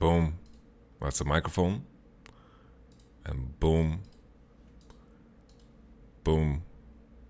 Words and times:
Boom. 0.00 0.38
That's 1.00 1.20
a 1.20 1.24
microphone. 1.24 1.84
And 3.26 3.60
boom. 3.60 4.00
Boom. 6.24 6.62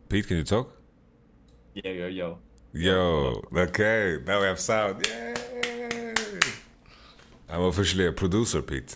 Pete, 0.09 0.29
can 0.29 0.37
you 0.37 0.45
talk? 0.45 0.73
Yo, 1.75 1.91
yo, 1.91 2.07
yo. 2.07 2.39
Yo, 2.73 3.43
okay, 3.53 4.19
now 4.25 4.41
we 4.41 4.47
have 4.47 4.61
sound. 4.61 5.05
Yay! 5.05 5.35
I'm 7.49 7.63
officially 7.63 8.07
a 8.07 8.13
producer, 8.13 8.63
Pete. 8.63 8.95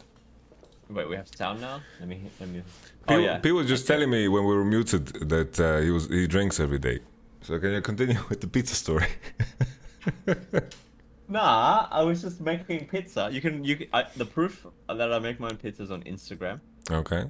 Wait, 0.89 1.09
we 1.09 1.17
have 1.17 1.27
sound 1.37 1.61
now? 1.61 1.81
Let 1.99 2.09
me. 2.09 2.31
Let 2.39 2.49
me. 2.49 2.61
Pete, 2.61 3.17
Oh 3.17 3.19
yeah. 3.19 3.39
Pete 3.39 3.55
was 3.55 3.67
just 3.67 3.89
telling 3.89 4.09
me 4.09 4.29
when 4.29 4.45
we 4.45 4.55
were 4.55 4.65
muted 4.65 5.07
that 5.29 5.59
uh, 5.59 5.81
he 5.81 5.91
was 5.91 6.09
he 6.09 6.29
drinks 6.29 6.61
every 6.61 6.79
day. 6.79 7.01
So 7.43 7.59
can 7.59 7.73
you 7.73 7.81
continue 7.81 8.21
with 8.29 8.41
the 8.41 8.47
pizza 8.47 8.77
story? 8.77 9.09
Nah, 11.29 11.89
I 11.91 12.03
was 12.03 12.21
just 12.21 12.41
making 12.41 12.87
pizza. 12.89 13.29
You 13.33 13.41
can. 13.41 13.65
You. 13.65 13.77
Can, 13.77 13.87
I, 13.93 14.05
the 14.17 14.27
proof 14.27 14.67
that 14.89 15.13
I 15.13 15.19
make 15.19 15.41
my 15.41 15.49
own 15.49 15.57
pizzas 15.57 15.91
on 15.91 16.03
Instagram, 16.03 16.61
okay. 16.91 17.25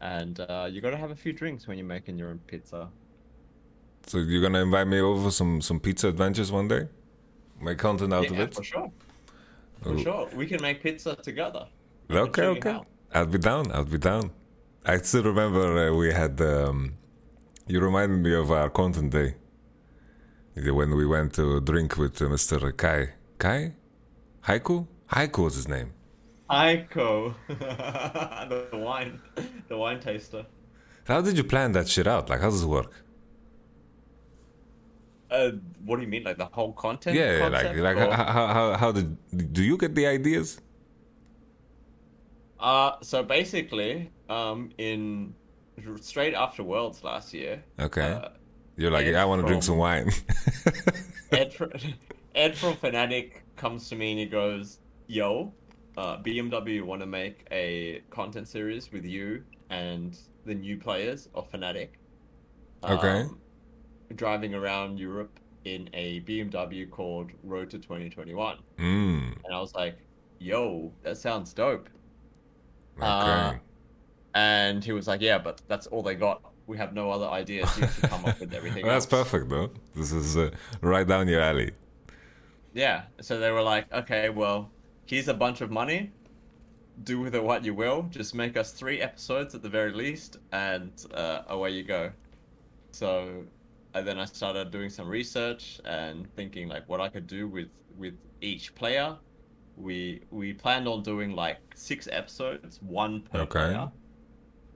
and 0.00 0.38
uh, 0.40 0.68
you 0.70 0.80
gotta 0.80 0.96
have 0.96 1.10
a 1.10 1.16
few 1.16 1.32
drinks 1.32 1.66
when 1.66 1.78
you're 1.78 1.86
making 1.86 2.16
your 2.16 2.28
own 2.28 2.38
pizza. 2.46 2.88
So 4.06 4.18
you're 4.18 4.42
gonna 4.42 4.62
invite 4.62 4.86
me 4.86 5.00
over 5.00 5.24
for 5.24 5.30
some 5.32 5.60
some 5.60 5.80
pizza 5.80 6.08
adventures 6.08 6.52
one 6.52 6.68
day? 6.68 6.88
Make 7.60 7.78
content 7.78 8.12
out 8.14 8.26
of 8.30 8.36
yeah, 8.36 8.42
it? 8.42 8.54
for 8.54 8.64
sure. 8.64 8.92
For 9.82 9.90
Oh. 9.90 9.98
sure, 9.98 10.28
we 10.36 10.46
can 10.46 10.62
make 10.62 10.80
pizza 10.82 11.16
together. 11.16 11.66
Okay, 12.08 12.44
okay. 12.46 12.78
I'll 13.14 13.26
be 13.26 13.38
down. 13.38 13.72
I'll 13.72 13.84
be 13.84 13.98
down. 13.98 14.30
I 14.86 14.98
still 14.98 15.24
remember 15.24 15.88
uh, 15.88 15.92
we 15.96 16.12
had. 16.12 16.40
Um, 16.40 16.94
you 17.66 17.80
reminded 17.80 18.18
me 18.18 18.34
of 18.34 18.50
our 18.50 18.70
content 18.70 19.12
day 19.12 19.34
when 20.54 20.94
we 20.94 21.06
went 21.06 21.34
to 21.34 21.60
drink 21.60 21.96
with 21.96 22.20
uh, 22.20 22.26
Mr. 22.26 22.76
Kai. 22.76 23.10
Kai? 23.38 23.72
Haiku? 24.44 24.86
Haiku 25.10 25.44
was 25.44 25.54
his 25.54 25.68
name. 25.68 25.92
Aiko, 26.50 27.34
the 27.48 28.68
wine, 28.76 29.20
the 29.68 29.76
wine 29.76 30.00
taster. 30.00 30.44
How 31.06 31.22
did 31.22 31.36
you 31.36 31.44
plan 31.44 31.72
that 31.72 31.88
shit 31.88 32.06
out? 32.06 32.28
Like, 32.28 32.40
how 32.40 32.50
does 32.50 32.62
it 32.62 32.68
work? 32.68 32.92
Uh, 35.30 35.52
what 35.86 35.96
do 35.96 36.02
you 36.02 36.08
mean, 36.08 36.24
like 36.24 36.36
the 36.36 36.44
whole 36.44 36.72
content? 36.74 37.16
Yeah, 37.16 37.38
yeah, 37.38 37.48
like, 37.48 37.76
like 37.76 37.96
how, 37.96 38.24
how, 38.24 38.46
how, 38.48 38.76
how 38.76 38.92
did 38.92 39.16
do 39.54 39.62
you 39.64 39.78
get 39.78 39.94
the 39.94 40.06
ideas? 40.06 40.60
Uh, 42.60 42.92
so 43.00 43.22
basically, 43.22 44.10
um, 44.28 44.70
in 44.76 45.34
straight 46.00 46.34
after 46.34 46.62
Worlds 46.62 47.02
last 47.02 47.32
year, 47.32 47.64
Okay, 47.80 48.12
uh, 48.12 48.28
you're 48.82 48.90
like, 48.90 49.06
Ed 49.06 49.12
yeah, 49.12 49.22
I 49.22 49.24
want 49.24 49.40
to 49.42 49.46
drink 49.46 49.62
some 49.62 49.76
wine. 49.78 50.10
Ed, 51.32 51.54
fr- 51.54 51.64
Ed 52.34 52.56
from 52.56 52.74
Fnatic 52.74 53.32
comes 53.56 53.88
to 53.88 53.96
me 53.96 54.10
and 54.10 54.20
he 54.20 54.26
goes, 54.26 54.80
"Yo, 55.06 55.52
uh, 55.96 56.18
BMW 56.18 56.82
want 56.82 57.00
to 57.00 57.06
make 57.06 57.46
a 57.50 58.02
content 58.10 58.48
series 58.48 58.92
with 58.92 59.04
you 59.04 59.44
and 59.70 60.18
the 60.44 60.54
new 60.54 60.76
players 60.76 61.28
of 61.34 61.50
Fnatic. 61.50 61.90
Okay. 62.84 63.26
driving 64.16 64.54
around 64.54 64.98
Europe 64.98 65.38
in 65.64 65.88
a 65.94 66.20
BMW 66.22 66.90
called 66.90 67.30
Road 67.44 67.70
to 67.70 67.78
2021." 67.78 68.58
mm, 68.78 69.34
And 69.44 69.54
I 69.54 69.60
was 69.60 69.74
like, 69.74 69.96
"Yo, 70.38 70.92
that 71.02 71.16
sounds 71.16 71.52
dope." 71.54 71.88
okay. 72.98 73.06
Uh, 73.06 73.54
And 74.34 74.82
he 74.84 74.92
was 74.92 75.06
like, 75.06 75.20
"Yeah, 75.20 75.38
but 75.38 75.60
that's 75.68 75.86
all 75.86 76.02
they 76.02 76.14
got. 76.14 76.42
We 76.72 76.78
have 76.78 76.92
no 76.94 77.06
other 77.16 77.28
ideas. 77.42 77.68
You 77.76 77.82
have 77.86 77.96
to 77.96 78.02
come 78.12 78.24
up 78.30 78.36
with 78.40 78.52
everything." 78.54 78.84
Well, 78.84 78.92
that's 78.96 79.06
else." 79.06 79.18
perfect, 79.18 79.48
though. 79.50 79.70
This 79.94 80.12
is 80.12 80.36
uh, 80.36 80.50
right 80.80 81.06
down 81.12 81.28
your 81.28 81.40
alley. 81.50 81.70
Yeah. 82.74 83.04
So 83.20 83.38
they 83.38 83.50
were 83.50 83.62
like, 83.62 83.92
"Okay, 83.92 84.30
well, 84.30 84.72
here's 85.06 85.28
a 85.28 85.34
bunch 85.34 85.60
of 85.60 85.70
money. 85.70 86.12
Do 87.04 87.20
with 87.20 87.34
it 87.34 87.42
what 87.44 87.64
you 87.64 87.74
will. 87.74 88.02
Just 88.10 88.34
make 88.34 88.56
us 88.56 88.72
three 88.72 89.00
episodes 89.00 89.54
at 89.54 89.62
the 89.62 89.68
very 89.68 89.92
least, 89.92 90.38
and 90.52 90.92
uh, 91.14 91.42
away 91.48 91.70
you 91.72 91.84
go." 91.84 92.12
So, 92.92 93.46
and 93.94 94.06
then 94.06 94.18
I 94.18 94.26
started 94.26 94.70
doing 94.70 94.90
some 94.90 95.08
research 95.08 95.80
and 95.84 96.32
thinking 96.36 96.68
like 96.68 96.88
what 96.88 97.00
I 97.00 97.08
could 97.08 97.26
do 97.26 97.48
with 97.48 97.70
with 97.96 98.14
each 98.40 98.74
player. 98.74 99.18
We 99.76 100.24
we 100.30 100.54
planned 100.54 100.88
on 100.88 101.02
doing 101.02 101.32
like 101.32 101.60
six 101.74 102.08
episodes, 102.12 102.80
one 102.82 103.22
per 103.22 103.44
Okay. 103.44 103.50
player, 103.50 103.92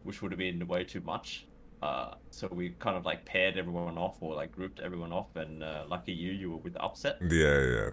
which 0.05 0.23
would 0.23 0.33
have 0.33 0.39
been 0.39 0.67
way 0.69 0.85
too 0.85 1.01
much. 1.03 1.49
Uh, 1.83 2.15
so 2.31 2.49
we 2.51 2.71
kind 2.79 2.97
of 2.97 3.05
like 3.05 3.25
paired 3.25 3.59
everyone 3.59 3.99
off 3.99 4.17
or 4.21 4.35
like 4.35 4.53
grouped 4.53 4.81
everyone 4.81 5.13
off, 5.13 5.37
and 5.37 5.63
uh, 5.63 5.85
lucky 5.89 6.13
you, 6.13 6.33
you 6.33 6.51
were 6.51 6.57
with 6.57 6.73
the 6.73 6.83
Upset. 6.83 7.19
Yeah, 7.21 7.61
yeah. 7.61 7.91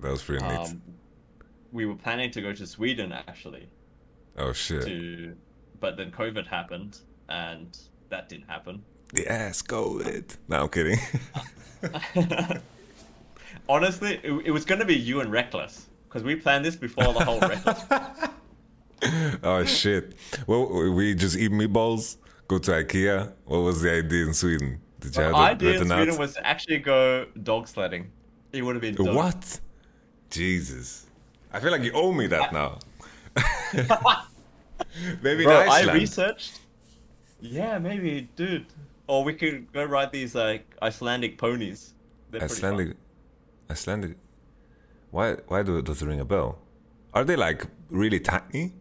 That 0.00 0.10
was 0.10 0.22
pretty 0.22 0.46
neat. 0.46 0.58
Um, 0.58 0.82
we 1.72 1.84
were 1.86 1.94
planning 1.94 2.30
to 2.30 2.40
go 2.40 2.52
to 2.52 2.66
Sweden 2.66 3.12
actually, 3.12 3.68
oh 4.38 4.52
shit. 4.52 4.84
to, 4.84 5.36
but 5.80 5.96
then 5.96 6.10
COVID 6.10 6.46
happened, 6.46 6.98
and 7.28 7.76
that 8.08 8.28
didn't 8.28 8.48
happen. 8.48 8.82
The 9.12 9.26
ass 9.30 9.62
go 9.62 10.00
it. 10.00 10.36
No, 10.48 10.62
I'm 10.62 10.68
kidding. 10.68 10.98
Honestly, 13.68 14.20
it, 14.22 14.32
it 14.46 14.50
was 14.50 14.64
going 14.64 14.80
to 14.80 14.84
be 14.84 14.96
you 14.96 15.20
and 15.20 15.30
Rekkles 15.30 15.84
because 16.08 16.22
we 16.22 16.36
planned 16.36 16.64
this 16.64 16.76
before 16.76 17.12
the 17.12 17.24
whole 17.24 17.40
Rekkles. 17.40 18.30
oh 19.42 19.64
shit. 19.64 20.14
Well, 20.46 20.92
we 20.92 21.14
just 21.14 21.36
eat 21.36 21.50
meatballs, 21.50 22.16
go 22.48 22.58
to 22.58 22.70
IKEA. 22.72 23.32
What 23.44 23.58
was 23.58 23.82
the 23.82 23.92
idea 23.92 24.26
in 24.26 24.34
Sweden? 24.34 24.80
Did 25.00 25.14
you 25.14 25.22
The 25.22 25.26
have 25.26 25.34
idea 25.34 25.80
in 25.80 25.86
Sweden 25.86 26.10
out? 26.10 26.18
was 26.18 26.34
to 26.34 26.46
actually 26.46 26.78
go 26.78 27.26
dog 27.42 27.68
sledding. 27.68 28.10
It 28.52 28.62
would 28.62 28.74
have 28.74 28.82
been 28.82 28.94
dope. 28.94 29.14
What? 29.14 29.60
Jesus. 30.30 31.06
I 31.52 31.60
feel 31.60 31.70
like 31.70 31.82
you 31.82 31.92
owe 31.92 32.12
me 32.12 32.26
that 32.26 32.52
now. 32.52 32.78
Maybe 35.22 35.44
Bro, 35.44 35.54
I 35.54 35.92
researched. 35.92 36.60
Yeah, 37.40 37.78
maybe, 37.78 38.28
dude. 38.34 38.66
Or 39.06 39.22
we 39.22 39.32
could 39.34 39.72
go 39.72 39.84
ride 39.84 40.10
these 40.12 40.34
like 40.34 40.64
Icelandic 40.82 41.38
ponies. 41.38 41.94
They're. 42.30 42.42
Icelandic. 42.42 42.96
Icelandic. 43.70 44.16
Why? 45.10 45.36
Why 45.46 45.62
do, 45.62 45.80
does 45.82 46.02
it 46.02 46.06
ring 46.06 46.20
a 46.20 46.24
bell? 46.24 46.58
Are 47.14 47.24
they 47.24 47.36
like 47.36 47.66
really 47.90 48.20
tiny? 48.20 48.72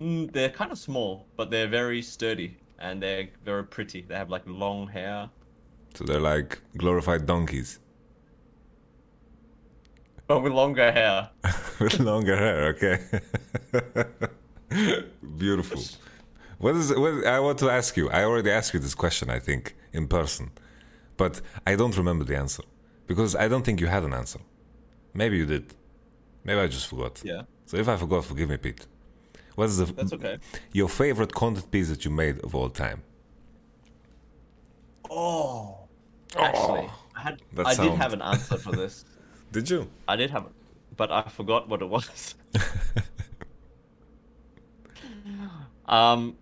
Mm, 0.00 0.32
they're 0.32 0.50
kind 0.50 0.72
of 0.72 0.78
small, 0.78 1.26
but 1.36 1.50
they're 1.50 1.68
very 1.68 2.02
sturdy 2.02 2.56
and 2.78 3.02
they're 3.02 3.28
very 3.44 3.64
pretty. 3.64 4.02
They 4.02 4.14
have 4.14 4.30
like 4.30 4.42
long 4.46 4.88
hair, 4.88 5.30
So 5.94 6.04
they're 6.04 6.20
like 6.20 6.60
glorified 6.76 7.26
donkeys 7.26 7.80
but 10.28 10.40
with 10.42 10.52
longer 10.52 10.90
hair. 10.92 11.30
with 11.80 11.98
longer 12.00 12.36
hair. 12.36 12.66
Okay. 12.74 12.98
Beautiful. 15.38 15.82
What 16.58 16.74
is? 16.76 16.92
What 16.94 17.26
I 17.26 17.38
want 17.40 17.58
to 17.60 17.70
ask 17.70 17.96
you. 17.96 18.10
I 18.10 18.24
already 18.24 18.50
asked 18.50 18.74
you 18.74 18.80
this 18.80 18.94
question. 18.94 19.30
I 19.30 19.38
think 19.38 19.76
in 19.92 20.08
person, 20.08 20.50
but 21.16 21.40
I 21.66 21.76
don't 21.76 21.96
remember 21.96 22.24
the 22.24 22.36
answer 22.36 22.62
because 23.06 23.36
I 23.36 23.48
don't 23.48 23.64
think 23.64 23.80
you 23.80 23.86
had 23.86 24.02
an 24.04 24.12
answer. 24.14 24.40
Maybe 25.14 25.36
you 25.38 25.46
did. 25.46 25.74
Maybe 26.44 26.60
I 26.60 26.66
just 26.68 26.86
forgot. 26.88 27.20
Yeah, 27.24 27.42
So 27.66 27.76
if 27.76 27.88
I 27.88 27.96
forgot, 27.96 28.24
forgive 28.24 28.48
me, 28.48 28.56
Pete. 28.56 28.86
What 29.56 29.70
is 29.70 29.78
the 29.78 29.86
that's 29.86 30.12
okay. 30.12 30.38
your 30.72 30.88
favorite 30.88 31.32
content 31.34 31.70
piece 31.70 31.88
that 31.88 32.04
you 32.04 32.10
made 32.10 32.38
of 32.44 32.54
all 32.54 32.68
time? 32.68 33.02
Oh, 35.10 35.88
actually, 36.38 36.88
I 37.16 37.20
had 37.20 37.42
I 37.64 37.74
did 37.74 37.92
have 37.92 38.12
an 38.12 38.22
answer 38.22 38.58
for 38.58 38.72
this. 38.72 39.04
Did 39.52 39.70
you? 39.70 39.88
I 40.08 40.16
did 40.16 40.30
have, 40.30 40.48
but 40.96 41.10
I 41.12 41.22
forgot 41.22 41.68
what 41.68 41.80
it 41.80 41.88
was. 41.88 42.34
um, 45.86 46.36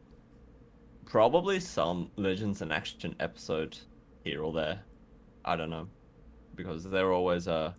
probably 1.04 1.60
some 1.60 2.10
Legends 2.16 2.62
in 2.62 2.72
Action 2.72 3.14
episode 3.20 3.78
here 4.24 4.42
or 4.42 4.52
there. 4.52 4.80
I 5.44 5.54
don't 5.54 5.70
know, 5.70 5.86
because 6.56 6.82
they're 6.82 7.12
always 7.12 7.46
uh 7.46 7.74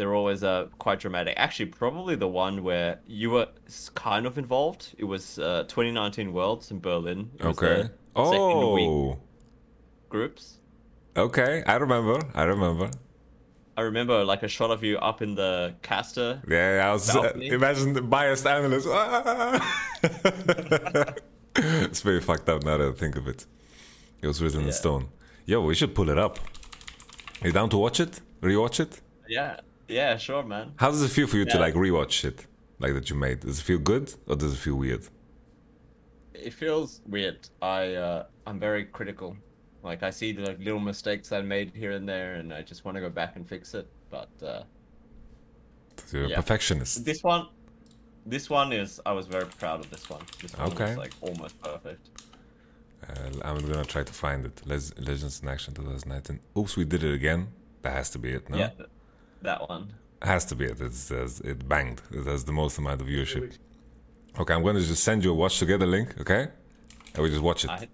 they're 0.00 0.14
always 0.14 0.42
uh 0.42 0.66
quite 0.78 0.98
dramatic. 1.00 1.34
Actually, 1.36 1.66
probably 1.66 2.16
the 2.16 2.28
one 2.28 2.62
where 2.64 3.00
you 3.06 3.30
were 3.30 3.48
kind 3.94 4.24
of 4.26 4.38
involved. 4.38 4.94
It 4.98 5.04
was 5.04 5.38
uh 5.38 5.64
2019 5.68 6.32
Worlds 6.32 6.70
in 6.70 6.80
Berlin. 6.80 7.30
It 7.38 7.44
Okay. 7.46 7.90
the 8.16 8.24
second 8.24 8.72
week 8.72 8.88
Oh. 8.88 9.18
groups. 10.08 10.58
Okay. 11.16 11.62
I 11.66 11.76
remember. 11.76 12.18
I 12.34 12.44
remember. 12.44 12.90
I 13.76 13.82
remember 13.82 14.24
like 14.24 14.42
a 14.42 14.48
shot 14.48 14.70
of 14.70 14.82
you 14.82 14.98
up 14.98 15.22
in 15.22 15.34
the 15.36 15.74
caster. 15.82 16.42
Yeah, 16.48 16.88
I 16.88 16.92
was. 16.92 17.14
Uh, 17.14 17.32
imagine 17.40 17.92
the 17.94 18.02
biased 18.02 18.46
analyst. 18.46 18.88
Ah! 18.90 19.60
it's 21.56 22.00
very 22.02 22.20
fucked 22.20 22.48
up 22.48 22.62
now 22.64 22.76
that 22.78 22.88
I 22.88 22.92
think 22.92 23.16
of 23.16 23.26
it. 23.28 23.46
It 24.22 24.26
was 24.26 24.42
written 24.42 24.62
in 24.66 24.72
stone. 24.72 25.08
Yo, 25.46 25.60
we 25.62 25.74
should 25.74 25.94
pull 25.94 26.10
it 26.10 26.18
up. 26.18 26.38
Are 27.42 27.46
you 27.48 27.52
down 27.52 27.70
to 27.70 27.78
watch 27.78 28.00
it? 28.00 28.20
Rewatch 28.42 28.80
it? 28.80 29.00
Yeah, 29.28 29.60
yeah, 29.90 30.16
sure, 30.16 30.42
man. 30.42 30.72
How 30.76 30.90
does 30.90 31.02
it 31.02 31.10
feel 31.10 31.26
for 31.26 31.36
you 31.36 31.44
to 31.46 31.56
Yeah. 31.56 31.60
like 31.66 31.74
rewatch 31.74 32.10
shit 32.20 32.46
like 32.78 32.92
that 32.94 33.10
you 33.10 33.16
made? 33.16 33.40
Does 33.40 33.58
it 33.60 33.62
feel 33.62 33.78
good 33.78 34.06
or 34.26 34.36
does 34.36 34.52
it 34.54 34.58
feel 34.58 34.76
weird? 34.76 35.04
It 36.34 36.54
feels 36.54 37.00
weird. 37.06 37.40
I 37.60 37.94
uh, 37.94 38.24
I'm 38.46 38.58
very 38.58 38.84
critical. 38.84 39.36
Like 39.82 40.02
I 40.02 40.10
see 40.10 40.32
the 40.32 40.42
like, 40.42 40.58
little 40.58 40.80
mistakes 40.80 41.32
I 41.32 41.40
made 41.42 41.68
here 41.74 41.92
and 41.92 42.06
there, 42.08 42.34
and 42.34 42.52
I 42.52 42.62
just 42.62 42.84
want 42.84 42.94
to 42.96 43.00
go 43.00 43.10
back 43.10 43.36
and 43.36 43.46
fix 43.46 43.74
it. 43.74 43.86
But 44.10 44.30
uh, 44.42 44.62
You're 46.12 46.32
a 46.32 46.34
perfectionist. 46.42 47.04
This 47.04 47.22
one, 47.22 47.48
this 48.26 48.48
one 48.50 48.72
is. 48.72 49.00
I 49.06 49.12
was 49.12 49.26
very 49.26 49.46
proud 49.62 49.80
of 49.84 49.90
this 49.90 50.08
one. 50.10 50.22
This 50.42 50.56
one 50.56 50.72
Okay. 50.72 50.88
was 50.90 50.96
like 51.04 51.14
almost 51.20 51.60
perfect. 51.62 52.08
Uh, 53.08 53.12
I'm 53.46 53.58
gonna 53.66 53.84
try 53.84 54.02
to 54.02 54.12
find 54.12 54.44
it. 54.46 54.56
Legends 54.66 55.40
in 55.42 55.48
Action 55.48 55.74
2019. 55.74 56.40
Oops, 56.58 56.76
we 56.76 56.84
did 56.84 57.02
it 57.04 57.14
again. 57.14 57.48
That 57.82 57.92
has 57.94 58.10
to 58.10 58.18
be 58.18 58.30
it, 58.38 58.48
no? 58.50 58.56
Yeah, 58.58 58.70
that 59.42 59.68
one. 59.68 59.94
Has 60.22 60.44
to 60.46 60.54
be 60.54 60.66
it. 60.66 60.80
It's, 60.80 61.10
it's, 61.10 61.40
it 61.40 61.68
banged. 61.68 62.02
It 62.12 62.26
has 62.26 62.44
the 62.44 62.52
most 62.52 62.78
amount 62.78 63.00
of 63.00 63.06
viewership. 63.06 63.56
Okay, 64.38 64.54
I'm 64.54 64.62
gonna 64.62 64.80
just 64.80 65.02
send 65.02 65.24
you 65.24 65.30
a 65.30 65.34
watch 65.34 65.58
together 65.58 65.86
link, 65.86 66.20
okay? 66.20 66.48
And 67.14 67.22
we 67.22 67.30
just 67.30 67.42
watch 67.42 67.64
it. 67.64 67.70
I... 67.70 67.88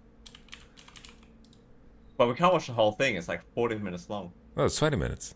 But 2.17 2.29
we 2.29 2.35
can't 2.35 2.53
watch 2.53 2.67
the 2.67 2.73
whole 2.73 2.93
thing. 2.93 3.17
It's 3.17 3.29
like 3.29 3.43
40 3.55 3.77
minutes 3.79 4.09
long. 4.11 4.33
Oh, 4.57 4.65
it's 4.65 4.77
20 4.77 4.97
minutes. 4.97 5.35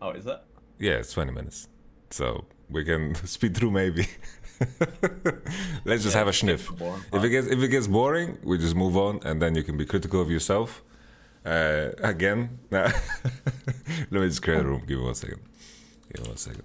Oh, 0.00 0.10
is 0.10 0.26
it? 0.26 0.38
Yeah, 0.78 0.92
it's 0.94 1.12
20 1.12 1.32
minutes. 1.32 1.68
So 2.10 2.46
we 2.70 2.84
can 2.84 3.14
speed 3.26 3.56
through 3.56 3.70
maybe. 3.72 4.06
Let's 5.84 6.02
just 6.02 6.14
Yeah, 6.14 6.18
have 6.20 6.28
a 6.28 6.32
sniff. 6.32 6.68
boring 6.76 7.02
If 7.12 7.22
it 7.24 7.28
gets 7.28 7.46
if 7.46 7.58
it 7.62 7.68
gets 7.68 7.86
boring, 7.86 8.38
we 8.42 8.58
just 8.58 8.74
move 8.74 8.96
on, 8.96 9.20
and 9.24 9.40
then 9.40 9.54
you 9.54 9.62
can 9.62 9.76
be 9.76 9.84
critical 9.84 10.20
of 10.20 10.30
yourself. 10.30 10.82
Uh, 11.44 11.90
again, 12.02 12.58
let 12.70 12.92
me 14.10 14.28
just 14.28 14.42
create 14.42 14.60
a 14.60 14.64
room. 14.64 14.82
Give 14.86 14.98
me 14.98 15.04
one 15.04 15.14
second. 15.14 15.40
Give 16.12 16.22
me 16.24 16.28
one 16.28 16.36
second. 16.36 16.62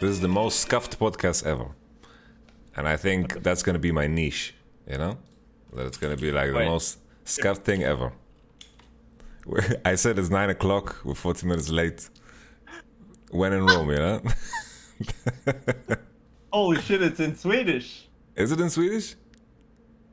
This 0.00 0.10
is 0.10 0.20
the 0.20 0.28
most 0.28 0.60
scuffed 0.60 0.98
podcast 0.98 1.44
ever, 1.44 1.68
and 2.76 2.86
I 2.88 2.96
think 2.96 3.42
that's 3.42 3.62
gonna 3.62 3.78
be 3.78 3.92
my 3.92 4.06
niche. 4.06 4.54
You 4.88 4.98
know, 4.98 5.18
that 5.74 5.86
it's 5.86 5.96
gonna 5.98 6.16
be 6.16 6.30
like 6.30 6.52
the 6.52 6.58
Wait. 6.58 6.66
most 6.66 6.98
scuffed 7.24 7.64
thing 7.64 7.82
ever. 7.82 8.12
I 9.84 9.96
said 9.96 10.18
it's 10.18 10.30
nine 10.30 10.50
o'clock. 10.50 11.00
We're 11.04 11.14
forty 11.14 11.46
minutes 11.46 11.68
late. 11.68 12.08
When 13.30 13.52
in 13.52 13.66
Rome, 13.66 13.90
you 13.90 13.96
know. 13.96 14.22
Holy 16.52 16.80
shit! 16.80 17.02
It's 17.02 17.20
in 17.20 17.36
Swedish. 17.36 18.08
Is 18.36 18.52
it 18.52 18.60
in 18.60 18.70
Swedish? 18.70 19.16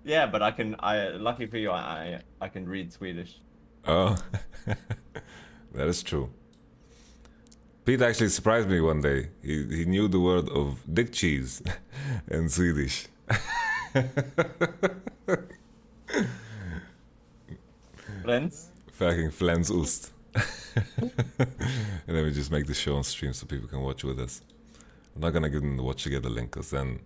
Yeah, 0.06 0.28
but 0.28 0.42
I 0.44 0.52
can. 0.52 0.76
I 0.80 1.10
lucky 1.10 1.48
for 1.48 1.58
you, 1.58 1.72
I 1.72 2.22
I, 2.40 2.46
I 2.46 2.48
can 2.48 2.70
read 2.70 2.94
Swedish. 2.94 3.40
Oh, 3.88 4.16
that 5.74 5.88
is 5.88 6.04
true. 6.04 6.30
Pete 7.86 8.02
actually 8.04 8.30
surprised 8.30 8.70
me 8.70 8.80
one 8.82 9.02
day. 9.02 9.30
He 9.42 9.66
he 9.66 9.86
knew 9.86 10.08
the 10.08 10.20
word 10.20 10.48
of 10.50 10.82
dick 10.92 11.12
cheese 11.12 11.62
in 12.28 12.50
Swedish. 12.50 13.08
Friends. 18.24 18.70
Fucking 18.92 19.32
flenost. 19.32 20.12
and 20.96 22.16
then 22.16 22.26
we 22.26 22.32
just 22.32 22.52
make 22.52 22.68
the 22.68 22.74
show 22.74 22.96
on 22.96 23.04
stream 23.04 23.34
so 23.34 23.46
people 23.48 23.68
can 23.68 23.82
watch 23.82 24.04
with 24.04 24.20
us. 24.20 24.42
I'm 25.16 25.22
not 25.22 25.32
gonna 25.34 25.50
give 25.50 25.62
them 25.62 25.78
the 25.78 25.84
watch 25.84 26.04
together 26.04 26.30
link 26.30 26.52
because 26.52 26.70
then 26.70 27.00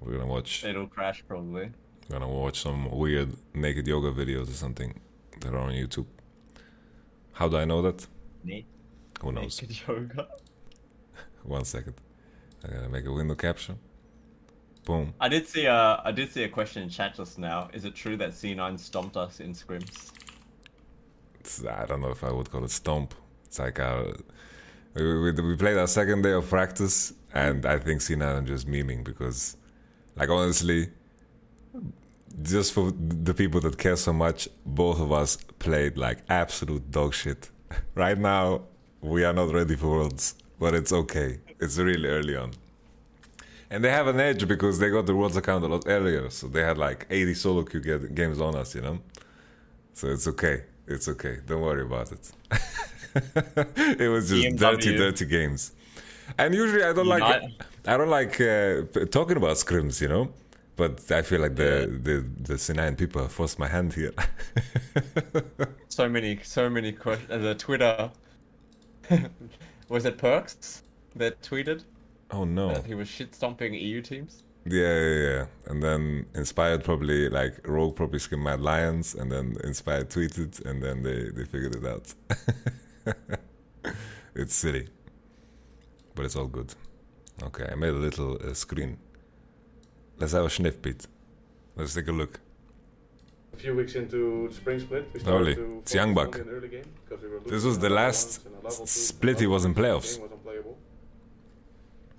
we're 0.00 0.12
gonna 0.12 0.26
watch 0.26 0.64
It'll 0.64 0.86
crash 0.88 1.22
probably. 1.28 1.70
Gonna 2.10 2.28
watch 2.28 2.60
some 2.60 2.90
weird 2.90 3.34
naked 3.54 3.86
yoga 3.86 4.10
videos 4.12 4.50
or 4.50 4.54
something 4.54 5.00
that 5.40 5.52
are 5.54 5.58
on 5.58 5.72
YouTube. 5.72 6.06
How 7.32 7.48
do 7.48 7.56
I 7.56 7.64
know 7.64 7.82
that? 7.82 8.06
Who 9.22 9.32
knows? 9.32 9.62
Naked 9.62 9.88
yoga. 9.88 10.28
One 11.44 11.64
second. 11.64 11.94
I'm 12.64 12.72
gonna 12.74 12.88
make 12.88 13.06
a 13.06 13.12
window 13.12 13.34
caption. 13.34 13.78
Boom. 14.84 15.14
I 15.20 15.28
did 15.28 15.48
see 15.48 15.66
a 15.66 16.02
I 16.04 16.12
did 16.12 16.32
see 16.32 16.42
a 16.42 16.48
question 16.48 16.82
in 16.82 16.88
chat 16.88 17.14
just 17.14 17.38
now. 17.38 17.70
Is 17.72 17.84
it 17.84 17.94
true 17.94 18.16
that 18.16 18.30
C9 18.30 18.78
stomped 18.78 19.16
us 19.16 19.40
in 19.40 19.52
scrims? 19.54 20.12
It's, 21.40 21.64
I 21.64 21.86
don't 21.86 22.00
know 22.00 22.10
if 22.10 22.22
I 22.22 22.30
would 22.30 22.50
call 22.50 22.64
it 22.64 22.70
stomp. 22.70 23.14
It's 23.44 23.58
like 23.58 23.80
our, 23.80 24.14
we, 24.94 25.02
we, 25.20 25.32
we 25.32 25.56
played 25.56 25.76
our 25.76 25.88
second 25.88 26.22
day 26.22 26.32
of 26.32 26.48
practice, 26.48 27.14
and 27.34 27.66
I 27.66 27.78
think 27.78 28.00
C9 28.00 28.22
are 28.22 28.40
just 28.42 28.68
memeing 28.68 29.02
because, 29.02 29.56
like, 30.14 30.28
honestly, 30.28 30.90
just 32.42 32.72
for 32.72 32.92
the 32.92 33.34
people 33.34 33.60
that 33.60 33.78
care 33.78 33.96
so 33.96 34.12
much, 34.12 34.48
both 34.64 35.00
of 35.00 35.12
us 35.12 35.36
played 35.58 35.96
like 35.96 36.18
absolute 36.28 36.90
dog 36.90 37.14
shit. 37.14 37.50
Right 37.94 38.18
now, 38.18 38.62
we 39.00 39.24
are 39.24 39.32
not 39.32 39.52
ready 39.52 39.76
for 39.76 39.88
Worlds, 39.88 40.34
but 40.58 40.74
it's 40.74 40.92
okay. 40.92 41.40
It's 41.58 41.78
really 41.78 42.08
early 42.08 42.36
on. 42.36 42.52
And 43.70 43.82
they 43.82 43.90
have 43.90 44.06
an 44.06 44.20
edge 44.20 44.46
because 44.46 44.78
they 44.78 44.90
got 44.90 45.06
the 45.06 45.14
Worlds 45.16 45.36
account 45.36 45.64
a 45.64 45.68
lot 45.68 45.84
earlier, 45.86 46.28
so 46.28 46.46
they 46.48 46.60
had 46.60 46.76
like 46.76 47.06
80 47.10 47.34
solo 47.34 47.62
queue 47.62 47.80
get- 47.80 48.14
games 48.14 48.40
on 48.40 48.54
us, 48.54 48.74
you 48.74 48.82
know? 48.82 48.98
So 49.94 50.08
it's 50.08 50.26
okay. 50.28 50.64
It's 50.86 51.08
okay. 51.08 51.38
Don't 51.46 51.62
worry 51.62 51.82
about 51.82 52.12
it. 52.12 52.30
it 54.00 54.08
was 54.10 54.28
just 54.28 54.42
BMW. 54.46 54.58
dirty, 54.58 54.96
dirty 54.96 55.24
games. 55.26 55.72
And 56.38 56.54
usually 56.54 56.82
I 56.84 56.92
don't 56.92 57.06
like 57.06 57.20
Not- 57.20 57.42
I 57.86 57.96
don't 57.96 58.10
like 58.10 58.40
uh, 58.40 58.82
talking 59.10 59.36
about 59.38 59.56
scrims, 59.56 60.00
you 60.00 60.08
know. 60.08 60.32
But 60.76 61.10
I 61.12 61.22
feel 61.22 61.40
like 61.40 61.56
the 61.56 62.00
the 62.02 62.24
the 62.40 62.54
C9 62.54 62.96
people 62.96 63.22
have 63.22 63.32
forced 63.32 63.58
my 63.58 63.68
hand 63.68 63.92
here. 63.92 64.12
So 65.92 66.08
many 66.08 66.38
so 66.42 66.70
many 66.70 66.90
questions. 66.92 67.30
Uh, 67.30 67.36
the 67.36 67.54
Twitter. 67.54 68.10
was 69.90 70.06
it 70.06 70.16
Perkz 70.16 70.80
that 71.16 71.42
tweeted 71.42 71.84
oh 72.30 72.44
no! 72.44 72.72
that 72.72 72.86
he 72.86 72.94
was 72.94 73.08
shit 73.08 73.34
stomping 73.34 73.74
EU 73.74 74.00
teams? 74.00 74.42
Yeah, 74.64 74.98
yeah, 74.98 75.28
yeah. 75.28 75.46
And 75.66 75.82
then 75.82 76.24
Inspired 76.34 76.82
probably 76.82 77.28
like 77.28 77.60
Rogue 77.68 77.94
probably 77.94 78.20
skimmed 78.20 78.42
Mad 78.42 78.62
Lions, 78.62 79.14
and 79.14 79.30
then 79.30 79.56
Inspired 79.64 80.08
tweeted, 80.08 80.64
and 80.64 80.82
then 80.82 81.02
they 81.02 81.28
they 81.28 81.44
figured 81.44 81.74
it 81.74 81.84
out. 81.84 82.14
it's 84.34 84.54
silly, 84.54 84.88
but 86.14 86.24
it's 86.24 86.36
all 86.36 86.46
good. 86.46 86.74
Okay, 87.42 87.68
I 87.70 87.74
made 87.74 87.90
a 87.90 87.98
little 88.08 88.38
uh, 88.42 88.54
screen. 88.54 88.96
Let's 90.18 90.32
have 90.32 90.44
a 90.44 90.50
sniff, 90.50 90.80
Pete. 90.80 91.06
Let's 91.76 91.94
take 91.94 92.08
a 92.08 92.12
look. 92.12 92.40
A 93.54 93.56
few 93.56 93.74
weeks 93.74 93.94
into 93.94 94.48
the 94.48 94.54
spring 94.54 94.80
split, 94.80 95.08
we 95.12 95.20
Holy, 95.20 95.52
started 95.52 95.56
to 95.56 95.62
it's 95.62 95.92
focus 95.92 95.94
Young 95.94 96.14
Buck. 96.14 96.36
on 96.40 96.48
early 96.48 96.68
game 96.68 96.84
because 97.04 97.22
we 97.22 97.28
were 97.28 97.40
This 97.40 97.64
was 97.64 97.78
the 97.78 97.90
last 97.90 98.26
ones 98.26 98.46
and 98.46 98.54
a 98.54 98.68
level 98.68 98.86
two, 98.86 98.86
split 98.86 99.40
he 99.40 99.46
was 99.46 99.64
in 99.64 99.74
playoffs. 99.74 100.18
was. 100.20 100.28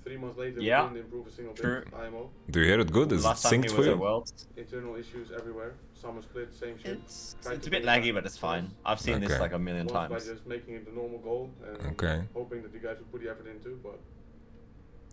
Three 0.03 0.17
months 0.17 0.37
later, 0.37 0.59
Yeah. 0.59 0.83
we 0.83 0.95
didn't 0.95 1.05
improve 1.05 1.27
a 1.27 1.31
single 1.31 1.53
True. 1.53 1.83
bit. 1.85 1.93
IMO, 1.93 2.29
Do 2.51 2.59
you 2.59 2.65
hear 2.65 2.79
it 2.81 2.91
good? 2.91 3.11
Is 3.13 3.23
it 3.23 3.27
Last 3.27 3.43
time 3.43 3.61
synced 3.61 3.63
he 3.63 3.69
for 3.69 3.97
was 3.97 4.33
you? 4.57 4.61
Internal 4.61 4.95
issues 4.97 5.31
everywhere. 5.31 5.73
Summer 5.93 6.21
split, 6.21 6.53
same 6.53 6.77
shit. 6.77 6.99
It's 7.05 7.37
it's 7.45 7.67
a 7.67 7.69
bit 7.69 7.83
laggy, 7.85 8.13
but 8.13 8.25
it's 8.25 8.37
fine. 8.37 8.71
I've 8.85 8.99
seen 8.99 9.21
this 9.21 9.39
like 9.39 9.53
a 9.53 9.59
million 9.59 9.87
Once 9.87 9.93
by 9.93 10.07
times. 10.09 10.27
just 10.27 10.45
making 10.45 10.73
it 10.75 10.85
the 10.85 10.91
normal 10.91 11.19
goal 11.19 11.49
and 11.65 11.93
Okay. 11.93 12.23
hoping 12.33 12.61
that 12.63 12.73
you 12.73 12.79
guys 12.79 12.97
would 12.99 13.09
put 13.13 13.21
the 13.23 13.29
effort 13.31 13.47
into, 13.47 13.79
but 13.81 13.97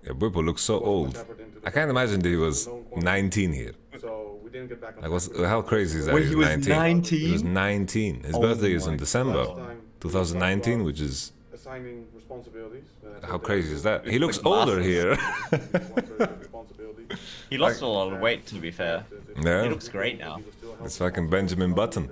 Yeah, 0.05 0.13
Whipple 0.13 0.43
looks 0.43 0.63
so 0.63 0.81
old. 0.81 1.17
effort 1.17 1.41
into 1.41 1.61
the 1.61 1.67
I 1.67 1.71
can't 1.71 1.91
imagine 1.91 2.21
that 2.21 2.29
he 2.29 2.37
was 2.37 2.69
19 2.97 3.53
here. 3.53 3.73
So 4.01 4.39
we 4.43 4.51
didn't 4.51 4.69
get 4.69 4.81
back 4.81 4.97
on 4.97 5.03
Like, 5.03 5.11
what's, 5.11 5.29
how 5.39 5.61
crazy 5.63 5.99
is 5.99 6.07
that? 6.07 6.15
When 6.15 6.27
he 6.27 6.35
was 6.35 6.49
19. 6.49 6.69
19? 6.73 7.19
He 7.21 7.33
was 7.33 7.45
19. 7.45 8.23
His 8.23 8.35
Oh 8.35 8.41
birthday 8.41 8.73
is 8.73 8.87
in 8.87 8.97
December 8.97 9.45
Last 9.45 9.59
time, 9.59 9.77
we 9.77 10.01
2019, 10.01 10.85
which 10.85 11.01
is 11.01 11.33
assigning 11.53 12.07
responsibilities. 12.15 12.85
and 13.05 13.25
how 13.25 13.37
crazy 13.39 13.75
is 13.75 13.83
that? 13.83 14.07
He 14.07 14.19
looks 14.19 14.39
older 14.45 14.81
here. 14.81 15.17
one 15.17 15.61
person's 15.61 16.39
responsibility. 16.39 17.05
He 17.51 17.59
lost 17.59 17.83
a 17.83 17.87
lot 17.87 18.13
of 18.13 18.21
weight, 18.21 18.47
to 18.47 18.55
be 18.55 18.71
fair. 18.71 19.05
Yeah. 19.43 19.65
He 19.65 19.69
looks 19.69 19.89
great 19.89 20.19
now. 20.19 20.41
It's 20.85 20.97
fucking 20.97 21.29
Benjamin 21.29 21.75
Button. 21.75 22.09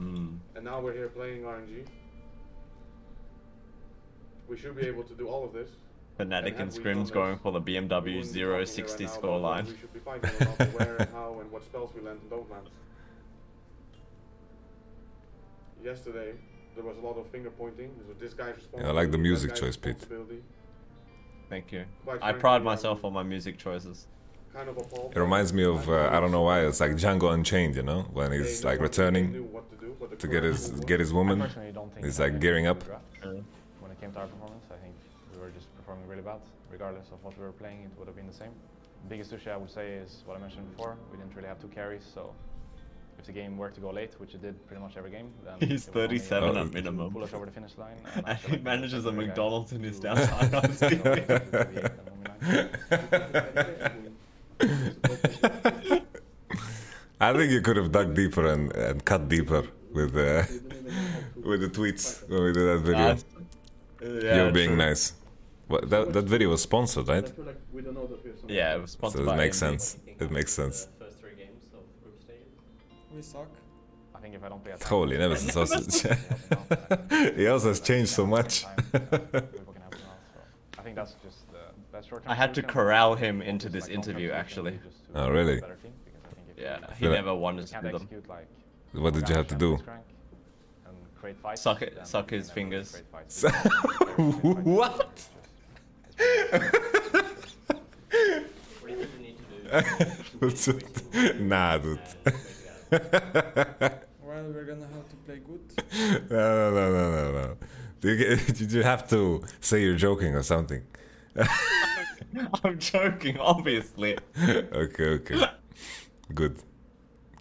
Mm. 0.00 0.38
And 0.56 0.64
now 0.64 0.80
we're 0.80 0.94
here 0.94 1.08
playing 1.08 1.42
RNG. 1.42 1.86
We 4.48 4.56
should 4.56 4.76
be 4.76 4.86
able 4.86 5.02
to 5.04 5.14
do 5.14 5.28
all 5.28 5.44
of 5.44 5.52
this. 5.52 5.68
Fnatic 6.24 6.58
and 6.60 6.70
Scrims 6.70 7.10
going 7.12 7.38
for 7.38 7.52
the 7.52 7.60
BMW 7.60 7.90
wouldn't 7.90 8.32
be 8.32 8.40
talking 8.40 8.44
here 8.56 8.66
060 8.66 9.04
right 9.04 9.14
now 9.14 9.20
scoreline. 9.20 9.66
We 9.66 9.76
should 9.78 9.92
be 9.92 10.00
fighting 10.00 10.30
about 10.40 10.58
where 10.78 10.96
and 10.96 11.10
how 11.10 11.38
and 11.40 11.50
what 11.50 11.64
spells 11.64 11.90
we 11.94 12.00
land 12.02 12.20
and 12.20 12.30
don't 12.30 12.50
land. 12.50 12.66
Yesterday, 15.84 16.32
there 16.74 16.84
was 16.84 16.96
a 16.96 17.00
lot 17.00 17.16
of 17.18 17.28
finger 17.30 17.50
pointing. 17.50 17.90
So 18.06 18.14
this 18.18 18.34
guy's 18.34 18.54
responsibility. 18.54 18.88
I 18.88 18.92
like 18.92 19.10
the 19.10 19.18
music 19.18 19.54
choice, 19.54 19.76
Pete. 19.76 19.96
Thank 21.48 21.72
you. 21.72 21.84
Quite 22.04 22.22
I 22.22 22.32
pride 22.32 22.62
myself 22.62 23.04
on 23.04 23.12
my 23.12 23.22
music 23.22 23.58
choices. 23.58 24.06
Kind 24.54 24.68
of 24.68 24.76
appalled 24.78 25.12
It 25.14 25.18
reminds 25.20 25.52
me 25.52 25.64
of 25.64 25.88
uh, 25.88 26.08
I 26.12 26.20
don't 26.20 26.30
know 26.30 26.42
why 26.42 26.64
it's 26.66 26.80
like 26.80 26.92
Django 26.92 27.32
Unchained, 27.32 27.74
you 27.74 27.82
know, 27.82 28.02
when 28.12 28.32
he's 28.32 28.64
like 28.64 28.80
returning 28.80 29.32
to 29.32 29.38
do, 29.80 29.96
to 30.18 30.28
get 30.28 30.44
his 30.44 30.70
get 30.86 31.00
his 31.00 31.12
woman. 31.12 31.40
personally 31.40 31.72
don't 31.72 31.92
think 31.92 32.06
He's 32.06 32.20
like 32.20 32.38
gearing 32.40 32.66
up. 32.66 32.82
When 33.22 33.44
it 33.90 34.00
came 34.00 34.12
to 34.12 34.20
our 34.20 34.26
performance, 34.26 34.64
I 34.70 34.74
think 34.76 34.82
we 34.82 34.82
were 34.82 34.82
just 34.82 34.91
performing 35.82 36.06
really 36.08 36.22
bad. 36.22 36.40
Regardless 36.70 37.08
of 37.12 37.22
what 37.24 37.36
we 37.38 37.44
were 37.44 37.52
playing, 37.52 37.80
it 37.84 37.90
would 37.98 38.06
have 38.06 38.16
been 38.16 38.26
the 38.26 38.32
same. 38.32 38.52
Biggest 39.08 39.32
issue 39.32 39.50
I 39.50 39.56
would 39.56 39.70
say 39.70 39.86
is 40.04 40.22
what 40.26 40.36
I 40.36 40.40
mentioned 40.40 40.70
before. 40.76 40.96
We 41.10 41.18
didn't 41.18 41.34
really 41.36 41.48
have 41.48 41.60
two 41.60 41.68
carries, 41.68 42.04
so 42.14 42.32
if 43.18 43.26
the 43.26 43.32
game 43.32 43.58
were 43.58 43.70
to 43.70 43.80
go 43.80 43.90
late, 43.90 44.14
which 44.18 44.32
it 44.34 44.42
did 44.42 44.54
pretty 44.68 44.80
much 44.82 44.96
every 44.96 45.10
game, 45.10 45.28
then 45.44 45.54
He's 45.68 45.88
it 45.88 45.94
would 45.94 46.04
only 46.04 46.18
37 46.18 46.56
at 46.56 46.72
minimum. 46.72 47.12
pull 47.12 47.24
us 47.24 47.32
over 47.34 47.46
the 47.46 47.52
finish 47.52 47.72
line. 47.76 47.96
And 48.14 48.26
I 48.26 48.34
he 48.42 48.52
like 48.52 48.62
manages 48.62 49.04
a 49.06 49.12
McDonald's 49.12 49.72
in 49.72 49.82
his 49.82 49.98
downtime, 50.00 50.54
I 50.54 50.66
was 50.66 50.78
to 50.78 50.88
thinking. 50.90 51.02
the 51.02 51.68
eight 51.74 51.92
and 51.98 52.08
only 52.12 52.22
nine. 55.90 56.06
I 57.20 57.32
think 57.32 57.50
you 57.52 57.60
could 57.60 57.76
have 57.76 57.92
dug 57.92 58.14
deeper 58.14 58.46
and, 58.46 58.72
and 58.74 59.04
cut 59.04 59.28
deeper 59.28 59.62
with 59.92 60.16
uh, 60.16 60.42
with 61.44 61.60
the 61.60 61.68
tweets 61.68 62.28
when 62.28 62.42
we 62.44 62.52
did 62.52 62.66
that 62.66 62.78
video. 62.78 63.08
Nice. 63.12 63.24
Yeah, 64.24 64.36
You're 64.36 64.50
being 64.52 64.70
true. 64.70 64.76
nice. 64.88 65.12
What, 65.72 65.88
that 65.90 66.12
that 66.12 66.26
video 66.26 66.48
was 66.50 66.60
sponsored, 66.62 67.08
right? 67.08 67.26
like 67.48 67.60
we 67.72 67.80
don't 67.82 67.94
know 67.94 68.06
that 68.06 68.22
we're 68.24 68.36
some- 68.36 68.50
Yeah, 68.50 68.74
it 68.76 68.80
was 68.82 68.90
sponsored. 68.92 69.18
So 69.20 69.24
it 69.24 69.26
by 69.32 69.36
makes 69.36 69.56
AMD. 69.56 69.60
sense. 69.60 69.96
It 70.24 70.30
makes 70.30 70.52
sense. 70.52 70.76
The 70.84 71.04
first 71.06 71.18
three 71.20 71.34
games 71.42 71.62
of 71.78 71.82
group 72.02 72.16
stages. 72.20 72.52
We 73.14 73.22
suck. 73.22 73.48
I 74.14 74.18
think 74.22 74.34
if 74.34 74.44
I 74.44 74.48
don't 74.50 74.62
play 74.62 74.72
attack, 74.76 74.86
Holy 74.88 75.16
never 75.18 75.34
it's 75.34 75.52
sausage. 75.52 76.02
helping 76.02 76.78
out. 77.10 77.34
he 77.40 77.46
also 77.48 77.68
has 77.68 77.80
changed 77.80 78.10
so 78.10 78.24
much. 78.26 78.52
Time, 78.64 78.76
people 78.76 79.72
can 79.76 79.82
help 79.86 79.94
him 79.94 80.06
out, 80.10 80.20
so 80.34 80.40
I 80.78 80.82
think 80.84 80.94
that's 80.96 81.14
just 81.26 81.40
the 81.50 81.64
best 81.90 82.08
short-term 82.10 82.30
I 82.30 82.34
had 82.34 82.52
to 82.58 82.62
corral 82.62 83.14
him 83.14 83.40
into 83.40 83.68
this 83.70 83.88
interview, 83.88 84.30
actually. 84.30 84.72
would 84.72 84.82
be 84.82 84.88
just 84.90 85.04
to 85.14 85.20
Oh, 85.22 85.28
really? 85.30 85.60
better 85.60 85.76
team, 85.84 85.92
because 86.04 86.20
I 86.30 86.34
think 86.34 86.46
if 86.56 86.62
Yeah, 86.62 86.94
he 87.00 87.06
never 87.08 87.34
wanted 87.34 87.66
to 87.68 87.80
do 87.80 87.98
them. 87.98 88.08
What 89.04 89.14
did 89.14 89.28
you 89.28 89.34
have 89.40 89.48
to 89.48 89.54
do? 89.54 89.70
Organic 89.72 89.86
champions 89.86 89.88
rank 89.88 90.04
and 90.86 90.96
create 91.20 91.38
fights, 91.38 91.62
Suck 91.62 91.80
it- 91.82 92.06
suck 92.06 92.28
his 92.30 92.50
fingers. 92.50 92.88
create 92.92 93.10
fights. 93.16 93.34
So- 93.42 93.48
What? 94.80 95.14
That's 100.40 100.68
it. 100.68 101.40
Nah, 101.40 101.78
dude. 101.78 101.98
Well, 102.90 104.44
we're 104.52 104.64
gonna 104.64 104.86
have 104.86 105.08
to 105.08 105.16
play 105.24 105.40
good. 105.46 106.30
No, 106.30 106.70
no, 106.70 106.92
no, 106.92 106.92
no, 106.92 107.10
no, 107.10 107.32
no. 107.32 107.56
Did 108.00 108.72
you 108.72 108.82
have 108.82 109.08
to 109.10 109.42
say 109.60 109.82
you're 109.82 109.96
joking 109.96 110.34
or 110.34 110.42
something? 110.42 110.82
I'm 112.64 112.78
joking, 112.78 113.38
obviously. 113.38 114.18
okay, 114.38 115.04
okay. 115.04 115.46
Good. 116.34 116.58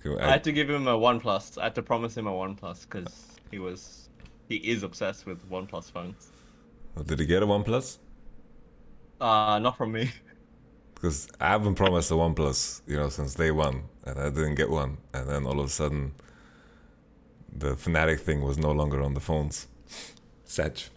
Cool, 0.03 0.19
I 0.19 0.31
had 0.31 0.43
to 0.45 0.51
give 0.51 0.69
him 0.69 0.87
a 0.87 0.97
one 0.97 1.19
plus. 1.19 1.57
I 1.57 1.65
had 1.65 1.75
to 1.75 1.83
promise 1.83 2.15
him 2.17 2.27
a 2.27 2.33
one 2.33 2.55
plus 2.55 2.85
because 2.85 3.27
he 3.51 3.59
was, 3.59 4.09
he 4.49 4.55
is 4.57 4.83
obsessed 4.83 5.25
with 5.25 5.43
one 5.49 5.67
plus 5.67 5.89
phones. 5.89 6.31
Oh, 6.97 7.03
Did 7.03 7.19
he 7.19 7.25
get 7.25 7.41
a 7.43 7.45
OnePlus? 7.45 7.99
Uh, 9.21 9.59
not 9.59 9.77
from 9.77 9.93
me. 9.93 10.11
Because 10.95 11.27
I 11.39 11.47
haven't 11.47 11.73
promised 11.73 12.11
a 12.11 12.13
OnePlus, 12.13 12.83
you 12.85 12.95
know, 12.95 13.09
since 13.09 13.33
day 13.33 13.49
one, 13.49 13.85
and 14.05 14.19
I 14.19 14.29
didn't 14.29 14.53
get 14.53 14.69
one. 14.69 14.97
And 15.15 15.27
then 15.27 15.47
all 15.47 15.59
of 15.59 15.65
a 15.65 15.69
sudden, 15.69 16.11
the 17.51 17.73
Fnatic 17.73 18.19
thing 18.19 18.43
was 18.43 18.59
no 18.59 18.71
longer 18.71 19.01
on 19.01 19.15
the 19.15 19.19
phones. 19.19 19.67
Satch. 20.45 20.89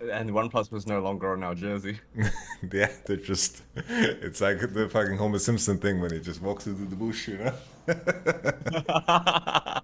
And 0.00 0.30
OnePlus 0.30 0.72
was 0.72 0.86
no 0.86 1.00
longer 1.00 1.32
on 1.32 1.42
our 1.42 1.54
jersey. 1.54 2.00
yeah, 2.72 2.90
they're 3.04 3.18
just. 3.18 3.60
It's 3.76 4.40
like 4.40 4.60
the 4.60 4.88
fucking 4.88 5.18
Homer 5.18 5.40
Simpson 5.40 5.76
thing 5.76 6.00
when 6.00 6.10
he 6.10 6.20
just 6.20 6.40
walks 6.40 6.66
into 6.66 6.86
the 6.86 6.96
bush, 6.96 7.28
you 7.28 7.36
know? 7.36 7.52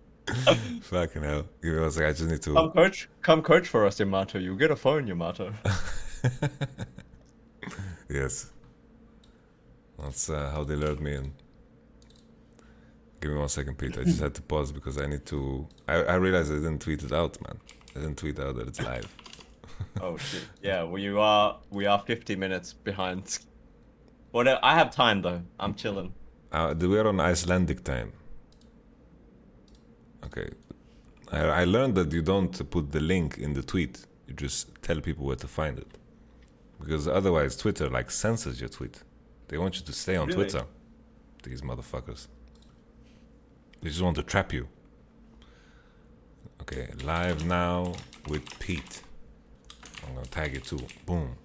fucking 0.84 1.22
hell. 1.22 1.44
He 1.60 1.68
was 1.68 1.98
like, 1.98 2.06
I 2.06 2.12
just 2.12 2.30
need 2.30 2.40
to. 2.40 2.54
come 2.54 2.70
coach, 2.70 3.10
come 3.20 3.42
coach 3.42 3.68
for 3.68 3.84
us, 3.84 4.00
Yamato. 4.00 4.38
You 4.38 4.56
get 4.56 4.70
a 4.70 4.76
phone, 4.76 5.06
Yamato. 5.06 5.52
Yes. 8.12 8.50
That's 9.98 10.28
uh, 10.30 10.50
how 10.50 10.64
they 10.64 10.74
lured 10.74 11.00
me 11.00 11.14
in. 11.14 11.32
Give 13.20 13.30
me 13.30 13.38
one 13.38 13.48
second, 13.48 13.78
Pete. 13.78 13.96
I 13.98 14.04
just 14.04 14.20
had 14.20 14.34
to 14.34 14.42
pause 14.42 14.72
because 14.72 14.98
I 14.98 15.06
need 15.06 15.24
to. 15.26 15.68
I, 15.86 15.94
I 15.94 16.14
realized 16.16 16.50
I 16.50 16.56
didn't 16.56 16.80
tweet 16.80 17.04
it 17.04 17.12
out, 17.12 17.40
man. 17.46 17.58
I 17.94 18.00
didn't 18.00 18.18
tweet 18.18 18.38
out 18.40 18.56
that 18.56 18.66
it's 18.66 18.80
live. 18.80 19.06
oh 20.00 20.16
shit. 20.16 20.42
Yeah, 20.60 20.82
well, 20.82 21.00
you 21.00 21.20
are. 21.20 21.58
We 21.70 21.86
are 21.86 22.00
50 22.00 22.34
minutes 22.36 22.72
behind. 22.72 23.38
Whatever. 24.32 24.58
I 24.62 24.74
have 24.74 24.90
time 24.90 25.22
though. 25.22 25.42
I'm 25.60 25.74
chilling. 25.74 26.12
Uh, 26.50 26.74
we 26.78 26.98
are 26.98 27.06
on 27.06 27.20
Icelandic 27.20 27.84
time. 27.84 28.12
Okay. 30.24 30.50
I, 31.30 31.38
I 31.38 31.64
learned 31.64 31.94
that 31.94 32.12
you 32.12 32.22
don't 32.22 32.70
put 32.70 32.90
the 32.90 33.00
link 33.00 33.38
in 33.38 33.52
the 33.54 33.62
tweet. 33.62 34.04
You 34.26 34.34
just 34.34 34.82
tell 34.82 35.00
people 35.00 35.26
where 35.26 35.36
to 35.36 35.46
find 35.46 35.78
it. 35.78 35.98
Because 36.82 37.06
otherwise, 37.06 37.56
Twitter 37.56 37.88
like 37.88 38.10
censors 38.10 38.60
your 38.60 38.68
tweet. 38.68 39.02
They 39.48 39.58
want 39.58 39.78
you 39.78 39.84
to 39.86 39.92
stay 39.92 40.16
on 40.16 40.28
Really? 40.28 40.44
Twitter. 40.44 40.64
These 41.44 41.62
motherfuckers. 41.62 42.26
They 43.80 43.88
just 43.88 44.02
want 44.02 44.16
to 44.16 44.22
trap 44.22 44.52
you. 44.52 44.68
Okay, 46.60 46.88
live 47.04 47.44
now 47.46 47.94
with 48.28 48.58
Pete. 48.58 49.02
I'm 50.06 50.14
gonna 50.14 50.26
tag 50.26 50.54
it 50.56 50.64
too. 50.64 50.80
Boom. 51.06 51.36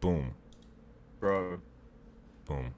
Boom. 0.00 0.34
Bro, 1.20 1.60
Boom. 2.44 2.74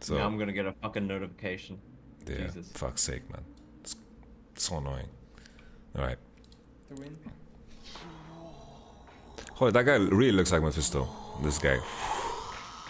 So 0.00 0.16
now 0.16 0.26
I'm 0.26 0.38
gonna 0.38 0.52
get 0.52 0.66
a 0.66 0.72
fucking 0.72 1.06
notification. 1.06 1.78
Yeah, 2.26 2.46
Jesus. 2.46 2.70
fuck's 2.72 3.02
sake, 3.02 3.28
man. 3.30 3.42
It's 3.80 3.96
so 4.54 4.78
annoying. 4.78 5.08
All 5.96 6.04
right. 6.04 6.18
To 6.88 6.94
win. 7.00 7.16
Holy, 9.54 9.70
that 9.72 9.84
guy 9.84 9.96
really 9.96 10.32
looks 10.32 10.50
like 10.52 10.62
Mephisto. 10.62 11.08
This 11.42 11.58
guy. 11.58 11.78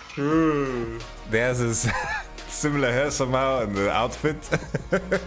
True. 0.09 0.99
They 1.30 1.40
has 1.40 1.59
his 1.59 1.90
similar 2.49 2.90
hair 2.90 3.11
somehow 3.11 3.62
and 3.62 3.75
the 3.75 3.90
outfit. 3.90 4.38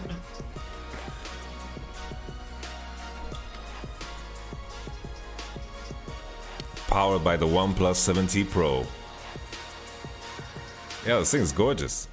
Powered 6.88 7.22
by 7.22 7.36
the 7.36 7.46
OnePlus 7.46 7.98
7T 7.98 8.48
Pro. 8.50 8.86
Yeah, 11.06 11.18
this 11.20 11.30
thing 11.30 11.42
is 11.42 11.52
gorgeous. 11.52 12.08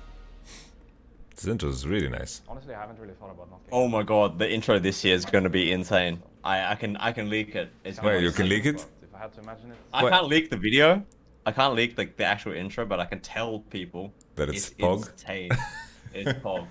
This 1.35 1.47
intro 1.47 1.69
is 1.69 1.87
really 1.87 2.09
nice. 2.09 2.41
Honestly, 2.47 2.73
I 2.73 2.81
haven't 2.81 2.99
really 2.99 3.13
thought 3.13 3.31
about 3.31 3.49
not 3.49 3.63
getting 3.63 3.77
Oh 3.79 3.87
my 3.87 4.03
god, 4.03 4.37
the 4.39 4.49
intro 4.49 4.79
this 4.79 5.03
year 5.03 5.15
is 5.15 5.25
gonna 5.25 5.49
be 5.49 5.71
insane. 5.71 6.21
I, 6.43 6.71
I 6.71 6.75
can 6.75 6.95
I 6.97 7.11
can 7.11 7.29
leak 7.29 7.55
it. 7.55 7.71
It's 7.83 8.01
Wait, 8.01 8.21
you 8.21 8.31
can 8.31 8.45
insane. 8.45 8.49
leak 8.49 8.65
it? 8.65 8.85
But 9.25 9.37
I 9.37 9.39
had 9.41 9.43
to 9.43 9.51
imagine 9.51 9.71
it, 9.71 9.77
I 9.93 10.03
What? 10.03 10.11
can't 10.11 10.27
leak 10.27 10.49
the 10.49 10.57
video. 10.57 11.03
I 11.45 11.51
can't 11.51 11.73
leak 11.75 11.95
the, 11.95 12.05
the 12.17 12.25
actual 12.25 12.53
intro, 12.53 12.85
but 12.85 12.99
I 12.99 13.05
can 13.05 13.19
tell 13.19 13.59
people 13.69 14.13
That 14.35 14.49
it's 14.49 14.69
it's 14.69 14.79
Pog? 14.79 15.11
insane. 15.11 15.49
it's 16.13 16.39
Pog. 16.39 16.67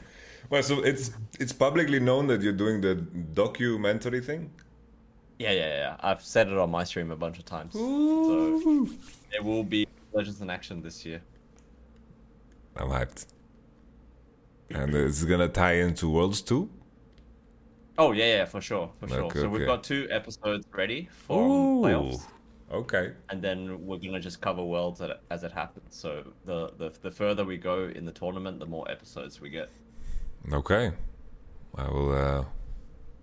Well, 0.50 0.62
so 0.62 0.80
it's 0.82 1.10
it's 1.40 1.52
publicly 1.52 2.00
known 2.00 2.26
that 2.28 2.42
you're 2.42 2.52
doing 2.64 2.80
the 2.80 2.94
documentary 2.94 4.20
thing. 4.20 4.50
Yeah, 5.38 5.52
yeah, 5.52 5.76
yeah. 5.82 5.96
I've 6.00 6.22
said 6.22 6.48
it 6.48 6.56
on 6.58 6.70
my 6.70 6.84
stream 6.84 7.10
a 7.10 7.16
bunch 7.16 7.38
of 7.38 7.44
times. 7.44 7.72
So 7.72 8.88
there 9.32 9.42
will 9.42 9.64
be 9.64 9.86
Legends 10.12 10.40
in 10.40 10.50
Action 10.50 10.82
this 10.82 11.04
year. 11.04 11.20
I'm 12.76 12.88
hyped. 12.88 13.26
And 14.70 14.94
it's 14.94 15.24
gonna 15.24 15.48
tie 15.48 15.76
into 15.86 16.08
Worlds 16.08 16.40
too. 16.42 16.68
Oh 17.96 18.12
yeah, 18.12 18.36
yeah, 18.36 18.44
for 18.44 18.60
sure, 18.60 18.90
for 19.00 19.08
sure. 19.08 19.24
Okay, 19.24 19.40
so 19.40 19.48
we've 19.48 19.66
got 19.66 19.84
two 19.84 20.06
episodes 20.10 20.66
ready 20.72 21.08
for 21.26 21.40
playoffs, 21.88 22.22
Okay. 22.72 23.12
and 23.30 23.42
then 23.42 23.86
we're 23.86 23.98
gonna 23.98 24.20
just 24.20 24.40
cover 24.40 24.64
Worlds 24.64 25.00
as 25.30 25.44
it, 25.44 25.52
happens. 25.52 25.94
So 25.94 26.32
the, 26.44 26.72
the 26.78 26.92
the 27.02 27.10
further 27.10 27.44
we 27.44 27.56
go 27.56 27.88
in 27.94 28.04
the 28.04 28.12
tournament, 28.12 28.58
the 28.58 28.66
more 28.66 28.90
episodes 28.90 29.40
we 29.40 29.50
get. 29.50 29.68
Okay. 30.52 30.92
I 31.76 31.88
will 31.88 32.12
uh, 32.14 32.44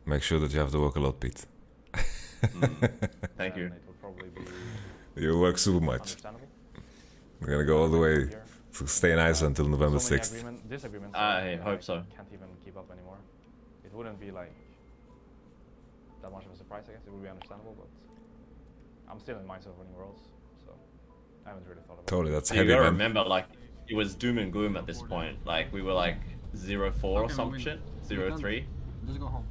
make 0.06 0.24
sure 0.24 0.40
that 0.40 0.52
you 0.54 0.60
have 0.60 0.72
to 0.72 0.80
work 0.80 0.96
a 0.96 1.00
lot, 1.00 1.20
Pete. 1.20 1.46
Thank 3.38 3.56
you. 3.58 3.66
it 3.66 3.84
would 3.88 4.02
probably 4.02 4.30
be 4.30 4.42
You 5.22 5.40
work 5.40 5.58
super 5.58 5.84
much. 5.84 6.16
We're 7.40 7.48
gonna 7.48 7.66
go 7.66 7.82
all 7.82 7.90
the 7.90 7.98
way 7.98 8.30
to 8.74 8.88
stay 8.88 9.12
in 9.12 9.20
Iceland 9.20 9.58
until 9.58 9.70
November 9.70 9.98
6th. 9.98 10.32
agreement, 10.32 10.70
disagreements. 10.70 11.18
I 11.18 11.56
that 11.56 11.62
hope 11.62 11.84
so. 11.84 12.04
Can't 12.16 12.28
even 12.34 12.48
keep 12.64 12.78
up 12.78 12.90
anymore. 12.92 13.18
It 13.84 13.94
wouldn't 13.94 14.20
be 14.20 14.32
like 14.32 14.54
that 16.22 16.32
much 16.32 16.46
of 16.46 16.52
a 16.52 16.56
surprise. 16.56 16.86
I 16.88 16.94
guess 16.94 17.02
it 17.06 17.12
would 17.12 17.24
be 17.24 17.30
understandable, 17.30 17.76
but 17.78 17.88
I'm 19.12 19.20
still 19.20 19.38
in 19.38 19.44
mindset 19.46 19.68
of 19.68 19.77
winning 19.77 19.94
worlds, 19.96 20.22
so 20.65 20.72
I 21.46 21.50
haven't 21.50 21.68
really 21.68 21.82
thought 21.82 21.94
about 21.96 22.08
Totally, 22.08 22.32
that's 22.32 22.50
So 22.50 22.56
you 22.56 22.60
heavy, 22.62 22.70
gotta 22.70 22.84
man. 22.84 22.94
remember, 22.94 23.24
like 23.24 23.46
it 23.89 23.96
was 23.96 24.15
doom 24.15 24.38
and 24.38 24.51
gloom 24.53 24.77
at 24.77 24.86
this 24.88 25.01
point. 25.01 25.46
Like 25.46 25.72
we 25.74 25.82
were 25.82 25.94
like 25.94 26.20
zero 26.56 26.91
four 26.91 27.22
or 27.22 27.25
Okay, 27.25 27.34
some 27.34 27.58
shit, 27.60 27.80
we 28.01 28.08
zero 28.08 28.30
done. 28.30 28.63
Just 29.08 29.20
go 29.20 29.27
home. 29.27 29.46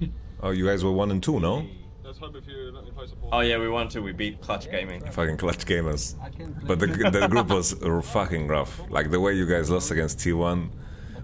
Oh, 0.44 0.50
you 0.50 0.66
guys 0.66 0.82
were 0.82 0.90
one 0.90 1.12
and 1.12 1.22
two, 1.22 1.38
no? 1.38 1.64
Let's 2.02 2.18
hope 2.18 2.34
if 2.34 2.44
you 2.48 2.72
let 2.74 2.84
me 2.84 2.90
play 2.90 3.06
support. 3.06 3.30
Oh 3.32 3.40
yeah, 3.40 3.58
we 3.58 3.68
won 3.68 3.88
to. 3.90 4.02
We 4.02 4.10
beat 4.10 4.40
Clutch 4.40 4.68
Gaming. 4.68 5.00
Fucking 5.12 5.36
clutch 5.36 5.64
gamers. 5.64 6.20
I 6.20 6.30
can 6.30 6.52
play. 6.54 6.64
But 6.66 6.80
the 6.80 6.86
the 7.20 7.28
group 7.28 7.48
was 7.48 7.74
fucking 8.12 8.48
rough. 8.48 8.82
Like 8.90 9.12
the 9.12 9.20
way 9.20 9.34
you 9.34 9.46
guys 9.46 9.70
lost 9.70 9.92
against 9.92 10.18
T1 10.18 10.68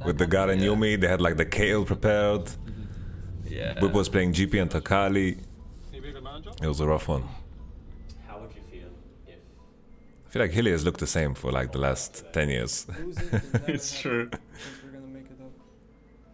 with 0.06 0.18
the 0.18 0.26
Garen 0.28 0.60
Yuumi, 0.60 1.00
they 1.00 1.08
had 1.08 1.20
like 1.20 1.36
the 1.36 1.44
Kayle 1.44 1.84
prepared. 1.84 2.48
Yeah. 3.44 3.80
Whip 3.80 3.92
was 3.92 4.08
playing 4.08 4.34
GP 4.34 4.62
and 4.62 4.70
Takali. 4.70 5.38
Can 5.90 5.94
you 5.94 6.12
be 6.12 6.20
manager? 6.20 6.50
It 6.62 6.68
was 6.68 6.78
a 6.78 6.86
rough 6.86 7.08
one. 7.08 7.24
I 10.28 10.30
feel 10.30 10.42
like 10.42 10.50
Hilly 10.50 10.73
has 10.73 10.85
looked 10.85 11.00
the 11.00 11.06
same 11.06 11.35
for 11.35 11.50
like 11.50 11.73
the 11.73 11.78
last 11.78 12.23
10 12.35 12.50
years. 12.50 12.87
Lose 13.00 13.16
it, 13.16 13.32
it 13.32 13.42
never 13.52 13.64
It's 13.73 13.99
true. 13.99 14.26
Because 14.26 14.40
we're 14.85 14.90
gonna 14.90 15.06
make 15.06 15.25
it 15.25 15.40
up. 15.40 15.50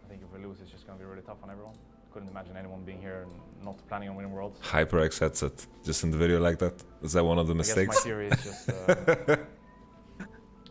I 0.05 0.09
think 0.09 0.23
if 0.23 0.37
we 0.37 0.45
lose, 0.45 0.61
it's 0.61 0.73
just 0.73 0.85
gonna 0.85 0.99
be 0.99 1.05
really 1.05 1.23
tough 1.23 1.37
on 1.45 1.51
everyone. 1.51 1.75
Couldn't 2.13 2.29
imagine 2.29 2.57
anyone 2.57 2.83
being 2.83 3.01
here 3.01 3.23
and 3.23 3.65
not 3.65 3.77
planning 3.89 4.09
on 4.09 4.17
winning 4.17 4.33
worlds. 4.33 4.59
HyperX 4.63 5.21
headset, 5.21 5.65
just 5.85 6.03
in 6.03 6.11
the 6.11 6.17
video 6.17 6.41
like 6.41 6.59
that. 6.59 6.75
Is 7.03 7.13
that 7.13 7.25
one 7.25 7.39
of 7.39 7.47
the 7.47 7.55
I 7.55 7.59
guess 7.59 7.77
my 7.77 7.83
mistakes? 7.85 8.03
theory 8.03 8.27
is 8.29 8.43
just 8.43 8.69
uh, 8.69 9.37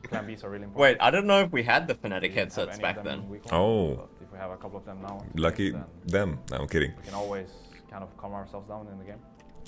plan 0.10 0.27
Bs 0.27 0.44
are 0.44 0.50
really 0.50 0.65
important. 0.65 0.75
Wait, 0.75 0.98
I 1.00 1.10
don't 1.10 1.25
know 1.25 1.39
if 1.39 1.51
we 1.53 1.63
had 1.63 1.88
the 1.88 1.96
Fnatic 1.96 2.03
We 2.24 2.27
didn't 2.30 2.36
have 2.36 2.36
headsets 2.36 2.80
back 2.80 3.03
then. 3.06 3.20
in 3.20 3.30
week 3.30 3.46
one, 3.46 3.53
Oh. 3.62 3.96
but 3.96 4.10
if 4.22 4.32
we 4.34 4.38
have 4.38 4.51
a 4.51 4.58
couple 4.58 4.77
of 4.80 4.86
them 4.86 5.01
now, 5.01 5.25
Lucky 5.36 5.72
then 5.72 5.86
them. 6.08 6.39
No, 6.51 6.58
I'm 6.58 6.68
kidding. 6.68 6.92
we 6.98 7.03
can 7.06 7.13
always 7.13 7.48
kind 7.89 8.03
of 8.03 8.15
calm 8.18 8.34
ourselves 8.34 8.68
down 8.68 8.86
in 8.92 8.98
the 9.00 9.06
game. 9.06 9.20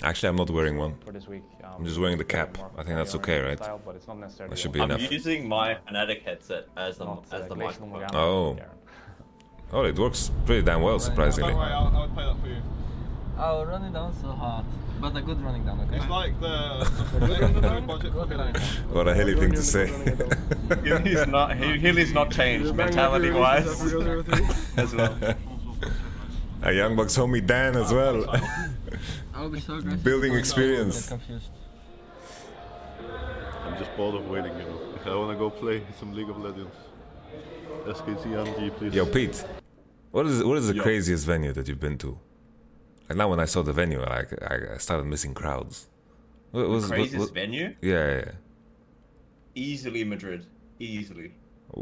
Actually, 0.02 0.28
I'm 0.28 0.36
not 0.36 0.50
wearing 0.50 0.76
one. 0.76 0.94
for 1.04 1.12
this 1.12 1.26
week. 1.26 1.42
Um, 1.64 1.70
I'm 1.78 1.84
just 1.84 1.98
wearing 1.98 2.18
the 2.18 2.24
it's 2.24 2.34
a 2.34 2.36
bit 2.36 2.54
cap. 2.54 2.72
I 2.78 2.82
think 2.82 2.96
that's 2.96 3.14
okay, 3.16 3.40
right? 3.40 3.58
Style, 3.58 3.80
but 3.84 3.96
it's 3.96 4.06
not 4.06 4.18
necessarily 4.18 4.50
That 4.54 4.58
should 4.58 4.72
be 4.72 4.80
a- 4.80 4.82
I'm 4.82 4.90
enough. 4.90 5.10
using 5.10 5.48
my 5.48 5.76
Fnatic 5.88 6.22
headset 6.22 6.66
as 6.76 6.98
the 6.98 7.04
not, 7.06 7.24
as 7.32 7.42
uh, 7.44 7.48
the 7.48 7.56
microphone. 7.56 8.04
Oh. 8.14 8.58
Oh, 9.72 9.84
it 9.84 9.98
works 9.98 10.30
pretty 10.44 10.62
damn 10.62 10.82
well, 10.82 10.98
surprisingly. 10.98 11.50
Don't 11.50 11.58
worry, 11.58 11.72
I'll, 11.72 11.92
I'll 11.96 12.08
play 12.08 12.24
that 12.24 12.40
for 12.40 12.48
you. 12.48 12.62
Oh, 13.38 13.64
running 13.64 13.92
down 13.92 14.14
so 14.20 14.28
hard. 14.28 14.64
But 15.00 15.14
a 15.16 15.20
good 15.20 15.42
running 15.42 15.64
down, 15.66 15.80
okay? 15.82 15.96
It's 15.96 16.08
like 16.08 16.40
the, 16.40 16.84
the 17.18 17.82
budget 17.86 18.14
running 18.14 18.38
down. 18.38 18.54
What 18.90 19.08
a 19.08 19.14
hilly 19.14 19.34
thing 19.34 19.52
to 19.52 19.62
say. 19.62 19.88
He's 21.04 21.26
not. 21.26 21.56
He, 21.56 21.78
Healy's 21.78 22.12
not 22.14 22.30
changed 22.30 22.74
mentality 22.74 23.30
wise 23.30 23.66
as 24.76 24.94
well. 24.94 25.34
A 26.62 26.72
Young 26.72 26.96
Bucks 26.96 27.16
homie 27.16 27.44
Dan 27.44 27.76
as 27.76 27.92
well. 27.92 28.24
I 29.36 29.42
will 29.42 29.50
be 29.50 29.60
so 29.60 29.74
aggressive. 29.74 30.02
Building 30.02 30.32
Get 30.32 30.38
experience. 30.38 31.08
confused. 31.08 31.50
I'm 33.64 33.76
just 33.78 33.94
bored 33.96 34.14
of 34.14 34.28
waiting, 34.30 34.52
you 34.58 34.64
know. 34.64 34.80
I 35.04 35.14
want 35.14 35.30
to 35.32 35.38
go 35.38 35.50
play 35.50 35.82
some 36.00 36.14
League 36.14 36.30
of 36.30 36.38
Legends. 36.38 36.74
SKT 37.86 38.24
MG, 38.24 38.76
please. 38.76 38.94
Yo, 38.94 39.04
Pete, 39.06 39.44
what 40.10 40.26
is 40.26 40.42
what 40.42 40.56
is 40.58 40.68
the 40.68 40.74
Yo. 40.74 40.82
craziest 40.82 41.26
venue 41.26 41.52
that 41.52 41.68
you've 41.68 41.78
been 41.80 41.98
to? 41.98 42.18
Like 43.08 43.18
now, 43.18 43.28
when 43.28 43.38
I 43.38 43.44
saw 43.44 43.62
the 43.62 43.72
venue, 43.72 44.00
like 44.00 44.32
I, 44.42 44.74
I 44.74 44.78
started 44.78 45.06
missing 45.06 45.34
crowds. 45.34 45.86
What 46.50 46.68
was 46.68 46.84
what- 46.88 46.94
Craziest 46.96 47.26
what- 47.26 47.34
venue? 47.34 47.74
Yeah, 47.82 48.16
yeah. 48.16 48.30
Easily 49.54 50.02
Madrid. 50.04 50.46
Easily. 50.78 51.32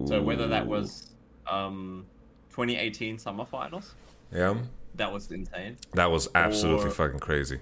So 0.06 0.20
whether 0.22 0.46
that 0.48 0.66
was 0.66 1.10
um 1.50 2.06
2018 2.50 3.18
summer 3.18 3.44
finals, 3.44 3.94
yeah, 4.32 4.54
that 4.94 5.12
was 5.12 5.30
insane. 5.30 5.76
that 5.94 6.10
was 6.10 6.28
absolutely 6.34 6.88
Or- 6.88 6.90
fucking 6.90 7.20
crazy. 7.20 7.58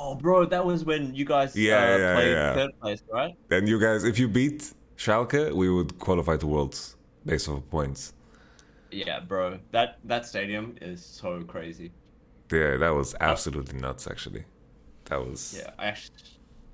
Oh, 0.00 0.14
bro, 0.14 0.44
that 0.46 0.64
was 0.64 0.84
when 0.84 1.12
you 1.12 1.24
guys 1.24 1.56
Yeah, 1.56 1.76
uh, 1.76 1.96
yeah, 1.98 2.14
played 2.14 2.30
yeah. 2.30 2.54
third 2.54 2.80
place, 2.80 3.02
right? 3.12 3.34
And 3.50 3.68
you 3.68 3.80
guys, 3.80 4.04
if 4.04 4.16
you 4.18 4.28
beat 4.28 4.72
Schalke, 4.96 5.52
we 5.52 5.68
would 5.68 5.98
qualify 5.98 6.36
to 6.36 6.46
Worlds 6.46 6.96
based 7.26 7.48
off 7.48 7.68
points. 7.68 8.12
Yeah, 8.92 9.18
bro. 9.20 9.58
That 9.72 9.98
that 10.04 10.24
stadium 10.24 10.76
is 10.80 11.04
so 11.04 11.42
crazy. 11.42 11.90
Yeah, 12.52 12.76
that 12.76 12.90
was 12.90 13.14
absolutely 13.20 13.78
nuts. 13.80 14.06
Actually, 14.06 14.44
that 15.06 15.18
was. 15.18 15.54
Yeah, 15.58 15.70
I 15.78 15.86
actually 15.88 16.16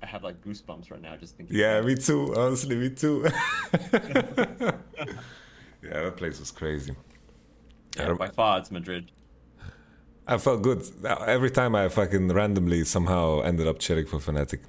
I 0.03 0.05
have 0.05 0.23
like 0.23 0.39
goosebumps 0.41 0.91
right 0.91 1.01
now 1.01 1.17
just 1.17 1.35
thinking. 1.35 1.57
Yeah, 1.57 1.81
me 1.81 1.95
too. 1.95 2.33
Honestly, 2.37 2.75
me 2.75 2.89
too. 2.91 3.25
yeah, 3.73 4.71
that 5.81 6.13
place 6.15 6.39
was 6.39 6.51
crazy. 6.51 6.95
Yeah, 7.97 8.13
by 8.13 8.29
far 8.29 8.59
it's 8.59 8.71
Madrid. 8.71 9.11
I 10.27 10.37
felt 10.37 10.61
good 10.63 10.83
every 11.05 11.51
time 11.51 11.75
I 11.75 11.87
fucking 11.89 12.29
randomly 12.29 12.83
somehow 12.83 13.41
ended 13.41 13.67
up 13.67 13.79
cheering 13.79 14.07
for 14.07 14.17
Fnatic. 14.17 14.59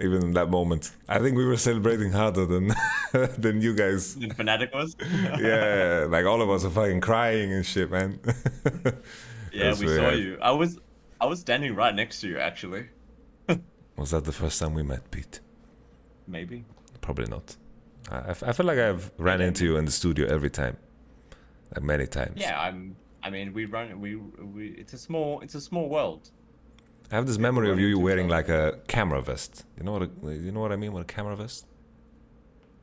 Even 0.00 0.22
in 0.22 0.32
that 0.32 0.50
moment, 0.50 0.90
I 1.08 1.18
think 1.20 1.36
we 1.36 1.44
were 1.44 1.56
celebrating 1.56 2.12
harder 2.12 2.46
than 2.46 2.72
than 3.38 3.60
you 3.60 3.74
guys. 3.74 4.16
And 4.16 4.36
Fnatic 4.36 4.72
was. 4.72 4.96
Yeah, 5.40 6.06
like 6.08 6.24
all 6.26 6.42
of 6.42 6.50
us 6.50 6.64
are 6.64 6.70
fucking 6.70 7.00
crying 7.00 7.52
and 7.52 7.64
shit, 7.64 7.90
man. 7.90 8.18
yeah, 9.52 9.74
we 9.78 9.86
saw 9.86 10.10
you. 10.10 10.38
I 10.40 10.50
was 10.52 10.78
I 11.20 11.26
was 11.26 11.40
standing 11.40 11.74
right 11.74 11.94
next 11.94 12.20
to 12.20 12.28
you 12.28 12.38
actually. 12.38 12.88
Was 13.96 14.10
that 14.10 14.24
the 14.24 14.32
first 14.32 14.58
time 14.60 14.74
we 14.74 14.82
met, 14.82 15.08
Pete? 15.12 15.38
Maybe. 16.26 16.64
Probably 17.00 17.26
not. 17.26 17.56
I, 18.10 18.30
I 18.30 18.52
feel 18.52 18.66
like 18.66 18.78
I've 18.78 19.12
ran 19.18 19.40
into 19.40 19.64
you 19.64 19.76
in 19.76 19.84
the 19.84 19.92
studio 19.92 20.26
every 20.26 20.50
time, 20.50 20.76
like 21.74 21.84
many 21.84 22.06
times. 22.06 22.40
Yeah, 22.40 22.60
I'm. 22.60 22.96
I 23.24 23.30
mean, 23.30 23.54
we 23.54 23.64
run. 23.64 24.00
We 24.00 24.16
we. 24.16 24.68
It's 24.78 24.92
a 24.92 24.98
small. 24.98 25.40
It's 25.40 25.54
a 25.54 25.60
small 25.60 25.88
world. 25.88 26.30
I 27.10 27.16
have 27.16 27.26
this 27.26 27.38
memory 27.38 27.70
of 27.70 27.78
you 27.80 27.88
into 27.88 28.00
wearing 28.00 28.28
like 28.28 28.48
a 28.48 28.80
camera 28.86 29.22
vest. 29.22 29.64
You 29.78 29.84
know 29.84 29.92
what? 29.92 30.02
A, 30.02 30.34
you 30.34 30.52
know 30.52 30.60
what 30.60 30.72
I 30.72 30.76
mean 30.76 30.92
with 30.92 31.02
a 31.02 31.12
camera 31.12 31.36
vest? 31.36 31.66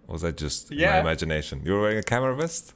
Or 0.08 0.13
was 0.13 0.21
that 0.23 0.38
just 0.38 0.71
my 0.71 0.99
imagination? 0.99 1.62
You 1.63 1.73
were 1.73 1.82
wearing 1.82 1.99
a 1.99 2.04
camera 2.04 2.36
vest? 2.36 2.73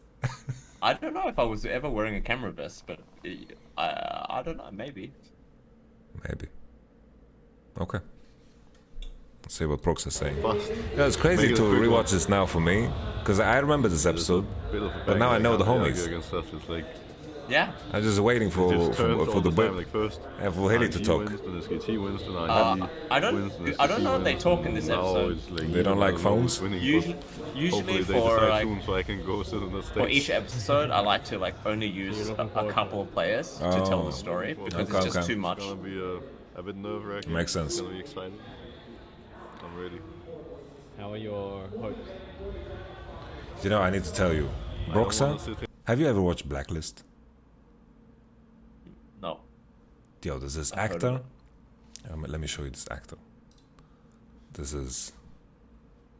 I 0.82 0.94
don't 0.94 1.14
know 1.14 1.28
if 1.28 1.40
I 1.40 1.44
was 1.44 1.66
ever 1.66 1.90
wearing 1.90 2.16
a 2.16 2.22
camera 2.22 2.52
vest, 2.52 2.84
but 2.86 3.00
uh, 3.26 3.32
I 3.78 4.40
I 4.40 4.44
don't 4.44 4.58
know. 4.58 4.70
Maybe. 4.72 5.12
Maybe. 6.28 6.48
Okay. 7.80 8.00
Let's 9.42 9.56
see 9.56 9.66
what 9.66 9.82
Prox 9.82 10.08
is 10.08 10.16
saying. 10.16 10.38
Yeah, 10.42 11.06
it's 11.06 11.16
crazy 11.16 11.54
to 11.54 11.66
a 11.66 11.70
quick 11.70 11.82
rewatch 11.82 12.12
this 12.12 12.28
now 12.30 12.46
for 12.46 12.60
me 12.60 12.90
because 13.20 13.40
I 13.40 13.58
remember 13.60 13.88
this 13.90 14.06
episode. 14.06 14.46
Bit 14.72 14.84
of 14.84 14.96
a 14.96 15.04
But 15.06 15.18
now 15.18 15.30
I 15.30 15.38
know 15.38 15.52
like, 15.52 15.60
the 15.60 15.66
can't 15.66 15.80
really 15.82 15.94
homies. 15.94 17.05
Argue 17.48 17.56
Against 17.58 17.76
us. 17.76 17.86
It's 17.86 17.86
like 17.86 17.92
Yeah. 17.92 17.98
I'm 17.98 18.04
just 18.04 18.20
waiting 18.20 18.50
for 18.50 18.72
just 18.74 18.92
for, 18.92 19.04
turns 19.08 19.34
for 19.34 19.42
the 19.42 19.50
the 19.50 19.56
time. 19.56 19.56
whip. 19.56 19.76
Like 19.78 19.88
first, 19.92 20.20
Yeah, 20.42 20.50
for 20.52 20.72
Haley 20.72 20.90
to 20.90 21.00
talk. 21.00 21.26
Wins, 21.26 21.42
then 21.42 21.62
SKT 21.80 21.98
wins, 22.04 22.22
then 22.22 22.36
Uh, 22.36 22.76
RNG 22.76 22.90
I 23.12 23.20
don't- 23.20 23.36
wins, 23.36 23.54
then 23.60 23.76
I 23.80 23.88
don't 23.88 24.04
know 24.04 24.16
if 24.18 24.24
they 24.24 24.36
talk 24.36 24.66
in 24.66 24.74
this 24.74 24.90
episode. 24.90 25.40
like 25.52 25.72
They 25.72 25.84
don't 25.84 26.00
like 26.00 26.18
phones? 26.18 26.60
Winning, 26.62 26.80
but 26.80 26.86
Usually, 26.86 27.16
usually 27.56 27.70
hopefully 27.70 27.98
they 28.04 28.14
for 28.22 28.36
decide 28.36 28.50
like 28.50 28.64
soon 28.64 28.82
so 28.86 28.96
I 28.96 29.04
can 29.04 29.26
go 29.26 29.44
sit 29.44 29.62
on 29.62 29.72
the 29.72 29.82
stage. 29.84 29.94
for 29.94 30.08
each 30.08 30.30
episode, 30.30 30.90
I 30.92 31.00
like 31.00 31.24
to 31.26 31.38
like 31.40 31.56
only 31.66 31.88
use 31.88 32.30
a, 32.30 32.34
a 32.34 32.72
couple 32.72 33.02
of 33.02 33.12
players 33.14 33.58
to 33.58 33.70
tell 33.90 34.02
Oh. 34.02 34.06
the 34.08 34.12
story 34.12 34.54
because 34.54 34.74
Okay, 34.74 34.84
it's 34.98 35.06
just 35.06 35.18
okay. 35.18 35.28
too 35.28 35.38
much. 35.38 35.58
It's 35.60 35.68
gonna 35.68 35.82
be 35.82 35.98
uh, 36.02 36.60
a 36.60 36.64
bit 36.64 36.76
nerve 36.76 37.06
wracking. 37.06 37.34
Makes 37.34 37.52
sense. 37.54 37.74
It's 37.74 37.82
gonna 37.82 37.94
be 37.94 38.00
exciting. 38.00 38.40
I'm 39.64 39.76
ready. 39.82 40.00
How 40.98 41.12
are 41.14 41.18
your 41.18 41.68
hopes? 41.82 42.10
You 43.64 43.70
know, 43.70 43.82
I 43.82 43.90
need 43.90 44.04
to 44.04 44.14
tell 44.14 44.34
you, 44.34 44.50
I 44.90 44.94
Broxa. 44.94 45.28
wanna 45.28 45.40
sit 45.40 45.58
here 45.60 45.68
Have 45.88 46.00
you 46.00 46.08
ever 46.08 46.22
watched 46.22 46.48
Blacklist? 46.48 47.04
No. 49.22 49.40
Yo, 50.26 50.40
there's 50.40 50.56
this 50.56 50.74
I've 50.74 50.92
actor. 50.92 51.22
Um, 52.12 52.26
let 52.28 52.42
me 52.42 52.48
show 52.48 52.64
you 52.64 52.72
this 52.72 52.88
actor. 52.90 53.16
This 54.54 54.74
is 54.74 55.12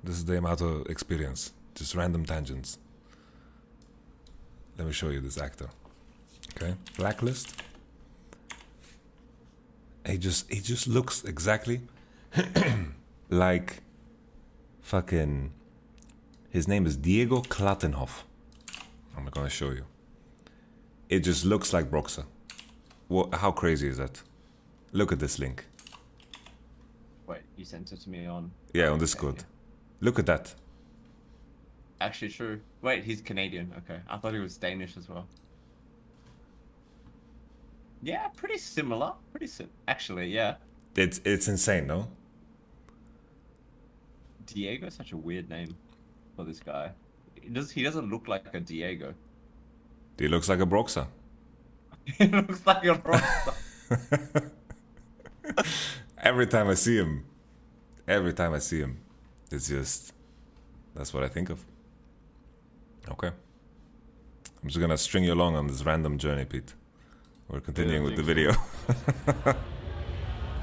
this 0.04 0.18
is 0.18 0.26
the 0.26 0.36
Yamato 0.36 0.84
experience. 0.84 1.54
Just 1.74 1.96
random 1.96 2.24
tangents. 2.24 2.78
Let 4.78 4.86
me 4.86 4.94
show 4.94 5.10
you 5.10 5.22
this 5.22 5.40
actor. 5.40 5.70
Okay, 6.56 6.76
Blacklist. 6.98 7.56
He 10.06 10.20
just 10.20 10.52
he 10.54 10.60
just 10.60 10.88
looks 10.88 11.24
exactly 11.24 11.82
like 13.30 13.82
fucking. 14.82 15.52
His 16.52 16.68
name 16.68 16.86
is 16.86 16.96
Diego 16.96 17.42
Klattenhoff. 17.42 18.22
I'm 19.18 19.26
gonna 19.26 19.50
show 19.50 19.72
you. 19.72 19.86
It 21.10 21.22
just 21.22 21.44
looks 21.44 21.74
like 21.74 21.90
Broxa. 21.90 22.26
What, 23.08 23.34
how 23.36 23.52
crazy 23.52 23.88
is 23.88 23.98
that? 23.98 24.22
Look 24.92 25.12
at 25.12 25.20
this 25.20 25.40
link. 25.40 25.66
Wait, 27.28 27.42
you 27.58 27.66
sent 27.66 27.92
it 27.92 28.02
to 28.02 28.10
me 28.10 28.26
on. 28.26 28.52
Yeah, 28.74 28.86
on 28.88 28.92
Okay, 28.94 29.00
Discord. 29.02 29.36
yeah. 29.38 29.44
Look 30.02 30.20
at 30.20 30.26
that. 30.26 30.54
Actually, 32.02 32.30
true. 32.30 32.60
Wait, 32.82 33.04
he's 33.04 33.22
Canadian. 33.22 33.72
Okay, 33.80 34.00
I 34.10 34.18
thought 34.18 34.34
he 34.34 34.40
was 34.40 34.58
Danish 34.58 34.98
as 34.98 35.08
well. 35.08 35.28
Yeah, 38.02 38.28
pretty 38.36 38.58
similar. 38.58 39.14
Pretty 39.32 39.48
sim. 39.48 39.70
Actually, 39.88 40.28
yeah. 40.28 40.56
It's 40.96 41.20
it's 41.26 41.48
insane, 41.48 41.88
no? 41.88 42.08
Diego 44.46 44.88
is 44.88 44.94
such 44.94 45.12
a 45.12 45.18
weird 45.18 45.50
name 45.50 45.76
for 46.36 46.44
this 46.44 46.60
guy. 46.60 46.92
He 47.42 47.50
does 47.50 47.72
he 47.72 47.82
doesn't 47.84 48.10
look 48.10 48.28
like 48.28 48.46
a 48.54 48.60
Diego. 48.60 49.14
He 50.20 50.28
looks 50.28 50.48
like 50.50 50.60
a 50.60 50.66
Broxa. 50.66 51.08
he 52.18 52.28
looks 52.28 52.66
like 52.66 52.86
a 52.86 52.96
Broxa. 52.96 54.52
Every 56.18 56.48
time 56.48 56.68
I 56.70 56.74
see 56.74 56.98
him, 56.98 57.26
every 58.08 58.34
time 58.34 58.54
I 58.54 58.60
see 58.60 58.80
him, 58.80 58.98
it's 59.52 59.68
just 59.68 60.14
that's 60.96 61.14
what 61.14 61.24
I 61.24 61.28
think 61.28 61.50
of. 61.52 61.64
Okay. 63.12 63.28
I'm 63.28 64.68
just 64.70 64.80
gonna 64.80 64.98
string 64.98 65.24
you 65.24 65.34
along 65.34 65.56
on 65.56 65.68
this 65.68 65.86
random 65.86 66.18
journey, 66.18 66.46
Pete. 66.46 66.74
We're 67.48 67.60
continuing 67.60 68.04
with 68.04 68.16
the 68.16 68.24
video. 68.24 68.54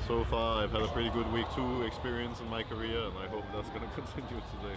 So 0.08 0.24
far, 0.24 0.64
I've 0.64 0.72
had 0.72 0.82
a 0.82 0.88
pretty 0.88 1.10
good 1.10 1.32
week 1.32 1.46
two 1.54 1.82
experience 1.84 2.40
in 2.40 2.48
my 2.50 2.64
career, 2.64 3.06
and 3.06 3.16
I 3.18 3.28
hope 3.28 3.44
that's 3.54 3.68
gonna 3.68 3.90
continue 3.94 4.42
today. 4.60 4.76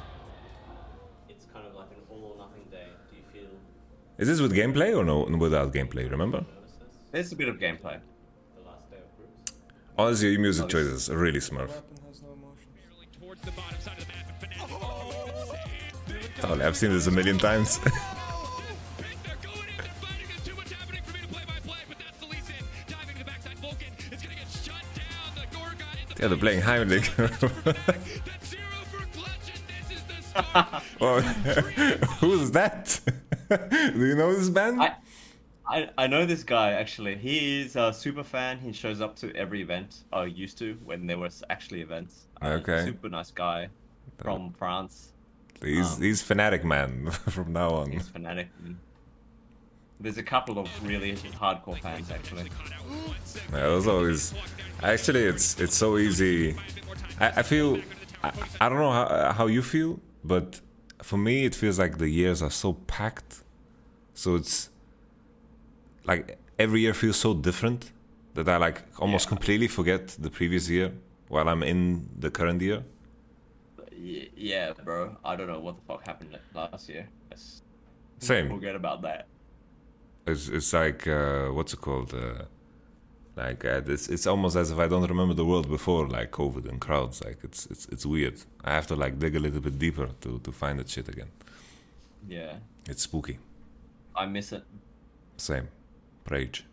It's 1.28 1.45
kind 1.51 1.65
of 1.65 1.73
like 1.73 1.89
an 1.89 1.97
all 2.10 2.36
or 2.36 2.38
nothing 2.38 2.63
day. 2.69 2.88
Do 3.10 3.17
you 3.17 3.23
feel 3.34 3.49
Is 4.17 4.30
this 4.30 4.39
with 4.39 4.54
gameplay 4.54 4.95
or 4.95 5.04
no 5.04 5.23
without 5.38 5.73
gameplay? 5.73 6.10
Remember? 6.10 6.45
There's 7.12 7.34
a 7.34 7.36
bit 7.36 7.49
of 7.49 7.58
gameplay. 7.58 7.99
Oh, 7.99 8.62
the 8.62 8.69
last 8.69 8.89
day 8.89 8.97
of 8.97 9.17
groups? 9.17 9.51
Honestly, 9.97 10.32
your 10.32 10.39
music 10.39 10.69
choices 10.69 11.10
are 11.10 11.17
really 11.17 11.41
smart. 11.41 11.69
Weapon 11.69 11.97
has 12.08 12.21
no 12.21 12.36
motion. 12.38 12.69
Totally, 16.39 16.63
I've 16.63 16.78
seen 16.78 16.91
this 16.91 17.08
a 17.08 17.12
million 17.12 17.38
times. 17.38 17.82
yeah, 26.19 26.28
they're 26.28 26.38
playing 26.38 26.62
Heimlich. 26.62 27.10
oh, 31.02 31.21
who's 32.19 32.52
that? 32.52 33.00
Do 33.50 34.06
you 34.06 34.15
know 34.15 34.34
this 34.34 34.50
band? 34.50 34.82
I 34.82 34.95
I, 35.67 35.89
I 35.98 36.08
know 36.08 36.26
this 36.26 36.43
guy 36.43 36.71
actually. 36.71 37.15
He 37.15 37.62
is 37.62 37.76
a 37.76 37.91
super 37.93 38.24
fan. 38.24 38.60
He 38.60 38.71
shows 38.71 39.02
up 39.02 39.15
to 39.17 39.36
every 39.36 39.62
event. 39.62 40.04
Or 40.13 40.28
used 40.28 40.58
to 40.60 40.78
when 40.86 41.08
there 41.08 41.17
was 41.17 41.43
actually 41.50 41.82
events. 41.82 42.26
Uh, 42.41 42.60
Okay. 42.62 42.86
Super 42.86 43.10
nice 43.10 43.32
guy 43.32 43.69
from 44.19 44.54
France. 44.54 45.13
He's 45.63 45.95
Um, 45.95 46.02
he's 46.02 46.21
fanatic 46.21 46.63
man 46.63 47.10
from 47.12 47.54
now 47.54 47.69
on. 47.69 47.91
He's 47.91 48.08
fanatic. 48.08 48.50
There's 50.00 50.17
a 50.17 50.24
couple 50.24 50.60
of 50.60 50.67
really 50.86 51.13
hardcore 51.13 51.80
fans 51.80 52.12
actually. 52.12 52.50
Yeah, 53.52 53.62
those 53.62 53.88
always. 53.88 54.34
Actually, 54.84 55.24
it's 55.24 55.60
it's 55.60 55.76
so 55.76 55.98
easy. 55.98 56.56
I, 57.19 57.28
I 57.39 57.43
feel. 57.43 57.80
I, 58.24 58.32
I 58.60 58.69
don't 58.69 58.78
know 58.78 58.91
how 58.91 59.32
how 59.32 59.48
you 59.48 59.62
feel, 59.62 60.00
but 60.28 60.62
for 61.02 61.18
me, 61.18 61.46
it 61.46 61.56
feels 61.56 61.78
like 61.78 61.98
the 61.98 62.10
years 62.10 62.42
are 62.42 62.52
so 62.52 62.74
packed. 62.74 63.44
So 64.14 64.36
it's 64.36 64.70
like 66.06 66.38
every 66.58 66.82
year 66.82 66.94
feels 66.94 67.18
so 67.18 67.34
different 67.34 67.92
that 68.34 68.48
I 68.50 68.58
like 68.58 68.84
almost 69.00 69.28
completely 69.28 69.68
forget 69.68 70.08
the 70.20 70.30
previous 70.30 70.70
year 70.70 70.92
while 71.28 71.48
I'm 71.48 71.64
in 71.64 72.10
the 72.20 72.30
current 72.32 72.62
year. 72.62 72.84
Yeah, 73.98 74.74
bro. 74.84 75.16
I 75.24 75.36
don't 75.36 75.48
know 75.48 75.60
what 75.60 75.76
the 75.78 75.82
fuck 75.88 76.06
happened 76.06 76.38
last 76.54 76.90
year. 76.90 77.08
Let's 77.30 77.62
Same. 78.20 78.50
forget 78.50 78.76
about 78.76 79.02
that. 79.04 79.28
It's 80.28 80.48
it's 80.50 80.74
like 80.74 81.08
uh, 81.08 81.48
what's 81.50 81.74
it 81.74 81.82
called? 81.82 82.14
Uh, 82.14 82.46
like 83.36 83.65
uh, 83.65 83.82
it's 83.88 84.08
it's 84.08 84.26
almost 84.28 84.56
as 84.56 84.71
if 84.71 84.80
I 84.80 84.88
don't 84.88 85.08
remember 85.10 85.34
the 85.34 85.45
world 85.45 85.67
before 85.69 86.08
like 86.08 86.32
COVID 86.32 86.69
and 86.69 86.80
crowds. 86.80 87.24
Like 87.24 87.39
it's 87.43 87.65
it's 87.67 87.86
it's 87.88 88.06
weird. 88.06 88.41
I 88.63 88.71
have 88.74 88.88
to 88.88 88.95
like 88.95 89.19
dig 89.19 89.36
a 89.36 89.39
little 89.39 89.60
bit 89.62 89.78
deeper 89.78 90.10
to 90.21 90.39
to 90.39 90.52
find 90.52 90.80
that 90.80 90.89
shit 90.89 91.08
again. 91.10 91.30
Yeah, 92.28 92.54
It's 92.89 93.04
spooky. 93.04 93.38
I 94.15 94.26
miss 94.26 94.52
it. 94.52 94.63
Same. 95.38 95.67
Rage. 96.30 96.65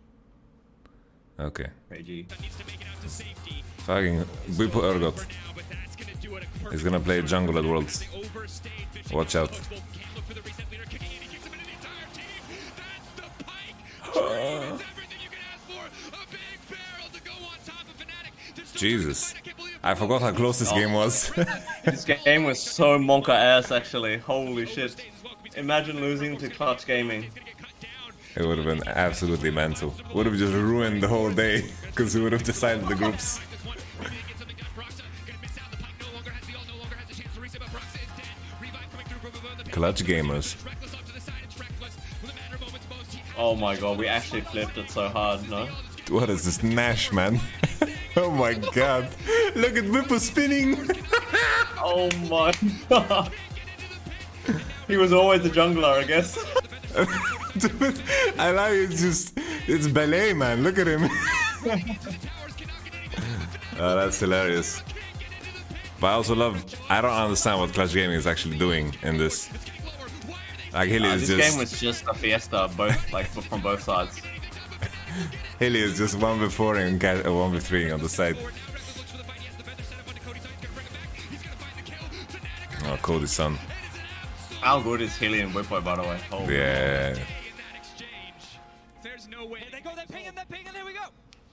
Okay. 1.38 1.66
Reggie. 1.90 2.26
Fucking 3.78 4.24
Bwipo 4.52 4.82
Ergot. 4.82 5.26
He's 6.70 6.82
gonna 6.82 7.00
play 7.00 7.20
jungle 7.22 7.58
at 7.58 7.64
Worlds. 7.64 8.04
Watch 9.12 9.34
out. 9.36 9.50
Jesus. 18.82 19.34
I 19.84 19.94
forgot 19.94 20.22
how 20.22 20.32
close 20.32 20.58
this 20.58 20.72
game 20.72 20.92
was. 20.92 21.30
This 21.84 22.04
game 22.04 22.42
was 22.42 22.60
so 22.60 22.98
monka 22.98 23.28
ass 23.52 23.70
actually. 23.70 24.18
Holy 24.18 24.66
shit. 24.66 24.96
Imagine 25.56 26.00
losing 26.00 26.36
to 26.38 26.48
Clutch 26.48 26.84
Gaming. 26.84 27.30
it 28.34 28.44
would 28.44 28.58
have 28.58 28.66
been 28.66 28.82
absolutely 28.88 29.52
mental. 29.52 29.94
Would 30.14 30.26
have 30.26 30.34
just 30.34 30.52
ruined 30.52 31.00
the 31.00 31.06
whole 31.06 31.30
day 31.30 31.70
because 31.86 32.12
we 32.16 32.22
would 32.22 32.32
have 32.32 32.42
decided 32.42 32.88
the 32.88 32.96
groups. 32.96 33.38
Clutch 39.70 40.02
gamers. 40.02 40.56
Oh 43.38 43.54
my 43.54 43.76
god, 43.76 43.96
we 43.98 44.08
actually 44.08 44.40
flipped 44.40 44.76
it 44.76 44.90
so 44.90 45.08
hard, 45.08 45.48
no? 45.48 45.68
What 46.08 46.28
is 46.28 46.44
this 46.44 46.64
Nash, 46.64 47.12
man? 47.12 47.40
Oh 48.16 48.30
my 48.30 48.54
god. 48.54 49.08
Look 49.54 49.76
at 49.76 49.84
Bwipo 49.84 50.18
spinning. 50.18 50.76
Oh 51.84 52.08
my 52.30 52.52
god. 52.88 53.32
He 54.86 54.96
was 54.96 55.12
always 55.12 55.44
a 55.44 55.50
jungler, 55.50 55.98
I 55.98 56.04
guess. 56.04 56.38
Dude, 57.58 58.00
I 58.38 58.52
like 58.52 58.72
it's 58.74 59.00
just 59.00 59.32
it's 59.66 59.88
ballet, 59.88 60.32
man. 60.32 60.62
Look 60.62 60.78
at 60.78 60.86
him. 60.86 61.08
oh, 63.80 63.96
that's 63.96 64.20
hilarious. 64.20 64.80
But 66.00 66.06
I 66.06 66.12
also 66.12 66.36
love. 66.36 66.64
I 66.88 67.00
don't 67.00 67.10
understand 67.10 67.58
what 67.58 67.72
Clutch 67.72 67.92
Gaming 67.94 68.14
is 68.16 68.28
actually 68.28 68.58
doing 68.58 68.94
in 69.02 69.18
this. 69.18 69.50
Like 70.72 70.88
Hilly 70.88 71.08
Uh, 71.08 71.14
is 71.14 71.26
this 71.26 71.36
just 71.36 71.50
game 71.50 71.58
was 71.58 71.80
just 71.80 72.04
a 72.06 72.14
fiesta, 72.14 72.70
both 72.76 73.12
like 73.12 73.26
from 73.26 73.60
both 73.60 73.82
sides. 73.82 74.20
Hilly 75.58 75.80
is 75.80 75.98
just 75.98 76.16
one 76.18 76.38
v 76.40 76.48
four 76.48 76.76
and 76.76 77.00
Ca- 77.00 77.22
uh, 77.26 77.32
one 77.32 77.52
v 77.52 77.58
three 77.60 77.90
on 77.90 78.00
the 78.00 78.08
side. 78.08 78.36
Oh, 82.84 82.96
Cody 83.02 83.26
Sun. 83.26 83.58
How 84.60 84.80
good 84.80 85.00
is 85.00 85.16
Hilly 85.16 85.40
and 85.40 85.52
Bwipo, 85.52 85.82
by 85.82 85.96
the 85.96 86.02
way? 86.02 86.20
Oh, 86.30 86.48
Yeah. 86.48 87.16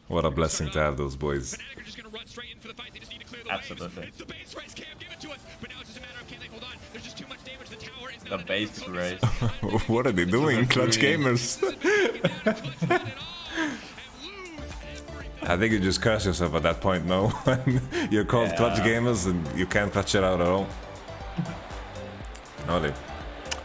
What 0.07 0.25
a 0.25 0.31
blessing 0.31 0.69
to 0.71 0.79
have 0.79 0.97
those 0.97 1.15
boys. 1.15 1.55
Absolutely. 3.49 4.11
The 8.29 8.37
base 8.37 8.87
race. 8.87 9.21
what 9.87 10.07
are 10.07 10.11
they 10.11 10.25
doing, 10.25 10.67
Clutch 10.67 10.97
Gamers? 10.97 11.57
I 15.43 15.57
think 15.57 15.71
you 15.73 15.79
just 15.79 16.01
curse 16.01 16.25
yourself 16.25 16.53
at 16.55 16.63
that 16.63 16.81
point, 16.81 17.05
no? 17.05 17.31
You're 18.11 18.25
called 18.25 18.55
Clutch 18.55 18.79
Gamers 18.79 19.25
and 19.27 19.47
you 19.57 19.65
can't 19.65 19.91
clutch 19.91 20.13
it 20.15 20.23
out 20.23 20.41
at 20.41 20.47
all. 20.47 20.67
Holy. 22.67 22.93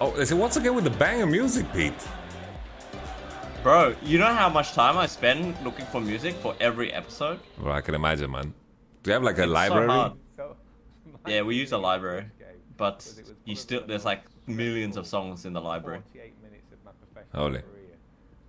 Oh, 0.01 0.11
they 0.17 0.25
say, 0.25 0.35
what's 0.35 0.57
again 0.57 0.75
with 0.75 0.85
the 0.85 0.91
banger 0.91 1.27
music, 1.27 1.71
Pete? 1.73 1.93
Bro, 3.63 3.97
you 4.03 4.19
know 4.19 4.33
how 4.33 4.49
much 4.49 4.73
time 4.73 4.97
I 4.99 5.07
spend 5.07 5.57
looking 5.65 5.87
for 5.87 6.01
music 6.01 6.35
for 6.37 6.55
every 6.61 6.93
episode? 6.93 7.41
Well, 7.61 7.73
I 7.73 7.81
can 7.81 7.95
imagine, 7.95 8.31
man. 8.31 8.53
Do 9.03 9.11
you 9.11 9.15
have 9.15 9.23
like 9.23 9.39
a 9.39 9.43
It's 9.43 9.49
so 9.51 9.55
library? 9.55 9.89
hard. 9.89 10.13
So, 10.37 10.57
Yeah, 11.27 11.43
we 11.43 11.57
use 11.57 11.73
a 11.73 11.79
library, 11.79 12.27
but 12.77 13.11
you 13.45 13.57
still 13.57 13.83
there's 13.87 14.05
like 14.05 14.23
millions 14.47 14.97
of 14.97 15.07
songs 15.07 15.45
in 15.47 15.53
the 15.53 15.61
library. 15.61 16.01
48 16.13 16.43
minutes 16.43 16.73
of 16.73 16.79
my 16.85 16.91
professional 17.01 17.43
Holy. 17.43 17.59
career. 17.61 17.97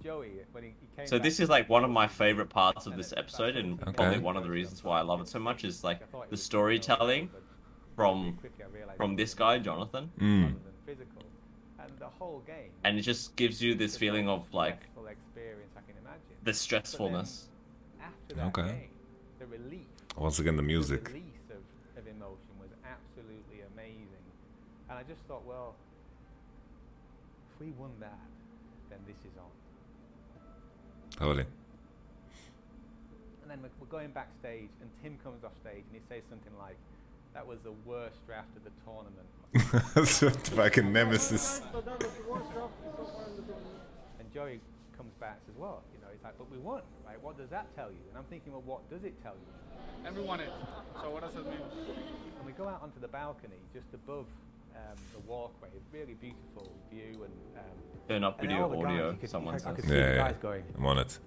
Joey, 0.03 0.31
when 0.51 0.63
he, 0.63 0.69
he 0.69 0.84
came 0.84 0.84
So 1.03 1.19
this 1.19 1.39
is 1.41 1.49
like 1.49 1.67
one 1.69 1.83
of 1.83 1.89
my 1.91 2.07
favorite 2.07 2.49
parts 2.49 2.85
of 2.85 2.95
this 2.95 3.13
episode, 3.17 3.57
and 3.57 3.79
probably 3.79 4.19
one 4.19 4.37
of 4.37 4.43
the 4.43 4.49
reasons 4.49 4.83
why 4.83 4.99
I 4.99 5.01
love 5.03 5.19
it 5.21 5.27
so 5.27 5.39
much 5.39 5.63
is 5.65 5.83
like 5.83 6.01
I 6.01 6.05
thought 6.05 6.23
it 6.23 6.29
the 6.29 6.37
storytelling 6.37 7.29
from 7.95 8.37
quickly 8.37 8.63
I 8.63 8.67
realized 8.75 8.97
from 8.97 9.15
this 9.15 9.33
guy, 9.33 9.59
Jonathan, 9.59 10.09
Mm. 10.19 10.43
rather 10.43 10.53
than 10.53 10.73
physical. 10.85 11.21
And 11.79 11.91
the 11.99 12.07
whole 12.07 12.41
game 12.47 12.71
and 12.83 12.97
it 12.97 13.01
just 13.01 13.35
gives 13.35 13.61
you 13.61 13.75
this 13.75 13.95
feeling 13.97 14.27
of 14.29 14.51
like 14.53 14.81
stressful 14.83 15.07
experience 15.07 15.71
I 15.77 15.81
can 15.81 15.97
imagine. 16.01 16.35
the 16.43 16.51
stressfulness. 16.51 17.43
Okay. 18.37 18.61
game, 18.63 18.89
the 19.39 19.45
relief 19.45 19.85
Once 20.17 20.39
again, 20.39 20.55
the 20.55 20.63
music. 20.63 21.05
The 21.05 21.11
release 21.11 21.49
of, 21.51 21.99
of 21.99 22.07
emotion 22.07 22.55
was 22.59 22.69
absolutely 22.83 23.61
amazing. 23.73 24.07
And 24.89 24.97
I 24.97 25.03
just 25.03 25.21
thought, 25.27 25.45
well, 25.45 25.75
if 27.53 27.59
we 27.61 27.71
won 27.71 27.91
that, 27.99 28.19
then 28.89 28.99
this 29.07 29.17
is 29.19 29.37
on. 29.37 29.51
Holy. 31.19 31.45
And 33.41 33.49
then 33.49 33.61
we're, 33.61 33.69
we're 33.79 33.87
going 33.87 34.11
backstage, 34.11 34.69
and 34.81 34.89
Tim 35.01 35.17
comes 35.23 35.43
off 35.43 35.53
stage 35.61 35.83
and 35.91 35.93
he 35.93 36.01
says 36.09 36.23
something 36.29 36.51
like, 36.59 36.77
that 37.33 37.45
was 37.45 37.59
the 37.63 37.73
worst 37.85 38.25
draft 38.25 38.49
of 38.55 38.63
the 38.63 38.71
tournament. 38.83 39.27
That's 39.95 40.21
what 40.21 40.47
fucking 40.47 40.91
nemesis. 40.91 41.61
and 44.19 44.33
Joey 44.33 44.59
comes 44.97 45.11
back 45.19 45.39
and 45.45 45.53
says, 45.53 45.59
well, 45.59 45.83
you 45.93 45.99
know, 45.99 46.07
he's 46.11 46.23
like, 46.23 46.37
but 46.37 46.49
we 46.49 46.57
won, 46.57 46.81
right? 47.05 47.21
What 47.21 47.37
does 47.37 47.49
that 47.49 47.67
tell 47.75 47.91
you? 47.91 47.99
And 48.09 48.17
I'm 48.17 48.23
thinking, 48.25 48.53
well, 48.53 48.63
what 48.65 48.89
does 48.89 49.03
it 49.03 49.21
tell 49.21 49.35
you? 49.35 50.07
And 50.07 50.15
we 50.15 50.23
won 50.23 50.39
it. 50.39 50.49
So 51.01 51.09
what 51.09 51.23
does 51.23 51.35
it 51.35 51.45
mean? 51.45 51.59
And 52.37 52.45
we 52.45 52.53
go 52.53 52.67
out 52.67 52.81
onto 52.81 52.99
the 52.99 53.07
balcony 53.07 53.59
just 53.73 53.87
above 53.93 54.27
um, 54.75 54.95
the 55.13 55.19
walkway, 55.29 55.69
really 55.91 56.13
beautiful 56.15 56.71
view 56.91 57.23
and 57.23 57.33
um, 57.57 57.63
Turn 58.07 58.23
up 58.23 58.39
video 58.39 58.63
all 58.63 58.69
the 58.69 58.75
guys, 58.77 58.85
audio. 58.85 59.13
could- 59.13 59.29
Someone 59.29 59.53
I- 59.53 59.57
I 59.57 59.59
says. 59.59 59.75
could 59.75 59.85
see 59.85 59.95
Yeah, 59.95 60.09
the 60.09 60.15
yeah. 60.15 60.33
going, 60.41 60.63
I'm 60.77 60.85
on 60.85 60.97
it. 60.99 61.19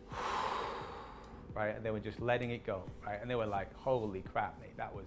right? 1.55 1.75
And 1.77 1.85
they 1.85 1.91
were 1.91 2.01
just 2.01 2.21
letting 2.21 2.51
it 2.51 2.65
go, 2.65 2.83
right? 3.05 3.21
And 3.21 3.29
they 3.31 3.35
were 3.35 3.47
like, 3.47 3.75
holy 3.77 4.23
crap, 4.23 4.61
mate, 4.61 4.77
that 4.77 4.95
was. 4.95 5.07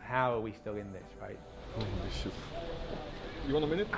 How 0.00 0.34
are 0.34 0.40
we 0.40 0.52
still 0.52 0.76
in 0.76 0.90
this, 0.92 1.04
right? 1.20 1.38
Holy 1.74 1.86
shit. 2.22 2.32
You 3.46 3.52
want 3.54 3.64
a 3.66 3.68
minute? 3.68 3.88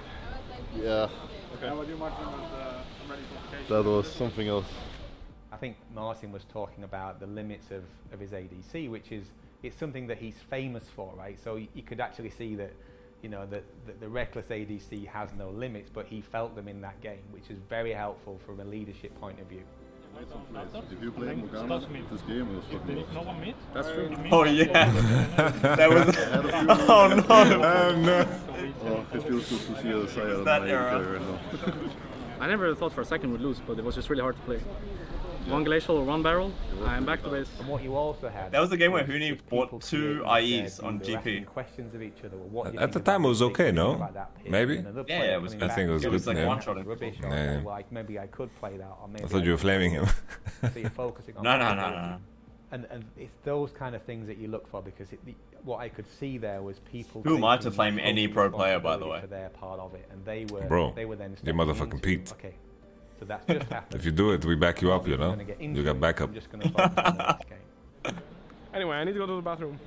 Yeah, 0.77 1.09
Okay. 1.57 1.67
How 1.69 1.75
about 1.75 1.89
you, 1.89 1.97
Martin? 1.97 2.25
Uh, 2.25 2.83
I'm 3.05 3.11
ready 3.11 3.23
for 3.23 3.51
vacation. 3.57 3.75
that 3.75 3.85
was 3.85 4.13
something 4.13 4.49
else. 4.49 4.67
I 5.53 5.57
think 5.57 5.77
Martin 5.95 6.31
was 6.33 6.45
talking 6.53 6.85
about 6.85 7.19
the 7.21 7.27
limits 7.27 7.71
of, 7.71 7.83
of 8.13 8.21
his 8.21 8.31
ADC, 8.31 8.89
which 8.91 9.11
is 9.13 9.25
it's 9.63 9.77
something 9.77 10.07
that 10.09 10.19
he's 10.19 10.37
famous 10.49 10.85
for, 10.95 11.13
right? 11.17 11.39
So 11.43 11.57
you, 11.57 11.69
you 11.75 11.83
could 11.83 12.01
actually 12.01 12.31
see 12.31 12.55
that, 12.57 12.73
you 13.23 13.29
know, 13.29 13.47
that, 13.47 13.65
that 13.87 14.01
the 14.01 14.07
Rekkles 14.07 14.47
ADC 14.49 15.07
has 15.09 15.31
no 15.39 15.51
limits, 15.51 15.91
but 15.93 16.07
he 16.07 16.21
felt 16.21 16.55
them 16.55 16.69
in 16.69 16.81
that 16.81 17.01
game, 17.01 17.23
which 17.31 17.51
is 17.51 17.59
very 17.69 17.93
helpful 17.93 18.39
from 18.47 18.61
a 18.61 18.65
leadership 18.65 19.19
point 19.21 19.39
of 19.41 19.47
view. 19.47 19.63
If 20.91 21.03
you 21.03 21.13
play 21.13 21.35
Morgana, 21.35 21.81
this 22.11 22.21
game 22.23 22.55
was 22.57 22.65
fucking 22.65 23.05
awesome. 23.17 23.55
That's 23.73 23.89
true. 23.93 24.17
Oh 24.33 24.45
yeah, 24.45 24.67
that 25.77 25.89
was. 25.89 26.17
oh 26.89 27.25
no. 27.29 27.63
Oh 27.63 27.97
no. 27.97 28.29
Oh, 28.83 29.07
it 29.15 29.23
feels 29.23 29.49
good 29.49 29.77
to 29.77 29.83
see 29.83 29.91
a 29.91 30.09
Saya 30.09 30.45
That 30.45 30.63
on 30.63 30.69
era. 30.69 31.21
player. 31.61 31.91
I 32.41 32.47
never 32.49 32.75
thought 32.75 32.93
for 32.93 33.03
a 33.03 33.05
second 33.05 33.31
we'd 33.33 33.41
lose, 33.41 33.61
but 33.67 33.79
it 33.79 33.85
was 33.85 33.95
just 33.95 34.11
really 34.11 34.23
hard 34.23 34.37
to 34.37 34.43
play. 34.43 34.61
One 35.49 35.65
glacial 35.65 35.97
or 35.97 36.05
one 36.05 36.23
barrel, 36.23 36.53
I'm 36.85 37.05
back 37.05 37.23
to 37.25 37.29
base. 37.31 37.49
And 37.59 37.67
what 37.67 37.83
you 37.83 37.97
also 37.97 38.29
had. 38.29 38.53
That 38.53 38.61
was 38.61 38.71
the 38.71 38.77
game 38.77 38.93
where 38.93 39.05
was 39.05 39.11
Huni 39.11 39.39
bought 39.49 39.81
two 39.83 40.23
IEs 40.25 40.79
on 40.79 41.01
view, 41.01 41.17
asking 41.17 41.43
GP. 41.45 41.47
Questions 41.47 41.95
of 41.95 42.03
each 42.03 42.19
other. 42.25 42.37
Well, 42.37 42.65
what 42.73 42.77
At 42.77 42.93
the 42.93 43.01
time 43.01 43.25
it 43.25 43.29
was 43.29 43.43
okay, 43.43 43.51
What 43.51 43.57
do 43.57 43.65
you 43.67 43.73
no? 43.73 43.89
think 43.89 43.97
about 44.03 44.15
that 44.15 44.35
pitch? 44.43 44.51
Maybe? 44.53 44.77
And 44.77 44.87
another 44.87 45.05
Yeah, 45.09 45.19
player 45.19 45.35
it 45.35 45.43
was 45.43 45.53
coming 45.53 45.65
I 45.65 45.67
back 45.69 45.77
think 45.77 45.89
it 45.89 45.93
was 45.93 46.05
and 46.05 46.13
good, 46.13 46.23
saying, 46.23 46.37
like, 46.37 46.45
"Oh, 46.45 46.49
one-shotting 46.49 46.85
Rubbish, 46.85 47.17
Yeah, 47.23 47.61
"Oh, 47.65 47.69
like 47.69 47.91
maybe 47.91 48.19
I 48.19 48.27
could 48.27 48.55
play 48.61 48.77
that, 48.77 48.97
or 49.03 49.09
maybe 49.09 49.25
I 49.25 49.27
thought 49.29 49.41
I 49.41 49.45
you 49.45 49.51
were 49.53 49.57
flaming 49.59 49.91
him. 49.91 50.07
So 50.73 50.79
you're 50.79 50.91
focusing 50.91 51.37
on 51.39 51.43
No, 51.43 51.59
no, 51.59 51.75
no, 51.75 51.91
no, 51.91 52.17
And, 52.71 52.87
and 52.91 53.05
it's 53.17 53.35
those 53.45 53.73
kind 53.73 53.97
of 53.97 54.03
things 54.03 54.27
that 54.29 54.37
you 54.39 54.47
look 54.49 54.69
for 54.71 54.83
because 54.83 55.11
it, 55.13 55.25
the, 55.25 55.35
what 55.65 55.81
I 55.81 55.89
could 55.89 56.09
see 56.09 56.39
there 56.39 56.63
was 56.63 56.79
people. 56.93 57.23
Who 57.25 57.37
am 57.39 57.45
I 57.45 57.57
to 57.57 57.63
taking 57.65 57.73
flame 57.77 57.99
any 57.99 58.29
pro 58.29 58.51
player, 58.51 58.79
by 58.79 58.97
the 58.99 59.07
way? 59.09 59.21
For 59.23 59.27
their 59.27 59.49
part 59.49 59.81
of 59.81 59.95
it, 59.95 60.07
and 60.13 60.25
they 60.25 60.45
were, 60.53 60.69
Bro, 60.69 60.93
they 60.95 61.07
were 61.07 61.17
then. 61.17 61.37
you 61.43 61.53
motherfucking 61.55 61.95
into, 61.95 61.99
Pete. 61.99 62.33
Okay, 62.33 62.55
so 63.21 63.27
that's 63.27 63.47
just 63.47 63.69
happened. 63.71 64.01
If 64.01 64.05
you 64.05 64.13
do 64.13 64.33
it, 64.33 64.45
we 64.45 64.57
back 64.57 64.81
you 64.83 64.93
up, 64.93 65.07
you 65.07 65.17
know? 65.17 65.31
gonna 65.31 65.45
get 65.45 65.61
into 65.61 65.79
You 65.79 65.85
got 65.85 65.97
it, 65.97 66.01
backup. 66.01 66.29
I'm 66.31 66.35
just 66.35 66.51
gonna 66.51 66.69
focus 66.71 66.93
on 66.97 67.17
the 67.17 67.37
next 67.39 67.49
game. 67.49 68.17
Anyway, 68.73 68.95
I 68.97 69.03
need 69.03 69.15
to 69.15 69.19
go 69.19 69.27
to 69.27 69.35
the 69.35 69.43
bathroom. 69.43 69.81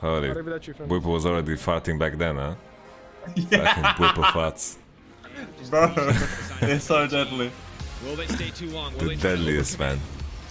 Holy. 0.00 0.28
Arrivederci. 0.30 0.74
Bwipo 0.88 1.12
was 1.12 1.24
already 1.24 1.54
farting 1.54 1.96
back 1.96 2.18
then, 2.18 2.34
huh? 2.34 2.54
Fucking 3.26 3.44
Bwipo 3.44 4.24
farts. 4.34 4.78
Bro, 5.70 5.94
they're 6.60 6.80
so 6.80 7.06
deadly. 7.06 7.52
Will 8.04 8.16
they 8.16 8.26
stay 8.26 8.50
too 8.50 8.68
long? 8.70 8.92
Will 8.94 9.00
The 9.00 9.08
they 9.10 9.16
try 9.16 9.30
to 9.30 9.36
deadliest, 9.36 9.78
man. 9.78 10.00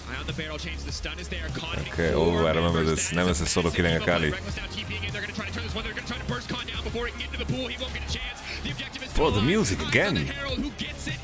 Eye 0.10 0.16
on 0.16 0.26
the 0.26 0.34
barrel 0.34 0.58
change. 0.58 0.84
The 0.84 0.92
stun 0.92 1.20
is 1.20 1.28
there. 1.28 1.48
Con 1.54 1.78
Okay, 1.92 2.14
oh, 2.14 2.46
I 2.46 2.54
remember 2.54 2.84
this. 2.84 3.12
Nemesis 3.12 3.52
solo 3.52 3.70
killing 3.70 3.96
a 3.96 4.00
Kali. 4.00 4.32
Rekkles 4.32 4.56
now 4.56 4.64
TPing 4.68 5.06
in. 5.06 5.12
They're 5.12 5.22
going 5.22 5.34
to 5.34 5.36
try 5.36 5.46
to 5.48 5.54
turn 5.54 5.64
this 5.64 5.76
one. 5.76 5.84
They're 5.84 5.94
going 5.94 6.06
to 6.06 6.14
try 6.14 6.22
to 6.22 6.28
burst 6.32 6.48
Con 6.48 6.66
down 6.66 6.82
before 6.84 7.08
he 7.08 7.12
can 7.12 7.22
get 7.22 7.34
into 7.34 7.46
the 7.46 7.54
pool. 7.54 7.68
He 7.68 7.82
won't 7.82 7.94
get 7.94 8.10
a 8.10 8.14
chance. 8.14 8.40
The 8.64 8.72
objective 8.72 9.04
is 9.04 9.14
Bro, 9.14 9.32
the 9.32 9.42
music 9.42 9.86
again. 9.86 10.16
Herald, 10.16 10.60
who 10.60 10.70
gets 10.72 11.08
it 11.08 11.18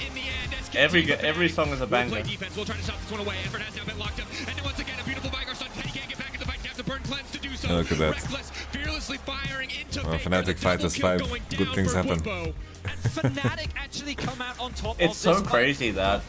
Every 0.76 1.14
every 1.14 1.50
song 1.50 1.70
is 1.70 1.82
a 1.82 1.86
We'll 1.86 2.08
play 2.08 2.24
defense. 2.24 2.56
We'll 2.56 2.66
try 2.66 2.76
to 2.76 2.84
stop 2.84 3.00
this 3.02 3.12
one 3.12 3.20
away. 3.22 3.36
Effort 3.46 3.62
has 3.62 3.76
now 3.76 3.86
been 3.86 4.00
locked 4.00 4.20
up. 4.20 4.28
And 4.48 4.58
then 4.58 4.64
once 4.64 4.80
again, 4.80 4.96
a 5.00 5.04
beautiful 5.04 5.30
Veigar 5.30 5.56
stun. 5.56 5.70
Penny 5.76 5.92
can't 5.92 6.10
get 6.10 6.18
back 6.18 6.34
in 6.34 6.40
the 6.40 6.46
fight. 6.46 6.60
Has 6.66 6.78
to 6.78 6.84
burn 6.84 7.02
cleanse 7.04 7.32
to 7.32 7.40
do 7.40 7.50
so. 7.56 7.68
Look 7.68 7.92
at 7.92 7.98
that. 8.00 8.16
Rekkles 8.16 8.52
fearlessly 8.72 9.18
firing 9.18 9.70
into 9.70 10.02
Well, 10.02 10.18
Faker. 10.18 10.30
Fnatic 10.30 10.80
The 10.80 10.86
us 10.86 10.98
five. 10.98 11.20
Good 11.20 11.74
things 11.74 11.92
for 11.92 11.98
happen. 12.02 12.54
Bwipo. 12.84 13.30
Fnatic 13.32 13.70
actually 13.76 14.16
come 14.16 14.42
out 14.42 14.60
on 14.60 14.72
top 14.74 15.02
It's 15.02 15.12
of 15.12 15.16
so 15.18 15.34
this 15.34 15.42
fight. 15.44 15.50
crazy 15.52 15.92
that 15.92 16.22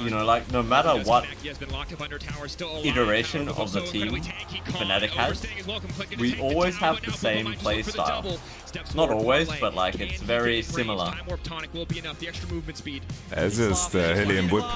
you 0.00 0.10
know, 0.10 0.24
like 0.24 0.50
no 0.52 0.62
matter 0.62 0.90
what 1.08 1.24
connect. 1.24 1.42
He 1.42 1.48
has 1.48 1.58
been 1.58 1.70
locked 1.70 1.92
up 1.92 2.00
under 2.00 2.18
tower, 2.18 2.48
still 2.48 2.72
alive. 2.72 2.86
iteration 2.86 3.48
of 3.48 3.72
the 3.72 3.80
team 3.82 4.14
incredibly 4.14 4.20
Fnatic 4.62 5.10
has, 5.10 5.26
overstaying 5.26 5.56
his 5.56 5.66
welcome, 5.66 5.90
click 5.90 6.12
and 6.12 6.20
we 6.20 6.38
always 6.40 6.76
have 6.76 7.00
the 7.04 7.12
same 7.12 7.46
Bwipo 7.46 7.48
might 7.50 7.58
play 7.58 7.82
just 7.82 7.96
look 7.96 8.06
for 8.06 8.22
the 8.22 8.36
style. 8.36 8.96
Not 8.96 9.10
always, 9.10 9.48
but 9.60 9.74
like 9.74 10.00
it's 10.00 10.20
very 10.20 10.62
similar. 10.62 11.06
Time 11.06 11.26
warp 11.26 11.42
tonic 11.42 11.72
will 11.74 11.86
be 11.86 11.98
enough. 11.98 12.18
The 12.18 12.28
extra 12.28 12.48
movement 12.50 12.76
speed. 12.78 13.02
It's 13.32 13.56
just 13.56 13.94
uh, 13.94 14.14
Helium 14.14 14.48
Whip. 14.48 14.64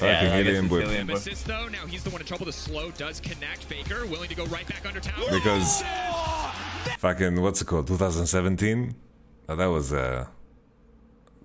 Yeah, 0.00 0.20
Fucking 0.20 0.28
I 0.32 0.42
guess 0.42 0.46
Helium 0.46 0.64
it's 0.64 0.72
Whip. 0.72 0.84
Helium 0.86 1.06
Whip. 1.06 1.22
Though. 1.22 1.68
Now 1.68 1.86
he's 1.86 2.02
the 2.02 2.10
one 2.10 2.20
in 2.20 2.26
trouble. 2.26 2.46
The 2.46 2.52
slow 2.52 2.90
does 2.90 3.20
connect. 3.20 3.62
Faker 3.64 4.06
willing 4.06 4.28
to 4.28 4.34
go 4.34 4.44
right 4.46 4.66
back 4.66 4.84
under 4.86 4.98
tower. 4.98 5.24
Because 5.30 5.82
fucking 6.98 7.40
what's 7.40 7.62
it 7.62 7.66
called? 7.66 7.86
2017. 7.86 8.94
Uh, 9.48 9.54
that 9.56 9.66
was 9.66 9.92
uh 9.92 10.26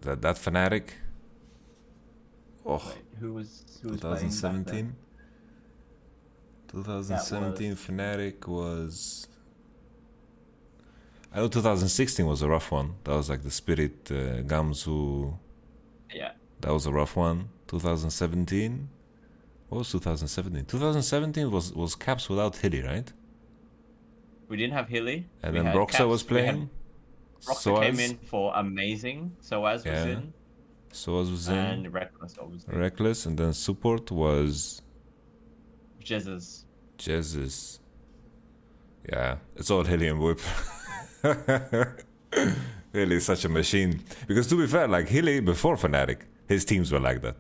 that 0.02 0.22
that 0.22 0.36
Fnatic. 0.36 0.90
Oh, 2.66 2.94
Who 3.20 3.34
was 3.34 3.80
who 3.82 3.90
was 3.90 4.00
playing 4.02 4.14
back 4.16 4.22
2017. 4.22 4.76
then? 4.76 4.96
2017 6.68 7.76
Fnatic 7.76 8.48
was. 8.48 9.28
I 11.34 11.38
know 11.38 11.48
2016 11.48 12.26
was 12.26 12.42
a 12.42 12.48
rough 12.48 12.72
one. 12.72 12.96
That 13.04 13.16
was 13.16 13.30
like 13.30 13.44
the 13.44 13.52
Spirit 13.52 14.10
uh, 14.12 14.42
Gamsu. 14.44 15.38
Yeah. 16.14 16.32
That 16.62 16.74
was 16.74 16.86
a 16.86 16.92
rough 16.92 17.16
one. 17.16 17.50
2017. 17.68 18.90
What 19.70 19.80
was 19.80 19.92
2017? 19.92 20.66
2017 20.66 21.52
was 21.52 21.74
was 21.74 21.96
Caps 21.96 22.30
without 22.30 22.56
Hilly, 22.58 22.82
right? 22.82 23.12
We 24.48 24.58
didn't 24.58 24.74
have 24.74 24.88
Hilly. 24.90 25.28
And 25.44 25.54
we 25.54 25.62
then 25.62 25.76
Broxa 25.76 25.92
Caps, 25.92 26.06
was 26.06 26.24
we 26.30 26.42
playing. 27.45 27.58
Broxa 27.58 27.82
came 27.84 27.99
in 27.99 28.17
for 28.17 28.52
amazing. 28.56 29.36
Soaz 29.41 29.86
Yeah. 29.86 29.91
was 29.93 30.06
in. 30.06 30.34
Soaz 30.91 31.32
was 31.32 31.47
in. 31.47 31.58
And 31.58 31.86
Rekkles 31.88 32.38
obviously. 32.41 32.73
Rekkles, 32.73 33.25
and 33.25 33.38
then 33.38 33.54
support 33.54 34.12
was 34.12 34.82
Jesus. 35.99 36.65
Jesus. 36.97 37.80
Yeah, 39.12 39.38
it's 39.56 39.71
all 39.71 39.84
Helium 39.84 40.19
Whip. 40.19 40.39
Hilly 42.93 43.15
is 43.17 43.25
such 43.25 43.45
a 43.45 43.49
machine. 43.49 44.02
Because 44.28 44.47
to 44.47 44.56
be 44.56 44.67
fair, 44.67 44.88
like 44.88 45.08
Hilly 45.08 45.39
before 45.39 45.75
Fnatic, 45.75 46.21
his 46.47 46.65
teams 46.65 46.91
were 46.91 46.99
like 46.99 47.21
that. 47.21 47.36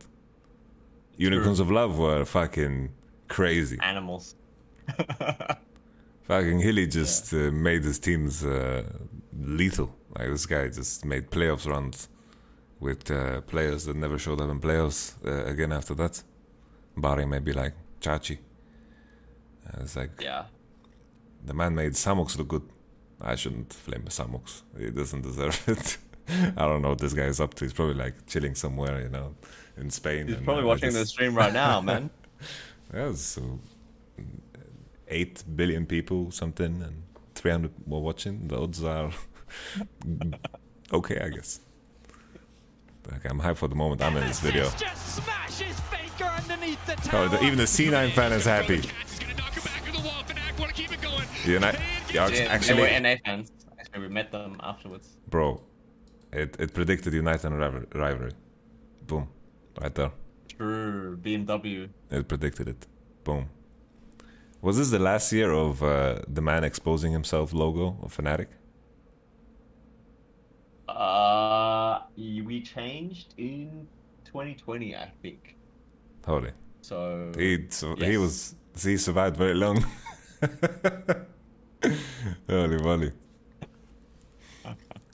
Unicorns 1.17 1.59
of 1.59 1.69
Love 1.71 1.97
were 1.99 2.23
fucking 2.25 2.89
crazy. 3.27 3.77
Animals. 3.81 4.35
Fucking 6.23 6.59
Hilly 6.59 6.87
just 6.87 7.33
uh, 7.33 7.51
made 7.51 7.83
his 7.83 7.99
teams 7.99 8.45
uh, 8.45 8.83
lethal. 9.37 9.95
Like 10.17 10.29
this 10.29 10.45
guy 10.45 10.67
just 10.69 11.05
made 11.05 11.29
playoffs 11.29 11.67
runs 11.67 12.09
with 12.79 13.09
uh, 13.11 13.41
players 13.41 13.85
that 13.85 13.95
never 13.95 14.17
showed 14.17 14.39
up 14.41 14.49
in 14.49 14.59
playoffs 14.59 15.13
uh, 15.25 15.45
again 15.45 15.71
after 15.71 15.93
that. 15.95 16.23
Barring 16.97 17.29
maybe 17.29 17.53
like 17.53 17.73
Chachi. 18.01 18.37
Uh, 19.67 19.81
it's 19.81 19.95
like 19.95 20.21
Yeah. 20.21 20.45
the 21.45 21.53
man 21.53 21.75
made 21.75 21.93
Samux 21.93 22.37
look 22.37 22.47
good. 22.47 22.63
I 23.21 23.35
shouldn't 23.35 23.73
flame 23.73 24.03
Samux. 24.07 24.63
He 24.77 24.89
doesn't 24.91 25.21
deserve 25.21 25.61
it. 25.67 25.97
I 26.57 26.65
don't 26.67 26.81
know 26.81 26.89
what 26.89 26.99
this 26.99 27.13
guy 27.13 27.23
is 27.25 27.39
up 27.41 27.53
to. 27.55 27.65
He's 27.65 27.73
probably 27.73 27.95
like 27.95 28.25
chilling 28.27 28.55
somewhere, 28.55 29.01
you 29.01 29.09
know, 29.09 29.35
in 29.77 29.89
Spain. 29.89 30.27
He's 30.27 30.37
and, 30.37 30.45
probably 30.45 30.63
uh, 30.63 30.67
watching 30.67 30.93
the 30.93 31.05
stream 31.05 31.35
right 31.35 31.51
now, 31.51 31.81
man. 31.89 32.09
yeah, 32.93 33.13
so 33.13 33.59
eight 35.07 35.43
billion 35.55 35.85
people, 35.85 36.31
something, 36.31 36.81
and 36.83 37.03
three 37.39 37.51
hundred 37.51 37.71
were 37.85 37.99
watching. 37.99 38.47
The 38.47 38.57
odds 38.59 38.83
are 38.83 39.11
okay, 40.93 41.19
I 41.19 41.29
guess. 41.29 41.59
Okay, 43.15 43.29
I'm 43.29 43.39
hyped 43.39 43.57
for 43.57 43.67
the 43.67 43.75
moment. 43.75 44.01
I'm 44.03 44.15
in 44.17 44.27
this 44.27 44.39
video. 44.39 44.65
Just 44.77 45.15
smashes 45.15 45.79
Faker 45.91 46.25
underneath 46.25 46.83
the 46.85 46.95
Oh, 47.17 47.27
the, 47.27 47.43
even 47.43 47.57
the 47.57 47.63
C9 47.63 48.11
fan 48.11 48.31
is 48.33 48.45
happy. 48.45 48.81
You 51.45 51.59
know, 51.59 51.71
yeah, 52.13 52.27
Yeah, 52.29 52.43
actually, 52.55 52.83
they 52.83 52.93
were 52.93 52.99
NA 52.99 53.15
fans. 53.25 53.51
Actually, 53.79 54.01
we 54.01 54.07
met 54.09 54.31
them 54.31 54.57
afterwards. 54.61 55.07
bro, 55.29 55.61
it, 56.31 56.55
it 56.59 56.73
predicted 56.73 57.13
United 57.13 57.45
and 57.47 57.57
rival- 57.59 57.85
rivalry. 57.95 58.31
Boom, 59.07 59.27
right 59.81 59.95
there. 59.95 60.11
True. 60.57 61.17
BMW. 61.17 61.89
It 62.11 62.27
predicted 62.27 62.67
it. 62.67 62.85
Boom. 63.23 63.49
Was 64.61 64.77
this 64.77 64.89
the 64.89 64.99
last 64.99 65.31
year 65.31 65.51
of 65.51 65.81
uh, 65.81 66.19
the 66.27 66.41
man 66.41 66.63
exposing 66.65 67.13
himself 67.13 67.53
logo 67.53 67.97
of 68.01 68.15
Fnatic? 68.15 68.47
Uh, 70.87 72.01
we 72.17 72.61
changed 72.61 73.33
in 73.37 73.87
2020, 74.25 74.95
I 74.95 75.11
think. 75.21 75.55
Holy. 76.25 76.51
So 76.81 77.31
He, 77.37 77.67
so 77.69 77.95
he 77.95 78.17
was 78.17 78.55
he 78.81 78.97
survived 78.97 79.37
very 79.37 79.53
long. 79.53 79.85
Holy 82.49 82.77
moly. 82.81 83.11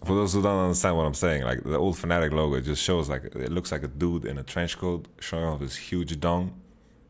For 0.04 0.14
those 0.14 0.34
who 0.34 0.42
don't 0.42 0.60
understand 0.60 0.98
what 0.98 1.06
I'm 1.06 1.14
saying, 1.14 1.44
like 1.44 1.64
the 1.64 1.78
old 1.78 1.96
Fnatic 1.96 2.32
logo, 2.32 2.60
just 2.62 2.82
shows 2.82 3.10
like 3.10 3.26
it 3.26 3.52
looks 3.52 3.72
like 3.72 3.84
a 3.84 3.88
dude 3.88 4.26
in 4.26 4.38
a 4.38 4.44
trench 4.44 4.78
coat 4.78 5.08
showing 5.20 5.46
off 5.46 5.62
his 5.62 5.76
huge 5.76 6.20
dong. 6.20 6.54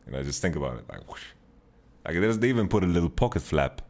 You 0.06 0.12
know, 0.12 0.22
just 0.22 0.40
think 0.40 0.56
about 0.56 0.78
it, 0.78 0.84
like, 0.88 1.08
whoosh. 1.10 1.24
Like 2.06 2.20
there's, 2.20 2.38
they 2.38 2.48
even 2.48 2.68
put 2.68 2.84
a 2.84 2.86
little 2.86 3.10
pocket 3.10 3.42
flap 3.42 3.82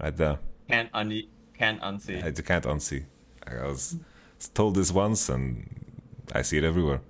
right 0.00 0.16
there. 0.16 0.38
Can't 0.68 0.90
un 0.92 1.22
can't 1.56 1.80
unsee. 1.80 2.22
I 2.22 2.30
just 2.30 2.44
can't 2.44 2.64
unsee. 2.64 3.04
Like, 3.46 3.60
I 3.60 3.66
was 3.66 3.96
told 4.54 4.74
this 4.74 4.92
once, 4.92 5.28
and 5.28 5.68
I 6.32 6.42
see 6.42 6.58
it 6.58 6.64
everywhere. 6.64 7.00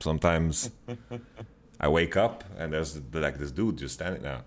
Sometimes 0.00 0.70
I 1.80 1.88
wake 1.88 2.16
up 2.16 2.44
and 2.58 2.72
there's 2.72 3.00
like 3.12 3.38
this 3.38 3.50
dude 3.50 3.78
just 3.78 3.94
standing 3.94 4.22
there. 4.22 4.42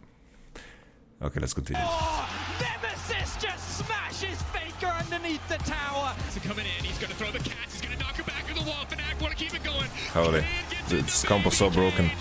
Okay, 1.21 1.39
let's 1.39 1.53
continue. 1.53 1.81
Oh, 1.83 2.29
Nemesis 2.61 3.41
just 3.41 3.77
smashes 3.79 4.41
Faker 4.53 4.87
underneath 4.87 5.45
the 5.49 5.57
tower. 5.57 6.15
So 6.29 6.39
coming 6.41 6.65
in, 6.65 6.85
he's 6.85 6.99
gonna 6.99 7.15
throw 7.15 7.31
the 7.31 7.39
cats. 7.39 7.73
He's 7.73 7.81
gonna 7.81 7.99
knock 7.99 8.15
her 8.15 8.23
back 8.23 8.45
to 8.47 8.53
the 8.53 8.61
wall. 8.61 8.85
Fnatic 8.89 9.19
want 9.19 9.35
to 9.35 9.43
keep 9.43 9.53
it 9.55 9.63
going. 9.63 9.89
Holy, 10.13 10.45
this 10.89 11.23
comp 11.25 11.45
was 11.45 11.57
so 11.57 11.69
broken. 11.69 12.11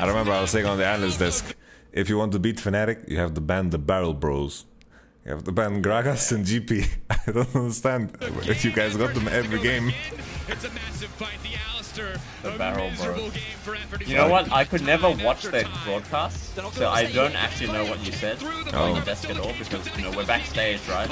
I 0.00 0.08
remember 0.08 0.32
I 0.32 0.40
was 0.40 0.50
saying 0.50 0.66
on 0.66 0.78
the 0.78 0.86
analyst 0.86 1.20
desk, 1.20 1.54
if 1.92 2.08
you 2.08 2.16
want 2.18 2.32
to 2.32 2.38
beat 2.38 2.56
Fnatic, 2.56 3.08
you 3.08 3.18
have 3.18 3.34
to 3.34 3.40
ban 3.40 3.70
the 3.70 3.78
Barrel 3.78 4.14
Bros. 4.14 4.64
You 5.24 5.32
have 5.32 5.44
to 5.44 5.52
ban 5.52 5.82
Gragas 5.82 6.32
and 6.32 6.44
GP. 6.44 6.88
I 7.10 7.30
don't 7.30 7.54
understand. 7.54 8.16
You 8.64 8.72
guys 8.72 8.96
got 8.96 9.14
them 9.14 9.28
every 9.28 9.60
game. 9.60 9.92
It's 10.48 10.64
a 10.64 10.70
massive 10.70 11.10
fight. 11.10 11.38
The 11.44 11.50
Alistar, 11.50 12.18
The 12.42 12.58
barrel 12.58 12.90
miserable 12.90 13.20
bros. 13.22 13.32
game 13.34 13.42
for 13.62 13.74
effort. 13.76 14.08
You 14.08 14.16
know 14.16 14.28
what? 14.28 14.50
I 14.50 14.64
could 14.64 14.82
never 14.82 15.08
watch 15.10 15.42
their 15.44 15.64
broadcast, 15.84 16.56
so 16.74 16.88
I 16.88 17.04
don't 17.12 17.36
actually 17.36 17.72
know 17.72 17.84
what 17.84 18.04
you 18.04 18.10
said 18.12 18.38
Oh. 18.72 18.82
on 18.94 18.98
the 18.98 19.04
desk 19.06 19.30
at 19.30 19.38
all 19.38 19.52
because 19.56 19.86
you 19.96 20.02
know 20.02 20.10
we're 20.16 20.26
backstage, 20.26 20.80
right? 20.88 21.08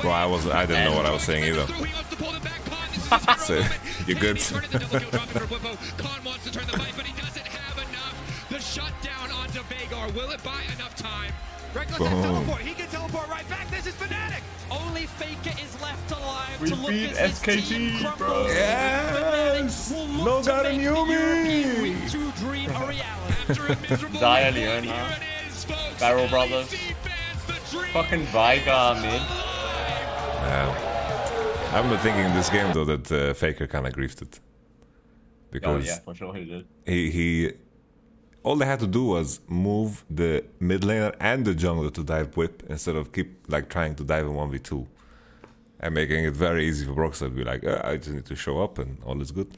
Bro, 0.00 0.12
I 0.12 0.26
was 0.26 0.46
I 0.46 0.64
didn't 0.66 0.84
know 0.84 0.96
what 0.96 1.06
I 1.06 1.10
was 1.12 1.22
saying 1.22 1.42
either. 1.44 1.66
He 1.66 1.92
wants 1.92 2.10
to 2.10 2.16
pull 2.16 2.30
them 2.30 2.42
back. 2.42 2.64
Pond, 2.70 2.92
this 2.92 3.40
is 3.40 3.46
so 3.46 3.64
you're 4.06 4.20
good. 4.20 4.38
Khan 9.70 9.78
wants 9.78 9.78
to 9.78 9.78
turn 9.78 9.78
the 9.78 9.78
fight, 9.78 9.78
but 9.78 9.78
he 9.78 9.86
doesn't 9.86 10.00
have 10.00 10.00
enough. 10.00 10.00
The 10.00 10.00
shutdown 10.00 10.02
onto 10.02 10.14
Veigar. 10.14 10.14
Will 10.14 10.30
it 10.30 10.42
buy 10.44 10.62
enough 10.74 10.96
time? 10.96 11.32
Rekkles 11.74 12.06
has 12.06 12.24
teleport. 12.24 12.60
He 12.62 12.74
can 12.74 12.88
teleport 12.88 13.28
right 13.28 13.48
back. 13.48 13.70
This 13.70 13.86
is 13.86 13.94
Fnatic. 13.94 14.42
Only 14.70 15.06
Faker 15.06 15.56
is 15.62 15.80
left 15.80 16.10
alive 16.10 16.60
We 16.60 16.68
to 16.70 16.74
look 16.76 16.90
beat 16.90 17.12
as 17.12 17.40
his 17.42 17.64
SKT, 17.64 17.68
team 17.68 18.08
bro. 18.18 18.46
Yes! 18.46 19.90
Will 19.90 20.06
No 20.08 20.24
look 20.24 20.42
to 20.44 20.48
God 20.50 20.62
make 20.64 20.72
in 20.74 20.78
the 20.78 20.84
European 20.84 21.64
Yuumi! 21.64 21.82
Win 21.82 22.08
2 22.08 22.32
dream 22.32 22.70
a 22.70 22.86
reality. 22.86 24.18
Dia 24.18 24.50
Leona. 24.52 25.16
Barrel 25.98 26.28
Brothers. 26.28 26.74
Fucking 27.92 28.26
Veigar, 28.26 28.94
man. 29.00 29.20
Yeah. 30.42 31.70
I 31.72 31.76
remember 31.76 31.98
thinking 31.98 32.24
in 32.24 32.34
this 32.34 32.48
game 32.50 32.72
though 32.72 32.84
that 32.84 33.12
uh, 33.12 33.34
Faker 33.34 33.66
kind 33.68 33.86
of 33.86 33.92
griefed 33.92 34.22
it 34.22 34.40
because 35.52 35.68
Oh 35.68 35.78
because 35.78 35.86
yeah, 35.86 35.98
for 36.00 36.14
sure 36.14 36.34
he 36.34 36.44
did. 36.44 36.66
he 36.84 37.10
he 37.10 37.52
all 38.42 38.56
they 38.56 38.66
had 38.66 38.80
to 38.80 38.86
do 38.86 39.04
was 39.04 39.40
move 39.48 40.04
the 40.10 40.44
mid 40.60 40.82
laner 40.82 41.14
and 41.20 41.44
the 41.44 41.54
jungler 41.54 41.92
to 41.92 42.02
dive 42.02 42.36
whip 42.36 42.62
instead 42.68 42.96
of 42.96 43.12
keep 43.12 43.28
like 43.48 43.68
trying 43.68 43.94
to 43.94 44.04
dive 44.04 44.24
in 44.26 44.32
1v2 44.32 44.86
and 45.80 45.94
making 45.94 46.24
it 46.24 46.34
very 46.34 46.66
easy 46.68 46.84
for 46.86 46.92
Broxah 46.92 47.20
to 47.28 47.30
be 47.30 47.44
like 47.44 47.64
uh, 47.64 47.80
I 47.84 47.96
just 47.96 48.10
need 48.10 48.26
to 48.26 48.36
show 48.36 48.62
up 48.62 48.78
and 48.78 48.98
all 49.04 49.20
is 49.20 49.30
good 49.30 49.50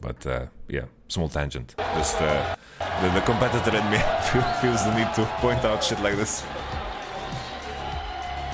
but 0.00 0.24
uh, 0.26 0.46
yeah 0.68 0.84
small 1.08 1.28
tangent 1.28 1.74
just 1.98 2.20
uh, 2.20 2.56
the, 3.02 3.08
the 3.10 3.20
competitor 3.22 3.76
in 3.76 3.90
me 3.90 3.98
feels 4.60 4.84
the 4.84 4.94
need 4.96 5.12
to 5.14 5.24
point 5.40 5.64
out 5.64 5.82
shit 5.82 6.00
like 6.00 6.16
this 6.16 6.44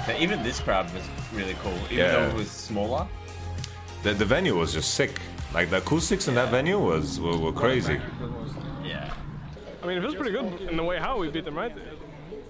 But 0.06 0.20
even 0.20 0.42
this 0.42 0.60
crowd 0.60 0.86
was 0.94 1.02
really 1.34 1.56
cool, 1.62 1.74
even 1.90 1.98
Yeah. 1.98 2.12
though 2.12 2.28
it 2.28 2.34
was 2.34 2.50
smaller. 2.50 3.06
the, 4.04 4.14
the 4.14 4.24
venue 4.24 4.56
was 4.56 4.72
just 4.72 4.94
sick 4.94 5.20
like 5.52 5.68
the 5.70 5.78
acoustics 5.78 6.28
in 6.28 6.34
that 6.36 6.50
venue 6.50 6.78
was 6.78 7.18
were, 7.20 7.36
were 7.36 7.52
crazy 7.52 7.94
Yeah. 7.94 8.28
I 9.86 9.88
mean, 9.90 9.98
it 9.98 10.00
feels 10.02 10.14
pretty 10.16 10.32
good 10.32 10.62
in 10.68 10.76
the 10.76 10.82
way 10.82 10.98
how 10.98 11.16
we 11.18 11.28
beat 11.30 11.44
them, 11.44 11.56
right? 11.56 11.72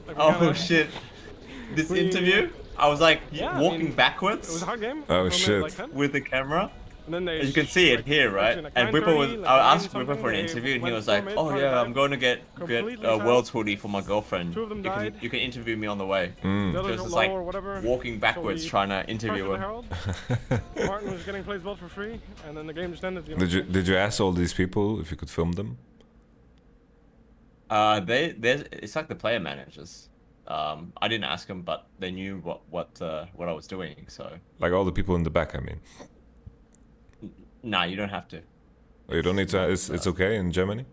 Like, 0.07 0.17
Oh 0.19 0.33
kinda- 0.39 0.55
shit! 0.55 0.89
This 1.75 1.91
We- 1.91 2.01
interview, 2.01 2.51
I 2.79 2.89
was 2.89 3.01
like 3.01 3.21
Yeah, 3.31 3.51
I 3.59 3.61
walking 3.61 3.85
mean, 3.87 3.93
backwards 3.93 4.49
It 4.49 4.53
was 4.55 4.63
a 4.63 4.67
hard 4.67 4.81
game. 4.81 5.03
Oh, 5.09 5.29
shit. 5.29 5.61
Like 5.63 5.93
with 5.93 6.13
the 6.13 6.21
camera. 6.21 6.71
And 7.07 7.15
then 7.15 7.25
they 7.25 7.39
As 7.41 7.47
you 7.49 7.53
can 7.53 7.67
see 7.67 7.91
it 7.93 8.05
here, 8.05 8.31
right? 8.33 8.61
like 8.65 8.73
And 8.75 8.89
Bwipo 8.93 9.17
was. 9.17 9.31
like 9.35 9.49
I 9.49 9.75
asked 9.75 9.93
Bwipo 9.93 10.21
for 10.21 10.31
an 10.31 10.37
interview, 10.41 10.75
and 10.75 10.85
he 10.85 10.91
was 10.93 11.07
like, 11.07 11.25
"Oh 11.37 11.57
yeah, 11.57 11.81
I'm 11.81 11.93
going 11.93 12.11
to 12.11 12.17
get 12.17 12.41
get 12.67 12.83
a 13.05 13.19
world's 13.19 13.49
hoodie 13.49 13.77
for 13.77 13.87
my 13.87 14.01
girlfriend. 14.01 14.55
Two 14.55 14.63
of 14.65 14.69
them 14.71 14.79
you 14.85 14.91
can 14.91 15.15
you 15.21 15.31
can 15.31 15.39
interview 15.39 15.77
me 15.77 15.87
on 15.87 15.99
the 15.99 16.07
way." 16.07 16.33
Mm. 16.43 16.73
The 16.73 16.81
others 16.81 16.97
Just 16.97 17.05
were 17.05 17.11
like 17.21 17.31
or 17.31 17.45
whatever. 17.45 17.81
walking 17.85 18.19
backwards, 18.19 18.65
we 18.65 18.69
trying 18.69 18.89
to 18.89 19.09
interview 19.09 19.45
First 19.57 20.51
him. 20.51 20.61
Martin 20.87 21.13
was 21.13 21.23
getting 21.23 21.45
plays 21.45 21.61
blood 21.63 21.79
for 21.79 21.89
free, 21.89 22.21
and 22.49 22.57
then 22.57 22.67
the 22.67 22.73
game 22.73 22.91
just 22.91 23.05
ended. 23.05 23.29
You 23.29 23.37
did 23.37 23.53
you 23.53 23.63
did 23.63 23.87
you 23.87 23.97
ask 23.97 24.21
all 24.21 24.33
these 24.33 24.53
people 24.53 25.01
if 25.01 25.13
you 25.13 25.17
could 25.17 25.31
film 25.31 25.53
them 25.53 25.79
Uh, 27.71 28.01
they 28.01 28.33
they 28.33 28.65
it's 28.73 28.95
like 28.97 29.09
the 29.09 29.15
player 29.15 29.41
managers. 29.41 30.09
Um, 30.47 30.93
I 31.03 31.09
didn't 31.09 31.25
ask 31.25 31.49
them, 31.49 31.63
but 31.63 31.87
they 31.99 32.11
knew 32.11 32.39
what 32.39 32.61
what 32.71 33.01
uh, 33.03 33.27
what 33.35 33.49
I 33.49 33.53
was 33.53 33.67
doing. 33.67 34.07
So 34.09 34.33
like 34.61 34.73
all 34.73 34.85
the 34.85 34.93
people 34.93 35.17
in 35.17 35.23
the 35.25 35.31
back 35.31 35.55
I 35.57 35.61
mean 35.61 35.81
nah, 37.63 37.85
you 37.85 37.97
don't 37.97 38.11
have 38.11 38.29
to. 38.29 38.41
you 39.11 39.23
don't 39.23 39.37
need 39.37 39.49
to 39.51 39.69
it's, 39.71 39.91
it's 39.91 40.07
okay 40.07 40.37
in 40.37 40.53
Germany 40.53 40.85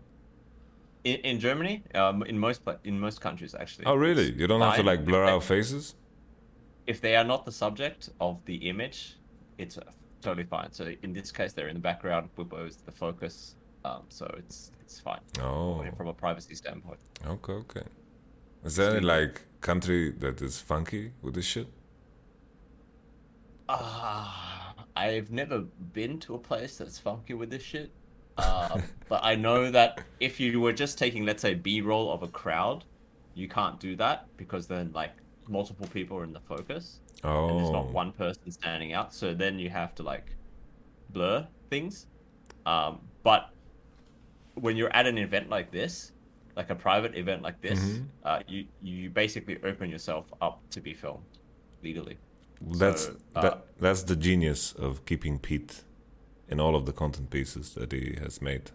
In, 1.04 1.16
in 1.30 1.40
Germany, 1.40 1.82
um, 1.94 2.22
in 2.24 2.38
most 2.38 2.62
in 2.84 2.98
most 2.98 3.20
countries 3.20 3.54
actually. 3.54 3.86
Oh, 3.86 3.94
really? 3.94 4.32
You 4.32 4.46
don't 4.46 4.60
have 4.60 4.76
to 4.76 4.82
like 4.82 5.04
blur 5.04 5.24
out 5.24 5.44
faces? 5.44 5.94
If 6.86 7.00
they 7.00 7.16
are 7.16 7.24
not 7.24 7.44
the 7.44 7.52
subject 7.52 8.10
of 8.20 8.44
the 8.46 8.56
image, 8.68 9.16
it's 9.58 9.78
uh, 9.78 9.82
totally 10.22 10.44
fine. 10.44 10.72
So 10.72 10.92
in 11.02 11.12
this 11.12 11.30
case, 11.32 11.52
they're 11.52 11.68
in 11.68 11.74
the 11.74 11.80
background. 11.80 12.30
Bwipo 12.36 12.66
is 12.66 12.76
the 12.76 12.92
focus. 12.92 13.56
Um, 13.84 14.02
so 14.08 14.26
it's 14.38 14.72
it's 14.94 15.00
fine. 15.02 15.20
Oh. 15.40 15.84
From 15.96 16.06
a 16.08 16.14
privacy 16.14 16.54
standpoint. 16.54 17.00
Okay, 17.26 17.52
okay. 17.52 17.82
Is 18.64 18.76
there 18.76 18.92
any 18.92 19.00
like 19.00 19.42
country 19.60 20.12
that 20.12 20.40
is 20.40 20.60
funky 20.60 21.10
with 21.20 21.34
this 21.34 21.44
shit? 21.44 21.66
Ah, 23.68 24.74
I've 24.96 25.30
never 25.32 25.60
been 25.92 26.18
to 26.20 26.34
a 26.34 26.38
place 26.38 26.76
that's 26.78 26.98
funky 26.98 27.34
with 27.34 27.50
this 27.50 27.62
shit. 27.62 27.90
Uh, 28.38 28.78
but 29.08 29.20
I 29.24 29.34
know 29.34 29.70
that 29.70 30.00
if 30.20 30.38
you 30.38 30.60
were 30.60 30.72
just 30.72 30.96
taking, 30.98 31.24
let's 31.24 31.42
say, 31.42 31.54
B-roll 31.54 32.12
of 32.12 32.22
a 32.22 32.28
crowd, 32.28 32.84
you 33.34 33.48
can't 33.48 33.80
do 33.80 33.96
that 33.96 34.26
because 34.36 34.66
then 34.68 34.92
like 34.94 35.12
multiple 35.48 35.88
people 35.92 36.18
are 36.18 36.24
in 36.24 36.32
the 36.32 36.40
focus. 36.40 37.00
And 37.24 37.58
there's 37.58 37.68
Oh. 37.68 37.72
not 37.72 37.90
one 37.90 38.12
person 38.12 38.50
standing 38.52 38.92
out. 38.92 39.12
So 39.12 39.34
then 39.34 39.58
you 39.58 39.70
have 39.70 39.94
to 39.96 40.02
like 40.04 40.36
blur 41.10 41.46
things. 41.70 42.06
Um, 42.66 43.00
but 43.22 43.50
when 44.54 44.76
you're 44.76 44.94
at 44.94 45.06
an 45.06 45.18
event 45.18 45.48
like 45.50 45.70
this, 45.70 46.12
like 46.56 46.70
a 46.70 46.74
private 46.74 47.16
event 47.16 47.42
like 47.42 47.60
this, 47.60 47.80
Mhm. 47.80 48.06
uh, 48.22 48.42
you 48.46 48.66
you 48.82 49.10
basically 49.10 49.62
open 49.64 49.90
yourself 49.90 50.32
up 50.40 50.60
to 50.70 50.80
be 50.80 50.94
filmed 50.94 51.24
legally. 51.82 52.18
That's 52.60 53.02
So, 53.02 53.16
uh, 53.34 53.42
that 53.42 53.66
that's 53.78 54.02
the 54.04 54.16
genius 54.16 54.72
of 54.72 55.04
keeping 55.04 55.38
Pete 55.38 55.82
in 56.48 56.60
all 56.60 56.76
of 56.76 56.86
the 56.86 56.92
content 56.92 57.30
pieces 57.30 57.74
that 57.74 57.92
he 57.92 58.16
has 58.20 58.40
made. 58.40 58.70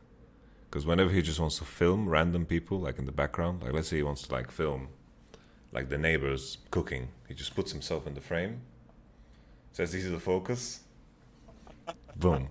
Because 0.66 0.86
whenever 0.86 1.10
he 1.12 1.22
just 1.22 1.40
wants 1.40 1.58
to 1.60 1.66
film 1.66 2.08
random 2.10 2.46
people, 2.46 2.80
like 2.80 3.00
in 3.00 3.06
the 3.06 3.12
background, 3.12 3.64
like 3.64 3.74
let's 3.74 3.88
say 3.88 3.98
he 3.98 4.04
wants 4.04 4.24
to 4.28 4.32
like 4.34 4.52
film 4.52 4.90
like 5.72 5.90
the 5.90 5.98
neighbors 5.98 6.58
cooking, 6.72 7.10
he 7.28 7.34
just 7.34 7.56
puts 7.56 7.72
himself 7.72 8.06
in 8.08 8.14
the 8.16 8.22
frame, 8.22 8.62
says 9.72 9.92
this 9.92 10.04
is 10.04 10.12
the 10.12 10.20
focus, 10.20 10.84
boom, 12.16 12.50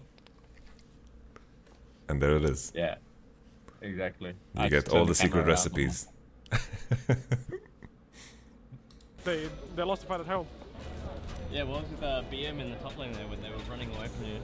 and 2.08 2.22
there 2.22 2.36
it 2.36 2.44
is. 2.44 2.72
Yeah, 2.74 2.96
exactly. 3.82 4.30
You 4.54 4.62
I 4.62 4.68
get 4.68 4.88
all 4.88 4.98
turn 5.00 5.06
the 5.08 5.14
secret 5.14 5.46
recipes. 5.46 6.08
They 9.24 9.48
they 9.76 9.82
lost 9.82 10.02
the 10.02 10.06
fight 10.08 10.20
at 10.20 10.26
home. 10.26 10.46
Yeah, 11.52 11.62
what 11.64 11.82
was 11.82 11.90
with 11.90 12.02
uh, 12.02 12.22
BM 12.30 12.60
in 12.60 12.70
the 12.70 12.76
top 12.76 12.96
lane 12.98 13.12
there 13.12 13.26
when 13.26 13.40
they 13.42 13.48
were 13.50 13.56
running 13.70 13.88
away 13.96 14.08
from 14.08 14.26
you? 14.26 14.38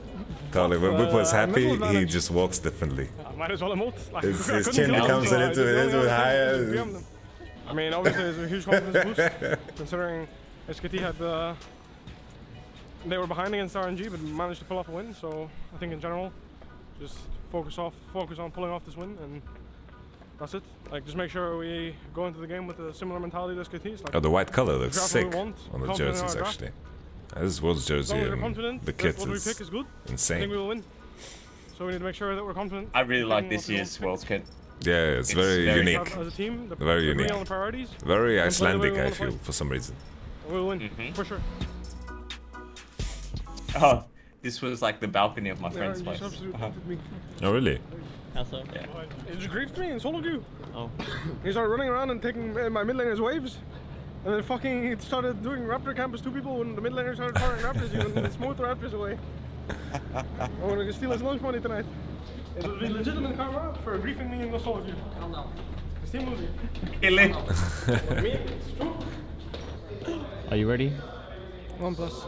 Totally. 0.53 0.79
When 0.79 0.99
Whip 0.99 1.13
was 1.13 1.33
Uh, 1.33 1.37
happy, 1.47 1.67
middle 1.73 1.89
he 1.89 2.05
just 2.07 2.31
walks 2.31 2.59
differently. 2.59 3.09
I 3.27 3.33
might 3.37 3.51
as 3.51 3.61
well 3.63 3.73
emote. 3.75 4.13
Like, 4.13 4.25
His- 4.25 4.49
I 4.51 4.55
his 4.57 4.67
couldn't 4.69 4.87
chin 4.87 4.95
kill 4.95 5.07
them, 5.07 5.17
comes 5.17 5.29
so 5.29 5.37
a 5.37 5.39
I 5.39 5.47
little- 5.49 5.65
little 5.65 6.09
higher. 6.09 6.51
thing 6.57 6.61
was 6.61 6.67
to 6.67 6.73
PM 6.75 6.93
them. 6.95 7.05
I 7.69 7.73
mean, 7.75 7.93
obviously, 7.95 8.23
it's 8.25 8.39
a 8.39 8.49
huge 8.49 8.65
confidence 8.65 9.17
boost 9.17 9.59
considering 9.77 10.29
SKT 10.69 10.99
had 11.01 11.21
uh, 11.23 11.55
they 13.07 13.19
were 13.19 13.27
behind 13.27 13.55
against 13.55 13.75
RNG, 13.75 14.11
but 14.11 14.21
managed 14.21 14.61
to 14.61 14.67
pull 14.67 14.79
off 14.79 14.89
a 14.89 14.93
win. 14.93 15.15
So 15.15 15.51
I 15.75 15.79
think 15.79 15.93
in 15.93 16.01
general, 16.01 16.33
just 17.01 17.19
focus 17.55 17.79
off, 17.79 17.95
focus 18.13 18.41
on 18.41 18.51
pulling 18.51 18.73
off 18.73 18.85
this 18.85 18.97
win, 18.97 19.17
and 19.23 19.41
that's 20.41 20.55
it. 20.55 20.65
Like, 20.91 21.05
just 21.05 21.17
make 21.17 21.31
sure 21.31 21.57
we 21.57 21.95
go 22.13 22.27
into 22.27 22.41
the 22.41 22.49
game 22.49 22.67
with 22.67 22.81
a 22.81 22.93
similar 22.93 23.21
mentality 23.21 23.55
to 23.55 23.63
SKT. 23.71 23.87
It's 23.93 24.03
like, 24.03 24.13
Oh, 24.13 24.19
the 24.19 24.29
white 24.29 24.51
color 24.51 24.75
looks 24.77 24.97
draft 24.97 25.15
what 25.15 25.25
we 25.25 25.31
sick 25.31 25.39
want, 25.39 25.57
on 25.73 25.81
the 25.81 25.87
confident 25.87 26.17
in 26.17 26.23
our 26.23 26.29
jerseys, 26.29 26.43
actually. 26.43 26.71
This 27.37 27.63
was 27.63 27.79
As 27.79 27.87
jersey 27.87 28.17
as 28.17 28.29
we're 28.29 28.45
and 28.45 28.81
the 28.81 28.87
that 28.87 28.99
kit 28.99 29.19
we 29.27 29.33
is 29.35 29.45
pick 29.47 29.61
is 29.61 29.71
good. 29.71 29.87
I 29.87 29.99
think 30.07 30.11
insane. 30.11 30.51
we 30.51 30.57
will 30.57 30.67
win. 30.69 30.83
So 31.79 31.87
we 31.87 31.93
need 31.93 31.99
to 31.99 32.05
make 32.05 32.17
sure 32.17 32.35
that 32.35 32.45
we're 32.45 32.55
confident. 32.55 32.89
I 32.93 33.01
really 33.03 33.23
like 33.25 33.49
this 33.49 33.63
what 33.63 33.69
we 33.69 33.75
want 33.75 33.79
year's 33.79 33.93
to 33.95 33.99
pick. 34.01 34.07
World's 34.07 34.25
Kit. 34.25 34.43
Yeah, 34.81 34.95
it's, 34.95 35.31
It's 35.31 35.39
very, 35.39 35.65
very- 35.67 35.79
unique. 35.79 36.17
As 36.17 36.27
a 36.27 36.31
team, 36.33 36.69
the- 36.69 36.75
very 36.77 37.09
agree 37.11 37.25
unique. 37.25 37.39
the 37.39 37.45
priorities, 37.47 37.89
Very 38.05 38.41
and 38.41 38.53
play 38.53 38.73
the 38.73 38.79
way 38.81 38.89
Icelandic, 38.91 39.13
I 39.13 39.17
feel, 39.31 39.39
for 39.43 39.53
some 39.53 39.69
reason. 39.69 39.95
We'll 40.49 40.67
win 40.67 40.81
Mm-hmm. 40.81 41.13
for 41.13 41.25
sure. 41.25 41.41
Oh, 43.77 44.05
this 44.45 44.61
was 44.61 44.83
like 44.83 45.01
the 45.01 45.09
balcony 45.09 45.49
of 45.49 45.61
my 45.61 45.69
Yeah, 45.71 45.77
friend's 45.79 46.03
place. 46.03 46.21
just 46.21 46.37
Uh-huh. 46.55 46.71
Oh, 47.43 47.53
really? 47.53 47.81
How 48.35 48.45
so? 48.45 48.63
Yeah. 48.75 48.87
He 49.29 49.37
just 49.37 49.49
griefed 49.49 49.79
me 49.79 49.89
and 49.91 50.01
solo 50.01 50.21
queue. 50.21 50.45
Oh. 50.75 50.91
He 51.43 51.51
started 51.51 51.71
running 51.71 51.89
around 51.89 52.11
and 52.11 52.21
taking 52.21 52.57
uh, 52.59 52.69
my 52.71 52.85
mid 52.85 52.97
laner's 52.97 53.21
waves. 53.21 53.59
And 54.25 54.35
then 54.35 54.43
fucking 54.43 54.85
he 54.85 54.97
started 55.05 55.43
doing 55.43 55.63
Raptor 55.63 55.95
camp 55.97 56.15
as 56.15 56.21
two 56.21 56.31
people 56.31 56.59
when 56.59 56.75
the 56.75 56.81
mid 56.83 56.93
laner 56.93 57.15
started 57.15 57.39
firing 57.41 57.63
Raptors. 57.63 57.91
He 57.91 57.99
went 57.99 58.17
and 58.17 58.33
smote 58.33 58.57
the 58.59 58.65
Raptors 58.65 58.93
away. 58.93 59.19
I'm 60.15 60.51
gonna 60.61 60.93
steal 60.93 61.11
his 61.13 61.23
lunch 61.23 61.41
money 61.41 61.61
tonight. 61.61 61.87
It 62.59 62.67
would 62.67 62.81
be 62.81 62.89
legitimate 62.89 63.37
karma 63.37 63.77
for 63.83 63.99
griefing 63.99 64.31
me 64.31 64.43
in 64.43 64.51
the 64.53 64.59
solo 64.59 64.83
queue. 64.83 64.95
Hell 65.19 65.29
no. 65.31 65.51
It's 66.03 66.13
team 66.13 66.27
movie. 66.29 66.49
Kill 67.01 67.19
it. 67.19 67.31
me, 68.23 68.31
it's 68.31 68.71
true. 68.77 68.95
Are 70.51 70.57
you 70.57 70.69
ready? 70.69 70.93
One 71.85 71.95
plus. 71.95 72.25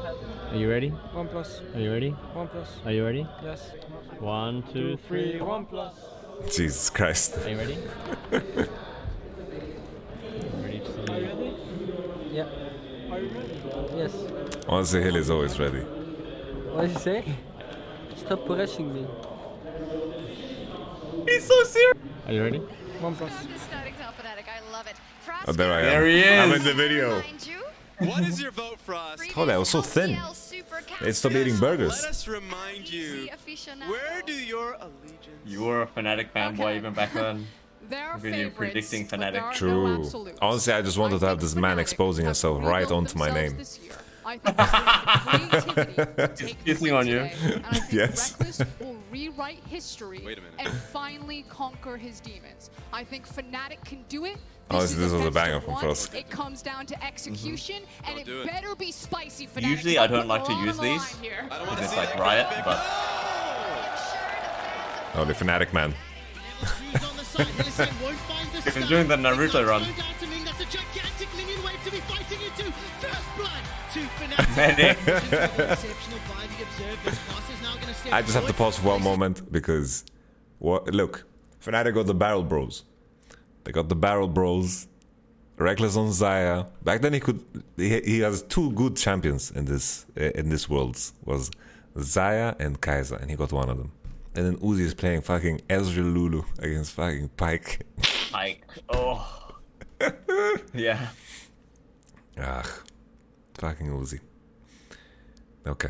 Are 0.50 0.56
you 0.56 0.68
ready? 0.68 0.90
One 0.90 1.28
plus. 1.28 1.62
Are 1.74 1.80
you 1.80 1.90
ready? 1.90 2.10
One 2.10 2.46
plus. 2.46 2.68
Are 2.84 2.92
you 2.92 3.06
ready? 3.06 3.26
Yes. 3.42 3.70
One, 4.20 4.62
two, 4.70 4.98
three. 5.08 5.40
One 5.40 5.64
plus. 5.64 5.94
Jesus 6.54 6.90
Christ. 6.90 7.38
Are 7.38 7.48
you 7.48 7.56
ready? 7.56 7.78
ready 10.60 10.80
to 10.80 10.92
see? 10.92 11.54
Yeah. 12.36 12.44
Are 13.10 13.18
you 13.18 13.30
ready? 13.30 13.96
Yes. 13.96 14.12
Honestly, 14.68 15.00
Hill 15.00 15.16
is 15.16 15.30
always 15.30 15.58
ready. 15.58 15.80
What 15.80 16.82
did 16.82 16.92
you 16.92 16.98
say? 16.98 17.24
Stop 18.14 18.46
rushing 18.50 18.92
me. 18.92 19.06
He's 21.26 21.46
so 21.46 21.64
serious. 21.64 21.96
Are 22.26 22.32
you 22.34 22.42
ready? 22.42 22.58
One 23.00 23.16
plus. 23.16 23.32
Static 23.32 23.94
Cell 23.96 24.12
I 24.22 24.70
love 24.70 24.86
it. 24.86 24.96
Oh, 25.48 25.52
there 25.52 25.72
I 25.72 25.78
am. 25.78 25.84
There 25.86 26.06
he 26.06 26.18
is. 26.18 26.40
I'm 26.40 26.52
in 26.52 26.62
the 26.62 26.74
video. 26.74 27.22
Remind 28.00 28.16
you 28.18 28.22
What 28.22 28.30
is 28.30 28.40
your 28.40 28.50
vote, 28.50 28.78
Frosk? 28.86 29.32
Oh, 29.36 29.46
that 29.46 29.58
was 29.58 29.68
so 29.70 29.82
thin. 29.82 30.18
They 31.00 31.12
stopped 31.12 31.34
eating 31.34 31.56
burgers. 31.58 32.02
Let 32.02 32.10
us 32.10 32.28
remind 32.28 32.90
you. 32.90 33.28
Where 33.88 34.22
do 34.24 34.32
your 34.32 34.72
allegiance? 34.74 35.20
You 35.44 35.64
were 35.64 35.82
a 35.82 35.86
Fnatic 35.86 36.30
fanboy 36.34 36.76
even 36.76 36.92
back 36.92 37.12
then. 37.12 37.46
They're 37.88 38.14
Look 38.16 38.24
at 38.32 38.38
you 38.38 38.50
predicting 38.50 39.06
Fnatic. 39.06 39.52
True. 39.54 40.10
Honestly, 40.42 40.72
I 40.72 40.82
just 40.82 40.98
wanted 40.98 41.20
to 41.20 41.26
have 41.26 41.40
this 41.40 41.54
man 41.54 41.78
exposing 41.78 42.24
himself 42.24 42.62
right 42.62 42.90
onto 42.90 43.16
my 43.16 43.30
name. 43.30 43.58
I 44.28 44.38
think 44.38 44.56
it's 45.54 45.64
creativity 45.72 46.46
to 46.48 46.54
Kissing 46.64 46.92
on 46.92 47.06
you. 47.06 47.18
today, 47.20 47.32
and 47.54 47.64
I 47.66 47.78
think 47.78 47.92
Yes. 47.92 48.32
Rekkles 48.36 48.66
will 48.80 48.96
rewrite 49.12 49.60
history 49.68 50.36
and 50.58 50.68
finally 50.68 51.44
conquer 51.48 51.96
his 51.96 52.18
demons. 52.18 52.70
I 52.92 53.04
think 53.04 53.28
Fnatic 53.28 53.84
can 53.84 54.04
do 54.08 54.24
it. 54.24 54.36
Oh, 54.68 54.80
This 54.80 54.94
this, 54.94 55.04
is 55.04 55.12
the 55.12 55.18
was 55.18 55.26
a 55.26 55.30
banger 55.30 55.60
from 55.60 55.74
one. 55.74 55.84
Frosk. 55.84 56.14
It 56.14 56.28
comes 56.28 56.60
down 56.60 56.86
to 56.86 57.04
execution, 57.04 57.82
and 58.04 58.18
it, 58.18 58.26
do 58.26 58.42
it. 58.42 58.48
better 58.48 58.74
be 58.74 58.90
spicy. 58.90 59.46
Fnatic. 59.46 59.68
Usually 59.68 59.98
I 59.98 60.06
don't 60.08 60.26
like 60.26 60.44
to 60.44 60.52
use 60.54 60.78
these. 60.78 61.16
If 61.22 61.82
it's 61.82 61.96
like 61.96 62.18
Riot, 62.18 62.48
but 62.64 62.82
Oh, 65.18 65.24
the 65.24 65.32
fanatic 65.32 65.72
man. 65.72 65.94
if 68.66 68.76
it's 68.76 68.88
doing 68.88 69.08
the 69.08 69.16
Naruto 69.16 69.66
run. 69.66 69.82
Medic. 74.54 74.98
I 78.12 78.20
just 78.20 78.34
have 78.34 78.46
to 78.46 78.52
pause 78.52 78.78
for 78.78 78.88
one 78.88 79.02
moment 79.02 79.50
because, 79.50 80.04
what? 80.58 80.92
Look, 80.92 81.24
Fnatic 81.64 81.94
got 81.94 82.06
the 82.06 82.14
Barrel 82.14 82.42
Bros. 82.42 82.84
They 83.66 83.72
got 83.72 83.88
the 83.88 83.96
Barrel 83.96 84.28
Bros. 84.28 84.86
Rekkles 85.58 85.96
on 85.96 86.10
Xayah. 86.10 86.68
Back 86.84 87.00
then, 87.00 87.14
he 87.14 87.18
could. 87.20 87.42
He, 87.76 88.00
he 88.00 88.20
has 88.20 88.42
two 88.42 88.70
good 88.72 88.96
champions 88.96 89.50
in 89.50 89.64
this 89.64 90.06
in 90.14 90.50
this 90.50 90.68
worlds 90.68 91.14
was 91.24 91.50
Xayah 91.96 92.54
and 92.60 92.80
Kai'Sa, 92.80 93.20
and 93.20 93.28
he 93.28 93.36
got 93.36 93.52
one 93.52 93.68
of 93.68 93.76
them. 93.76 93.90
And 94.36 94.46
then 94.46 94.56
Uzi 94.58 94.80
is 94.80 94.94
playing 94.94 95.22
fucking 95.22 95.62
Ezreal 95.68 96.14
Lulu 96.14 96.44
against 96.60 96.92
fucking 96.92 97.30
Pyke. 97.36 97.80
Pyke, 98.30 98.62
oh. 98.90 99.56
yeah. 100.74 101.08
Ah, 102.38 102.62
fucking 103.54 103.88
Uzi. 103.88 104.20
Okay, 105.66 105.88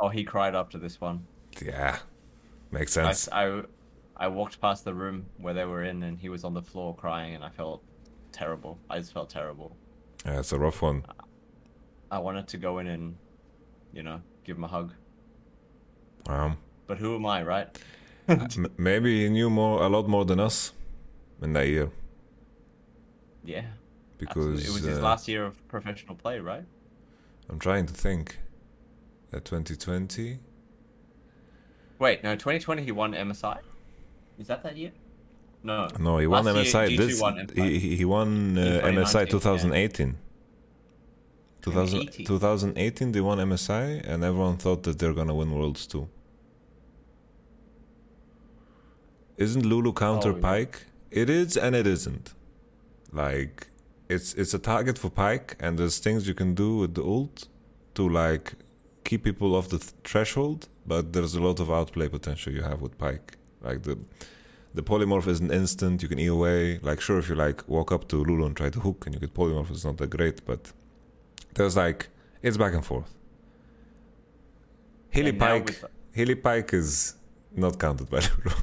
Oh, 0.00 0.08
he 0.08 0.24
cried 0.24 0.56
after 0.56 0.78
this 0.78 1.00
one. 1.00 1.24
yeah, 1.64 1.98
makes 2.72 2.92
sense. 2.92 3.28
I, 3.30 3.44
I 3.58 3.62
walked 4.28 4.60
past 4.60 4.84
the 4.84 4.94
room 4.94 5.26
where 5.38 5.54
they 5.54 5.64
were 5.64 5.82
in, 5.82 6.02
and 6.02 6.18
he 6.18 6.28
was 6.28 6.44
on 6.44 6.54
the 6.54 6.62
floor 6.62 6.94
crying, 6.94 7.34
and 7.34 7.44
I 7.44 7.50
felt 7.50 7.82
terrible. 8.30 8.78
I 8.90 8.98
just 8.98 9.12
felt 9.12 9.30
terrible. 9.30 9.76
Yeah, 10.24 10.38
it's 10.40 10.52
a 10.52 10.58
rough 10.58 10.82
one. 10.82 11.04
I 12.10 12.18
wanted 12.18 12.46
to 12.48 12.58
go 12.58 12.78
in 12.78 12.86
and, 12.86 13.16
you 13.92 14.02
know, 14.02 14.20
give 14.44 14.56
him 14.56 14.64
a 14.64 14.68
hug. 14.68 14.92
Um, 16.28 16.58
But 16.86 16.98
who 16.98 17.14
am 17.16 17.26
I, 17.26 17.42
right? 17.42 17.68
m- 18.28 18.66
maybe 18.76 19.24
he 19.24 19.28
knew 19.30 19.50
more, 19.50 19.82
a 19.82 19.88
lot 19.88 20.08
more 20.08 20.24
than 20.24 20.38
us 20.38 20.72
in 21.40 21.52
that 21.54 21.66
year. 21.68 21.90
Yeah. 23.44 23.64
Because 24.18 24.60
Absolutely. 24.60 24.64
it 24.64 24.70
was 24.70 24.82
his 24.84 24.98
uh, 24.98 25.02
last 25.02 25.26
year 25.26 25.44
of 25.44 25.66
professional 25.68 26.14
play, 26.14 26.38
right? 26.38 26.64
I'm 27.48 27.58
trying 27.58 27.86
to 27.86 27.94
think. 27.94 28.38
At 29.32 29.46
2020, 29.46 30.38
Wait, 31.98 32.22
no, 32.22 32.34
2020 32.34 32.82
he 32.82 32.92
won 32.92 33.12
MSI. 33.14 33.60
Is 34.38 34.46
that 34.48 34.62
that 34.62 34.76
year? 34.76 34.92
No. 35.64 35.86
no, 36.00 36.18
he 36.18 36.26
won 36.26 36.44
Last 36.44 36.56
MSI. 36.56 36.88
G2 36.88 36.96
This 36.96 37.20
won 37.20 37.48
he 37.54 37.78
he- 37.96 38.04
won 38.04 38.58
uh, 38.58 38.80
MSI 38.84 39.28
2019, 39.30 39.30
2018. 39.30 40.16
2000, 41.62 41.98
2018. 42.00 42.26
2018 42.26 43.12
they 43.12 43.20
won 43.20 43.38
MSI, 43.38 44.02
and 44.04 44.24
everyone 44.24 44.56
thought 44.56 44.82
that 44.82 44.98
they're 44.98 45.14
gonna 45.14 45.34
win 45.34 45.52
Worlds 45.54 45.86
too. 45.86 46.08
Isn't 49.36 49.64
Lulu 49.64 49.92
counter 49.92 50.32
Oh, 50.32 50.34
yeah. 50.34 50.40
Pyke? 50.40 50.86
It 51.10 51.28
is 51.30 51.56
and 51.56 51.74
it 51.76 51.86
isn't. 51.86 52.34
Like 53.12 53.68
it's 54.08 54.34
it's 54.34 54.54
a 54.54 54.58
target 54.58 54.98
for 54.98 55.10
Pyke, 55.10 55.56
and 55.60 55.78
there's 55.78 55.98
things 55.98 56.26
you 56.26 56.34
can 56.34 56.54
do 56.54 56.76
with 56.78 56.94
the 56.94 57.02
ult 57.02 57.48
to 57.94 58.08
like 58.08 58.54
keep 59.04 59.24
people 59.24 59.54
off 59.54 59.68
the 59.68 59.78
th- 59.78 59.92
threshold. 60.04 60.68
But 60.86 61.12
there's 61.12 61.34
a 61.34 61.40
lot 61.40 61.60
of 61.60 61.70
outplay 61.70 62.08
potential 62.08 62.52
you 62.52 62.62
have 62.62 62.80
with 62.80 62.98
Pyke. 62.98 63.36
Like 63.62 63.82
the 63.82 63.98
the 64.74 64.82
polymorph 64.82 65.26
is 65.28 65.40
an 65.40 65.50
instant. 65.52 66.02
You 66.02 66.08
can 66.08 66.18
E 66.18 66.26
away. 66.26 66.78
Like 66.82 67.00
sure, 67.00 67.18
if 67.18 67.28
you 67.28 67.34
like 67.34 67.66
walk 67.68 67.92
up 67.92 68.08
to 68.08 68.16
Lulu 68.16 68.46
and 68.46 68.56
try 68.56 68.70
to 68.70 68.80
hook 68.80 69.06
and 69.06 69.14
you 69.14 69.20
get 69.20 69.34
polymorph, 69.34 69.70
it's 69.70 69.84
not 69.84 69.96
that 69.98 70.10
great. 70.10 70.44
But 70.44 70.72
there's 71.54 71.76
like 71.76 72.08
it's 72.42 72.56
back 72.56 72.74
and 72.74 72.84
forth. 72.84 73.14
Hilly 75.10 75.30
And 75.30 75.38
Pyke, 75.38 75.66
with- 75.66 75.84
Hilly 76.12 76.34
Pyke 76.34 76.72
is 76.74 77.14
not 77.54 77.78
counted 77.78 78.08
by 78.10 78.20
Lulu. 78.20 78.56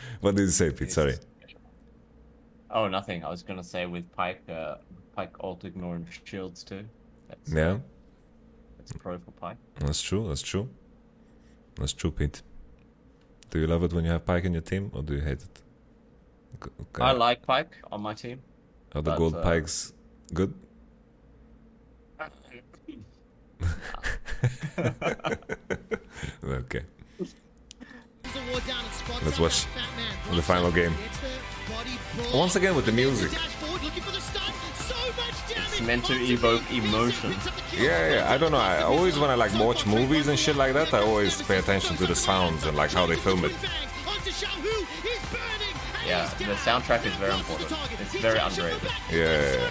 what 0.20 0.34
did 0.34 0.42
you 0.42 0.48
say, 0.48 0.70
Pete? 0.70 0.90
Sorry. 0.92 1.14
Oh, 2.70 2.88
nothing. 2.88 3.24
I 3.24 3.28
was 3.30 3.42
gonna 3.42 3.62
say 3.64 3.86
with 3.86 4.10
Pyke, 4.12 4.42
uh, 4.48 4.76
Pyke 5.14 5.36
alt 5.40 5.64
ignore 5.64 5.94
and 5.96 6.06
shields 6.24 6.64
too. 6.64 6.84
That's, 7.28 7.52
Yeah, 7.52 7.78
that's 8.78 8.92
pro 8.92 9.18
for 9.18 9.30
Pyke. 9.32 9.58
that's 9.78 10.02
true. 10.02 10.26
That's 10.28 10.42
true. 10.42 10.68
That's 11.76 11.92
true, 11.92 12.10
Pete. 12.10 12.42
Do 13.52 13.58
you 13.58 13.66
love 13.66 13.84
it 13.84 13.92
when 13.92 14.06
you 14.06 14.10
have 14.10 14.24
Pyke 14.24 14.46
in 14.46 14.54
your 14.54 14.62
team, 14.62 14.90
or 14.94 15.02
do 15.02 15.12
you 15.14 15.20
hate 15.20 15.42
it? 15.42 15.60
Okay. 16.62 17.02
I 17.02 17.12
like 17.12 17.42
Pyke 17.42 17.76
on 17.92 18.00
my 18.00 18.14
team. 18.14 18.40
Are 18.94 19.02
the 19.02 19.10
but, 19.10 19.18
gold 19.18 19.34
uh, 19.34 19.42
pikes 19.42 19.92
good? 20.32 20.54
okay. 26.44 26.82
Let's 29.22 29.38
watch 29.38 29.66
the 30.32 30.40
final 30.40 30.72
game. 30.72 30.94
Once 32.32 32.56
again 32.56 32.74
with 32.74 32.86
the 32.86 32.92
music. 32.92 33.30
It's 35.56 35.80
meant 35.80 36.04
to 36.06 36.14
evoke 36.14 36.62
emotion. 36.72 37.34
Yeah, 37.76 38.14
yeah. 38.14 38.32
I 38.32 38.38
don't 38.38 38.52
know. 38.52 38.58
I 38.58 38.82
always 38.82 39.18
when 39.18 39.30
I 39.30 39.34
like 39.34 39.54
watch 39.54 39.86
movies 39.86 40.28
and 40.28 40.38
shit 40.38 40.56
like 40.56 40.74
that, 40.74 40.92
I 40.94 41.00
always 41.00 41.40
pay 41.42 41.58
attention 41.58 41.96
to 41.96 42.06
the 42.06 42.14
sounds 42.14 42.64
and 42.66 42.76
like 42.76 42.92
how 42.92 43.06
they 43.06 43.16
film 43.16 43.44
it. 43.44 43.52
Yeah, 46.06 46.28
the 46.38 46.54
soundtrack 46.66 47.06
is 47.06 47.14
very 47.14 47.34
important. 47.34 47.72
It's 48.00 48.14
very 48.16 48.38
underrated. 48.38 48.90
Yeah. 49.10 49.70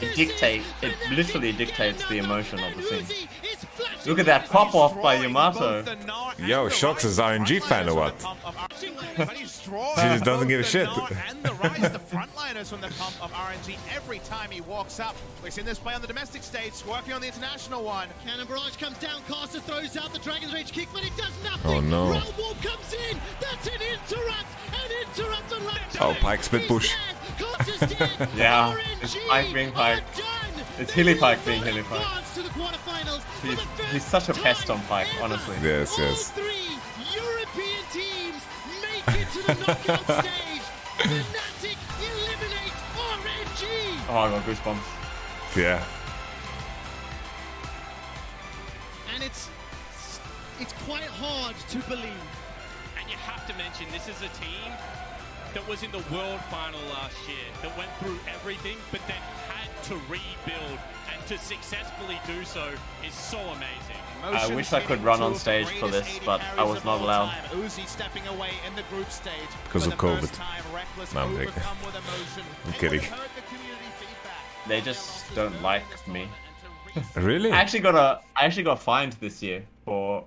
It 0.00 0.14
dictates. 0.14 0.66
It 0.82 0.94
literally 1.10 1.52
dictates 1.52 2.06
the 2.08 2.18
emotion 2.18 2.60
of 2.60 2.76
the 2.76 2.82
scene. 2.82 3.28
Look 4.06 4.18
at 4.18 4.26
that 4.26 4.48
pop 4.48 4.74
off 4.74 5.00
by 5.02 5.14
Yamato. 5.16 5.82
Yo, 6.38 6.68
Shox 6.68 7.04
is 7.04 7.18
RNG 7.18 7.62
fan 7.62 7.88
or 7.88 7.94
what? 7.94 8.14
She 9.66 10.02
just 10.02 10.24
doesn't 10.24 10.48
give 10.48 10.60
a 10.60 10.62
shit. 10.62 10.86
and 11.28 11.42
the 11.42 11.52
rise 11.54 11.80
the 11.92 11.98
frontliners 11.98 12.68
from 12.68 12.80
the 12.80 12.88
pump 12.98 13.20
of 13.22 13.32
RNG 13.32 13.76
every 13.94 14.20
time 14.20 14.50
he 14.50 14.60
walks 14.60 15.00
up. 15.00 15.16
We've 15.42 15.52
seen 15.52 15.64
this 15.64 15.78
play 15.78 15.94
on 15.94 16.00
the 16.02 16.06
domestic 16.06 16.42
stage, 16.42 16.72
working 16.88 17.14
on 17.14 17.20
the 17.20 17.26
international 17.26 17.82
one. 17.82 18.08
Cannon 18.24 18.46
Barrage 18.46 18.76
comes 18.76 18.98
down, 18.98 19.22
Caster 19.28 19.60
throws 19.60 19.96
out 19.96 20.12
the 20.12 20.20
Dragon's 20.20 20.54
Rage 20.54 20.70
kick, 20.70 20.88
but 20.92 21.02
it 21.04 21.16
does 21.16 21.32
nothing. 21.42 21.70
Oh, 21.70 21.80
no. 21.80 22.10
Realm 22.10 22.54
comes 22.62 22.94
in, 23.10 23.18
that's 23.40 23.66
an 23.66 23.80
interrupt, 23.80 24.46
an 24.72 24.90
interrupt 25.02 25.52
on 25.52 25.64
London. 25.64 25.82
Oh, 26.00 26.16
Pyke 26.20 26.42
spit 26.44 26.68
push. 26.68 26.94
Yeah, 28.36 28.76
it's 29.02 29.16
Pyke 29.28 29.52
being 29.52 29.72
Pyke. 29.72 30.02
It's 30.78 30.92
Hilly 30.92 31.16
Pyke 31.16 31.44
being 31.44 31.62
Hilly 31.62 31.82
Pyke. 31.82 32.25
Advance 32.36 32.42
to 32.42 32.42
the 32.42 32.48
quarterfinals. 32.48 33.22
He's, 33.42 33.92
he's 33.92 34.04
such 34.04 34.28
a 34.28 34.34
pest 34.34 34.70
on 34.70 34.80
Pike, 34.82 35.08
honestly. 35.22 35.56
Yes, 35.62 35.94
yes. 35.98 36.30
Three 36.30 36.76
European 37.14 37.84
teams 37.92 38.42
make 38.82 39.20
it 39.20 39.28
to 39.32 39.42
the 39.46 39.54
knockout 39.54 40.04
stage. 40.24 40.62
Fnatic 40.98 41.78
eliminates 42.00 42.80
RNG. 42.96 43.64
Oh, 44.08 44.18
I 44.18 44.30
got 44.30 44.42
goosebumps. 44.44 45.56
Yeah. 45.56 45.84
And 49.14 49.22
it's 49.22 49.48
it's 50.60 50.72
quite 50.84 51.02
hard 51.04 51.56
to 51.68 51.78
believe. 51.88 52.28
And 52.98 53.10
you 53.10 53.16
have 53.16 53.46
to 53.46 53.54
mention 53.56 53.86
this 53.92 54.08
is 54.08 54.20
a 54.22 54.28
team 54.40 54.72
that 55.54 55.66
was 55.68 55.82
in 55.82 55.90
the 55.90 56.04
world 56.12 56.40
final 56.50 56.80
last 56.90 57.16
year, 57.28 57.48
that 57.62 57.76
went 57.78 57.90
through 58.00 58.18
everything, 58.28 58.76
but 58.90 59.00
then 59.06 59.16
had 59.48 59.70
to 59.84 59.94
rebuild. 60.08 60.78
And 61.28 61.38
to 61.38 61.44
successfully 61.44 62.20
do 62.24 62.44
so 62.44 62.70
is 63.04 63.12
so 63.12 63.38
amazing. 63.38 63.96
I 64.22 64.46
wish 64.54 64.72
I 64.72 64.80
could 64.80 65.02
run 65.02 65.22
on 65.22 65.34
stage 65.34 65.66
for 65.80 65.88
this, 65.88 66.20
but 66.24 66.40
I 66.56 66.62
was 66.62 66.84
not 66.84 67.00
allowed. 67.00 67.30
Uzi 67.50 67.84
stepping 67.88 68.24
away 68.28 68.50
in 68.66 68.76
the 68.76 68.82
group 68.82 69.10
stage. 69.10 69.32
Because 69.64 69.86
of 69.86 69.90
the 69.92 69.96
COVID. 69.96 70.32
time, 70.32 70.62
No, 71.14 71.20
I'm 71.22 71.30
kidding. 71.32 71.48
overcome 71.48 71.76
with 71.84 71.94
emotion. 71.96 72.44
I'm 72.64 72.70
It 72.72 72.78
kidding. 72.78 73.00
would 73.00 73.08
hurt 73.08 73.30
the 73.34 73.42
community 73.42 73.90
feedback. 73.98 74.68
They 74.68 74.80
just 74.80 75.34
don't 75.34 75.60
like 75.62 75.84
me. 76.06 76.28
Really? 77.16 77.50
I 77.52 77.56
actually 77.56 77.80
got 77.80 77.94
a 77.94 78.20
I 78.36 78.46
actually 78.46 78.62
got 78.62 78.80
fined 78.80 79.14
this 79.14 79.42
year 79.42 79.66
for 79.84 80.24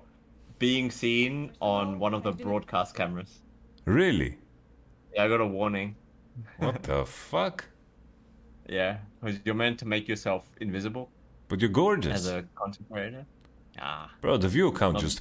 being 0.60 0.88
seen 0.90 1.50
on 1.60 1.98
one 1.98 2.14
of 2.14 2.22
the 2.22 2.30
broadcast 2.32 2.94
cameras. 2.94 3.40
Really? 3.86 4.38
Yeah, 5.14 5.24
I 5.24 5.28
got 5.28 5.40
a 5.40 5.46
warning. 5.46 5.96
What 6.58 6.82
the 6.84 7.04
fuck? 7.06 7.64
Yeah, 8.70 8.98
because 9.20 9.40
you're 9.44 9.56
meant 9.64 9.78
to 9.80 9.86
make 9.86 10.04
yourself 10.08 10.42
invisible 10.60 11.06
But 11.48 11.60
you're 11.60 11.74
gorgeous. 11.82 12.14
as 12.14 12.26
a 12.28 12.44
content 12.54 12.86
creator. 12.90 13.24
Ah, 13.80 14.10
Bro, 14.20 14.36
the 14.38 14.48
view 14.48 14.70
count 14.72 14.94
Not- 14.94 15.02
just 15.02 15.20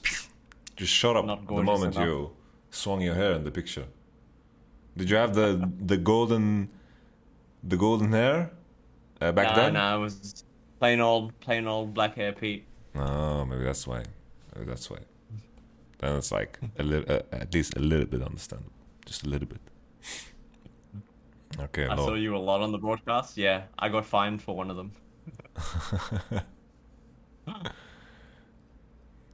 just 0.76 0.94
shot 0.94 1.16
up 1.18 1.26
the 1.48 1.64
moment 1.64 1.96
enough. 1.96 2.06
you 2.08 2.32
swung 2.70 3.02
your 3.02 3.16
hair 3.16 3.34
in 3.34 3.44
the 3.44 3.52
picture. 3.52 3.86
Did 4.98 5.10
you 5.10 5.18
have 5.18 5.34
the 5.34 5.48
the 5.92 5.98
golden 5.98 6.70
the 7.72 7.78
golden 7.78 8.12
hair 8.14 8.52
uh, 9.22 9.32
back 9.32 9.48
no, 9.50 9.56
then? 9.62 9.74
no, 9.74 9.98
it 9.98 10.02
was 10.02 10.44
plain 10.80 11.00
old, 11.02 11.26
plain 11.40 11.68
old 11.68 11.94
black 11.94 12.16
hair 12.16 12.32
Pete. 12.34 12.64
Oh, 12.96 13.46
maybe 13.46 13.64
that's 13.64 13.86
why. 13.88 14.04
Maybe 14.54 14.66
that's 14.72 14.90
why. 14.92 15.00
Then 16.00 16.16
it's 16.16 16.32
like 16.32 16.60
a 16.78 16.84
little, 16.84 17.08
uh, 17.16 17.22
at 17.44 17.54
least 17.54 17.76
a 17.76 17.80
little 17.80 18.06
bit 18.06 18.22
understandable, 18.22 18.72
just 19.06 19.26
a 19.26 19.30
little 19.30 19.48
bit. 19.48 19.60
Okay, 21.60 21.86
I 21.86 21.94
Lord. 21.96 22.10
saw 22.10 22.16
you 22.16 22.36
a 22.36 22.40
lot 22.40 22.62
on 22.62 22.72
the 22.72 22.78
broadcast. 22.78 23.38
Yeah, 23.38 23.64
I 23.78 23.90
got 23.90 24.06
fined 24.06 24.42
for 24.42 24.56
one 24.56 24.70
of 24.70 24.78
them. 24.78 24.92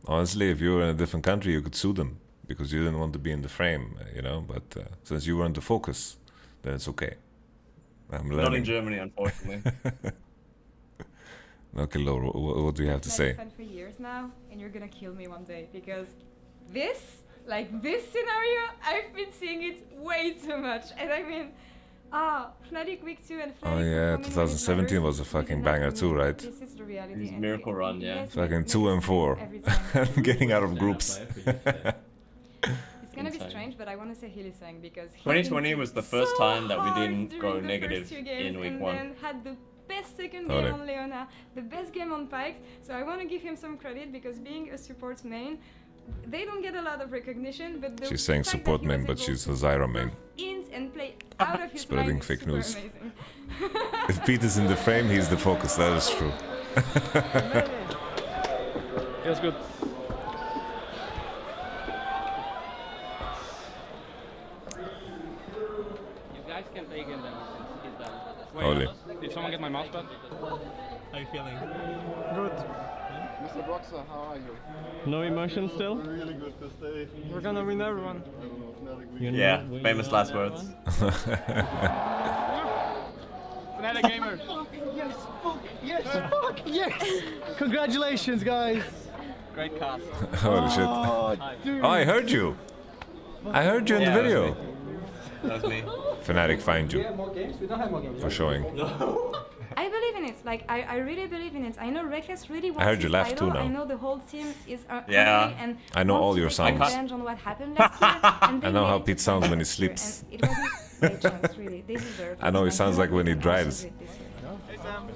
Honestly, 0.07 0.49
if 0.49 0.61
you 0.61 0.73
were 0.75 0.83
in 0.83 0.89
a 0.89 0.93
different 0.93 1.23
country, 1.25 1.51
you 1.53 1.61
could 1.61 1.75
sue 1.75 1.93
them 1.93 2.19
because 2.47 2.71
you 2.71 2.79
didn't 2.83 2.99
want 2.99 3.13
to 3.13 3.19
be 3.19 3.31
in 3.31 3.41
the 3.41 3.49
frame, 3.49 3.97
uh, 3.99 4.03
you 4.15 4.21
know. 4.21 4.41
But 4.47 4.77
uh, 4.79 4.83
since 5.03 5.25
you 5.25 5.37
were 5.37 5.45
in 5.45 5.53
the 5.53 5.61
focus, 5.61 6.17
then 6.61 6.73
it's 6.75 6.87
okay. 6.89 7.15
I'm 8.11 8.29
learning. 8.29 8.43
Not 8.43 8.53
in 8.55 8.63
Germany, 8.63 8.97
unfortunately. 8.97 9.71
Okay, 11.77 11.99
Laura, 11.99 12.27
what, 12.27 12.63
what 12.63 12.75
do 12.75 12.83
you 12.83 12.89
have 12.89 13.01
to 13.01 13.09
I've 13.09 13.13
say? 13.13 13.27
been 13.33 13.35
fan 13.37 13.49
for 13.53 13.61
years 13.63 13.99
now, 13.99 14.31
and 14.49 14.61
you're 14.61 14.69
gonna 14.69 14.87
kill 14.87 15.13
me 15.13 15.27
one 15.27 15.43
day 15.43 15.67
because 15.73 16.07
this, 16.71 17.17
like 17.45 17.81
this 17.81 18.01
scenario, 18.09 18.61
I've 18.81 19.13
been 19.13 19.33
seeing 19.33 19.61
it 19.63 19.85
way 19.97 20.31
too 20.41 20.55
much. 20.55 20.85
And 20.97 21.11
I 21.11 21.21
mean, 21.23 21.51
ah, 22.11 22.51
Fnatic 22.69 23.03
Week 23.03 23.25
2 23.27 23.39
and 23.39 23.51
Fnatic 23.51 23.57
Oh 23.63 23.79
yeah, 23.79 24.17
performing 24.17 24.21
when 24.21 24.21
it 24.21 24.23
2017 24.23 25.03
was 25.03 25.19
a 25.19 25.25
fucking 25.25 25.61
banger 25.61 25.91
too, 25.91 26.13
right? 26.13 26.37
This 26.37 26.61
is 26.61 26.75
the 26.75 26.83
reality. 26.83 27.21
His 27.21 27.31
and 27.31 27.41
miracle 27.41 27.73
run, 27.73 28.01
yeah. 28.01 28.15
yes, 28.15 28.33
Fucking 28.33 28.59
makes 28.59 28.71
two 28.71 28.89
and 28.89 29.03
four, 29.03 29.37
every 29.39 29.59
time. 29.59 30.07
getting 30.23 30.51
out 30.51 30.63
of 30.63 30.77
groups. 30.77 31.19
It's 33.03 33.13
gonna 33.15 33.31
be 33.31 33.49
strange, 33.49 33.77
but 33.77 33.87
I 33.87 33.95
want 33.95 34.13
to 34.13 34.19
say 34.19 34.27
Hylissang 34.27 34.81
because 34.81 35.09
2020 35.23 35.75
was 35.75 35.93
the 35.93 36.01
so 36.01 36.17
first 36.17 36.37
time 36.37 36.67
that 36.67 36.83
we 36.83 37.01
didn't 37.01 37.39
go 37.39 37.53
the 37.53 37.59
first 37.59 37.67
negative 37.67 38.09
two 38.09 38.21
games 38.21 38.55
in 38.55 38.59
week 38.59 38.71
and 38.71 38.81
one. 38.81 38.95
then 38.95 39.15
had 39.21 39.41
the 39.43 39.55
best 39.87 40.17
second 40.17 40.49
game 40.49 40.65
yeah. 40.65 40.71
on 40.71 40.85
Leona, 40.85 41.27
the 41.55 41.61
best 41.61 41.93
game 41.93 42.11
on 42.11 42.27
Pyke. 42.27 42.57
So 42.81 42.93
I 42.93 43.03
want 43.03 43.21
to 43.21 43.27
give 43.27 43.41
him 43.41 43.55
some 43.55 43.77
credit 43.77 44.11
because 44.11 44.39
being 44.39 44.69
a 44.71 44.77
support 44.77 45.23
main, 45.23 45.59
they 46.27 46.45
don't 46.45 46.61
get 46.61 46.75
a 46.75 46.81
lot 46.81 47.01
of 47.01 47.11
recognition. 47.11 47.79
But 47.79 47.97
the 47.97 48.07
She's 48.07 48.23
saying 48.23 48.43
support 48.45 48.81
he 48.81 48.87
main, 48.87 49.05
but 49.05 49.19
she's 49.19 49.45
a 49.47 49.51
Zyra 49.51 49.91
main. 49.91 50.11
int 50.37 50.67
and 50.73 50.93
play 50.93 51.15
ah, 51.39 51.53
out 51.53 51.61
of 51.61 51.71
his 51.71 51.81
Spreading 51.81 52.15
mind 52.15 52.25
fake 52.25 52.45
news. 52.45 52.75
If 54.09 54.25
Pete 54.25 54.43
is 54.43 54.57
in 54.57 54.67
the 54.67 54.75
frame, 54.75 55.07
he's 55.09 55.29
the 55.29 55.37
focus. 55.37 55.75
That 55.75 55.93
is 55.97 56.09
true. 56.09 56.31
Feels 59.23 59.39
good. 59.39 59.55
You 66.35 66.41
guys 66.47 66.63
can 66.73 66.85
take 66.89 67.07
him 67.07 67.21
then 67.21 67.33
since 67.57 67.69
he's 67.83 68.05
done. 68.05 68.11
Holy. 68.55 68.87
Did 69.21 69.31
someone 69.31 69.51
get 69.51 69.61
my 69.61 69.69
mouse 69.69 69.87
pad? 69.91 70.05
How 71.11 71.17
you 71.19 71.25
feeling? 71.31 71.57
Good. 72.35 72.51
Mr. 73.55 73.65
Broxah, 73.67 74.07
how 74.07 74.31
are 74.31 74.35
you? 74.35 74.57
No 75.05 75.21
emotion 75.21 75.69
still? 75.75 75.95
Really 75.95 76.33
good 76.33 76.59
to 76.59 76.69
stay. 76.77 77.07
We're 77.31 77.39
gonna 77.41 77.63
win 77.63 77.81
everyone. 77.81 78.21
You 79.19 79.31
know- 79.31 79.37
Yeah, 79.37 79.63
will 79.67 79.79
famous 79.81 80.11
last 80.11 80.33
words. 80.33 80.63
one? 80.63 81.11
Fnatic 83.79 84.01
gamer. 84.09 84.39
Yes, 84.95 85.15
fuck, 85.43 85.57
yes, 85.83 86.03
fuck, 86.29 86.59
yes! 86.65 87.21
Congratulations, 87.57 88.43
guys! 88.43 88.83
Great 89.53 89.77
cast. 89.79 90.03
Holy 90.41 90.69
shit. 90.69 90.79
Oh. 90.83 91.35
Oh, 91.81 91.89
I 91.89 92.03
heard 92.03 92.29
you. 92.29 92.57
I 93.51 93.63
heard 93.63 93.89
you 93.89 93.95
in 93.97 94.01
Yeah, 94.01 94.17
the 94.17 94.21
that 94.21 94.23
was 94.23 94.33
video. 94.33 94.53
me. 94.53 94.55
That 95.43 95.61
was 95.61 95.71
me. 95.71 95.81
Fnatic 96.25 96.61
find 96.61 96.91
We 96.91 96.99
you 96.99 97.05
have 97.05 97.15
more 97.15 97.33
games? 97.33 97.55
We 97.61 97.67
don't 97.67 97.79
have 97.79 97.91
more 97.91 98.01
games. 98.01 98.21
for 98.21 98.29
showing. 98.29 98.63
I 99.77 99.89
believe 99.89 100.15
in 100.15 100.25
it. 100.25 100.37
Like 100.45 100.63
I, 100.69 100.81
I 100.83 100.95
really 100.97 101.27
believe 101.27 101.55
in 101.55 101.65
it. 101.65 101.75
I 101.79 101.89
know 101.89 102.03
Rekkles 102.03 102.49
really 102.49 102.71
wants 102.71 102.83
heard 102.83 103.03
you 103.03 103.09
laugh 103.09 103.29
title. 103.29 103.47
too 103.47 103.53
now. 103.53 103.61
I 103.61 103.67
know 103.67 103.85
the 103.85 103.97
whole 103.97 104.19
team 104.19 104.47
is 104.67 104.81
uh, 104.89 105.01
Yeah. 105.07 105.53
and 105.59 105.77
I 105.93 106.03
know 106.03 106.15
all 106.17 106.37
your 106.37 106.49
take 106.49 106.55
sounds. 106.57 106.79
revenge 106.79 107.11
on 107.11 107.23
what 107.23 107.37
happened 107.37 107.75
last 107.79 108.01
year. 108.01 108.39
and 108.41 108.65
I 108.65 108.71
know 108.71 108.85
how 108.85 108.99
Pete 108.99 109.19
sounds 109.19 109.49
when 109.49 109.59
he 109.59 109.65
sleeps. 109.65 110.23
it 110.31 110.41
wasn't 110.41 111.01
by 111.01 111.07
chance, 111.29 111.57
really. 111.57 111.83
They 111.87 111.95
deserve 111.95 112.37
I 112.41 112.49
know 112.51 112.63
it, 112.63 112.65
he 112.65 112.71
sounds 112.71 112.97
like 112.97 113.11
when 113.11 113.27
he 113.27 113.33
drives. 113.35 113.83
did 113.83 113.93
this 113.99 114.09
year. 114.17 114.29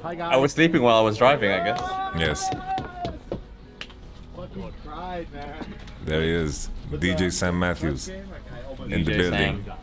Hi, 0.03 0.15
guys. 0.15 0.33
I 0.33 0.37
was 0.37 0.51
sleeping 0.53 0.81
while 0.81 0.97
I 0.97 1.01
was 1.01 1.17
driving, 1.17 1.51
I 1.51 1.63
guess. 1.63 1.81
Yes, 2.17 2.49
cried, 4.83 5.27
there 6.05 6.21
he 6.23 6.31
is. 6.31 6.69
DJ 6.91 7.31
Sam 7.31 7.59
Mathews 7.59 8.09
in 8.09 9.03
the 9.03 9.03
building. 9.03 9.63
Sam. 9.65 9.77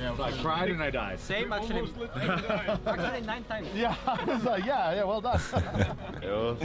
Yeah, 0.00 0.14
I 0.20 0.32
cried 0.32 0.70
and 0.70 0.82
I 0.82 0.90
died. 0.90 1.18
Same 1.18 1.52
actually. 1.52 1.90
actually 2.14 3.26
nine 3.26 3.44
times. 3.44 3.68
Yeah, 3.74 3.94
I 4.06 4.24
was 4.24 4.44
like, 4.44 4.64
yeah, 4.64 4.94
yeah, 4.94 5.04
well 5.04 5.20
done. 5.20 5.40
It 6.22 6.30
was 6.30 6.58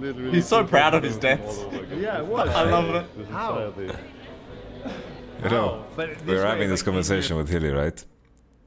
literally 0.00 0.30
He's 0.32 0.46
so 0.46 0.64
proud 0.64 0.94
of 0.94 1.02
his 1.02 1.14
seconds 1.14 1.44
deaths. 1.46 1.58
all 1.58 1.66
over 1.66 1.84
again. 1.84 2.00
Yeah, 2.02 2.18
it 2.18 2.26
was. 2.26 2.48
I 2.48 2.62
love 2.70 2.94
it. 2.94 3.28
How? 3.28 3.72
You 5.42 5.50
know, 5.50 5.84
we 5.96 6.04
this 6.06 6.22
were 6.26 6.46
having 6.46 6.70
this 6.70 6.82
conversation 6.82 7.36
with 7.36 7.48
Hilly, 7.48 7.70
right? 7.70 8.02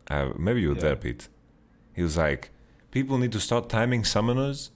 Uh, 0.10 0.30
maybe 0.38 0.62
you 0.62 0.70
were 0.70 0.76
there, 0.76 0.95
Pete. 0.95 1.28
He 1.93 2.01
was 2.03 2.18
like, 2.18 2.51
people 2.91 3.18
need 3.18 3.32
to 3.32 3.39
start 3.39 3.70
timing 3.70 4.03
summoners 4.03 4.70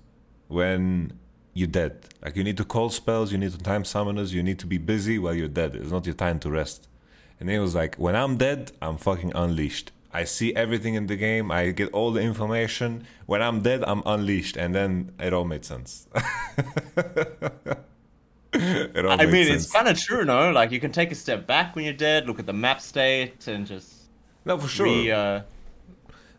when 0.47 1.19
you're 1.53 1.67
dead. 1.67 2.05
Like, 2.23 2.35
you 2.35 2.43
need 2.43 2.57
to 2.57 2.65
call 2.65 2.89
spells, 2.89 3.31
you 3.31 3.37
need 3.37 3.51
to 3.51 3.57
time 3.59 3.83
summoners, 3.83 4.31
you 4.31 4.43
need 4.43 4.59
to 4.59 4.67
be 4.67 4.77
busy 4.77 5.19
while 5.19 5.33
you're 5.33 5.47
dead. 5.47 5.75
It's 5.75 5.91
not 5.91 6.05
your 6.05 6.15
time 6.15 6.39
to 6.39 6.49
rest. 6.51 6.87
And 7.39 7.49
he 7.49 7.57
was 7.59 7.75
like, 7.75 7.95
when 7.95 8.15
I'm 8.15 8.37
dead, 8.37 8.71
I'm 8.81 8.97
fucking 8.97 9.31
unleashed. 9.35 9.91
I 10.13 10.23
see 10.25 10.55
everything 10.55 10.93
in 10.93 11.07
the 11.07 11.15
game, 11.15 11.51
I 11.51 11.71
get 11.71 11.91
all 11.91 12.11
the 12.11 12.21
information. 12.21 13.05
When 13.25 13.41
I'm 13.41 13.61
dead, 13.61 13.83
I'm 13.85 14.03
unleashed. 14.05 14.55
And 14.57 14.73
then 14.75 15.11
it 15.19 15.33
all 15.33 15.43
made 15.45 15.65
sense. 15.65 16.07
it 18.53 19.05
all 19.05 19.11
I 19.19 19.25
mean, 19.25 19.47
sense. 19.47 19.63
it's 19.65 19.71
kind 19.71 19.87
of 19.87 19.97
true, 19.99 20.23
no? 20.23 20.51
Like, 20.51 20.71
you 20.71 20.79
can 20.79 20.91
take 20.91 21.11
a 21.11 21.15
step 21.15 21.47
back 21.47 21.75
when 21.75 21.85
you're 21.85 21.93
dead, 21.95 22.27
look 22.27 22.39
at 22.39 22.45
the 22.45 22.53
map 22.53 22.81
state, 22.81 23.47
and 23.47 23.65
just. 23.65 23.91
No, 24.45 24.57
for 24.57 24.67
sure. 24.67 24.85
Re, 24.85 25.11
uh, 25.11 25.41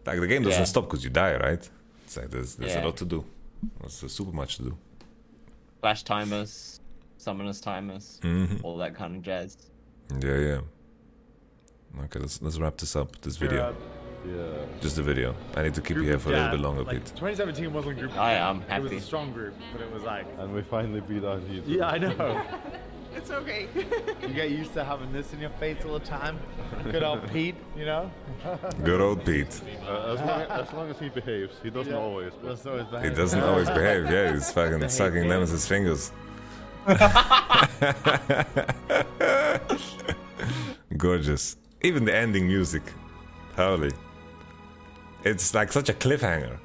Like 0.06 0.20
the 0.20 0.26
game 0.26 0.42
doesn't 0.42 0.60
Yeah. 0.60 0.64
stop 0.66 0.84
because 0.84 1.02
you 1.02 1.10
die, 1.10 1.36
right? 1.36 1.68
It's 2.04 2.16
like 2.16 2.30
there's 2.30 2.56
there's 2.56 2.74
Yeah. 2.74 2.84
a 2.84 2.86
lot 2.86 2.96
to 2.98 3.04
do. 3.06 3.24
There's 3.80 3.94
super 4.12 4.32
much 4.32 4.56
to 4.58 4.62
do. 4.64 4.76
flash 5.80 6.02
timers, 6.02 6.80
summoners 7.18 7.60
timers, 7.62 8.18
Mhm. 8.22 8.60
all 8.62 8.76
that 8.78 8.94
kind 8.94 9.16
of 9.16 9.22
jazz. 9.22 9.56
Yeah, 10.20 10.38
yeah. 10.38 10.60
Okay, 12.04 12.18
let's 12.18 12.42
let's 12.42 12.58
wrap 12.58 12.76
this 12.76 12.96
up. 12.96 13.20
This 13.20 13.36
video, 13.36 13.74
Yeah. 14.26 14.64
just 14.80 14.96
the 14.96 15.02
video. 15.02 15.34
I 15.56 15.62
need 15.62 15.74
to 15.74 15.80
keep 15.80 15.96
you 15.96 16.02
here 16.02 16.18
for 16.18 16.30
a 16.30 16.32
little 16.32 16.50
bit 16.50 16.60
longer, 16.60 16.82
like, 16.82 16.96
Pete. 16.96 17.06
2017 17.16 17.72
wasn't 17.72 17.98
group. 17.98 18.16
I 18.18 18.34
am 18.34 18.60
happy. 18.62 18.86
It 18.86 18.92
was 18.92 18.92
a 18.92 19.00
strong 19.06 19.32
group, 19.32 19.54
but 19.72 19.80
it 19.80 19.92
was 19.92 20.02
like. 20.02 20.26
And 20.38 20.52
we 20.54 20.62
finally 20.62 21.00
beat 21.00 21.24
Argentina. 21.24 21.62
Yeah, 21.66 21.88
I 21.88 21.98
know. 21.98 22.42
it's 23.14 23.30
okay. 23.30 23.68
you 24.22 24.28
get 24.34 24.50
used 24.50 24.72
to 24.74 24.84
having 24.84 25.12
this 25.12 25.32
in 25.32 25.40
your 25.40 25.50
face 25.50 25.78
all 25.86 25.98
the 25.98 26.04
time. 26.04 26.38
Good 26.90 27.02
old 27.04 27.26
Pete, 27.32 27.54
you 27.76 27.84
know. 27.86 28.10
Good 28.82 29.00
old 29.00 29.24
Pete. 29.24 29.60
Uh, 29.86 30.14
as, 30.14 30.20
long, 30.20 30.40
as 30.42 30.72
long 30.72 30.90
as 30.90 30.98
he 30.98 31.08
behaves, 31.10 31.54
he 31.62 31.70
doesn't 31.70 31.92
Yeah. 31.92 31.98
always. 31.98 32.32
But 32.42 32.48
Doesn't 32.48 32.70
always 32.70 33.04
He 33.04 33.10
doesn't 33.14 33.40
always 33.42 33.70
behave. 33.70 34.10
Yeah, 34.10 34.32
he's 34.32 34.50
fucking 34.50 34.88
sucking 34.88 35.28
Nemesis' 35.28 35.66
fingers. 35.66 36.10
Gorgeous. 40.96 41.56
Even 41.84 42.06
the 42.06 42.16
ending 42.16 42.46
music. 42.48 42.82
Holy. 43.56 43.92
It's 45.22 45.54
like 45.54 45.70
such 45.70 45.90
a 45.90 45.92
cliffhanger. 45.92 46.58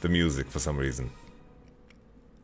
The 0.00 0.08
music 0.08 0.48
for 0.48 0.58
some 0.58 0.78
reason. 0.78 1.10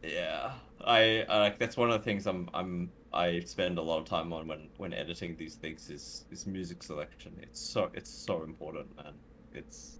Yeah, 0.02 0.52
I, 0.84 1.24
like 1.28 1.58
that's 1.58 1.78
one 1.78 1.90
of 1.90 1.98
the 1.98 2.04
things 2.04 2.26
I'm 2.26 2.50
I'm 2.52 2.90
I 3.14 3.40
spend 3.40 3.78
a 3.78 3.82
lot 3.82 4.00
of 4.00 4.04
time 4.04 4.34
on 4.34 4.46
when 4.46 4.68
when 4.76 4.92
editing 4.92 5.34
these 5.36 5.54
things 5.54 5.88
is 5.88 6.26
is 6.30 6.46
music 6.46 6.82
selection. 6.82 7.32
It's 7.40 7.58
so 7.58 7.90
it's 7.94 8.10
so 8.10 8.42
important, 8.42 8.94
man. 8.96 9.14
It's 9.54 9.98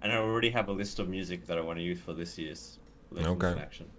and 0.00 0.10
I 0.10 0.16
already 0.16 0.48
have 0.48 0.68
a 0.68 0.72
list 0.72 1.00
of 1.00 1.08
music 1.10 1.46
that 1.48 1.58
I 1.58 1.60
want 1.60 1.78
to 1.78 1.82
use 1.82 2.00
for 2.00 2.14
this 2.14 2.38
year's 2.38 2.78
Okay. 3.14 3.54
Action. 3.60 3.90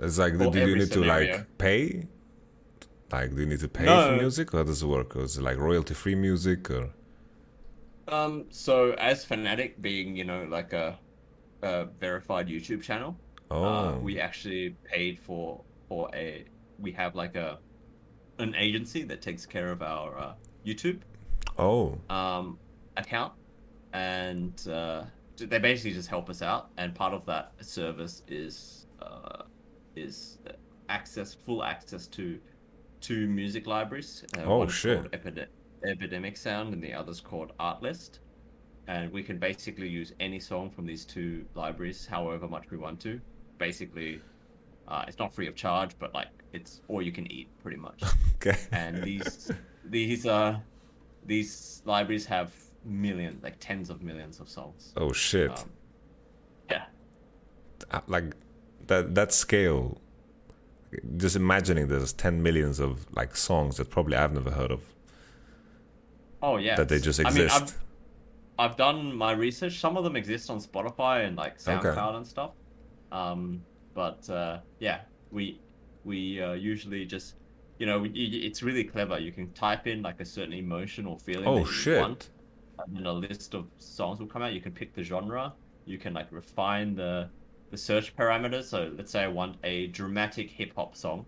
It's 0.00 0.18
like, 0.18 0.36
do 0.36 0.58
you 0.58 0.74
need 0.74 0.90
to 0.90 1.04
like 1.04 1.46
pay? 1.56 2.08
Like, 3.12 3.34
do 3.34 3.40
you 3.42 3.46
need 3.46 3.60
to 3.60 3.68
pay 3.68 3.84
No. 3.84 4.08
for 4.10 4.16
music? 4.16 4.52
How 4.52 4.62
does 4.64 4.82
it 4.82 4.86
work? 4.86 5.14
Or 5.16 5.22
is 5.22 5.36
it 5.38 5.42
like 5.42 5.58
royalty 5.58 5.94
free 5.94 6.14
music? 6.14 6.70
Or 6.70 6.90
Um, 8.08 8.46
so 8.50 8.92
as 8.92 9.24
Fnatic 9.24 9.80
being, 9.80 10.16
you 10.16 10.24
know, 10.24 10.44
like 10.44 10.72
a, 10.72 10.98
a 11.62 11.86
verified 12.00 12.48
YouTube 12.48 12.82
channel, 12.82 13.16
uh, 13.50 13.54
Oh. 13.54 13.98
we 14.02 14.20
actually 14.20 14.70
paid 14.84 15.18
for 15.18 15.62
for 15.88 16.10
a 16.14 16.44
we 16.78 16.90
have 16.92 17.14
like 17.14 17.36
a 17.36 17.58
an 18.38 18.54
agency 18.56 19.04
that 19.04 19.22
takes 19.22 19.46
care 19.46 19.70
of 19.70 19.80
our 19.82 20.18
uh, 20.18 20.34
YouTube 20.66 20.98
oh, 21.58 21.96
um, 22.10 22.58
account, 22.96 23.32
and 23.92 24.66
uh, 24.68 25.04
they 25.36 25.58
basically 25.58 25.92
just 25.92 26.08
help 26.08 26.28
us 26.28 26.42
out, 26.42 26.70
and 26.78 26.94
part 26.94 27.14
of 27.14 27.24
that 27.26 27.52
service 27.60 28.22
is 28.28 28.86
uh, 29.00 29.42
is 29.94 30.38
access, 30.88 31.32
full 31.34 31.62
access 31.62 32.06
to 32.08 32.40
two 33.04 33.26
music 33.28 33.66
libraries. 33.66 34.24
Uh, 34.36 34.42
Oh, 34.44 34.66
shit. 34.68 35.10
Epide- 35.12 35.48
Epidemic 35.86 36.36
Sound, 36.36 36.72
and 36.74 36.82
the 36.82 36.92
other's 36.94 37.20
called 37.20 37.52
Artlist. 37.60 38.20
And 38.86 39.12
we 39.12 39.22
can 39.22 39.38
basically 39.38 39.88
use 39.88 40.12
any 40.20 40.40
song 40.40 40.70
from 40.70 40.86
these 40.86 41.04
two 41.04 41.44
libraries, 41.54 42.06
however 42.06 42.46
much 42.48 42.64
we 42.70 42.76
want 42.78 43.00
to. 43.00 43.20
Basically, 43.58 44.20
uh, 44.88 45.04
it's 45.08 45.18
not 45.18 45.34
free 45.34 45.46
of 45.48 45.54
charge, 45.54 45.92
but 45.98 46.12
like 46.14 46.28
it's 46.52 46.80
all 46.88 47.00
you 47.02 47.12
can 47.12 47.30
eat, 47.30 47.48
pretty 47.62 47.78
much. 47.78 48.02
Okay. 48.46 48.58
And 48.72 49.02
these 49.02 49.50
these 49.86 50.26
uh 50.26 50.58
these 51.24 51.80
libraries 51.86 52.26
have 52.26 52.52
millions, 52.84 53.42
like 53.42 53.56
tens 53.58 53.88
of 53.88 54.02
millions 54.02 54.38
of 54.38 54.50
songs. 54.50 54.92
Oh 54.98 55.12
shit! 55.14 55.50
Um, 55.50 55.70
yeah. 56.70 56.84
Uh, 57.90 58.00
like 58.06 58.34
that 58.86 59.14
that 59.14 59.32
scale. 59.32 59.98
Just 61.16 61.36
imagining 61.36 61.88
there's 61.88 62.12
ten 62.12 62.42
millions 62.42 62.80
of 62.80 63.06
like 63.14 63.36
songs 63.36 63.76
that 63.76 63.90
probably 63.90 64.16
I've 64.16 64.32
never 64.32 64.50
heard 64.50 64.70
of. 64.70 64.82
Oh 66.42 66.56
yeah. 66.58 66.76
That 66.76 66.88
they 66.88 66.98
just 66.98 67.20
I 67.20 67.30
mean, 67.30 67.44
exist. 67.44 67.76
I've, 68.58 68.70
I've 68.70 68.76
done 68.76 69.14
my 69.14 69.32
research. 69.32 69.80
Some 69.80 69.96
of 69.96 70.04
them 70.04 70.16
exist 70.16 70.50
on 70.50 70.58
Spotify 70.58 71.26
and 71.26 71.36
like 71.36 71.54
Okay. 71.66 71.88
SoundCloud 71.88 72.16
and 72.16 72.26
stuff. 72.26 72.52
Um, 73.12 73.64
but 73.94 74.28
uh, 74.28 74.58
yeah, 74.78 75.00
we 75.30 75.60
we 76.04 76.40
uh, 76.42 76.52
usually 76.52 77.04
just 77.06 77.36
you 77.78 77.86
know 77.86 78.00
we, 78.00 78.10
it's 78.10 78.62
really 78.62 78.84
clever. 78.84 79.18
You 79.18 79.32
can 79.32 79.52
type 79.52 79.86
in 79.86 80.02
like 80.02 80.20
a 80.20 80.24
certain 80.24 80.52
emotion 80.52 81.06
or 81.06 81.18
feeling. 81.18 81.46
Oh, 81.48 81.64
shit. 81.64 82.00
Want, 82.00 82.30
and 82.78 82.96
then 82.96 83.06
a 83.06 83.12
list 83.12 83.54
of 83.54 83.66
songs 83.78 84.18
will 84.20 84.26
come 84.26 84.42
out. 84.42 84.52
You 84.52 84.60
can 84.60 84.72
pick 84.72 84.94
the 84.94 85.02
genre. 85.02 85.54
You 85.86 85.98
can 85.98 86.12
like 86.12 86.26
refine 86.30 86.94
the 86.94 87.30
the 87.70 87.76
search 87.76 88.14
parameters. 88.16 88.64
So 88.64 88.92
let's 88.96 89.12
say 89.12 89.22
I 89.24 89.28
want 89.28 89.56
a 89.64 89.88
dramatic 89.88 90.50
hip 90.50 90.72
hop 90.76 90.96
song, 90.96 91.26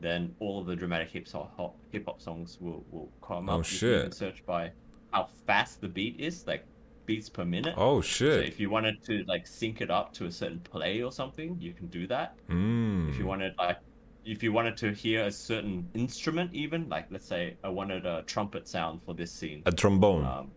then 0.00 0.34
all 0.40 0.60
of 0.60 0.66
the 0.66 0.76
dramatic 0.76 1.10
hip 1.10 1.28
hop 1.30 1.76
hip 1.90 2.04
hop 2.06 2.20
songs 2.20 2.58
will 2.60 2.84
will 2.90 3.10
come 3.22 3.48
Oh, 3.48 3.60
up. 3.60 3.72
You 3.72 3.78
can 3.78 4.02
shit. 4.04 4.14
search 4.14 4.44
by 4.46 4.72
how 5.12 5.28
fast 5.46 5.80
the 5.80 5.88
beat 5.88 6.20
is, 6.20 6.46
like 6.46 6.64
beats 7.06 7.28
per 7.28 7.44
minute. 7.44 7.74
Oh, 7.76 8.00
shit! 8.00 8.32
So 8.32 8.40
shit. 8.40 8.48
if 8.48 8.58
you 8.60 8.68
wanted 8.68 9.02
to 9.04 9.24
like 9.28 9.46
sync 9.46 9.80
it 9.80 9.90
up 9.90 10.12
to 10.14 10.26
a 10.26 10.30
certain 10.32 10.60
play 10.60 11.02
or 11.02 11.12
something, 11.12 11.56
you 11.60 11.72
can 11.72 11.86
do 11.86 12.06
that. 12.08 12.36
Mm. 12.48 13.08
If 13.10 13.18
you 13.18 13.26
wanted 13.26 13.54
like 13.58 13.78
if 14.24 14.42
you 14.42 14.52
wanted 14.52 14.76
to 14.78 14.92
hear 14.92 15.24
a 15.26 15.30
certain 15.30 15.88
instrument 15.94 16.52
even, 16.52 16.88
like 16.88 17.06
let's 17.10 17.24
say 17.26 17.56
I 17.62 17.68
wanted 17.68 18.04
a 18.06 18.22
trumpet 18.26 18.66
sound 18.66 19.00
for 19.04 19.14
this 19.14 19.30
scene. 19.32 19.62
A 19.66 19.72
trombone. 19.72 20.24
Um 20.26 20.50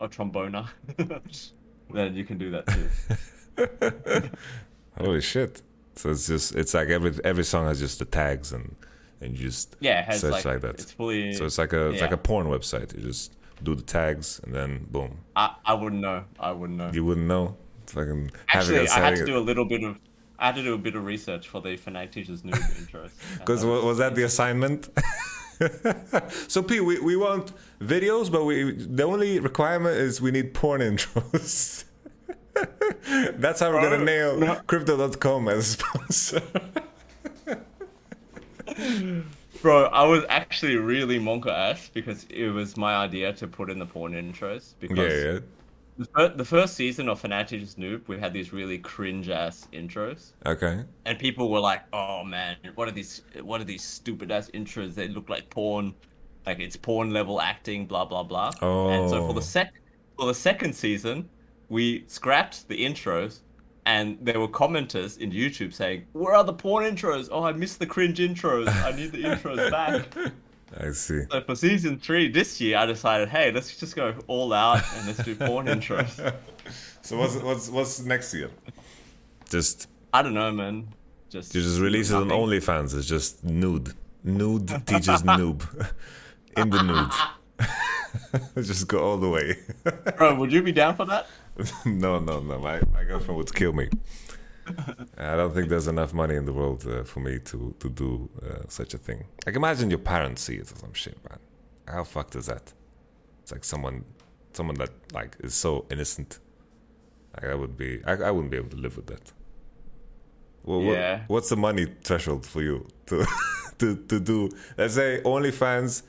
a 0.00 0.08
tromboner. 0.08 0.68
then 1.94 2.14
you 2.16 2.24
can 2.24 2.36
do 2.36 2.50
that 2.50 2.66
too. 2.66 2.88
Holy 4.98 5.20
shit! 5.20 5.62
So 5.96 6.10
it's 6.10 6.26
just 6.26 6.54
it's 6.54 6.74
like 6.74 6.88
every 6.88 7.12
every 7.24 7.44
song 7.44 7.66
has 7.66 7.80
just 7.80 7.98
the 7.98 8.04
tags 8.04 8.52
and 8.52 8.74
and 9.20 9.36
you 9.38 9.46
just 9.46 9.76
Yeah, 9.80 10.00
it 10.00 10.04
has, 10.06 10.20
search 10.20 10.32
like- 10.32 10.44
like, 10.44 10.60
that. 10.62 10.74
it's 10.80 10.92
fully- 10.92 11.32
so 11.34 11.44
it's 11.46 11.58
like 11.58 11.72
a 11.72 11.90
it's 11.90 12.02
like 12.02 12.12
a 12.12 12.16
porn 12.16 12.46
website. 12.46 12.94
You 12.96 13.02
just 13.02 13.32
do 13.62 13.74
the 13.74 13.82
tags 13.82 14.40
and 14.44 14.54
then 14.54 14.86
boom. 14.90 15.18
I, 15.36 15.54
I 15.64 15.74
wouldn't 15.74 16.02
know. 16.02 16.24
I 16.38 16.52
wouldn't 16.52 16.78
know. 16.78 16.90
You 16.92 17.04
wouldn't 17.04 17.26
know. 17.26 17.56
Having 17.94 18.30
Actually, 18.48 18.88
I 18.88 18.98
had 19.00 19.16
to 19.16 19.24
do 19.24 19.36
a 19.36 19.44
little 19.50 19.64
bit 19.64 19.82
of 19.84 19.98
I 20.38 20.46
had 20.46 20.56
to 20.56 20.62
do 20.62 20.74
a 20.74 20.78
bit 20.78 20.96
of 20.96 21.04
research 21.04 21.48
for 21.48 21.60
the 21.60 21.76
Fnatic 21.76 22.10
Teachers 22.12 22.42
Noob 22.42 22.54
intros. 22.88 23.10
Because 23.38 23.64
wa- 23.64 23.84
was 23.84 23.98
that 23.98 24.14
the 24.16 24.24
assignment? 24.24 24.88
so 26.48 26.62
P, 26.62 26.80
we, 26.80 26.98
we 27.00 27.14
want 27.16 27.52
videos, 27.80 28.30
but 28.32 28.44
we 28.44 28.72
the 28.72 29.04
only 29.04 29.38
requirement 29.38 29.96
is 29.96 30.20
we 30.20 30.30
need 30.32 30.52
porn 30.54 30.80
intros. 30.80 31.84
That's 33.38 33.60
how 33.60 33.72
we're 33.72 33.82
gonna 33.82 34.04
nail 34.04 34.60
Crypto.com 34.66 35.48
as 35.48 35.58
a 35.58 35.62
sponsor. 35.62 36.42
Bro, 39.62 39.84
I 39.86 40.04
was 40.04 40.24
actually 40.28 40.76
really 40.76 41.18
monka 41.18 41.48
ass 41.50 41.90
because 41.92 42.24
it 42.28 42.48
was 42.48 42.76
my 42.76 42.96
idea 42.96 43.32
to 43.34 43.46
put 43.46 43.70
in 43.70 43.78
the 43.78 43.86
porn 43.86 44.12
intros. 44.12 44.74
Because 44.78 44.98
Yeah, 44.98 45.32
yeah. 45.32 45.38
The, 45.96 46.04
fir- 46.06 46.34
the 46.36 46.44
first 46.44 46.74
season 46.74 47.08
of 47.08 47.22
Fnatic 47.22 47.62
is 47.62 47.76
Noob, 47.76 48.08
we 48.08 48.18
had 48.18 48.32
these 48.32 48.52
really 48.52 48.78
cringe 48.78 49.28
ass 49.28 49.68
intros. 49.72 50.32
Okay. 50.44 50.82
And 51.06 51.18
people 51.18 51.50
were 51.50 51.60
like, 51.60 51.82
"Oh 51.92 52.24
man, 52.24 52.56
what 52.74 52.88
are 52.88 52.90
these? 52.90 53.22
What 53.42 53.60
are 53.60 53.64
these 53.64 53.84
stupid 53.84 54.32
ass 54.32 54.50
intros? 54.54 54.94
They 54.94 55.06
look 55.08 55.28
like 55.30 55.48
porn, 55.50 55.94
like 56.46 56.58
it's 56.58 56.76
porn 56.76 57.12
level 57.12 57.40
acting, 57.40 57.86
blah 57.86 58.04
blah 58.04 58.24
blah." 58.24 58.50
Oh. 58.60 58.88
And 58.88 59.08
so 59.08 59.22
for 59.24 59.30
Oh. 59.30 59.34
the 59.34 59.42
sec 59.42 59.72
for 60.18 60.26
the 60.26 60.34
second 60.34 60.74
season, 60.74 61.28
we 61.68 62.04
scrapped 62.06 62.68
the 62.68 62.84
intros, 62.84 63.40
and 63.86 64.18
there 64.20 64.40
were 64.40 64.48
commenters 64.48 65.18
in 65.18 65.30
YouTube 65.30 65.72
saying, 65.72 66.06
"Where 66.12 66.34
are 66.34 66.44
the 66.44 66.52
porn 66.52 66.84
intros? 66.84 67.28
Oh, 67.30 67.44
I 67.44 67.52
missed 67.52 67.78
the 67.78 67.86
cringe 67.86 68.18
intros. 68.18 68.68
I 68.84 68.92
need 68.92 69.12
the 69.12 69.22
intros 69.22 69.70
back." 69.70 70.32
I 70.78 70.90
see. 70.90 71.22
So 71.30 71.40
for 71.42 71.54
season 71.54 71.98
three 71.98 72.28
this 72.28 72.60
year, 72.60 72.78
I 72.78 72.86
decided, 72.86 73.28
hey, 73.28 73.52
let's 73.52 73.76
just 73.76 73.94
go 73.94 74.14
all 74.26 74.52
out 74.52 74.82
and 74.96 75.06
let's 75.06 75.22
do 75.22 75.34
porn 75.36 75.66
intros. 75.66 76.34
So 77.02 77.18
what's 77.18 77.36
what's 77.36 77.68
what's 77.68 78.00
next 78.00 78.32
year? 78.32 78.48
Just 79.50 79.88
I 80.14 80.22
don't 80.22 80.32
know, 80.32 80.50
man. 80.50 80.88
Just 81.28 81.54
you 81.54 81.60
just 81.60 81.78
release 81.78 82.10
it 82.10 82.14
on. 82.14 82.28
OnlyFans. 82.30 82.96
It's 82.96 83.06
just 83.06 83.44
nude, 83.44 83.92
nude 84.22 84.68
teaches 84.86 85.22
noob, 85.22 85.60
in 86.56 86.70
the 86.70 86.82
nude. 86.82 87.12
just 88.64 88.88
go 88.88 89.04
all 89.04 89.18
the 89.18 89.28
way. 89.28 89.58
Bro, 90.16 90.36
would 90.36 90.50
you 90.50 90.62
be 90.62 90.72
down 90.72 90.96
for 90.96 91.04
that? 91.04 91.26
no, 91.84 92.18
no, 92.18 92.40
no. 92.40 92.58
My 92.58 92.80
my 92.92 93.04
girlfriend 93.04 93.36
would 93.38 93.54
kill 93.54 93.72
me. 93.72 93.88
I 95.18 95.36
don't 95.36 95.52
think 95.54 95.68
there's 95.68 95.88
enough 95.88 96.14
money 96.14 96.36
in 96.36 96.46
the 96.46 96.52
world 96.52 96.86
uh, 96.86 97.04
for 97.04 97.20
me 97.20 97.38
to 97.40 97.74
to 97.78 97.88
do 97.88 98.28
uh, 98.42 98.62
such 98.68 98.94
a 98.94 98.98
thing. 98.98 99.24
Like 99.46 99.56
imagine 99.56 99.90
your 99.90 99.98
parents 100.00 100.42
see 100.42 100.56
it 100.56 100.72
or 100.72 100.76
some 100.76 100.92
shit, 100.94 101.18
man. 101.28 101.38
How 101.86 102.04
fucked 102.04 102.34
is 102.36 102.46
that? 102.46 102.72
It's 103.42 103.52
like 103.52 103.64
someone, 103.64 104.04
someone 104.54 104.76
that 104.76 104.90
like 105.12 105.36
is 105.40 105.54
so 105.54 105.84
innocent. 105.90 106.38
Like 107.34 107.50
I 107.52 107.54
would 107.54 107.76
be, 107.76 108.00
I, 108.06 108.12
I 108.12 108.30
wouldn't 108.30 108.50
be 108.50 108.56
able 108.56 108.70
to 108.70 108.76
live 108.76 108.96
with 108.96 109.06
that. 109.06 109.32
Well, 110.64 110.80
what- 110.80 110.94
Yeah. 110.96 111.24
what's 111.28 111.50
the 111.50 111.56
money 111.56 111.86
threshold 112.02 112.46
for 112.46 112.62
you 112.62 112.86
to 113.06 113.26
to 113.78 113.96
to 113.96 114.18
do? 114.20 114.48
Let's 114.78 114.94
say 114.94 115.20
OnlyFans. 115.24 116.02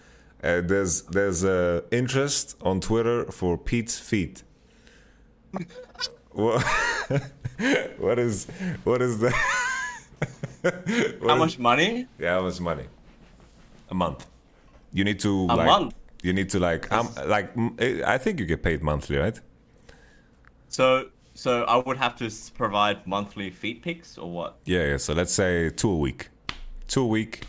Uh, 0.44 0.62
there's 0.62 1.02
there's 1.04 1.44
uh, 1.44 1.82
interest 1.92 2.56
on 2.62 2.80
Twitter 2.80 3.26
for 3.32 3.58
Pete's 3.58 4.00
feet. 4.00 4.44
What, 6.32 6.64
what 7.98 8.20
is 8.20 8.46
what 8.84 9.02
is 9.02 9.20
the 9.20 9.32
what 10.62 11.30
How 11.30 11.36
is- 11.36 11.40
much 11.40 11.60
money? 11.60 12.08
Yeah, 12.20 12.36
how 12.36 12.42
much 12.44 12.60
money? 12.60 12.86
A 13.90 13.94
month. 13.94 14.26
You 14.92 15.04
need 15.04 15.20
to 15.22 15.30
A 15.50 15.56
like 15.56 15.66
month? 15.68 15.94
you 16.24 16.34
need 16.34 16.50
to 16.50 16.60
like 16.60 16.92
um 16.92 17.10
like 17.26 17.54
mm, 17.56 18.04
I 18.04 18.18
think 18.18 18.40
you 18.40 18.46
get 18.46 18.64
paid 18.64 18.82
monthly, 18.82 19.18
right? 19.18 19.40
So, 20.70 21.10
so 21.36 21.64
I 21.64 21.78
would 21.78 21.98
have 21.98 22.16
to 22.18 22.30
provide 22.54 23.06
monthly 23.08 23.50
feed 23.50 23.82
pics 23.82 24.18
or 24.18 24.30
what? 24.30 24.58
Yeah, 24.66 24.86
yeah. 24.88 24.98
So 24.98 25.14
let's 25.14 25.32
say 25.34 25.70
two 25.70 25.90
a 25.92 25.96
week. 25.98 26.30
Two 26.88 27.04
a 27.04 27.08
week. 27.08 27.46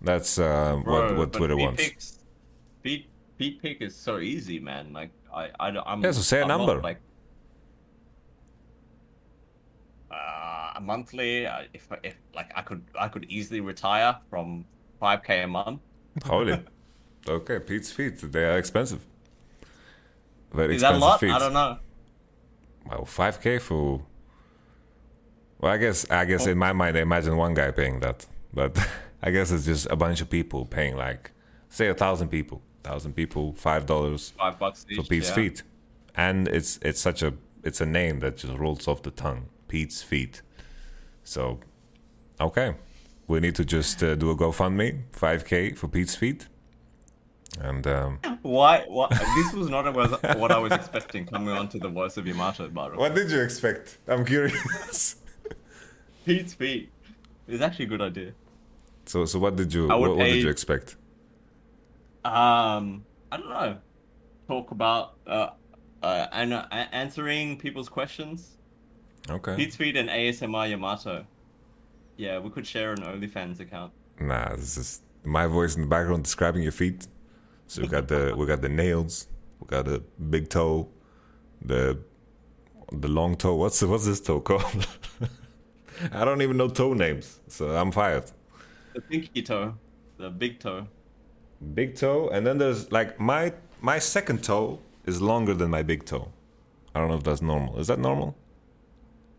That's 0.00 0.38
uh, 0.38 0.74
what 0.76 0.84
Bro, 0.84 1.18
what 1.18 1.32
but 1.32 1.38
Twitter 1.38 1.56
wants. 1.56 1.82
Pics, 1.82 2.18
feet 2.82 3.06
feet 3.38 3.62
pic 3.62 3.80
is 3.82 3.94
so 3.94 4.18
easy, 4.18 4.58
man. 4.58 4.92
Like 4.92 5.10
I 5.34 5.50
I 5.60 5.70
don't- 5.70 5.86
I'm 5.86 6.02
Yeah, 6.02 6.12
so 6.12 6.20
say 6.22 6.38
a 6.38 6.42
I'm 6.42 6.48
not, 6.48 6.58
number. 6.66 6.82
like 6.82 7.00
uh, 10.10 10.78
monthly. 10.80 11.46
uh, 11.46 11.62
If 11.72 11.88
if 12.02 12.16
like 12.34 12.50
I 12.54 12.62
could 12.62 12.82
I 12.98 13.08
could 13.08 13.24
easily 13.28 13.60
retire 13.60 14.16
from 14.30 14.64
five 15.00 15.22
k 15.22 15.42
a 15.42 15.46
month. 15.46 15.80
Holy. 16.24 16.62
okay, 17.28 17.58
Pete's 17.60 17.90
feet. 17.92 18.18
They 18.32 18.44
are 18.44 18.58
expensive. 18.58 19.00
Very 20.52 20.76
Is 20.76 20.82
that 20.82 20.92
a 20.92 20.96
expensive 20.96 21.00
lot? 21.00 21.20
feet. 21.20 21.30
I 21.32 21.38
don't 21.38 21.52
know. 21.54 21.78
Well, 22.88 23.04
five 23.04 23.40
k 23.40 23.58
for. 23.58 24.02
Well, 25.60 25.72
I 25.72 25.78
guess 25.78 26.10
I 26.10 26.22
Oh. 26.22 26.26
guess 26.26 26.46
in 26.46 26.58
my 26.58 26.72
mind 26.72 26.96
I 26.96 27.00
imagine 27.00 27.36
one 27.36 27.54
guy 27.54 27.70
paying 27.70 28.00
that, 28.00 28.26
but 28.52 28.76
I 29.22 29.30
guess 29.30 29.50
it's 29.50 29.64
just 29.64 29.86
a 29.90 29.96
bunch 29.96 30.20
of 30.20 30.28
people 30.28 30.66
paying 30.66 30.96
like 30.96 31.30
say 31.68 31.88
a 31.88 31.94
thousand 31.94 32.28
people, 32.28 32.60
thousand 32.82 33.14
people, 33.14 33.52
five 33.54 33.86
dollars 33.86 34.32
Five 34.38 34.58
bucks 34.58 34.86
each, 34.88 34.96
for 34.96 35.04
Pete's 35.04 35.28
yeah. 35.28 35.34
feet, 35.34 35.62
and 36.14 36.48
it's 36.48 36.78
it's 36.82 37.00
such 37.00 37.22
a 37.22 37.34
it's 37.62 37.80
a 37.80 37.86
name 37.86 38.20
that 38.20 38.36
just 38.38 38.56
rolls 38.58 38.88
off 38.88 39.02
the 39.02 39.10
tongue, 39.10 39.46
Pete's 39.68 40.02
feet. 40.02 40.42
So, 41.24 41.60
okay, 42.40 42.74
we 43.28 43.40
need 43.40 43.54
to 43.54 43.64
just 43.64 44.02
uh, 44.02 44.14
do 44.16 44.30
a 44.30 44.36
GoFundMe, 44.36 45.02
five 45.12 45.44
k 45.44 45.72
for 45.72 45.88
Pete's 45.88 46.16
feet, 46.16 46.48
and 47.60 47.86
um, 47.86 48.18
Why? 48.42 48.84
What? 48.88 49.10
this 49.10 49.52
was 49.52 49.68
not 49.68 49.92
what 49.94 50.38
what 50.38 50.50
I 50.50 50.58
was 50.58 50.72
expecting 50.72 51.26
coming 51.26 51.54
on 51.54 51.68
to 51.68 51.78
the 51.78 51.88
voice 51.88 52.16
of 52.16 52.26
Yamato, 52.26 52.68
by 52.68 52.88
what 52.88 53.14
did 53.14 53.30
you 53.30 53.40
expect? 53.40 53.98
I'm 54.08 54.24
curious. 54.24 55.16
Pete's 56.24 56.54
feet. 56.54 56.90
It's 57.48 57.62
actually 57.62 57.86
a 57.86 57.88
good 57.88 58.02
idea. 58.02 58.32
so 59.06 59.24
so 59.24 59.38
what 59.38 59.56
did 59.56 59.72
you 59.74 59.88
what, 59.88 60.16
what 60.16 60.24
did 60.24 60.42
you 60.42 60.48
expect? 60.48 60.96
Um, 62.24 63.04
I 63.30 63.36
don't 63.36 63.48
know. 63.48 63.78
Talk 64.48 64.70
about 64.70 65.14
uh, 65.26 65.50
uh, 66.02 66.26
and 66.32 66.52
uh, 66.52 66.66
answering 66.70 67.58
people's 67.58 67.88
questions. 67.88 68.58
Okay. 69.30 69.56
Pete's 69.56 69.76
Feed 69.76 69.96
and 69.96 70.08
ASMR 70.08 70.70
Yamato. 70.70 71.24
Yeah, 72.16 72.38
we 72.38 72.50
could 72.50 72.66
share 72.66 72.92
an 72.92 73.02
OnlyFans 73.02 73.60
account. 73.60 73.92
Nah, 74.20 74.54
this 74.56 74.76
is 74.76 75.00
my 75.24 75.46
voice 75.46 75.76
in 75.76 75.82
the 75.82 75.88
background 75.88 76.24
describing 76.24 76.62
your 76.62 76.72
feet. 76.72 77.06
So 77.66 77.82
we 77.82 77.88
got 77.88 78.08
the 78.08 78.34
we 78.36 78.46
got 78.46 78.60
the 78.60 78.68
nails, 78.68 79.28
we 79.60 79.66
got 79.66 79.86
the 79.86 80.02
big 80.30 80.48
toe, 80.48 80.88
the 81.64 81.98
the 82.92 83.08
long 83.08 83.36
toe. 83.36 83.54
What's 83.54 83.82
what's 83.82 84.06
this 84.06 84.20
toe 84.20 84.40
called? 84.40 84.86
I 86.12 86.24
don't 86.24 86.42
even 86.42 86.56
know 86.56 86.68
toe 86.68 86.94
names, 86.94 87.40
so 87.48 87.70
I'm 87.70 87.92
fired. 87.92 88.30
The 88.94 89.00
pinky 89.00 89.42
toe, 89.42 89.74
the 90.18 90.30
big 90.30 90.58
toe. 90.58 90.86
Big 91.74 91.94
toe, 91.94 92.28
and 92.28 92.46
then 92.46 92.58
there's 92.58 92.90
like 92.90 93.18
my 93.20 93.52
my 93.80 93.98
second 93.98 94.42
toe 94.42 94.80
is 95.06 95.20
longer 95.20 95.54
than 95.54 95.70
my 95.70 95.82
big 95.82 96.04
toe. 96.04 96.28
I 96.94 97.00
don't 97.00 97.08
know 97.08 97.16
if 97.16 97.24
that's 97.24 97.42
normal. 97.42 97.78
Is 97.78 97.86
that 97.86 97.98
normal? 97.98 98.36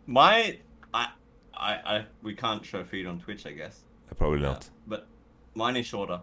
My, 0.05 0.57
I, 0.93 1.07
I, 1.53 1.73
I, 1.73 2.05
we 2.21 2.35
can't 2.35 2.65
show 2.65 2.83
feet 2.83 3.05
on 3.05 3.19
Twitch, 3.19 3.45
I 3.45 3.51
guess. 3.51 3.81
Probably 4.17 4.39
uh, 4.39 4.51
not. 4.51 4.69
But 4.87 5.07
mine 5.55 5.75
is 5.77 5.85
shorter. 5.85 6.19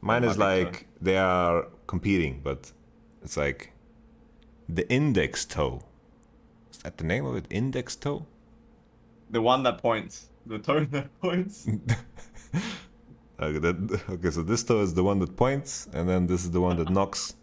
Mine 0.00 0.24
is 0.24 0.36
big 0.36 0.38
toe. 0.38 0.44
like 0.44 0.86
they 1.00 1.16
are 1.16 1.66
competing, 1.86 2.40
but 2.42 2.72
it's 3.22 3.36
like 3.36 3.72
the 4.68 4.88
index 4.90 5.44
toe. 5.44 5.82
Is 6.70 6.78
that 6.78 6.98
the 6.98 7.04
name 7.04 7.24
of 7.24 7.36
it? 7.36 7.46
Index 7.50 7.96
toe? 7.96 8.26
The 9.30 9.40
one 9.40 9.62
that 9.64 9.78
points. 9.78 10.28
The 10.44 10.58
toe 10.58 10.84
that 10.90 11.20
points. 11.20 11.68
Okay, 13.40 13.58
that, 13.58 14.00
okay, 14.10 14.30
so 14.30 14.42
this 14.42 14.64
toe 14.64 14.80
is 14.80 14.94
the 14.94 15.04
one 15.04 15.18
that 15.18 15.36
points, 15.36 15.88
and 15.92 16.08
then 16.08 16.26
this 16.26 16.44
is 16.44 16.50
the 16.50 16.60
one 16.60 16.76
that 16.78 16.88
knocks. 16.90 17.34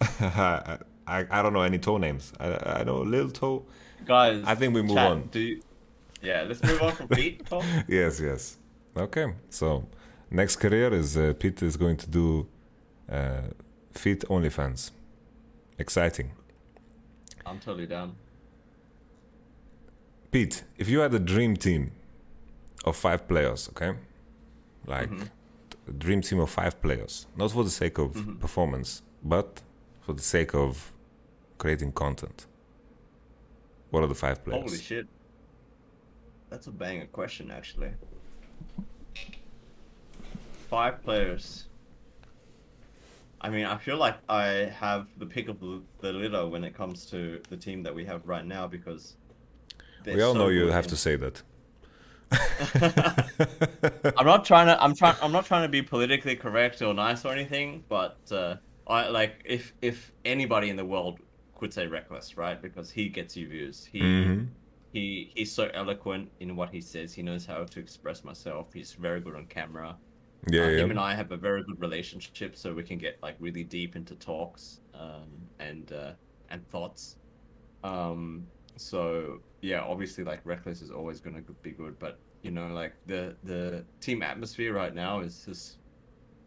I, 0.20 0.78
I 1.06 1.42
don't 1.42 1.52
know 1.52 1.62
any 1.62 1.78
toe 1.78 1.98
names. 1.98 2.32
I 2.38 2.80
I 2.80 2.84
know 2.84 2.98
little 2.98 3.30
toe. 3.30 3.64
Guys, 4.04 4.42
I 4.44 4.54
think 4.54 4.74
we 4.74 4.82
move 4.82 4.96
chat, 4.96 5.10
on. 5.10 5.28
Do 5.30 5.40
you, 5.40 5.62
yeah, 6.22 6.44
let's 6.46 6.62
move 6.62 6.82
on 6.82 6.92
from 6.92 7.08
feet. 7.08 7.46
Tom. 7.46 7.64
yes, 7.88 8.20
yes. 8.20 8.58
Okay, 8.96 9.32
so 9.50 9.86
next 10.30 10.56
career 10.56 10.92
is 10.92 11.16
uh, 11.16 11.32
Pete 11.38 11.62
is 11.62 11.76
going 11.76 11.96
to 11.96 12.08
do 12.08 12.46
uh, 13.10 13.42
feet 13.92 14.24
OnlyFans. 14.28 14.90
Exciting. 15.78 16.32
I'm 17.46 17.60
totally 17.60 17.86
down. 17.86 18.16
Pete, 20.30 20.64
if 20.76 20.88
you 20.88 20.98
had 21.00 21.14
a 21.14 21.18
dream 21.18 21.56
team 21.56 21.92
of 22.84 22.96
five 22.96 23.26
players, 23.28 23.68
okay? 23.70 23.96
Like 24.86 25.10
Mhm. 25.10 25.28
dream 25.98 26.20
team 26.22 26.40
of 26.40 26.50
five 26.50 26.80
players, 26.80 27.26
not 27.36 27.50
for 27.52 27.64
the 27.64 27.70
sake 27.70 27.98
of 27.98 28.12
Mhm. 28.14 28.38
performance, 28.40 29.02
but 29.22 29.62
for 30.00 30.12
the 30.14 30.22
sake 30.22 30.54
of 30.54 30.92
creating 31.58 31.92
content. 31.92 32.46
What 33.90 34.02
are 34.04 34.06
the 34.06 34.14
five 34.14 34.44
players? 34.44 34.62
Holy 34.62 34.78
shit. 34.78 35.06
That's 36.50 36.66
a 36.66 36.70
banger 36.72 37.06
question, 37.06 37.50
actually. 37.50 37.92
Five 40.70 41.02
players. 41.02 41.64
I 43.40 43.50
mean, 43.50 43.66
I 43.66 43.76
feel 43.78 43.96
like 43.96 44.16
I 44.28 44.46
have 44.84 45.06
the 45.18 45.26
pick 45.26 45.48
of 45.48 45.60
the, 45.60 45.80
the 46.00 46.12
litter 46.12 46.46
when 46.46 46.64
it 46.64 46.74
comes 46.74 47.06
to 47.06 47.40
the 47.48 47.56
team 47.56 47.82
that 47.84 47.94
we 47.94 48.04
have 48.04 48.26
right 48.26 48.44
now 48.44 48.66
because. 48.66 49.16
we 50.04 50.20
all 50.22 50.32
so 50.32 50.38
know 50.40 50.48
you 50.48 50.66
have 50.68 50.84
in- 50.84 50.90
to 50.90 50.96
say 50.96 51.16
that. 51.16 51.42
I'm 54.16 54.26
not 54.26 54.44
trying 54.44 54.66
to. 54.66 54.82
I'm 54.82 54.94
trying. 54.94 55.16
I'm 55.22 55.32
not 55.32 55.46
trying 55.46 55.62
to 55.62 55.68
be 55.68 55.82
politically 55.82 56.36
correct 56.36 56.82
or 56.82 56.92
nice 56.94 57.24
or 57.24 57.32
anything, 57.32 57.84
but 57.88 58.18
uh, 58.30 58.56
I 58.86 59.08
like 59.08 59.42
if 59.44 59.72
if 59.82 60.12
anybody 60.24 60.68
in 60.70 60.76
the 60.76 60.84
world 60.84 61.20
could 61.54 61.72
say 61.72 61.86
Rekkles, 61.86 62.36
right? 62.36 62.60
Because 62.60 62.90
he 62.90 63.08
gets 63.08 63.36
you 63.36 63.48
views. 63.48 63.84
He 63.84 64.00
Mhm. 64.00 64.48
he 64.92 65.30
he's 65.34 65.52
so 65.52 65.70
eloquent 65.74 66.30
in 66.40 66.56
what 66.56 66.70
he 66.70 66.80
says. 66.80 67.14
He 67.14 67.22
knows 67.22 67.46
how 67.46 67.64
to 67.64 67.80
express 67.80 68.24
myself. 68.24 68.72
He's 68.72 68.92
very 68.94 69.20
good 69.20 69.34
on 69.34 69.46
camera. 69.46 69.96
Yeah, 70.50 70.62
Uh, 70.62 70.68
yeah. 70.68 70.78
Him 70.78 70.90
and 70.90 71.00
I 71.00 71.14
have 71.14 71.32
a 71.32 71.36
very 71.36 71.62
good 71.64 71.80
relationship, 71.80 72.56
so 72.56 72.72
we 72.74 72.82
can 72.82 72.98
get 72.98 73.18
like 73.22 73.36
really 73.40 73.64
deep 73.64 73.96
into 73.96 74.14
talks 74.16 74.80
um, 74.94 75.28
and 75.58 75.92
uh, 75.92 76.12
and 76.50 76.66
thoughts. 76.70 77.16
Um, 77.84 78.46
so 78.76 79.40
yeah, 79.60 79.80
obviously, 79.80 80.24
like 80.24 80.44
Rekkles 80.44 80.82
is 80.82 80.90
always 80.90 81.20
going 81.20 81.36
to 81.36 81.52
be 81.62 81.70
good, 81.72 81.98
but 81.98 82.18
you 82.42 82.50
know, 82.50 82.68
like 82.68 82.94
the 83.06 83.36
the 83.44 83.84
team 84.00 84.22
atmosphere 84.22 84.72
right 84.72 84.94
now 84.94 85.20
is 85.20 85.44
just 85.44 85.78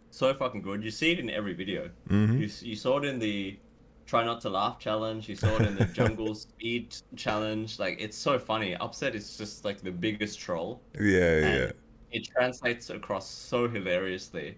so 0.09 0.33
fucking 0.33 0.61
good. 0.61 0.83
You 0.83 0.91
see 0.91 1.11
it 1.11 1.19
in 1.19 1.29
every 1.29 1.53
video. 1.53 1.89
Mhm. 2.09 2.39
You 2.39 2.69
you 2.69 2.75
saw 2.75 2.97
it 2.99 3.05
in 3.05 3.19
the 3.19 3.59
try 4.05 4.23
not 4.25 4.41
to 4.41 4.49
laugh 4.49 4.79
challenge. 4.79 5.29
You 5.29 5.35
saw 5.35 5.55
it 5.57 5.61
in 5.67 5.75
the 5.75 5.85
jungle 5.93 6.35
speed 6.35 6.95
challenge. 7.15 7.79
Like 7.79 7.97
it's 7.99 8.17
so 8.17 8.37
funny. 8.39 8.75
Upset 8.75 9.15
is 9.15 9.37
just 9.37 9.63
like 9.65 9.81
the 9.81 9.91
biggest 9.91 10.39
troll 10.39 10.81
Yeah, 10.99 11.39
yeah. 11.39 11.71
it 12.11 12.27
translates 12.27 12.89
across 12.89 13.29
so 13.29 13.69
hilariously 13.69 14.57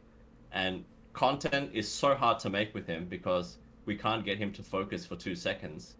and 0.51 0.84
content 1.14 1.70
is 1.74 1.88
so 1.88 2.16
hard 2.16 2.39
to 2.39 2.49
make 2.49 2.74
with 2.74 2.88
him 2.88 3.06
because 3.10 3.58
we 3.86 3.95
can't 3.95 4.24
get 4.26 4.38
him 4.38 4.51
to 4.54 4.64
focus 4.64 5.06
for 5.06 5.16
two 5.16 5.36
seconds 5.36 5.95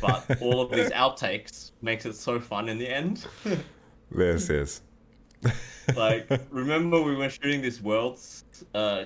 but 0.00 0.24
all 0.40 0.60
of 0.60 0.70
these 0.70 0.90
outtakes 0.90 1.72
makes 1.82 2.06
it 2.06 2.14
so 2.14 2.38
fun 2.40 2.68
in 2.68 2.78
the 2.78 2.88
end 2.88 3.26
Yes, 4.16 4.48
yes. 4.48 4.80
like 5.96 6.28
remember 6.50 7.00
we 7.02 7.14
were 7.14 7.28
shooting 7.28 7.60
this 7.62 7.80
world's 7.80 8.44
uh 8.74 9.04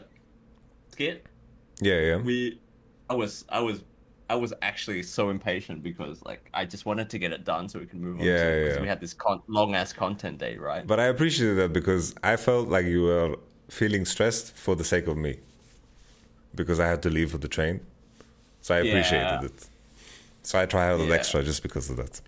skit 0.92 1.26
Yeah, 1.80 2.00
yeah. 2.00 2.16
we 2.16 2.61
i 3.08 3.14
was 3.14 3.44
i 3.48 3.61
was 3.61 3.82
i 4.28 4.34
was 4.34 4.52
actually 4.62 5.02
so 5.02 5.30
impatient 5.30 5.82
because 5.82 6.22
like 6.24 6.48
i 6.54 6.64
just 6.64 6.86
wanted 6.86 7.11
to 7.11 7.18
get 7.18 7.32
it 7.32 7.44
done 7.44 7.68
so 7.68 7.78
we 7.78 7.86
can 7.86 8.00
move 8.00 8.20
on 8.20 8.24
Yeah, 8.26 8.36
to 8.36 8.50
it, 8.50 8.74
yeah. 8.76 8.80
we 8.80 8.88
had 8.88 9.00
this 9.00 9.12
con- 9.14 9.42
long 9.48 9.74
ass 9.74 9.92
content 9.92 10.38
day 10.38 10.56
right 10.56 10.86
But 10.86 11.00
I 11.00 11.06
appreciated 11.06 11.56
that 11.56 11.72
because 11.72 12.14
I 12.22 12.36
felt 12.36 12.68
like 12.68 12.86
you 12.86 13.02
were 13.02 13.36
feeling 13.68 14.04
stressed 14.04 14.54
for 14.56 14.74
the 14.76 14.84
sake 14.84 15.06
of 15.06 15.16
me. 15.16 15.38
Because 16.54 16.80
I 16.80 16.88
had 16.88 17.00
to 17.02 17.11
leave 17.11 17.30
for 17.30 17.38
the 17.38 17.46
train. 17.48 17.80
So 18.61 18.74
I 18.74 18.78
appreciated 18.78 19.40
Yeah. 19.40 19.44
it. 19.44 19.68
So 20.43 20.61
I 20.61 20.66
try 20.66 20.88
out 20.91 21.01
Yeah. 21.01 21.14
extra 21.14 21.43
just 21.43 21.62
because 21.62 21.91
of 21.91 21.97
that. 21.97 22.20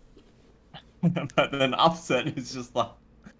but 1.36 1.50
then 1.52 1.74
upset 1.74 2.26
is 2.38 2.52
just 2.52 2.74
like 2.76 2.90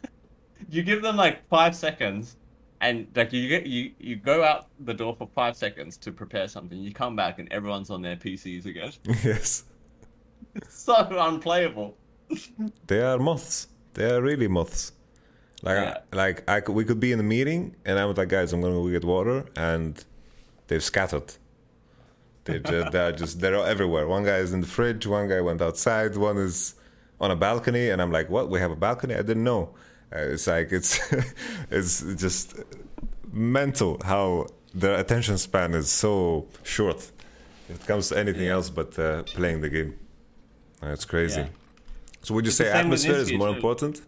you 0.69 0.83
give 0.83 1.03
them 1.03 1.17
like 1.17 1.47
five 1.49 1.75
seconds 1.77 2.37
and 2.81 3.07
like 3.15 3.33
you 3.33 3.49
get 3.49 3.67
you 3.67 3.93
you 3.99 4.17
go 4.17 4.43
out 4.43 4.67
the 4.81 4.95
door 4.95 5.15
for 5.17 5.29
five 5.35 5.57
seconds 5.57 5.97
to 5.99 6.11
prepare 6.13 6.49
something 6.49 6.79
you 6.79 6.93
come 6.93 7.15
back 7.15 7.39
and 7.39 7.53
everyone's 7.53 7.91
on 7.91 8.03
their 8.03 8.17
pcs 8.17 8.67
again 8.67 8.91
yes. 9.25 9.65
it's 10.57 10.83
so 10.83 10.95
unplayable 11.11 11.97
They 12.87 13.01
are 13.03 13.19
moths. 13.19 13.69
They 13.95 14.11
are 14.11 14.23
really 14.23 14.49
moths. 14.49 14.93
Like, 15.63 15.79
I, 15.79 15.97
like 16.13 16.51
I 16.51 16.61
could, 16.61 16.75
we 16.75 16.85
could 16.85 16.99
be 16.99 17.13
in 17.13 17.21
a 17.21 17.23
meeting, 17.23 17.77
and 17.85 17.99
I'm 17.99 18.15
like, 18.15 18.29
guys, 18.29 18.53
I'm 18.53 18.61
gonna 18.63 18.75
go 18.75 18.89
get 18.89 19.05
water, 19.05 19.45
and 19.55 20.03
they've 20.69 20.83
scattered. 20.83 21.35
They're 22.45 22.59
just, 22.59 22.93
they're 22.93 23.13
just, 23.13 23.41
they're 23.41 23.55
everywhere. 23.55 24.07
One 24.09 24.25
guy 24.25 24.39
is 24.39 24.53
in 24.53 24.61
the 24.61 24.67
fridge. 24.67 25.07
One 25.07 25.29
guy 25.29 25.41
went 25.41 25.63
outside. 25.63 26.17
One 26.17 26.39
is 26.39 26.75
on 27.21 27.31
a 27.31 27.37
balcony, 27.37 27.91
and 27.91 28.03
I'm 28.03 28.11
like, 28.11 28.29
what? 28.31 28.51
We 28.51 28.59
have 28.61 28.73
a 28.73 28.77
balcony? 28.77 29.15
I 29.15 29.23
didn't 29.23 29.45
know. 29.45 29.75
Uh, 30.15 30.19
it's 30.19 30.47
like 30.47 30.73
it's, 30.73 30.99
it's 31.71 32.03
just 32.17 32.57
mental 33.33 34.01
how 34.05 34.47
their 34.75 34.99
attention 34.99 35.39
span 35.39 35.75
is 35.75 35.91
so 35.91 36.49
short. 36.65 37.11
It 37.69 37.87
comes 37.87 38.09
to 38.09 38.19
anything 38.19 38.49
else 38.49 38.71
but 38.71 38.99
uh, 38.99 39.23
playing 39.23 39.61
the 39.61 39.71
game. 39.71 39.95
It's 40.83 41.05
crazy. 41.05 41.43
Yeah. 41.43 41.49
So 42.23 42.35
would 42.35 42.45
you 42.45 42.49
It's 42.49 42.57
say 42.57 42.71
atmosphere 42.71 43.17
is 43.17 43.33
more 43.33 43.49
too. 43.49 43.55
important? 43.55 44.03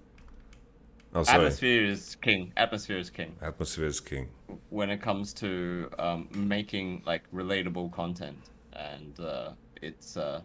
Oh, 1.17 1.25
atmosphere 1.29 1.85
is 1.85 2.17
king. 2.17 2.53
Atmosphere 2.57 2.99
is 2.99 3.09
king. 3.09 3.37
Atmosphere 3.41 3.87
is 3.87 4.01
king. 4.01 4.29
when 4.71 4.91
it 4.91 5.01
comes 5.01 5.33
to 5.35 5.89
um, 5.99 6.29
making 6.35 7.03
like 7.07 7.23
relatable 7.33 7.93
content 7.93 8.51
and 8.73 9.21
uh, 9.21 9.53
it's 9.81 10.17
uh, 10.17 10.41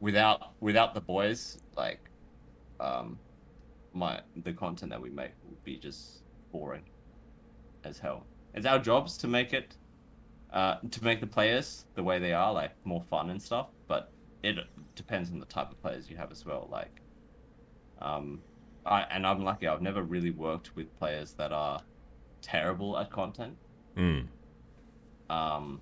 without 0.00 0.52
without 0.60 0.94
the 0.94 1.00
boys 1.00 1.58
like 1.76 2.00
um, 2.80 3.18
my 3.92 4.20
the 4.42 4.52
content 4.52 4.90
that 4.90 5.00
we 5.00 5.10
make 5.10 5.32
would 5.48 5.62
be 5.62 5.76
just 5.76 6.22
boring 6.50 6.82
as 7.84 7.98
hell. 7.98 8.26
It's 8.54 8.66
our 8.66 8.80
jobs 8.80 9.16
to 9.18 9.28
make 9.28 9.52
it 9.52 9.76
uh, 10.52 10.76
to 10.90 11.04
make 11.04 11.20
the 11.20 11.26
players 11.26 11.84
the 11.94 12.02
way 12.02 12.18
they 12.18 12.32
are 12.32 12.52
like 12.52 12.72
more 12.84 13.02
fun 13.02 13.30
and 13.30 13.40
stuff 13.40 13.68
but 13.86 14.10
it 14.42 14.56
depends 14.94 15.30
on 15.30 15.38
the 15.38 15.46
type 15.46 15.70
of 15.70 15.80
players 15.82 16.08
you 16.08 16.16
have 16.16 16.32
as 16.32 16.46
well 16.46 16.68
like 16.70 17.02
um, 18.00 18.40
I, 18.88 19.02
and 19.10 19.26
I'm 19.26 19.44
lucky. 19.44 19.66
I've 19.66 19.82
never 19.82 20.02
really 20.02 20.30
worked 20.30 20.74
with 20.74 20.96
players 20.98 21.32
that 21.34 21.52
are 21.52 21.80
terrible 22.42 22.98
at 22.98 23.10
content. 23.10 23.56
Mm. 23.96 24.26
Um, 25.30 25.80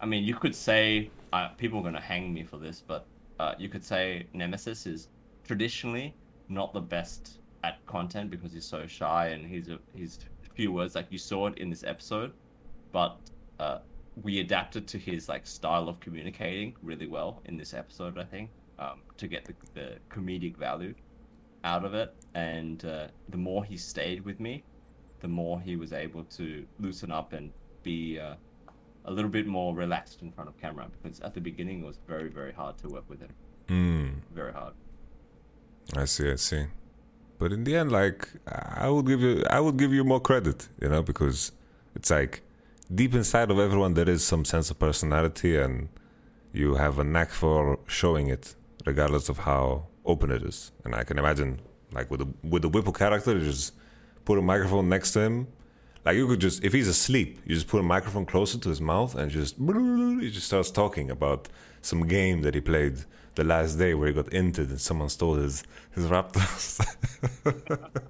I 0.00 0.06
mean, 0.06 0.24
you 0.24 0.34
could 0.34 0.54
say 0.54 1.10
uh, 1.32 1.48
people 1.48 1.80
are 1.80 1.82
going 1.82 1.94
to 1.94 2.00
hang 2.00 2.32
me 2.32 2.44
for 2.44 2.58
this, 2.58 2.82
but 2.86 3.06
uh, 3.40 3.54
you 3.58 3.68
could 3.68 3.84
say 3.84 4.26
Nemesis 4.32 4.86
is 4.86 5.08
traditionally 5.44 6.14
not 6.48 6.72
the 6.72 6.80
best 6.80 7.38
at 7.64 7.84
content 7.86 8.30
because 8.30 8.52
he's 8.52 8.64
so 8.64 8.86
shy 8.86 9.28
and 9.28 9.44
he's 9.44 9.68
a, 9.68 9.78
he's 9.94 10.20
few 10.54 10.72
words. 10.72 10.94
Like 10.94 11.06
you 11.10 11.18
saw 11.18 11.48
it 11.48 11.58
in 11.58 11.68
this 11.68 11.84
episode, 11.84 12.32
but 12.92 13.18
uh, 13.60 13.78
we 14.22 14.40
adapted 14.40 14.88
to 14.88 14.98
his 14.98 15.28
like 15.28 15.46
style 15.46 15.88
of 15.88 16.00
communicating 16.00 16.74
really 16.82 17.06
well 17.06 17.42
in 17.44 17.56
this 17.56 17.74
episode. 17.74 18.18
I 18.18 18.24
think 18.24 18.50
um, 18.78 19.00
to 19.18 19.28
get 19.28 19.44
the, 19.44 19.54
the 19.74 19.96
comedic 20.10 20.56
value 20.56 20.94
out 21.72 21.84
of 21.84 21.92
it, 22.02 22.10
and 22.34 22.78
uh, 22.84 23.08
the 23.34 23.40
more 23.48 23.62
he 23.70 23.76
stayed 23.76 24.20
with 24.28 24.38
me, 24.46 24.54
the 25.20 25.28
more 25.40 25.60
he 25.68 25.74
was 25.76 25.92
able 25.92 26.24
to 26.38 26.46
loosen 26.84 27.10
up 27.10 27.32
and 27.32 27.50
be 27.82 28.18
uh, 28.18 28.34
a 29.10 29.12
little 29.16 29.32
bit 29.38 29.46
more 29.58 29.74
relaxed 29.84 30.22
in 30.22 30.30
front 30.30 30.48
of 30.50 30.54
camera. 30.64 30.86
Because 30.94 31.20
at 31.20 31.32
the 31.34 31.40
beginning, 31.40 31.76
it 31.82 31.86
was 31.92 31.98
very 32.14 32.30
very 32.38 32.54
hard 32.60 32.74
to 32.82 32.86
work 32.88 33.06
with 33.12 33.20
him. 33.20 33.32
Mm. 33.68 34.10
Very 34.40 34.52
hard. 34.60 34.74
I 36.02 36.04
see, 36.04 36.30
I 36.30 36.36
see. 36.36 36.64
But 37.38 37.52
in 37.52 37.64
the 37.64 37.74
end, 37.80 37.90
like 37.92 38.28
I 38.84 38.88
would 38.88 39.06
give 39.06 39.20
you, 39.20 39.44
I 39.50 39.60
would 39.64 39.76
give 39.82 39.92
you 39.92 40.04
more 40.04 40.20
credit, 40.20 40.68
you 40.80 40.88
know, 40.88 41.02
because 41.02 41.52
it's 41.96 42.10
like 42.10 42.42
deep 43.00 43.14
inside 43.14 43.50
of 43.50 43.58
everyone 43.58 43.94
there 43.94 44.08
is 44.16 44.22
some 44.24 44.44
sense 44.44 44.70
of 44.70 44.78
personality, 44.78 45.56
and 45.64 45.88
you 46.52 46.76
have 46.76 46.98
a 46.98 47.04
knack 47.04 47.30
for 47.30 47.78
showing 47.86 48.28
it, 48.28 48.54
regardless 48.90 49.28
of 49.28 49.38
how 49.38 49.86
open 50.06 50.30
it 50.30 50.42
is. 50.42 50.72
And 50.84 50.94
I 50.94 51.04
can 51.04 51.18
imagine, 51.18 51.60
like 51.92 52.10
with 52.10 52.20
the 52.20 52.28
with 52.48 52.62
the 52.62 52.68
Whipple 52.68 52.92
character, 52.92 53.32
you 53.32 53.44
just 53.44 53.74
put 54.24 54.38
a 54.38 54.42
microphone 54.42 54.88
next 54.88 55.12
to 55.12 55.20
him. 55.20 55.46
Like 56.04 56.16
you 56.16 56.28
could 56.28 56.40
just, 56.40 56.62
if 56.62 56.72
he's 56.72 56.86
asleep, 56.86 57.40
you 57.44 57.54
just 57.54 57.66
put 57.66 57.80
a 57.80 57.82
microphone 57.82 58.26
closer 58.26 58.58
to 58.58 58.68
his 58.68 58.80
mouth 58.80 59.16
and 59.16 59.30
just 59.30 59.56
he 59.58 60.30
just 60.30 60.46
starts 60.46 60.70
talking 60.70 61.10
about 61.10 61.48
some 61.82 62.06
game 62.06 62.42
that 62.42 62.54
he 62.54 62.60
played 62.60 63.04
the 63.34 63.44
last 63.44 63.74
day 63.76 63.92
where 63.94 64.08
he 64.08 64.14
got 64.14 64.26
inted 64.26 64.70
and 64.70 64.80
someone 64.80 65.08
stole 65.08 65.34
his 65.34 65.64
his 65.94 66.06
Raptors. 66.06 66.80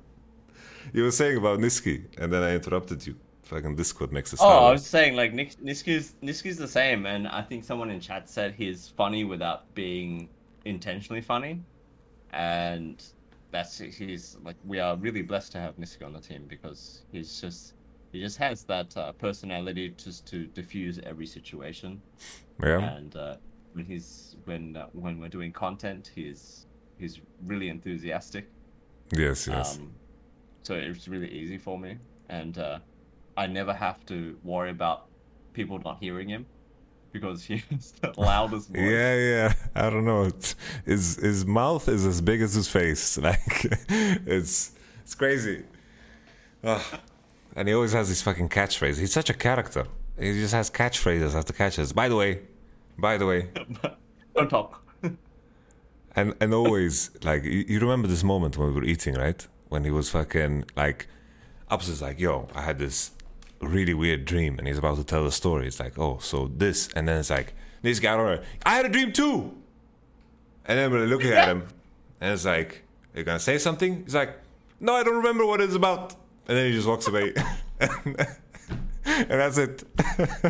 you 0.93 1.03
were 1.03 1.11
saying 1.11 1.37
about 1.39 1.59
Niski, 1.59 2.05
and 2.19 2.33
then 2.33 2.43
I 2.43 2.55
interrupted 2.55 3.07
you. 3.07 3.17
Fucking 3.45 3.77
Discord 3.77 4.13
makes 4.13 4.35
us. 4.35 4.41
Oh, 4.43 4.67
I 4.67 4.73
was 4.73 4.85
saying 4.85 5.15
like 5.15 5.33
Nick, 5.33 5.57
Niski's 5.61 6.15
Niski's 6.23 6.57
the 6.57 6.69
same, 6.69 7.07
and 7.07 7.29
I 7.29 7.43
think 7.43 7.65
someone 7.65 7.91
in 7.91 8.01
chat 8.01 8.29
said 8.29 8.55
he's 8.55 8.89
funny 8.89 9.25
without 9.25 9.73
being 9.75 10.29
intentionally 10.65 11.23
funny, 11.23 11.63
and 12.37 13.03
that's 13.51 13.79
he's 13.79 14.37
like 14.45 14.57
we 14.65 14.79
are 14.79 14.97
really 14.97 15.23
blessed 15.23 15.53
to 15.53 15.59
have 15.59 15.77
Niski 15.77 16.05
on 16.05 16.13
the 16.13 16.21
team 16.21 16.45
because 16.47 17.03
he's 17.11 17.41
just 17.41 17.73
he 18.13 18.21
just 18.21 18.37
has 18.37 18.65
that 18.65 18.97
uh, 18.97 19.13
personality 19.13 19.95
just 19.97 20.27
to 20.29 20.47
diffuse 20.47 21.01
every 21.05 21.27
situation. 21.27 22.01
Yeah. 22.63 22.97
And 22.97 23.17
uh, 23.17 23.37
when 23.73 23.85
he's 23.87 24.37
when 24.45 24.77
uh, 24.77 24.87
when 24.93 25.19
we're 25.19 25.29
doing 25.29 25.53
content, 25.53 26.11
he's 26.15 26.67
he's 26.99 27.21
really 27.45 27.69
enthusiastic. 27.69 28.49
Yes, 29.13 29.47
yes. 29.47 29.77
Um, 29.77 29.93
so 30.63 30.75
it's 30.75 31.09
really 31.09 31.31
easy 31.31 31.59
for 31.59 31.79
me, 31.79 31.97
and 32.29 32.59
uh, 32.59 32.79
I 33.37 33.47
never 33.47 33.73
have 33.73 34.05
to 34.07 34.37
worry 34.45 34.71
about 34.71 35.07
people 35.53 35.79
not 35.79 35.99
hearing 36.01 36.29
him 36.29 36.45
because 37.19 37.45
he's 37.45 37.93
the 38.01 38.13
loudest 38.17 38.69
voice. 38.69 38.79
Yeah, 38.79 39.15
yeah. 39.33 39.53
I 39.75 39.91
don't 39.91 40.05
know. 40.05 40.23
It's, 40.25 40.55
his 40.85 41.17
his 41.17 41.45
mouth 41.47 41.89
is 41.89 42.05
as 42.07 42.21
big 42.21 42.41
as 42.43 42.55
his 42.55 42.69
face. 42.69 43.19
Like 43.27 43.41
it's 44.35 44.73
it's 45.03 45.15
crazy. 45.15 45.65
Ugh. 46.65 46.83
And 47.57 47.69
he 47.69 47.75
always 47.75 47.93
has 47.93 48.09
this 48.09 48.23
fucking 48.23 48.49
catchphrase. 48.51 48.99
He's 48.99 49.13
such 49.13 49.31
a 49.31 49.35
character. 49.35 49.87
He 50.19 50.33
just 50.41 50.55
has 50.55 50.71
catchphrases 50.71 51.35
after 51.35 51.53
catches. 51.53 51.93
By 51.93 52.09
the 52.09 52.17
way, 52.17 52.41
by 52.99 53.17
the 53.19 53.27
way, 53.27 53.49
Don't 54.37 54.49
talk. 54.51 54.83
and 56.15 56.35
and 56.41 56.55
always 56.55 57.11
like 57.23 57.45
you, 57.45 57.65
you 57.69 57.79
remember 57.81 58.09
this 58.09 58.25
moment 58.25 58.57
when 58.59 58.69
we 58.69 58.75
were 58.75 58.85
eating, 58.85 59.15
right? 59.15 59.47
When 59.69 59.85
he 59.85 59.91
was 59.91 60.11
fucking 60.11 60.65
like, 60.77 61.07
Ups 61.69 61.89
is 61.89 62.01
like, 62.01 62.21
"Yo, 62.21 62.49
I 62.55 62.63
had 62.63 62.79
this 62.79 63.11
really 63.61 63.95
weird 63.95 64.25
dream," 64.25 64.59
and 64.59 64.67
he's 64.67 64.79
about 64.79 64.97
to 64.97 65.05
tell 65.05 65.25
the 65.25 65.33
story. 65.33 65.67
It's 65.67 65.81
like, 65.81 65.99
"Oh, 65.99 66.19
so 66.21 66.51
this," 66.57 66.89
and 66.95 67.09
then 67.09 67.19
it's 67.19 67.31
like, 67.31 67.55
"This 67.83 68.01
guy, 68.01 68.41
I 68.65 68.77
had 68.77 68.87
a 68.87 68.89
dream 68.89 69.13
too." 69.13 69.53
And 70.67 70.79
then 70.79 70.91
we're 70.91 71.07
looking 71.07 71.33
at 71.33 71.49
him, 71.49 71.63
and 72.21 72.33
it's 72.33 72.45
like, 72.45 72.83
"Are 73.15 73.19
you 73.21 73.25
gonna 73.25 73.39
say 73.39 73.59
something?" 73.59 74.03
He's 74.05 74.15
like, 74.15 74.37
"No, 74.81 74.95
I 74.95 75.03
don't 75.03 75.17
remember 75.17 75.47
what 75.47 75.61
it's 75.61 75.75
about," 75.75 76.15
and 76.49 76.57
then 76.57 76.67
he 76.69 76.73
just 76.73 76.89
walks 76.89 77.07
away, 77.09 77.35
and 77.81 78.17
that's 79.05 79.59
it. 79.59 79.85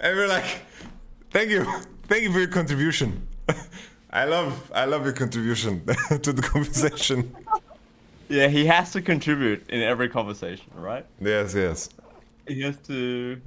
and 0.00 0.16
we're 0.16 0.28
like, 0.28 0.62
"Thank 1.30 1.50
you, 1.50 1.64
thank 2.08 2.22
you 2.22 2.32
for 2.32 2.38
your 2.38 2.48
contribution." 2.48 3.26
I 4.10 4.24
love, 4.24 4.72
I 4.74 4.86
love 4.86 5.04
your 5.04 5.12
contribution 5.12 5.84
to 6.22 6.32
the 6.32 6.40
conversation. 6.42 7.36
Yeah, 8.28 8.48
he 8.48 8.66
has 8.66 8.92
to 8.92 9.00
contribute 9.02 9.68
in 9.70 9.80
every 9.82 10.08
conversation, 10.08 10.70
right? 10.74 11.06
Yes, 11.20 11.54
yes. 11.54 11.88
He 12.46 12.60
has 12.62 12.76
to. 12.86 13.40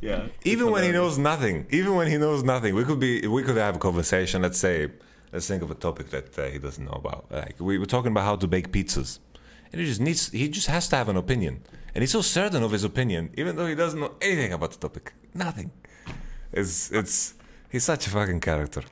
Yeah. 0.00 0.26
Even 0.44 0.70
when 0.70 0.82
he 0.82 0.90
knows 0.92 1.16
nothing, 1.16 1.66
even 1.70 1.94
when 1.94 2.08
he 2.08 2.18
knows 2.18 2.42
nothing, 2.42 2.74
we 2.74 2.84
could 2.84 2.98
be, 2.98 3.26
we 3.26 3.42
could 3.42 3.56
have 3.56 3.76
a 3.76 3.78
conversation. 3.78 4.42
Let's 4.42 4.58
say, 4.58 4.88
let's 5.32 5.46
think 5.46 5.62
of 5.62 5.70
a 5.70 5.74
topic 5.74 6.10
that 6.10 6.38
uh, 6.38 6.46
he 6.48 6.58
doesn't 6.58 6.84
know 6.84 6.98
about. 7.04 7.26
Like 7.30 7.54
we 7.60 7.78
were 7.78 7.86
talking 7.86 8.10
about 8.10 8.24
how 8.24 8.36
to 8.36 8.46
bake 8.48 8.72
pizzas, 8.72 9.20
and 9.72 9.80
he 9.80 9.86
just 9.86 10.00
needs, 10.00 10.30
he 10.30 10.48
just 10.48 10.66
has 10.66 10.88
to 10.88 10.96
have 10.96 11.08
an 11.08 11.16
opinion, 11.16 11.62
and 11.94 12.02
he's 12.02 12.10
so 12.10 12.20
certain 12.22 12.62
of 12.62 12.72
his 12.72 12.84
opinion, 12.84 13.30
even 13.36 13.54
though 13.56 13.66
he 13.66 13.74
doesn't 13.74 14.00
know 14.00 14.14
anything 14.20 14.52
about 14.52 14.72
the 14.72 14.78
topic, 14.78 15.14
nothing. 15.34 15.70
It's, 16.52 16.90
it's, 16.90 17.34
he's 17.70 17.84
such 17.84 18.06
a 18.06 18.10
fucking 18.10 18.40
character. 18.40 18.82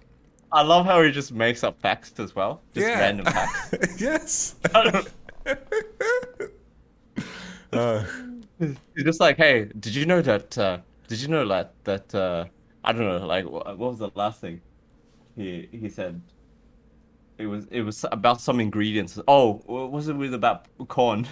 I 0.52 0.62
love 0.62 0.86
how 0.86 1.02
he 1.02 1.10
just 1.10 1.32
makes 1.32 1.64
up 1.64 1.80
facts 1.80 2.12
as 2.18 2.36
well. 2.36 2.60
Just 2.74 2.86
Yeah. 2.86 3.00
random 3.00 3.26
facts. 3.26 4.00
yes. 4.00 4.54
He's 8.58 9.04
just 9.04 9.20
like, 9.20 9.36
hey, 9.36 9.66
did 9.78 9.94
you 9.94 10.06
know 10.06 10.22
that? 10.22 10.56
Uh, 10.56 10.78
did 11.08 11.20
you 11.20 11.28
know 11.28 11.46
that 11.48 11.74
that 11.84 12.14
uh, 12.14 12.46
I 12.82 12.92
don't 12.92 13.06
know, 13.06 13.26
like 13.26 13.48
what, 13.48 13.66
what 13.78 13.90
was 13.90 13.98
the 13.98 14.10
last 14.14 14.40
thing 14.40 14.60
he 15.36 15.68
he 15.70 15.88
said? 15.88 16.20
It 17.36 17.46
was 17.46 17.66
it 17.70 17.82
was 17.82 18.04
about 18.12 18.40
some 18.40 18.60
ingredients. 18.60 19.18
Oh, 19.26 19.54
what 19.66 19.90
was 19.90 20.08
it 20.08 20.14
with 20.14 20.34
about 20.34 20.66
corn? 20.88 21.26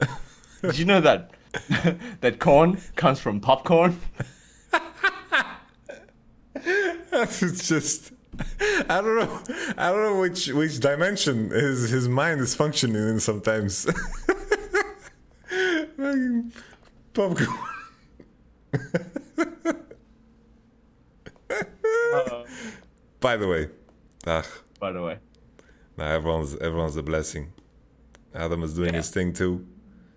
did 0.62 0.78
you 0.78 0.84
know 0.84 1.00
that 1.00 1.30
that 2.20 2.38
corn 2.40 2.78
comes 2.96 3.20
from 3.20 3.40
popcorn? 3.40 3.98
it's 7.12 7.68
just 7.68 8.12
I 8.88 9.00
don't 9.00 9.16
know. 9.16 9.40
I 9.76 9.90
don't 9.90 10.02
know 10.02 10.20
which 10.20 10.48
which 10.48 10.80
dimension 10.80 11.50
his 11.50 11.90
his 11.90 12.08
mind 12.08 12.40
is 12.40 12.54
functioning 12.54 12.96
in 13.08 13.20
sometimes. 13.20 13.86
Popcorn. 17.14 17.48
By 23.20 23.36
the 23.36 23.48
way, 23.48 23.68
ah, 24.26 24.44
By 24.78 24.92
the 24.92 25.02
way, 25.02 25.18
now 25.96 26.06
everyone's 26.08 26.56
everyone's 26.56 26.96
a 26.96 27.02
blessing. 27.02 27.52
Adam 28.34 28.62
is 28.62 28.74
doing 28.74 28.94
his 28.94 29.10
thing 29.10 29.32
too. 29.32 29.66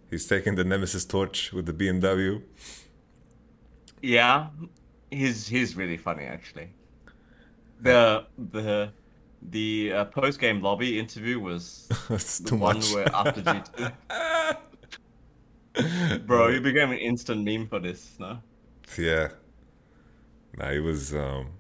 He's 0.09 0.27
taking 0.27 0.55
the 0.55 0.63
Nemesis 0.63 1.05
torch 1.05 1.53
with 1.53 1.65
the 1.67 1.73
BMW. 1.73 2.41
yeah, 4.01 4.47
he's 5.09 5.47
he's 5.47 5.75
really 5.75 5.97
funny 5.97 6.23
actually. 6.23 6.69
The 7.81 8.25
the 8.51 8.91
the 9.41 9.93
uh, 9.93 10.05
post 10.05 10.39
game 10.39 10.61
lobby 10.61 10.99
interview 10.99 11.39
was 11.39 11.87
the 12.09 12.43
too 12.49 12.55
one 12.55 12.77
much. 12.77 12.93
where 12.93 13.07
after 13.13 13.41
G 13.41 13.61
two. 13.75 13.87
Bro, 16.25 16.47
you 16.49 16.61
became 16.61 16.91
an 16.91 16.97
instant 16.97 17.43
meme 17.43 17.67
for 17.67 17.79
this, 17.79 18.15
no? 18.19 18.39
Yeah. 18.97 19.29
Nah, 20.57 20.71
he 20.71 20.79
was 20.79 21.13
um 21.13 21.51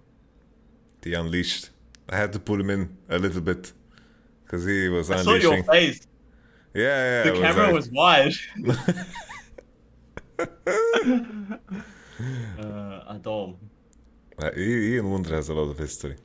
he 1.03 1.13
unleashed. 1.13 1.69
I 2.09 2.15
had 2.17 2.33
to 2.33 2.39
pull 2.39 2.59
him 2.59 2.69
in 2.69 2.97
a 3.09 3.19
little 3.19 3.41
bit 3.41 3.71
because 4.43 4.65
he 4.65 4.89
was 4.89 5.11
I 5.11 5.21
saw 5.21 5.35
your 5.35 5.63
face. 5.63 6.01
Yeah, 6.73 7.23
yeah. 7.25 7.31
the 7.31 7.39
camera 7.41 7.63
like- 7.65 7.73
was 7.73 7.89
wide. 7.91 8.33
uh, 12.59 13.15
Adam. 13.15 13.55
Uh, 14.39 14.51
Ian 14.55 15.09
Wunder 15.09 15.33
has 15.35 15.49
a 15.49 15.53
lot 15.53 15.69
of 15.69 15.77
history. 15.77 16.15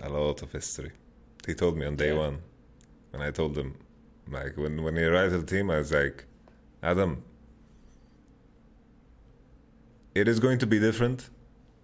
A 0.00 0.08
lot 0.08 0.40
of 0.42 0.50
history. 0.50 0.92
He 1.46 1.54
told 1.54 1.76
me 1.76 1.84
on 1.84 1.96
day 1.96 2.12
one. 2.12 2.38
And 3.12 3.22
I 3.22 3.30
told 3.30 3.56
him, 3.56 3.74
like, 4.30 4.56
when, 4.56 4.82
when 4.82 4.96
he 4.96 5.04
arrived 5.04 5.34
at 5.34 5.46
the 5.46 5.56
team, 5.56 5.70
I 5.70 5.78
was 5.78 5.92
like, 5.92 6.24
Adam, 6.82 7.22
it 10.14 10.28
is 10.28 10.40
going 10.40 10.58
to 10.58 10.66
be 10.66 10.78
different, 10.78 11.30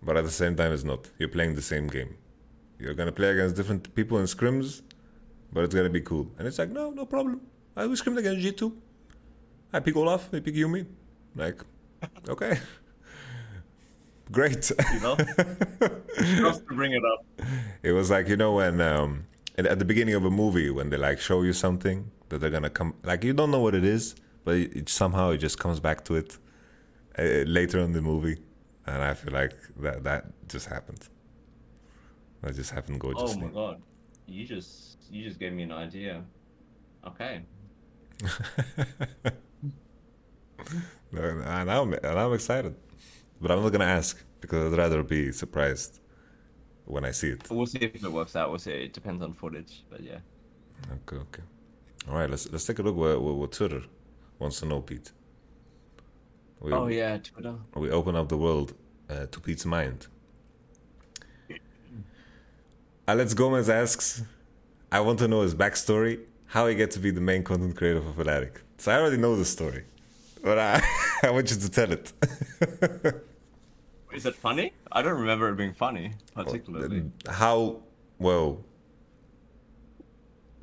but 0.03 0.17
at 0.17 0.25
the 0.25 0.31
same 0.31 0.55
time, 0.57 0.73
it's 0.73 0.85
not. 0.85 1.11
You're 1.19 1.29
playing 1.29 1.55
the 1.55 1.63
same 1.63 1.89
game. 1.89 2.17
You're 2.79 2.95
going 2.95 3.07
to 3.07 3.13
play 3.13 3.31
against 3.31 3.57
different 3.57 3.95
people 3.95 4.19
in 4.19 4.25
scrims, 4.25 4.83
but 5.53 5.65
it's 5.65 5.75
going 5.75 5.87
to 5.87 5.93
be 5.93 6.01
cool. 6.01 6.31
And 6.39 6.47
it's 6.47 6.59
like, 6.59 6.71
no, 6.71 6.91
no 6.91 7.07
problem. 7.07 7.41
I 7.77 7.87
will 7.87 7.97
scrim 7.97 8.19
against 8.19 8.45
G2. 8.45 8.73
I 9.73 9.81
pick 9.81 9.97
Olaf, 9.97 10.29
I 10.33 10.41
pick 10.41 10.55
Yuumi. 10.55 10.87
Like, 11.35 11.63
okay. 12.29 12.59
Great. 14.35 14.71
You 14.93 15.01
know? 15.01 15.17
Just 16.19 16.67
to 16.67 16.75
bring 16.75 16.93
it 16.93 17.03
up. 17.05 17.49
It 17.83 17.93
was 17.93 18.11
like 18.11 18.29
you 18.29 18.37
know 18.37 18.55
when 18.55 18.81
um, 18.81 19.27
at, 19.57 19.79
the 19.79 19.85
beginning 19.85 20.15
of 20.15 20.25
a 20.25 20.31
movie 20.31 20.71
when 20.71 20.91
they 20.91 20.97
like 20.97 21.21
show 21.21 21.43
you 21.43 21.53
something 21.53 22.11
that 22.29 22.39
they're 22.41 22.51
gonna 22.51 22.71
come 22.71 22.95
like 23.05 23.23
you 23.25 23.33
don't 23.33 23.51
know 23.51 23.61
what 23.61 23.75
it 23.75 23.85
is, 23.85 24.17
but 24.45 24.57
it, 24.57 24.77
it 24.77 24.89
somehow 24.89 25.31
it 25.31 25.39
just 25.39 25.59
comes 25.59 25.79
back 25.81 26.05
to 26.07 26.17
it, 26.17 26.39
uh, 27.19 27.23
later 27.47 27.79
in 27.79 27.93
the 27.93 28.03
movie, 28.03 28.39
and 28.87 29.03
I 29.03 29.15
feel 29.15 29.33
like 29.33 29.55
that 29.81 30.03
that 30.05 30.27
just 30.49 30.67
happened. 30.67 31.09
That 32.43 32.55
just 32.55 32.73
happened 32.73 33.01
Oh 33.05 33.37
my 33.37 33.49
god, 33.49 33.81
you 34.27 34.45
just 34.47 34.99
you 35.11 35.25
just 35.25 35.39
gave 35.39 35.53
me 35.53 35.63
an 35.63 35.73
idea. 35.73 36.25
Okay. 37.07 37.43
and 41.13 41.71
I'm, 41.71 41.93
and 41.93 42.19
I'm 42.19 42.33
excited, 42.33 42.75
but 43.41 43.51
I'm 43.51 43.63
not 43.63 43.71
gonna 43.73 43.85
ask 43.85 44.23
because 44.41 44.73
I'd 44.73 44.79
rather 44.79 45.03
be 45.03 45.33
surprised 45.33 46.01
when 46.85 47.05
I 47.05 47.13
see 47.13 47.31
it. 47.31 47.51
We'll 47.51 47.67
see 47.67 47.79
if 47.79 48.03
it 48.05 48.13
works 48.13 48.37
out. 48.37 48.51
We'll 48.51 48.59
see. 48.59 48.73
It 48.73 48.93
depends 48.93 49.23
on 49.23 49.33
footage, 49.33 49.85
but 49.91 50.01
yeah. 50.03 50.19
Okay, 50.93 51.17
okay. 51.17 51.43
All 52.09 52.17
right, 52.17 52.29
let's 52.29 52.51
let's 52.53 52.65
take 52.67 52.79
a 52.79 52.83
look 52.83 52.97
what, 52.97 53.21
what, 53.21 53.35
what 53.37 53.53
Twitter 53.53 53.83
wants 54.39 54.61
to 54.61 54.67
know, 54.67 54.81
Pete. 54.81 55.13
We, 56.61 56.73
Oh, 56.73 56.87
yeah, 56.89 57.19
Twitter. 57.19 57.55
We 57.75 57.91
open 57.91 58.17
up 58.17 58.29
the 58.29 58.37
world 58.37 58.75
uh, 59.11 59.27
to 59.27 59.41
Pete's 59.41 59.65
mind. 59.67 60.07
Alex 63.07 63.35
Gomez 63.35 63.69
asks, 63.69 64.23
"I 64.91 65.01
want 65.01 65.19
to 65.19 65.29
know 65.29 65.43
his 65.43 65.55
backstory, 65.55 66.21
how 66.47 66.67
he 66.67 66.75
get 66.75 66.91
to 66.93 66.99
be 66.99 67.11
the 67.11 67.21
main 67.21 67.43
content 67.43 67.77
creator 67.77 68.01
for 68.01 68.25
Fnatic." 68.25 68.57
So 68.79 68.93
I 68.93 68.99
already 68.99 69.19
know 69.19 69.37
the 69.37 69.45
story, 69.45 69.85
but 70.45 70.59
I 70.59 70.83
I 71.23 71.31
want 71.31 71.51
you 71.51 71.57
to 71.57 71.71
tell 71.71 71.91
it. 71.91 72.13
Is 74.13 74.27
it 74.27 74.37
funny? 74.37 74.73
I 74.93 75.03
don't 75.03 75.19
remember 75.19 75.49
it 75.51 75.57
being 75.57 75.73
funny, 75.75 76.13
particularly. 76.35 77.11
how 77.29 77.81
well? 78.19 78.63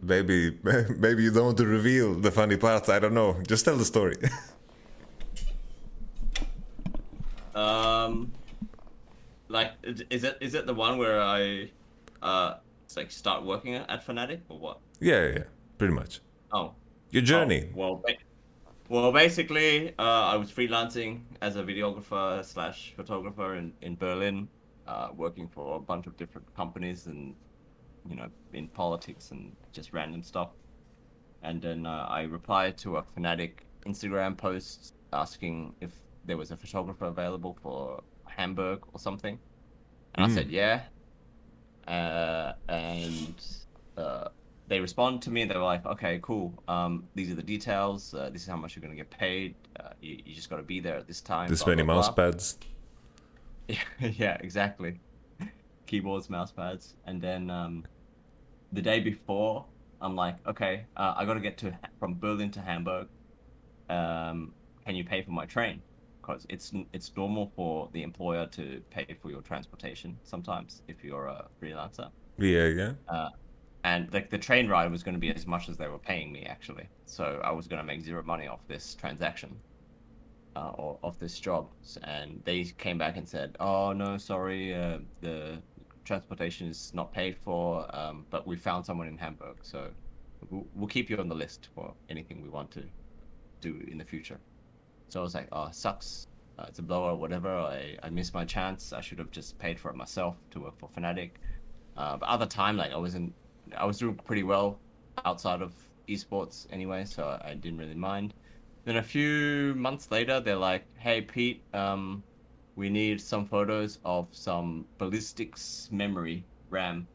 Maybe 0.02 0.58
maybe 0.98 1.24
you 1.24 1.32
don't 1.32 1.46
want 1.46 1.58
to 1.58 1.66
reveal 1.68 2.14
the 2.14 2.32
funny 2.32 2.56
parts. 2.58 2.88
I 2.90 3.00
don't 3.00 3.14
know. 3.14 3.42
Just 3.48 3.66
tell 3.66 3.76
the 3.76 3.86
story. 3.86 4.16
Um, 7.54 8.32
like, 9.50 9.74
is 9.84 10.24
it 10.24 10.38
is 10.40 10.54
it 10.54 10.66
the 10.66 10.74
one 10.74 10.98
where 10.98 11.20
I, 11.22 11.70
uh, 12.22 12.56
like 12.96 13.12
start 13.12 13.44
working 13.44 13.76
at 13.76 14.06
Fnatic 14.06 14.40
or 14.48 14.58
what? 14.58 14.80
yeah, 15.02 15.22
yeah, 15.26 15.34
yeah, 15.36 15.44
pretty 15.78 15.94
much. 15.94 16.22
Oh, 16.54 16.74
Your 17.10 17.24
journey. 17.24 17.68
Oh, 17.74 17.78
well, 17.78 18.04
well, 18.92 19.12
basically, 19.14 19.90
uh, 19.98 20.34
I 20.34 20.36
was 20.36 20.52
freelancing 20.52 21.22
as 21.42 21.56
a 21.56 21.64
videographer 21.64 22.44
slash 22.44 22.94
photographer 22.98 23.56
in 23.56 23.74
in 23.82 23.96
Berlin, 23.96 24.50
uh, 24.88 25.10
working 25.16 25.48
for 25.48 25.78
a 25.78 25.80
bunch 25.80 26.08
of 26.08 26.18
different 26.18 26.48
companies 26.56 27.08
and, 27.08 27.36
you 28.10 28.16
know, 28.16 28.30
in 28.54 28.68
politics 28.68 29.32
and 29.32 29.56
just 29.72 29.94
random 29.94 30.24
stuff. 30.24 30.50
And 31.44 31.62
then 31.62 31.86
uh, 31.86 32.06
I 32.10 32.24
replied 32.24 32.78
to 32.80 32.98
a 32.98 33.04
Fnatic 33.04 33.54
Instagram 33.86 34.38
post 34.38 34.94
asking 35.14 35.76
if 35.82 35.92
there 36.26 36.38
was 36.38 36.52
a 36.52 36.58
photographer 36.58 37.06
available 37.06 37.58
for 37.64 38.04
Hamburg 38.26 38.80
or 38.94 39.00
something, 39.00 39.40
and 40.16 40.26
I 40.26 40.28
Mm. 40.28 40.34
said 40.36 40.52
yeah. 40.52 40.82
Uh, 41.88 42.54
and 42.70 43.36
uh, 43.98 44.30
they 44.72 44.80
responded 44.80 45.22
to 45.24 45.30
me. 45.30 45.44
They're 45.44 45.60
like, 45.60 45.86
"Okay, 45.86 46.20
cool. 46.22 46.54
Um, 46.70 47.04
these 47.14 47.30
are 47.30 47.36
the 47.36 47.44
details. 47.44 48.14
Uh, 48.14 48.30
this 48.32 48.44
is 48.44 48.48
how 48.48 48.56
much 48.56 48.74
you're 48.74 48.82
gonna 48.82 48.96
get 48.96 49.10
paid. 49.10 49.54
Uh, 49.78 49.90
you, 50.00 50.20
you 50.26 50.34
just 50.34 50.50
got 50.50 50.58
to 50.58 50.64
be 50.64 50.80
there 50.80 50.96
at 50.96 51.08
this 51.08 51.20
time." 51.20 51.50
This 51.50 51.64
blah, 51.64 51.74
many 51.74 51.84
blah, 51.84 51.96
mouse 51.96 52.08
blah." 52.08 52.16
pads. 52.16 52.58
Yeah, 53.68 53.76
yeah, 54.00 54.38
exactly. 54.40 55.02
Keyboards, 55.88 56.30
mouse 56.30 56.54
pads, 56.54 56.96
and 57.06 57.22
then 57.22 57.50
um, 57.50 57.86
the 58.72 58.82
day 58.82 59.02
before, 59.02 59.66
I'm 60.00 60.16
like, 60.16 60.38
okay, 60.48 60.86
uh, 60.96 61.16
I 61.18 61.26
got 61.26 61.34
to 61.34 61.42
get 61.42 61.58
to 61.60 61.78
from 62.00 62.18
Berlin 62.18 62.50
to 62.52 62.62
Hamburg. 62.62 63.10
Um, 63.90 64.54
can 64.86 64.96
you 64.96 65.04
pay 65.04 65.22
for 65.22 65.32
my 65.32 65.46
train? 65.46 65.82
Because 66.22 66.46
it's 66.48 66.72
it's 66.94 67.12
normal 67.18 67.52
for 67.58 67.90
the 67.92 68.04
employer 68.04 68.46
to 68.58 68.82
pay 68.90 69.06
for 69.22 69.32
your 69.32 69.42
transportation 69.42 70.18
sometimes 70.24 70.82
if 70.88 71.04
you're 71.04 71.28
a 71.28 71.48
freelancer. 71.62 72.10
Yeah, 72.38 72.68
yeah. 72.68 72.94
And 73.84 74.14
like 74.14 74.30
the 74.30 74.38
train 74.38 74.68
ride 74.68 74.92
was 74.92 75.02
going 75.04 75.16
to 75.16 75.20
be 75.20 75.34
as 75.34 75.48
much 75.48 75.68
as 75.68 75.78
they 75.78 75.88
were 75.88 75.98
paying 75.98 76.32
me 76.32 76.46
actually, 76.46 76.88
so 77.06 77.42
I 77.44 77.52
was 77.52 77.68
going 77.68 77.80
to 77.80 77.86
make 77.86 78.02
zero 78.02 78.22
money 78.24 78.48
off 78.48 78.60
this 78.68 78.94
transaction 78.94 79.60
uh, 80.56 80.72
or 80.76 81.00
off 81.04 81.18
this 81.20 81.40
job. 81.40 81.68
And 82.04 82.42
they 82.46 82.64
came 82.64 82.98
back 82.98 83.18
and 83.18 83.28
said, 83.28 83.56
"Oh 83.60 83.92
no, 83.94 84.18
sorry, 84.18 84.76
uh, 84.76 85.00
the 85.22 85.62
transportation 86.06 86.68
is 86.68 86.92
not 86.94 87.12
paid 87.12 87.38
for, 87.38 87.88
um, 87.96 88.26
but 88.30 88.46
we 88.46 88.56
found 88.56 88.86
someone 88.86 89.08
in 89.08 89.18
Hamburg, 89.18 89.58
so 89.64 89.90
we'll, 90.50 90.66
we'll 90.76 90.88
keep 90.88 91.10
you 91.10 91.18
on 91.18 91.28
the 91.28 91.36
list 91.36 91.70
for 91.74 91.94
anything 92.10 92.42
we 92.42 92.50
want 92.50 92.70
to 92.72 92.84
do 93.62 93.84
in 93.88 93.98
the 93.98 94.06
future." 94.06 94.40
So 95.10 95.22
I 95.22 95.24
was 95.24 95.34
like, 95.34 95.48
"Oh, 95.52 95.70
sucks. 95.72 96.28
Uh, 96.60 96.66
it's 96.68 96.80
a 96.80 96.84
blower, 96.84 97.16
whatever. 97.16 97.50
I 97.50 97.98
I 98.04 98.10
missed 98.12 98.34
my 98.36 98.46
chance. 98.46 98.94
I 98.94 99.02
should 99.02 99.18
have 99.20 99.32
just 99.32 99.58
paid 99.58 99.80
for 99.80 99.90
it 99.90 99.96
myself 99.96 100.36
to 100.52 100.60
work 100.60 100.78
for 100.78 100.90
Fnatic." 100.90 101.32
Uh, 101.98 102.18
but 102.18 102.30
other 102.30 102.46
time, 102.46 102.78
like 102.78 102.92
I 102.92 102.98
wasn't, 102.98 103.34
I 103.78 103.86
was 103.86 103.98
doing 103.98 104.16
pretty 104.16 104.44
well 104.44 104.80
outside 105.26 105.62
of 105.62 105.74
esports 106.08 106.68
anyway, 106.72 107.06
so 107.06 107.40
I 107.44 107.54
didn't 107.54 107.78
really 107.78 107.96
mind. 107.96 108.34
Then 108.86 108.98
a 108.98 109.04
few 109.04 109.74
months 109.76 110.10
later, 110.12 110.40
they're 110.40 110.56
like, 110.56 110.86
"Hey 110.98 111.22
Pete, 111.22 111.62
um, 111.74 112.24
we 112.76 112.90
need 112.90 113.22
some 113.22 113.46
photos 113.46 114.00
of 114.04 114.28
some 114.32 114.86
Ballistix 115.00 115.92
memory 115.92 116.44
RAM, 116.70 117.08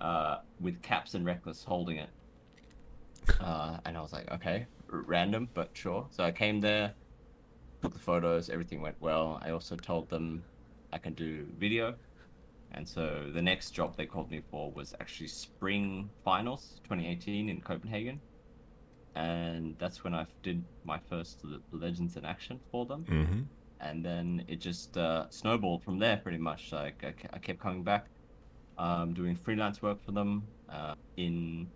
uh, 0.00 0.38
with 0.60 0.80
Caps 0.82 1.14
and 1.14 1.26
Rekkles 1.26 1.64
holding 1.64 1.98
it." 1.98 2.10
Uh, 3.40 3.78
and 3.84 3.96
I 3.96 4.00
was 4.00 4.12
like, 4.12 4.30
"Okay, 4.32 4.66
random, 4.88 5.48
but 5.54 5.70
sure." 5.74 6.06
So 6.10 6.24
I 6.24 6.32
came 6.32 6.60
there, 6.60 6.94
took 7.82 7.92
the 7.92 7.98
photos, 7.98 8.48
everything 8.48 8.80
went 8.80 8.96
well. 9.00 9.38
I 9.42 9.50
also 9.50 9.76
told 9.76 10.08
them 10.08 10.42
I 10.92 10.98
can 10.98 11.14
do 11.14 11.46
video, 11.58 11.94
and 12.74 12.88
so 12.88 13.30
the 13.32 13.42
next 13.42 13.70
job 13.70 13.96
they 13.96 14.06
called 14.06 14.30
me 14.30 14.42
for 14.50 14.70
was 14.72 14.94
actually 15.00 15.28
Spring 15.28 16.10
Finals 16.24 16.80
2018 16.84 17.48
in 17.48 17.60
Copenhagen. 17.60 18.20
And 19.14 19.76
that's 19.78 20.02
when 20.02 20.12
I 20.12 20.26
did 20.42 20.64
my 20.84 20.98
first 21.08 21.44
Legends 21.70 22.16
in 22.16 22.24
Action 22.24 22.58
for 22.72 22.84
them. 22.84 23.04
Mm-hmm. 23.08 23.40
And 23.80 24.04
then 24.04 24.44
it 24.48 24.56
just 24.60 24.96
uh, 24.96 25.26
snowballed 25.30 25.84
from 25.84 26.00
there 26.00 26.16
pretty 26.16 26.38
much. 26.38 26.72
Like 26.72 27.04
I, 27.04 27.14
I 27.32 27.38
kept 27.38 27.60
coming 27.60 27.84
back, 27.84 28.06
um, 28.76 29.14
doing 29.14 29.36
freelance 29.36 29.80
work 29.80 30.04
for 30.04 30.10
them. 30.10 30.42
Uh, 30.68 30.94
in 31.16 31.68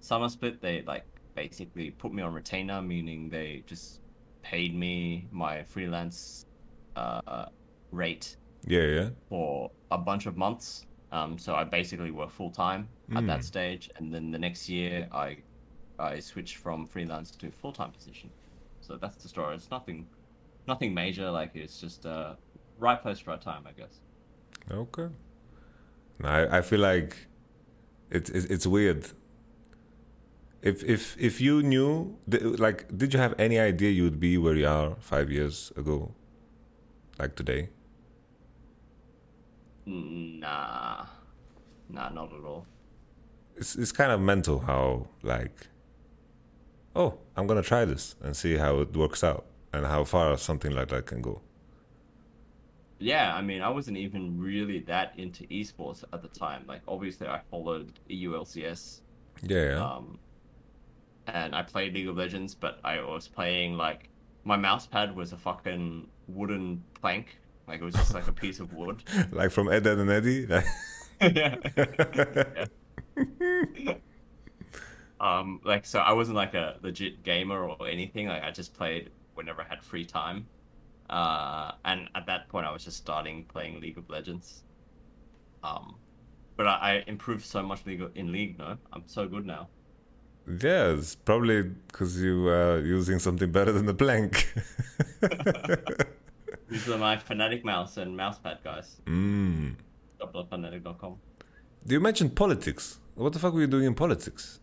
Summer 0.00 0.28
Split, 0.28 0.60
they 0.60 0.82
like 0.82 1.06
basically 1.34 1.92
put 1.92 2.12
me 2.12 2.22
on 2.22 2.34
retainer, 2.34 2.82
meaning 2.82 3.30
they 3.30 3.62
just 3.66 4.00
paid 4.42 4.76
me 4.76 5.28
my 5.30 5.62
freelance 5.62 6.44
uh, 6.94 7.46
rate 7.90 8.36
Yeah, 8.66 8.86
yeah. 8.86 9.08
for 9.28 9.70
a 9.90 9.98
bunch 9.98 10.26
of 10.26 10.36
months. 10.36 10.86
Um, 11.10 11.36
so 11.38 11.54
I 11.54 11.64
basically 11.64 12.10
worked 12.10 12.32
full 12.32 12.50
time 12.50 12.88
at 13.14 13.26
that 13.26 13.40
Mm. 13.40 13.44
stage, 13.44 13.90
and 13.96 14.12
then 14.14 14.30
the 14.30 14.38
next 14.38 14.68
year 14.68 15.08
I 15.12 15.36
I 15.98 16.20
switched 16.20 16.56
from 16.56 16.86
freelance 16.86 17.30
to 17.36 17.50
full 17.50 17.72
time 17.72 17.90
position. 17.92 18.30
So 18.80 18.96
that's 18.96 19.16
the 19.22 19.28
story. 19.28 19.54
It's 19.56 19.70
nothing 19.70 20.06
nothing 20.66 20.94
major. 20.94 21.30
Like 21.30 21.50
it's 21.54 21.80
just 21.80 22.06
uh, 22.06 22.34
right 22.78 23.00
place, 23.02 23.26
right 23.26 23.40
time, 23.40 23.64
I 23.66 23.72
guess. 23.72 24.00
Okay. 24.70 25.08
No, 26.20 26.28
I, 26.28 26.58
I 26.58 26.62
feel 26.62 26.80
like 26.80 27.26
it's 28.10 28.30
it, 28.30 28.50
it's 28.50 28.66
weird. 28.66 29.06
If 30.62 30.84
if 30.84 31.16
if 31.18 31.40
you 31.40 31.62
knew, 31.62 32.16
like, 32.58 32.86
did 32.96 33.12
you 33.12 33.20
have 33.20 33.34
any 33.38 33.58
idea 33.58 33.90
you 33.90 34.04
would 34.04 34.20
be 34.20 34.38
where 34.38 34.54
you 34.54 34.68
are 34.68 34.94
five 35.00 35.30
years 35.30 35.72
ago, 35.76 36.14
like 37.18 37.34
today? 37.34 37.68
Nah, 39.86 41.06
nah, 41.88 42.08
not 42.10 42.32
at 42.32 42.44
all. 42.44 42.66
It's 43.56 43.76
it's 43.76 43.92
kind 43.92 44.12
of 44.12 44.20
mental 44.20 44.60
how 44.60 45.08
like, 45.22 45.66
oh, 46.96 47.18
I'm 47.36 47.46
gonna 47.46 47.62
try 47.62 47.84
this 47.84 48.16
and 48.22 48.36
see 48.36 48.56
how 48.56 48.80
it 48.80 48.96
works 48.96 49.22
out 49.24 49.46
and 49.72 49.86
how 49.86 50.04
far 50.04 50.36
something 50.38 50.72
like 50.72 50.88
that 50.88 51.06
can 51.06 51.22
go. 51.22 51.42
Yeah, 52.98 53.34
I 53.34 53.42
mean, 53.42 53.62
I 53.62 53.68
wasn't 53.68 53.96
even 53.96 54.38
really 54.40 54.78
that 54.80 55.14
into 55.18 55.44
esports 55.48 56.04
at 56.12 56.22
the 56.22 56.28
time. 56.28 56.64
Like, 56.68 56.82
obviously, 56.86 57.26
I 57.26 57.40
followed 57.50 57.98
EULCS 58.08 59.00
Yeah, 59.42 59.64
yeah. 59.64 59.84
Um, 59.84 60.20
and 61.26 61.54
I 61.54 61.62
played 61.62 61.94
League 61.94 62.08
of 62.08 62.16
Legends, 62.16 62.54
but 62.54 62.78
I 62.84 63.00
was 63.02 63.28
playing 63.28 63.76
like 63.76 64.08
my 64.44 64.56
mouse 64.56 64.86
pad 64.86 65.14
was 65.16 65.32
a 65.32 65.38
fucking 65.38 66.08
wooden 66.28 66.84
plank. 67.00 67.38
Like 67.72 67.80
it 67.80 67.84
was 67.84 67.94
just 67.94 68.12
like 68.12 68.28
a 68.28 68.32
piece 68.34 68.60
of 68.60 68.74
wood. 68.74 69.02
like 69.32 69.50
from 69.50 69.72
Ed, 69.72 69.86
Ed 69.86 69.96
and 69.96 70.10
Eddie. 70.10 70.46
yeah. 71.22 71.56
Yeah. 73.16 73.94
um, 75.18 75.58
like 75.64 75.86
so, 75.86 76.00
I 76.00 76.12
wasn't 76.12 76.36
like 76.36 76.52
a 76.52 76.76
legit 76.82 77.22
gamer 77.22 77.66
or 77.66 77.88
anything. 77.88 78.26
Like 78.28 78.42
I 78.42 78.50
just 78.50 78.74
played 78.74 79.08
whenever 79.36 79.62
I 79.62 79.64
had 79.64 79.82
free 79.82 80.04
time. 80.04 80.46
Uh, 81.08 81.72
and 81.86 82.10
at 82.14 82.26
that 82.26 82.50
point, 82.50 82.66
I 82.66 82.72
was 82.72 82.84
just 82.84 82.98
starting 82.98 83.46
playing 83.46 83.80
League 83.80 83.96
of 83.96 84.10
Legends. 84.10 84.64
Um, 85.64 85.96
but 86.58 86.66
I, 86.66 86.74
I 86.74 87.04
improved 87.06 87.46
so 87.46 87.62
much 87.62 87.86
League 87.86 88.04
in 88.14 88.32
League. 88.32 88.58
No, 88.58 88.76
I'm 88.92 89.04
so 89.06 89.26
good 89.26 89.46
now. 89.46 89.70
Yeah, 90.46 90.92
it's 90.92 91.14
probably 91.14 91.62
because 91.62 92.20
you 92.20 92.48
are 92.48 92.80
using 92.80 93.18
something 93.18 93.50
better 93.50 93.72
than 93.72 93.86
the 93.86 93.94
plank. 93.94 94.52
These 96.68 96.88
are 96.88 96.98
my 96.98 97.16
Fnatic 97.16 97.64
mouse 97.64 97.96
and 97.96 98.18
mousepad 98.18 98.62
guys. 98.64 98.96
Mm. 99.06 99.76
Shop.fnatic.com. 100.20 101.16
Do 101.86 101.94
you 101.94 102.00
mention 102.00 102.30
politics? 102.30 102.98
What 103.14 103.32
the 103.32 103.38
fuck 103.38 103.52
were 103.54 103.60
you 103.60 103.66
doing 103.66 103.84
in 103.84 103.94
politics? 103.94 104.60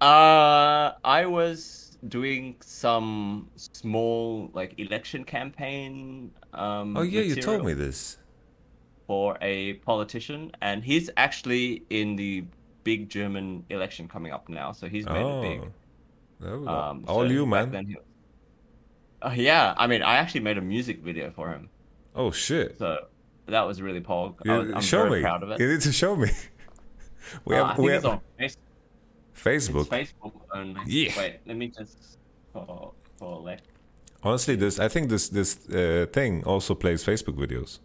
Uh, 0.00 0.92
I 1.04 1.26
was 1.26 1.98
doing 2.08 2.56
some 2.60 3.50
small 3.56 4.50
like 4.54 4.78
election 4.78 5.24
campaign. 5.24 6.30
Um, 6.52 6.96
Oh 6.96 7.02
yeah, 7.02 7.22
you 7.22 7.34
told 7.36 7.64
me 7.64 7.72
this. 7.72 8.18
for 9.06 9.36
a 9.40 9.74
politician, 9.74 10.52
and 10.62 10.84
he's 10.84 11.10
actually 11.16 11.82
in 11.90 12.14
the 12.14 12.44
big 12.84 13.08
German 13.08 13.64
election 13.70 14.06
coming 14.06 14.32
up 14.32 14.48
now. 14.48 14.70
So 14.72 14.86
he's 14.88 15.06
made 15.06 15.26
it 15.26 15.42
big. 15.42 15.70
Oh, 16.44 16.68
Um, 16.68 17.04
all 17.08 17.20
so 17.22 17.24
you, 17.24 17.44
man. 17.46 17.72
then 17.72 17.96
Uh, 19.20 19.34
yeah, 19.36 19.74
I 19.76 19.86
mean, 19.86 20.02
I 20.02 20.16
actually 20.16 20.40
made 20.42 20.58
a 20.58 20.60
music 20.62 21.02
video 21.02 21.30
for 21.30 21.48
him, 21.50 21.68
Oh 22.14 22.30
shit! 22.30 22.78
so 22.78 23.06
that 23.46 23.62
was 23.62 23.80
really 23.82 24.00
pog. 24.00 24.34
I 24.46 24.52
You- 24.54 24.60
was, 24.60 24.70
I'm 24.76 24.80
show 24.82 25.04
very 25.04 25.16
me. 25.18 25.22
proud 25.22 25.42
of 25.42 25.50
it. 25.50 25.60
You 25.60 25.68
need 25.68 25.80
to 25.82 25.92
show 25.92 26.14
me. 26.16 26.30
we 27.44 27.56
Uh, 27.56 27.64
have, 27.66 27.78
I 27.78 27.82
we 27.82 27.92
have 27.92 28.04
on 28.06 28.20
Facebook. 28.38 28.56
Facebook. 29.34 29.92
It's 29.92 30.12
Facebook 30.12 30.32
only. 30.54 30.80
Yeah. 30.86 31.12
Wait, 31.18 31.40
let 31.46 31.56
me 31.56 31.68
just 31.68 32.18
for 32.52 32.92
for 33.18 33.40
like. 33.40 33.60
Honestly, 34.22 34.56
this 34.56 34.78
I 34.78 34.88
think 34.88 35.08
this 35.10 35.28
this 35.28 35.68
uh, 35.68 36.06
thing 36.12 36.44
also 36.44 36.74
plays 36.74 37.04
Facebook 37.04 37.36
videos. 37.36 37.80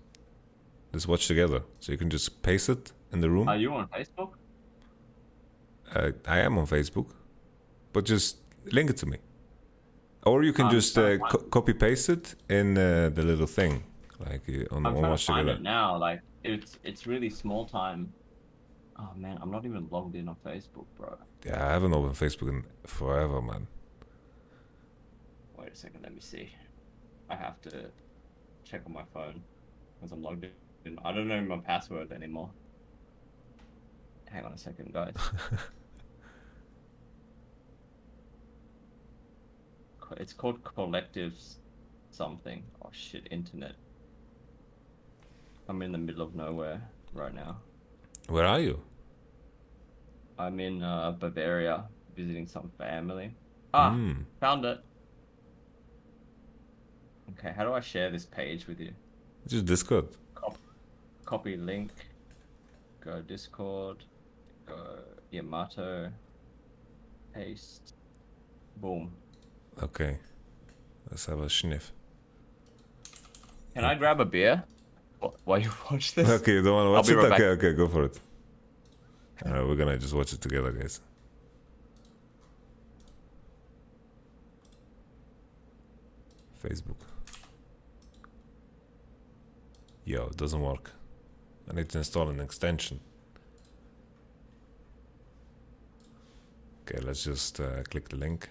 This 0.92 1.08
watch 1.08 1.28
together, 1.28 1.64
so 1.80 1.92
you 1.92 1.98
can 1.98 2.10
just 2.10 2.42
paste 2.44 2.70
it 2.70 2.92
in 3.12 3.22
the 3.22 3.30
room. 3.30 3.48
Are 3.50 3.58
you 3.58 3.74
on 3.74 3.88
Facebook? 3.88 4.32
Uh, 5.96 6.12
I 6.28 6.40
am 6.40 6.58
on 6.58 6.66
Facebook, 6.68 7.08
but 7.94 8.06
just 8.06 8.38
link 8.72 8.90
it 8.90 8.98
to 8.98 9.06
me, 9.06 9.18
or 10.26 10.44
you 10.44 10.54
can 10.54 10.66
I'm 10.66 10.72
just 10.72 10.98
uh, 10.98 11.18
co- 11.18 11.46
copy 11.50 11.74
paste 11.74 12.10
it 12.10 12.36
in 12.50 12.78
uh, 12.78 13.10
the 13.14 13.24
little 13.24 13.48
thing, 13.48 13.84
like 14.20 14.42
uh, 14.50 14.76
on, 14.76 14.86
I'm 14.86 14.96
on 14.96 15.02
trying 15.02 15.18
to 15.18 15.26
find 15.26 15.50
it 15.50 15.62
now. 15.62 15.98
Like 15.98 16.22
it's 16.44 16.80
it's 16.84 17.08
really 17.08 17.30
small 17.30 17.66
time. 17.66 18.14
Oh 19.00 19.12
man, 19.16 19.38
I'm 19.42 19.52
not 19.52 19.66
even 19.66 19.88
logged 19.90 20.16
in 20.16 20.30
on 20.30 20.36
Facebook, 20.46 20.86
bro. 20.98 21.18
Yeah, 21.46 21.66
I 21.66 21.72
haven't 21.72 21.94
opened 21.94 22.16
Facebook 22.16 22.50
in 22.50 22.64
forever, 22.86 23.42
man. 23.42 23.68
Wait 25.58 25.72
a 25.74 25.76
second, 25.76 26.02
let 26.04 26.14
me 26.14 26.22
see. 26.22 26.50
I 27.30 27.36
have 27.36 27.60
to 27.62 27.90
check 28.64 28.82
on 28.86 28.94
my 28.94 29.04
phone 29.14 29.42
because 29.96 30.12
I'm 30.12 30.22
logged 30.22 30.46
in. 30.86 31.00
I 31.04 31.12
don't 31.12 31.28
know 31.28 31.42
my 31.42 31.58
password 31.58 32.12
anymore. 32.12 32.50
Hang 34.26 34.46
on 34.46 34.54
a 34.54 34.58
second, 34.58 34.94
guys. 34.94 35.16
it's 40.18 40.34
called 40.34 40.64
Collectives 40.64 41.56
something. 42.12 42.64
Oh 42.84 42.90
shit, 42.92 43.28
internet. 43.32 43.74
I'm 45.68 45.82
in 45.82 45.92
the 45.92 45.98
middle 45.98 46.22
of 46.22 46.36
nowhere 46.36 46.82
right 47.14 47.34
now. 47.34 47.58
Where 48.28 48.46
are 48.46 48.60
you? 48.60 48.80
I'm 50.38 50.60
in 50.60 50.84
uh, 50.84 51.12
Bavaria 51.12 51.84
visiting 52.16 52.48
some 52.48 52.72
family. 52.78 53.34
Ah, 53.74 53.92
Mm. 53.92 54.26
found 54.40 54.66
it. 54.66 54.80
Okay, 57.32 57.54
how 57.56 57.64
do 57.64 57.74
I 57.74 57.80
share 57.80 58.12
this 58.12 58.26
page 58.26 58.68
with 58.68 58.80
you? 58.80 58.92
Just 59.48 59.66
Discord. 59.66 60.08
Cop- 60.36 60.58
copy 61.26 61.58
link. 61.58 61.92
Go 63.02 63.22
Discord. 63.22 64.04
Go 64.68 64.76
Yamato. 65.32 66.12
Paste. 67.34 67.96
Boom. 68.78 69.12
Okay, 69.82 70.20
let's 71.10 71.26
have 71.26 71.40
a 71.40 71.50
sniff. 71.50 71.92
Can 73.74 73.86
I 73.86 73.96
grab 73.96 74.20
a 74.20 74.26
beer 74.26 74.64
while 75.44 75.60
you 75.60 75.72
watch 75.90 76.14
this? 76.14 76.30
Okay, 76.42 76.54
you 76.54 76.62
don't 76.62 76.76
want 76.76 76.88
to 76.88 76.92
watch 76.92 77.10
it? 77.10 77.30
right 77.30 77.34
okay, 77.34 77.68
okay, 77.68 77.74
go 77.74 77.88
for 77.88 78.04
it. 78.06 78.20
Alright, 79.46 79.68
we're 79.68 79.76
gonna 79.76 79.98
just 79.98 80.14
watch 80.14 80.32
it 80.34 80.42
together, 80.42 80.72
guys. 80.72 81.02
Facebook. 86.64 86.96
Yo, 90.06 90.28
it 90.28 90.38
doesn't 90.38 90.62
work. 90.62 90.92
I 91.70 91.74
need 91.74 91.90
to 91.90 91.98
install 91.98 92.30
an 92.30 92.40
extension. 92.40 93.00
Okay, 96.82 97.02
let's 97.02 97.24
just 97.24 97.60
uh, 97.60 97.84
click 97.90 98.10
the 98.10 98.18
link. 98.18 98.50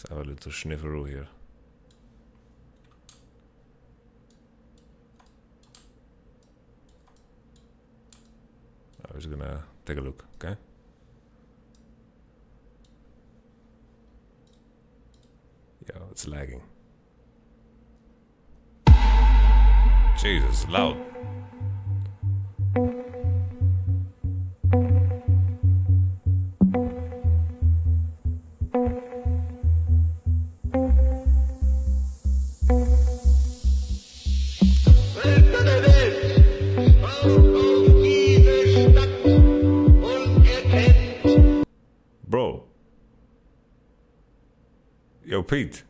Let's 0.00 0.08
have 0.08 0.26
a 0.26 0.30
little 0.30 0.50
snifferoo 0.50 1.06
here. 1.06 1.26
I 9.04 9.14
was 9.14 9.26
gonna 9.26 9.62
take 9.84 9.98
a 9.98 10.00
look, 10.00 10.24
okay? 10.36 10.56
Yo, 15.86 16.08
it's 16.12 16.26
lagging. 16.26 16.62
Jesus, 20.16 20.66
loud. 20.68 20.96
Yo, 45.24 45.42
Pete. 45.42 45.82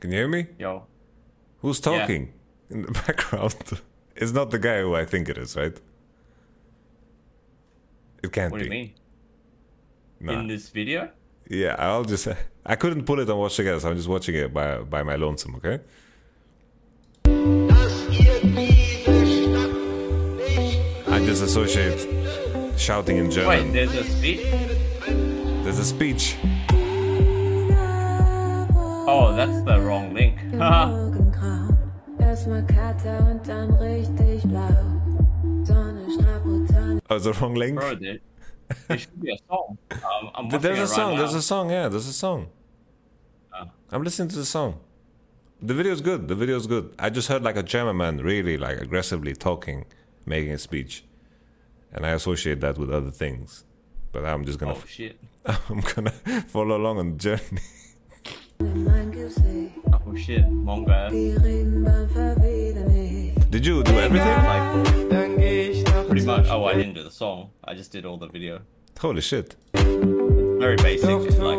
Can 0.00 0.10
you 0.10 0.18
hear 0.18 0.28
me? 0.28 0.46
Yo. 0.58 0.86
Who's 1.60 1.78
Yeah. 1.78 1.98
talking 1.98 2.32
in 2.70 2.82
the 2.82 2.92
background? 3.06 3.54
it's 4.16 4.32
not 4.32 4.50
the 4.50 4.58
guy 4.58 4.80
who 4.80 4.94
I 4.94 5.04
think 5.04 5.28
it 5.28 5.38
is, 5.38 5.56
right? 5.56 5.78
It 8.22 8.32
can't 8.32 8.52
What 8.52 8.58
do 8.62 8.68
be. 8.68 8.76
you 8.76 8.82
mean? 8.84 8.92
Nah. 10.20 10.40
In 10.40 10.46
this 10.46 10.68
video? 10.68 11.10
Yeah, 11.48 11.74
I'll 11.78 12.04
just. 12.04 12.28
I 12.64 12.76
couldn't 12.76 13.04
pull 13.04 13.18
it 13.18 13.28
and 13.28 13.38
watch 13.38 13.56
together, 13.56 13.80
so 13.80 13.90
I'm 13.90 13.96
just 13.96 14.08
watching 14.08 14.36
it 14.36 14.52
by 14.54 14.78
by 14.78 15.02
my 15.02 15.16
lonesome. 15.16 15.56
Okay. 15.56 15.80
I 21.14 21.20
just 21.24 21.42
associate 21.42 22.06
shouting 22.78 23.16
in 23.18 23.30
German. 23.30 23.48
Wait, 23.48 23.72
there's 23.72 23.94
a 23.94 24.04
speech? 24.04 24.40
There's 25.64 25.78
a 25.78 25.84
speech. 25.84 26.36
Oh, 29.06 29.34
that's 29.34 29.62
the 29.62 29.80
wrong 29.80 30.14
link. 30.14 30.38
Haha. 30.58 31.08
Erstmal 32.20 32.62
Kater 32.66 33.18
und 33.30 33.46
dann 33.46 33.70
richtig 33.74 34.42
blau. 34.44 34.70
Sonne 35.64 36.06
straputan. 36.10 37.00
Oh, 37.10 37.16
it's 37.16 37.24
the 37.24 37.32
wrong 37.34 37.54
link. 37.54 37.78
Bro, 37.78 37.96
there, 37.96 38.18
there 38.88 38.98
should 38.98 39.20
be 39.20 39.32
a 39.32 39.36
song. 39.48 39.76
Um, 39.90 40.30
I'm 40.34 40.48
Th- 40.48 40.54
watching 40.54 40.60
There's 40.62 40.78
it 40.78 40.78
a 40.78 40.80
right 40.82 40.88
song. 40.88 41.16
There's 41.18 41.32
now. 41.32 41.38
a 41.38 41.42
song. 41.42 41.70
Yeah, 41.70 41.88
there's 41.88 42.06
a 42.06 42.12
song. 42.12 42.48
Oh. 43.54 43.64
I'm 43.90 44.02
listening 44.02 44.28
to 44.28 44.36
the 44.36 44.44
song. 44.46 44.80
The 45.60 45.74
video's 45.74 46.00
good. 46.00 46.26
The 46.28 46.34
video's 46.34 46.66
good. 46.66 46.94
I 46.98 47.10
just 47.10 47.28
heard 47.28 47.42
like 47.42 47.56
a 47.56 47.62
German 47.62 47.96
man 47.96 48.18
really 48.18 48.56
like 48.56 48.78
aggressively 48.80 49.34
talking, 49.34 49.84
making 50.24 50.52
a 50.52 50.58
speech, 50.58 51.04
and 51.92 52.06
I 52.06 52.10
associate 52.10 52.60
that 52.60 52.78
with 52.78 52.90
other 52.90 53.10
things. 53.10 53.64
But 54.12 54.24
I'm 54.24 54.44
just 54.44 54.58
gonna. 54.58 54.74
Oh 54.74 54.82
shit. 54.86 55.18
I'm 55.46 55.80
gonna 55.80 56.12
follow 56.46 56.76
along 56.76 56.98
on 56.98 57.10
the 57.12 57.16
journey. 57.18 57.42
Oh 58.64 60.14
shit, 60.16 60.44
Mongo. 60.50 61.10
Did 63.50 63.66
you 63.66 63.82
do 63.82 63.98
everything? 63.98 64.38
Like, 64.44 66.06
pretty 66.08 66.24
much. 66.26 66.46
Oh, 66.48 66.64
I 66.66 66.74
didn't 66.74 66.94
do 66.94 67.02
the 67.02 67.10
song. 67.10 67.50
I 67.64 67.74
just 67.74 67.90
did 67.90 68.04
all 68.04 68.16
the 68.18 68.28
video. 68.28 68.60
Holy 69.00 69.20
shit! 69.20 69.56
Very 69.74 70.76
basic. 70.76 71.08
Like. 71.38 71.58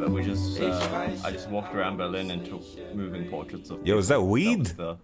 But 0.00 0.10
we 0.10 0.22
just. 0.24 0.60
Uh, 0.60 1.10
I 1.24 1.30
just 1.30 1.48
walked 1.48 1.74
around 1.74 1.96
Berlin 1.98 2.30
and 2.32 2.44
took 2.44 2.62
moving 2.94 3.28
portraits 3.30 3.70
of. 3.70 3.86
Yo, 3.86 3.98
is 3.98 4.08
that 4.08 4.20
weed? 4.22 4.66
the- 4.66 4.96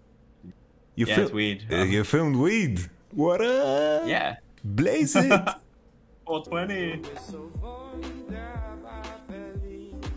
You 0.96 1.06
Yeah, 1.06 1.14
fil- 1.14 1.24
it's 1.24 1.32
weed. 1.32 1.66
Uh, 1.70 1.84
you 1.84 2.02
filmed 2.04 2.36
weed. 2.36 2.90
What 3.12 3.40
up? 3.40 4.06
Yeah. 4.08 4.36
Blaze 4.64 5.14
it. 5.16 5.30
420. 6.26 7.02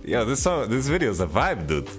Yo, 0.08 0.24
this 0.24 0.44
song, 0.44 0.70
this 0.70 0.88
video 0.88 1.10
is 1.10 1.20
a 1.20 1.26
vibe, 1.26 1.66
dude. 1.66 1.90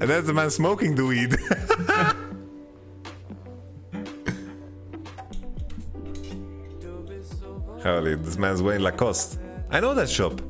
And 0.00 0.08
that's 0.08 0.26
the 0.26 0.32
man 0.32 0.48
smoking 0.48 0.94
the 0.94 1.04
weed. 1.04 1.34
Holy, 7.82 8.14
this 8.14 8.38
man's 8.38 8.62
wearing 8.62 8.80
Lacoste. 8.80 9.38
I 9.68 9.80
know 9.80 9.92
that 9.92 10.08
shop. 10.08 10.40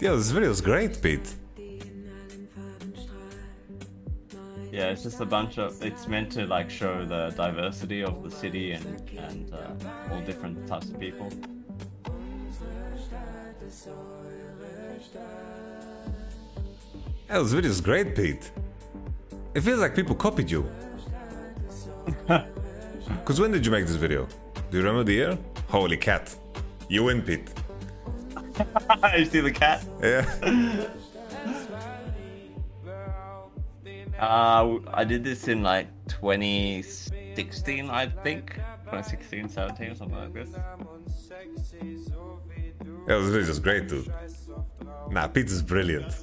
Yo, 0.00 0.16
this 0.16 0.32
video 0.32 0.50
is 0.50 0.60
great, 0.60 1.00
Pete. 1.00 1.36
Yeah, 4.74 4.90
it's 4.90 5.04
just 5.04 5.20
a 5.20 5.24
bunch 5.24 5.58
of. 5.58 5.80
It's 5.84 6.08
meant 6.08 6.32
to 6.32 6.46
like 6.46 6.68
show 6.68 7.04
the 7.04 7.32
diversity 7.36 8.02
of 8.02 8.24
the 8.24 8.30
city 8.30 8.72
and 8.72 9.08
and 9.16 9.54
uh, 9.54 10.10
all 10.10 10.20
different 10.22 10.66
types 10.66 10.90
of 10.90 10.98
people. 10.98 11.28
Yeah, 17.28 17.38
this 17.38 17.52
video 17.52 17.70
is 17.70 17.80
great, 17.80 18.16
Pete. 18.16 18.50
It 19.54 19.60
feels 19.60 19.78
like 19.78 19.94
people 19.94 20.16
copied 20.16 20.50
you. 20.50 20.68
Because 23.20 23.40
when 23.40 23.52
did 23.52 23.64
you 23.64 23.70
make 23.70 23.86
this 23.86 23.96
video? 23.96 24.26
Do 24.70 24.78
you 24.78 24.82
remember 24.82 25.04
the 25.04 25.12
year? 25.12 25.38
Holy 25.68 25.96
cat. 25.96 26.34
You 26.88 27.04
win, 27.04 27.22
Pete. 27.22 27.48
you 29.18 29.24
see 29.24 29.40
the 29.40 29.52
cat? 29.52 29.84
Yeah. 30.02 30.88
Uh, 34.24 34.78
I 34.94 35.04
did 35.04 35.22
this 35.22 35.48
in 35.48 35.62
like 35.62 35.86
2016, 36.08 37.90
I 37.90 38.06
think. 38.06 38.54
2016, 38.86 39.50
17, 39.50 39.90
or 39.90 39.94
something 39.94 40.16
like 40.16 40.32
this. 40.32 40.48
Yeah, 43.06 43.18
this 43.18 43.28
video 43.28 43.50
is 43.50 43.58
great, 43.58 43.86
dude. 43.88 44.10
Nah, 45.10 45.26
Pete 45.26 45.46
is 45.50 45.62
brilliant. 45.62 46.14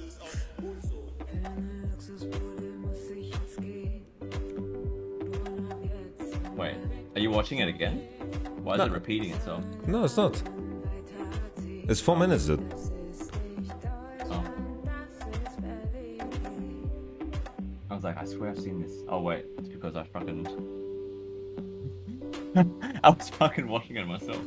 Wait, 6.56 6.76
are 7.16 7.20
you 7.20 7.30
watching 7.32 7.60
it 7.60 7.68
again? 7.68 7.98
Why 8.64 8.74
is 8.74 8.78
No. 8.80 8.86
it 8.86 8.92
repeating 8.92 9.32
itself? 9.32 9.64
No, 9.88 10.04
it's 10.06 10.18
not. 10.18 10.42
It's 11.88 12.00
four 12.02 12.18
minutes, 12.18 12.46
dude. 12.46 12.64
I 17.92 17.94
was 17.94 18.06
like, 18.06 18.18
I 18.18 18.24
swear 18.24 18.52
I've 18.52 18.60
seen 18.60 18.82
this. 18.82 19.04
Oh 19.10 19.20
wait, 19.20 19.46
it's 19.58 19.68
because 19.68 19.98
I 19.98 20.06
fucking. 20.06 20.48
I 23.04 23.10
was 23.10 23.28
fucking 23.32 23.68
watching 23.68 23.98
it 23.98 24.08
myself. 24.08 24.42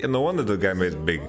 Yeah, 0.00 0.08
no 0.08 0.22
wonder 0.22 0.42
the 0.42 0.56
guy 0.56 0.72
made 0.72 1.06
big. 1.06 1.20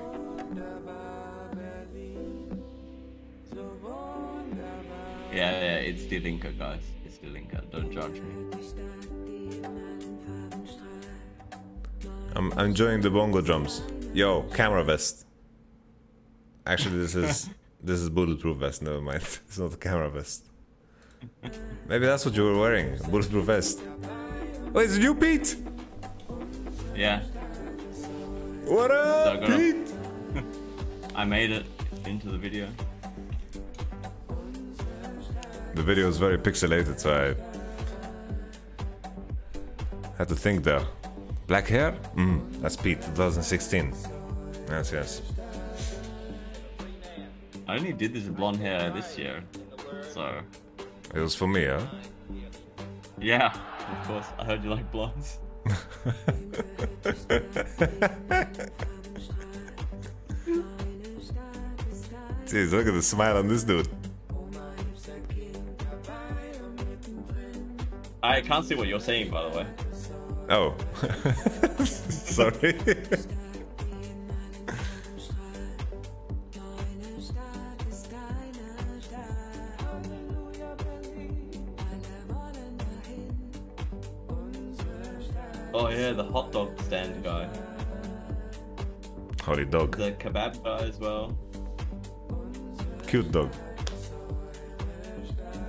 Yeah, 5.31 5.51
yeah, 5.51 5.75
it's 5.77 6.05
Die 6.05 6.17
Linke, 6.17 6.57
guys. 6.57 6.81
It's 7.05 7.19
Die 7.19 7.27
Linke. 7.27 7.61
Don't 7.69 7.91
judge 7.91 8.19
me. 8.21 8.31
I'm, 12.35 12.51
I'm 12.53 12.65
enjoying 12.65 13.01
the 13.01 13.11
bongo 13.11 13.39
drums. 13.39 13.83
Yo, 14.15 14.41
camera 14.51 14.83
vest. 14.83 15.27
Actually, 16.65 16.97
this 16.97 17.13
is 17.13 17.49
this 17.83 17.99
is 17.99 18.09
bulletproof 18.09 18.57
vest. 18.57 18.81
Never 18.81 19.01
mind. 19.01 19.21
It's 19.47 19.57
not 19.59 19.73
a 19.73 19.77
camera 19.77 20.09
vest. 20.09 20.45
Maybe 21.87 22.05
that's 22.05 22.25
what 22.25 22.35
you 22.35 22.43
were 22.43 22.59
wearing. 22.59 22.99
a 23.03 23.07
Bulletproof 23.07 23.45
vest. 23.45 23.81
Oh, 24.73 24.79
it's 24.79 24.97
you, 24.97 25.15
Pete. 25.15 25.55
Yeah. 26.95 27.23
What 28.65 28.91
up, 28.91 29.41
Pete? 29.45 29.91
I 31.15 31.23
made 31.25 31.51
it 31.51 31.65
into 32.05 32.29
the 32.29 32.37
video. 32.37 32.67
The 35.73 35.83
video 35.83 36.07
is 36.07 36.17
very 36.17 36.37
pixelated, 36.37 36.99
so 36.99 37.09
I 37.11 37.35
had 40.17 40.27
to 40.29 40.35
think 40.35 40.63
there. 40.63 40.85
Black 41.47 41.67
hair? 41.67 41.91
Mm, 42.15 42.61
that's 42.61 42.75
Pete, 42.75 43.01
2016. 43.01 43.93
Yes, 44.69 44.91
yes. 44.91 45.21
I 47.67 47.77
only 47.77 47.93
did 47.93 48.13
this 48.13 48.23
blonde 48.25 48.57
hair 48.57 48.91
this 48.91 49.17
year, 49.17 49.43
so 50.13 50.39
It 51.13 51.19
was 51.19 51.35
for 51.35 51.47
me, 51.47 51.65
huh? 51.65 51.85
yeah. 53.19 53.53
Of 54.01 54.07
course, 54.07 54.25
I 54.39 54.45
heard 54.45 54.63
you 54.63 54.69
like 54.71 54.91
blondes. 54.91 55.39
Jeez, 62.45 62.71
look 62.71 62.87
at 62.87 62.93
the 62.93 63.01
smile 63.01 63.37
on 63.37 63.47
this 63.47 63.63
dude. 63.63 63.87
I 68.21 68.41
can't 68.41 68.65
see 68.65 68.75
what 68.75 68.87
you're 68.87 68.99
saying, 68.99 69.29
by 69.31 69.49
the 69.49 69.57
way. 69.57 69.67
Oh. 70.49 70.75
Sorry. 71.85 72.77
Oh 85.77 85.89
yeah, 85.89 86.13
the 86.13 86.23
hot 86.23 86.51
dog 86.53 86.79
stand 86.83 87.21
guy, 87.23 87.49
Holy 89.43 89.65
dog. 89.65 89.97
the 89.97 90.11
kebab 90.13 90.63
guy 90.63 90.77
as 90.87 90.97
well. 90.99 91.37
Cute 93.07 93.29
dog. 93.31 93.51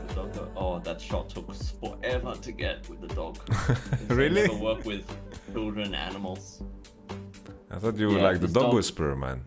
The 0.08 0.14
dog 0.14 0.32
guy- 0.32 0.52
Oh, 0.56 0.78
that 0.78 1.00
shot 1.00 1.28
took 1.28 1.52
forever 1.82 2.34
to 2.40 2.52
get 2.52 2.88
with 2.88 3.00
the 3.00 3.08
dog. 3.08 3.36
Really? 4.08 4.42
Never 4.46 4.62
work 4.62 4.84
with 4.84 5.04
children, 5.52 5.92
animals. 5.94 6.62
I 7.72 7.78
thought 7.80 7.96
you 7.96 8.06
were 8.08 8.18
Yeah, 8.18 8.28
like 8.30 8.40
the 8.40 8.46
dog 8.46 8.66
dog- 8.66 8.74
whisperer, 8.74 9.16
man. 9.16 9.44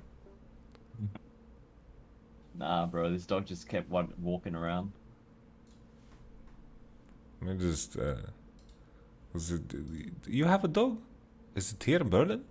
Nah, 2.56 2.86
bro, 2.88 3.10
this 3.10 3.26
dog 3.26 3.46
just 3.46 3.70
kept 3.70 3.90
walking 3.90 4.56
around. 4.56 4.92
Let 7.42 7.56
me 7.58 7.62
just. 7.72 7.98
Uh, 7.98 8.16
was 9.40 9.52
it? 9.52 9.64
You 10.40 10.46
have 10.54 10.64
a 10.64 10.68
dog? 10.80 10.94
Is 11.56 11.72
it 11.74 11.82
here 11.90 12.02
in 12.06 12.10
Berlin? 12.10 12.42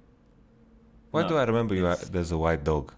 Why 1.11 1.23
No, 1.23 1.29
do 1.31 1.37
I 1.43 1.45
remember 1.45 1.75
you? 1.75 1.87
Ha- 1.87 2.09
there's 2.15 2.33
a 2.33 2.39
white 2.47 2.65
dog. 2.65 2.93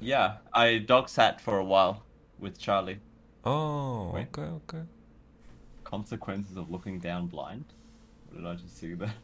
Yeah, 0.00 0.28
I 0.52 0.78
dog 0.78 1.08
sat 1.08 1.40
for 1.40 1.58
a 1.58 1.64
while 1.72 2.02
with 2.44 2.54
Charlie. 2.64 2.98
Oh, 3.44 4.10
Wait. 4.14 4.26
okay, 4.30 4.48
okay. 4.60 4.82
Consequences 5.84 6.56
of 6.56 6.70
looking 6.74 6.98
down 6.98 7.26
blind. 7.34 7.64
What 8.28 8.38
did 8.38 8.46
I 8.52 8.54
just 8.54 8.76
see 8.78 8.94
there? 8.94 9.14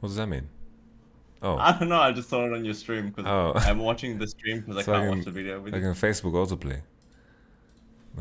What 0.00 0.08
does 0.10 0.16
that 0.16 0.28
mean? 0.28 0.46
Oh, 1.42 1.56
I 1.56 1.70
don't 1.76 1.88
know. 1.88 2.00
I 2.08 2.12
just 2.12 2.28
saw 2.28 2.44
it 2.46 2.52
on 2.52 2.64
your 2.64 2.74
stream 2.84 3.04
because 3.10 3.26
Oh. 3.26 3.52
I'm 3.70 3.78
watching 3.90 4.18
the 4.18 4.28
stream 4.34 4.56
because 4.60 4.76
I 4.76 4.82
can't 4.84 5.02
can- 5.04 5.10
watch 5.16 5.24
the 5.24 5.34
video 5.40 5.60
with 5.60 5.72
Like 5.74 5.82
you. 5.82 5.88
Facebook 6.06 6.34
autoplay. 6.42 6.80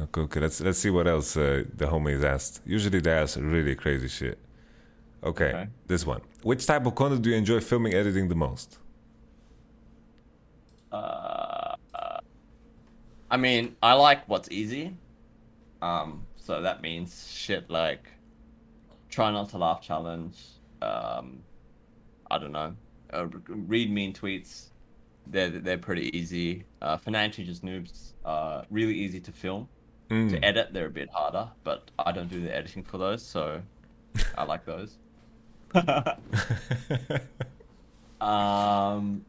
Okay, 0.06 0.22
okay. 0.22 0.40
Let's 0.46 0.62
let's 0.62 0.80
see 0.84 0.92
what 0.98 1.08
else 1.16 1.30
uh, 1.38 1.64
the 1.82 1.86
homies 1.94 2.24
asked. 2.36 2.62
Usually 2.78 3.00
they 3.06 3.12
ask 3.24 3.38
really 3.40 3.76
crazy 3.84 4.08
shit. 4.08 4.38
Okay, 5.24 5.50
Okay. 5.50 5.68
this 5.88 6.06
one. 6.06 6.22
Which 6.44 6.66
type 6.66 6.86
of 6.86 6.96
content 6.96 7.22
do 7.22 7.30
you 7.30 7.36
enjoy 7.36 7.60
filming, 7.60 7.94
editing 7.94 8.28
the 8.30 8.36
most? 8.36 8.78
Uh, 10.92 11.76
uh, 11.94 12.20
I 13.30 13.38
mean, 13.38 13.76
I 13.84 13.94
like 13.94 14.28
what's 14.28 14.50
easy. 14.52 14.96
Um, 15.82 16.26
so 16.36 16.62
that 16.62 16.82
means 16.82 17.30
shit 17.32 17.70
like 17.70 18.08
try 19.10 19.32
not 19.32 19.50
to 19.50 19.58
laugh 19.58 19.82
challenge. 19.82 20.38
Um, 20.82 21.40
I 22.32 22.38
don't 22.38 22.52
know. 22.52 22.76
Uh, 23.14 23.28
read 23.48 23.92
mean 23.92 24.14
tweets. 24.14 24.70
They're 25.28 25.50
they're 25.50 25.78
pretty 25.78 26.16
easy. 26.18 26.64
Uh, 26.82 26.98
financially 26.98 27.46
just 27.46 27.64
noobs. 27.64 28.14
Uh, 28.26 28.64
really 28.70 28.96
easy 28.96 29.20
to 29.22 29.32
film. 29.32 29.68
Mm. 30.10 30.30
To 30.32 30.44
edit, 30.44 30.74
they're 30.74 30.88
a 30.88 30.92
bit 30.92 31.10
harder, 31.12 31.50
but 31.64 31.92
I 32.00 32.12
don't 32.12 32.30
do 32.30 32.42
the 32.42 32.56
editing 32.56 32.84
for 32.84 32.98
those, 32.98 33.24
so 33.24 33.62
I 34.36 34.44
like 34.44 34.66
those. 34.66 34.98
um, 38.22 39.26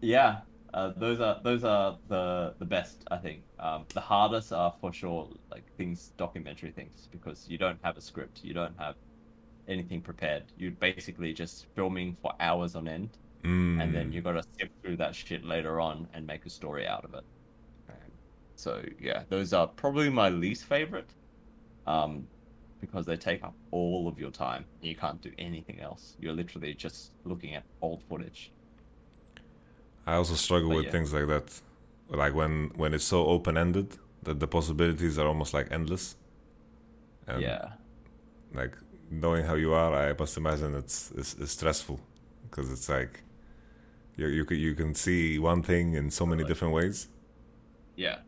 yeah, 0.00 0.40
uh, 0.74 0.92
those 0.96 1.20
are 1.20 1.40
those 1.42 1.64
are 1.64 1.98
the 2.08 2.54
the 2.58 2.64
best 2.64 3.04
I 3.10 3.16
think. 3.18 3.44
Um, 3.58 3.86
the 3.94 4.00
hardest 4.00 4.52
are 4.52 4.74
for 4.80 4.92
sure 4.92 5.28
like 5.50 5.64
things 5.76 6.12
documentary 6.16 6.72
things 6.72 7.08
because 7.10 7.46
you 7.48 7.58
don't 7.58 7.78
have 7.82 7.96
a 7.96 8.00
script, 8.00 8.40
you 8.42 8.54
don't 8.54 8.78
have 8.78 8.96
anything 9.68 10.02
prepared. 10.02 10.52
You're 10.56 10.72
basically 10.72 11.34
just 11.34 11.66
filming 11.76 12.16
for 12.22 12.32
hours 12.40 12.76
on 12.76 12.88
end, 12.88 13.18
and 13.78 13.94
then 13.94 14.10
Mm. 14.10 14.12
you 14.12 14.22
got 14.22 14.32
to 14.34 14.42
sift 14.58 14.72
through 14.82 14.96
that 14.98 15.14
shit 15.14 15.44
later 15.44 15.80
on 15.80 16.08
and 16.14 16.26
make 16.26 16.46
a 16.46 16.50
story 16.50 16.86
out 16.86 17.04
of 17.04 17.14
it. 17.14 17.24
So 18.56 18.82
yeah, 18.98 19.24
those 19.28 19.52
are 19.52 19.66
probably 19.68 20.10
my 20.10 20.28
least 20.28 20.64
favorite, 20.64 21.14
um, 21.86 22.28
because 22.80 23.06
they 23.06 23.16
take 23.16 23.42
up 23.44 23.56
all 23.70 24.08
of 24.08 24.18
your 24.18 24.30
time. 24.30 24.66
And 24.80 24.88
you 24.88 24.96
can't 24.96 25.20
do 25.20 25.32
anything 25.38 25.80
else. 25.80 26.16
You're 26.18 26.34
literally 26.34 26.74
just 26.74 27.12
looking 27.24 27.54
at 27.54 27.64
old 27.82 28.02
footage. 28.04 28.52
I 30.06 30.14
also 30.14 30.34
struggle 30.34 30.70
But 30.70 30.74
with 30.74 30.86
yeah. 30.86 30.90
things 30.90 31.12
like 31.12 31.26
that, 31.28 31.60
like 32.08 32.34
when 32.34 32.70
when 32.76 32.94
it's 32.94 33.04
so 33.04 33.26
open 33.26 33.56
ended 33.56 33.98
that 34.22 34.40
the 34.40 34.46
possibilities 34.48 35.18
are 35.18 35.26
almost 35.26 35.54
like 35.54 35.70
endless. 35.72 36.16
And 37.26 37.42
Yeah. 37.42 37.72
Like 38.52 38.76
knowing 39.10 39.44
how 39.44 39.54
you 39.54 39.72
are, 39.74 39.94
I 39.94 40.12
must 40.14 40.36
imagine 40.36 40.74
it's 40.74 41.12
it's, 41.12 41.34
it's 41.34 41.52
stressful 41.52 42.00
because 42.44 42.70
it's 42.72 42.88
like 42.88 43.24
you 44.16 44.28
you 44.28 44.44
can 44.46 44.58
you 44.58 44.74
can 44.74 44.94
see 44.94 45.38
one 45.38 45.62
thing 45.62 45.94
in 45.94 46.10
so 46.10 46.26
many 46.26 46.44
different 46.44 46.74
ways. 46.74 47.08
Yeah. 47.96 48.20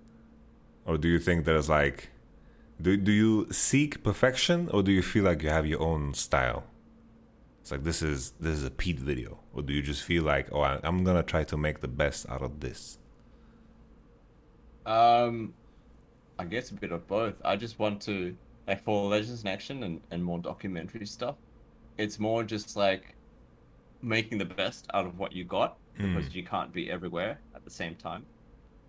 Or 0.84 0.96
do 0.98 1.08
you 1.08 1.18
think 1.18 1.44
there's 1.44 1.68
like 1.68 2.10
do 2.80 2.96
do 2.96 3.12
you 3.12 3.46
seek 3.52 4.02
perfection 4.02 4.68
or 4.70 4.82
do 4.82 4.92
you 4.92 5.02
feel 5.02 5.24
like 5.24 5.42
you 5.42 5.50
have 5.50 5.66
your 5.66 5.80
own 5.80 6.14
style? 6.14 6.64
It's 7.60 7.70
like 7.70 7.84
this 7.84 8.02
is 8.02 8.32
this 8.40 8.56
is 8.58 8.64
a 8.64 8.70
Pete 8.70 8.98
video, 9.00 9.38
or 9.52 9.62
do 9.62 9.72
you 9.72 9.82
just 9.82 10.02
feel 10.04 10.24
like 10.24 10.48
oh 10.52 10.60
I, 10.62 10.80
I'm 10.82 11.04
gonna 11.04 11.22
try 11.22 11.44
to 11.44 11.56
make 11.56 11.80
the 11.80 11.88
best 11.88 12.28
out 12.28 12.42
of 12.42 12.60
this? 12.60 12.98
Um, 14.86 15.54
I 16.38 16.44
guess 16.44 16.70
a 16.70 16.74
bit 16.74 16.92
of 16.92 17.06
both. 17.06 17.40
I 17.44 17.56
just 17.56 17.78
want 17.78 18.00
to 18.02 18.36
like 18.66 18.82
for 18.82 19.08
Legends 19.08 19.42
in 19.42 19.48
Action 19.48 19.82
and, 19.84 20.00
and 20.10 20.24
more 20.24 20.38
documentary 20.38 21.06
stuff. 21.06 21.36
It's 21.98 22.18
more 22.18 22.44
just 22.44 22.76
like 22.76 23.16
making 24.02 24.38
the 24.38 24.44
best 24.44 24.88
out 24.94 25.06
of 25.06 25.18
what 25.18 25.32
you 25.32 25.44
got 25.44 25.78
Mm. 25.98 26.14
because 26.14 26.34
you 26.34 26.42
can't 26.42 26.72
be 26.72 26.90
everywhere 26.90 27.38
at 27.54 27.64
the 27.64 27.70
same 27.70 27.94
time. 27.96 28.24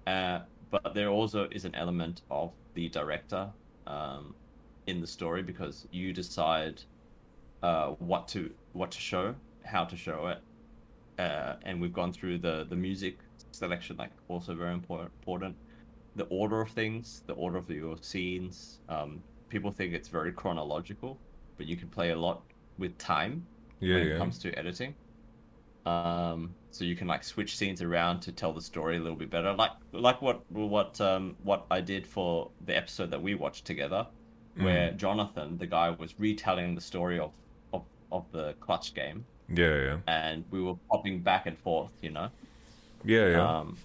Uh, 0.07 0.41
but 0.71 0.93
there 0.93 1.09
also 1.09 1.47
is 1.51 1.65
an 1.65 1.75
element 1.75 2.21
of 2.31 2.53
the 2.75 2.89
director 2.89 3.51
um, 3.87 4.35
in 4.87 5.01
the 5.01 5.07
story 5.07 5.43
because 5.43 5.87
you 5.91 6.13
decide 6.13 6.83
uh, 7.63 7.89
what 7.99 8.27
to 8.29 8.53
what 8.73 8.91
to 8.91 8.99
show, 8.99 9.35
how 9.63 9.85
to 9.85 9.95
show 9.97 10.27
it, 10.27 10.43
uh, 11.21 11.55
and 11.63 11.81
we've 11.81 11.93
gone 11.93 12.13
through 12.13 12.39
the 12.39 12.65
the 12.69 12.75
music 12.75 13.19
selection, 13.51 13.97
like 13.97 14.11
also 14.27 14.55
very 14.55 14.73
important. 14.73 15.55
The 16.15 16.25
order 16.25 16.61
of 16.61 16.71
things, 16.71 17.23
the 17.27 17.33
order 17.33 17.57
of 17.57 17.69
your 17.69 17.97
scenes. 18.01 18.79
Um, 18.89 19.23
people 19.49 19.71
think 19.71 19.93
it's 19.93 20.09
very 20.09 20.31
chronological, 20.31 21.21
but 21.57 21.67
you 21.67 21.77
can 21.77 21.89
play 21.89 22.11
a 22.11 22.15
lot 22.15 22.43
with 22.77 22.97
time 22.97 23.47
Yeah, 23.79 23.95
when 23.95 24.03
yeah. 24.07 24.13
it 24.15 24.17
comes 24.17 24.39
to 24.39 24.51
editing. 24.57 24.95
Um, 25.85 26.55
so 26.71 26.85
you 26.85 26.95
can 26.95 27.07
like 27.07 27.23
switch 27.23 27.55
scenes 27.57 27.81
around 27.81 28.21
to 28.21 28.31
tell 28.31 28.53
the 28.53 28.61
story 28.61 28.95
a 28.97 28.99
little 28.99 29.17
bit 29.17 29.29
better, 29.29 29.53
like 29.53 29.71
like 29.91 30.21
what 30.21 30.49
what 30.51 30.99
um 31.01 31.35
what 31.43 31.65
I 31.69 31.81
did 31.81 32.07
for 32.07 32.49
the 32.65 32.75
episode 32.75 33.11
that 33.11 33.21
we 33.21 33.35
watched 33.35 33.65
together, 33.65 34.07
where 34.55 34.91
Mm. 34.91 34.97
Jonathan, 34.97 35.57
the 35.57 35.67
guy, 35.67 35.89
was 35.91 36.15
retelling 36.19 36.73
the 36.75 36.81
story 36.81 37.19
of 37.19 37.31
of, 37.73 37.83
of 38.11 38.25
the 38.31 38.53
clutch 38.61 38.93
game, 38.93 39.25
Yeah, 39.49 39.75
yeah, 39.83 39.97
and 40.07 40.45
we 40.51 40.61
were 40.61 40.75
popping 40.89 41.19
back 41.21 41.47
and 41.47 41.57
forth, 41.57 41.91
you 42.01 42.11
know. 42.11 42.29
yeah, 43.03 43.27
yeah. 43.29 43.57
Um, 43.59 43.77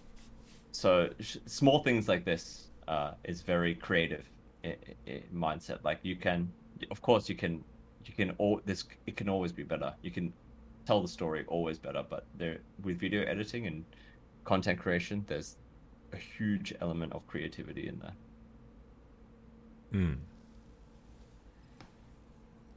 so 0.72 1.10
sh- 1.20 1.38
small 1.46 1.82
things 1.82 2.08
like 2.08 2.24
this 2.24 2.68
uh, 2.86 3.12
is 3.24 3.40
very 3.42 3.74
creative 3.74 4.24
i- 4.64 4.68
i- 4.68 5.10
i- 5.12 5.22
mindset. 5.34 5.82
Like 5.82 5.98
you 6.02 6.14
can, 6.16 6.50
of 6.90 7.02
course, 7.02 7.28
you 7.28 7.34
can, 7.34 7.64
you 8.06 8.14
can 8.14 8.30
all 8.38 8.60
this. 8.64 8.84
It 9.06 9.16
can 9.16 9.28
always 9.28 9.52
be 9.52 9.64
better. 9.64 9.92
You 10.02 10.10
can 10.10 10.32
tell 10.88 11.02
the 11.02 11.12
story 11.18 11.44
always 11.48 11.78
better, 11.78 12.02
but 12.14 12.24
there 12.40 12.56
with 12.82 12.98
video 12.98 13.22
editing 13.34 13.66
and 13.66 13.84
content 14.44 14.78
creation, 14.84 15.16
there's 15.28 15.50
a 16.14 16.16
huge 16.16 16.68
element 16.80 17.12
of 17.12 17.20
creativity 17.26 17.84
in 17.92 17.96
there. 18.04 18.16
Hmm. 19.92 20.14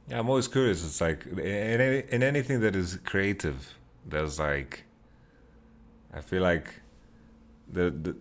Yeah, 0.08 0.18
I'm 0.18 0.28
always 0.28 0.48
curious. 0.56 0.84
It's 0.84 1.00
like 1.00 1.24
in 1.26 1.80
any, 1.80 2.02
in 2.14 2.22
anything 2.22 2.60
that 2.60 2.76
is 2.76 2.98
creative, 3.12 3.58
there's 4.04 4.38
like, 4.38 4.84
I 6.12 6.20
feel 6.20 6.42
like 6.42 6.68
the, 7.72 7.90
the 7.90 8.16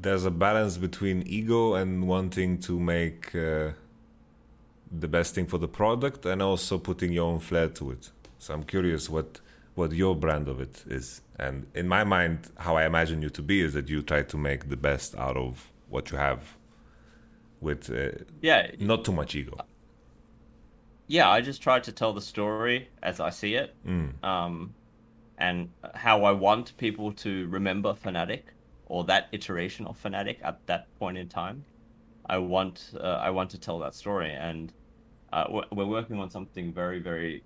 there's 0.00 0.24
a 0.24 0.30
balance 0.30 0.76
between 0.78 1.24
ego 1.26 1.74
and 1.74 2.06
wanting 2.06 2.60
to 2.68 2.78
make 2.78 3.34
uh, 3.34 3.72
the 5.04 5.08
best 5.08 5.34
thing 5.34 5.46
for 5.46 5.58
the 5.58 5.72
product, 5.80 6.24
and 6.24 6.40
also 6.40 6.78
putting 6.78 7.12
your 7.12 7.26
own 7.32 7.40
flair 7.40 7.68
to 7.68 7.90
it. 7.90 8.10
So 8.44 8.52
I'm 8.52 8.64
curious 8.64 9.08
what 9.08 9.40
what 9.74 9.90
your 9.92 10.14
brand 10.14 10.48
of 10.48 10.60
it 10.60 10.84
is. 10.86 11.22
And 11.38 11.66
in 11.74 11.88
my 11.88 12.04
mind, 12.04 12.50
how 12.58 12.76
I 12.76 12.84
imagine 12.86 13.22
you 13.22 13.30
to 13.30 13.42
be 13.42 13.60
is 13.60 13.72
that 13.72 13.88
you 13.88 14.02
try 14.02 14.22
to 14.22 14.36
make 14.36 14.68
the 14.68 14.76
best 14.76 15.16
out 15.16 15.36
of 15.36 15.72
what 15.88 16.10
you 16.12 16.18
have, 16.18 16.40
with 17.60 17.90
uh, 17.90 18.24
Yeah. 18.40 18.70
not 18.78 19.04
too 19.04 19.12
much 19.12 19.34
ego. 19.34 19.56
Yeah, 21.08 21.28
I 21.28 21.40
just 21.40 21.60
try 21.62 21.80
to 21.80 21.92
tell 21.92 22.12
the 22.12 22.20
story 22.20 22.88
as 23.02 23.18
I 23.18 23.30
see 23.30 23.54
it, 23.56 23.74
Mm. 23.86 24.22
um, 24.22 24.74
and 25.38 25.70
how 25.94 26.24
I 26.24 26.32
want 26.32 26.76
people 26.76 27.12
to 27.24 27.48
remember 27.48 27.94
Fnatic 27.94 28.42
or 28.86 29.04
that 29.04 29.28
iteration 29.32 29.86
of 29.86 30.00
Fnatic 30.02 30.36
at 30.42 30.64
that 30.66 30.86
point 30.98 31.18
in 31.18 31.28
time. 31.28 31.64
I 32.26 32.38
want 32.38 32.92
uh, 33.00 33.18
I 33.28 33.30
want 33.30 33.50
to 33.50 33.58
tell 33.58 33.78
that 33.80 33.94
story, 33.94 34.32
and 34.32 34.72
uh, 35.32 35.44
we're 35.72 35.86
working 35.98 36.20
on 36.20 36.30
something 36.30 36.72
very 36.72 37.00
very 37.00 37.42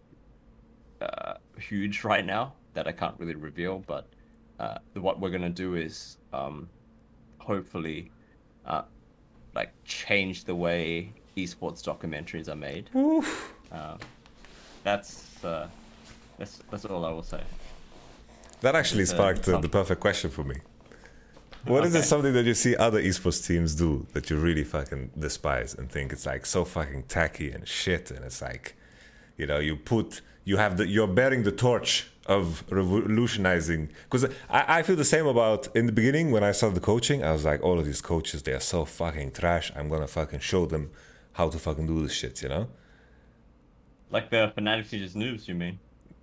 uh, 1.01 1.35
huge 1.59 2.05
right 2.05 2.25
now 2.25 2.55
that 2.75 2.87
I 2.87 2.93
can't 2.93 3.15
really 3.19 3.35
reveal. 3.35 3.85
But 3.87 4.07
uh, 4.59 4.79
what 4.95 5.21
we're 5.21 5.31
gonna 5.31 5.51
do 5.51 5.75
is 5.75 6.19
um, 6.33 6.69
hopefully 7.39 8.11
uh, 8.67 8.83
like 9.55 9.73
change 9.85 10.45
the 10.45 10.55
way 10.55 11.13
esports 11.37 11.83
documentaries 11.83 12.49
are 12.49 12.57
made. 12.57 12.91
Uh, 13.71 13.99
that's 14.83 15.45
uh, 15.45 15.69
that's 16.39 16.61
that's 16.71 16.85
all 16.87 17.05
I 17.05 17.11
will 17.11 17.23
say. 17.23 17.43
That 18.63 18.75
actually 18.75 19.03
It's, 19.03 19.11
sparked 19.11 19.45
the 19.45 19.69
perfect 19.69 20.01
question 20.01 20.31
for 20.31 20.43
me. 20.43 20.57
What 21.65 21.85
is 21.85 21.95
it 21.95 22.05
something 22.05 22.33
that 22.33 22.47
you 22.47 22.55
see 22.55 22.75
other 22.77 23.03
esports 23.03 23.47
teams 23.47 23.75
do 23.75 24.07
that 24.15 24.31
you 24.31 24.37
really 24.37 24.65
fucking 24.65 25.11
despise 25.19 25.75
and 25.75 25.91
think 25.91 26.13
it's 26.13 26.25
like 26.25 26.47
so 26.47 26.65
fucking 26.65 27.05
tacky 27.05 27.51
and 27.51 27.69
shit 27.69 28.11
and 28.11 28.25
it's 28.25 28.41
like 28.41 28.75
you 29.37 29.47
know 29.47 29.59
you 29.59 29.77
put 29.77 30.23
you 30.49 30.57
have 30.65 30.73
the 30.79 30.85
you're 30.95 31.13
bearing 31.21 31.43
the 31.49 31.57
torch 31.67 31.91
of 32.37 32.45
revolutionizing 32.81 33.83
because 34.05 34.25
I, 34.59 34.79
I 34.79 34.83
feel 34.87 34.97
the 35.05 35.11
same 35.17 35.27
about 35.35 35.63
in 35.79 35.85
the 35.91 35.97
beginning 36.01 36.27
when 36.35 36.45
I 36.51 36.53
started 36.59 36.77
the 36.81 36.87
coaching 36.93 37.19
I 37.29 37.33
was 37.37 37.45
like 37.51 37.61
all 37.67 37.79
of 37.81 37.87
these 37.91 38.03
coaches 38.13 38.39
they 38.47 38.55
are 38.59 38.67
so 38.75 38.85
fucking 39.01 39.31
trash 39.41 39.67
I'm 39.77 39.89
gonna 39.93 40.13
fucking 40.21 40.43
show 40.53 40.63
them 40.75 40.85
how 41.39 41.47
to 41.55 41.59
fucking 41.67 41.87
do 41.93 41.97
this 42.05 42.15
shit 42.21 42.43
you 42.43 42.51
know 42.55 42.65
Like 44.11 44.31
the 44.31 44.53
Fnatic 44.57 44.89
just 45.05 45.17
noobs, 45.17 45.49
you 45.49 45.55
mean? 45.55 45.79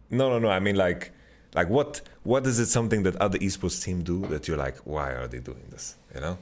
No, 0.10 0.30
no, 0.30 0.39
no. 0.39 0.49
I 0.49 0.60
mean, 0.60 0.76
like, 0.76 1.11
like 1.53 1.69
what? 1.69 2.02
What 2.23 2.45
is 2.47 2.60
it? 2.60 2.68
Something 2.68 3.03
that 3.03 3.15
other 3.18 3.38
esports 3.39 3.84
team 3.84 4.03
do 4.03 4.18
that 4.27 4.47
you're 4.47 4.57
like, 4.57 4.77
why 4.93 5.11
are 5.11 5.27
they 5.27 5.39
doing 5.39 5.65
this? 5.69 5.95
You 6.14 6.22
know, 6.22 6.38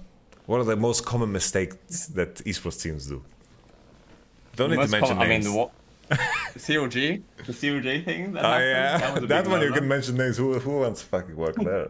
what 0.46 0.58
are 0.62 0.64
the 0.64 0.76
most 0.78 1.06
common 1.06 1.32
mistakes 1.32 2.08
that 2.08 2.36
esports 2.46 2.82
teams 2.82 3.08
do? 3.08 3.24
Don't 4.56 4.70
need 4.72 4.82
to 4.82 4.88
mention 4.88 5.18
com- 5.18 5.28
names. 5.28 5.46
I 5.48 5.50
mean, 5.50 5.68
the 5.68 5.72
what? 6.10 6.20
CLG, 6.58 7.24
the 7.46 7.54
CLG 7.54 8.06
thing. 8.06 8.34
That 8.34 8.46
oh 8.46 8.50
happened? 8.50 8.70
yeah, 8.70 8.98
that, 8.98 9.14
was 9.14 9.24
a 9.24 9.28
that 9.28 9.48
one 9.48 9.62
you 9.62 9.72
can 9.72 9.88
mention 9.88 10.16
names. 10.18 10.38
Who 10.38 10.60
who 10.60 10.80
wants 10.80 11.02
to 11.02 11.08
fucking 11.08 11.36
work 11.36 11.56
there? 11.64 11.90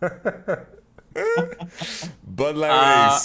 Bud 2.26 2.56
Light 2.56 2.70
Uh, 2.70 3.20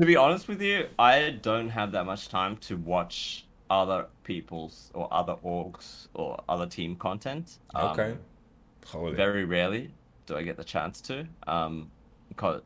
To 0.00 0.06
be 0.06 0.16
honest 0.16 0.46
with 0.48 0.62
you, 0.62 0.88
I 0.98 1.30
don't 1.42 1.68
have 1.70 1.92
that 1.92 2.06
much 2.06 2.28
time 2.28 2.56
to 2.58 2.76
watch 2.76 3.46
other 3.70 4.06
people's 4.24 4.90
or 4.94 5.12
other 5.12 5.34
orgs 5.44 6.08
or 6.14 6.42
other 6.48 6.66
team 6.66 6.96
content. 6.96 7.58
Um, 7.74 7.88
Okay. 7.90 8.16
Holy. 8.86 9.14
Very 9.14 9.44
rarely 9.44 9.92
do 10.26 10.36
I 10.36 10.42
get 10.42 10.56
the 10.56 10.64
chance 10.64 11.00
to. 11.02 11.26
Um, 11.46 11.90
because 12.28 12.62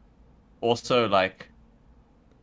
also 0.60 1.08
like, 1.08 1.48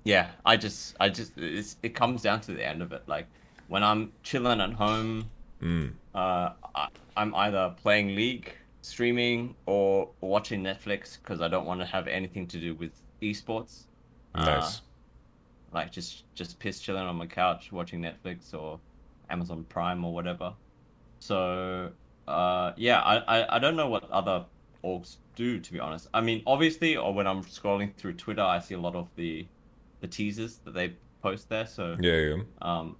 yeah, 0.04 0.32
I 0.46 0.58
just, 0.58 0.96
I 1.00 1.10
just, 1.10 1.38
it's, 1.38 1.78
it 1.84 1.96
comes 1.96 2.22
down 2.22 2.42
to 2.42 2.54
the 2.54 2.66
end 2.66 2.82
of 2.82 2.92
it. 2.94 3.04
Like 3.08 3.28
when 3.70 3.84
I'm 3.84 4.12
chilling 4.24 4.60
at 4.60 4.74
home, 4.74 5.30
Mm. 5.62 5.92
uh, 6.16 6.52
I, 6.76 6.88
I'm 7.18 7.34
either 7.36 7.74
playing 7.82 8.16
League, 8.16 8.54
streaming, 8.82 9.56
or 9.66 10.10
watching 10.22 10.64
Netflix 10.64 11.18
because 11.22 11.42
I 11.42 11.48
don't 11.50 11.66
want 11.66 11.80
to 11.82 11.86
have 11.86 12.08
anything 12.08 12.48
to 12.48 12.58
do 12.60 12.76
with 12.76 12.92
esports. 13.22 13.84
Uh, 14.36 14.46
Nice. 14.46 14.82
like 15.74 15.92
just 15.92 16.24
just 16.36 16.60
piss 16.60 16.80
chilling 16.80 17.04
on 17.04 17.16
my 17.18 17.26
couch 17.28 17.72
watching 17.72 18.02
Netflix 18.02 18.54
or 18.54 18.80
Amazon 19.30 19.66
Prime 19.70 20.04
or 20.06 20.14
whatever. 20.14 20.54
So 21.20 21.92
uh, 22.28 22.72
yeah, 22.78 23.02
I, 23.02 23.18
I 23.40 23.56
I 23.56 23.60
don't 23.60 23.76
know 23.76 23.90
what 23.90 24.10
other 24.12 24.46
orgs 24.84 25.18
do 25.36 25.60
to 25.60 25.74
be 25.74 25.80
honest. 25.80 26.08
I 26.14 26.22
mean, 26.22 26.42
obviously, 26.48 26.96
or 26.96 27.14
when 27.14 27.28
I'm 27.28 27.44
scrolling 27.44 27.94
through 27.96 28.14
Twitter, 28.14 28.42
I 28.42 28.60
see 28.60 28.76
a 28.76 28.80
lot 28.80 28.96
of 28.96 29.10
the 29.16 29.46
the 30.02 30.08
teasers 30.08 30.58
that 30.64 30.74
they 30.74 30.94
post 31.22 31.50
there. 31.50 31.66
So 31.66 31.98
Yeah, 32.00 32.16
yeah. 32.18 32.36
um, 32.62 32.96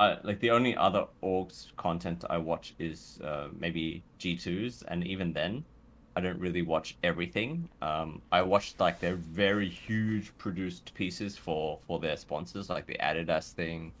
I, 0.00 0.18
like 0.24 0.40
the 0.40 0.50
only 0.50 0.76
other 0.76 1.06
orgs 1.22 1.74
content 1.76 2.24
I 2.28 2.38
watch 2.38 2.74
is 2.78 3.20
uh, 3.22 3.48
maybe 3.56 4.04
G2s, 4.18 4.82
and 4.88 5.06
even 5.06 5.32
then, 5.32 5.64
I 6.16 6.20
don't 6.20 6.38
really 6.40 6.62
watch 6.62 6.98
everything. 7.02 7.68
Um, 7.80 8.22
I 8.32 8.42
watched 8.42 8.80
like 8.80 9.00
their 9.00 9.16
very 9.16 9.68
huge 9.68 10.36
produced 10.38 10.94
pieces 10.94 11.36
for 11.38 11.78
for 11.86 12.00
their 12.00 12.16
sponsors, 12.16 12.68
like 12.70 12.86
the 12.86 12.96
Adidas 13.00 13.52
thing, 13.52 13.94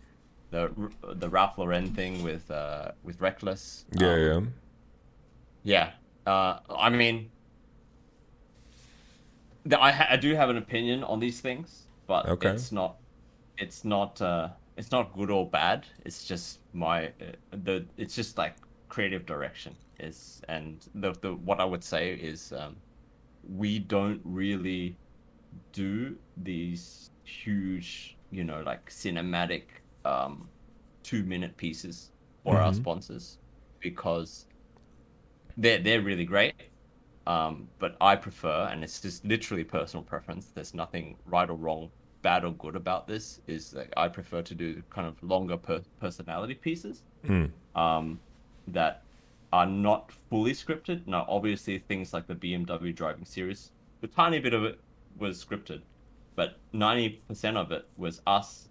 the 0.50 0.72
the 1.02 1.30
Ralph 1.30 1.58
Lauren 1.58 1.92
thing 1.92 2.22
with 2.22 2.50
uh, 2.50 2.92
with 3.02 3.18
Rekkles. 3.20 3.84
Yeah, 3.92 4.16
Um, 4.16 4.16
yeah. 4.16 4.40
yeah. 5.62 5.92
Uh, 6.26 6.60
I 6.70 6.90
mean, 6.90 7.30
th- 9.68 9.80
I, 9.80 9.92
ha- 9.92 10.06
I 10.10 10.16
do 10.16 10.34
have 10.34 10.50
an 10.50 10.56
opinion 10.56 11.04
on 11.04 11.20
these 11.20 11.40
things, 11.40 11.88
but 12.06 12.32
Okay. 12.32 12.48
it's 12.48 12.72
not, 12.72 12.98
it's 13.58 13.84
not, 13.84 14.20
uh, 14.20 14.50
it's 14.76 14.90
not 14.92 15.12
good 15.14 15.30
or 15.30 15.48
bad. 15.50 15.86
It's 16.04 16.24
just 16.24 16.60
my 16.72 17.08
uh, 17.20 17.32
the 17.52 17.88
it's 17.96 18.14
just 18.14 18.38
like 18.38 18.56
creative 18.88 19.26
direction 19.26 19.76
is 19.98 20.40
and 20.48 20.86
the 20.94 21.12
the 21.22 21.34
what 21.34 21.60
I 21.60 21.64
would 21.64 21.84
say 21.84 22.14
is 22.14 22.52
um, 22.52 22.82
we 23.42 23.78
don't 23.78 24.20
really 24.24 24.98
do 25.72 26.18
these 26.36 27.10
huge 27.24 28.18
you 28.30 28.44
know 28.44 28.62
like 28.62 28.90
cinematic 28.90 29.68
um, 30.04 30.50
two 31.02 31.24
minute 31.24 31.56
pieces 31.56 32.12
for 32.44 32.60
our 32.60 32.72
Mhm. 32.72 32.74
sponsors 32.74 33.38
because 33.80 34.46
they're 35.56 35.78
they're 35.82 36.02
really 36.02 36.24
great. 36.24 36.54
Um, 37.26 37.70
but 37.78 37.96
I 38.00 38.16
prefer, 38.16 38.68
and 38.70 38.82
it's 38.84 39.00
just 39.00 39.24
literally 39.24 39.64
personal 39.64 40.04
preference. 40.04 40.50
There's 40.52 40.74
nothing 40.74 41.18
right 41.24 41.48
or 41.48 41.56
wrong, 41.56 41.92
bad 42.22 42.44
or 42.44 42.52
good 42.52 42.76
about 42.76 43.06
this. 43.06 43.40
Is 43.46 43.70
that 43.72 43.92
I 43.96 44.08
prefer 44.08 44.42
to 44.42 44.54
do 44.54 44.82
kind 44.90 45.06
of 45.06 45.22
longer 45.22 45.56
per- 45.56 45.82
personality 46.00 46.54
pieces 46.54 47.02
Mm. 47.26 47.50
um, 47.76 48.18
that 48.68 49.02
are 49.52 49.66
not 49.66 50.10
fully 50.30 50.52
scripted. 50.52 51.06
Now, 51.06 51.26
obviously, 51.28 51.78
things 51.78 52.12
like 52.12 52.26
the 52.26 52.34
BMW 52.34 52.92
driving 52.94 53.24
series, 53.24 53.70
a 54.02 54.06
tiny 54.06 54.40
bit 54.40 54.54
of 54.54 54.64
it 54.64 54.80
was 55.18 55.44
scripted, 55.44 55.82
but 56.34 56.58
90% 56.74 57.56
of 57.56 57.70
it 57.70 57.86
was 57.96 58.22
us 58.26 58.68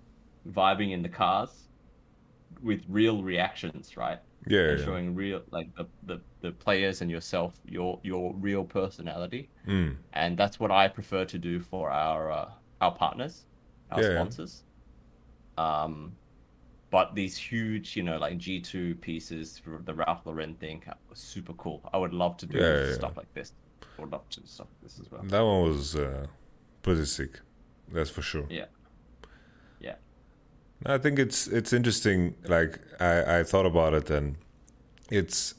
vibing 0.49 0.91
in 0.91 1.01
the 1.03 1.09
cars 1.09 1.67
with 2.63 2.81
real 2.89 3.21
reactions, 3.23 3.95
right? 3.95 4.19
Yeah, 4.47 4.69
And 4.69 4.79
yeah. 4.79 4.85
showing 4.85 5.15
real, 5.15 5.43
like 5.51 5.73
the, 5.75 5.85
the, 6.03 6.19
the 6.41 6.51
players 6.51 7.01
and 7.01 7.11
yourself, 7.11 7.59
your 7.65 7.99
your 8.03 8.33
real 8.33 8.63
personality. 8.63 9.49
Mm. 9.67 9.97
And 10.13 10.35
that's 10.35 10.59
what 10.59 10.71
I 10.71 10.87
prefer 10.87 11.25
to 11.25 11.37
do 11.37 11.59
for 11.59 11.91
our 11.91 12.31
uh, 12.31 12.49
our 12.81 12.93
partners, 12.95 13.45
our 13.91 14.01
Yeah, 14.01 14.03
sponsors. 14.03 14.63
Um, 15.57 16.17
but 16.91 17.15
these 17.15 17.37
huge, 17.37 17.95
you 17.97 18.03
know, 18.03 18.17
like 18.17 18.37
G2 18.37 18.95
pieces 18.95 19.59
for 19.59 19.81
the 19.83 19.93
Ralph 19.93 20.25
Lauren 20.25 20.55
thing 20.55 20.83
was 21.09 21.19
super 21.19 21.53
cool. 21.53 21.89
I 21.93 21.97
would 21.97 22.13
love 22.13 22.37
to 22.37 22.45
do 22.47 22.57
Yeah, 22.57 22.85
stuff 22.85 23.17
like 23.17 23.33
this. 23.33 23.53
I 23.97 24.01
would 24.01 24.11
love 24.11 24.29
to 24.31 24.41
do 24.41 24.47
stuff 24.47 24.67
like 24.71 24.81
this 24.83 24.99
as 24.99 25.11
well. 25.11 25.29
That 25.29 25.41
one 25.41 25.63
was 25.63 25.95
uh, 25.95 26.27
pretty 26.81 27.05
sick. 27.05 27.39
That's 27.91 28.09
for 28.09 28.21
sure. 28.21 28.49
Yeah. 28.49 28.65
Yeah. 29.79 29.95
I 30.85 30.97
think 30.97 31.19
it's 31.19 31.47
it's 31.47 31.73
interesting. 31.73 32.35
Like 32.47 32.79
I, 32.99 33.39
I 33.39 33.43
thought 33.43 33.65
about 33.65 33.93
it, 33.93 34.09
and 34.09 34.35
it's 35.11 35.55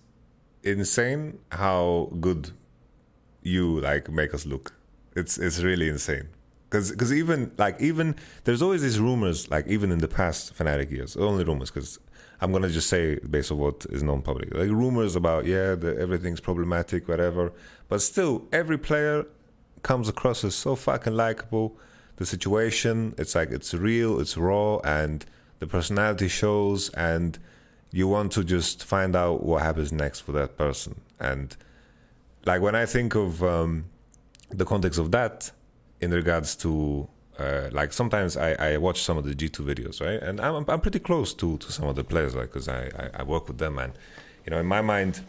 insane 0.65 1.40
how 1.53 2.11
good 2.20 2.53
you 3.43 3.81
like 3.81 4.11
make 4.11 4.35
us 4.35 4.47
look. 4.47 4.74
It's 5.16 5.39
it's 5.39 5.62
really 5.62 5.89
insane. 5.89 6.28
Because 6.73 6.90
because 6.90 7.12
even 7.12 7.53
like 7.59 7.78
even 7.82 8.16
there's 8.44 8.62
always 8.62 8.81
these 8.81 8.99
rumors 8.99 9.51
like 9.51 9.66
even 9.66 9.93
in 9.93 9.99
the 9.99 10.09
past 10.09 10.55
Fnatic 10.57 10.90
years 10.90 11.15
only 11.19 11.44
rumors 11.44 11.70
because 11.70 11.99
I'm 12.40 12.51
gonna 12.51 12.70
just 12.70 12.89
say 12.89 13.16
based 13.16 13.53
on 13.53 13.59
what 13.59 13.85
is 13.90 14.03
known 14.03 14.23
public. 14.23 14.55
Like 14.55 14.70
rumors 14.70 15.15
about 15.15 15.44
yeah 15.44 15.74
the, 15.74 15.94
everything's 15.99 16.40
problematic 16.40 17.09
whatever 17.09 17.53
but 17.90 18.01
still 18.01 18.49
every 18.53 18.78
player 18.78 19.27
comes 19.82 20.09
across 20.09 20.44
as 20.44 20.55
so 20.55 20.74
fucking 20.74 21.15
likable. 21.15 21.77
The 22.16 22.24
situation 22.24 23.15
it's 23.19 23.35
like 23.35 23.51
it's 23.51 23.74
real 23.74 24.19
it's 24.19 24.39
raw 24.39 24.78
and 24.78 25.27
the 25.59 25.66
personality 25.66 26.28
shows 26.28 26.89
and 26.94 27.39
you 27.90 28.09
want 28.09 28.32
to 28.32 28.44
just 28.44 28.82
find 28.82 29.15
out 29.15 29.44
what 29.44 29.61
happens 29.61 29.93
next 29.93 30.20
for 30.20 30.32
that 30.32 30.57
person. 30.57 31.03
And 31.20 31.55
like 32.47 32.62
when 32.62 32.74
I 32.74 32.86
think 32.86 33.15
of 33.15 33.43
um, 33.44 33.85
the 34.49 34.65
context 34.65 34.99
of 34.99 35.11
that 35.11 35.53
in 36.03 36.11
regards 36.11 36.55
to 36.57 37.09
uh, 37.39 37.69
like 37.73 37.93
sometimes 37.93 38.37
I, 38.37 38.53
I 38.53 38.77
watch 38.77 39.03
some 39.03 39.16
of 39.16 39.24
the 39.24 39.35
G2 39.35 39.65
videos 39.65 40.01
right? 40.01 40.23
And 40.23 40.41
I'm, 40.41 40.65
I'm 40.69 40.81
pretty 40.81 40.99
close 40.99 41.33
to, 41.35 41.57
to 41.57 41.73
some 41.73 41.89
of 41.89 41.97
the 41.97 42.05
players 42.05 42.35
like 42.35 42.53
because 42.53 42.69
I, 42.69 42.91
I, 43.03 43.20
I 43.20 43.23
work 43.23 43.49
with 43.49 43.59
them. 43.59 43.79
And 43.79 43.95
you 44.45 44.51
know 44.51 44.59
in 44.59 44.66
my 44.66 44.81
mind 44.81 45.20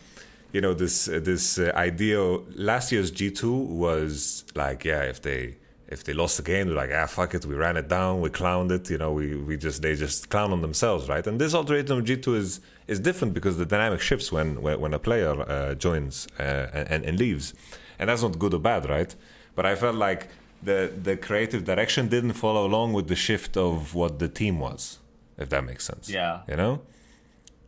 you 0.51 0.61
know 0.61 0.73
this 0.73 1.07
uh, 1.07 1.19
this 1.23 1.59
uh, 1.59 1.71
idea 1.75 2.19
last 2.55 2.91
year's 2.91 3.11
G2 3.11 3.67
was 3.67 4.43
like 4.55 4.83
yeah 4.83 5.03
if 5.03 5.21
they 5.21 5.55
if 5.87 6.03
they 6.03 6.13
lost 6.13 6.37
the 6.37 6.43
game 6.43 6.67
they're 6.67 6.75
like 6.75 6.91
ah 6.93 7.05
fuck 7.05 7.33
it 7.35 7.45
we 7.45 7.55
ran 7.55 7.77
it 7.77 7.87
down 7.87 8.21
we 8.21 8.29
clowned 8.29 8.71
it 8.71 8.89
you 8.89 8.97
know 8.97 9.11
we, 9.13 9.35
we 9.35 9.55
just 9.57 9.81
they 9.81 9.95
just 9.95 10.29
clown 10.29 10.51
on 10.51 10.61
themselves 10.61 11.07
right? 11.07 11.25
And 11.25 11.39
this 11.39 11.53
alternative 11.53 11.97
of 11.97 12.03
G2 12.03 12.35
is 12.35 12.59
is 12.87 12.99
different 12.99 13.33
because 13.33 13.57
the 13.57 13.65
dynamic 13.65 14.01
shifts 14.01 14.31
when 14.31 14.61
when, 14.61 14.79
when 14.79 14.93
a 14.93 14.99
player 14.99 15.39
uh, 15.41 15.75
joins 15.75 16.27
uh, 16.39 16.67
and, 16.73 17.03
and 17.05 17.19
leaves. 17.19 17.53
And 17.99 18.09
that's 18.09 18.23
not 18.23 18.37
good 18.39 18.53
or 18.53 18.59
bad 18.59 18.89
right? 18.89 19.15
But 19.55 19.65
I 19.65 19.75
felt 19.75 19.95
like 19.95 20.29
the 20.69 20.91
the 21.07 21.15
creative 21.17 21.63
direction 21.65 22.07
didn't 22.09 22.33
follow 22.33 22.65
along 22.67 22.93
with 22.93 23.07
the 23.07 23.15
shift 23.15 23.57
of 23.57 23.93
what 23.95 24.19
the 24.19 24.27
team 24.27 24.59
was 24.59 24.99
if 25.37 25.49
that 25.49 25.63
makes 25.63 25.85
sense 25.85 26.09
Yeah. 26.09 26.41
you 26.47 26.55
know 26.55 26.81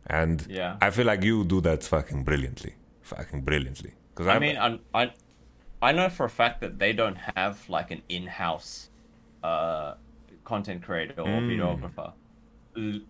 and 0.06 0.46
Yeah. 0.48 0.76
I 0.80 0.90
feel 0.90 1.06
like 1.06 1.22
you 1.24 1.44
do 1.44 1.60
that 1.62 1.82
fucking 1.84 2.24
brilliantly 2.24 2.74
fucking 3.02 3.42
brilliantly 3.42 3.92
because 4.10 4.26
I 4.28 4.38
mean, 4.38 4.56
I, 4.56 4.78
I 4.94 5.12
I 5.82 5.92
know 5.92 6.08
for 6.08 6.24
a 6.26 6.30
fact 6.30 6.60
that 6.62 6.78
they 6.78 6.92
don't 6.92 7.18
have 7.36 7.68
like 7.68 7.90
an 7.90 8.02
in-house 8.08 8.90
uh, 9.42 9.94
content 10.44 10.82
creator 10.82 11.20
or 11.20 11.42
Mm. 11.42 11.48
videographer, 11.52 12.12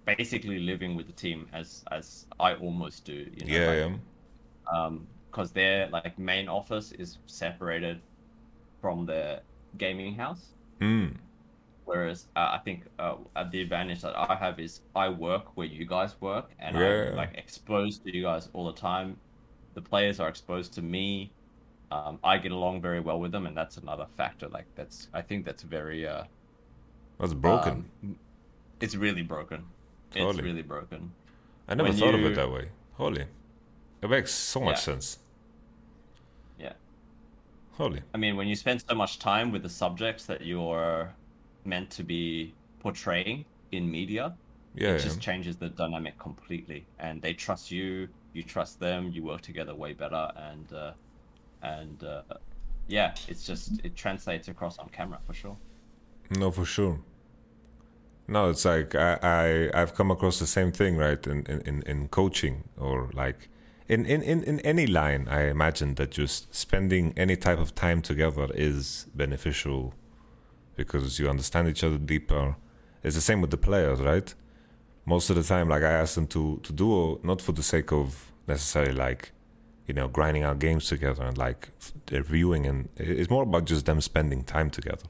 basically 0.04 0.58
living 0.58 0.96
with 0.96 1.06
the 1.06 1.12
team 1.12 1.48
as 1.52 1.84
as 1.90 2.26
I 2.40 2.54
almost 2.54 3.04
do. 3.04 3.14
You 3.36 3.46
know, 3.46 3.54
Yeah, 3.54 3.66
like, 3.66 4.00
Um, 4.74 5.08
because 5.30 5.52
their 5.52 5.88
like 5.90 6.18
main 6.18 6.48
office 6.48 6.92
is 6.92 7.18
separated 7.26 8.02
from 8.80 9.06
the 9.06 9.42
gaming 9.78 10.14
house. 10.14 10.52
Mm. 10.80 11.14
Whereas 11.84 12.26
uh, 12.34 12.50
I 12.52 12.58
think 12.64 12.84
uh, 12.98 13.14
the 13.52 13.60
advantage 13.62 14.02
that 14.02 14.16
I 14.18 14.34
have 14.34 14.58
is 14.58 14.80
I 14.96 15.08
work 15.08 15.56
where 15.56 15.66
you 15.68 15.84
guys 15.86 16.20
work, 16.20 16.50
and 16.58 16.76
Yeah. 16.76 17.10
I'm 17.10 17.16
like 17.16 17.34
exposed 17.36 18.02
to 18.04 18.14
you 18.14 18.22
guys 18.24 18.48
all 18.52 18.66
the 18.66 18.72
time. 18.80 19.16
The 19.74 19.82
players 19.82 20.18
are 20.20 20.28
exposed 20.28 20.72
to 20.74 20.82
me. 20.82 21.30
Um, 21.92 22.18
I 22.24 22.38
get 22.38 22.50
along 22.50 22.80
very 22.82 22.98
well 23.00 23.20
with 23.20 23.30
them, 23.30 23.46
and 23.46 23.56
that's 23.56 23.76
another 23.76 24.06
factor. 24.16 24.48
Like 24.48 24.66
that's, 24.74 25.08
I 25.14 25.22
think 25.22 25.44
that's 25.44 25.62
very. 25.62 26.06
Uh, 26.06 26.24
That's 27.20 27.34
broken. 27.34 27.88
um, 28.02 28.18
it's 28.80 28.94
really 28.96 29.22
broken. 29.22 29.64
It's 30.14 30.40
really 30.40 30.62
broken. 30.62 31.12
I 31.68 31.74
never 31.74 31.88
When 31.90 31.98
thought 31.98 32.14
of 32.14 32.24
it 32.24 32.34
that 32.34 32.50
way. 32.50 32.68
Holy. 32.94 33.24
It 34.02 34.10
makes 34.10 34.32
so 34.32 34.60
much 34.60 34.76
Yeah. 34.76 34.80
sense. 34.92 35.18
Yeah. 37.78 37.84
Holy. 37.84 38.02
I 38.14 38.18
mean, 38.18 38.36
when 38.36 38.48
you 38.48 38.56
spend 38.56 38.82
so 38.88 38.94
much 38.94 39.18
time 39.18 39.52
with 39.52 39.62
the 39.62 39.68
subjects 39.68 40.26
that 40.26 40.42
you're 40.42 41.14
meant 41.64 41.90
to 41.90 42.02
be 42.04 42.54
portraying 42.80 43.44
in 43.72 43.90
media, 43.90 44.36
Yeah, 44.74 44.90
it 44.90 44.98
just 45.00 45.20
changes 45.20 45.56
the 45.56 45.68
dynamic 45.70 46.18
completely. 46.18 46.86
And 46.98 47.22
they 47.22 47.34
trust 47.34 47.70
you, 47.70 48.08
you 48.32 48.42
trust 48.42 48.80
them, 48.80 49.10
you 49.12 49.22
work 49.24 49.42
together 49.42 49.74
way 49.74 49.92
better, 49.94 50.30
and 50.36 50.72
uh, 50.72 50.92
and 51.62 52.02
uh, 52.04 52.22
yeah, 52.88 53.14
it's 53.28 53.44
just 53.44 53.80
it 53.84 53.96
translates 53.96 54.48
across 54.48 54.78
on 54.78 54.88
camera 54.90 55.20
for 55.26 55.34
sure. 55.34 55.58
No, 56.30 56.50
for 56.50 56.64
sure. 56.64 57.00
No, 58.28 58.50
it's 58.50 58.64
like 58.64 58.94
I, 58.94 59.18
I 59.22 59.82
I've 59.82 59.94
come 59.94 60.10
across 60.10 60.38
the 60.38 60.46
same 60.46 60.72
thing, 60.72 60.96
right? 60.96 61.24
In, 61.26 61.46
in, 61.46 61.82
in 61.82 62.08
coaching 62.08 62.68
or 62.76 63.10
like 63.14 63.48
in, 63.88 64.04
in, 64.04 64.22
in, 64.22 64.42
in 64.42 64.60
any 64.60 64.86
line, 64.86 65.28
I 65.30 65.42
imagine 65.48 65.94
that 65.94 66.10
just 66.10 66.52
spending 66.54 67.12
any 67.16 67.36
type 67.36 67.58
of 67.58 67.74
time 67.74 68.02
together 68.02 68.48
is 68.54 69.06
beneficial 69.14 69.94
because 70.74 71.18
you 71.18 71.28
understand 71.28 71.68
each 71.68 71.84
other 71.84 71.98
deeper. 71.98 72.56
It's 73.02 73.14
the 73.14 73.22
same 73.22 73.40
with 73.40 73.50
the 73.50 73.56
players, 73.56 74.00
right? 74.00 74.34
Most 75.04 75.30
of 75.30 75.36
the 75.36 75.44
time, 75.44 75.68
like 75.68 75.84
I 75.84 75.92
ask 75.92 76.16
them 76.16 76.26
to 76.28 76.58
to 76.64 76.72
duo, 76.72 77.20
not 77.22 77.40
for 77.40 77.52
the 77.52 77.62
sake 77.62 77.92
of 77.92 78.32
necessarily 78.48 78.92
like, 78.92 79.30
you 79.86 79.94
know, 79.94 80.08
grinding 80.08 80.42
out 80.42 80.58
games 80.58 80.88
together 80.88 81.22
and 81.22 81.38
like 81.38 81.68
reviewing, 82.10 82.66
and 82.66 82.88
it's 82.96 83.30
more 83.30 83.44
about 83.44 83.66
just 83.66 83.86
them 83.86 84.00
spending 84.00 84.42
time 84.42 84.68
together. 84.68 85.06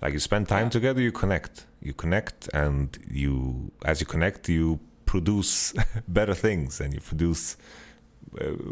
Like 0.00 0.12
you 0.12 0.20
spend 0.20 0.48
time 0.48 0.70
together, 0.70 1.00
you 1.00 1.10
connect, 1.10 1.66
you 1.82 1.92
connect, 1.92 2.48
and 2.54 2.96
you 3.10 3.72
as 3.84 4.00
you 4.00 4.06
connect, 4.06 4.48
you 4.48 4.78
produce 5.04 5.74
better 6.08 6.34
things, 6.34 6.80
and 6.80 6.94
you 6.94 7.00
produce 7.00 7.56
uh, 7.56 7.87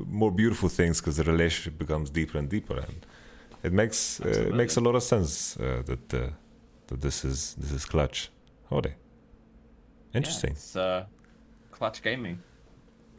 more 0.07 0.31
beautiful 0.33 0.69
things 0.69 1.01
because 1.01 1.17
the 1.17 1.25
relationship 1.25 1.79
becomes 1.79 2.11
deeper 2.11 2.39
and 2.39 2.49
deeper, 2.49 2.79
and 2.79 3.07
it 3.63 3.73
makes 3.73 4.21
uh, 4.21 4.29
it 4.29 4.55
makes 4.55 4.77
a 4.77 4.81
lot 4.81 4.95
of 4.95 5.03
sense 5.03 5.57
uh, 5.57 5.83
that 5.87 6.15
uh, 6.15 6.29
that 6.89 7.01
this 7.01 7.25
is 7.25 7.55
this 7.59 7.73
is 7.73 7.85
clutch. 7.85 8.31
Hold 8.69 8.89
Interesting. 10.15 10.51
Yeah, 10.51 10.57
it's 10.57 10.77
uh, 10.77 11.05
clutch 11.71 12.03
gaming. 12.03 12.39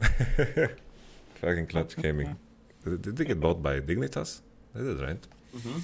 Fucking 1.40 1.66
clutch 1.66 1.96
gaming. 1.96 2.36
Did, 2.84 3.16
they 3.16 3.24
get 3.24 3.40
bought 3.40 3.62
by 3.62 3.80
Dignitas? 3.80 4.40
They 4.74 4.82
did, 4.82 5.00
right? 5.00 5.26
hmm 5.52 5.78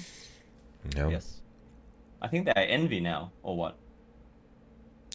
Yeah. 0.95 1.09
Yes. 1.09 1.41
I 2.21 2.27
think 2.27 2.45
they're 2.45 2.67
Envy 2.67 2.99
now, 2.99 3.31
or 3.43 3.55
what? 3.57 3.77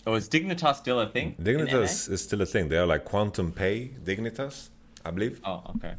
Or 0.07 0.17
is 0.17 0.29
Dignitas 0.29 0.77
still 0.77 1.01
a 1.01 1.09
thing? 1.09 1.35
Dignitas 1.43 2.11
is 2.11 2.23
still 2.23 2.41
a 2.43 2.47
thing. 2.47 2.69
They 2.69 2.79
are 2.79 2.87
like 2.87 3.05
QNTMPAY 3.05 4.01
Dignitas, 4.05 4.71
I 5.05 5.11
believe. 5.11 5.41
Oh, 5.45 5.63
okay. 5.77 5.95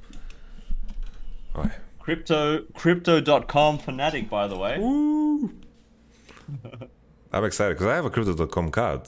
Oh, 1.56 1.70
Crypto 2.00 2.64
crypto.com 2.74 3.80
Fnatic 3.80 4.30
by 4.30 4.48
the 4.48 4.58
way. 4.58 4.76
I'm 7.34 7.46
excited 7.46 7.76
because 7.76 7.88
I 7.88 7.96
have 7.96 8.06
a 8.06 8.10
Crypto.com 8.10 8.72
card. 8.72 9.02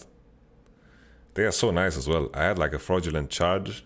They 1.34 1.44
are 1.44 1.52
so 1.52 1.72
nice 1.72 1.98
as 1.98 2.08
well. 2.08 2.30
I 2.34 2.44
had 2.44 2.60
like 2.60 2.74
a 2.74 2.80
fraudulent 2.80 3.30
charge. 3.30 3.84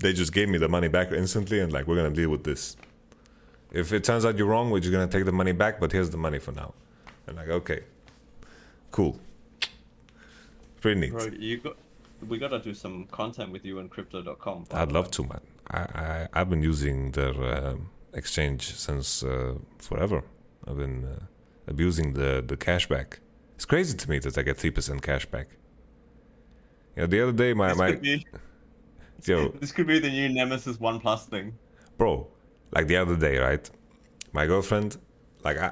They 0.00 0.12
just 0.12 0.32
gave 0.32 0.48
me 0.48 0.58
the 0.58 0.68
money 0.68 0.88
back 0.88 1.12
instantly 1.12 1.60
and 1.60 1.72
like 1.72 1.86
we're 1.86 1.96
gonna 1.96 2.10
deal 2.10 2.30
with 2.30 2.44
this. 2.44 2.76
If 3.72 3.92
it 3.92 4.04
turns 4.04 4.24
out 4.24 4.38
you're 4.38 4.46
wrong, 4.46 4.70
we're 4.70 4.80
just 4.80 4.92
gonna 4.92 5.06
take 5.06 5.24
the 5.24 5.32
money 5.32 5.52
back, 5.52 5.78
but 5.80 5.92
here's 5.92 6.10
the 6.10 6.16
money 6.16 6.38
for 6.38 6.52
now. 6.52 6.72
And 7.26 7.36
like, 7.36 7.48
okay. 7.48 7.82
Cool. 8.90 9.18
Pretty 10.80 11.00
neat. 11.00 11.12
Bro, 11.12 11.26
you 11.38 11.58
got. 11.58 11.76
We 12.26 12.38
gotta 12.38 12.58
do 12.58 12.72
some 12.74 13.06
content 13.06 13.52
with 13.52 13.64
you 13.64 13.78
on 13.78 13.88
Crypto.com. 13.88 14.66
I'd 14.72 14.92
love 14.92 15.10
to, 15.12 15.22
man. 15.22 15.40
I, 15.70 15.78
I 15.78 16.28
I've 16.32 16.48
been 16.50 16.62
using 16.62 17.10
their 17.12 17.34
um 17.66 17.90
exchange 18.14 18.74
since 18.74 19.22
uh, 19.22 19.54
forever. 19.78 20.22
I've 20.66 20.78
been 20.78 21.04
uh, 21.04 21.20
abusing 21.66 22.14
the 22.14 22.42
the 22.46 22.56
cashback. 22.56 23.18
It's 23.56 23.64
crazy 23.66 23.96
to 23.96 24.10
me 24.10 24.18
that 24.20 24.36
I 24.38 24.42
get 24.42 24.56
three 24.58 24.70
percent 24.70 25.02
cashback. 25.02 25.46
You 26.96 27.02
know, 27.02 27.06
the 27.06 27.20
other 27.22 27.32
day 27.32 27.52
my 27.54 27.68
This 27.68 27.78
my 27.78 27.90
could 27.92 28.02
be- 28.02 28.26
yo 29.24 29.48
This 29.60 29.72
could 29.72 29.86
be 29.86 29.98
the 29.98 30.10
new 30.10 30.28
Nemesis 30.30 30.80
One 30.80 30.98
Plus 31.00 31.26
thing. 31.26 31.58
bro, 31.98 32.28
like 32.74 32.86
the 32.86 32.96
other 32.96 33.16
day, 33.16 33.38
right? 33.38 33.70
My 34.32 34.46
girlfriend, 34.46 34.98
like, 35.44 35.56
I, 35.58 35.70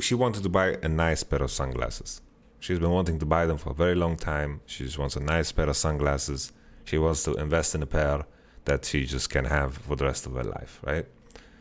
she 0.00 0.14
wanted 0.16 0.42
to 0.42 0.48
buy 0.48 0.76
a 0.82 0.88
nice 0.88 1.22
pair 1.22 1.42
of 1.42 1.50
sunglasses. 1.50 2.22
She's 2.60 2.78
been 2.78 2.90
wanting 2.90 3.18
to 3.18 3.26
buy 3.26 3.46
them 3.46 3.56
for 3.56 3.70
a 3.70 3.74
very 3.74 3.94
long 3.94 4.16
time. 4.16 4.60
She 4.66 4.84
just 4.84 4.98
wants 4.98 5.16
a 5.16 5.20
nice 5.20 5.50
pair 5.50 5.68
of 5.68 5.76
sunglasses. 5.76 6.52
She 6.84 6.98
wants 6.98 7.24
to 7.24 7.34
invest 7.34 7.74
in 7.74 7.82
a 7.82 7.86
pair 7.86 8.26
that 8.66 8.84
she 8.84 9.06
just 9.06 9.30
can 9.30 9.46
have 9.46 9.78
for 9.78 9.96
the 9.96 10.04
rest 10.04 10.26
of 10.26 10.34
her 10.34 10.44
life, 10.44 10.78
right? 10.82 11.06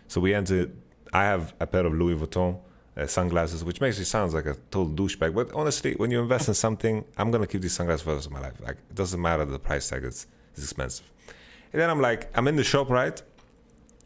So 0.08 0.20
we 0.20 0.34
entered. 0.34 0.76
I 1.14 1.24
have 1.24 1.54
a 1.60 1.66
pair 1.66 1.86
of 1.86 1.94
Louis 1.94 2.16
Vuitton 2.16 2.60
uh, 2.98 3.08
sunglasses, 3.08 3.64
which 3.64 3.80
makes 3.80 3.98
me 3.98 4.04
sound 4.04 4.34
like 4.34 4.46
a 4.46 4.56
total 4.70 4.90
douchebag. 4.90 5.34
But 5.34 5.52
honestly, 5.54 5.94
when 5.96 6.12
you 6.12 6.20
invest 6.20 6.50
in 6.50 6.54
something, 6.54 7.06
I'm 7.18 7.32
gonna 7.32 7.48
keep 7.48 7.62
these 7.62 7.74
sunglasses 7.74 8.04
for 8.04 8.10
the 8.10 8.16
rest 8.18 8.28
of 8.28 8.34
my 8.34 8.42
life. 8.42 8.60
Like, 8.60 8.78
it 8.90 8.96
doesn't 8.96 9.22
matter 9.22 9.46
the 9.46 9.58
price 9.58 9.90
tag; 9.90 10.04
it's, 10.04 10.28
it's 10.52 10.64
expensive. 10.64 11.10
And 11.72 11.82
then 11.82 11.90
I'm 11.90 12.02
like, 12.02 12.30
I'm 12.38 12.48
in 12.48 12.56
the 12.56 12.64
shop, 12.64 12.90
right? 12.90 13.22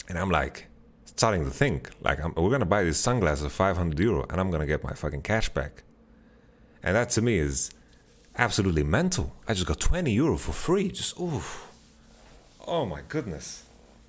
And 0.10 0.18
I'm 0.20 0.30
like, 0.30 0.68
starting 1.06 1.46
to 1.46 1.50
think, 1.52 1.90
like, 2.02 2.24
I'm, 2.24 2.34
we're 2.36 2.52
gonna 2.52 2.66
buy 2.66 2.84
these 2.84 2.98
sunglasses 2.98 3.46
for 3.46 3.50
500 3.50 4.00
euro, 4.00 4.26
and 4.30 4.40
I'm 4.40 4.52
gonna 4.52 4.68
get 4.68 4.84
my 4.84 4.94
fucking 4.94 5.22
cash 5.22 5.50
back. 5.50 5.83
And 6.84 6.96
that 6.96 7.10
to 7.12 7.22
me 7.22 7.38
is 7.38 7.72
absolutely 8.38 8.84
mental. 8.84 9.34
I 9.48 9.54
just 9.54 9.68
got 9.68 9.80
20 9.80 10.12
euro 10.12 10.38
for 10.38 10.52
free. 10.52 10.90
Just 10.90 11.20
oof. 11.20 11.72
Oh 12.68 12.86
my 12.86 13.02
goodness. 13.08 13.64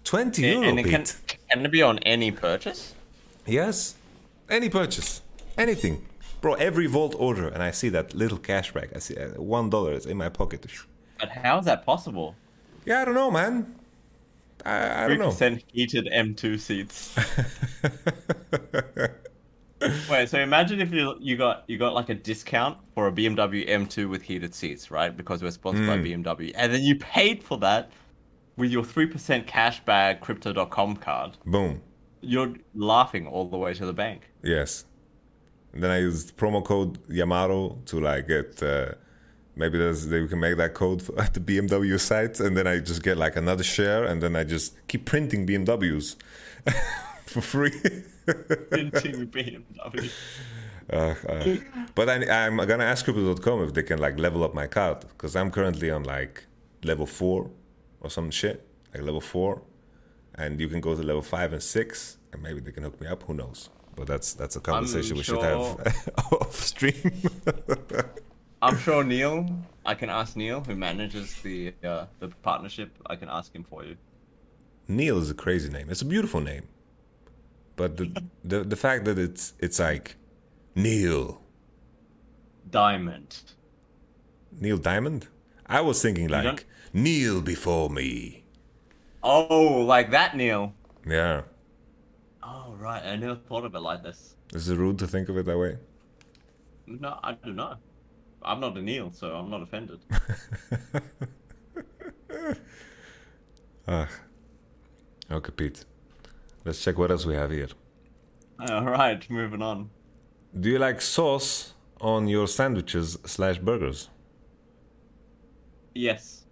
20 0.05 0.43
euro, 0.43 0.63
and 0.69 0.79
it 0.79 0.85
can, 0.85 1.05
can 1.49 1.65
it 1.65 1.71
be 1.71 1.83
on 1.83 1.99
any 2.01 2.31
purchase? 2.31 2.95
Yes. 3.47 3.95
Any 4.51 4.69
purchase. 4.69 5.23
Anything. 5.57 6.05
Bro, 6.41 6.55
every 6.55 6.87
Wolt 6.87 7.15
order, 7.19 7.49
and 7.49 7.63
I 7.63 7.71
see 7.71 7.89
that 7.91 8.13
little 8.13 8.39
cashback. 8.39 8.95
I 8.95 8.99
see 8.99 9.17
uh, 9.17 9.29
one 9.41 9.71
dollar 9.71 9.93
is 9.93 10.05
in 10.05 10.19
my 10.19 10.29
pocket. 10.29 10.67
But 11.19 11.31
how 11.31 11.59
is 11.59 11.65
that 11.65 11.87
possible? 11.87 12.35
Yeah, 12.85 13.01
I 13.01 13.05
don't 13.07 13.15
know, 13.15 13.31
man. 13.31 13.75
I, 14.65 15.05
I 15.05 15.09
don't 15.09 15.19
know. 15.19 15.29
3% 15.29 15.63
heated 15.73 16.09
M2 16.13 16.61
seats. 16.61 17.15
Wait, 20.11 20.29
so 20.29 20.39
imagine 20.41 20.81
if 20.81 20.93
you 20.93 21.15
you 21.21 21.37
got 21.37 21.65
you 21.67 21.77
got 21.79 21.95
like 21.95 22.09
a 22.09 22.15
discount 22.15 22.79
for 22.95 23.07
a 23.09 23.13
BMW 23.13 23.69
M2 23.69 24.09
with 24.09 24.23
heated 24.23 24.55
seats, 24.55 24.91
right? 24.91 25.15
Because 25.15 25.43
we're 25.43 25.51
sponsored 25.51 25.87
by 25.87 25.97
Mm. 25.99 26.25
BMW, 26.25 26.53
and 26.55 26.73
then 26.73 26.83
you 26.83 26.97
paid 26.97 27.43
for 27.43 27.59
that 27.59 27.91
with 28.57 28.71
your 28.71 28.85
three 28.85 29.07
percent 29.07 29.47
cashback 29.47 30.21
Crypto.com 30.21 30.97
card. 30.97 31.37
Boom. 31.45 31.83
You're 32.21 32.55
laughing 32.75 33.27
all 33.27 33.47
the 33.49 33.59
way 33.59 33.75
to 33.75 33.85
the 33.85 33.93
bank. 33.93 34.31
Yes. 34.43 34.87
And 35.75 35.83
then 35.83 35.91
I 35.91 35.99
used 35.99 36.37
promo 36.37 36.65
code 36.65 36.99
Yamato 37.11 37.79
to 37.87 38.01
like 38.01 38.29
get 38.29 38.63
uh, 38.63 38.93
maybe 39.57 39.77
there's 39.77 40.07
they 40.07 40.27
can 40.27 40.41
make 40.41 40.57
that 40.57 40.73
code 40.73 41.03
for, 41.03 41.21
at 41.25 41.35
the 41.35 41.41
BMW 41.41 41.99
site, 42.01 42.41
and 42.41 42.57
then 42.57 42.67
I 42.67 42.79
just 42.79 43.03
get 43.03 43.19
like 43.19 43.37
another 43.37 43.65
share, 43.65 44.05
and 44.05 44.23
then 44.23 44.35
I 44.37 44.45
just 44.45 44.77
keep 44.89 45.05
printing 45.05 45.47
BMWs 45.47 46.17
for 47.27 47.41
free. 47.41 47.73
Uh, 50.93 51.15
uh, 51.29 51.57
but 51.95 52.11
I, 52.11 52.47
I'm 52.47 52.57
gonna 52.57 52.85
ask 52.85 53.05
Crypto.com 53.05 53.63
if 53.65 53.73
they 53.73 53.83
can 53.83 53.99
like 53.99 54.19
level 54.19 54.45
up 54.45 54.55
my 54.55 54.67
card 54.67 55.01
because 55.01 55.35
I'm 55.35 55.51
currently 55.51 55.91
on 55.91 56.05
like 56.05 56.45
level 56.83 57.07
four 57.07 57.51
or 58.01 58.11
some 58.11 58.31
shit, 58.31 58.67
like 58.93 59.03
level 59.03 59.21
four, 59.21 59.63
and 60.35 60.61
you 60.61 60.69
can 60.69 60.81
go 60.81 60.95
to 60.95 61.03
level 61.03 61.23
five 61.23 61.53
and 61.53 61.63
six, 61.63 62.19
and 62.33 62.43
maybe 62.43 62.61
they 62.61 62.71
can 62.71 62.83
hook 62.83 63.01
me 63.01 63.07
up. 63.07 63.23
Who 63.23 63.35
knows? 63.35 63.71
But 63.97 64.07
that's 64.07 64.35
that's 64.35 64.57
a 64.57 64.61
conversation 64.61 65.17
we 65.17 65.23
should 65.23 65.43
have 65.43 65.81
off 66.33 66.55
stream. 66.55 67.23
I'm 68.63 68.79
sure 68.79 69.05
Neil. 69.05 69.49
I 69.87 69.95
can 69.95 70.09
ask 70.09 70.37
Neil, 70.37 70.63
who 70.63 70.75
manages 70.75 71.35
the 71.43 71.75
uh, 71.85 72.07
the 72.19 72.29
partnership. 72.43 72.91
I 73.07 73.17
can 73.17 73.29
ask 73.29 73.55
him 73.55 73.65
for 73.65 73.85
you. 73.85 73.97
Neil 74.89 75.19
is 75.19 75.31
a 75.31 75.35
crazy 75.35 75.71
name. 75.71 75.89
It's 75.91 76.03
a 76.03 76.07
beautiful 76.07 76.41
name, 76.41 76.65
but 77.77 77.97
the 77.97 78.23
the, 78.45 78.65
the 78.65 78.77
fact 78.77 79.05
that 79.05 79.19
it's 79.19 79.53
it's 79.59 79.79
like 79.79 80.17
Neil 80.75 81.41
Diamond. 82.71 83.43
Neil 84.61 84.79
Diamond. 84.79 85.29
I 85.67 85.81
was 85.81 86.01
thinking 86.03 86.29
like 86.29 86.67
kneel 86.93 87.41
before 87.41 87.91
me. 87.91 88.45
Oh, 89.23 89.85
like 89.87 90.11
that, 90.11 90.37
Neil. 90.37 90.75
Yeah, 91.07 91.43
Oh, 92.43 92.75
right. 92.79 93.03
I 93.03 93.17
never 93.17 93.37
thought 93.37 93.65
of 93.65 93.75
it 93.75 93.81
like 93.81 94.03
this. 94.03 94.35
is 94.53 94.69
it 94.69 94.77
rude 94.77 94.99
to 94.99 95.07
think 95.07 95.29
of 95.29 95.37
it 95.39 95.47
that 95.47 95.59
way? 95.59 95.79
No, 96.87 97.19
I 97.23 97.33
don't 97.33 97.57
know. 97.57 97.77
I'm 98.43 98.61
not 98.61 98.77
a 98.77 98.83
Neil, 98.83 99.11
so 99.11 99.35
I'm 99.35 99.49
not 99.51 99.63
offended. 99.63 100.01
Ah, 103.87 104.09
okay, 105.31 105.53
Pete. 105.53 105.85
Let's 106.65 106.83
check 106.83 106.99
what 106.99 107.11
else 107.11 107.27
we 107.27 107.35
have 107.35 107.51
here. 107.51 107.69
All 108.69 108.85
right, 108.85 109.29
moving 109.31 109.63
on. 109.63 109.91
Do 110.59 110.71
you 110.71 110.79
like 110.79 111.01
sauce 111.01 111.75
on 112.01 112.29
your 112.29 112.47
sandwiches 112.47 113.19
slash 113.27 113.59
burgers? 113.59 114.09
Yes. 115.95 116.45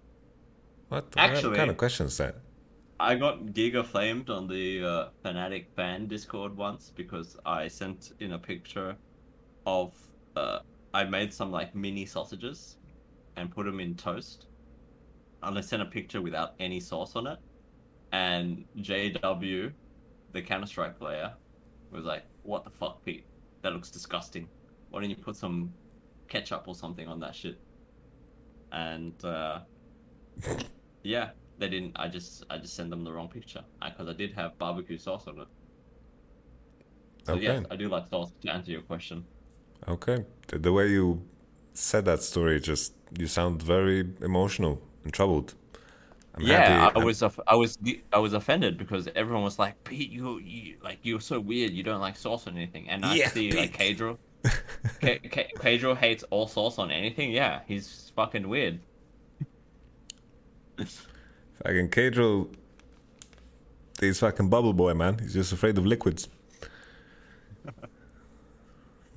What, 0.89 1.07
Actually- 1.17 1.51
what 1.51 1.57
kind 1.59 1.71
of 1.71 1.77
question 1.77 2.07
is 2.07 2.17
that? 2.19 2.37
I 3.01 3.17
got 3.17 3.47
giga 3.47 3.85
flamed 3.85 4.31
on 4.31 4.47
the 4.47 4.85
uh, 4.85 5.09
Fnatic 5.25 5.67
fan 5.75 6.07
Discord 6.07 6.57
once 6.57 6.93
because 6.95 7.37
I 7.45 7.67
sent 7.67 8.13
in 8.21 8.35
a 8.35 8.39
picture 8.39 8.95
of 9.67 9.93
uh, 10.37 10.61
I 10.95 11.03
made 11.05 11.35
some 11.35 11.51
like 11.51 11.75
mini 11.75 12.07
sausages 12.07 12.77
and 13.37 13.51
put 13.51 13.67
them 13.67 13.81
in 13.81 13.97
toast. 13.97 14.47
And 15.43 15.59
I 15.59 15.63
sent 15.63 15.83
a 15.83 15.87
picture 15.87 16.23
without 16.23 16.55
any 16.61 16.79
sauce 16.79 17.17
on 17.17 17.27
it, 17.27 17.39
and 18.13 18.65
JW, 18.79 19.73
the 20.33 20.43
Counter 20.43 20.67
Strike 20.67 20.99
player, 20.99 21.33
was 21.91 22.05
like, 22.05 22.25
"What 22.43 22.65
the 22.65 22.71
fuck, 22.71 23.05
Pete? 23.05 23.25
That 23.63 23.73
looks 23.73 23.91
disgusting. 23.91 24.49
Why 24.91 25.01
don't 25.01 25.11
you 25.11 25.17
put 25.17 25.37
some 25.37 25.73
ketchup 26.29 26.65
or 26.67 26.75
something 26.75 27.07
on 27.09 27.21
that 27.21 27.35
shit?" 27.35 27.59
And 28.73 29.23
uh, 29.25 29.61
yeah, 31.03 31.31
they 31.59 31.69
didn't. 31.69 31.93
I 31.97 32.09
just 32.09 32.45
I 32.51 32.59
just 32.59 32.75
sent 32.75 32.91
them 32.91 33.05
the 33.05 33.13
wrong 33.13 33.29
picture 33.29 33.65
because 33.85 34.09
I 34.09 34.13
did 34.15 34.33
have 34.33 34.59
barbecue 34.59 34.99
sauce 34.99 35.27
on 35.27 35.41
it. 35.41 35.49
So 37.25 37.35
yes, 37.35 37.65
I 37.71 37.77
do 37.77 37.89
like 37.89 38.09
sauce. 38.09 38.33
To 38.43 38.49
answer 38.51 38.73
your 38.73 38.83
question, 38.83 39.25
Okay. 39.89 40.25
The 40.47 40.73
way 40.73 40.89
you 40.89 41.23
said 41.75 42.05
that 42.05 42.23
story, 42.23 42.61
just 42.61 42.95
you 43.19 43.27
sound 43.27 43.63
very 43.63 44.07
emotional 44.21 44.81
and 45.05 45.13
troubled. 45.13 45.55
I'm 46.35 46.43
yeah. 46.43 46.89
I 46.95 46.99
I'm- 46.99 47.05
was 47.05 47.23
I 47.23 47.55
was 47.55 47.79
I 48.13 48.19
was 48.19 48.33
offended 48.33 48.79
because 48.79 49.09
everyone 49.15 49.43
was 49.45 49.59
like, 49.59 49.83
Pete, 49.85 50.11
you, 50.11 50.39
you 50.39 50.77
like 50.83 50.99
you're 51.03 51.21
so 51.21 51.39
weird. 51.39 51.73
You 51.73 51.83
don't 51.83 52.01
like 52.01 52.17
sauce 52.17 52.47
on 52.47 52.57
anything, 52.57 52.89
and 52.89 53.05
I 53.05 53.15
Yeah, 53.15 53.29
see 53.29 53.53
like 53.53 53.77
Pedro. 53.77 54.19
Pedro 55.61 55.95
hates 55.95 56.25
all 56.31 56.47
sauce 56.49 56.79
on 56.79 56.91
anything. 56.91 57.31
Yeah, 57.31 57.61
he's 57.69 58.11
fucking 58.17 58.49
weird. 58.49 58.81
Fucking 60.79 61.91
Cadro. 61.91 62.49
He's 64.01 64.19
fucking 64.19 64.49
bubble 64.49 64.73
boy, 64.73 64.95
man. 64.95 65.19
He's 65.19 65.35
just 65.35 65.53
afraid 65.53 65.79
of 65.79 65.87
liquids. 65.87 66.29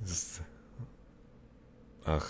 just. 0.06 0.42
Ugh. 2.06 2.22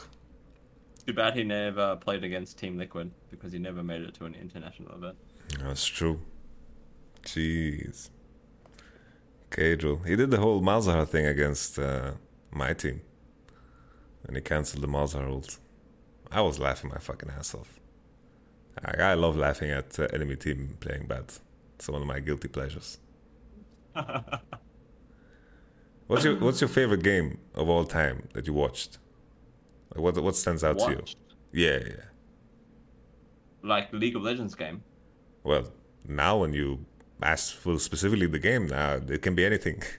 Too 1.07 1.13
bad 1.13 1.35
he 1.35 1.45
never 1.45 1.97
played 1.97 2.25
against 2.25 2.59
Team 2.59 2.77
Liquid 2.79 3.13
because 3.31 3.53
he 3.53 3.59
never 3.59 3.83
made 3.83 4.03
it 4.03 4.15
to 4.15 4.25
an 4.25 4.35
international 4.35 4.93
event. 4.95 5.17
That's 5.61 5.87
true. 5.87 6.21
Jeez. 7.23 8.11
Cadro. 9.51 10.05
He 10.07 10.17
did 10.17 10.33
the 10.33 10.39
whole 10.39 10.61
Malzahar 10.61 11.07
thing 11.09 11.27
against 11.27 11.79
uh, 11.79 12.13
my 12.51 12.73
team. 12.73 13.03
And 14.27 14.35
he 14.37 14.43
cancelled 14.43 14.83
the 14.83 14.89
Malzahar 14.89 15.29
ult. 15.29 15.59
I 16.33 16.41
was 16.41 16.59
laughing 16.59 16.91
my 16.91 16.99
fucking 16.99 17.31
ass 17.31 17.55
off. 17.55 17.79
I, 18.85 19.01
I 19.01 19.15
love 19.15 19.37
laughing 19.37 19.71
at 19.71 19.99
uh, 20.01 20.09
enemy 20.13 20.35
team 20.35 20.77
playing 20.81 21.07
bad. 21.07 21.33
It's 21.77 21.89
one 21.89 22.03
of 22.03 22.09
my 22.09 22.19
guilty 22.19 22.49
pleasures. 22.49 22.99
What's 26.09 26.25
your 26.25 26.37
What's 26.37 26.61
your 26.61 26.69
favorite 26.69 27.03
game 27.03 27.39
of 27.55 27.69
all 27.69 27.85
time 27.85 28.29
that 28.33 28.47
you 28.47 28.53
watched? 28.53 28.99
What 29.97 30.19
What 30.23 30.37
stands 30.37 30.63
out 30.65 30.79
to 30.79 30.91
you? 30.91 31.03
Yeah, 31.53 31.79
yeah. 31.87 32.05
like 33.63 33.93
League 33.93 34.17
of 34.17 34.23
Legends 34.23 34.55
game. 34.55 34.83
Well, 35.43 35.65
now 36.07 36.39
when 36.39 36.53
you 36.53 36.85
ask 37.23 37.55
for 37.55 37.79
specifically 37.79 38.27
the 38.27 38.39
game, 38.39 38.67
now 38.69 39.01
it 39.09 39.23
can 39.23 39.35
be 39.35 39.45
anything. 39.45 39.83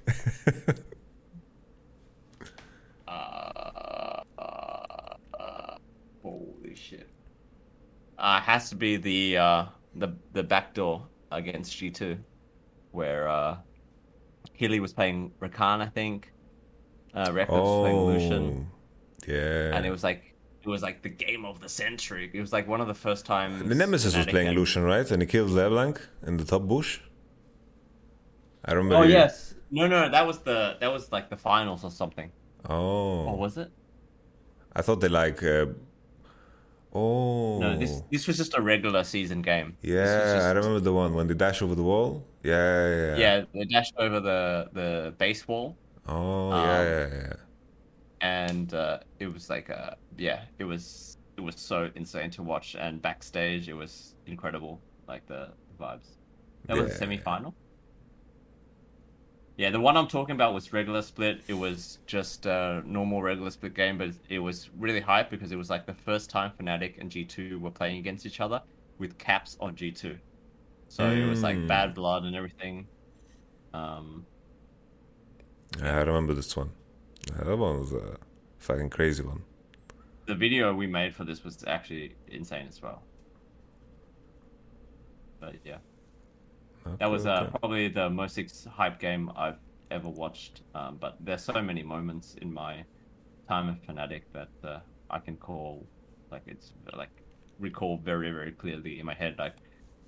Uh, 3.08 4.22
uh, 4.38 5.14
uh, 5.40 5.78
holy 6.22 6.76
shit! 6.76 7.08
Uh, 8.18 8.42
has 8.42 8.70
to 8.70 8.76
be 8.76 8.98
the 8.98 9.38
uh, 9.38 9.66
the 9.96 10.10
the 10.34 10.44
backdoor 10.44 11.08
against 11.32 11.78
G 11.78 11.90
two, 11.90 12.18
where 12.92 13.30
uh, 13.30 13.58
Hyli 14.60 14.80
was 14.80 14.92
playing 14.94 15.32
Rakan, 15.40 15.80
I 15.82 15.88
think. 15.88 16.34
Uh, 17.14 17.32
was 17.34 17.48
playing 17.48 18.00
Lucian, 18.06 18.68
yeah. 19.28 19.76
and 19.76 19.86
it 19.86 19.92
was 19.92 20.04
like 20.04 20.22
it 20.64 20.70
was 20.70 20.82
like 20.82 21.02
the 21.02 21.10
game 21.28 21.44
of 21.46 21.60
the 21.62 21.70
century. 21.70 22.30
It 22.34 22.42
was 22.42 22.52
like 22.58 22.68
one 22.68 22.82
of 22.82 22.88
the 22.88 23.00
first 23.08 23.26
times. 23.26 23.54
the 23.64 23.76
Nemesis 23.76 24.16
was 24.18 24.26
playing 24.26 24.52
Lucian, 24.60 24.84
right? 24.84 25.10
And 25.12 25.22
he 25.22 25.28
killed 25.28 25.52
LeBlanc 25.52 25.96
in 26.26 26.38
the 26.38 26.44
top 26.54 26.64
bush. 26.64 27.00
I 28.66 28.74
remember. 28.74 28.96
Oh 28.98 29.04
he- 29.04 29.14
yes, 29.14 29.54
no, 29.72 29.88
no, 29.88 30.10
that 30.16 30.26
was 30.28 30.40
the 30.40 30.78
that 30.82 30.92
was 30.92 31.12
like 31.12 31.30
the 31.30 31.38
finals 31.38 31.84
or 31.84 31.92
something. 31.92 32.32
Oh. 32.68 33.28
Or 33.30 33.38
was 33.38 33.58
it? 33.58 33.70
I 34.76 34.82
thought 34.82 35.00
they 35.00 35.08
like. 35.10 35.42
Uh, 35.44 35.68
oh. 36.94 37.60
No, 37.60 37.78
this 37.78 38.02
this 38.12 38.28
was 38.28 38.38
just 38.38 38.54
a 38.58 38.62
regular 38.62 39.04
season 39.04 39.42
game. 39.42 39.78
Yeah, 39.82 40.34
just- 40.36 40.46
I 40.48 40.52
remember 40.52 40.80
the 40.80 40.94
one 40.94 41.14
when 41.14 41.28
they 41.28 41.34
dash 41.34 41.62
over 41.62 41.76
the 41.76 41.84
wall. 41.84 42.26
Yeah, 42.44 42.54
yeah, 42.54 42.96
yeah. 42.96 43.16
Yeah, 43.18 43.44
they 43.54 43.66
dashed 43.66 43.94
over 43.98 44.20
the 44.20 44.70
the 44.74 45.14
base 45.18 45.48
wall. 45.48 45.78
Oh, 46.08 46.52
Um, 46.52 46.66
yeah, 46.66 46.84
yeah, 46.84 47.08
yeah. 47.14 47.34
And 48.22 48.74
uh, 48.74 49.00
it 49.20 49.28
was 49.28 49.50
like 49.50 49.70
uh 49.70 49.92
yeah 50.18 50.46
it 50.60 50.64
was 50.66 51.18
it 51.38 51.42
was 51.42 51.60
so 51.62 51.90
insane 51.96 52.32
to 52.32 52.44
watch 52.44 52.76
and 52.80 53.02
backstage 53.02 53.70
it 53.70 53.74
was 53.74 54.16
incredible 54.26 54.84
like 55.08 55.26
the 55.28 55.54
vibes 55.80 56.18
that 56.68 56.78
was 56.78 56.88
Yeah. 56.88 56.94
the 56.94 56.96
semi-final 56.96 57.56
yeah 59.58 59.70
the 59.70 59.80
one 59.80 59.98
i'm 59.98 60.08
talking 60.08 60.36
about 60.36 60.54
was 60.54 60.72
regular 60.74 61.02
split 61.02 61.44
it 61.48 61.54
was 61.54 62.00
just 62.08 62.46
a 62.46 62.82
normal 62.86 63.22
regular 63.22 63.50
split 63.50 63.74
game 63.74 63.98
but 63.98 64.12
it 64.30 64.40
was 64.40 64.70
really 64.76 65.00
hype 65.02 65.30
because 65.30 65.52
it 65.52 65.56
was 65.56 65.70
like 65.70 65.86
the 65.86 65.94
first 65.94 66.30
time 66.30 66.52
Fnatic 66.60 66.98
and 67.00 67.10
g2 67.12 67.60
were 67.60 67.72
playing 67.72 67.98
against 67.98 68.26
each 68.26 68.40
other 68.40 68.62
with 69.00 69.18
caps 69.18 69.56
on 69.60 69.76
g2 69.76 70.18
so 70.90 71.12
it 71.12 71.26
was 71.26 71.44
like 71.44 71.66
Mm. 71.66 71.68
bad 71.68 71.94
blood 71.96 72.24
and 72.24 72.36
everything 72.36 72.88
um 73.74 74.28
I 75.82 76.02
remember 76.02 76.34
this 76.34 76.56
one. 76.56 76.72
That 77.36 77.58
one 77.58 77.80
was 77.80 77.94
a 77.94 78.18
fucking 78.60 78.90
crazy 78.90 79.24
one. 79.24 79.44
the 80.26 80.36
video 80.36 80.74
we 80.74 80.88
made 80.88 81.16
for 81.16 81.24
this 81.24 81.44
was 81.44 81.64
actually 81.68 82.16
insane 82.28 82.68
as 82.68 82.82
well. 82.82 83.04
But 85.40 85.56
yeah, 85.64 85.78
that 87.00 87.08
was 87.10 87.26
uh, 87.26 87.32
Okay, 87.32 87.42
okay. 87.44 87.58
probably 87.60 87.88
the 87.90 88.10
most 88.10 88.40
hype 88.66 89.00
game 89.00 89.32
I've 89.36 89.60
ever 89.92 90.10
watched. 90.10 90.62
Um, 90.76 90.98
but 91.00 91.18
there's 91.20 91.44
so 91.44 91.62
many 91.62 91.84
moments 91.84 92.36
in 92.42 92.52
my 92.54 92.84
time 93.48 93.70
at 93.70 93.82
Fnatic 93.86 94.24
that 94.34 94.50
uh, 94.64 94.80
I 95.10 95.20
can 95.20 95.38
call, 95.38 95.88
like 96.32 96.44
it's 96.48 96.74
like 96.96 97.12
recall 97.60 97.98
very 97.98 98.32
very 98.32 98.52
clearly 98.52 99.00
in 99.00 99.06
my 99.06 99.14
head. 99.14 99.36
Like 99.38 99.56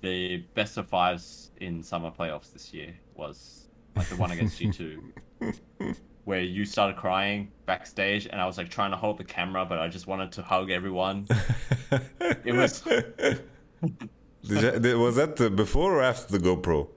the 0.02 0.38
best 0.54 0.76
of 0.78 0.88
fives 0.88 1.52
in 1.58 1.82
summer 1.82 2.10
playoffs 2.10 2.52
this 2.52 2.72
year 2.74 2.94
was 3.14 3.68
like 3.96 4.08
the 4.08 4.16
one 4.16 4.32
against 4.32 4.58
G 4.58 4.68
two. 4.68 5.12
Where 6.24 6.40
you 6.40 6.64
started 6.64 6.96
crying 6.96 7.50
backstage, 7.66 8.26
and 8.26 8.40
I 8.40 8.46
was 8.46 8.58
like 8.58 8.68
trying 8.68 8.90
to 8.90 8.96
hold 8.96 9.18
the 9.18 9.24
camera, 9.24 9.64
but 9.64 9.78
I 9.78 9.88
just 9.88 10.06
wanted 10.06 10.32
to 10.32 10.42
hug 10.42 10.70
everyone. 10.70 11.26
it 12.44 12.54
was 12.54 12.80
Did 12.82 14.84
you- 14.84 14.98
was 14.98 15.16
that 15.16 15.36
the 15.36 15.50
before 15.50 15.98
or 15.98 16.02
after 16.02 16.38
the 16.38 16.44
GoPro? 16.44 16.88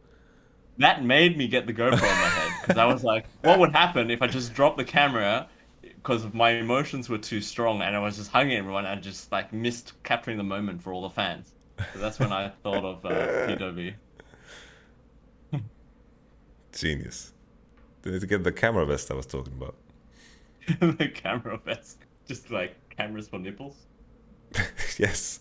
that 0.79 1.03
made 1.03 1.37
me 1.37 1.47
get 1.47 1.67
the 1.67 1.73
GoPro 1.73 1.93
in 1.93 1.99
my 1.99 2.07
head 2.07 2.51
because 2.61 2.77
I 2.79 2.85
was 2.85 3.03
like, 3.03 3.25
what 3.43 3.59
would 3.59 3.71
happen 3.73 4.09
if 4.09 4.23
I 4.23 4.27
just 4.27 4.53
dropped 4.53 4.77
the 4.77 4.83
camera 4.83 5.47
because 5.81 6.25
my 6.33 6.49
emotions 6.51 7.09
were 7.09 7.19
too 7.19 7.41
strong 7.41 7.81
and 7.83 7.95
I 7.95 7.99
was 7.99 8.17
just 8.17 8.31
hugging 8.31 8.57
everyone 8.57 8.85
and 8.85 9.01
just 9.01 9.31
like 9.31 9.53
missed 9.53 9.93
capturing 10.03 10.37
the 10.37 10.43
moment 10.43 10.81
for 10.81 10.91
all 10.91 11.03
the 11.03 11.09
fans. 11.11 11.53
So 11.93 11.99
that's 11.99 12.19
when 12.19 12.33
I 12.33 12.49
thought 12.63 12.83
of 12.83 13.05
uh, 13.05 13.09
PW. 13.47 13.93
Genius. 16.71 17.32
They 18.03 18.11
need 18.11 18.21
to 18.21 18.27
get 18.27 18.43
the 18.43 18.51
camera 18.51 18.85
vest 18.85 19.09
I 19.09 19.15
was 19.15 19.25
talking 19.25 19.53
about. 19.53 19.75
the 20.97 21.07
camera 21.07 21.57
vest, 21.57 21.99
just 22.27 22.51
like 22.51 22.75
cameras 22.89 23.27
for 23.27 23.39
nipples. 23.39 23.77
yes. 24.97 25.39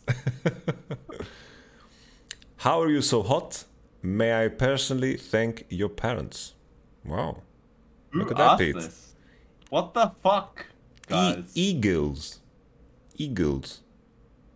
How 2.56 2.80
are 2.80 2.88
you 2.88 3.02
so 3.02 3.22
hot? 3.22 3.64
May 4.00 4.44
I 4.44 4.48
personally 4.48 5.16
thank 5.16 5.66
your 5.68 5.88
parents? 5.88 6.54
Wow. 7.04 7.42
Who 8.10 8.20
Look 8.20 8.30
at 8.30 8.36
that, 8.36 8.58
Pete. 8.58 8.74
this? 8.74 9.14
What 9.70 9.94
the 9.94 10.12
fuck, 10.22 10.66
guys? 11.08 11.50
E- 11.54 11.70
eagles. 11.70 12.40
Eagles. 13.16 13.80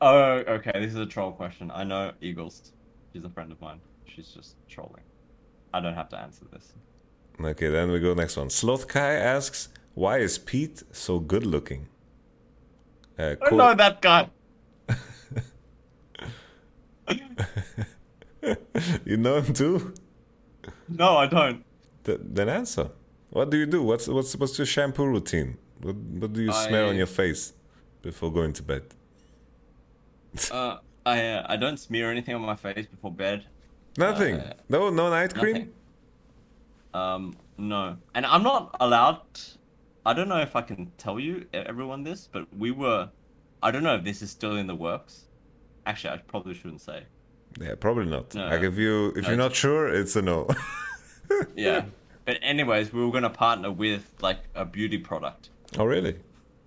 Oh, 0.01 0.39
okay. 0.47 0.73
This 0.75 0.93
is 0.93 0.99
a 0.99 1.07
troll 1.07 1.33
question. 1.33 1.71
I 1.73 1.85
know 1.85 2.13
Eagles. 2.21 2.73
She's 3.13 3.25
a 3.25 3.31
friend 3.31 3.51
of 3.51 3.61
mine. 3.61 3.81
She's 4.05 4.29
just 4.29 4.57
trolling. 4.69 5.03
I 5.75 5.81
don't 5.81 5.95
have 5.95 6.09
to 6.11 6.19
answer 6.19 6.45
this. 6.53 6.73
Okay, 7.41 7.69
then 7.69 7.91
we 7.91 8.01
go 8.01 8.15
next 8.15 8.37
one. 8.37 8.51
Sloth 8.51 8.89
Kai 8.89 9.15
asks, 9.15 9.69
why 9.95 10.19
is 10.19 10.39
Pete 10.39 10.83
so 10.93 11.19
good 11.19 11.45
looking? 11.47 11.89
Uh, 13.19 13.35
I 13.43 13.51
know 13.55 13.75
that 13.75 14.01
guy. 14.03 14.31
you 19.05 19.17
know 19.17 19.37
him 19.39 19.53
too? 19.55 19.95
No, 20.89 21.17
I 21.17 21.27
don't. 21.27 21.65
Th- 22.05 22.21
then 22.23 22.49
answer. 22.49 22.91
What 23.31 23.51
do 23.51 23.57
you 23.57 23.67
do? 23.67 23.83
What's 23.83 24.07
what's 24.09 24.37
what's 24.37 24.59
your 24.59 24.67
shampoo 24.67 25.07
routine? 25.07 25.59
What 25.81 25.97
what 25.97 26.33
do 26.33 26.43
you 26.43 26.53
smear 26.53 26.85
on 26.87 26.97
your 26.97 27.07
face 27.07 27.53
before 28.03 28.33
going 28.33 28.53
to 28.55 28.63
bed? 28.63 28.83
Uh, 30.51 30.77
I 31.07 31.25
uh, 31.29 31.47
I 31.49 31.57
don't 31.57 31.79
smear 31.79 32.11
anything 32.11 32.35
on 32.35 32.43
my 32.43 32.57
face 32.57 32.87
before 32.87 33.11
bed. 33.11 33.47
Nothing. 33.97 34.35
Uh, 34.37 34.53
no 34.69 34.91
no 34.91 35.09
night 35.09 35.35
cream. 35.35 35.73
Um, 36.97 37.35
no, 37.59 37.97
and 38.15 38.25
I'm 38.27 38.43
not 38.43 38.75
allowed. 38.81 39.21
I 40.05 40.13
don't 40.15 40.29
know 40.29 40.41
if 40.41 40.55
I 40.57 40.63
can 40.63 40.93
tell 40.99 41.19
you 41.19 41.47
everyone 41.53 42.05
this, 42.05 42.29
but 42.33 42.47
we 42.57 42.71
were. 42.71 43.11
I 43.63 43.71
don't 43.73 43.83
know 43.83 43.97
if 43.97 44.05
this 44.05 44.23
is 44.23 44.31
still 44.31 44.57
in 44.57 44.67
the 44.67 44.75
works. 44.75 45.25
Actually, 45.85 46.15
I 46.15 46.19
probably 46.19 46.55
shouldn't 46.55 46.81
say. 46.81 47.05
Yeah, 47.61 47.75
probably 47.87 48.07
not. 48.07 48.35
No. 48.35 48.49
like 48.49 48.63
if 48.63 48.77
you 48.77 49.09
if 49.17 49.23
No, 49.25 49.29
you're 49.29 49.37
not 49.47 49.55
sure, 49.55 49.89
it's 49.89 50.17
a 50.17 50.23
no. 50.23 50.49
Yeah, 51.57 51.87
but 52.25 52.39
anyways, 52.41 52.93
we 52.93 53.05
were 53.05 53.11
gonna 53.11 53.31
partner 53.31 53.71
with 53.73 54.05
like 54.21 54.41
a 54.55 54.65
beauty 54.65 54.99
product. 54.99 55.51
oh 55.79 55.85
really? 55.85 56.15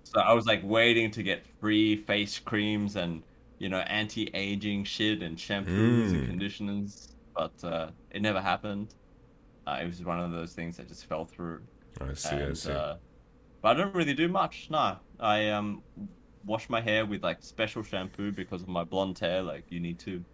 So 0.04 0.20
I 0.20 0.32
was 0.34 0.44
like 0.46 0.60
waiting 0.62 1.10
to 1.12 1.22
get 1.22 1.46
free 1.60 1.96
face 1.96 2.38
creams 2.38 2.96
and 2.96 3.22
you 3.58 3.68
know 3.68 3.78
anti-aging 3.78 4.84
shit 4.84 5.22
and 5.22 5.36
shampoos 5.38 6.10
and 6.12 6.22
Mm. 6.24 6.26
conditioners, 6.26 7.14
but 7.34 7.52
uh, 7.64 7.88
it 8.10 8.20
never 8.20 8.40
happened. 8.40 8.88
Uh, 9.66 9.78
it 9.82 9.86
was 9.86 10.02
one 10.04 10.20
of 10.20 10.32
those 10.32 10.52
things 10.52 10.76
that 10.76 10.88
just 10.88 11.06
fell 11.06 11.24
through. 11.24 11.60
I 12.00 12.14
see. 12.14 12.36
I 12.36 12.52
see. 12.52 12.72
Uh, 12.72 12.96
but 13.62 13.76
I 13.76 13.80
don't 13.80 13.94
really 13.94 14.14
do 14.14 14.28
much. 14.28 14.68
No, 14.70 14.96
I 15.18 15.48
um 15.50 15.82
wash 16.44 16.68
my 16.70 16.80
hair 16.80 17.04
with 17.04 17.22
like 17.22 17.42
special 17.42 17.82
shampoo 17.82 18.32
because 18.32 18.62
of 18.62 18.68
my 18.68 18.84
blonde 18.84 19.18
hair. 19.18 19.42
Like 19.42 19.64
you 19.68 19.80
need 19.80 19.98
to, 20.00 20.24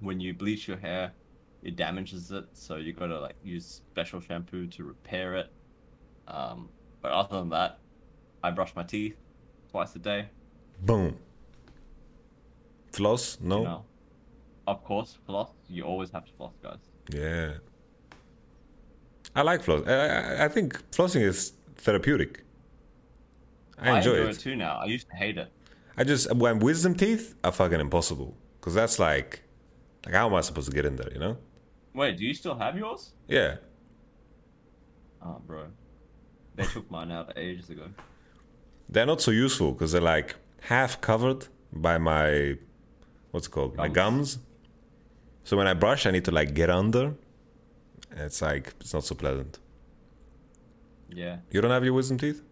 when 0.00 0.18
you 0.20 0.34
bleach 0.34 0.66
your 0.66 0.76
hair, 0.76 1.12
it 1.62 1.76
damages 1.76 2.30
it. 2.30 2.44
So 2.52 2.76
you 2.76 2.92
gotta 2.92 3.20
like 3.20 3.36
use 3.42 3.64
special 3.66 4.20
shampoo 4.20 4.66
to 4.68 4.84
repair 4.84 5.36
it. 5.36 5.52
Um, 6.28 6.68
but 7.00 7.12
other 7.12 7.38
than 7.38 7.50
that, 7.50 7.78
I 8.42 8.50
brush 8.50 8.74
my 8.74 8.82
teeth 8.82 9.16
twice 9.70 9.94
a 9.94 10.00
day. 10.00 10.28
Boom. 10.82 11.16
Floss? 12.92 13.38
No. 13.40 13.58
You 13.58 13.64
know, 13.64 13.84
of 14.66 14.82
course, 14.82 15.18
floss. 15.26 15.50
You 15.68 15.84
always 15.84 16.10
have 16.10 16.24
to 16.24 16.32
floss, 16.32 16.54
guys. 16.62 16.80
Yeah. 17.12 17.54
I 19.36 19.42
like 19.42 19.62
floss. 19.62 19.86
I, 19.86 19.92
I, 19.92 20.44
I 20.46 20.48
think 20.48 20.90
flossing 20.90 21.20
is 21.20 21.52
therapeutic. 21.76 22.42
I 23.78 23.98
enjoy, 23.98 24.14
it. 24.14 24.38
too 24.38 24.56
now. 24.56 24.78
I 24.78 24.86
used 24.86 25.08
to 25.10 25.16
hate 25.16 25.36
it. 25.36 25.52
I 25.98 26.04
just 26.04 26.34
when 26.34 26.58
wisdom 26.58 26.94
teeth 26.94 27.34
are 27.44 27.52
fucking 27.52 27.78
impossible 27.78 28.34
because 28.58 28.74
that's 28.74 28.98
like, 28.98 29.42
like 30.04 30.14
how 30.14 30.26
am 30.26 30.34
I 30.34 30.40
supposed 30.40 30.70
to 30.70 30.74
get 30.74 30.86
in 30.86 30.96
there? 30.96 31.12
You 31.12 31.20
know? 31.20 31.36
Wait, 31.92 32.16
do 32.16 32.24
you 32.24 32.32
still 32.32 32.56
have 32.56 32.76
yours? 32.76 33.12
Yeah. 33.28 33.56
Oh, 35.22 35.40
bro. 35.46 35.66
They 36.54 36.64
took 36.64 36.90
mine 36.90 37.12
out 37.12 37.34
ages 37.36 37.68
ago. 37.68 37.88
They're 38.88 39.06
not 39.06 39.20
so 39.20 39.30
useful 39.30 39.72
because 39.72 39.92
they're 39.92 40.00
like 40.00 40.36
half 40.60 41.00
covered 41.00 41.48
by 41.72 41.98
my, 41.98 42.56
what's 43.30 43.46
it 43.46 43.50
called? 43.50 43.76
My 43.76 43.88
gums. 43.88 44.38
So 45.44 45.56
when 45.56 45.66
I 45.66 45.74
brush, 45.74 46.06
I 46.06 46.10
need 46.10 46.24
to 46.24 46.30
like 46.30 46.54
get 46.54 46.70
under. 46.70 47.14
It's 48.16 48.40
like 48.42 48.74
it's 48.80 48.92
not 48.94 49.04
so 49.04 49.14
pleasant. 49.14 49.58
Yeah. 51.10 51.36
You 51.50 51.60
don't 51.60 51.70
have 51.70 51.84
your 51.84 51.92
wisdom 51.92 52.18
teeth? 52.18 52.42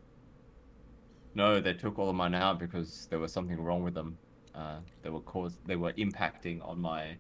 No, 1.35 1.61
they 1.61 1.75
took 1.75 1.99
all 1.99 2.09
of 2.11 2.15
mine 2.15 2.35
out 2.35 2.59
because 2.61 3.07
there 3.11 3.19
was 3.19 3.33
something 3.33 3.61
wrong 3.61 3.83
with 3.83 3.95
them. 3.95 4.19
uh, 4.55 4.79
they 5.03 5.11
were 5.11 5.21
cause 5.21 5.59
they 5.67 5.75
were 5.77 5.93
impacting 5.95 6.61
on 6.69 6.79
my 6.79 7.17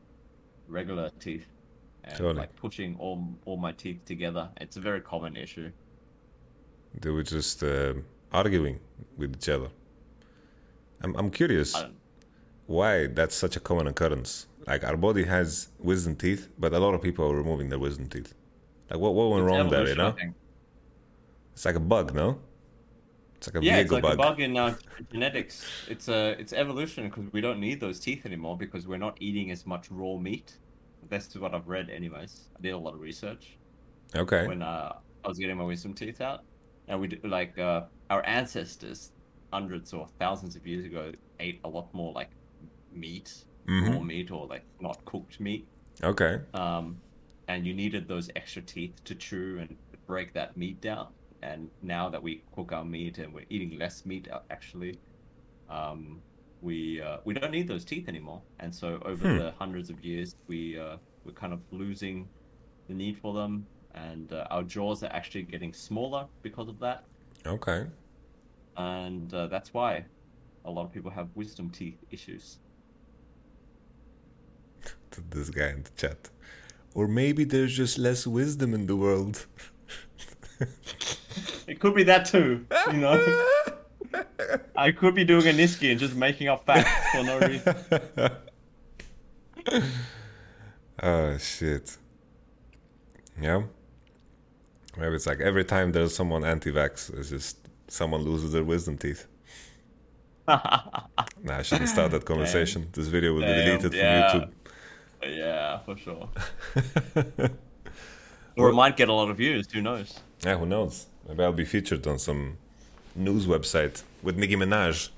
regular 0.69 1.11
teeth 1.19 1.47
and 2.05 2.15
Totally. 2.17 2.35
like 2.43 2.55
pushing 2.55 2.95
all 3.01 3.19
all 3.45 3.57
my 3.57 3.73
teeth 3.73 4.05
together. 4.05 4.51
It's 4.61 4.77
a 4.77 4.81
very 4.81 5.01
common 5.01 5.37
issue. 5.37 5.71
They 7.01 7.11
were 7.11 7.25
just 7.25 7.65
uh, 7.65 7.95
arguing 8.31 8.79
with 9.17 9.35
each 9.37 9.49
other. 9.49 9.71
I'm 11.03 11.17
I'm 11.17 11.31
curious 11.31 11.75
why 12.67 13.07
that's 13.07 13.35
such 13.35 13.57
a 13.57 13.61
common 13.61 13.87
occurrence. 13.87 14.47
Like 14.67 14.85
our 14.85 14.97
body 14.97 15.25
has 15.25 15.69
wisdom 15.79 16.17
teeth, 16.17 16.49
but 16.59 16.73
a 16.73 16.79
lot 16.79 16.95
of 16.95 17.03
people 17.03 17.27
are 17.31 17.37
removing 17.37 17.69
their 17.69 17.79
wisdom 17.79 18.09
teeth. 18.09 18.35
Like 18.91 19.01
what 19.01 19.15
what 19.15 19.31
went 19.31 19.45
It's 19.45 19.47
wrong 19.47 19.69
there? 19.71 19.89
You 19.89 19.95
know, 19.97 20.17
it's 21.53 21.65
like 21.65 21.77
a 21.77 21.81
bug, 21.81 22.15
no? 22.15 22.41
It's 23.37 23.49
like 23.49 23.63
a 23.63 23.65
yeah, 23.65 23.79
it's 23.79 23.93
like 23.93 24.03
bug. 24.03 24.15
a 24.15 24.17
bug 24.17 24.41
in 24.41 24.57
uh, 24.57 24.77
genetics. 25.13 25.73
It's 25.87 26.09
uh, 26.09 26.35
it's 26.39 26.53
evolution 26.53 27.09
because 27.09 27.33
we 27.33 27.41
don't 27.41 27.61
need 27.61 27.81
those 27.81 28.01
teeth 28.01 28.27
anymore 28.27 28.57
because 28.59 28.87
we're 28.87 28.99
not 28.99 29.17
eating 29.21 29.51
as 29.51 29.67
much 29.67 29.91
raw 29.91 30.17
meat. 30.19 30.59
That's 31.09 31.35
what 31.37 31.55
I've 31.55 31.69
read, 31.69 31.91
anyways. 31.91 32.51
I 32.59 32.63
did 32.63 32.71
a 32.71 32.79
lot 32.79 32.95
of 32.95 33.01
research 33.01 33.59
Okay. 34.15 34.47
when 34.47 34.63
uh, 34.63 34.93
I 35.25 35.29
was 35.29 35.39
getting 35.39 35.57
my 35.59 35.65
wisdom 35.65 35.95
teeth 35.95 36.21
out, 36.21 36.41
and 36.89 37.01
we 37.01 37.09
did, 37.09 37.25
like 37.25 37.59
uh, 37.59 37.87
our 38.11 38.25
ancestors, 38.27 39.13
hundreds 39.53 39.93
or 39.93 40.09
thousands 40.21 40.57
of 40.57 40.67
years 40.67 40.85
ago, 40.87 41.13
ate 41.41 41.61
a 41.65 41.69
lot 41.69 41.91
more 41.95 42.13
like 42.13 42.31
meat, 42.95 43.45
raw 43.67 43.99
Mhm. 43.99 44.07
meat, 44.07 44.31
or 44.31 44.47
like 44.47 44.65
not 44.81 45.05
cooked 45.05 45.41
meat. 45.41 45.67
Okay. 46.03 46.41
Um, 46.55 47.01
and 47.49 47.67
you 47.67 47.75
needed 47.75 48.09
those 48.09 48.31
extra 48.37 48.63
teeth 48.63 49.03
to 49.05 49.15
chew 49.15 49.59
and 49.61 49.77
break 50.07 50.33
that 50.35 50.57
meat 50.57 50.81
down. 50.81 51.09
And 51.43 51.71
now 51.83 52.09
that 52.09 52.23
we 52.23 52.43
cook 52.53 52.73
our 52.73 52.85
meat 52.85 53.19
and 53.19 53.33
we're 53.35 53.47
eating 53.51 53.79
less 53.79 54.07
meat, 54.07 54.29
uh, 54.31 54.41
actually, 54.51 54.99
um, 55.69 56.23
we 56.63 57.01
uh, 57.03 57.19
we 57.25 57.35
don't 57.35 57.51
need 57.51 57.69
those 57.69 57.85
teeth 57.85 58.09
anymore. 58.09 58.43
And 58.61 58.75
so 58.75 58.99
over 59.05 59.27
Hmm. 59.33 59.39
the 59.39 59.51
hundreds 59.53 59.91
of 59.91 60.03
years, 60.05 60.37
we 60.47 60.79
uh, 60.79 60.97
we're 61.25 61.33
kind 61.33 61.53
of 61.53 61.61
losing 61.71 62.29
the 62.89 62.95
need 62.95 63.19
for 63.19 63.35
them, 63.35 63.67
and 63.95 64.33
uh, 64.33 64.47
our 64.51 64.63
jaws 64.63 65.03
are 65.03 65.13
actually 65.13 65.43
getting 65.43 65.73
smaller 65.75 66.27
because 66.43 66.69
of 66.69 66.79
that. 66.81 67.05
Okay. 67.47 67.87
And 68.77 69.33
uh, 69.33 69.47
that's 69.49 69.73
why 69.75 70.05
a 70.65 70.71
lot 70.71 70.85
of 70.85 70.93
people 70.93 71.11
have 71.11 71.29
wisdom 71.35 71.71
teeth 71.71 71.99
issues. 72.11 72.59
To 75.13 75.21
this 75.31 75.51
guy 75.51 75.69
in 75.71 75.83
the 75.85 75.91
chat. 75.97 76.31
Or 76.95 77.09
maybe 77.09 77.45
there's 77.45 77.77
just 77.77 77.99
less 77.99 78.27
wisdom 78.27 78.75
in 78.75 78.87
the 78.87 78.97
world. 78.97 79.47
It 81.67 81.81
could 81.81 81.95
be 81.95 82.03
that 82.05 82.27
too, 82.27 82.67
you 82.93 82.99
know. 82.99 83.47
I 84.77 84.93
could 84.93 85.15
be 85.15 85.25
doing 85.25 85.47
a 85.47 85.51
Niski 85.51 85.91
and 85.91 85.99
just 85.99 86.15
making 86.15 86.49
up 86.49 86.65
facts 86.67 86.91
for 87.13 87.23
no 87.25 87.39
reason. 87.41 87.75
oh 91.03 91.39
shit. 91.39 91.97
Yeah. 93.41 93.63
Maybe 94.97 95.15
it's 95.15 95.27
like 95.27 95.41
every 95.41 95.65
time 95.65 95.93
there's 95.93 96.15
someone 96.15 96.45
anti-vax, 96.45 97.19
it's 97.19 97.31
just 97.31 97.59
someone 97.89 98.23
loses 98.23 98.53
their 98.53 98.63
wisdom 98.63 98.97
teeth. 98.97 99.27
nah, 100.47 100.61
I 101.49 101.63
shouldn't 101.63 101.89
start 101.89 102.13
that 102.13 102.25
conversation. 102.25 102.89
This 102.93 103.09
video 103.09 103.33
will 103.33 103.41
be 103.41 103.47
Damn, 103.47 103.65
deleted 103.65 103.91
from 103.93 104.01
yeah. 104.01 104.33
YouTube. 104.33 104.51
Yeah, 105.27 105.79
for 105.81 105.97
sure. 105.97 106.29
or 108.57 108.71
it 108.71 108.75
might 108.75 108.97
get 108.97 109.09
a 109.09 109.13
lot 109.13 109.31
of 109.31 109.37
views. 109.37 109.71
Who 109.73 109.83
knows? 109.83 110.21
Yeah, 110.45 110.57
who 110.59 110.67
knows? 110.67 111.07
Maybe 111.29 111.43
I'll 111.43 111.53
be 111.53 111.65
featured 111.65 112.07
on 112.07 112.19
some 112.19 112.59
news 113.15 113.47
website 113.47 114.03
with 114.23 114.37
Nicki 114.37 114.57
Minaj. 114.57 115.11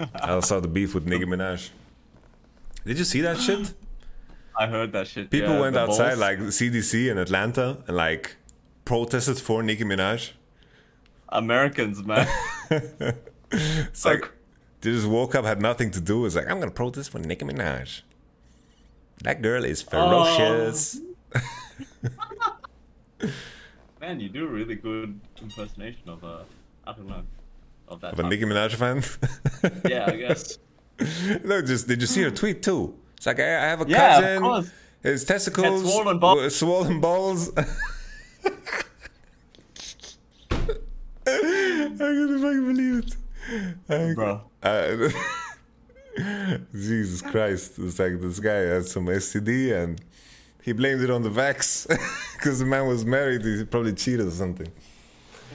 I'll 0.16 0.42
start 0.42 0.62
the 0.62 0.68
beef 0.68 0.94
with 0.94 1.06
Nicki 1.06 1.24
Minaj. 1.24 1.70
Did 2.84 2.98
you 2.98 3.04
see 3.04 3.20
that 3.20 3.38
shit? 3.38 3.72
I 4.58 4.66
heard 4.66 4.92
that 4.92 5.08
shit. 5.08 5.30
People 5.30 5.54
yeah, 5.54 5.60
went 5.60 5.76
outside, 5.76 6.10
balls. 6.10 6.20
like 6.20 6.38
CDC 6.38 7.10
in 7.10 7.18
Atlanta, 7.18 7.78
and 7.88 7.96
like 7.96 8.36
protested 8.84 9.38
for 9.38 9.62
Nicki 9.62 9.84
Minaj. 9.84 10.32
Americans, 11.28 12.02
man. 12.06 12.28
It's 13.50 14.04
like 14.04 14.30
they 14.80 14.90
just 14.90 15.06
woke 15.06 15.34
up, 15.34 15.44
had 15.44 15.60
nothing 15.60 15.90
to 15.92 16.00
do. 16.00 16.26
It's 16.26 16.36
like 16.36 16.48
I'm 16.48 16.60
gonna 16.60 16.70
protest 16.70 17.10
for 17.10 17.18
Nicki 17.18 17.44
Minaj. 17.44 18.02
That 19.22 19.40
girl 19.42 19.64
is 19.64 19.80
ferocious. 19.82 21.00
Man, 24.00 24.20
you 24.20 24.28
do 24.28 24.44
a 24.44 24.48
really 24.48 24.74
good 24.74 25.18
impersonation 25.40 26.08
of 26.08 26.22
a, 26.24 26.44
I 26.86 26.92
don't 26.92 27.08
know, 27.08 27.22
of 27.88 28.00
that. 28.02 28.12
of 28.12 28.18
a. 28.20 28.22
Nicki 28.28 28.44
Minaj 28.44 28.74
fan. 28.74 29.02
Yeah, 29.90 30.06
I 30.06 30.16
guess. 30.16 30.58
no, 31.44 31.62
just 31.62 31.88
did 31.88 32.00
you 32.02 32.06
see 32.06 32.22
her 32.22 32.30
tweet 32.30 32.62
too? 32.62 32.94
It's 33.16 33.26
like 33.26 33.40
I, 33.40 33.44
I 33.64 33.68
have 33.68 33.80
a 33.80 33.86
Yeah, 33.88 34.18
of 34.18 34.22
cousin. 34.24 34.42
course. 34.42 34.70
His 35.02 35.24
testicles, 35.24 35.82
Had 35.82 35.90
swollen 35.90 36.18
balls. 36.18 36.40
were 36.40 36.50
swollen 36.50 37.00
balls. 37.00 37.50
I 37.56 37.64
can't 41.26 41.98
fucking 41.98 42.66
believe 42.66 43.04
it. 43.04 43.16
I- 43.88 44.14
Bro. 44.14 44.40
uh, 44.62 45.08
Jesus 46.72 47.22
Christ! 47.22 47.78
It's 47.78 47.98
like 47.98 48.20
this 48.20 48.40
guy 48.40 48.54
had 48.54 48.86
some 48.86 49.06
STD 49.06 49.72
and 49.72 50.00
he 50.62 50.72
blamed 50.72 51.02
it 51.02 51.10
on 51.10 51.22
the 51.22 51.30
vax 51.30 51.86
because 52.38 52.58
the 52.60 52.64
man 52.66 52.86
was 52.86 53.04
married. 53.04 53.44
He 53.44 53.64
probably 53.64 53.92
cheated 53.92 54.26
or 54.26 54.30
something. 54.30 54.70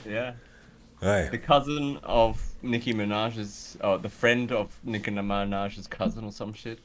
Yeah. 0.05 0.33
Aye. 1.01 1.29
The 1.31 1.37
cousin 1.37 1.97
of 2.03 2.41
Nicki 2.61 2.93
Minaj's, 2.93 3.77
oh, 3.81 3.97
the 3.97 4.09
friend 4.09 4.51
of 4.51 4.77
Nicki 4.83 5.11
Minaj's 5.11 5.87
cousin 5.87 6.25
or 6.25 6.31
some 6.31 6.53
shit. 6.53 6.79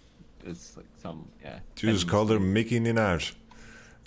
It's 0.46 0.76
like 0.76 0.86
some, 1.02 1.28
yeah. 1.42 1.58
You 1.80 1.92
just 1.92 2.08
called 2.08 2.30
her 2.30 2.38
Mickey 2.38 2.78
Minaj. 2.78 3.34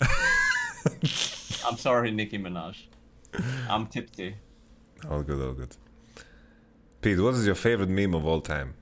I'm 1.66 1.76
sorry, 1.76 2.10
Nicki 2.10 2.38
Minaj. 2.38 2.76
I'm 3.68 3.86
tipsy. 3.86 4.36
All 5.10 5.22
good, 5.22 5.40
all 5.44 5.52
good. 5.52 5.76
Pete, 7.02 7.20
what 7.20 7.34
is 7.34 7.46
your 7.46 7.54
favorite 7.54 7.88
meme 7.88 8.14
of 8.14 8.26
all 8.26 8.40
time? 8.40 8.74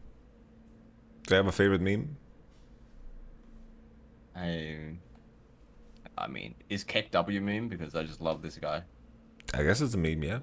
Do 1.26 1.34
you 1.34 1.36
have 1.36 1.46
a 1.46 1.52
favorite 1.52 1.80
meme? 1.80 2.16
I, 4.34 4.96
I 6.18 6.28
mean, 6.28 6.54
is 6.68 6.84
KEKW 6.84 7.42
meme 7.42 7.68
because 7.68 7.94
I 7.94 8.02
just 8.04 8.20
love 8.20 8.42
this 8.42 8.56
guy. 8.56 8.82
I 9.54 9.62
guess 9.62 9.80
it's 9.80 9.94
a 9.94 9.98
meme, 9.98 10.22
yeah. 10.22 10.40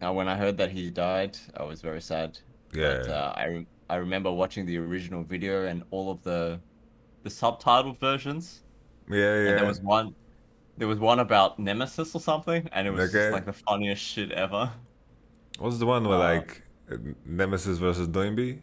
Now, 0.00 0.12
when 0.12 0.28
I 0.28 0.36
heard 0.36 0.56
that 0.56 0.70
he 0.70 0.90
died, 0.90 1.36
I 1.56 1.62
was 1.62 1.80
very 1.82 2.00
sad. 2.00 2.38
Yeah. 2.72 2.98
But, 3.02 3.08
uh, 3.10 3.32
I 3.36 3.44
re- 3.46 3.66
I 3.90 3.96
remember 3.96 4.32
watching 4.32 4.64
the 4.66 4.78
original 4.78 5.22
video 5.22 5.66
and 5.66 5.84
all 5.90 6.10
of 6.10 6.22
the 6.22 6.58
the 7.22 7.28
subtitled 7.30 7.98
versions. 7.98 8.62
Yeah, 9.08 9.16
yeah. 9.18 9.48
And 9.50 9.58
there 9.58 9.66
was 9.66 9.80
one 9.80 10.14
there 10.78 10.88
was 10.88 10.98
one 10.98 11.20
about 11.20 11.58
Nemesis 11.58 12.14
or 12.14 12.20
something, 12.20 12.68
and 12.72 12.88
it 12.88 12.90
was 12.90 13.10
Okay. 13.10 13.24
just 13.24 13.32
like 13.32 13.44
the 13.44 13.52
funniest 13.52 14.02
shit 14.02 14.32
ever. 14.32 14.72
What's 15.58 15.78
the 15.78 15.86
one 15.86 16.08
where 16.08 16.18
like 16.18 16.62
uh, 16.90 16.96
Nemesis 17.26 17.78
versus 17.78 18.08
Doinby? 18.08 18.60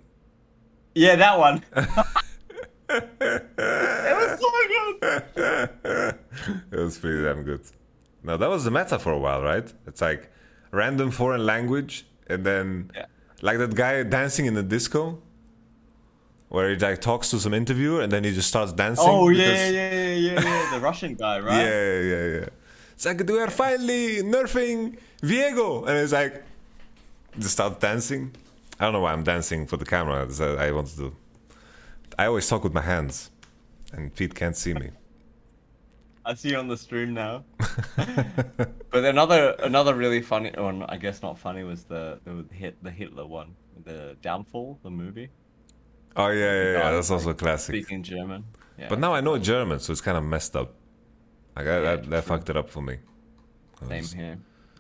Yeah, 1.00 1.16
that 1.16 1.40
one. 1.40 1.64
it 2.90 4.16
was 4.20 4.40
so 4.44 4.50
good. 4.74 4.96
it 6.72 6.78
was 6.78 6.98
pretty 6.98 7.24
damn 7.24 7.44
good. 7.44 7.62
Now 8.22 8.36
that 8.36 8.50
was 8.50 8.66
the 8.66 8.72
meta 8.72 9.00
for 9.00 9.14
a 9.14 9.18
while, 9.18 9.42
right? 9.42 9.72
It's 9.88 10.02
like 10.02 10.30
random 10.72 11.12
foreign 11.12 11.46
language, 11.46 12.06
and 12.28 12.46
then 12.46 12.92
like 13.42 13.60
that 13.60 13.76
guy 13.76 14.04
dancing 14.04 14.46
in 14.46 14.56
the 14.56 14.64
disco, 14.64 15.22
where 16.50 16.70
he 16.70 16.76
like 16.76 17.00
talks 17.00 17.30
to 17.30 17.40
some 17.40 17.54
interviewer, 17.54 18.02
and 18.02 18.12
then 18.12 18.26
he 18.26 18.34
just 18.34 18.50
starts 18.50 18.74
dancing. 18.74 19.06
Oh 19.08 19.30
yeah, 19.30 19.70
yeah, 19.70 19.70
yeah, 19.70 20.14
yeah, 20.14 20.42
yeah, 20.42 20.70
the 20.74 20.80
Russian 20.90 21.16
guy, 21.16 21.40
right? 21.40 21.64
Yeah, 21.64 22.00
yeah, 22.02 22.26
yeah. 22.40 22.46
It's 22.92 23.06
like 23.06 23.24
we 23.26 23.40
are 23.40 23.50
finally 23.50 24.22
nerfing 24.22 24.98
Viego, 25.22 25.88
and 25.88 25.98
it's 25.98 26.12
like 26.12 26.44
just 27.38 27.54
start 27.54 27.80
dancing. 27.80 28.34
I 28.80 28.86
don't 28.86 28.94
know 28.94 29.02
why 29.02 29.14
I'm 29.14 29.24
dancing 29.24 29.66
for 29.68 29.78
the 29.78 29.86
camera. 29.86 30.28
I 30.58 30.72
want 30.72 30.88
to 30.88 30.96
do. 30.98 31.16
I 32.18 32.26
always 32.26 32.48
talk 32.48 32.64
with 32.64 32.74
my 32.74 32.82
hands, 32.82 33.30
and 33.92 34.14
Pete 34.14 34.34
can't 34.34 34.56
see 34.56 34.74
me. 34.74 34.92
I 36.26 36.34
see 36.34 36.50
you 36.50 36.58
on 36.58 36.68
the 36.68 36.78
stream 36.78 37.14
now. 37.14 37.44
but 37.96 39.04
another 39.04 39.56
another 39.64 39.96
really 39.96 40.22
funny 40.22 40.52
one, 40.56 40.84
I 40.84 40.98
guess 40.98 41.22
not 41.22 41.38
funny, 41.38 41.64
was 41.64 41.84
the 41.84 42.20
the 42.24 42.46
hit 42.54 42.82
the 42.84 42.92
Hitler 42.92 43.26
one, 43.26 43.56
the 43.84 44.16
Downfall, 44.22 44.80
the 44.84 44.90
movie. 44.90 45.30
Oh 46.16 46.28
yeah, 46.28 46.38
yeah, 46.38 46.72
yeah. 46.74 46.92
That's 46.92 47.12
also 47.12 47.32
a 47.32 47.34
classic. 47.34 47.76
Speaking 47.76 48.04
German. 48.04 48.46
Yeah. 48.78 48.88
But 48.90 49.00
now 49.00 49.14
I 49.14 49.22
know 49.22 49.38
German, 49.38 49.80
so 49.80 49.92
it's 49.92 50.02
kind 50.02 50.18
of 50.18 50.24
messed 50.24 50.56
up. 50.56 50.74
Like 51.56 51.68
I, 51.68 51.80
that, 51.80 52.10
that 52.10 52.24
fucked 52.24 52.50
it 52.50 52.56
up 52.56 52.70
for 52.70 52.82
me. 52.82 52.98
Same 53.88 54.04
here. 54.06 54.38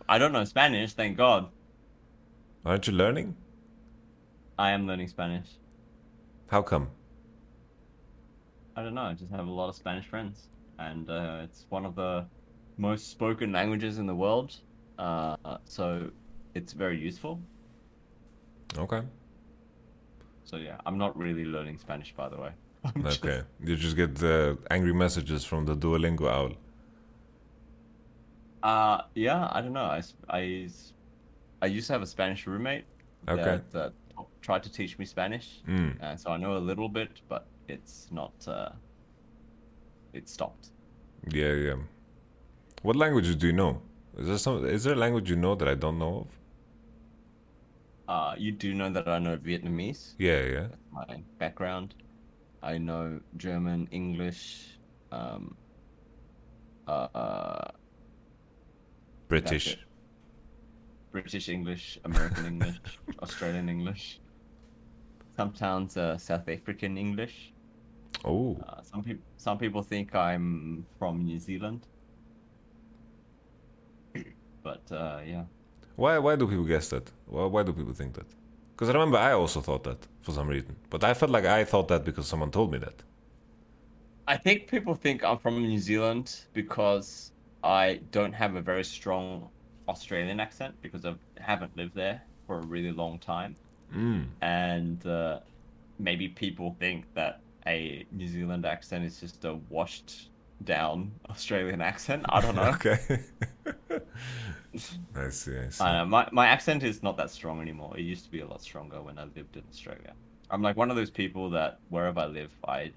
I 0.07 0.17
don't 0.17 0.31
know 0.31 0.43
Spanish, 0.45 0.93
thank 0.93 1.17
God. 1.17 1.49
Aren't 2.65 2.87
you 2.87 2.93
learning? 2.93 3.35
I 4.59 4.71
am 4.71 4.85
learning 4.85 5.07
Spanish. 5.07 5.47
How 6.47 6.61
come? 6.61 6.89
I 8.75 8.83
don't 8.83 8.93
know. 8.93 9.03
I 9.03 9.13
just 9.13 9.31
have 9.31 9.47
a 9.47 9.51
lot 9.59 9.69
of 9.69 9.75
Spanish 9.75 10.05
friends, 10.05 10.49
and 10.77 11.09
uh, 11.09 11.45
it's 11.45 11.65
one 11.69 11.85
of 11.85 11.95
the 11.95 12.25
most 12.77 13.09
spoken 13.09 13.53
languages 13.53 13.99
in 13.99 14.05
the 14.05 14.15
world. 14.15 14.57
Uh, 14.97 15.37
so 15.63 16.11
it's 16.55 16.73
very 16.73 16.99
useful. 16.99 17.39
Okay. 18.77 19.01
So 20.43 20.57
yeah, 20.57 20.75
I'm 20.85 20.97
not 20.97 21.17
really 21.17 21.45
learning 21.45 21.77
Spanish, 21.77 22.13
by 22.13 22.27
the 22.27 22.37
way. 22.37 22.51
okay, 23.05 23.43
you 23.63 23.77
just 23.77 23.95
get 23.95 24.21
uh, 24.21 24.55
angry 24.69 24.93
messages 24.93 25.45
from 25.45 25.65
the 25.65 25.75
Duolingo 25.75 26.27
owl. 26.29 26.51
Uh, 28.61 29.03
yeah, 29.15 29.47
I 29.53 29.61
don't 29.61 29.73
know. 29.73 29.89
I 29.99 30.01
I 31.61 31.67
used 31.67 31.87
to 31.87 31.93
have 31.93 32.01
a 32.01 32.11
Spanish 32.17 32.45
roommate 32.45 32.83
Okay. 33.27 33.43
that, 33.43 33.71
that 33.71 33.93
tried 34.41 34.63
to 34.63 34.71
teach 34.71 34.97
me 34.99 35.05
Spanish, 35.05 35.61
Mm. 35.67 35.97
and 36.01 36.19
so 36.19 36.31
I 36.31 36.37
know 36.37 36.57
a 36.57 36.63
little 36.69 36.89
bit, 36.89 37.21
but 37.27 37.47
it's 37.67 38.07
not. 38.11 38.33
Uh, 38.47 38.69
it 40.13 40.27
stopped. 40.29 40.69
Yeah, 41.29 41.53
yeah. 41.53 41.75
What 42.81 42.95
languages 42.95 43.35
do 43.35 43.47
you 43.47 43.53
know? 43.53 43.81
Is 44.17 44.27
there 44.27 44.37
some? 44.37 44.65
Is 44.65 44.83
there 44.83 44.93
a 44.93 44.97
language 44.97 45.29
you 45.29 45.35
know 45.35 45.55
that 45.55 45.67
I 45.67 45.75
don't 45.75 45.99
know 45.99 46.15
of? 46.21 46.27
Uh, 48.07 48.33
you 48.37 48.51
do 48.51 48.73
know 48.73 48.89
that 48.89 49.07
I 49.07 49.19
know 49.19 49.37
Vietnamese. 49.37 50.15
Yeah, 50.17 50.41
yeah. 50.43 50.67
That's 50.71 50.91
my 50.91 51.21
background. 51.37 51.93
I 52.63 52.77
know 52.79 53.19
German, 53.37 53.87
English, 53.91 54.77
um, 55.11 55.55
uh, 56.87 57.07
uh, 57.13 57.71
British. 59.27 59.77
British 61.11 61.49
English, 61.49 61.99
American 62.03 62.45
English, 62.45 62.79
Australian 63.21 63.69
English. 63.69 64.19
Sometimes 65.39 65.95
uh, 65.95 66.17
South 66.17 66.49
African 66.49 66.97
English. 66.97 67.53
Oh. 68.25 68.57
Uh, 68.67 68.81
some 68.81 69.01
people 69.07 69.23
some 69.37 69.57
people 69.57 69.81
think 69.91 70.13
I'm 70.13 70.85
from 70.99 71.23
New 71.23 71.39
Zealand. 71.39 71.81
but 74.67 74.83
uh, 74.91 75.19
yeah. 75.33 75.45
Why? 75.95 76.17
Why 76.25 76.35
do 76.35 76.45
people 76.45 76.65
guess 76.65 76.89
that? 76.89 77.05
Why? 77.25 77.45
Why 77.45 77.63
do 77.63 77.71
people 77.71 77.93
think 77.93 78.15
that? 78.15 78.29
Because 78.73 78.89
I 78.89 78.93
remember 78.93 79.17
I 79.17 79.31
also 79.31 79.61
thought 79.61 79.83
that 79.85 80.01
for 80.19 80.33
some 80.33 80.47
reason, 80.49 80.75
but 80.89 81.05
I 81.05 81.13
felt 81.13 81.31
like 81.31 81.45
I 81.45 81.63
thought 81.63 81.87
that 81.87 82.03
because 82.03 82.27
someone 82.27 82.51
told 82.51 82.69
me 82.73 82.79
that. 82.79 82.97
I 84.27 84.35
think 84.35 84.67
people 84.67 84.93
think 84.93 85.23
I'm 85.23 85.37
from 85.37 85.55
New 85.61 85.79
Zealand 85.79 86.27
because 86.53 87.31
I 87.63 88.01
don't 88.11 88.33
have 88.33 88.55
a 88.55 88.61
very 88.61 88.83
strong 88.83 89.49
Australian 89.87 90.41
accent 90.41 90.75
because 90.81 91.05
I 91.05 91.13
haven't 91.37 91.75
lived 91.77 91.95
there 91.95 92.21
for 92.45 92.59
a 92.59 92.65
really 92.65 92.91
long 92.91 93.19
time. 93.19 93.55
Mm. 93.95 94.25
And 94.41 95.05
uh, 95.05 95.39
maybe 95.97 96.27
people 96.27 96.75
think 96.79 97.05
that 97.15 97.41
a 97.65 98.05
New 98.11 98.27
Zealand 98.27 98.65
accent 98.65 99.05
is 99.05 99.19
just 99.19 99.43
a 99.45 99.55
washed 99.69 100.29
down 100.63 101.11
Australian 101.29 101.81
accent. 101.81 102.25
I 102.29 102.41
don't 102.41 102.55
know. 102.61 102.63
okay. 102.63 102.99
I 105.15 105.29
see. 105.29 105.57
I 105.57 105.69
see. 105.69 105.83
My, 106.05 106.27
my 106.31 106.47
accent 106.47 106.83
is 106.83 107.01
not 107.01 107.17
that 107.17 107.31
strong 107.31 107.61
anymore. 107.61 107.97
It 107.97 108.01
used 108.03 108.25
to 108.25 108.31
be 108.31 108.41
a 108.41 108.47
lot 108.47 108.61
stronger 108.61 109.01
when 109.01 109.17
I 109.17 109.23
lived 109.35 109.55
in 109.55 109.63
Australia. 109.69 110.13
I'm 110.51 110.61
like 110.61 110.77
one 110.77 110.89
of 110.89 110.95
those 110.95 111.09
people 111.11 111.49
that 111.51 111.79
wherever 111.89 112.19
I 112.21 112.25
live, 112.27 112.51
I 112.67 112.91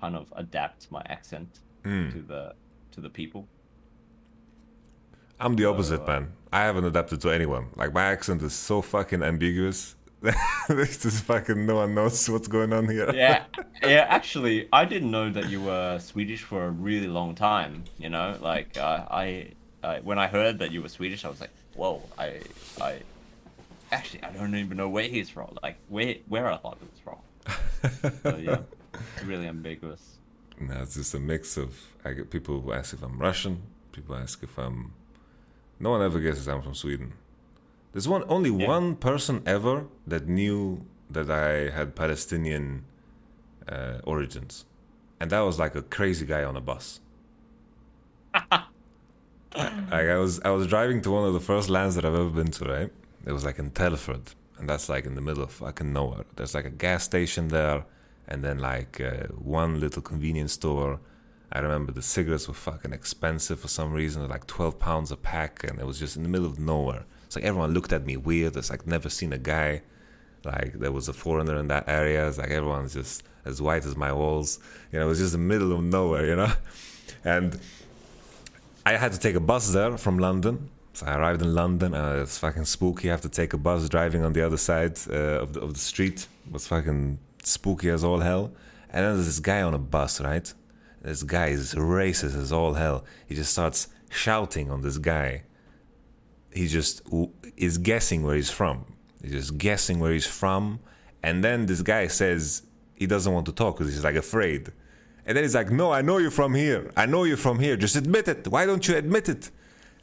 kind 0.00 0.16
of 0.16 0.32
adapt 0.36 0.90
my 0.90 1.02
accent 1.08 1.60
Mm. 1.84 2.10
to 2.12 2.22
the 2.22 2.54
to 2.90 3.00
the 3.00 3.08
people. 3.08 3.46
I'm 5.38 5.54
the 5.54 5.64
opposite, 5.66 6.04
man. 6.06 6.32
I 6.52 6.62
haven't 6.62 6.84
adapted 6.84 7.20
to 7.20 7.30
anyone. 7.30 7.68
Like 7.76 7.92
my 7.94 8.02
accent 8.02 8.42
is 8.42 8.52
so 8.52 8.82
fucking 8.82 9.22
ambiguous. 9.22 9.94
There's 10.68 11.04
is 11.04 11.20
fucking 11.20 11.64
no 11.64 11.76
one 11.76 11.94
knows 11.94 12.28
what's 12.28 12.48
going 12.48 12.72
on 12.72 12.88
here. 12.88 13.12
yeah, 13.14 13.44
yeah. 13.82 14.06
Actually, 14.08 14.68
I 14.72 14.84
didn't 14.84 15.12
know 15.12 15.30
that 15.30 15.48
you 15.48 15.62
were 15.62 15.98
Swedish 16.00 16.42
for 16.42 16.64
a 16.64 16.70
really 16.70 17.06
long 17.06 17.36
time. 17.36 17.84
You 17.98 18.08
know, 18.08 18.36
like 18.40 18.76
uh, 18.76 19.06
I, 19.10 19.52
I, 19.84 20.00
when 20.00 20.18
I 20.18 20.26
heard 20.26 20.58
that 20.58 20.72
you 20.72 20.82
were 20.82 20.88
Swedish, 20.88 21.24
I 21.24 21.28
was 21.28 21.40
like, 21.40 21.50
whoa. 21.76 22.02
I, 22.18 22.40
I, 22.80 22.98
actually, 23.92 24.24
I 24.24 24.30
don't 24.30 24.56
even 24.56 24.76
know 24.76 24.88
where 24.88 25.04
he's 25.04 25.30
from. 25.30 25.56
Like 25.62 25.76
where, 25.88 26.16
where 26.26 26.50
I 26.50 26.56
thought 26.56 26.78
he 26.80 26.86
was 26.90 27.00
from. 28.02 28.20
so 28.22 28.36
yeah, 28.36 28.58
really 29.24 29.46
ambiguous. 29.46 30.18
No, 30.60 30.82
it's 30.82 30.94
just 30.94 31.14
a 31.14 31.20
mix 31.20 31.56
of. 31.56 31.78
I 32.04 32.12
get 32.12 32.30
people 32.30 32.60
who 32.60 32.72
ask 32.72 32.92
if 32.92 33.02
I'm 33.04 33.18
Russian. 33.20 33.62
People 33.92 34.16
ask 34.16 34.42
if 34.42 34.58
I'm. 34.58 34.94
No 35.78 35.90
one 35.90 36.02
ever 36.02 36.18
guesses 36.18 36.48
I'm 36.48 36.60
from 36.60 36.74
Sweden. 36.74 37.12
There's 37.98 38.06
one 38.06 38.22
only 38.28 38.52
one 38.52 38.94
person 38.94 39.42
ever 39.44 39.88
that 40.06 40.28
knew 40.28 40.86
that 41.10 41.28
I 41.28 41.68
had 41.76 41.96
Palestinian 41.96 42.84
uh, 43.68 43.98
origins, 44.04 44.66
and 45.18 45.30
that 45.32 45.40
was 45.40 45.58
like 45.58 45.74
a 45.74 45.82
crazy 45.82 46.24
guy 46.24 46.44
on 46.44 46.54
a 46.54 46.60
bus. 46.60 47.00
like 48.32 48.52
I 50.14 50.16
was 50.16 50.38
I 50.44 50.50
was 50.50 50.68
driving 50.68 51.02
to 51.02 51.10
one 51.10 51.26
of 51.26 51.32
the 51.32 51.40
first 51.40 51.68
LANs 51.68 51.96
that 51.96 52.04
I've 52.04 52.14
ever 52.14 52.30
been 52.30 52.52
to, 52.52 52.64
right? 52.66 52.92
It 53.26 53.32
was 53.32 53.44
like 53.44 53.58
in 53.58 53.72
Telford, 53.72 54.32
and 54.58 54.68
that's 54.70 54.88
like 54.88 55.04
in 55.04 55.16
the 55.16 55.20
middle 55.20 55.42
of 55.42 55.50
fucking 55.50 55.92
nowhere. 55.92 56.24
There's 56.36 56.54
like 56.54 56.66
a 56.66 56.70
gas 56.86 57.02
station 57.02 57.48
there, 57.48 57.84
and 58.28 58.44
then 58.44 58.60
like 58.60 59.00
uh, 59.00 59.26
one 59.34 59.80
little 59.80 60.02
convenience 60.02 60.52
store. 60.52 61.00
I 61.50 61.58
remember 61.58 61.90
the 61.90 62.02
cigarettes 62.02 62.46
were 62.46 62.54
fucking 62.54 62.92
expensive 62.92 63.58
for 63.58 63.66
some 63.66 63.92
reason, 63.92 64.28
like 64.28 64.46
twelve 64.46 64.78
pounds 64.78 65.10
a 65.10 65.16
pack, 65.16 65.64
and 65.64 65.80
it 65.80 65.84
was 65.84 65.98
just 65.98 66.16
in 66.16 66.22
the 66.22 66.28
middle 66.28 66.46
of 66.46 66.60
nowhere. 66.60 67.04
It's 67.28 67.36
like 67.36 67.44
everyone 67.44 67.74
looked 67.74 67.92
at 67.92 68.06
me 68.06 68.16
weird. 68.16 68.56
It's 68.56 68.70
like 68.70 68.86
never 68.86 69.10
seen 69.10 69.34
a 69.34 69.38
guy 69.38 69.82
like 70.44 70.72
there 70.78 70.92
was 70.92 71.08
a 71.08 71.12
foreigner 71.12 71.56
in 71.58 71.68
that 71.68 71.84
area. 71.86 72.26
It's 72.26 72.38
like 72.38 72.48
everyone's 72.48 72.94
just 72.94 73.22
as 73.44 73.60
white 73.60 73.84
as 73.84 73.96
my 73.96 74.14
walls. 74.14 74.60
You 74.90 74.98
know, 74.98 75.04
it 75.04 75.08
was 75.08 75.18
just 75.18 75.32
the 75.32 75.38
middle 75.38 75.74
of 75.74 75.82
nowhere, 75.84 76.24
you 76.26 76.36
know? 76.36 76.52
And 77.24 77.60
I 78.86 78.92
had 78.96 79.12
to 79.12 79.18
take 79.18 79.34
a 79.34 79.40
bus 79.40 79.72
there 79.72 79.98
from 79.98 80.18
London. 80.18 80.70
So 80.94 81.04
I 81.04 81.16
arrived 81.16 81.42
in 81.42 81.54
London. 81.54 81.92
Uh, 81.92 82.20
it's 82.22 82.38
fucking 82.38 82.64
spooky. 82.64 83.08
I 83.08 83.12
have 83.12 83.20
to 83.22 83.28
take 83.28 83.52
a 83.52 83.58
bus 83.58 83.88
driving 83.90 84.24
on 84.24 84.32
the 84.32 84.42
other 84.46 84.56
side 84.56 84.98
uh, 85.10 85.42
of, 85.42 85.52
the, 85.52 85.60
of 85.60 85.74
the 85.74 85.80
street. 85.80 86.26
It 86.46 86.52
was 86.52 86.66
fucking 86.66 87.18
spooky 87.42 87.90
as 87.90 88.04
all 88.04 88.20
hell. 88.20 88.52
And 88.90 89.04
then 89.04 89.14
there's 89.14 89.26
this 89.26 89.40
guy 89.40 89.60
on 89.60 89.74
a 89.74 89.78
bus, 89.78 90.20
right? 90.20 90.52
This 91.02 91.22
guy 91.22 91.48
is 91.48 91.74
racist 91.74 92.36
as 92.36 92.52
all 92.52 92.74
hell. 92.74 93.04
He 93.26 93.34
just 93.34 93.52
starts 93.52 93.88
shouting 94.10 94.70
on 94.70 94.80
this 94.82 94.98
guy. 94.98 95.42
He 96.58 96.66
just 96.66 97.02
is 97.56 97.78
guessing 97.78 98.24
where 98.24 98.34
he's 98.34 98.50
from. 98.50 98.84
He's 99.22 99.30
just 99.30 99.58
guessing 99.58 100.00
where 100.00 100.12
he's 100.12 100.26
from. 100.26 100.80
And 101.22 101.44
then 101.44 101.66
this 101.66 101.82
guy 101.82 102.08
says 102.08 102.62
he 102.96 103.06
doesn't 103.06 103.32
want 103.32 103.46
to 103.46 103.52
talk 103.52 103.78
because 103.78 103.94
he's 103.94 104.02
like 104.02 104.16
afraid. 104.16 104.72
And 105.24 105.36
then 105.36 105.44
he's 105.44 105.54
like, 105.54 105.70
No, 105.70 105.92
I 105.92 106.02
know 106.02 106.18
you're 106.18 106.32
from 106.32 106.54
here. 106.54 106.90
I 106.96 107.06
know 107.06 107.22
you're 107.22 107.36
from 107.48 107.60
here. 107.60 107.76
Just 107.76 107.94
admit 107.94 108.26
it. 108.26 108.48
Why 108.48 108.66
don't 108.66 108.88
you 108.88 108.96
admit 108.96 109.28
it? 109.28 109.52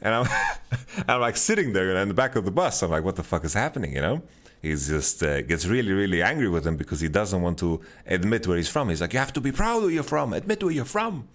And 0.02 0.16
I'm, 0.16 0.28
I'm 1.10 1.20
like 1.20 1.36
sitting 1.36 1.74
there 1.74 1.94
in 1.98 2.08
the 2.08 2.14
back 2.14 2.38
of 2.38 2.46
the 2.46 2.52
bus. 2.52 2.82
I'm 2.82 2.92
like, 2.92 3.04
What 3.04 3.18
the 3.18 3.24
fuck 3.24 3.44
is 3.44 3.54
happening? 3.54 3.94
You 3.94 4.02
know? 4.02 4.22
He 4.62 4.70
just 4.70 5.22
uh, 5.24 5.42
gets 5.42 5.66
really, 5.66 5.92
really 5.92 6.22
angry 6.22 6.48
with 6.48 6.66
him 6.66 6.78
because 6.78 7.02
he 7.02 7.10
doesn't 7.10 7.42
want 7.42 7.60
to 7.60 7.82
admit 8.08 8.48
where 8.48 8.56
he's 8.56 8.70
from. 8.70 8.88
He's 8.88 9.02
like, 9.02 9.12
You 9.12 9.20
have 9.20 9.34
to 9.34 9.42
be 9.42 9.52
proud 9.52 9.82
where 9.82 9.92
you're 9.92 10.04
from. 10.04 10.32
Admit 10.32 10.64
where 10.64 10.72
you're 10.72 10.86
from. 10.86 11.28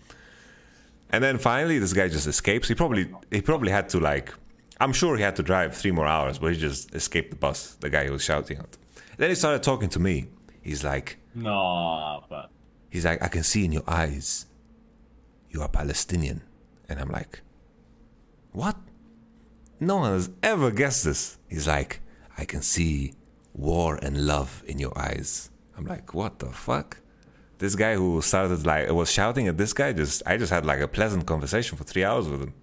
And 1.10 1.22
then 1.22 1.36
finally, 1.36 1.78
this 1.78 1.92
guy 1.92 2.08
just 2.08 2.26
escapes. 2.26 2.68
He 2.68 2.74
probably 2.74 3.12
he 3.30 3.42
probably 3.42 3.70
had 3.70 3.90
to 3.90 4.00
like, 4.00 4.32
I'm 4.80 4.92
sure 4.92 5.16
he 5.16 5.22
had 5.22 5.36
to 5.36 5.42
drive 5.42 5.76
three 5.76 5.90
more 5.90 6.06
hours, 6.06 6.38
but 6.38 6.52
he 6.52 6.58
just 6.58 6.94
escaped 6.94 7.30
the 7.30 7.36
bus. 7.36 7.74
The 7.80 7.90
guy 7.90 8.04
he 8.04 8.10
was 8.10 8.24
shouting 8.24 8.58
at. 8.58 8.78
Then 9.18 9.28
he 9.28 9.34
started 9.34 9.62
talking 9.62 9.90
to 9.90 9.98
me. 10.00 10.28
He's 10.62 10.82
like, 10.82 11.18
No, 11.34 12.24
but 12.28 12.50
he's 12.88 13.04
like, 13.04 13.22
I 13.22 13.28
can 13.28 13.42
see 13.42 13.64
in 13.64 13.72
your 13.72 13.84
eyes, 13.86 14.46
you 15.50 15.60
are 15.62 15.68
Palestinian, 15.68 16.42
and 16.88 16.98
I'm 16.98 17.10
like, 17.10 17.40
what? 18.52 18.76
No 19.78 19.96
one 19.96 20.12
has 20.12 20.30
ever 20.42 20.70
guessed 20.70 21.04
this. 21.04 21.38
He's 21.48 21.66
like, 21.68 22.00
I 22.36 22.44
can 22.44 22.62
see 22.62 23.14
war 23.54 23.98
and 24.02 24.26
love 24.26 24.62
in 24.66 24.78
your 24.78 24.96
eyes. 24.98 25.50
I'm 25.76 25.86
like, 25.86 26.14
what 26.14 26.38
the 26.38 26.46
fuck? 26.46 26.98
This 27.58 27.74
guy 27.74 27.94
who 27.94 28.20
started 28.22 28.66
like 28.66 28.90
was 28.90 29.10
shouting 29.10 29.48
at 29.48 29.56
this 29.56 29.72
guy 29.72 29.92
just 29.92 30.22
I 30.26 30.36
just 30.36 30.50
had 30.50 30.64
like 30.64 30.80
a 30.80 30.88
pleasant 30.88 31.26
conversation 31.26 31.76
for 31.76 31.84
three 31.84 32.04
hours 32.04 32.28
with 32.28 32.40
him. 32.42 32.54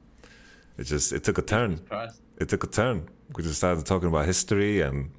It 0.78 0.84
just 0.84 1.12
it 1.12 1.24
took 1.24 1.38
a 1.38 1.41
turn. 1.41 1.82
It 2.40 2.49
took 2.49 2.64
a 2.64 2.68
turn. 2.68 3.10
We 3.36 3.44
just 3.44 3.58
started 3.58 3.86
talking 3.86 4.10
about 4.10 4.26
history 4.26 4.82
and 4.82 5.12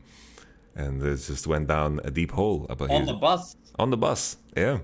and 0.77 1.03
it 1.03 1.17
just 1.17 1.47
went 1.47 1.67
down 1.67 2.01
a 2.05 2.11
deep 2.11 2.31
hole 2.31 2.67
about 2.71 2.91
On 2.91 3.05
the 3.05 3.15
bus 3.15 3.57
On 3.79 3.91
the 3.91 3.97
bus, 3.97 4.37
yeah. 4.57 4.79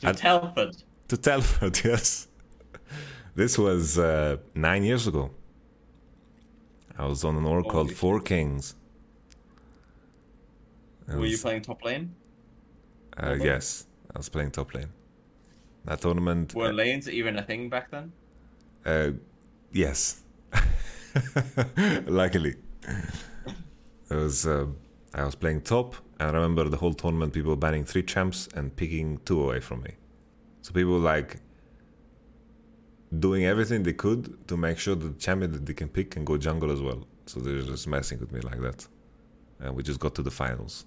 to 0.00 0.12
Telford. 0.14 0.76
To 1.08 1.16
Telford, 1.16 1.78
yes. 1.84 2.28
This 3.34 3.58
was 3.58 3.98
uh, 3.98 4.38
nine 4.54 4.82
years 4.82 5.06
ago. 5.06 5.30
I 6.98 7.04
was 7.04 7.22
on 7.24 7.36
an 7.36 7.44
org 7.44 7.64
called 7.64 7.88
Holy 7.88 7.94
Four 7.94 8.20
Kings. 8.20 8.74
Were 11.06 11.26
you 11.26 11.38
playing 11.38 11.62
top 11.62 11.84
lane? 11.84 12.14
Uh, 13.16 13.36
yes, 13.38 13.86
I 14.14 14.18
was 14.18 14.28
playing 14.28 14.50
top 14.50 14.74
lane. 14.74 14.88
That 15.84 16.00
tournament. 16.00 16.54
Were 16.54 16.72
lanes 16.72 17.08
even 17.08 17.38
a 17.38 17.42
thing 17.42 17.68
back 17.68 17.90
then? 17.90 18.12
Uh, 18.84 19.10
yes. 19.72 20.22
Luckily, 22.06 22.54
it 24.10 24.14
was. 24.14 24.46
Uh, 24.46 24.66
I 25.14 25.24
was 25.24 25.34
playing 25.34 25.62
top, 25.62 25.94
and 26.20 26.30
I 26.30 26.32
remember 26.34 26.68
the 26.68 26.76
whole 26.76 26.92
tournament. 26.94 27.32
People 27.32 27.56
banning 27.56 27.84
three 27.84 28.02
champs 28.02 28.48
and 28.54 28.74
picking 28.74 29.18
two 29.24 29.42
away 29.42 29.60
from 29.60 29.82
me. 29.82 29.92
So 30.62 30.72
people 30.72 30.92
were 30.94 30.98
like 30.98 31.38
doing 33.18 33.44
everything 33.46 33.82
they 33.82 33.92
could 33.92 34.46
to 34.48 34.56
make 34.56 34.78
sure 34.78 34.94
that 34.94 35.06
the 35.06 35.18
champion 35.18 35.52
that 35.52 35.64
they 35.64 35.72
can 35.74 35.88
pick 35.88 36.10
can 36.10 36.24
go 36.24 36.36
jungle 36.36 36.70
as 36.70 36.82
well. 36.82 37.06
So 37.26 37.40
they're 37.40 37.62
just 37.62 37.86
messing 37.88 38.18
with 38.20 38.30
me 38.32 38.40
like 38.40 38.60
that, 38.60 38.86
and 39.60 39.74
we 39.74 39.82
just 39.82 40.00
got 40.00 40.14
to 40.16 40.22
the 40.22 40.30
finals. 40.30 40.84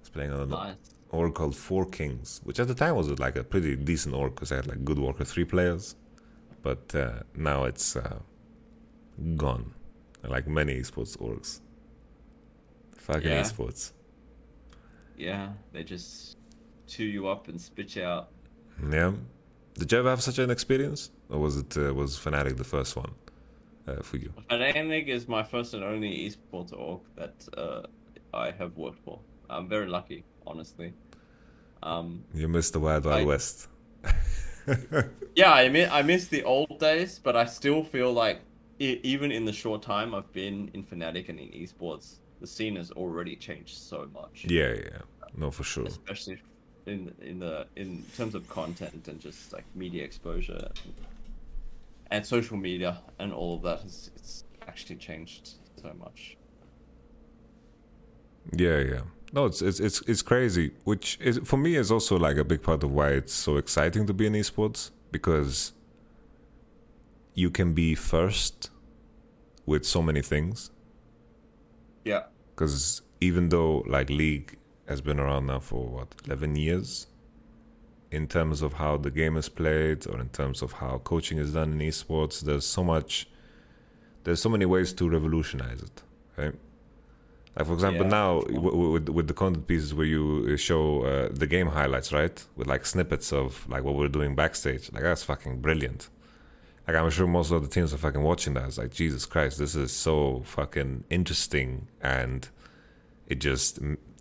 was 0.00 0.10
playing 0.10 0.32
on 0.32 0.40
an 0.40 0.48
Nice. 0.50 0.74
org 1.10 1.34
called 1.34 1.54
Four 1.56 1.86
Kings, 1.86 2.40
which 2.44 2.58
at 2.60 2.66
the 2.68 2.74
time 2.74 2.96
was 2.96 3.08
like 3.18 3.36
a 3.36 3.44
pretty 3.44 3.76
decent 3.76 4.14
org 4.14 4.34
because 4.34 4.50
I 4.52 4.56
had 4.56 4.66
like 4.66 4.84
good 4.84 4.98
Warcraft 4.98 5.30
3 5.30 5.44
players. 5.44 5.94
But 6.62 6.94
uh, 6.94 7.20
now 7.36 7.64
it's 7.64 7.96
uh, 7.96 8.18
gone. 9.36 9.74
Like 10.22 10.46
many 10.46 10.74
esports 10.80 11.16
orgs. 11.18 11.60
Fucking 12.96 13.28
Yeah. 13.30 13.42
esports. 13.42 13.92
Yeah, 15.16 15.48
they 15.72 15.82
just 15.84 16.36
chew 16.86 17.04
you 17.04 17.26
up 17.28 17.48
and 17.48 17.60
spit 17.60 17.96
you 17.96 18.04
out. 18.04 18.28
Yeah. 18.90 19.12
Did 19.74 19.90
you 19.92 19.98
ever 19.98 20.10
have 20.10 20.22
such 20.22 20.38
an 20.38 20.50
experience? 20.50 21.10
Or 21.28 21.38
was 21.40 21.56
it 21.56 21.76
uh, 21.76 21.92
was 21.94 22.16
Fnatic 22.18 22.56
the 22.56 22.64
first 22.64 22.94
one 22.96 23.12
uh, 23.88 24.02
for 24.02 24.16
you? 24.18 24.32
Fnatic 24.50 25.08
is 25.08 25.26
my 25.28 25.42
first 25.42 25.74
and 25.74 25.82
only 25.82 26.10
esports 26.28 26.72
org 26.72 27.00
that 27.16 27.48
uh, 27.56 27.82
I 28.32 28.50
have 28.52 28.76
worked 28.76 28.98
for. 29.04 29.18
I'm 29.50 29.68
very 29.68 29.88
lucky, 29.88 30.24
honestly. 30.46 30.92
Um, 31.82 32.24
You 32.34 32.48
missed 32.48 32.72
the 32.74 32.80
Wild 32.80 33.04
Wild 33.04 33.22
I- 33.22 33.24
West. 33.24 33.68
yeah, 35.34 35.52
I 35.52 35.68
miss 35.68 35.90
I 35.90 36.02
miss 36.02 36.28
the 36.28 36.42
old 36.44 36.78
days, 36.78 37.18
but 37.18 37.36
I 37.36 37.44
still 37.46 37.82
feel 37.82 38.12
like 38.12 38.40
e- 38.78 39.00
even 39.02 39.32
in 39.32 39.44
the 39.44 39.52
short 39.52 39.82
time 39.82 40.14
I've 40.14 40.32
been 40.32 40.70
in 40.74 40.84
Fnatic 40.84 41.28
and 41.28 41.38
in 41.38 41.48
esports, 41.48 42.18
the 42.40 42.46
scene 42.46 42.76
has 42.76 42.90
already 42.92 43.36
changed 43.36 43.76
so 43.76 44.08
much. 44.12 44.44
Yeah, 44.48 44.74
yeah. 44.74 44.98
No, 45.36 45.50
for 45.50 45.64
sure. 45.64 45.86
especially 45.86 46.40
in 46.86 47.14
in 47.20 47.38
the 47.38 47.66
in 47.76 48.04
terms 48.16 48.34
of 48.34 48.48
content 48.48 49.08
and 49.08 49.20
just 49.20 49.52
like 49.52 49.64
media 49.74 50.04
exposure 50.04 50.68
and 52.10 52.26
social 52.26 52.56
media 52.56 53.00
and 53.18 53.32
all 53.32 53.54
of 53.54 53.62
that 53.62 53.80
has 53.80 54.10
it's 54.16 54.44
actually 54.68 54.96
changed 54.96 55.54
so 55.80 55.92
much. 55.98 56.36
Yeah, 58.56 58.78
yeah. 58.78 59.00
No, 59.32 59.46
it's 59.46 59.62
it's 59.62 59.80
it's 59.80 60.02
it's 60.02 60.22
crazy. 60.22 60.72
Which 60.84 61.18
is 61.20 61.40
for 61.44 61.56
me 61.56 61.76
is 61.76 61.90
also 61.90 62.18
like 62.18 62.36
a 62.36 62.44
big 62.44 62.62
part 62.62 62.82
of 62.82 62.92
why 62.92 63.10
it's 63.10 63.32
so 63.32 63.56
exciting 63.56 64.06
to 64.06 64.12
be 64.12 64.26
in 64.26 64.34
esports 64.34 64.90
because 65.10 65.72
you 67.34 67.50
can 67.50 67.72
be 67.72 67.94
first 67.94 68.70
with 69.64 69.86
so 69.86 70.02
many 70.02 70.20
things. 70.20 70.70
Yeah. 72.04 72.24
Because 72.54 73.00
even 73.20 73.48
though 73.48 73.82
like 73.86 74.10
League 74.10 74.58
has 74.86 75.00
been 75.00 75.18
around 75.18 75.46
now 75.46 75.60
for 75.60 75.86
what 75.86 76.08
eleven 76.26 76.54
years, 76.54 77.06
in 78.10 78.26
terms 78.26 78.60
of 78.60 78.74
how 78.74 78.98
the 78.98 79.10
game 79.10 79.38
is 79.38 79.48
played 79.48 80.06
or 80.06 80.20
in 80.20 80.28
terms 80.28 80.60
of 80.60 80.72
how 80.72 80.98
coaching 80.98 81.38
is 81.38 81.54
done 81.54 81.72
in 81.72 81.78
esports, 81.78 82.40
there's 82.42 82.66
so 82.66 82.84
much. 82.84 83.28
There's 84.24 84.40
so 84.42 84.50
many 84.50 84.66
ways 84.66 84.92
to 84.92 85.08
revolutionize 85.08 85.82
it, 85.82 86.02
right? 86.36 86.54
Like 87.56 87.66
for 87.66 87.74
example, 87.74 88.04
Yeah. 88.04 88.08
now 88.10 88.42
with 88.48 89.08
with 89.10 89.26
the 89.28 89.34
content 89.34 89.66
pieces 89.66 89.92
where 89.94 90.06
you 90.06 90.48
uh, 90.52 90.56
show 90.56 91.02
uh, 91.02 91.28
the 91.30 91.46
game 91.46 91.68
highlights, 91.68 92.12
right? 92.12 92.42
With 92.56 92.66
like 92.66 92.86
snippets 92.86 93.32
of 93.32 93.68
like 93.68 93.84
what 93.84 93.94
we're 93.94 94.08
doing 94.08 94.34
backstage, 94.34 94.90
like 94.92 95.02
that's 95.02 95.22
fucking 95.22 95.60
brilliant. 95.60 96.08
Like 96.88 96.96
I'm 96.96 97.10
sure 97.10 97.26
most 97.26 97.50
of 97.52 97.62
the 97.62 97.68
teams 97.68 97.92
are 97.94 97.98
fucking 97.98 98.22
watching 98.22 98.54
that. 98.54 98.64
It's 98.64 98.78
like 98.78 98.90
Jesus 98.90 99.26
Christ, 99.26 99.58
this 99.58 99.74
is 99.74 99.92
so 99.92 100.42
fucking 100.46 101.04
interesting, 101.10 101.88
and 102.00 102.48
it 103.26 103.38
just 103.38 103.78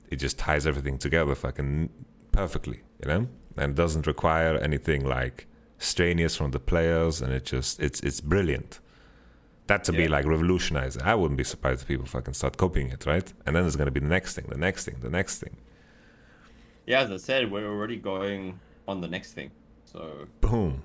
it 0.09 0.17
just 0.17 0.37
ties 0.37 0.67
everything 0.67 0.97
together 0.97 1.33
fucking 1.33 1.89
perfectly, 2.33 2.81
you 3.01 3.07
know. 3.07 3.27
And 3.57 3.71
it 3.71 3.75
doesn't 3.75 4.07
require 4.07 4.57
anything 4.57 5.05
like 5.05 5.47
strenuous 5.77 6.35
from 6.35 6.51
the 6.51 6.59
players, 6.59 7.21
and 7.21 7.31
it 7.33 7.45
just 7.45 7.79
it's 7.79 8.01
it's 8.01 8.19
brilliant 8.19 8.79
that 9.71 9.85
to 9.85 9.93
be 9.93 10.07
like 10.09 10.25
revolutionized. 10.25 11.01
I 11.01 11.15
wouldn't 11.15 11.37
be 11.37 11.45
surprised 11.45 11.83
if 11.83 11.87
people 11.87 12.05
fucking 12.05 12.33
start 12.33 12.57
copying 12.57 12.89
it, 12.89 13.05
right? 13.05 13.27
And 13.45 13.55
then 13.55 13.63
there's 13.63 13.77
gonna 13.77 13.97
be 13.99 14.01
the 14.01 14.13
next 14.17 14.35
thing, 14.35 14.45
the 14.49 14.57
next 14.67 14.83
thing, 14.85 14.97
the 14.99 15.09
next 15.09 15.39
thing. 15.39 15.55
Yeah, 16.85 17.01
as 17.03 17.11
I 17.11 17.17
said, 17.17 17.49
we're 17.49 17.69
already 17.73 17.95
going 17.95 18.59
on 18.87 18.99
the 18.99 19.07
next 19.07 19.31
thing. 19.31 19.49
So 19.85 20.27
Boom. 20.41 20.83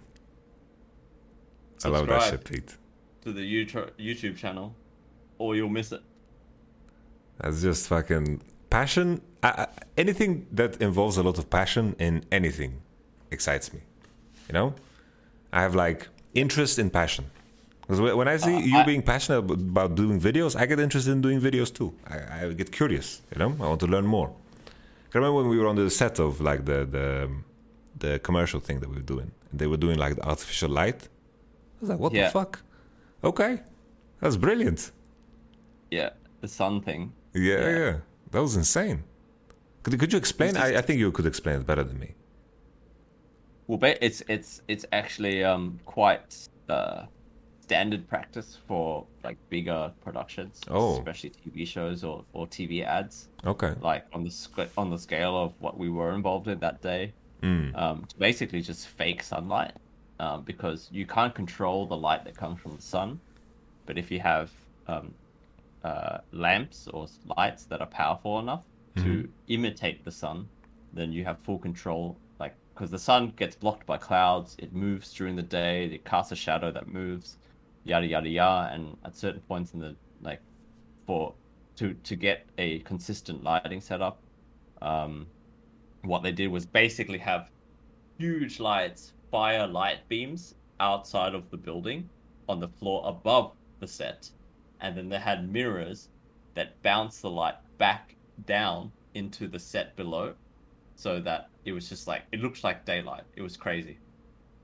I 1.84 1.88
love 1.88 2.06
that 2.06 2.22
shit, 2.30 2.44
Pete. 2.44 2.76
To 3.24 3.32
the 3.32 3.44
YouTube 3.54 3.90
YouTube 3.98 4.36
channel, 4.36 4.74
or 5.38 5.56
you'll 5.56 5.76
miss 5.80 5.90
it. 5.90 6.02
That's 7.40 7.60
just 7.62 7.88
fucking 7.88 8.40
passion. 8.70 9.20
I, 9.42 9.48
I, 9.48 9.66
anything 9.96 10.46
that 10.52 10.80
involves 10.80 11.16
a 11.16 11.24
lot 11.24 11.38
of 11.38 11.50
passion 11.50 11.96
in 11.98 12.24
anything 12.30 12.82
excites 13.32 13.72
me. 13.74 13.80
You 14.48 14.54
know, 14.58 14.74
I 15.52 15.60
have 15.62 15.74
like 15.74 16.08
interest 16.34 16.78
in 16.78 16.88
passion. 16.90 17.24
Because 17.86 18.00
when 18.00 18.26
I 18.26 18.36
see 18.36 18.58
you 18.64 18.84
being 18.84 19.02
passionate 19.02 19.38
about 19.50 19.94
doing 19.94 20.20
videos, 20.20 20.56
I 20.56 20.66
get 20.66 20.80
interested 20.80 21.12
in 21.12 21.20
doing 21.20 21.40
videos 21.40 21.72
too. 21.72 21.94
I, 22.08 22.46
I 22.46 22.52
get 22.52 22.72
curious. 22.72 23.22
You 23.32 23.38
know, 23.38 23.50
I 23.64 23.68
want 23.68 23.80
to 23.80 23.86
learn 23.86 24.06
more. 24.06 24.28
I 25.14 25.18
remember 25.18 25.36
when 25.36 25.48
we 25.48 25.56
were 25.58 25.68
on 25.68 25.76
the 25.76 25.88
set 25.88 26.18
of 26.18 26.40
like 26.40 26.64
the 26.64 26.84
the 26.84 27.30
the 27.98 28.18
commercial 28.18 28.60
thing 28.60 28.80
that 28.80 28.88
we 28.88 28.96
were 28.96 29.08
doing. 29.14 29.30
They 29.52 29.68
were 29.68 29.76
doing 29.76 29.98
like 29.98 30.16
the 30.16 30.26
artificial 30.26 30.68
light. 30.68 31.00
I 31.04 31.80
was 31.80 31.88
like, 31.90 31.98
what 32.00 32.12
Yeah. 32.12 32.24
the 32.24 32.30
fuck? 32.32 32.60
Okay, 33.22 33.60
that's 34.20 34.36
brilliant. 34.36 34.90
Yeah, 35.90 36.10
the 36.40 36.48
sun 36.48 36.80
thing. 36.82 37.12
Yeah, 37.32 37.68
yeah, 37.78 37.94
that 38.32 38.42
was 38.42 38.56
insane. 38.56 39.04
Could 39.82 39.98
could 40.00 40.12
you 40.12 40.18
explain? 40.18 40.56
I, 40.56 40.78
I 40.78 40.82
think 40.82 40.98
you 40.98 41.12
could 41.12 41.26
explain 41.26 41.60
it 41.60 41.66
better 41.66 41.84
than 41.84 41.98
me. 42.00 42.14
Well, 43.68 43.78
it's 44.00 44.22
it's 44.28 44.62
it's 44.68 44.84
actually 44.92 45.44
um 45.44 45.78
quite 45.84 46.48
uh, 46.68 47.06
standard 47.70 48.06
practice 48.08 48.56
for 48.68 49.04
like 49.24 49.36
bigger 49.50 49.90
productions, 50.04 50.60
Oh. 50.70 50.98
especially 50.98 51.30
TV 51.30 51.66
shows 51.66 52.04
or, 52.04 52.24
or 52.32 52.46
TV 52.46 52.84
ads. 52.84 53.28
Okay. 53.44 53.74
Like 53.80 54.04
on 54.12 54.22
the 54.22 54.30
sc- 54.30 54.70
on 54.78 54.88
the 54.90 54.98
scale 54.98 55.36
of 55.36 55.52
what 55.58 55.76
we 55.76 55.88
were 55.90 56.12
involved 56.14 56.46
in 56.48 56.58
that 56.60 56.80
day, 56.80 57.12
Mm. 57.42 57.76
um, 57.76 58.00
it's 58.04 58.14
basically 58.14 58.62
just 58.62 58.86
fake 58.88 59.22
sunlight, 59.22 59.72
um, 60.20 60.42
because 60.42 60.88
you 60.92 61.04
can't 61.06 61.34
control 61.34 61.86
the 61.86 61.96
light 61.96 62.24
that 62.24 62.34
comes 62.36 62.58
from 62.60 62.74
the 62.76 62.82
sun, 62.82 63.20
but 63.84 63.98
if 63.98 64.10
you 64.12 64.20
have 64.20 64.50
um, 64.88 65.12
uh, 65.82 66.18
lamps 66.32 66.86
or 66.94 67.06
lights 67.36 67.64
that 67.64 67.80
are 67.80 67.86
powerful 67.88 68.38
enough 68.38 68.64
to 68.96 69.02
Mhm. 69.02 69.28
imitate 69.48 70.04
the 70.04 70.10
sun, 70.12 70.48
then 70.92 71.12
you 71.12 71.24
have 71.24 71.38
full 71.40 71.58
control. 71.58 72.16
Like, 72.38 72.54
because 72.72 72.90
the 72.92 72.98
sun 72.98 73.32
gets 73.36 73.56
blocked 73.56 73.84
by 73.86 73.98
clouds, 73.98 74.54
it 74.58 74.72
moves 74.72 75.12
during 75.12 75.34
the 75.36 75.42
day, 75.42 75.86
it 75.86 76.04
casts 76.04 76.30
a 76.32 76.36
shadow 76.36 76.70
that 76.70 76.86
moves, 76.88 77.36
yada 77.86 78.06
yada 78.06 78.28
yada. 78.28 78.74
And 78.74 78.96
at 79.04 79.16
certain 79.16 79.40
points 79.42 79.72
in 79.72 79.80
the 79.80 79.94
like, 80.22 80.40
for 81.06 81.34
to 81.76 81.94
to 81.94 82.16
get 82.16 82.46
a 82.58 82.80
consistent 82.80 83.44
lighting 83.44 83.80
setup, 83.80 84.18
um, 84.82 85.26
what 86.02 86.22
they 86.22 86.32
did 86.32 86.48
was 86.48 86.66
basically 86.66 87.18
have 87.18 87.50
huge 88.18 88.60
lights 88.60 89.12
fire 89.30 89.66
light 89.66 90.08
beams 90.08 90.54
outside 90.80 91.34
of 91.34 91.50
the 91.50 91.56
building 91.56 92.08
on 92.48 92.60
the 92.60 92.68
floor 92.68 93.02
above 93.06 93.52
the 93.80 93.86
set. 93.86 94.30
And 94.80 94.96
then 94.96 95.08
they 95.08 95.18
had 95.18 95.50
mirrors 95.50 96.08
that 96.54 96.80
bounce 96.82 97.20
the 97.20 97.30
light 97.30 97.56
back 97.78 98.14
down 98.46 98.92
into 99.14 99.48
the 99.48 99.58
set 99.58 99.96
below 99.96 100.34
so 100.94 101.20
that 101.20 101.48
it 101.64 101.72
was 101.72 101.88
just 101.88 102.06
like 102.06 102.22
it 102.32 102.40
looked 102.40 102.62
like 102.64 102.84
daylight. 102.84 103.24
It 103.34 103.42
was 103.42 103.56
crazy. 103.56 103.98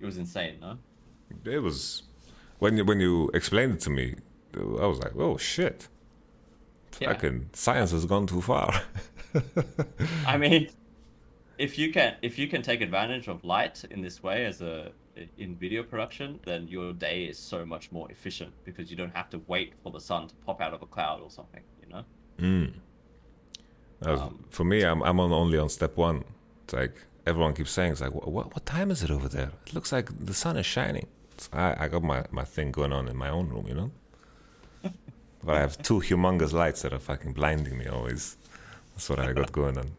It 0.00 0.06
was 0.06 0.18
insane 0.18 0.58
no? 0.60 0.78
It 1.44 1.58
was 1.58 2.04
when 2.62 2.76
you 2.78 2.84
when 2.90 3.00
you 3.06 3.14
explained 3.40 3.72
it 3.76 3.80
to 3.86 3.90
me, 3.90 4.06
I 4.84 4.86
was 4.92 4.98
like, 5.04 5.14
oh 5.16 5.36
shit. 5.36 5.88
Yeah. 7.00 7.12
Fucking 7.12 7.38
science 7.52 7.90
has 7.96 8.04
gone 8.12 8.26
too 8.26 8.42
far. 8.42 8.70
i 10.26 10.36
mean 10.36 10.62
if 11.66 11.78
you 11.80 11.86
can 11.96 12.10
if 12.28 12.38
you 12.40 12.46
can 12.52 12.60
take 12.70 12.80
advantage 12.88 13.26
of 13.28 13.42
light 13.54 13.76
in 13.94 13.98
this 14.06 14.22
way 14.22 14.44
as 14.50 14.60
a 14.60 14.92
in 15.38 15.50
video 15.64 15.82
production 15.92 16.28
then 16.44 16.60
your 16.68 16.92
day 16.92 17.18
is 17.32 17.38
so 17.52 17.58
much 17.64 17.84
more 17.96 18.06
efficient 18.16 18.52
because 18.68 18.90
you 18.90 18.96
don't 19.00 19.14
have 19.20 19.28
to 19.34 19.38
wait 19.52 19.70
for 19.82 19.90
the 19.96 20.02
sun 20.08 20.22
to 20.28 20.34
pop 20.46 20.60
out 20.60 20.74
of 20.76 20.80
a 20.82 20.86
cloud 20.94 21.18
or 21.26 21.30
something 21.38 21.64
you 21.82 21.88
know 21.94 22.04
Mm. 22.38 22.72
That 24.00 24.10
was- 24.14 24.32
for 24.56 24.64
me, 24.72 24.78
I'm 24.90 25.00
I'm 25.08 25.18
on 25.24 25.32
only 25.42 25.58
on 25.64 25.68
step 25.78 25.96
one. 26.08 26.18
It's 26.64 26.74
like 26.80 26.94
everyone 27.30 27.52
keeps 27.58 27.70
saying, 27.76 27.92
it's 27.92 28.00
like, 28.00 28.14
what 28.18 28.26
what, 28.36 28.46
what 28.54 28.64
time 28.66 28.90
is 28.94 29.00
it 29.06 29.10
over 29.16 29.28
there? 29.38 29.50
It 29.66 29.72
looks 29.76 29.90
like 29.96 30.06
the 30.30 30.34
sun 30.34 30.56
is 30.62 30.66
shining. 30.76 31.06
I 31.52 31.84
I 31.84 31.88
got 31.88 32.02
my 32.02 32.24
my 32.30 32.44
thing 32.44 32.70
going 32.72 32.92
on 32.92 33.08
in 33.08 33.16
my 33.16 33.28
own 33.30 33.48
room, 33.48 33.66
you 33.68 33.74
know. 33.74 33.90
but 35.44 35.56
I 35.56 35.60
have 35.60 35.80
two 35.82 36.00
humongous 36.00 36.52
lights 36.52 36.82
that 36.82 36.92
are 36.92 36.98
fucking 36.98 37.32
blinding 37.32 37.76
me 37.78 37.86
always. 37.86 38.36
That's 38.94 39.08
what 39.10 39.18
I 39.20 39.32
got 39.32 39.52
going 39.52 39.78
on. 39.78 39.90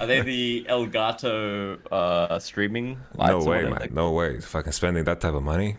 Are 0.00 0.06
they 0.06 0.20
the 0.20 0.66
Elgato 0.68 1.78
uh, 1.90 2.38
streaming 2.38 2.98
lights? 3.14 3.30
No 3.44 3.50
way, 3.50 3.62
man. 3.64 3.78
they- 3.80 3.88
No 3.88 4.12
way. 4.12 4.40
Fucking 4.40 4.72
spending 4.72 5.04
that 5.04 5.20
type 5.20 5.34
of 5.34 5.42
money. 5.42 5.76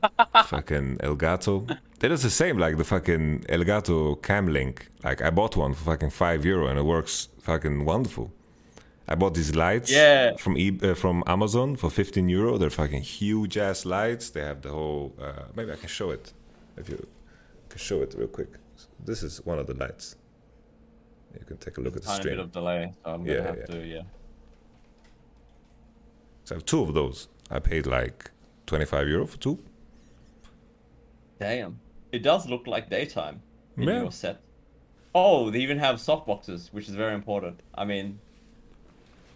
fucking 0.46 0.98
Elgato. 0.98 1.78
That 2.00 2.10
is 2.10 2.22
the 2.22 2.30
same 2.30 2.58
like 2.58 2.76
the 2.76 2.84
fucking 2.84 3.44
Elgato 3.48 4.20
Cam 4.22 4.48
Link. 4.48 4.88
Like 5.04 5.22
I 5.22 5.30
bought 5.30 5.56
one 5.56 5.72
for 5.74 5.84
fucking 5.84 6.10
five 6.10 6.44
euro 6.44 6.66
and 6.66 6.78
it 6.78 6.82
works 6.84 7.28
fucking 7.40 7.84
wonderful. 7.84 8.32
I 9.08 9.14
bought 9.14 9.34
these 9.34 9.54
lights 9.54 9.90
Yeah. 9.92 10.36
from 10.36 10.56
e- 10.58 10.78
uh, 10.82 10.94
from 10.94 11.22
Amazon 11.26 11.76
for 11.76 11.90
15 11.90 12.28
euro. 12.28 12.58
They're 12.58 12.70
fucking 12.70 13.02
huge 13.02 13.56
ass 13.56 13.84
lights. 13.84 14.30
They 14.30 14.40
have 14.42 14.62
the 14.62 14.70
whole. 14.70 15.14
Uh, 15.20 15.44
maybe 15.54 15.72
I 15.72 15.76
can 15.76 15.88
show 15.88 16.10
it 16.10 16.32
if 16.76 16.88
you 16.88 17.06
can 17.68 17.78
show 17.78 18.02
it 18.02 18.14
real 18.18 18.28
quick. 18.28 18.48
This 19.04 19.22
is 19.22 19.44
one 19.46 19.58
of 19.58 19.66
the 19.66 19.74
lights. 19.74 20.16
You 21.38 21.44
can 21.46 21.56
take 21.58 21.78
a 21.78 21.80
look 21.80 21.96
at 21.96 22.02
the 22.02 22.08
Tiny 22.08 22.20
stream. 22.20 22.36
bit 22.36 22.44
of 22.44 22.52
delay, 22.52 22.92
so 23.04 23.10
I'm 23.12 23.22
gonna 23.24 23.36
Yeah, 23.38 23.42
have 23.46 23.56
yeah. 23.58 23.66
to 23.66 23.86
yeah. 23.86 24.02
So 26.44 26.54
I 26.54 26.58
have 26.58 26.64
two 26.64 26.82
of 26.82 26.94
those. 26.94 27.28
I 27.50 27.58
paid 27.60 27.86
like 27.86 28.30
25 28.66 29.08
euro 29.08 29.26
for 29.26 29.38
two. 29.38 29.58
Damn. 31.38 31.78
It 32.12 32.22
does 32.22 32.48
look 32.48 32.66
like 32.66 32.88
daytime 32.90 33.42
in 33.76 33.82
Yeah. 33.84 34.00
your 34.02 34.12
set. 34.12 34.40
Oh, 35.14 35.50
they 35.50 35.60
even 35.60 35.78
have 35.78 36.00
soft 36.00 36.26
boxes, 36.26 36.72
which 36.72 36.88
is 36.88 36.94
very 36.94 37.14
important. 37.14 37.62
I 37.74 37.84
mean, 37.84 38.18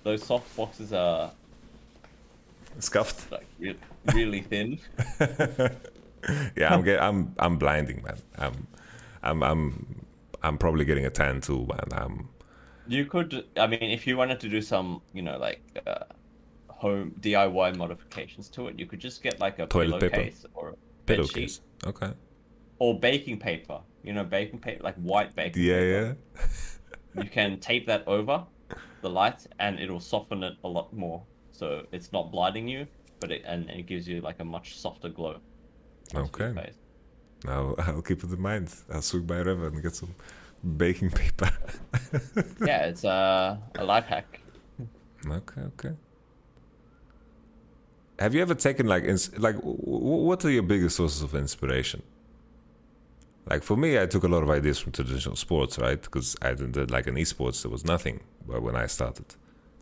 those 0.02 0.22
soft 0.24 0.54
boxes 0.56 0.92
are 0.92 1.30
Scuffed. 2.78 3.30
like 3.32 3.46
re- 3.58 3.76
really 4.14 4.40
thin. 4.40 4.78
yeah, 6.56 6.72
I'm 6.74 6.82
get, 6.82 7.02
I'm 7.02 7.34
I'm 7.38 7.58
blinding, 7.58 8.02
man. 8.02 8.16
I'm 8.38 8.66
I'm 9.22 9.42
I'm 9.42 10.04
I'm 10.42 10.58
probably 10.58 10.84
getting 10.84 11.04
a 11.06 11.10
tan 11.10 11.40
too, 11.40 11.66
man. 11.66 11.88
I'm 11.92 12.28
You 12.88 13.04
could, 13.06 13.44
I 13.56 13.66
mean, 13.66 13.82
if 13.82 14.06
you 14.06 14.16
wanted 14.16 14.40
to 14.40 14.48
do 14.48 14.60
some, 14.62 15.02
you 15.12 15.22
know, 15.22 15.38
like 15.38 15.60
uh, 15.86 16.04
home 16.68 17.12
DIY 17.20 17.76
modifications 17.76 18.48
to 18.50 18.68
it, 18.68 18.78
you 18.78 18.86
could 18.86 19.00
just 19.00 19.22
get 19.22 19.38
like 19.40 19.58
a 19.58 19.66
Toilet 19.66 20.00
paper. 20.00 20.10
pillowcase 20.16 20.46
or 20.54 20.68
a 20.70 20.74
pillowcase. 21.06 21.60
Okay. 21.86 22.12
or 22.78 22.98
baking 22.98 23.38
paper. 23.38 23.80
You 24.02 24.14
know, 24.14 24.24
baking 24.24 24.60
paper, 24.60 24.82
like 24.82 24.94
white 24.96 25.34
baking. 25.36 25.52
Paper. 25.52 25.58
Yeah, 25.60 25.74
paper. 25.80 26.16
yeah. 27.16 27.22
You 27.22 27.28
can 27.28 27.58
tape 27.60 27.86
that 27.86 28.06
over 28.06 28.44
the 29.00 29.10
light, 29.10 29.46
and 29.58 29.78
it'll 29.78 30.00
soften 30.00 30.42
it 30.42 30.54
a 30.64 30.68
lot 30.68 30.92
more, 30.92 31.22
so 31.52 31.86
it's 31.92 32.12
not 32.12 32.30
blinding 32.30 32.68
you, 32.68 32.86
but 33.20 33.30
it 33.30 33.42
and 33.46 33.68
it 33.70 33.86
gives 33.86 34.08
you 34.08 34.20
like 34.20 34.40
a 34.40 34.44
much 34.44 34.78
softer 34.78 35.08
glow. 35.08 35.36
Okay. 36.14 36.72
Now 37.44 37.74
I'll 37.78 38.02
keep 38.02 38.22
it 38.24 38.30
in 38.30 38.40
mind. 38.40 38.74
I'll 38.92 39.02
swing 39.02 39.24
by 39.24 39.36
Rewe 39.36 39.66
and 39.66 39.82
get 39.82 39.94
some 39.94 40.14
baking 40.76 41.10
paper. 41.10 41.50
yeah, 42.66 42.86
it's 42.86 43.04
uh, 43.04 43.56
a 43.76 43.84
life 43.84 44.06
hack. 44.06 44.40
Okay, 45.26 45.60
okay. 45.60 45.94
Have 48.18 48.34
you 48.34 48.42
ever 48.42 48.54
taken 48.54 48.86
like 48.86 49.04
ins- 49.04 49.36
like 49.38 49.56
w- 49.56 49.78
what 49.82 50.44
are 50.44 50.50
your 50.50 50.62
biggest 50.62 50.96
sources 50.96 51.22
of 51.22 51.34
inspiration? 51.34 52.02
Like 53.48 53.62
for 53.62 53.76
me, 53.76 53.98
I 53.98 54.06
took 54.06 54.24
a 54.24 54.28
lot 54.28 54.42
of 54.42 54.50
ideas 54.50 54.78
from 54.78 54.92
traditional 54.92 55.36
sports, 55.36 55.78
right? 55.78 56.00
Because 56.00 56.36
I 56.42 56.54
did 56.54 56.72
did, 56.72 56.90
like 56.90 57.06
in 57.06 57.14
esports, 57.14 57.62
there 57.62 57.70
was 57.70 57.84
nothing 57.84 58.20
when 58.58 58.76
I 58.76 58.86
started. 58.86 59.34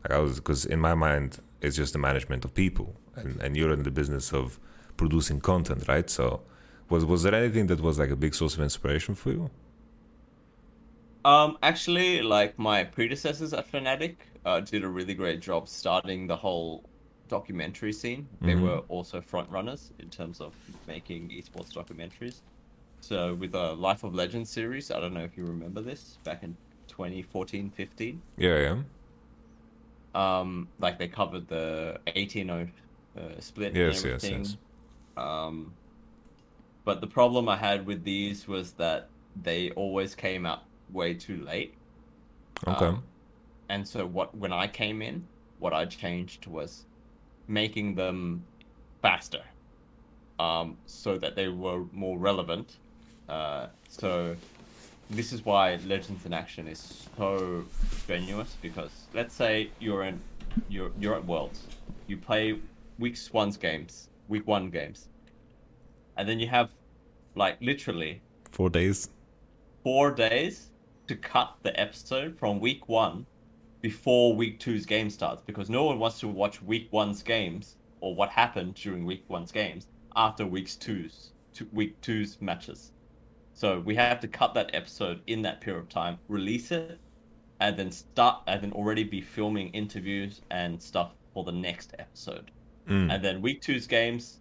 Like 0.05 0.13
I 0.13 0.19
was 0.19 0.37
because 0.37 0.65
in 0.65 0.81
my 0.81 0.95
mind, 0.95 1.39
it's 1.61 1.77
just 1.77 1.93
the 1.93 1.99
management 1.99 2.45
of 2.45 2.55
people, 2.55 2.95
and 3.17 3.41
and 3.41 3.57
you're 3.57 3.73
in 3.73 3.83
the 3.83 3.91
business 3.91 4.33
of 4.33 4.59
producing 4.97 5.41
content, 5.41 5.87
right? 5.89 6.09
So, 6.11 6.43
was 6.89 7.05
was 7.05 7.23
there 7.23 7.35
anything 7.35 7.67
that 7.69 7.81
was 7.81 7.99
like 7.99 8.11
a 8.11 8.17
big 8.17 8.35
source 8.35 8.55
of 8.57 8.61
inspiration 8.63 9.15
for 9.15 9.31
you? 9.31 9.51
Um, 11.25 11.59
actually, 11.63 12.23
like 12.23 12.59
my 12.59 12.85
predecessors 12.85 13.53
at 13.53 13.71
Fnatic 13.71 14.21
uh, 14.45 14.61
did 14.61 14.85
a 14.85 14.89
really 14.89 15.15
great 15.15 15.41
job 15.41 15.69
starting 15.69 16.27
the 16.27 16.37
whole 16.37 16.89
documentary 17.29 17.93
scene. 17.93 18.31
They 18.45 18.55
Mhm. 18.55 18.57
were 18.57 18.79
also 18.89 19.21
front 19.21 19.51
runners 19.51 19.93
in 19.99 20.11
terms 20.11 20.41
of 20.41 20.57
making 20.87 21.31
esports 21.31 21.73
documentaries. 21.75 22.43
So 23.01 23.35
with 23.35 23.53
the 23.53 23.75
Life 23.75 24.05
of 24.05 24.15
Legends 24.15 24.53
series, 24.53 24.91
I 24.91 25.01
don't 25.01 25.15
know 25.15 25.25
if 25.25 25.37
you 25.37 25.45
remember 25.47 25.83
this 25.83 26.19
back 26.25 26.43
in 26.45 26.59
2014, 26.99 27.71
15. 27.71 28.23
Yeah, 28.37 28.59
yeah. 28.59 30.41
Um, 30.41 30.67
like 30.81 30.99
they 30.99 31.07
covered 31.07 31.47
the 31.47 32.01
18-0 32.09 32.69
uh, 33.17 33.21
split 33.39 33.77
Yes, 33.77 34.03
and 34.03 34.13
yes, 34.13 34.25
yes. 34.29 34.57
Um, 35.17 35.73
but 36.85 37.01
the 37.01 37.07
problem 37.07 37.49
I 37.49 37.57
had 37.57 37.87
with 37.87 38.03
these 38.03 38.49
was 38.49 38.73
that 38.73 39.11
they 39.41 39.71
always 39.71 40.17
came 40.17 40.45
out 40.45 40.65
way 40.93 41.15
too 41.15 41.45
late. 41.45 41.75
Okay. 42.67 42.87
Um, 42.87 43.05
and 43.69 43.87
so 43.87 44.05
what 44.05 44.37
when 44.37 44.53
I 44.53 44.67
came 44.67 45.01
in, 45.01 45.25
what 45.61 45.73
I 45.73 45.85
changed 45.85 46.49
was 46.49 46.85
making 47.47 47.95
them 47.95 48.43
faster, 49.03 49.43
um, 50.41 50.77
so 50.87 51.17
that 51.19 51.37
they 51.37 51.49
were 51.49 51.85
more 51.93 52.19
relevant. 52.19 52.79
Uh, 53.29 53.67
so 53.89 54.35
this 55.11 55.33
is 55.33 55.45
why 55.45 55.77
Legends 55.87 56.27
in 56.27 56.33
Action 56.33 56.69
is 56.69 57.09
so 57.17 57.65
strenuous 57.97 58.57
because 58.61 58.91
let's 59.15 59.35
say 59.35 59.71
you're 59.81 60.05
in 60.05 60.21
you're 60.69 60.91
you're 60.99 61.15
at 61.15 61.25
Worlds, 61.25 61.67
you 62.07 62.17
play 62.17 62.59
week 62.99 63.17
one's 63.33 63.57
games, 63.57 64.09
week 64.29 64.47
one 64.47 64.71
games, 64.71 65.09
and 66.17 66.29
then 66.29 66.39
you 66.39 66.47
have 66.49 66.71
like 67.35 67.57
literally 67.61 68.21
Four 68.51 68.71
days. 68.71 69.11
four 69.85 70.11
days 70.11 70.71
to 71.07 71.15
cut 71.17 71.55
the 71.63 71.79
episode 71.79 72.37
from 72.39 72.61
week 72.61 72.89
one 72.89 73.25
before 73.81 74.35
week 74.35 74.59
two's 74.59 74.85
game 74.85 75.09
starts 75.09 75.43
because 75.43 75.71
no 75.71 75.85
one 75.85 75.99
wants 75.99 76.19
to 76.21 76.29
watch 76.29 76.61
week 76.63 76.89
one's 76.91 77.23
games 77.23 77.77
or 78.01 78.15
what 78.15 78.29
happened 78.31 78.75
during 78.75 79.05
week 79.05 79.25
one's 79.29 79.53
games 79.53 79.87
after 80.17 80.45
week's 80.47 80.77
two's 80.77 81.31
to 81.55 81.67
week 81.73 81.99
two's 82.01 82.41
matches. 82.41 82.93
So 83.59 83.81
we 83.81 83.97
have 83.97 84.21
to 84.21 84.29
cut 84.29 84.55
that 84.55 84.71
episode 84.73 85.21
in 85.27 85.43
that 85.43 85.61
period 85.61 85.81
of 85.81 85.89
time, 85.89 86.21
release 86.29 86.71
it, 86.71 87.01
and 87.59 87.77
then 87.77 87.91
start 87.91 88.43
and 88.47 88.63
then 88.63 88.71
already 88.71 89.03
be 89.03 89.21
filming 89.21 89.71
interviews 89.71 90.43
and 90.53 90.81
stuff 90.81 91.11
for 91.35 91.43
the 91.43 91.51
next 91.51 91.93
episode. 91.99 92.53
Mm. 92.89 93.13
And 93.13 93.25
then 93.25 93.43
week 93.43 93.61
two's 93.61 93.89
games 93.89 94.39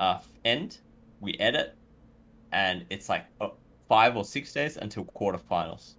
uh, 0.00 0.18
end, 0.44 0.78
we 1.20 1.34
edit, 1.34 1.76
and 2.50 2.84
it's 2.90 3.08
like 3.08 3.26
uh, 3.40 3.50
five 3.88 4.16
or 4.16 4.24
six 4.24 4.52
days 4.52 4.78
until 4.78 5.04
quarterfinals. 5.04 5.94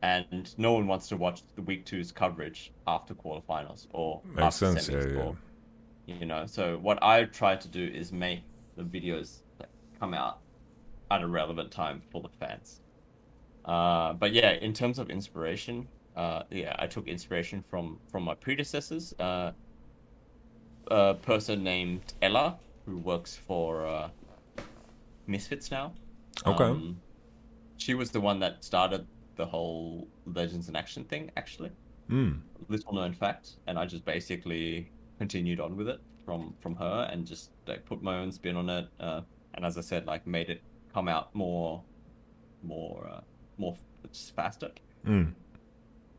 And 0.00 0.54
no 0.56 0.74
one 0.74 0.86
wants 0.86 1.08
to 1.08 1.16
watch 1.16 1.42
the 1.56 1.62
week 1.62 1.84
two's 1.86 2.12
coverage 2.12 2.72
after 2.86 3.14
quarterfinals 3.14 3.88
or 3.92 4.20
Makes 4.24 4.62
after 4.62 4.80
sense, 4.80 4.88
yeah, 4.88 4.96
semis 4.98 5.14
yeah. 5.16 5.22
or 5.22 5.36
you 6.06 6.24
know. 6.24 6.46
So 6.46 6.78
what 6.78 7.02
I 7.02 7.24
try 7.24 7.56
to 7.56 7.66
do 7.66 7.84
is 7.84 8.12
make 8.12 8.42
the 8.76 8.84
videos 8.84 9.40
that 9.58 9.70
come 9.98 10.14
out 10.14 10.38
at 11.14 11.22
a 11.22 11.26
relevant 11.26 11.70
time 11.70 12.02
for 12.10 12.20
the 12.20 12.28
fans. 12.40 12.80
Uh, 13.64 14.12
but 14.12 14.32
yeah, 14.32 14.52
in 14.52 14.72
terms 14.72 14.98
of 14.98 15.10
inspiration, 15.10 15.88
uh, 16.16 16.42
yeah, 16.50 16.74
I 16.78 16.86
took 16.86 17.08
inspiration 17.08 17.62
from 17.62 17.98
from 18.10 18.24
my 18.24 18.34
predecessors. 18.34 19.14
Uh, 19.18 19.52
a 20.90 21.14
person 21.14 21.64
named 21.64 22.12
Ella 22.20 22.58
who 22.84 22.98
works 22.98 23.36
for 23.36 23.86
uh, 23.86 24.08
Misfits 25.26 25.70
now. 25.70 25.92
Okay. 26.46 26.64
Um, 26.64 27.00
she 27.78 27.94
was 27.94 28.10
the 28.10 28.20
one 28.20 28.38
that 28.40 28.62
started 28.62 29.06
the 29.36 29.46
whole 29.46 30.06
Legends 30.26 30.68
in 30.68 30.76
Action 30.76 31.04
thing, 31.04 31.30
actually. 31.36 31.70
Mm. 32.10 32.40
Little 32.68 32.92
known 32.92 33.14
fact, 33.14 33.52
and 33.66 33.78
I 33.78 33.86
just 33.86 34.04
basically 34.04 34.90
continued 35.18 35.60
on 35.60 35.76
with 35.76 35.88
it 35.88 36.00
from 36.24 36.54
from 36.60 36.74
her 36.76 37.08
and 37.10 37.26
just 37.26 37.50
like 37.66 37.84
put 37.86 38.02
my 38.02 38.18
own 38.18 38.30
spin 38.30 38.56
on 38.56 38.68
it. 38.68 38.88
Uh, 39.00 39.22
and 39.54 39.64
as 39.64 39.78
I 39.78 39.80
said, 39.80 40.06
like 40.06 40.26
made 40.26 40.50
it 40.50 40.62
come 40.94 41.08
out 41.08 41.34
more, 41.34 41.84
more, 42.62 43.08
uh, 43.08 43.22
more 43.58 43.76
faster. 44.36 44.72
Mm. 45.06 45.34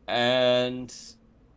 And 0.08 0.94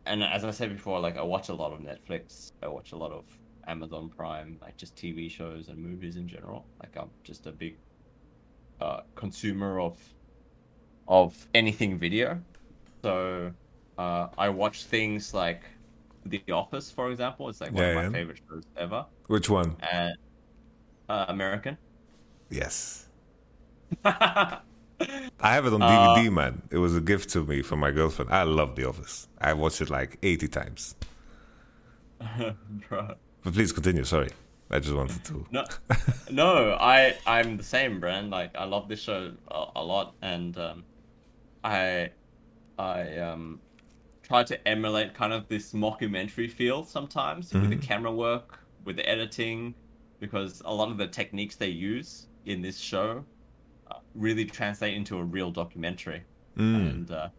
and 0.06 0.22
as 0.24 0.44
I 0.44 0.50
said 0.50 0.70
before, 0.72 1.00
like 1.00 1.16
I 1.16 1.22
watch 1.22 1.48
a 1.48 1.54
lot 1.54 1.72
of 1.72 1.80
Netflix. 1.80 2.52
I 2.62 2.68
watch 2.68 2.92
a 2.92 2.96
lot 2.96 3.12
of 3.12 3.26
Amazon 3.66 4.10
Prime, 4.10 4.58
like 4.60 4.76
just 4.76 4.96
TV 4.96 5.30
shows 5.30 5.68
and 5.68 5.78
movies 5.78 6.16
in 6.16 6.28
general. 6.28 6.68
Like 6.80 6.96
I'm 6.96 7.10
just 7.24 7.46
a 7.46 7.52
big 7.52 7.78
uh, 8.80 9.02
consumer 9.14 9.80
of 9.80 9.98
of 11.08 11.48
anything 11.54 11.98
video. 11.98 12.42
So 13.04 13.54
uh, 13.98 14.28
I 14.38 14.50
watch 14.50 14.84
things 14.86 15.34
like 15.34 15.64
The 16.26 16.44
Office, 16.52 16.90
for 16.90 17.10
example. 17.10 17.48
It's 17.48 17.60
like 17.60 17.72
one 17.72 17.84
Yeah, 17.84 17.88
of 17.88 17.94
my 17.94 18.04
yeah. 18.04 18.10
favorite 18.10 18.40
shows 18.48 18.64
ever. 18.76 19.06
Which 19.28 19.48
one? 19.48 19.76
And 19.80 20.16
uh, 21.08 21.26
American. 21.28 21.78
Yes. 22.50 23.09
I 24.04 24.60
have 25.40 25.66
it 25.66 25.72
on 25.72 25.82
Uh, 25.82 25.88
DVD, 25.88 26.30
man. 26.32 26.62
It 26.70 26.78
was 26.78 26.94
a 26.96 27.00
gift 27.00 27.30
to 27.30 27.44
me 27.44 27.62
from 27.62 27.80
my 27.80 27.90
girlfriend. 27.90 28.30
I 28.30 28.42
love 28.42 28.76
The 28.76 28.86
Office. 28.88 29.28
I 29.40 29.52
watched 29.54 29.80
it 29.80 29.90
like 29.90 30.18
80 30.22 30.48
times. 30.48 30.94
But 32.90 33.54
please 33.54 33.72
continue. 33.72 34.04
Sorry. 34.04 34.28
I 34.70 34.78
just 34.78 34.94
wanted 34.94 35.24
to. 35.24 35.46
No, 35.50 35.64
no, 36.30 36.76
I 36.78 37.16
I'm 37.26 37.56
the 37.56 37.62
same, 37.62 37.98
Brand. 37.98 38.30
Like 38.30 38.54
I 38.54 38.64
love 38.64 38.86
this 38.88 39.00
show 39.00 39.32
a, 39.48 39.64
a 39.76 39.82
lot, 39.84 40.14
and 40.22 40.56
um, 40.58 40.84
I 41.64 42.10
I 42.78 43.16
um 43.18 43.60
try 44.22 44.44
to 44.44 44.68
emulate 44.68 45.12
kind 45.14 45.32
of 45.32 45.48
this 45.48 45.72
mockumentary 45.72 46.48
feel 46.48 46.84
sometimes 46.84 47.52
with 47.52 47.70
the 47.70 47.76
Mhm. 47.76 47.82
camera 47.82 48.12
work, 48.12 48.60
with 48.84 48.94
the 48.96 49.08
editing, 49.08 49.74
because 50.20 50.62
a 50.64 50.72
lot 50.72 50.90
of 50.90 50.98
the 50.98 51.08
techniques 51.08 51.56
they 51.56 51.68
use 51.70 52.28
in 52.44 52.62
this 52.62 52.78
show 52.78 53.10
uh, 53.18 53.22
really 54.14 54.44
translate 54.46 54.94
into 54.94 55.18
a 55.18 55.24
real 55.24 55.50
documentary, 55.50 56.24
Mm. 56.56 56.90
and 56.90 57.10
uh, 57.10 57.30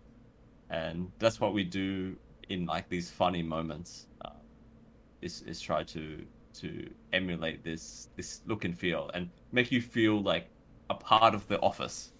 and 0.70 1.12
that's 1.20 1.40
what 1.40 1.54
we 1.54 1.64
do 1.64 2.18
in 2.50 2.66
like 2.66 2.90
these 2.90 3.12
funny 3.12 3.44
moments. 3.44 4.08
Uh, 4.26 4.32
is 5.22 5.42
is 5.44 5.62
try 5.62 5.84
to 5.84 6.26
to 6.54 6.90
emulate 7.14 7.64
this 7.64 8.10
this 8.16 8.42
look 8.46 8.66
and 8.66 8.78
feel 8.78 9.10
and 9.14 9.30
make 9.52 9.72
you 9.72 9.82
feel 9.82 10.22
like 10.22 10.50
a 10.90 10.96
part 10.96 11.34
of 11.36 11.48
the 11.48 11.60
office 11.62 12.14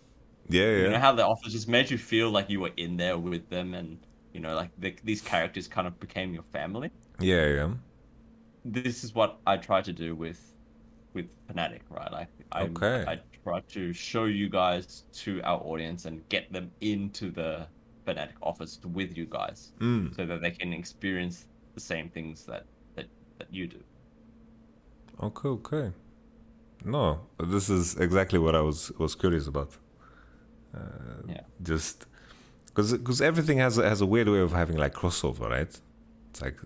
Yeah, 0.50 0.64
You 0.74 0.90
know 0.90 1.00
how 1.00 1.14
the 1.16 1.26
office 1.26 1.54
just 1.54 1.68
made 1.70 1.90
you 1.92 1.98
feel 2.00 2.32
like 2.32 2.50
you 2.50 2.62
were 2.62 2.74
in 2.78 2.98
there 2.98 3.18
with 3.18 3.50
them, 3.50 3.74
and 3.76 4.06
you 4.34 4.40
know, 4.42 4.56
like 4.56 4.72
the, 4.80 4.96
these 5.04 5.22
characters 5.22 5.68
kind 5.68 5.88
of 5.88 6.00
became 6.00 6.34
your 6.34 6.44
family. 6.44 6.92
Yeah, 7.20 7.46
yeah. 7.48 7.74
This 8.64 9.04
is 9.04 9.14
what 9.16 9.40
I 9.46 9.58
try 9.58 9.82
to 9.82 9.94
do 9.94 10.16
with 10.16 10.56
with 11.14 11.32
Fnatic, 11.48 11.82
right? 11.90 12.12
Like 12.12 12.30
I 12.52 12.70
Okay. 12.70 13.08
I 13.08 13.22
try 13.44 13.60
to 13.76 13.94
show 13.94 14.26
you 14.26 14.50
guys 14.50 15.04
to 15.14 15.42
our 15.44 15.60
audience 15.62 16.06
and 16.06 16.28
get 16.30 16.52
them 16.54 16.72
into 16.82 17.32
the 17.32 17.68
Fnatic 18.06 18.34
office 18.42 18.80
with 18.94 19.16
you 19.18 19.26
guys, 19.26 19.74
Mm. 19.80 20.16
so 20.16 20.26
that 20.26 20.42
they 20.42 20.52
can 20.52 20.74
experience 20.74 21.48
the 21.76 21.80
same 21.82 22.10
things 22.10 22.46
that 22.46 22.66
that, 22.96 23.08
that 23.38 23.48
you 23.54 23.68
do. 23.68 23.82
Okay, 25.22 25.50
okay. 25.50 25.92
No, 26.84 27.20
this 27.38 27.70
is 27.70 27.96
exactly 27.98 28.40
what 28.40 28.56
I 28.56 28.62
was 28.62 28.92
was 28.98 29.14
curious 29.16 29.48
about. 29.48 29.78
Uh, 30.74 30.80
Yeah. 31.28 31.42
Just 31.62 32.06
because 32.74 33.22
everything 33.22 33.58
has 33.60 33.78
a, 33.78 33.84
has 33.88 34.02
a 34.02 34.06
weird 34.06 34.30
way 34.30 34.40
of 34.40 34.52
having 34.54 34.78
like 34.78 34.94
crossover, 34.94 35.50
right? 35.50 35.80
It's 36.30 36.42
like 36.42 36.58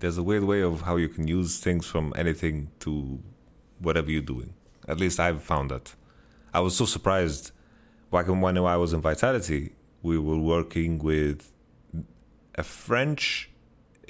there's 0.00 0.18
a 0.18 0.22
weird 0.22 0.44
way 0.44 0.62
of 0.62 0.80
how 0.82 0.96
you 0.96 1.08
can 1.08 1.28
use 1.28 1.60
things 1.60 1.86
from 1.86 2.12
anything 2.16 2.70
to 2.80 3.20
whatever 3.78 4.10
you're 4.10 4.22
doing. 4.36 4.54
At 4.88 4.98
least 4.98 5.20
I've 5.20 5.42
found 5.42 5.70
that. 5.70 5.94
I 6.52 6.60
was 6.60 6.76
so 6.76 6.84
surprised. 6.84 7.52
Back 8.10 8.28
when 8.28 8.58
I 8.58 8.76
was 8.76 8.92
in 8.92 9.00
Vitality, 9.00 9.72
we 10.02 10.18
were 10.18 10.38
working 10.38 10.98
with 10.98 11.50
a 12.54 12.62
French 12.62 13.50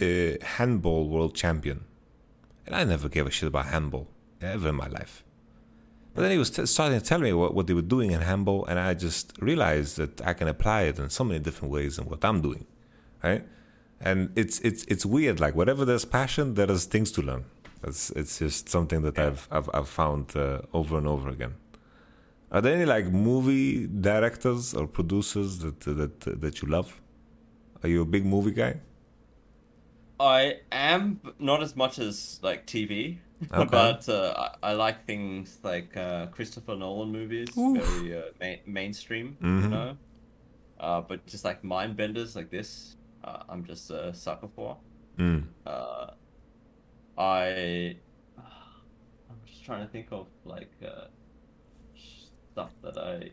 uh, 0.00 0.32
handball 0.42 1.08
world 1.08 1.34
champion, 1.36 1.84
and 2.66 2.74
I 2.74 2.84
never 2.84 3.08
gave 3.08 3.26
a 3.26 3.30
shit 3.30 3.48
about 3.48 3.66
handball 3.66 4.08
ever 4.40 4.70
in 4.70 4.74
my 4.74 4.88
life. 4.88 5.22
But 6.14 6.22
then 6.22 6.30
he 6.30 6.38
was 6.38 6.50
t- 6.50 6.66
starting 6.66 6.98
to 6.98 7.04
tell 7.04 7.20
me 7.20 7.32
what, 7.32 7.54
what 7.54 7.66
they 7.66 7.74
were 7.74 7.82
doing 7.82 8.10
in 8.10 8.20
handball, 8.20 8.66
and 8.66 8.78
I 8.78 8.94
just 8.94 9.34
realized 9.40 9.96
that 9.96 10.20
I 10.26 10.34
can 10.34 10.48
apply 10.48 10.82
it 10.82 10.98
in 10.98 11.08
so 11.10 11.24
many 11.24 11.38
different 11.38 11.72
ways 11.72 11.98
in 11.98 12.06
what 12.06 12.24
I'm 12.24 12.40
doing, 12.40 12.66
right? 13.22 13.46
And 14.00 14.30
it's 14.36 14.58
it's 14.60 14.84
it's 14.84 15.06
weird. 15.06 15.38
Like 15.38 15.54
whatever 15.54 15.84
there's 15.84 16.04
passion, 16.04 16.54
there 16.54 16.70
is 16.70 16.86
things 16.86 17.12
to 17.12 17.22
learn. 17.22 17.44
It's 17.84 18.10
it's 18.10 18.38
just 18.38 18.68
something 18.68 19.02
that 19.02 19.18
I've 19.18 19.48
I've, 19.50 19.68
I've 19.74 19.88
found 19.88 20.36
uh, 20.36 20.62
over 20.72 20.98
and 20.98 21.06
over 21.06 21.28
again. 21.30 21.54
Are 22.50 22.60
there 22.60 22.74
any 22.74 22.84
like 22.84 23.06
movie 23.06 23.86
directors 23.86 24.74
or 24.74 24.86
producers 24.86 25.58
that 25.58 25.80
that 25.80 26.20
that 26.40 26.62
you 26.62 26.68
love? 26.68 27.00
Are 27.82 27.88
you 27.88 28.02
a 28.02 28.04
big 28.04 28.24
movie 28.24 28.52
guy? 28.52 28.80
I 30.20 30.58
am 30.70 31.20
but 31.24 31.40
not 31.40 31.62
as 31.62 31.74
much 31.74 31.98
as 31.98 32.38
like 32.42 32.66
TV, 32.66 33.18
Okay. 33.52 33.64
but 33.70 34.08
uh, 34.08 34.34
I, 34.62 34.70
I 34.70 34.72
like 34.74 35.04
things 35.04 35.58
like 35.64 35.96
uh, 35.96 36.26
Christopher 36.26 36.76
Nolan 36.76 37.10
movies, 37.10 37.48
very 37.56 38.16
uh, 38.16 38.22
ma- 38.40 38.62
mainstream, 38.66 39.36
you 39.40 39.48
Mhm. 39.48 39.70
know. 39.70 39.96
Uh, 40.78 41.00
but 41.00 41.26
just 41.26 41.44
like 41.44 41.64
mind 41.64 41.96
benders 41.96 42.36
like 42.36 42.50
this, 42.50 42.96
uh, 43.24 43.42
I'm 43.48 43.64
just 43.64 43.90
a 43.90 44.12
sucker 44.14 44.48
for. 44.54 44.76
Mm. 45.18 45.44
I 47.18 47.96
I'm 48.38 49.40
just 49.46 49.64
trying 49.64 49.86
to 49.86 49.92
think 49.92 50.08
of 50.12 50.26
like 50.44 50.70
uh, 50.84 51.06
stuff 52.52 52.70
that 52.82 52.98
I 52.98 53.30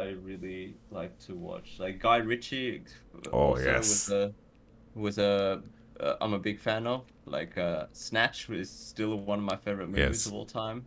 I 0.00 0.10
really 0.10 0.76
like 0.90 1.18
to 1.26 1.34
watch, 1.34 1.76
like 1.78 1.98
Guy 2.00 2.18
Ritchie. 2.18 2.84
Oh, 3.32 3.58
yes. 3.58 4.08
was 4.08 4.10
a 4.12 4.32
was 4.94 5.18
a 5.18 5.62
uh, 6.00 6.14
I'm 6.20 6.32
a 6.32 6.38
big 6.38 6.60
fan 6.60 6.86
of. 6.86 7.04
Like 7.26 7.58
uh, 7.58 7.86
Snatch 7.92 8.48
is 8.48 8.70
still 8.70 9.16
one 9.16 9.40
of 9.40 9.44
my 9.44 9.56
favorite 9.56 9.88
movies 9.88 10.04
Yes. 10.08 10.26
of 10.26 10.34
all 10.34 10.46
time. 10.46 10.84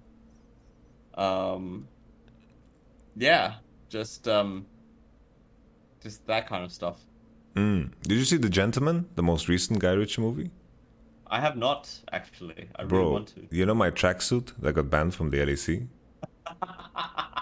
Um, 1.15 1.87
yeah, 3.15 3.55
just 3.89 4.27
um, 4.27 4.65
just 6.01 6.25
that 6.27 6.47
kind 6.47 6.63
of 6.63 6.71
stuff. 6.71 6.99
Mm. 7.55 7.91
Did 8.03 8.17
you 8.17 8.23
see 8.23 8.37
The 8.37 8.49
Gentleman, 8.49 9.09
the 9.15 9.23
most 9.23 9.49
recent 9.49 9.79
Guy 9.79 9.91
Ritchie 9.91 10.21
movie? 10.21 10.51
I 11.31 11.39
have 11.39 11.55
not 11.55 11.89
actually. 12.11 12.67
I 12.75 12.83
really 12.83 13.11
want 13.11 13.27
to. 13.35 13.47
you 13.49 13.65
know 13.65 13.73
my 13.73 13.89
tracksuit 13.89 14.51
that 14.59 14.73
got 14.73 14.89
banned 14.89 15.15
from 15.15 15.29
the 15.29 15.37
LEC 15.37 15.87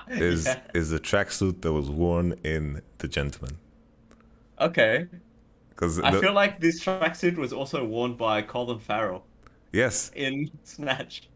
is 0.09 0.45
Yeah. 0.45 0.59
is 0.73 0.91
the 0.91 0.99
tracksuit 0.99 1.61
that 1.61 1.73
was 1.73 1.89
worn 1.89 2.35
in 2.43 2.81
The 2.99 3.07
Gentleman. 3.07 3.57
Okay. 4.61 5.07
Because 5.69 5.99
I 5.99 6.11
feel 6.19 6.33
like 6.33 6.59
this 6.59 6.83
tracksuit 6.83 7.37
was 7.37 7.51
also 7.51 7.83
worn 7.85 8.13
by 8.15 8.41
Colin 8.41 8.79
Farrell 8.79 9.23
yes. 9.73 10.11
in 10.15 10.51
Snatch. 10.63 11.27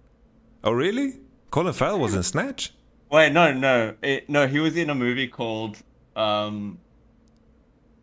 Oh 0.63 0.71
really? 0.71 1.19
Colin 1.49 1.73
Farrell 1.73 1.99
was 1.99 2.13
in 2.13 2.23
Snatch. 2.23 2.73
Wait, 3.09 3.31
no, 3.31 3.53
no, 3.53 3.95
it, 4.01 4.27
no. 4.30 4.47
He 4.47 4.59
was 4.59 4.75
in 4.75 4.89
a 4.89 4.95
movie 4.95 5.27
called 5.27 5.77
um, 6.15 6.80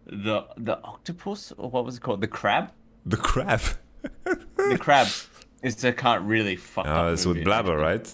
the 0.07 0.47
the 0.57 0.81
octopus 0.83 1.53
or 1.57 1.69
what 1.71 1.85
was 1.85 1.97
it 1.97 2.01
called? 2.01 2.21
The 2.21 2.29
crab. 2.29 2.73
The 3.07 3.17
crab. 3.17 3.61
The 4.57 4.79
crab. 4.79 5.09
is 5.63 5.83
a 5.85 5.93
can't 5.93 6.25
really 6.25 6.57
fuck 6.57 6.87
Oh, 6.87 6.91
up 7.09 7.13
it's 7.13 7.27
with. 7.27 7.45
Blabber, 7.45 7.77
right? 7.77 8.13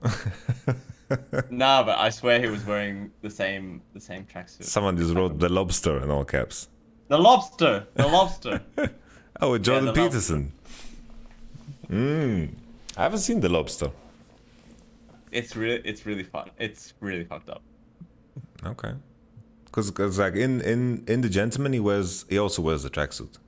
Nah, 1.50 1.82
but 1.82 1.98
I 1.98 2.08
swear 2.08 2.40
he 2.40 2.46
was 2.46 2.64
wearing 2.64 3.10
the 3.20 3.28
same 3.28 3.82
the 3.92 4.00
same 4.00 4.24
tracksuit. 4.24 4.64
Someone 4.64 4.96
just 4.96 5.14
wrote 5.14 5.38
the 5.38 5.48
lobster 5.50 6.02
in 6.02 6.10
all 6.10 6.24
caps. 6.24 6.68
The 7.08 7.18
lobster. 7.18 7.86
The 7.94 8.06
lobster. 8.08 8.60
Oh, 9.40 9.52
with 9.52 9.64
Jordan 9.64 9.86
lob- 9.86 9.96
Peterson. 9.96 10.52
Mm. 11.90 12.54
I 12.96 13.02
haven't 13.02 13.18
seen 13.20 13.40
the 13.40 13.48
lobster. 13.48 13.90
it's 15.32 15.56
really 15.56 15.80
it's 15.84 16.06
really 16.06 16.22
fun. 16.22 16.48
It's 16.58 16.92
really 17.00 17.24
fucked 17.24 17.48
up. 17.50 17.62
Okay. 18.64 18.92
Because 19.64 20.18
like 20.18 20.34
in, 20.36 20.60
in, 20.60 21.02
in 21.08 21.22
the 21.22 21.28
gentleman, 21.28 21.72
he 21.72 21.80
wears 21.80 22.24
he 22.28 22.38
also 22.38 22.62
wears 22.62 22.84
the 22.84 22.90
tracksuit. 22.90 23.38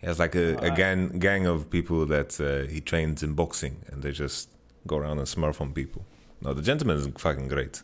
He 0.00 0.06
has 0.06 0.18
like 0.18 0.34
a, 0.34 0.56
a 0.58 0.70
gang 0.70 1.18
gang 1.18 1.46
of 1.46 1.70
people 1.70 2.06
that 2.06 2.40
uh, 2.40 2.70
he 2.70 2.80
trains 2.80 3.22
in 3.22 3.34
boxing, 3.34 3.82
and 3.88 4.02
they 4.02 4.12
just 4.12 4.48
go 4.86 4.96
around 4.96 5.18
and 5.18 5.26
smurf 5.26 5.60
on 5.60 5.72
people. 5.72 6.04
No, 6.40 6.54
the 6.54 6.62
gentleman 6.62 6.96
is 6.98 7.08
fucking 7.16 7.48
great. 7.48 7.82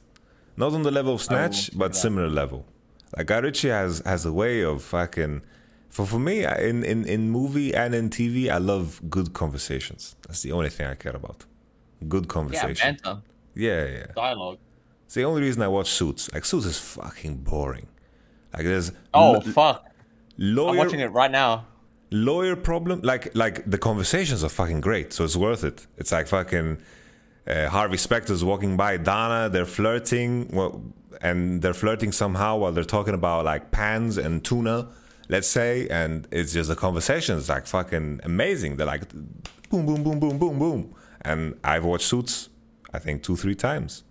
Not 0.56 0.72
on 0.72 0.82
the 0.82 0.90
level 0.92 1.14
of 1.14 1.20
Snatch, 1.22 1.76
but 1.76 1.96
similar 1.96 2.28
level. 2.28 2.64
Like 3.16 3.26
Guy 3.26 3.38
Ritchie 3.38 3.68
has 3.68 4.00
has 4.06 4.24
a 4.26 4.32
way 4.32 4.62
of 4.62 4.82
fucking. 4.82 5.42
For 5.90 6.06
for 6.06 6.18
me, 6.18 6.44
in, 6.44 6.84
in 6.84 7.04
in 7.06 7.30
movie 7.30 7.74
and 7.74 7.94
in 7.94 8.10
TV, 8.10 8.48
I 8.48 8.58
love 8.58 9.00
good 9.10 9.32
conversations. 9.32 10.14
That's 10.26 10.42
the 10.42 10.52
only 10.52 10.68
thing 10.70 10.86
I 10.86 10.94
care 10.94 11.14
about. 11.16 11.44
Good 12.08 12.28
conversation. 12.28 12.96
banter, 13.02 13.22
Yeah, 13.54 13.86
yeah. 13.86 14.06
dialogue. 14.14 14.58
It's 15.06 15.14
the 15.14 15.24
only 15.24 15.42
reason 15.42 15.62
I 15.62 15.68
watch 15.68 15.90
Suits. 15.90 16.32
Like 16.32 16.44
Suits 16.44 16.66
is 16.66 16.78
fucking 16.78 17.36
boring. 17.38 17.86
Like 18.52 18.64
there's 18.64 18.92
Oh 19.12 19.32
lo- 19.32 19.40
fuck! 19.40 19.84
lawyer 20.36 20.70
I'm 20.70 20.76
watching 20.76 21.00
it 21.00 21.12
right 21.12 21.30
now. 21.30 21.66
Lawyer 22.14 22.56
problem. 22.56 23.00
Like 23.02 23.34
like 23.34 23.68
the 23.70 23.78
conversations 23.78 24.42
are 24.44 24.48
fucking 24.48 24.80
great, 24.80 25.12
so 25.12 25.24
it's 25.24 25.36
worth 25.36 25.64
it. 25.64 25.86
It's 25.98 26.12
like 26.12 26.26
fucking 26.28 26.78
uh, 27.46 27.68
Harvey 27.68 27.96
Specter's 27.96 28.42
walking 28.44 28.76
by 28.76 28.96
Donna. 28.96 29.48
They're 29.48 29.66
flirting, 29.66 30.48
well, 30.52 30.82
and 31.20 31.60
they're 31.62 31.74
flirting 31.74 32.12
somehow 32.12 32.56
while 32.58 32.72
they're 32.72 32.84
talking 32.98 33.14
about 33.14 33.44
like 33.44 33.70
pans 33.70 34.16
and 34.16 34.44
tuna, 34.44 34.88
let's 35.28 35.48
say, 35.48 35.88
and 35.88 36.28
it's 36.30 36.52
just 36.52 36.70
a 36.70 36.76
conversation. 36.76 37.36
It's 37.38 37.48
like 37.48 37.66
fucking 37.66 38.20
amazing. 38.24 38.76
They're 38.76 38.86
like 38.86 39.08
boom, 39.70 39.84
boom, 39.86 40.02
boom, 40.04 40.20
boom, 40.20 40.38
boom, 40.38 40.58
boom. 40.58 40.94
And 41.22 41.58
I've 41.64 41.84
watched 41.84 42.06
Suits, 42.06 42.50
I 42.92 42.98
think 42.98 43.22
two, 43.22 43.36
three 43.36 43.54
times. 43.54 44.04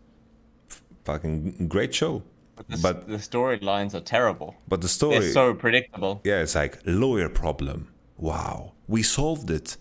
F- 0.70 0.82
fucking 1.06 1.68
great 1.70 1.94
show. 1.94 2.24
The, 2.68 2.78
But 2.78 3.08
the 3.08 3.18
storylines 3.18 3.94
are 3.96 4.00
terrible. 4.00 4.56
but 4.68 4.82
the 4.82 4.88
story, 4.88 5.20
They're 5.20 5.32
so 5.32 5.54
predictable. 5.56 6.22
yeah, 6.24 6.42
it's 6.42 6.56
like 6.56 6.80
lawyer 6.86 7.30
problem. 7.30 7.88
Wow, 8.18 8.74
we 8.88 9.04
solved 9.04 9.50
it. 9.50 9.78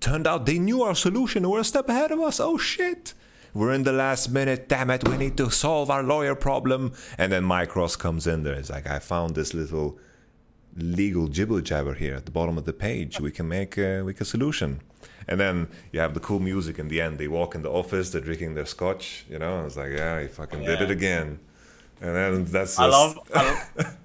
Turned 0.00 0.26
out 0.26 0.46
they 0.46 0.58
knew 0.58 0.82
our 0.82 0.94
solution 0.94 1.48
were 1.48 1.60
a 1.60 1.64
step 1.64 1.88
ahead 1.88 2.10
of 2.12 2.20
us. 2.20 2.40
Oh 2.40 2.58
shit. 2.58 3.14
We're 3.54 3.72
in 3.72 3.84
the 3.84 3.92
last 3.92 4.28
minute. 4.28 4.68
Damn 4.68 4.90
it, 4.90 5.08
we 5.08 5.16
need 5.16 5.38
to 5.38 5.50
solve 5.50 5.90
our 5.90 6.02
lawyer 6.02 6.34
problem. 6.34 6.92
And 7.16 7.32
then 7.32 7.44
Mike 7.44 7.74
Ross 7.74 7.96
comes 7.96 8.26
in 8.26 8.42
there. 8.42 8.52
It's 8.52 8.68
like, 8.68 8.86
I 8.86 8.98
found 8.98 9.34
this 9.34 9.54
little 9.54 9.98
legal 10.76 11.26
jibber 11.26 11.62
jabber 11.62 11.94
here 11.94 12.14
at 12.14 12.26
the 12.26 12.30
bottom 12.30 12.58
of 12.58 12.66
the 12.66 12.74
page. 12.74 13.18
We 13.18 13.30
can 13.30 13.48
make 13.48 13.78
a, 13.78 14.02
make 14.04 14.20
a 14.20 14.26
solution. 14.26 14.82
And 15.26 15.40
then 15.40 15.68
you 15.90 16.00
have 16.00 16.12
the 16.12 16.20
cool 16.20 16.38
music 16.38 16.78
in 16.78 16.88
the 16.88 17.00
end. 17.00 17.18
They 17.18 17.28
walk 17.28 17.54
in 17.54 17.62
the 17.62 17.70
office, 17.70 18.10
they're 18.10 18.20
drinking 18.20 18.54
their 18.54 18.66
scotch, 18.66 19.24
you 19.28 19.38
know. 19.38 19.64
It's 19.64 19.76
like, 19.76 19.92
yeah, 19.92 20.20
he 20.20 20.28
fucking 20.28 20.62
did 20.62 20.82
it 20.82 20.90
again. 20.90 21.38
And 22.00 22.14
then 22.14 22.44
that's 22.44 22.76
just, 22.76 22.78
I 22.78 22.86
love, 22.86 23.18
I 23.34 23.42
love. 23.78 23.96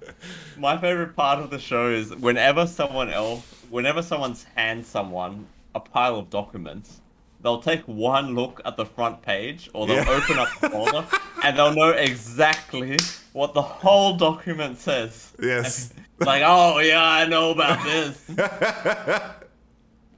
My 0.56 0.78
favorite 0.78 1.14
part 1.14 1.40
of 1.40 1.50
the 1.50 1.58
show 1.58 1.90
is 1.90 2.14
whenever 2.16 2.66
someone 2.66 3.10
else, 3.10 3.61
whenever 3.72 4.02
someone's 4.02 4.44
hands 4.54 4.86
someone 4.86 5.46
a 5.74 5.80
pile 5.80 6.16
of 6.18 6.28
documents, 6.28 7.00
they'll 7.40 7.62
take 7.62 7.80
one 7.88 8.34
look 8.34 8.60
at 8.66 8.76
the 8.76 8.84
front 8.84 9.22
page 9.22 9.70
or 9.72 9.86
they'll 9.86 10.04
Yeah. 10.04 10.10
open 10.10 10.38
up 10.38 10.48
the 10.60 10.68
folder 10.68 11.06
and 11.42 11.56
they'll 11.56 11.74
know 11.74 11.88
exactly 11.90 12.98
what 13.32 13.54
the 13.54 13.62
whole 13.62 14.16
document 14.18 14.78
says. 14.78 15.32
Yes. 15.42 15.94
like, 16.20 16.42
oh 16.44 16.78
yeah, 16.80 17.02
I 17.02 17.26
know 17.26 17.50
about 17.50 17.82
this. 17.84 18.20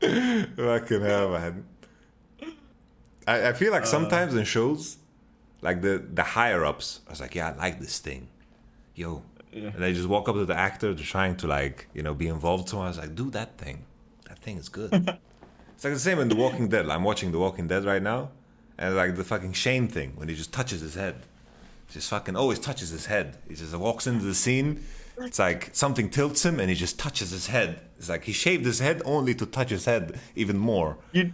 Fucking 0.56 1.01
hell, 1.01 1.31
man. 1.31 1.64
I, 3.26 3.48
I 3.51 3.52
feel 3.52 3.70
like 3.72 3.82
uh. 3.85 3.86
sometimes 3.86 4.35
in 4.35 4.44
shows, 4.44 4.98
like 5.62 5.81
the 5.81 6.05
the 6.12 6.24
higher 6.24 6.64
ups. 6.64 7.01
I 7.06 7.10
was 7.10 7.20
like, 7.20 7.35
yeah, 7.36 7.51
I 7.51 7.55
like 7.55 7.81
this 7.81 8.01
thing, 8.01 8.28
yo. 8.97 9.22
Yeah. 9.55 9.68
And 9.68 9.82
they 9.82 9.93
just 9.93 10.09
walk 10.09 10.28
up 10.28 10.35
to 10.35 10.44
the 10.44 10.56
actor, 10.56 10.93
they're 10.93 11.05
trying 11.05 11.36
to 11.36 11.47
like 11.47 11.89
you 11.94 12.02
know 12.02 12.14
be 12.14 12.28
involved. 12.28 12.68
So 12.68 12.81
I 12.81 12.89
was 12.89 12.98
like, 12.98 13.14
do 13.14 13.31
that 13.31 13.56
thing. 13.59 13.85
That 14.28 14.39
thing 14.39 14.59
is 14.59 14.68
good. 14.68 14.93
it's 15.74 15.85
like 15.85 15.94
the 15.94 15.98
same 15.98 16.18
in 16.18 16.28
The 16.28 16.36
Walking 16.36 16.68
Dead. 16.68 16.89
I'm 16.89 17.05
watching 17.05 17.32
The 17.32 17.39
Walking 17.39 17.68
Dead 17.68 17.85
right 17.85 18.02
now, 18.02 18.31
and 18.78 18.97
like 18.97 19.16
the 19.16 19.24
fucking 19.24 19.52
Shane 19.52 19.89
thing 19.89 20.12
when 20.16 20.28
he 20.28 20.35
just 20.35 20.52
touches 20.52 20.81
his 20.81 20.94
head, 20.94 21.16
just 21.90 22.10
fucking 22.10 22.36
always 22.36 22.59
touches 22.59 22.90
his 22.90 23.06
head. 23.06 23.39
He 23.48 23.55
just 23.55 23.74
walks 23.76 24.06
into 24.06 24.24
the 24.24 24.35
scene. 24.35 24.85
It's 25.18 25.39
like 25.39 25.70
something 25.72 26.10
tilts 26.10 26.44
him 26.44 26.59
and 26.59 26.68
he 26.68 26.74
just 26.74 26.98
touches 26.98 27.31
his 27.31 27.47
head. 27.47 27.81
It's 27.97 28.09
like 28.09 28.24
he 28.24 28.32
shaved 28.32 28.64
his 28.64 28.81
head 28.81 29.01
only 29.05 29.35
to 29.36 29.47
touch 29.47 29.70
his 29.70 29.85
head 29.85 30.18
even 30.35 30.59
more. 30.59 30.98
You, 31.12 31.32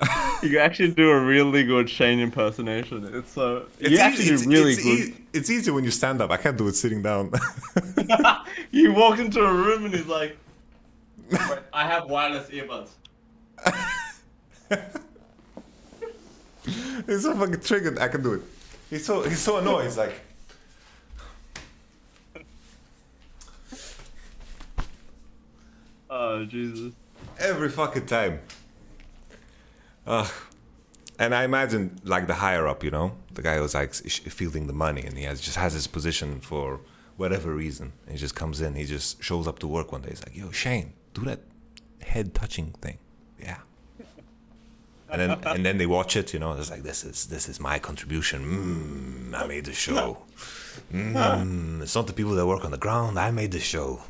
you 0.42 0.58
actually 0.58 0.92
do 0.92 1.10
a 1.10 1.20
really 1.20 1.64
good 1.64 1.88
Shane 1.88 2.20
impersonation. 2.20 3.04
It's 3.14 3.32
so 3.32 3.66
It's 3.78 3.90
you 3.90 3.98
actually 3.98 4.28
it's, 4.28 4.46
really 4.46 4.72
it's, 4.72 4.82
good. 4.82 4.98
ea- 4.98 5.14
it's 5.32 5.50
easy 5.50 5.70
when 5.70 5.84
you 5.84 5.90
stand 5.90 6.20
up. 6.20 6.30
I 6.30 6.36
can't 6.36 6.56
do 6.56 6.68
it 6.68 6.74
sitting 6.74 7.02
down. 7.02 7.32
he 8.70 8.88
walks 8.88 9.20
into 9.20 9.42
a 9.42 9.52
room 9.52 9.86
and 9.86 9.94
he's 9.94 10.06
like, 10.06 10.36
"I 11.72 11.86
have 11.86 12.10
wireless 12.10 12.48
earbuds." 12.50 12.90
he's 17.06 17.22
so 17.22 17.34
fucking 17.34 17.60
triggered. 17.60 17.98
I 17.98 18.08
can 18.08 18.22
do 18.22 18.34
it. 18.34 18.42
He's 18.90 19.06
so 19.06 19.22
he's 19.22 19.40
so 19.40 19.56
annoyed. 19.58 19.84
He's 19.84 19.96
like, 19.96 20.20
Oh 26.10 26.44
Jesus! 26.44 26.92
every 27.38 27.70
fucking 27.70 28.06
time. 28.06 28.40
And 30.06 31.34
I 31.34 31.44
imagine 31.44 31.98
like 32.04 32.26
the 32.26 32.34
higher 32.34 32.66
up, 32.68 32.84
you 32.84 32.90
know, 32.90 33.12
the 33.32 33.42
guy 33.42 33.56
who's 33.56 33.74
like 33.74 33.94
fielding 33.94 34.66
the 34.66 34.72
money, 34.72 35.02
and 35.02 35.16
he 35.16 35.24
has 35.24 35.40
just 35.40 35.56
has 35.56 35.72
his 35.72 35.86
position 35.86 36.40
for 36.40 36.80
whatever 37.16 37.54
reason. 37.54 37.92
And 38.04 38.12
he 38.12 38.18
just 38.18 38.34
comes 38.34 38.60
in, 38.60 38.74
he 38.74 38.84
just 38.84 39.22
shows 39.22 39.46
up 39.48 39.58
to 39.60 39.66
work 39.66 39.92
one 39.92 40.02
day. 40.02 40.10
He's 40.10 40.22
like, 40.26 40.36
"Yo, 40.36 40.50
Shane, 40.50 40.92
do 41.14 41.22
that 41.22 41.40
head 42.02 42.34
touching 42.34 42.72
thing." 42.82 42.98
Yeah. 43.40 43.58
And 45.08 45.20
then 45.20 45.30
and 45.46 45.64
then 45.64 45.78
they 45.78 45.86
watch 45.86 46.16
it, 46.16 46.32
you 46.34 46.38
know. 46.38 46.52
It's 46.52 46.70
like 46.70 46.82
this 46.82 47.04
is 47.04 47.26
this 47.26 47.48
is 47.48 47.60
my 47.60 47.78
contribution. 47.78 49.30
Mm, 49.32 49.40
I 49.40 49.46
made 49.46 49.64
the 49.64 49.72
show. 49.72 50.18
Mm, 50.92 51.80
it's 51.80 51.94
not 51.94 52.06
the 52.06 52.12
people 52.12 52.34
that 52.34 52.46
work 52.46 52.64
on 52.64 52.72
the 52.72 52.78
ground. 52.78 53.18
I 53.18 53.30
made 53.30 53.52
the 53.52 53.60
show. 53.60 54.02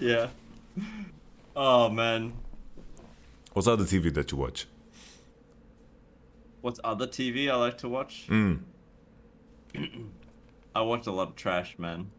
Yeah. 0.00 0.28
Oh 1.54 1.88
man, 1.90 2.32
What's 3.58 3.66
other 3.66 3.84
TV 3.84 4.10
that 4.10 4.30
you 4.30 4.38
watch? 4.38 4.68
what's 6.60 6.78
other 6.84 7.06
TV 7.08 7.50
I 7.50 7.56
like 7.56 7.78
to 7.78 7.88
watch? 7.88 8.28
Mm. 8.28 8.60
I 10.74 10.82
watch 10.82 11.06
a 11.06 11.12
lot 11.12 11.28
of 11.30 11.36
trash, 11.36 11.78
man. 11.78 12.10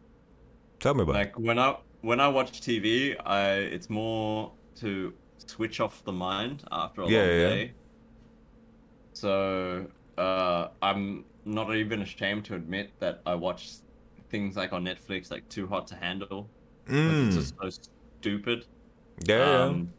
Tell 0.78 0.94
me 0.94 1.02
about 1.02 1.16
it. 1.16 1.18
Like 1.18 1.38
when 1.38 1.58
I 1.58 1.78
when 2.02 2.20
I 2.20 2.28
watch 2.28 2.60
TV, 2.60 3.16
I 3.16 3.52
it's 3.54 3.90
more 3.90 4.58
to 4.76 5.18
switch 5.46 5.80
off 5.80 6.04
the 6.04 6.12
mind 6.12 6.64
after 6.70 7.02
a 7.02 7.08
Yeah, 7.08 7.18
long 7.18 7.28
yeah, 7.28 7.48
day. 7.48 7.74
So 9.14 9.90
uh, 10.18 10.68
I'm 10.82 11.26
not 11.44 11.74
even 11.74 12.02
ashamed 12.02 12.44
to 12.46 12.54
admit 12.54 12.98
that 13.00 13.22
I 13.26 13.34
watch 13.34 13.70
things 14.30 14.56
like 14.56 14.72
on 14.72 14.84
Netflix, 14.84 15.30
like 15.30 15.48
Too 15.48 15.66
Hot 15.68 15.86
to 15.88 15.96
Handle. 15.96 16.52
'cause 17.04 17.18
It's 17.20 17.36
Mm. 17.36 17.36
just 17.36 17.54
so 17.60 17.70
stupid. 18.22 18.66
Yeah, 19.26 19.36
yeah. 19.38 19.64
Um, 19.64 19.94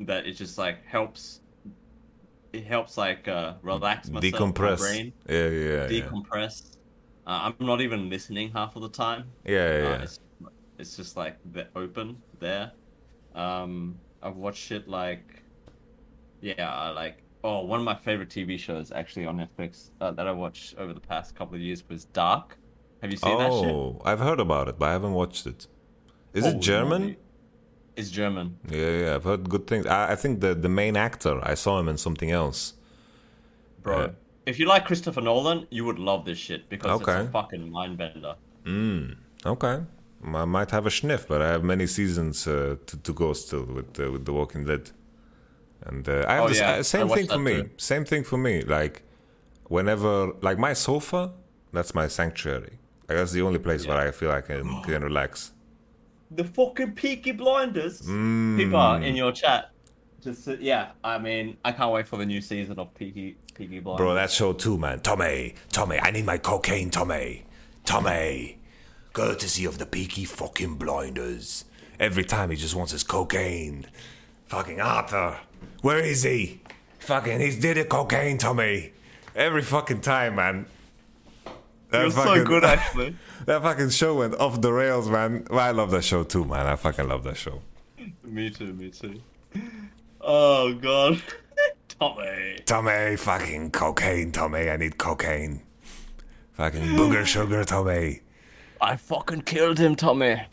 that 0.00 0.26
it 0.26 0.32
just 0.32 0.58
like 0.58 0.84
helps. 0.86 1.40
It 2.52 2.64
helps 2.64 2.96
like 2.96 3.28
uh, 3.28 3.54
relax 3.62 4.08
myself, 4.08 4.32
my 4.32 4.38
Decompress. 4.38 4.78
brain 4.78 5.12
Yeah, 5.28 5.48
yeah, 5.48 5.88
yeah. 5.88 5.88
decompress. 5.88 6.76
Uh, 7.26 7.52
I'm 7.60 7.66
not 7.66 7.80
even 7.82 8.08
listening 8.08 8.50
half 8.52 8.74
of 8.76 8.82
the 8.82 8.88
time. 8.88 9.24
Yeah, 9.44 9.52
yeah, 9.54 9.86
Uh, 9.86 9.90
yeah. 9.90 10.02
it's, 10.02 10.18
it's 10.78 10.96
just 10.96 11.16
like 11.16 11.36
the 11.52 11.68
open 11.76 12.22
there. 12.38 12.72
Um, 13.34 13.98
I've 14.22 14.36
watched 14.36 14.60
shit 14.62 14.88
like, 14.88 15.42
yeah, 16.40 16.72
I 16.72 16.90
like. 16.90 17.22
Oh, 17.44 17.64
one 17.64 17.78
of 17.78 17.84
my 17.84 17.94
favorite 17.94 18.30
TV 18.30 18.58
shows 18.58 18.90
actually 18.90 19.26
on 19.26 19.36
Netflix 19.38 19.90
uh, 20.00 20.10
that 20.12 20.26
I 20.26 20.32
watched 20.32 20.76
over 20.76 20.92
the 20.92 21.00
past 21.00 21.34
couple 21.36 21.54
of 21.54 21.60
years 21.60 21.84
was 21.88 22.04
Dark. 22.06 22.58
Have 23.02 23.12
you 23.12 23.16
seen 23.16 23.38
that 23.38 23.52
shit? 23.52 23.64
Oh, 23.70 24.00
I've 24.04 24.18
heard 24.18 24.40
about 24.40 24.68
it, 24.68 24.78
but 24.78 24.88
I 24.88 24.92
haven't 24.92 25.12
watched 25.12 25.46
it. 25.46 25.66
Is 26.32 26.46
it 26.46 26.54
Holy 26.54 26.60
German? 26.60 27.16
It's 27.98 28.10
German. 28.10 28.46
Yeah, 28.70 28.90
yeah, 29.00 29.14
I've 29.16 29.24
heard 29.30 29.42
good 29.54 29.66
things. 29.70 29.84
I, 29.86 30.12
I 30.12 30.16
think 30.22 30.40
the 30.44 30.54
the 30.66 30.68
main 30.82 30.96
actor, 31.08 31.34
I 31.52 31.54
saw 31.64 31.72
him 31.80 31.88
in 31.92 31.98
something 32.06 32.30
else. 32.42 32.60
Bro, 33.82 34.10
if 34.46 34.54
you 34.58 34.66
like 34.74 34.84
Christopher 34.90 35.20
Nolan, 35.28 35.66
you 35.76 35.82
would 35.88 35.98
love 35.98 36.24
this 36.24 36.38
shit 36.46 36.68
because 36.68 36.90
it's 37.00 37.08
Okay. 37.08 37.20
a 37.28 37.30
fucking 37.38 37.64
mind 37.78 37.98
bender. 37.98 38.34
Mm, 38.64 39.16
okay. 39.54 39.76
I 40.42 40.44
might 40.56 40.70
have 40.76 40.86
a 40.86 40.90
sniff, 40.90 41.22
but 41.28 41.40
I 41.42 41.48
have 41.54 41.62
many 41.74 41.86
seasons 41.86 42.46
uh, 42.46 42.76
to, 42.88 42.94
to 43.06 43.12
go 43.12 43.32
still 43.32 43.64
with 43.76 43.90
uh, 44.00 44.10
with 44.12 44.24
The 44.28 44.32
Walking 44.32 44.64
Dead. 44.70 44.84
And 45.88 46.08
uh, 46.08 46.24
I 46.28 46.34
have 46.36 46.44
Oh, 46.44 46.48
the 46.48 46.56
yeah, 46.56 46.72
uh, 46.72 46.78
I 46.78 46.82
same 46.82 47.08
thing 47.16 47.26
for 47.28 47.38
me. 47.48 47.54
too. 47.62 47.70
Same 47.76 48.04
thing 48.04 48.24
for 48.24 48.38
me. 48.48 48.54
Like 48.76 49.02
whenever, 49.76 50.14
like 50.48 50.58
my 50.58 50.72
sofa, 50.86 51.22
that's 51.72 51.92
my 52.00 52.08
sanctuary. 52.08 52.74
Like 53.08 53.18
that's 53.18 53.32
the 53.38 53.42
only 53.42 53.58
place 53.66 53.86
where 53.88 53.98
I 54.08 54.10
feel 54.10 54.30
I 54.30 54.42
can 54.50 54.82
can 54.82 55.02
relax. 55.10 55.52
The 56.30 56.44
fucking 56.44 56.92
Peaky 56.92 57.32
Blinders. 57.32 58.02
Mm. 58.02 58.56
People 58.56 58.94
in 58.94 59.16
your 59.16 59.32
chat. 59.32 59.70
Just 60.20 60.48
uh, 60.48 60.56
yeah, 60.60 60.90
I 61.04 61.18
mean, 61.18 61.56
I 61.64 61.72
can't 61.72 61.92
wait 61.92 62.06
for 62.06 62.16
the 62.16 62.26
new 62.26 62.40
season 62.40 62.78
of 62.78 62.92
Peaky 62.94 63.36
Peaky 63.54 63.80
Blinders. 63.80 64.04
Bro, 64.04 64.14
that 64.14 64.30
show 64.30 64.52
too, 64.52 64.76
man. 64.76 65.00
Tommy, 65.00 65.54
Tommy, 65.72 65.98
I 65.98 66.10
need 66.10 66.26
my 66.26 66.38
cocaine, 66.38 66.90
Tommy. 66.90 67.44
Tommy, 67.84 68.58
courtesy 69.12 69.64
of 69.64 69.78
the 69.78 69.86
Peaky 69.86 70.24
fucking 70.24 70.74
blinders. 70.74 71.64
Every 71.98 72.24
time 72.24 72.50
he 72.50 72.56
just 72.56 72.74
wants 72.74 72.92
his 72.92 73.02
cocaine. 73.02 73.86
Fucking 74.46 74.80
Arthur, 74.80 75.38
where 75.82 75.98
is 75.98 76.22
he? 76.22 76.60
Fucking, 77.00 77.40
he's 77.40 77.58
did 77.58 77.76
it 77.76 77.88
cocaine, 77.88 78.38
Tommy. 78.38 78.92
Every 79.34 79.62
fucking 79.62 80.00
time, 80.00 80.34
man. 80.34 80.66
That 81.90 82.02
You're 82.02 82.10
so 82.10 82.44
good, 82.44 82.64
actually. 82.76 83.16
that 83.46 83.62
fucking 83.62 83.90
show 83.90 84.16
went 84.16 84.34
off 84.34 84.60
the 84.60 84.72
rails, 84.72 85.08
man. 85.08 85.46
Well, 85.50 85.60
I 85.60 85.70
love 85.70 85.90
that 85.92 86.04
show 86.04 86.22
too, 86.24 86.44
man. 86.44 86.66
I 86.66 86.76
fucking 86.76 87.08
love 87.08 87.24
that 87.24 87.36
show. 87.36 87.62
Me 88.24 88.50
too, 88.50 88.74
me 88.74 88.90
too. 88.90 89.20
Oh 90.20 90.74
god, 90.74 91.22
Tommy. 91.88 92.58
Tommy, 92.66 93.16
fucking 93.16 93.70
cocaine, 93.70 94.32
Tommy. 94.32 94.68
I 94.68 94.76
need 94.76 94.98
cocaine. 94.98 95.62
Fucking 96.52 96.82
booger 96.96 97.24
sugar, 97.24 97.64
Tommy. 97.64 98.20
I 98.80 98.96
fucking 98.96 99.42
killed 99.42 99.78
him, 99.78 99.96
Tommy. 99.96 100.42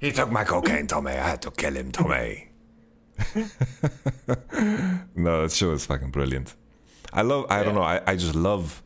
He 0.00 0.12
took 0.12 0.30
my 0.30 0.44
cocaine, 0.44 0.86
Tommy. 0.86 1.12
I 1.12 1.28
had 1.30 1.40
to 1.42 1.50
kill 1.50 1.72
him, 1.74 1.90
Tommy. 1.90 2.48
no, 5.14 5.42
that 5.42 5.50
show 5.50 5.72
is 5.72 5.86
fucking 5.86 6.10
brilliant. 6.10 6.54
I 7.10 7.22
love. 7.22 7.46
I 7.48 7.62
don't 7.62 7.74
know. 7.74 7.80
I, 7.80 8.02
I 8.06 8.14
just 8.16 8.34
love. 8.34 8.82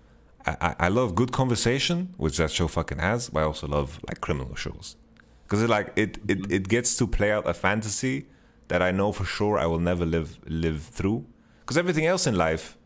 I, 0.46 0.74
I- 0.80 0.88
love 0.88 1.14
good 1.14 1.32
conversation, 1.32 2.14
which 2.16 2.36
that 2.38 2.50
show 2.50 2.68
fucking 2.68 2.98
has. 2.98 3.28
But 3.30 3.40
I 3.40 3.42
also 3.44 3.66
love 3.66 4.00
like 4.08 4.20
criminal 4.20 4.54
shows 4.54 4.96
because 5.44 5.62
it 5.62 5.68
like 5.68 5.92
it, 5.96 6.18
it 6.28 6.50
it 6.50 6.68
gets 6.68 6.96
to 6.98 7.06
play 7.06 7.32
out 7.32 7.46
a 7.48 7.54
fantasy 7.54 8.26
that 8.68 8.80
I 8.82 8.90
know 8.90 9.12
for 9.12 9.24
sure 9.24 9.58
I 9.58 9.66
will 9.66 9.80
never 9.80 10.06
live 10.06 10.38
live 10.46 10.82
through. 10.82 11.24
Because 11.60 11.76
everything 11.76 12.06
else 12.06 12.26
in 12.26 12.34
life, 12.36 12.76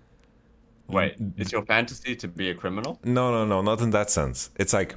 Wait, 0.89 1.15
it's 1.37 1.53
your 1.53 1.65
fantasy 1.65 2.17
to 2.17 2.29
be 2.29 2.51
a 2.51 2.55
criminal? 2.55 2.99
no, 3.05 3.31
no, 3.31 3.45
no, 3.47 3.63
not 3.63 3.81
in 3.81 3.91
that 3.91 4.11
sense. 4.11 4.51
It's 4.57 4.73
like, 4.73 4.97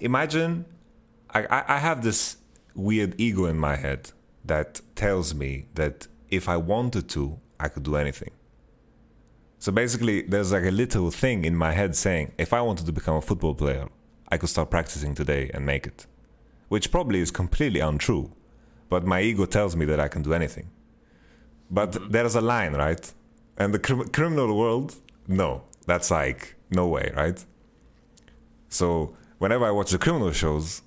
imagine, 0.00 0.64
I, 1.30 1.44
I, 1.44 1.74
I 1.76 1.78
have 1.78 2.02
this 2.02 2.38
weird 2.74 3.14
ego 3.20 3.44
in 3.44 3.58
my 3.58 3.76
head 3.76 4.10
that 4.44 4.80
tells 4.96 5.34
me 5.34 5.66
that 5.74 6.08
if 6.30 6.48
I 6.48 6.56
wanted 6.56 7.08
to, 7.10 7.38
I 7.60 7.68
could 7.68 7.82
do 7.82 7.96
anything. 7.96 8.30
So 9.58 9.72
basically, 9.72 10.22
there's 10.22 10.52
like 10.52 10.64
a 10.64 10.70
little 10.70 11.10
thing 11.10 11.44
in 11.44 11.56
my 11.56 11.72
head 11.72 11.96
saying, 11.96 12.32
if 12.38 12.52
I 12.52 12.60
wanted 12.60 12.86
to 12.86 12.92
become 12.92 13.16
a 13.16 13.20
football 13.20 13.54
player, 13.54 13.88
I 14.28 14.36
could 14.36 14.48
start 14.48 14.70
practicing 14.70 15.14
today 15.14 15.50
and 15.52 15.66
make 15.66 15.86
it. 15.86 16.06
Which 16.68 16.90
probably 16.90 17.20
is 17.20 17.30
completely 17.30 17.80
untrue, 17.80 18.30
but 18.88 19.04
my 19.04 19.20
ego 19.20 19.46
tells 19.46 19.74
me 19.74 19.84
that 19.86 19.98
I 19.98 20.08
can 20.08 20.22
do 20.22 20.32
anything. 20.32 20.70
But 21.70 21.92
mm-hmm. 21.92 22.10
there's 22.10 22.34
a 22.34 22.40
line, 22.40 22.74
right? 22.74 23.12
And 23.56 23.74
the 23.74 23.78
crim- 23.78 24.08
criminal 24.08 24.56
world, 24.56 24.94
no, 25.26 25.62
that's 25.86 26.10
like 26.10 26.54
no 26.70 26.86
way, 26.86 27.10
right? 27.16 27.44
So 28.68 29.16
whenever 29.38 29.64
I 29.64 29.70
watch 29.70 29.90
the 29.90 29.98
criminal 29.98 30.30
shows, 30.32 30.82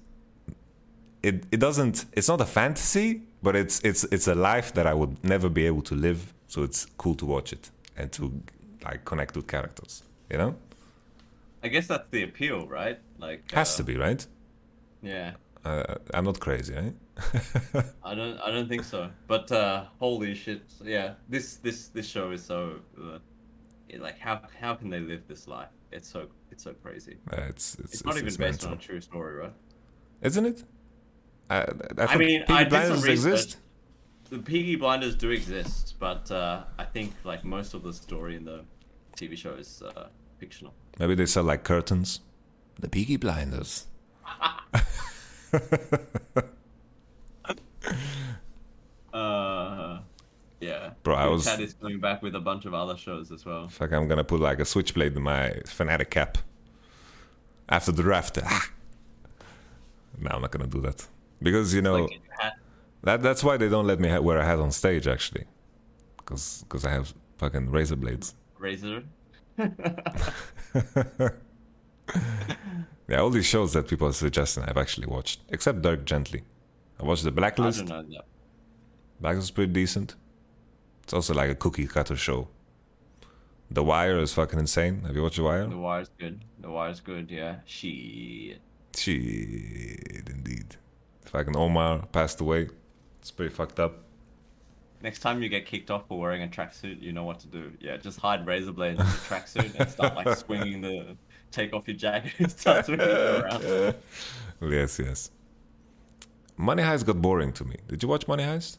it 1.23 1.45
it 1.51 1.59
doesn't. 1.59 2.05
It's 2.13 2.27
not 2.27 2.41
a 2.41 2.45
fantasy, 2.45 3.23
but 3.43 3.55
it's 3.55 3.79
it's 3.81 4.03
it's 4.05 4.27
a 4.27 4.35
life 4.35 4.73
that 4.73 4.87
I 4.87 4.93
would 4.93 5.23
never 5.23 5.49
be 5.49 5.65
able 5.65 5.81
to 5.83 5.95
live. 5.95 6.33
So 6.47 6.63
it's 6.63 6.85
cool 6.97 7.15
to 7.15 7.25
watch 7.25 7.53
it 7.53 7.69
and 7.97 8.11
to 8.13 8.41
like 8.83 9.05
connect 9.05 9.35
with 9.35 9.47
characters. 9.47 10.03
You 10.29 10.37
know, 10.37 10.55
I 11.63 11.67
guess 11.67 11.87
that's 11.87 12.09
the 12.09 12.23
appeal, 12.23 12.67
right? 12.67 12.99
Like 13.19 13.51
has 13.51 13.73
uh, 13.73 13.77
to 13.77 13.83
be 13.83 13.97
right. 13.97 14.25
Yeah, 15.03 15.33
Uh, 15.65 15.95
I'm 16.13 16.25
not 16.25 16.39
crazy, 16.39 16.73
right? 16.75 16.93
I 18.03 18.15
don't, 18.15 18.39
I 18.39 18.51
don't 18.51 18.69
think 18.69 18.83
so. 18.83 19.09
But 19.27 19.51
uh, 19.51 19.85
holy 19.99 20.33
shit, 20.35 20.61
yeah, 20.83 21.13
this 21.29 21.57
this 21.57 21.87
this 21.89 22.07
show 22.07 22.31
is 22.31 22.43
so. 22.43 22.79
Uh, 22.97 23.19
like 23.99 24.17
how 24.19 24.41
how 24.61 24.75
can 24.75 24.89
they 24.89 24.99
live 25.01 25.27
this 25.27 25.47
life? 25.47 25.69
It's 25.91 26.07
so 26.09 26.27
it's 26.51 26.63
so 26.63 26.73
crazy. 26.83 27.17
It's 27.33 27.75
it's, 27.75 27.93
It's 27.95 28.05
not 28.05 28.15
even 28.15 28.27
it's 28.27 28.37
based 28.37 28.61
mental. 28.63 28.69
on 28.69 28.77
a 28.77 28.81
true 28.81 29.01
story, 29.01 29.35
right? 29.35 29.53
isn't 30.21 30.45
it? 30.45 30.63
I, 31.49 31.57
I, 31.57 31.65
I 32.13 32.17
mean, 32.17 32.43
I 32.47 32.63
did 32.63 32.87
some 32.87 33.01
research. 33.01 33.09
exist. 33.09 33.57
The 34.31 34.39
Peaky 34.39 34.77
Blinders 34.77 35.15
do 35.15 35.29
exist, 35.31 35.95
but 35.99 36.31
uh, 36.31 36.63
I 36.79 36.85
think 36.85 37.13
like 37.25 37.43
most 37.43 37.73
of 37.73 37.83
the 37.83 37.91
story 37.91 38.37
in 38.37 38.45
the 38.45 38.63
TV 39.17 39.37
show 39.37 39.55
is 39.55 39.83
uh, 39.83 40.07
fictional. 40.39 40.73
Maybe 40.97 41.15
they 41.15 41.25
sell 41.25 41.43
like 41.43 41.63
curtains. 41.65 42.21
The 42.79 42.87
Peaky 42.87 43.17
Blinders. 43.17 43.87
Uh, 49.13 49.99
yeah. 50.61 50.91
Bro, 51.03 51.15
I 51.15 51.27
was- 51.27 51.45
Cat 51.45 51.59
is 51.59 51.73
coming 51.73 51.99
back 51.99 52.21
with 52.21 52.35
a 52.35 52.39
bunch 52.39 52.65
of 52.65 52.73
other 52.73 52.95
shows 52.97 53.31
as 53.31 53.45
well. 53.45 53.67
Fuck, 53.67 53.91
I'm 53.91 54.07
gonna 54.07 54.23
put 54.23 54.39
like 54.39 54.59
a 54.59 54.65
switchblade 54.65 55.15
in 55.15 55.21
my 55.23 55.49
Fnatic 55.65 56.09
cap. 56.09 56.37
After 57.69 57.91
the 57.91 58.03
draft. 58.03 58.37
Ah. 58.45 58.69
No, 60.19 60.29
I'm 60.33 60.41
not 60.41 60.51
gonna 60.51 60.67
do 60.67 60.81
that. 60.81 61.07
Because, 61.41 61.73
you 61.73 61.81
know, 61.81 62.07
that 63.03 63.21
that's 63.21 63.43
why 63.43 63.57
they 63.57 63.69
don't 63.69 63.87
let 63.87 63.99
me 63.99 64.09
ha- 64.09 64.19
wear 64.19 64.37
a 64.39 64.45
hat 64.45 64.59
on 64.59 64.71
stage, 64.71 65.07
actually. 65.07 65.45
Because 66.17 66.63
cause 66.69 66.85
I 66.85 66.91
have 66.91 67.13
fucking 67.37 67.69
razor 67.71 67.95
blades. 67.95 68.35
Razor. 68.59 69.03
Yeah, 73.07 73.19
all 73.19 73.29
these 73.29 73.45
shows 73.45 73.73
that 73.73 73.89
people 73.89 74.07
are 74.07 74.13
suggesting, 74.13 74.63
I've 74.63 74.77
actually 74.77 75.07
watched. 75.07 75.41
Except 75.49 75.81
Dirk 75.81 76.05
Gently. 76.05 76.43
I 76.97 77.03
watched 77.03 77.23
The 77.23 77.29
I 77.31 77.33
Blacklist. 77.33 77.79
don't 77.85 77.89
know 77.89 78.03
that. 78.15 78.25
Blacklist 79.19 79.47
is 79.47 79.51
pretty 79.51 79.73
decent. 79.73 80.15
It's 81.03 81.11
also 81.13 81.33
like 81.33 81.49
a 81.49 81.55
cookie 81.55 81.87
cutter 81.87 82.15
show. 82.15 82.47
The 83.69 83.83
Wire 83.83 84.17
is 84.19 84.33
fucking 84.33 84.59
insane. 84.59 85.03
Have 85.05 85.15
you 85.15 85.23
watched 85.23 85.35
The 85.37 85.43
Wire? 85.43 85.67
The 85.67 85.77
Wire's 85.77 86.09
good. 86.17 86.45
The 86.59 86.69
Wire's 86.71 87.01
good. 87.01 87.29
Yeah. 87.29 87.57
Shit. 87.65 88.61
Shit, 88.95 90.29
indeed. 90.29 90.77
Fucking 91.25 91.57
Omar 91.57 92.05
passed 92.13 92.39
away. 92.39 92.69
It's 93.21 93.31
pretty 93.31 93.53
fucked 93.53 93.79
up. 93.79 93.99
Next 95.03 95.19
time 95.19 95.41
you 95.41 95.49
get 95.49 95.65
kicked 95.65 95.89
off 95.89 96.07
for 96.07 96.19
wearing 96.19 96.43
a 96.43 96.47
tracksuit, 96.47 97.01
you 97.01 97.11
know 97.11 97.23
what 97.23 97.39
to 97.39 97.47
do. 97.47 97.71
Yeah, 97.79 97.97
just 97.97 98.19
hide 98.19 98.45
razor 98.45 98.71
blades 98.71 98.99
in 98.99 99.05
the 99.05 99.11
tracksuit 99.11 99.79
and 99.79 99.89
start 99.89 100.15
like 100.15 100.37
swinging 100.37 100.81
the. 100.81 101.15
Take 101.51 101.73
off 101.73 101.87
your 101.87 101.97
jacket 101.97 102.31
and 102.39 102.51
start 102.51 102.85
swinging 102.85 103.05
it 103.05 103.41
around. 103.41 103.95
yes, 104.61 104.99
yes. 104.99 105.31
Money 106.55 106.81
Heist 106.81 107.05
got 107.05 107.21
boring 107.21 107.51
to 107.53 107.65
me. 107.65 107.75
Did 107.87 108.01
you 108.01 108.09
watch 108.09 108.27
Money 108.27 108.43
Heist? 108.43 108.77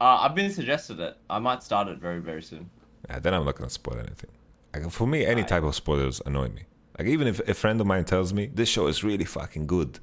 Uh, 0.00 0.18
I've 0.20 0.34
been 0.34 0.50
suggested 0.50 1.00
it. 1.00 1.16
I 1.30 1.38
might 1.38 1.62
start 1.62 1.88
it 1.88 1.98
very, 1.98 2.20
very 2.20 2.42
soon. 2.42 2.68
Yeah, 3.08 3.18
then 3.20 3.32
I'm 3.32 3.44
not 3.44 3.56
gonna 3.56 3.70
spoil 3.70 3.98
anything. 3.98 4.30
Like, 4.74 4.90
for 4.90 5.06
me, 5.06 5.24
any 5.24 5.42
type 5.44 5.62
of 5.62 5.74
spoilers 5.74 6.20
annoy 6.26 6.48
me. 6.48 6.64
Like 6.98 7.08
even 7.08 7.26
if 7.26 7.40
a 7.48 7.54
friend 7.54 7.80
of 7.80 7.86
mine 7.86 8.04
tells 8.04 8.32
me 8.32 8.50
this 8.52 8.68
show 8.68 8.86
is 8.86 9.02
really 9.02 9.24
fucking 9.24 9.66
good, 9.66 9.98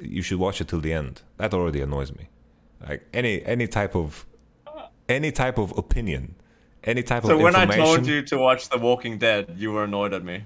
you 0.00 0.22
should 0.22 0.38
watch 0.38 0.60
it 0.60 0.68
till 0.68 0.80
the 0.80 0.92
end. 0.92 1.22
That 1.36 1.54
already 1.54 1.80
annoys 1.80 2.14
me. 2.14 2.28
Like 2.86 3.06
any 3.12 3.44
any 3.44 3.66
type 3.66 3.94
of 3.96 4.26
any 5.08 5.32
type 5.32 5.58
of 5.58 5.76
opinion, 5.76 6.34
any 6.84 7.02
type 7.02 7.24
So 7.24 7.32
of 7.34 7.38
So 7.38 7.44
when 7.44 7.56
I 7.56 7.66
told 7.66 8.06
you 8.06 8.22
to 8.22 8.38
watch 8.38 8.68
The 8.68 8.78
Walking 8.78 9.18
Dead, 9.18 9.54
you 9.56 9.72
were 9.72 9.84
annoyed 9.84 10.12
at 10.12 10.24
me. 10.24 10.44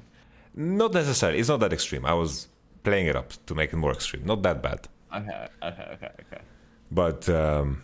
Not 0.54 0.92
necessarily. 0.94 1.38
It's 1.38 1.48
not 1.48 1.60
that 1.60 1.72
extreme. 1.72 2.04
I 2.06 2.14
was 2.14 2.48
playing 2.84 3.06
it 3.06 3.16
up 3.16 3.32
to 3.46 3.54
make 3.54 3.72
it 3.72 3.76
more 3.76 3.92
extreme. 3.92 4.24
Not 4.24 4.42
that 4.42 4.62
bad. 4.62 4.88
Okay, 5.14 5.46
okay, 5.62 5.82
okay, 5.94 6.10
okay. 6.20 6.42
But 6.90 7.28
um, 7.28 7.82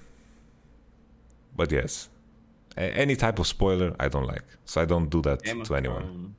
but 1.56 1.70
yes, 1.72 2.08
A- 2.76 2.80
any 2.96 3.16
type 3.16 3.38
of 3.38 3.46
spoiler 3.46 3.94
I 4.00 4.08
don't 4.08 4.26
like, 4.26 4.44
so 4.64 4.80
I 4.80 4.84
don't 4.86 5.08
do 5.10 5.20
that 5.22 5.42
Game 5.42 5.62
to 5.64 5.74
anyone. 5.76 6.02
Thrones. 6.02 6.34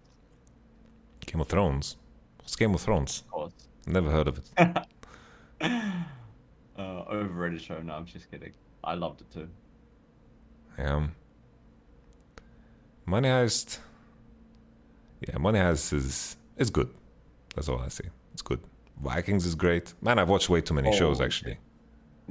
Game 1.26 1.42
of 1.42 1.48
Thrones. 1.48 1.96
What's 2.40 2.56
Game 2.56 2.74
of 2.74 2.82
Thrones? 2.82 3.24
Of 3.28 3.32
course. 3.32 3.54
Never 3.86 4.10
heard 4.10 4.28
of 4.28 4.38
it. 4.40 4.46
Uh, 6.78 7.04
overrated 7.12 7.62
show. 7.62 7.82
No, 7.82 7.94
I'm 7.94 8.06
just 8.06 8.32
kidding. 8.32 8.54
I 8.82 8.94
loved 8.94 9.20
it 9.20 9.30
too. 9.34 9.50
Um, 10.82 11.14
Money 13.06 13.28
Heist. 13.28 13.80
Yeah, 15.28 15.38
Money 15.40 15.60
Heist 15.60 15.92
is 15.92 16.38
is 16.56 16.70
good. 16.70 16.90
That's 17.54 17.68
all 17.68 17.80
I 17.80 17.90
say. 17.90 18.06
It's 18.32 18.42
good. 18.42 18.62
Vikings 19.02 19.46
is 19.46 19.56
great. 19.56 19.94
Man, 20.02 20.20
I've 20.20 20.30
watched 20.30 20.50
way 20.50 20.62
too 20.62 20.74
many 20.74 20.96
shows 20.96 21.20
Oh, 21.20 21.26
actually. 21.26 21.58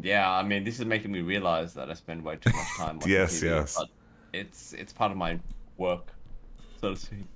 Yeah, 0.01 0.31
I 0.31 0.43
mean, 0.43 0.65
this 0.65 0.79
is 0.81 0.87
making 0.87 1.13
me 1.13 1.21
realize 1.21 1.75
that 1.75 1.91
I 1.91 1.95
spend 1.95 2.25
way 2.25 2.37
too 2.37 2.51
much 2.55 2.77
time. 2.79 2.97
watching 3.01 3.13
Yes, 3.13 3.41
TV, 3.41 3.43
yes. 3.51 3.77
But 3.77 3.89
it's 4.33 4.73
it's 4.73 4.95
part 4.95 5.11
of 5.13 5.19
my 5.19 5.39
work, 5.77 6.07
so 6.81 6.95
to 6.95 6.97
speak. 6.97 7.27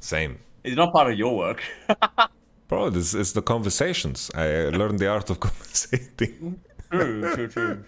Same. 0.00 0.38
It's 0.64 0.76
not 0.76 0.90
part 0.90 1.12
of 1.12 1.18
your 1.18 1.36
work. 1.36 1.62
Bro, 2.72 2.88
this 2.88 3.12
is 3.12 3.34
the 3.34 3.42
conversations. 3.42 4.30
I 4.34 4.46
learned 4.70 4.98
the 4.98 5.06
art 5.06 5.28
of 5.28 5.38
conversating. 5.46 6.58
True, 6.90 7.34
true, 7.34 7.48
true. 7.48 7.84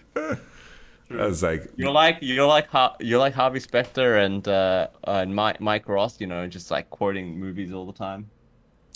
I 1.10 1.26
was 1.26 1.42
like, 1.42 1.70
You're 1.74 1.90
like 1.90 2.18
you're 2.20 2.46
like 2.46 2.68
you're 3.00 3.18
like 3.18 3.32
Harvey 3.32 3.60
Specter 3.60 4.18
and 4.18 4.46
uh, 4.46 4.88
and 5.04 5.34
Mike 5.34 5.58
Mike 5.62 5.88
Ross. 5.88 6.20
You 6.20 6.26
know, 6.26 6.46
just 6.46 6.70
like 6.70 6.90
quoting 6.90 7.40
movies 7.40 7.72
all 7.72 7.86
the 7.86 7.94
time. 7.94 8.28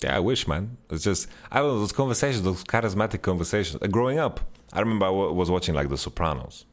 Yeah, 0.03 0.15
I 0.15 0.19
wish, 0.19 0.47
man. 0.47 0.77
It's 0.91 1.03
just 1.03 1.27
I 1.51 1.57
don't 1.57 1.69
know 1.69 1.79
those 1.79 1.91
conversations, 1.91 2.43
those 2.43 2.63
charismatic 2.63 3.23
conversations. 3.23 3.81
Uh, 3.81 3.87
growing 3.87 4.19
up, 4.19 4.41
I 4.71 4.81
remember 4.81 5.07
I 5.07 5.09
was 5.09 5.49
watching 5.49 5.73
like 5.73 5.89
The 5.89 5.97
Sopranos, 5.97 6.65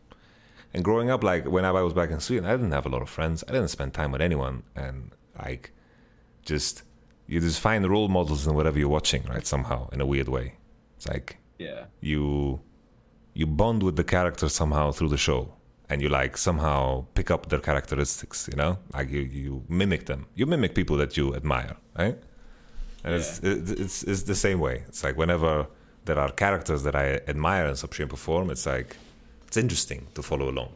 and 0.75 0.85
growing 0.85 1.09
up, 1.09 1.25
like 1.25 1.47
whenever 1.47 1.79
I 1.79 1.83
was 1.89 1.95
back 1.95 2.11
in 2.11 2.21
Sweden, 2.21 2.45
I 2.45 2.53
didn't 2.53 2.73
have 2.73 2.85
a 2.85 2.91
lot 2.91 3.01
of 3.01 3.09
friends. 3.09 3.43
I 3.49 3.53
didn't 3.53 3.69
spend 3.69 3.95
time 3.95 4.13
with 4.13 4.21
anyone, 4.21 4.65
and 4.75 5.13
like, 5.43 5.73
just 6.43 6.83
you 7.27 7.41
just 7.41 7.61
find 7.61 7.89
role 7.89 8.09
models 8.09 8.47
in 8.47 8.55
whatever 8.55 8.79
you're 8.79 8.89
watching, 8.89 9.23
right? 9.25 9.47
Somehow, 9.47 9.89
in 9.93 10.01
a 10.01 10.07
weird 10.07 10.29
way, 10.29 10.55
it's 10.97 11.09
like 11.09 11.37
Yeah. 11.59 11.85
you 12.01 12.61
you 13.35 13.47
bond 13.47 13.83
with 13.83 13.97
the 13.97 14.05
character 14.05 14.49
somehow 14.49 14.93
through 14.93 15.11
the 15.11 15.19
show 15.19 15.53
and 15.91 16.01
you 16.03 16.09
like 16.09 16.37
somehow 16.39 17.05
pick 17.15 17.31
up 17.31 17.49
their 17.51 17.61
characteristics 17.61 18.49
you 18.51 18.57
know? 18.57 18.79
Like 18.95 19.11
you, 19.11 19.21
you 19.21 19.63
mimic 19.69 20.07
them. 20.07 20.27
You 20.35 20.47
mimic 20.47 20.75
people 20.75 20.97
that 21.03 21.17
you 21.19 21.35
admire 21.35 21.77
right? 21.99 22.17
And 23.05 23.15
it's, 23.15 23.39
it's 23.43 23.71
it's 23.85 24.03
it's 24.05 24.23
the 24.23 24.35
same 24.35 24.59
way. 24.59 24.77
It's 24.89 25.03
like 25.05 25.17
whenever 25.17 25.67
there 26.07 26.19
are 26.19 26.31
characters 26.45 26.83
that 26.85 26.95
i 26.95 27.07
admire 27.33 27.67
and 27.67 27.77
Supreme 27.77 28.09
perform 28.09 28.49
it's 28.51 28.65
like 28.67 28.97
it's 29.47 29.57
interesting 29.57 30.07
to 30.15 30.23
follow 30.23 30.49
along. 30.55 30.71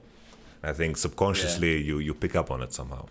I 0.63 0.73
think 0.73 0.97
subconsciously 0.97 1.73
you 1.89 1.99
you 1.99 2.15
pick 2.15 2.35
up 2.37 2.51
on 2.51 2.63
it 2.63 2.73
somehow. 2.73 3.07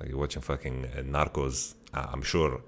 Like 0.00 0.08
you're 0.10 0.18
watching 0.18 0.42
fucking 0.42 0.76
uh, 0.86 1.02
narcos 1.16 1.74
i'm 2.12 2.22
sure 2.22 2.60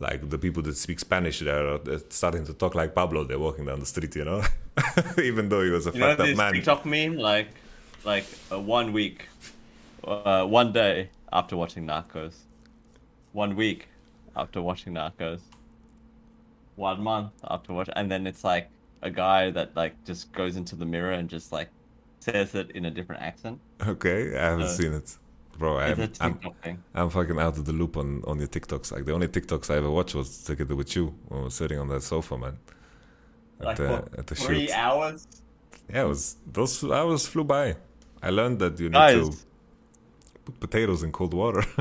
like 0.00 0.30
the 0.30 0.38
people 0.38 0.62
that 0.64 0.76
speak 0.76 0.98
Spanish, 0.98 1.38
they're 1.38 1.74
uh, 1.74 1.98
starting 2.08 2.44
to 2.46 2.52
talk 2.52 2.74
like 2.74 2.92
Pablo. 2.92 3.22
They're 3.22 3.38
walking 3.38 3.66
down 3.66 3.78
the 3.78 3.86
street, 3.86 4.16
you 4.16 4.24
know, 4.24 4.42
even 5.22 5.48
though 5.48 5.62
he 5.62 5.70
was 5.70 5.86
a 5.86 5.92
You 5.92 6.00
know 6.00 6.08
fucked 6.08 6.20
up 6.20 6.26
this 6.26 6.36
man. 6.36 6.52
TikTok 6.54 6.84
meme, 6.84 7.16
like 7.18 7.48
like 8.04 8.24
uh, 8.50 8.58
one 8.58 8.92
week, 8.92 9.28
uh, 10.02 10.44
one 10.44 10.72
day 10.72 11.10
after 11.32 11.56
watching 11.56 11.86
Narcos, 11.86 12.34
one 13.32 13.54
week 13.54 13.86
after 14.34 14.60
watching 14.60 14.94
Narcos, 14.94 15.40
one 16.76 17.00
month 17.00 17.32
after 17.48 17.72
watching, 17.72 17.94
and 17.96 18.10
then 18.10 18.26
it's 18.26 18.44
like 18.44 18.70
a 19.02 19.10
guy 19.10 19.50
that 19.50 19.76
like 19.76 19.94
just 20.04 20.32
goes 20.32 20.56
into 20.56 20.74
the 20.76 20.86
mirror 20.86 21.12
and 21.12 21.28
just 21.28 21.52
like 21.52 21.68
says 22.20 22.54
it 22.54 22.70
in 22.72 22.86
a 22.86 22.90
different 22.90 23.22
accent. 23.22 23.60
Okay, 23.86 24.36
I 24.36 24.42
haven't 24.50 24.66
Uh, 24.66 24.68
seen 24.68 24.92
it, 24.94 25.16
bro. 25.58 25.78
I'm, 25.78 26.12
I'm, 26.20 26.38
thing. 26.62 26.82
I'm 26.94 27.10
fucking 27.10 27.38
out 27.38 27.58
of 27.58 27.64
the 27.64 27.72
loop 27.72 27.96
on 27.96 28.22
on 28.26 28.38
your 28.38 28.48
TikToks. 28.48 28.92
Like 28.92 29.04
the 29.04 29.12
only 29.12 29.28
TikToks 29.28 29.70
I 29.70 29.76
ever 29.76 29.90
watched 29.90 30.14
was 30.14 30.42
together 30.42 30.76
with 30.76 30.94
you 30.96 31.14
when 31.28 31.40
we 31.40 31.44
were 31.44 31.50
sitting 31.50 31.78
on 31.78 31.88
that 31.88 32.02
sofa, 32.02 32.36
man. 32.38 32.58
At 33.60 33.66
Like 33.66 33.76
the 33.76 33.88
what, 33.88 34.18
at 34.18 34.26
the 34.26 34.34
three 34.34 34.66
shoot. 34.66 34.74
hours. 34.76 35.26
Yeah, 35.92 36.02
it 36.02 36.08
was 36.08 36.36
those 36.50 36.82
hours 36.84 37.26
flew 37.26 37.44
by. 37.44 37.76
I 38.22 38.30
learned 38.30 38.58
that 38.60 38.78
you 38.78 38.88
need 38.88 39.10
to 39.10 39.32
put 40.44 40.60
potatoes 40.60 41.02
in 41.02 41.12
cold 41.12 41.34
water. 41.34 41.64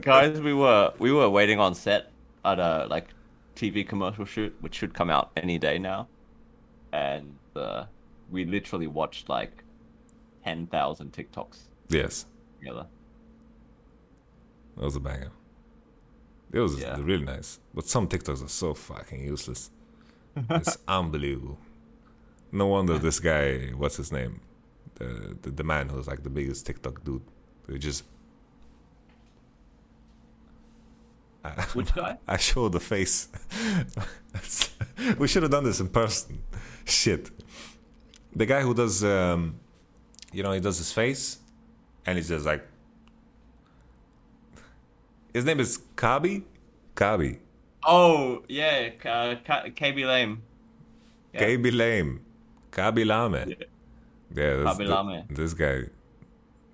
guys 0.00 0.40
we 0.40 0.54
were 0.54 0.92
we 0.98 1.10
were 1.12 1.28
waiting 1.28 1.58
on 1.58 1.74
set 1.74 2.10
at 2.44 2.58
a 2.60 2.86
like 2.88 3.08
tv 3.56 3.86
commercial 3.86 4.24
shoot 4.24 4.54
which 4.60 4.74
should 4.74 4.94
come 4.94 5.10
out 5.10 5.30
any 5.36 5.58
day 5.58 5.78
now 5.78 6.06
and 6.92 7.34
uh, 7.56 7.84
we 8.30 8.44
literally 8.44 8.86
watched 8.86 9.28
like 9.28 9.64
10,000 10.44 11.12
tiktoks 11.12 11.62
yes, 11.88 12.24
together 12.60 12.86
that 14.76 14.84
was 14.84 14.96
a 14.96 15.00
banger. 15.00 15.30
It 16.52 16.58
was 16.60 16.82
really 16.98 17.24
nice, 17.24 17.58
but 17.74 17.86
some 17.86 18.08
TikToks 18.08 18.44
are 18.44 18.48
so 18.48 18.72
fucking 18.74 19.22
useless. 19.22 19.70
it's 20.48 20.78
unbelievable. 20.88 21.58
No 22.50 22.66
wonder 22.68 22.98
this 22.98 23.20
guy, 23.32 23.68
what's 23.76 23.96
his 23.96 24.10
name, 24.10 24.40
the 24.94 25.36
the, 25.42 25.50
the 25.50 25.64
man 25.64 25.88
who's 25.90 26.06
like 26.06 26.22
the 26.22 26.30
biggest 26.30 26.64
TikTok 26.66 27.04
dude, 27.04 27.22
who 27.66 27.78
just. 27.78 28.04
I- 31.44 31.50
Which 31.74 31.94
guy? 31.94 32.16
I 32.26 32.36
showed 32.36 32.72
the 32.72 32.80
face. 32.80 33.28
we 35.18 35.28
should 35.28 35.42
have 35.42 35.52
done 35.52 35.64
this 35.64 35.80
in 35.80 35.88
person. 35.88 36.42
Shit. 36.84 37.30
The 38.34 38.46
guy 38.46 38.62
who 38.62 38.72
does, 38.74 39.02
um, 39.04 39.58
you 40.32 40.42
know, 40.42 40.52
he 40.52 40.60
does 40.60 40.78
his 40.78 40.92
face, 40.92 41.39
and 42.06 42.16
he's 42.18 42.28
just 42.28 42.46
like, 42.46 42.66
His 45.34 45.44
name 45.44 45.60
is 45.60 45.78
Khaby. 45.96 46.42
Khaby. 46.96 47.38
Oh 47.84 48.42
yeah, 48.48 48.90
uh, 49.04 49.36
Khaby 49.46 50.06
Lame. 50.06 50.42
Yeah. 51.32 51.40
Khaby 51.42 51.72
Lame. 51.74 52.20
Khaby 52.72 53.06
Lame. 53.06 53.54
Yeah, 54.34 54.56
that's 54.62 54.78
Khaby 54.78 54.86
the- 54.86 55.02
Lame. 55.02 55.24
this 55.30 55.54
guy, 55.54 55.82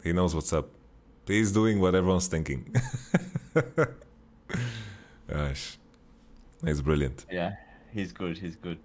he 0.03 0.13
knows 0.13 0.35
what's 0.35 0.53
up. 0.53 0.69
He's 1.27 1.53
doing 1.53 1.81
what 1.81 1.95
everyone's 1.95 2.29
thinking. 2.29 2.75
Gosh, 5.29 5.79
he's 6.65 6.81
brilliant. 6.81 7.27
Yeah, 7.31 7.57
he's 7.93 8.13
good. 8.13 8.39
He's 8.39 8.57
good. 8.57 8.79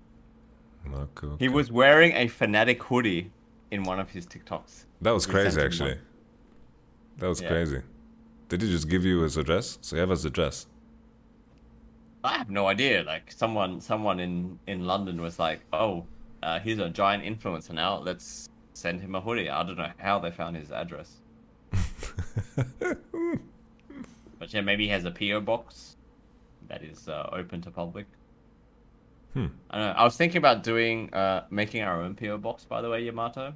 Okay, 0.91 1.27
He 1.37 1.47
was 1.47 1.71
wearing 1.71 2.11
a 2.13 2.27
Fnatic 2.27 2.81
hoodie 2.81 3.31
in 3.69 3.83
one 3.83 3.99
of 3.99 4.09
his 4.09 4.25
TikToks. 4.25 4.85
That 5.01 5.11
was 5.11 5.27
crazy, 5.27 5.61
actually. 5.61 5.91
one. 5.91 5.99
That 7.17 7.27
was 7.27 7.41
Yeah. 7.41 7.47
crazy. 7.49 7.81
Did 8.49 8.61
he 8.61 8.69
just 8.71 8.89
give 8.89 9.05
you 9.05 9.21
his 9.21 9.37
address? 9.37 9.77
So 9.81 9.95
you 9.95 9.99
have 10.01 10.09
his 10.09 10.25
address. 10.25 10.67
I 12.23 12.37
have 12.37 12.49
no 12.49 12.67
idea. 12.67 13.03
Like 13.03 13.31
someone, 13.31 13.81
someone 13.81 14.19
in 14.19 14.59
in 14.67 14.85
London 14.85 15.21
was 15.21 15.39
like, 15.39 15.61
"Oh, 15.73 16.05
uh, 16.43 16.59
he's 16.59 16.77
a 16.79 16.89
giant 16.89 17.23
influencer 17.23 17.71
now. 17.71 17.97
Let's 17.99 18.47
send 18.73 19.01
him 19.01 19.15
a 19.15 19.21
hoodie." 19.21 19.49
I 19.49 19.63
don't 19.63 19.77
know 19.77 19.91
how 19.97 20.19
they 20.19 20.31
found 20.31 20.55
his 20.55 20.71
address. 20.71 21.21
but 24.39 24.53
yeah, 24.53 24.61
maybe 24.61 24.83
he 24.85 24.89
has 24.89 25.05
a 25.05 25.11
PO 25.11 25.41
box 25.41 25.97
that 26.67 26.83
is 26.83 27.07
uh, 27.07 27.29
open 27.33 27.61
to 27.61 27.71
public. 27.71 28.05
Hmm. 29.33 29.47
I 29.69 29.77
don't 29.77 29.87
know. 29.87 29.93
I 29.93 30.03
was 30.03 30.17
thinking 30.17 30.37
about 30.37 30.61
doing, 30.63 31.13
uh, 31.13 31.45
making 31.49 31.83
our 31.83 32.01
own 32.01 32.15
PO 32.15 32.37
box. 32.39 32.65
By 32.65 32.81
the 32.81 32.89
way, 32.89 33.03
Yamato. 33.03 33.53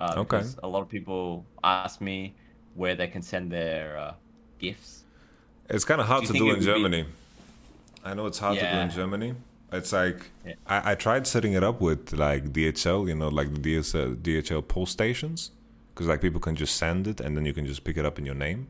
Uh, 0.00 0.14
Okay. 0.16 0.42
A 0.62 0.68
lot 0.68 0.80
of 0.82 0.88
people 0.88 1.44
ask 1.64 2.00
me 2.00 2.34
where 2.78 2.94
they 2.94 3.08
can 3.08 3.22
send 3.22 3.50
their 3.50 3.86
uh, 3.98 4.14
gifts. 4.58 5.02
It's 5.68 5.84
kind 5.84 6.00
of 6.00 6.06
hard 6.06 6.22
Do 6.22 6.28
to 6.28 6.32
do 6.38 6.44
in 6.44 6.48
would 6.50 6.58
be- 6.60 6.64
Germany. 6.72 7.04
I 8.04 8.14
know 8.14 8.26
it's 8.26 8.38
hard 8.38 8.58
to 8.58 8.70
do 8.74 8.78
in 8.86 8.90
Germany. 8.90 9.34
It's 9.72 9.92
like 9.92 10.20
Yeah. 10.46 10.54
I, 10.66 10.92
I 10.92 10.94
tried 10.94 11.26
setting 11.26 11.52
it 11.58 11.62
up 11.70 11.80
with 11.88 12.12
like 12.14 12.44
DHL, 12.56 13.00
you 13.08 13.14
know, 13.20 13.28
like 13.28 13.48
the 13.54 13.60
DSL, 13.66 14.16
DHL 14.26 14.62
post 14.66 14.92
stations, 14.92 15.50
because 15.92 16.06
like 16.06 16.20
people 16.22 16.40
can 16.40 16.54
just 16.56 16.76
send 16.76 17.06
it 17.06 17.20
and 17.20 17.36
then 17.36 17.44
you 17.44 17.52
can 17.52 17.66
just 17.66 17.82
pick 17.84 17.96
it 17.98 18.06
up 18.06 18.18
in 18.18 18.24
your 18.24 18.34
name, 18.46 18.68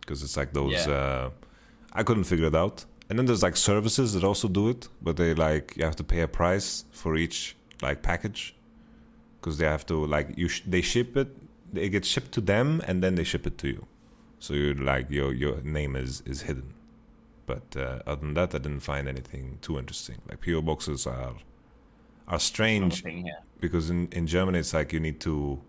because 0.00 0.22
it's 0.24 0.36
like 0.36 0.52
those. 0.52 0.72
Yeah. 0.86 0.92
Uh, 0.92 1.30
I 1.92 2.02
couldn't 2.02 2.24
figure 2.24 2.46
it 2.46 2.56
out. 2.56 2.84
And 3.08 3.16
then 3.18 3.26
there's 3.26 3.42
like 3.48 3.56
services 3.56 4.14
that 4.14 4.24
also 4.24 4.48
do 4.48 4.68
it, 4.68 4.88
but 5.00 5.16
they 5.16 5.32
like 5.34 5.74
you 5.76 5.84
have 5.84 5.96
to 5.96 6.04
pay 6.12 6.22
a 6.22 6.28
price 6.28 6.84
for 6.90 7.14
each 7.16 7.54
like 7.82 8.02
package, 8.02 8.56
because 9.38 9.58
they 9.58 9.66
have 9.66 9.84
to 9.86 10.06
like 10.06 10.26
you 10.36 10.48
sh- 10.48 10.62
they 10.66 10.80
ship 10.80 11.16
it, 11.16 11.28
it 11.74 11.90
gets 11.90 12.08
shipped 12.08 12.32
to 12.32 12.40
them 12.40 12.82
and 12.86 13.02
then 13.02 13.14
they 13.14 13.24
ship 13.24 13.46
it 13.46 13.58
to 13.58 13.68
you, 13.68 13.86
so 14.38 14.54
you 14.54 14.74
like 14.74 15.10
your 15.10 15.32
your 15.32 15.60
name 15.62 15.96
is 15.96 16.22
is 16.26 16.42
hidden. 16.42 16.74
But 17.46 17.76
uh, 17.76 18.00
other 18.06 18.20
than 18.22 18.34
that, 18.34 18.54
I 18.54 18.58
didn't 18.58 18.80
find 18.80 19.08
anything 19.08 19.58
too 19.62 19.78
interesting. 19.78 20.16
Like 20.28 20.40
PO 20.44 20.62
boxes 20.62 21.06
are 21.06 21.34
are 22.28 22.40
strange 22.40 23.02
thing, 23.02 23.26
yeah. 23.26 23.34
because 23.60 23.90
in 23.90 24.08
in 24.12 24.26
Germany 24.26 24.58
it's 24.58 24.74
like 24.74 24.92
you 24.92 25.00
need 25.00 25.20
to 25.20 25.60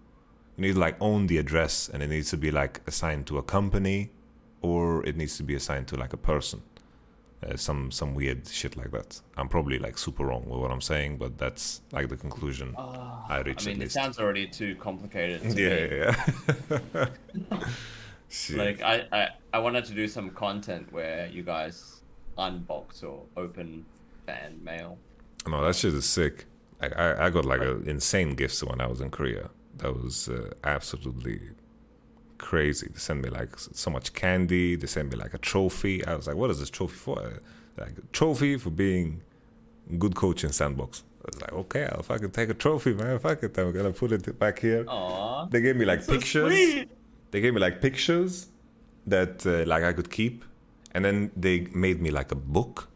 you 0.57 0.61
need 0.61 0.73
to 0.73 0.79
like 0.79 0.97
own 0.99 1.27
the 1.27 1.37
address 1.37 1.89
and 1.89 2.01
it 2.01 2.09
needs 2.09 2.29
to 2.31 2.37
be 2.37 2.51
like 2.51 2.81
assigned 2.87 3.27
to 3.27 3.37
a 3.37 3.43
company 3.43 4.11
or 4.61 5.05
it 5.05 5.15
needs 5.15 5.37
to 5.37 5.43
be 5.43 5.55
assigned 5.55 5.87
to 5.87 5.95
like 5.95 6.13
a 6.13 6.17
person. 6.17 6.61
Uh, 7.45 7.55
some 7.55 7.91
some 7.91 8.15
weird 8.15 8.47
shit 8.47 8.75
like 8.75 8.89
that. 8.91 9.21
I'm 9.37 9.47
probably 9.47 9.77
like 9.77 9.97
super 9.97 10.25
wrong 10.25 10.45
with 10.49 10.59
what 10.59 10.71
I'm 10.71 10.81
saying, 10.81 11.17
but 11.17 11.37
that's 11.37 11.81
like 11.91 12.09
the 12.09 12.17
conclusion 12.17 12.73
I 12.77 13.25
I 13.29 13.41
reached 13.41 13.67
I 13.67 13.71
mean, 13.71 13.77
it 13.77 13.83
least. 13.85 13.93
sounds 13.93 14.17
already 14.19 14.47
too 14.47 14.75
complicated. 14.75 15.41
To 15.41 15.47
yeah, 15.61 16.15
me. 16.35 16.75
yeah, 16.95 17.05
yeah. 17.51 17.65
Like 18.55 18.81
I, 18.81 19.05
I, 19.11 19.29
I 19.53 19.59
wanted 19.59 19.85
to 19.85 19.93
do 19.93 20.05
some 20.07 20.31
content 20.31 20.91
where 20.91 21.27
you 21.27 21.43
guys 21.43 22.01
unbox 22.37 23.03
or 23.03 23.23
open 23.37 23.85
fan 24.25 24.59
mail. 24.63 24.97
No, 25.47 25.63
that 25.63 25.75
shit 25.75 25.93
is 25.93 26.05
sick. 26.05 26.45
I, 26.81 26.87
I, 26.87 27.25
I 27.27 27.29
got 27.29 27.45
like 27.45 27.61
a 27.61 27.81
insane 27.83 28.35
gifts 28.35 28.61
when 28.63 28.81
I 28.81 28.87
was 28.87 28.99
in 28.99 29.11
Korea. 29.11 29.49
That 29.77 29.93
was 29.95 30.27
uh, 30.27 30.51
absolutely 30.63 31.39
crazy. 32.37 32.87
They 32.91 32.99
sent 32.99 33.23
me 33.23 33.29
like 33.29 33.57
so 33.57 33.89
much 33.89 34.13
candy. 34.13 34.75
They 34.75 34.87
sent 34.87 35.11
me 35.11 35.17
like 35.17 35.33
a 35.33 35.37
trophy. 35.37 36.05
I 36.05 36.15
was 36.15 36.27
like, 36.27 36.35
what 36.35 36.49
is 36.49 36.59
this 36.59 36.69
trophy 36.69 36.95
for? 36.95 37.41
Like 37.77 37.97
a 37.97 38.01
trophy 38.11 38.57
for 38.57 38.69
being 38.69 39.21
good 39.97 40.15
coach 40.15 40.43
in 40.43 40.51
sandbox. 40.51 41.03
I 41.23 41.29
was 41.31 41.41
like, 41.41 41.53
okay, 41.53 41.85
I'll 41.91 42.03
fucking 42.03 42.31
take 42.31 42.49
a 42.49 42.53
trophy, 42.53 42.93
man. 42.93 43.19
Fuck 43.19 43.43
it. 43.43 43.57
I'm 43.57 43.71
gonna 43.71 43.91
put 43.91 44.11
it 44.11 44.39
back 44.39 44.59
here. 44.59 44.85
Aww. 44.85 45.49
They 45.51 45.61
gave 45.61 45.75
me 45.75 45.85
like 45.85 46.03
so 46.03 46.13
pictures. 46.13 46.51
sweet. 46.51 46.89
They 47.31 47.41
gave 47.41 47.53
me 47.53 47.59
like 47.59 47.81
pictures 47.81 48.47
that 49.05 49.45
uh, 49.45 49.65
like 49.65 49.83
I 49.83 49.93
could 49.93 50.09
keep, 50.09 50.45
and 50.93 51.03
then 51.03 51.31
they 51.35 51.67
made 51.73 52.01
me 52.01 52.11
like 52.11 52.31
a 52.31 52.35
book, 52.35 52.89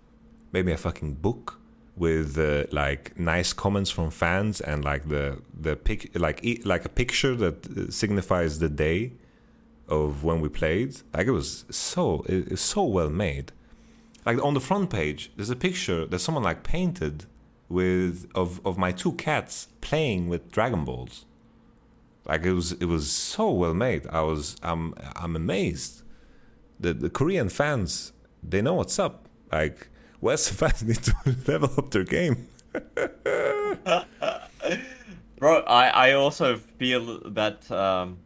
made 0.52 0.66
me 0.66 0.72
a 0.72 0.78
fucking 0.78 1.16
book 1.16 1.60
with 1.98 2.38
uh, 2.38 2.64
like 2.72 3.18
nice 3.20 3.54
comments 3.54 3.90
from 3.90 4.10
fans 4.10 4.62
and 4.62 4.84
like 4.84 5.10
the 5.10 5.38
the 5.60 5.76
pic 5.76 6.18
like 6.18 6.42
like 6.64 6.86
a 6.86 6.90
picture 6.90 7.36
that 7.36 7.58
uh, 7.68 7.92
signifies 7.92 8.60
the 8.60 8.70
day 8.70 9.12
of 9.92 10.24
when 10.24 10.42
we 10.42 10.50
played. 10.50 11.02
Like 11.14 11.28
it 11.28 11.32
was 11.32 11.66
so 11.70 12.24
it, 12.28 12.54
it's 12.54 12.62
so 12.62 12.84
well 12.84 13.10
made. 13.10 13.52
Like 14.26 14.44
on 14.44 14.54
the 14.54 14.60
front 14.60 14.90
page, 14.90 15.32
there's 15.36 15.50
a 15.50 15.56
picture 15.56 16.06
that 16.06 16.20
someone 16.20 16.44
like 16.44 16.64
painted 16.64 17.26
with 17.70 18.30
of 18.34 18.66
of 18.66 18.78
my 18.78 18.92
two 18.92 19.14
cats 19.14 19.68
playing 19.82 20.30
with 20.30 20.52
Dragon 20.52 20.86
Balls. 20.86 21.26
Like 22.26 22.44
it 22.44 22.54
was 22.54 22.72
it 22.74 22.86
was 22.86 23.12
so 23.12 23.52
well 23.52 23.74
made. 23.74 24.08
I 24.08 24.22
was 24.22 24.56
I'm 24.64 24.94
I'm 25.16 25.36
amazed. 25.36 26.04
The 26.80 26.94
the 26.94 27.10
Korean 27.10 27.50
fans 27.50 28.14
they 28.42 28.62
know 28.62 28.76
what's 28.76 28.98
up. 28.98 29.28
Like 29.52 29.90
Western 30.22 30.58
fans 30.70 30.84
need 30.84 31.04
to 31.04 31.16
level 31.52 31.72
up 31.78 31.92
their 31.92 32.04
game. 32.04 32.48
Bro, 35.38 35.62
I, 35.62 35.88
I 35.88 36.12
also 36.12 36.58
feel 36.58 37.20
that 37.32 37.70
um, 37.72 38.20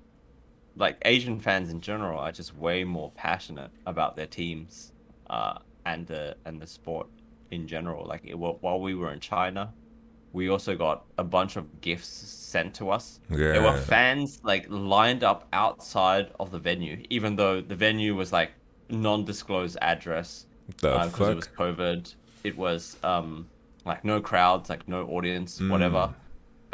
like 0.75 0.97
Asian 1.05 1.39
fans 1.39 1.69
in 1.69 1.79
general 1.81 2.19
are 2.19 2.31
just 2.31 2.55
way 2.55 2.83
more 2.83 3.11
passionate 3.15 3.71
about 3.85 4.15
their 4.15 4.25
teams 4.27 4.91
uh, 5.29 5.57
and 5.85 6.05
the 6.07 6.35
and 6.45 6.61
the 6.61 6.67
sport 6.67 7.07
in 7.51 7.67
general. 7.67 8.05
Like 8.05 8.21
it, 8.25 8.37
while 8.37 8.79
we 8.79 8.95
were 8.95 9.11
in 9.13 9.19
China, 9.19 9.73
we 10.33 10.49
also 10.49 10.75
got 10.75 11.05
a 11.17 11.23
bunch 11.23 11.55
of 11.55 11.79
gifts 11.81 12.07
sent 12.07 12.73
to 12.75 12.89
us. 12.89 13.19
Yeah. 13.29 13.53
There 13.53 13.61
were 13.61 13.77
fans 13.77 14.39
like 14.43 14.65
lined 14.69 15.23
up 15.23 15.47
outside 15.53 16.31
of 16.39 16.51
the 16.51 16.59
venue, 16.59 17.03
even 17.09 17.35
though 17.35 17.61
the 17.61 17.75
venue 17.75 18.15
was 18.15 18.33
like 18.33 18.51
non-disclosed 18.89 19.77
address 19.81 20.45
The 20.81 20.91
uh, 20.93 21.05
because 21.07 21.29
it 21.29 21.35
was? 21.35 21.47
COVID. 21.47 22.15
It 22.43 22.57
was 22.57 22.97
um 23.03 23.47
like 23.85 24.03
no 24.03 24.19
crowds, 24.19 24.69
like 24.69 24.87
no 24.87 25.05
audience, 25.07 25.59
Mm. 25.59 25.69
whatever. 25.69 26.13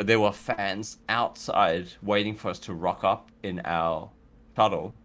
But 0.01 0.07
there 0.07 0.19
were 0.19 0.31
fans 0.31 0.97
outside 1.09 1.89
waiting 2.01 2.33
for 2.33 2.49
us 2.49 2.57
to 2.61 2.73
rock 2.73 3.03
up 3.03 3.29
in 3.43 3.61
our 3.65 4.09
shuttle, 4.55 4.95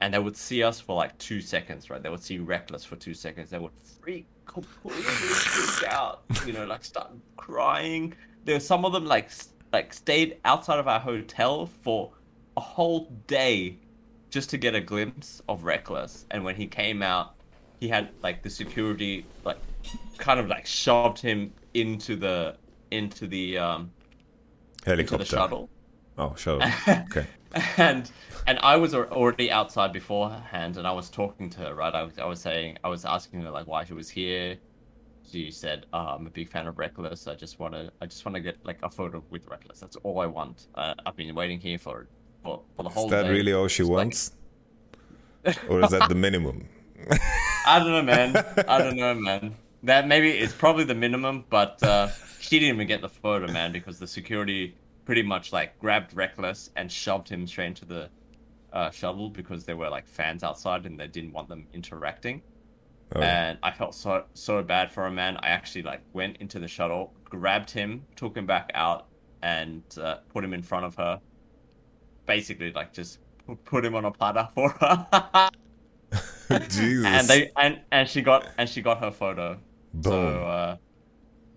and 0.00 0.12
they 0.12 0.18
would 0.18 0.36
see 0.36 0.64
us 0.64 0.80
for 0.80 0.96
like 0.96 1.16
two 1.18 1.40
seconds, 1.40 1.88
right? 1.88 2.02
They 2.02 2.08
would 2.08 2.24
see 2.24 2.40
Rekkles 2.40 2.84
for 2.84 2.96
two 2.96 3.14
seconds. 3.14 3.50
They 3.50 3.60
would 3.60 3.70
freak 4.00 4.26
completely 4.46 5.02
freak 5.04 5.88
out, 5.92 6.22
you 6.44 6.52
know, 6.52 6.66
like 6.66 6.84
start 6.84 7.12
crying. 7.36 8.12
There 8.44 8.56
were 8.56 8.60
some 8.60 8.84
of 8.84 8.92
them 8.92 9.04
like 9.06 9.30
like 9.72 9.94
stayed 9.94 10.38
outside 10.44 10.80
of 10.80 10.88
our 10.88 10.98
hotel 10.98 11.66
for 11.66 12.10
a 12.56 12.60
whole 12.60 13.08
day 13.28 13.78
just 14.30 14.50
to 14.50 14.58
get 14.58 14.74
a 14.74 14.80
glimpse 14.80 15.40
of 15.48 15.62
Rekkles. 15.62 16.24
And 16.32 16.42
when 16.42 16.56
he 16.56 16.66
came 16.66 17.04
out, 17.04 17.36
he 17.78 17.86
had 17.86 18.08
like 18.20 18.42
the 18.42 18.50
security 18.50 19.26
like 19.44 19.58
kind 20.18 20.40
of 20.40 20.48
like 20.48 20.66
shoved 20.66 21.20
him 21.20 21.52
into 21.74 22.16
the 22.16 22.56
into 22.90 23.28
the 23.28 23.56
um 23.56 23.92
Helicopter. 24.84 25.18
the 25.18 25.24
shuttle. 25.24 25.68
Oh, 26.18 26.34
shuttle. 26.36 26.68
okay. 26.88 27.26
and 27.76 28.10
and 28.46 28.58
I 28.62 28.76
was 28.76 28.94
already 28.94 29.50
outside 29.50 29.92
beforehand, 29.92 30.76
and 30.76 30.86
I 30.86 30.92
was 30.92 31.08
talking 31.10 31.50
to 31.50 31.60
her. 31.60 31.74
Right, 31.74 31.94
I 31.94 32.02
was 32.02 32.18
I 32.18 32.24
was 32.26 32.40
saying 32.40 32.78
I 32.84 32.88
was 32.88 33.04
asking 33.04 33.42
her 33.42 33.50
like 33.50 33.66
why 33.66 33.84
she 33.84 33.94
was 33.94 34.08
here. 34.08 34.56
She 35.30 35.50
said, 35.50 35.86
oh, 35.92 35.98
"I'm 35.98 36.26
a 36.26 36.30
big 36.30 36.48
fan 36.48 36.66
of 36.66 36.74
Rekkles. 36.76 37.28
I 37.30 37.34
just 37.34 37.58
want 37.58 37.74
to 37.74 37.92
I 38.00 38.06
just 38.06 38.24
want 38.24 38.34
to 38.34 38.40
get 38.40 38.56
like 38.64 38.78
a 38.82 38.90
photo 38.90 39.22
with 39.30 39.46
Rekkles. 39.46 39.80
That's 39.80 39.96
all 39.96 40.20
I 40.20 40.26
want. 40.26 40.66
Uh, 40.74 40.94
I've 41.06 41.16
been 41.16 41.34
waiting 41.34 41.60
here 41.60 41.78
for 41.78 42.06
for, 42.42 42.62
for 42.76 42.82
the 42.82 42.88
whole 42.88 43.06
Is 43.06 43.10
that 43.12 43.22
day." 43.24 43.30
really 43.30 43.52
all 43.52 43.68
she 43.68 43.82
Just, 43.82 43.90
like, 43.90 43.96
wants? 43.96 44.32
or 45.68 45.82
is 45.82 45.90
that 45.90 46.08
the 46.08 46.14
minimum? 46.14 46.68
I 47.66 47.78
don't 47.78 47.90
know, 47.90 48.02
man. 48.02 48.36
I 48.68 48.78
don't 48.78 48.96
know, 48.96 49.14
man. 49.14 49.54
That 49.84 50.06
maybe 50.06 50.30
it's 50.30 50.52
probably 50.52 50.84
the 50.84 50.94
minimum, 50.94 51.44
but 51.48 51.82
uh, 51.82 52.08
she 52.50 52.58
didn't 52.58 52.74
even 52.74 52.88
get 52.88 53.00
the 53.00 53.08
photo, 53.08 53.46
man, 53.52 53.70
because 53.70 54.00
the 54.00 54.08
security 54.08 54.74
pretty 55.04 55.22
much 55.22 55.52
like 55.52 55.78
grabbed 55.78 56.16
Rekkles 56.16 56.70
and 56.74 56.90
shoved 56.90 57.28
him 57.28 57.46
straight 57.46 57.68
into 57.68 57.84
the 57.84 58.10
uh, 58.72 58.90
shuttle 58.90 59.30
because 59.30 59.64
there 59.64 59.76
were 59.76 59.88
like 59.88 60.04
fans 60.08 60.42
outside 60.42 60.84
and 60.84 60.98
they 60.98 61.06
didn't 61.06 61.30
want 61.30 61.48
them 61.48 61.68
interacting. 61.72 62.42
Oh. 63.14 63.20
And 63.20 63.56
I 63.62 63.70
felt 63.70 63.94
so 63.94 64.24
so 64.34 64.64
bad 64.64 64.90
for 64.90 65.06
him, 65.06 65.14
man. 65.14 65.36
I 65.36 65.50
actually 65.50 65.82
like 65.82 66.00
went 66.12 66.38
into 66.38 66.58
the 66.58 66.66
shuttle, 66.66 67.12
grabbed 67.22 67.70
him, 67.70 68.04
took 68.16 68.36
him 68.36 68.46
back 68.46 68.72
out, 68.74 69.06
and 69.42 69.84
uh, 70.02 70.16
put 70.28 70.42
him 70.42 70.52
in 70.52 70.62
front 70.64 70.86
of 70.86 70.96
her. 70.96 71.20
Basically, 72.26 72.72
like 72.72 72.92
just 72.92 73.20
put 73.64 73.84
him 73.84 73.94
on 73.94 74.06
a 74.06 74.10
platter 74.10 74.48
for 74.56 74.70
her. 74.70 75.50
Jesus. 76.68 77.06
and 77.06 77.28
they 77.28 77.52
and 77.56 77.78
and 77.92 78.08
she 78.08 78.22
got 78.22 78.48
and 78.58 78.68
she 78.68 78.82
got 78.82 78.98
her 78.98 79.12
photo. 79.12 79.56
So 80.02 80.10
Boom. 80.10 80.44
uh, 80.44 80.76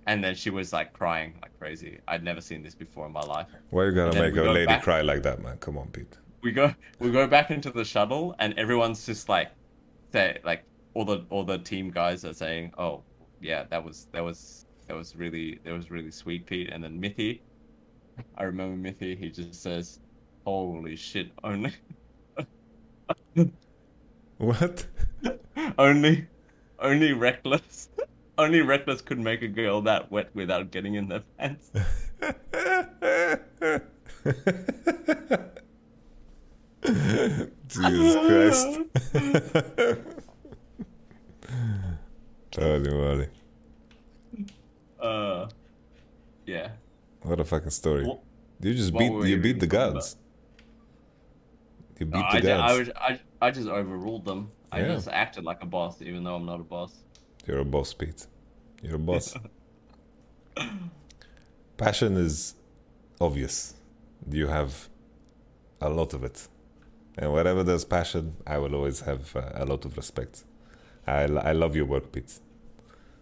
and 0.07 0.23
then 0.23 0.35
she 0.35 0.49
was 0.49 0.73
like 0.73 0.93
crying 0.93 1.35
like 1.41 1.57
crazy. 1.59 1.99
I'd 2.07 2.23
never 2.23 2.41
seen 2.41 2.61
this 2.63 2.75
before 2.75 3.05
in 3.05 3.11
my 3.13 3.21
life. 3.21 3.47
Why 3.69 3.83
are 3.83 3.89
you 3.89 3.95
gotta 3.95 4.19
make 4.19 4.33
a 4.33 4.35
go 4.35 4.51
lady 4.51 4.65
back- 4.67 4.83
cry 4.83 5.01
like 5.01 5.23
that, 5.23 5.41
man? 5.41 5.57
Come 5.57 5.77
on, 5.77 5.87
Pete. 5.89 6.17
We 6.41 6.51
go 6.51 6.73
we 6.99 7.11
go 7.11 7.25
back 7.27 7.51
into 7.51 7.71
the 7.71 7.85
shuttle 7.85 8.35
and 8.39 8.53
everyone's 8.57 9.05
just 9.05 9.29
like 9.29 9.51
say 10.11 10.39
like 10.43 10.63
all 10.93 11.05
the 11.05 11.25
all 11.29 11.43
the 11.43 11.57
team 11.57 11.89
guys 11.89 12.25
are 12.25 12.33
saying, 12.33 12.73
Oh, 12.77 13.03
yeah, 13.41 13.63
that 13.69 13.83
was 13.83 14.07
that 14.11 14.23
was 14.23 14.65
that 14.87 14.95
was 14.95 15.15
really 15.15 15.59
that 15.63 15.71
was 15.73 15.89
really 15.89 16.11
sweet, 16.11 16.45
Pete. 16.45 16.69
And 16.71 16.83
then 16.83 16.99
Mithy, 16.99 17.41
I 18.37 18.43
remember 18.43 18.75
Mithy, 18.89 19.17
he 19.17 19.29
just 19.29 19.55
says, 19.61 19.99
Holy 20.45 20.95
shit, 20.97 21.31
only 21.43 21.71
What? 24.37 24.85
only 25.77 26.27
only 26.79 27.09
Rekkles 27.11 27.87
only 28.37 28.59
Rekkles 28.59 29.03
could 29.03 29.19
make 29.19 29.41
a 29.41 29.47
girl 29.47 29.81
that 29.83 30.11
wet 30.11 30.29
without 30.33 30.71
getting 30.71 30.95
in 30.95 31.07
their 31.07 31.23
pants. 31.37 31.71
Jesus 37.67 38.15
Christ. 38.27 38.79
Holy 42.55 42.89
moly. 42.93 43.27
Uh 44.99 45.47
yeah. 46.45 46.69
What 47.21 47.39
a 47.39 47.43
fucking 47.45 47.69
story. 47.71 48.05
What- 48.05 48.21
You 48.61 48.73
just 48.73 48.93
beat 48.95 49.11
you 49.11 49.37
beat 49.37 49.59
the 49.59 49.67
gods. 49.67 50.15
You 51.99 52.05
beat 52.05 52.19
No, 52.19 52.27
the 52.31 52.37
I, 52.37 52.41
gods. 52.41 52.73
I, 52.73 52.77
was, 52.79 52.89
I, 52.95 53.19
I 53.47 53.51
just 53.51 53.67
overruled 53.67 54.25
them. 54.25 54.51
I 54.71 54.79
Yeah. 54.81 54.95
just 54.95 55.07
acted 55.07 55.43
like 55.43 55.61
a 55.61 55.65
boss, 55.65 56.01
even 56.01 56.23
though 56.23 56.35
I'm 56.35 56.45
not 56.45 56.59
a 56.59 56.63
boss. 56.63 56.93
You're 57.45 57.59
a 57.59 57.65
boss, 57.65 57.93
Pete. 57.93 58.25
You're 58.81 58.95
a 58.95 58.99
boss. 58.99 59.35
Passion 61.77 62.17
is 62.17 62.55
obvious. 63.19 63.73
You 64.29 64.47
have 64.47 64.87
a 65.81 65.89
lot 65.89 66.13
of 66.13 66.23
it. 66.23 66.47
And 67.17 67.31
wherever 67.33 67.63
there's 67.63 67.85
passion, 67.85 68.35
I 68.47 68.57
will 68.57 68.73
always 68.75 69.01
have 69.01 69.35
uh, 69.35 69.41
a 69.55 69.65
lot 69.65 69.85
of 69.85 69.97
respect. 69.97 70.43
I, 71.05 71.23
I 71.23 71.51
love 71.51 71.75
your 71.75 71.85
work, 71.85 72.11
Pete. 72.11 72.39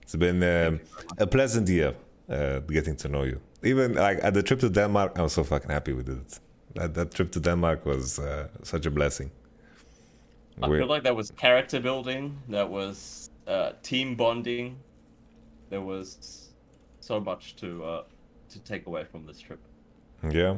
It's 0.03 0.15
been 0.15 0.43
um, 0.43 0.79
a 1.17 1.27
pleasant 1.27 1.67
year 1.67 1.95
uh, 2.29 2.59
getting 2.59 2.95
to 2.97 3.09
know 3.09 3.23
you. 3.23 3.41
Even 3.63 3.93
like 3.95 4.19
at 4.23 4.33
the 4.33 4.43
trip 4.43 4.59
to 4.61 4.69
Denmark, 4.69 5.17
I'm 5.17 5.29
so 5.29 5.43
fucking 5.43 5.69
happy 5.69 5.93
we 5.93 6.03
did 6.03 6.17
it. 6.19 6.39
That, 6.75 6.93
that 6.93 7.11
trip 7.11 7.31
to 7.33 7.39
Denmark 7.39 7.85
was 7.85 8.19
uh, 8.19 8.47
such 8.63 8.85
a 8.85 8.91
blessing. 8.91 9.31
I 10.61 10.69
We- 10.69 10.77
feel 10.77 10.87
like 10.87 11.03
that 11.03 11.15
was 11.15 11.31
character 11.31 11.79
building, 11.79 12.37
there 12.47 12.67
was 12.67 13.20
uh, 13.51 13.73
team 13.83 14.15
bonding, 14.15 14.77
there 15.69 15.81
was 15.81 16.49
so 16.99 17.19
much 17.19 17.55
to 17.57 17.83
uh, 17.83 18.03
to 18.49 18.59
take 18.59 18.87
away 18.87 19.03
from 19.03 19.25
this 19.25 19.39
trip. 19.39 19.59
Yeah, 20.29 20.57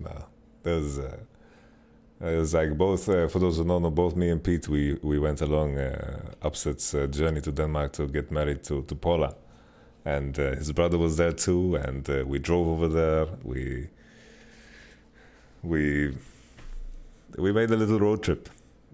no, 0.00 0.24
there's. 0.62 0.98
Uh, 0.98 1.18
it 2.20 2.36
was 2.36 2.52
like 2.52 2.76
both. 2.76 3.08
Uh, 3.08 3.28
for 3.28 3.38
those 3.38 3.56
who 3.56 3.64
don't 3.64 3.82
know, 3.82 3.90
both 3.90 4.16
me 4.16 4.30
and 4.30 4.42
Pete, 4.42 4.68
we 4.68 4.98
we 5.02 5.18
went 5.18 5.40
along 5.40 5.78
uh, 5.78 6.32
Upset's 6.42 6.94
uh, 6.94 7.06
journey 7.06 7.40
to 7.40 7.52
Denmark 7.52 7.92
to 7.92 8.06
get 8.06 8.30
married 8.30 8.62
to 8.64 8.82
to 8.82 8.94
Paula, 8.94 9.34
and 10.04 10.38
uh, 10.38 10.54
his 10.56 10.72
brother 10.72 10.98
was 10.98 11.16
there 11.16 11.32
too, 11.32 11.76
and 11.76 12.08
uh, 12.10 12.24
we 12.26 12.38
drove 12.38 12.68
over 12.68 12.88
there. 12.88 13.26
We 13.42 13.88
we 15.62 16.14
we 17.38 17.52
made 17.52 17.70
a 17.70 17.76
little 17.76 18.00
road 18.00 18.22
trip. 18.22 18.48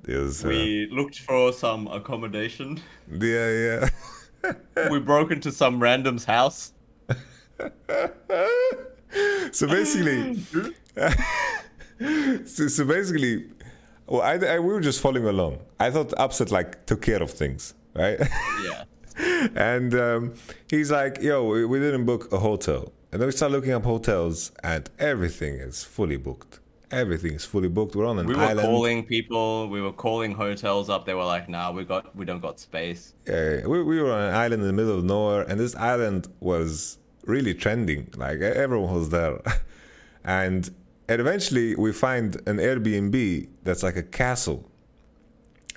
Was. 0.07 0.44
Uh, 0.44 0.49
We 0.49 0.89
looked 0.91 1.18
for 1.18 1.52
some 1.52 1.86
accommodation. 1.89 2.81
yeah, 3.10 3.89
yeah. 4.44 4.52
we 4.91 5.01
broke 5.01 5.31
into 5.33 5.51
some 5.52 5.83
random's 5.83 6.25
house. 6.25 6.73
so 9.52 9.67
basically, 9.67 10.39
so, 12.44 12.68
so 12.68 12.85
basically, 12.85 13.47
well, 14.07 14.23
I, 14.23 14.35
I, 14.35 14.59
we 14.59 14.73
were 14.73 14.81
just 14.81 15.01
following 15.01 15.26
along. 15.26 15.59
I 15.81 15.91
thought 15.91 16.12
Upset 16.18 16.51
like 16.51 16.86
took 16.86 17.02
care 17.02 17.23
of 17.23 17.31
things, 17.31 17.75
right? 17.94 18.18
Yeah. 18.65 18.85
and 19.57 19.94
um, 19.94 20.35
he's 20.68 20.91
like, 20.91 21.23
"Yo, 21.23 21.44
we, 21.44 21.65
we 21.65 21.78
didn't 21.78 22.05
book 22.05 22.31
a 22.33 22.39
hotel," 22.39 22.93
and 23.10 23.20
then 23.20 23.26
we 23.26 23.33
start 23.33 23.52
looking 23.52 23.73
up 23.73 23.85
hotels, 23.85 24.52
and 24.62 24.91
everything 24.99 25.55
is 25.55 25.83
fully 25.83 26.18
booked. 26.18 26.60
Everything 26.90 27.32
is 27.32 27.44
fully 27.44 27.68
booked. 27.68 27.97
We're 27.97 28.06
on 28.06 28.18
an 28.18 28.26
island. 28.26 28.28
We 28.28 28.34
were 28.36 28.48
island. 28.48 28.68
calling 28.68 29.05
people. 29.05 29.68
We 29.68 29.81
were 29.81 29.92
calling 29.92 30.32
hotels 30.32 30.89
up. 30.89 31.05
They 31.05 31.15
were 31.15 31.24
like, 31.24 31.48
"Nah, 31.48 31.73
we 31.73 31.84
got 31.84 32.15
we 32.15 32.24
don't 32.24 32.40
got 32.40 32.60
space." 32.60 33.15
Yeah, 33.26 33.66
we, 33.66 33.82
we 33.82 34.00
were 34.00 34.12
on 34.12 34.20
an 34.28 34.34
island 34.34 34.62
in 34.62 34.68
the 34.68 34.73
middle 34.73 34.97
of 34.97 35.05
nowhere, 35.05 35.42
and 35.42 35.58
this 35.58 35.74
island 35.74 36.28
was 36.39 36.98
really 37.24 37.55
trending. 37.55 38.08
Like 38.16 38.40
everyone 38.40 38.94
was 38.94 39.10
there, 39.10 39.40
and 40.24 40.70
and 41.08 41.20
eventually 41.20 41.74
we 41.74 41.92
find 41.92 42.36
an 42.47 42.58
Airbnb 42.58 43.48
that's 43.65 43.82
like 43.82 43.97
a 43.97 44.02
castle, 44.05 44.70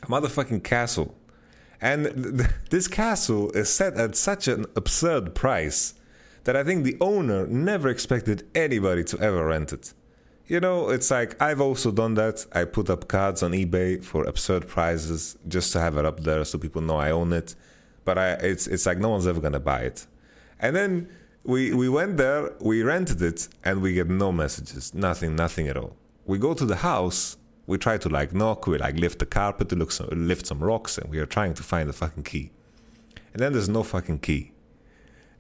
a 0.04 0.06
motherfucking 0.06 0.64
castle, 0.64 1.16
and 1.82 2.06
th- 2.06 2.38
th- 2.38 2.50
this 2.70 2.88
castle 2.88 3.50
is 3.52 3.74
set 3.74 3.96
at 3.96 4.16
such 4.16 4.48
an 4.48 4.68
absurd 4.76 5.34
price 5.34 5.96
that 6.44 6.56
I 6.56 6.64
think 6.64 6.84
the 6.84 6.98
owner 7.02 7.48
never 7.48 7.90
expected 7.90 8.48
anybody 8.54 9.04
to 9.06 9.20
ever 9.20 9.46
rent 9.48 9.74
it. 9.74 9.94
You 10.50 10.60
know, 10.60 10.90
it's 10.90 11.12
like 11.12 11.40
I've 11.40 11.62
also 11.62 11.92
done 11.92 12.16
that. 12.16 12.44
I 12.52 12.66
put 12.66 12.90
up 12.90 13.08
cards 13.08 13.44
on 13.44 13.52
eBay 13.52 14.04
for 14.04 14.24
absurd 14.24 14.68
prices 14.68 15.38
just 15.48 15.72
to 15.74 15.80
have 15.80 15.96
it 15.96 16.06
up 16.06 16.22
there 16.22 16.44
so 16.44 16.58
people 16.58 16.82
know 16.82 16.98
I 16.98 17.12
own 17.12 17.32
it. 17.34 17.54
But 18.04 18.18
I, 18.18 18.32
it's 18.32 18.66
it's 18.66 18.88
like 18.88 18.98
no 18.98 19.10
one's 19.10 19.28
ever 19.28 19.40
gonna 19.40 19.60
buy 19.60 19.82
it. 19.82 20.08
And 20.60 20.76
then 20.76 21.08
we 21.44 21.72
we 21.72 21.88
went 21.88 22.18
there, 22.18 22.52
we 22.62 22.82
rented 22.82 23.22
it, 23.22 23.48
and 23.64 23.84
we 23.84 23.94
get 23.94 24.10
no 24.10 24.32
messages, 24.32 24.92
nothing, 24.96 25.36
nothing 25.36 25.68
at 25.68 25.78
all. 25.78 25.96
We 26.26 26.40
go 26.40 26.56
to 26.56 26.66
the 26.66 26.78
house, 26.78 27.38
we 27.68 27.78
try 27.78 28.00
to 28.00 28.10
like 28.10 28.34
knock, 28.34 28.66
we 28.66 28.80
like 28.80 28.98
lift 28.98 29.20
the 29.20 29.28
carpet, 29.28 29.70
to 29.70 29.76
look 29.76 29.92
some, 29.92 30.10
lift 30.12 30.48
some 30.48 30.64
rocks, 30.64 30.98
and 30.98 31.12
we 31.12 31.20
are 31.20 31.28
trying 31.28 31.54
to 31.54 31.64
find 31.64 31.88
the 31.88 31.94
fucking 31.94 32.24
key. 32.24 32.50
And 33.34 33.40
then 33.40 33.54
there's 33.54 33.70
no 33.70 33.84
fucking 33.84 34.20
key. 34.20 34.54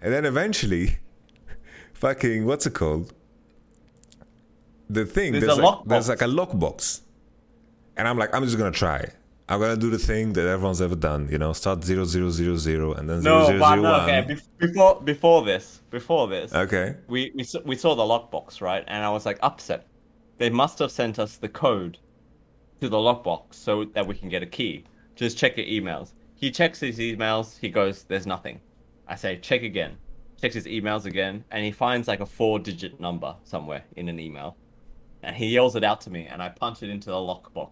And 0.01 0.13
then 0.13 0.23
eventually, 0.23 0.99
fucking 1.93 2.45
what's 2.45 2.67
it 2.67 2.75
called? 2.75 3.11
The 4.89 5.05
thing 5.05 5.33
There's 5.33 5.45
there's, 5.45 5.57
a 5.57 5.61
like, 5.61 5.85
there's 5.85 6.09
like 6.09 6.21
a 6.21 6.25
lockbox, 6.25 7.01
and 7.97 8.07
I'm 8.07 8.17
like, 8.17 8.33
I'm 8.33 8.43
just 8.43 8.57
gonna 8.57 8.71
try. 8.71 9.07
I'm 9.47 9.59
gonna 9.59 9.77
do 9.77 9.89
the 9.89 9.97
thing 9.99 10.33
that 10.33 10.47
everyone's 10.47 10.81
ever 10.81 10.95
done, 10.95 11.27
you 11.31 11.37
know, 11.37 11.53
start 11.53 11.83
zero 11.83 12.05
zero 12.05 12.29
zero 12.29 12.55
zero 12.57 12.93
and 12.93 13.09
then 13.09 13.21
zero 13.21 13.39
No, 13.39 13.45
zero 13.47 13.59
but 13.59 13.69
zero 13.75 13.81
no, 13.81 13.91
one. 13.91 14.01
okay. 14.09 14.33
bef- 14.33 14.47
Before 14.57 15.01
before 15.01 15.43
this, 15.45 15.81
before 15.91 16.27
this, 16.27 16.53
Okay. 16.53 16.95
we 17.07 17.31
we 17.35 17.43
saw, 17.43 17.59
we 17.65 17.75
saw 17.75 17.95
the 17.95 18.03
lockbox 18.03 18.61
right, 18.61 18.83
and 18.87 19.03
I 19.03 19.09
was 19.09 19.25
like 19.25 19.37
Upset. 19.43 19.85
They 20.37 20.49
must 20.49 20.79
have 20.79 20.91
sent 20.91 21.19
us 21.19 21.37
the 21.37 21.49
code 21.49 21.97
to 22.81 22.89
the 22.89 22.97
lockbox 22.97 23.53
so 23.55 23.85
that 23.85 24.07
we 24.07 24.15
can 24.15 24.29
get 24.29 24.41
a 24.41 24.45
key. 24.47 24.85
Just 25.15 25.37
check 25.37 25.57
your 25.57 25.65
emails. 25.65 26.13
He 26.35 26.49
checks 26.49 26.79
his 26.79 26.97
emails. 26.99 27.57
He 27.59 27.69
goes, 27.69 28.03
"There's 28.03 28.25
nothing." 28.25 28.59
I 29.07 29.15
say, 29.15 29.37
"Check 29.37 29.63
again." 29.63 29.97
Checks 30.41 30.55
his 30.55 30.65
emails 30.67 31.05
again, 31.05 31.43
and 31.51 31.65
he 31.65 31.71
finds 31.71 32.07
like 32.07 32.21
a 32.21 32.25
four-digit 32.25 32.99
number 32.99 33.35
somewhere 33.43 33.83
in 33.97 34.07
an 34.07 34.19
email, 34.21 34.55
and 35.23 35.35
he 35.35 35.47
yells 35.47 35.75
it 35.75 35.83
out 35.83 36.01
to 36.01 36.09
me, 36.09 36.27
and 36.27 36.41
I 36.41 36.49
punch 36.49 36.83
it 36.83 36.89
into 36.89 37.09
the 37.09 37.15
lockbox, 37.15 37.71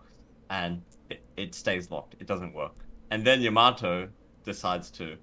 and 0.50 0.82
it, 1.10 1.22
it 1.36 1.56
stays 1.56 1.92
locked. 1.92 2.16
It 2.20 2.28
doesn't 2.28 2.54
work. 2.54 2.76
And 3.12 3.26
then 3.26 3.42
Yamato 3.42 4.10
decides 4.44 4.92
to 4.92 5.18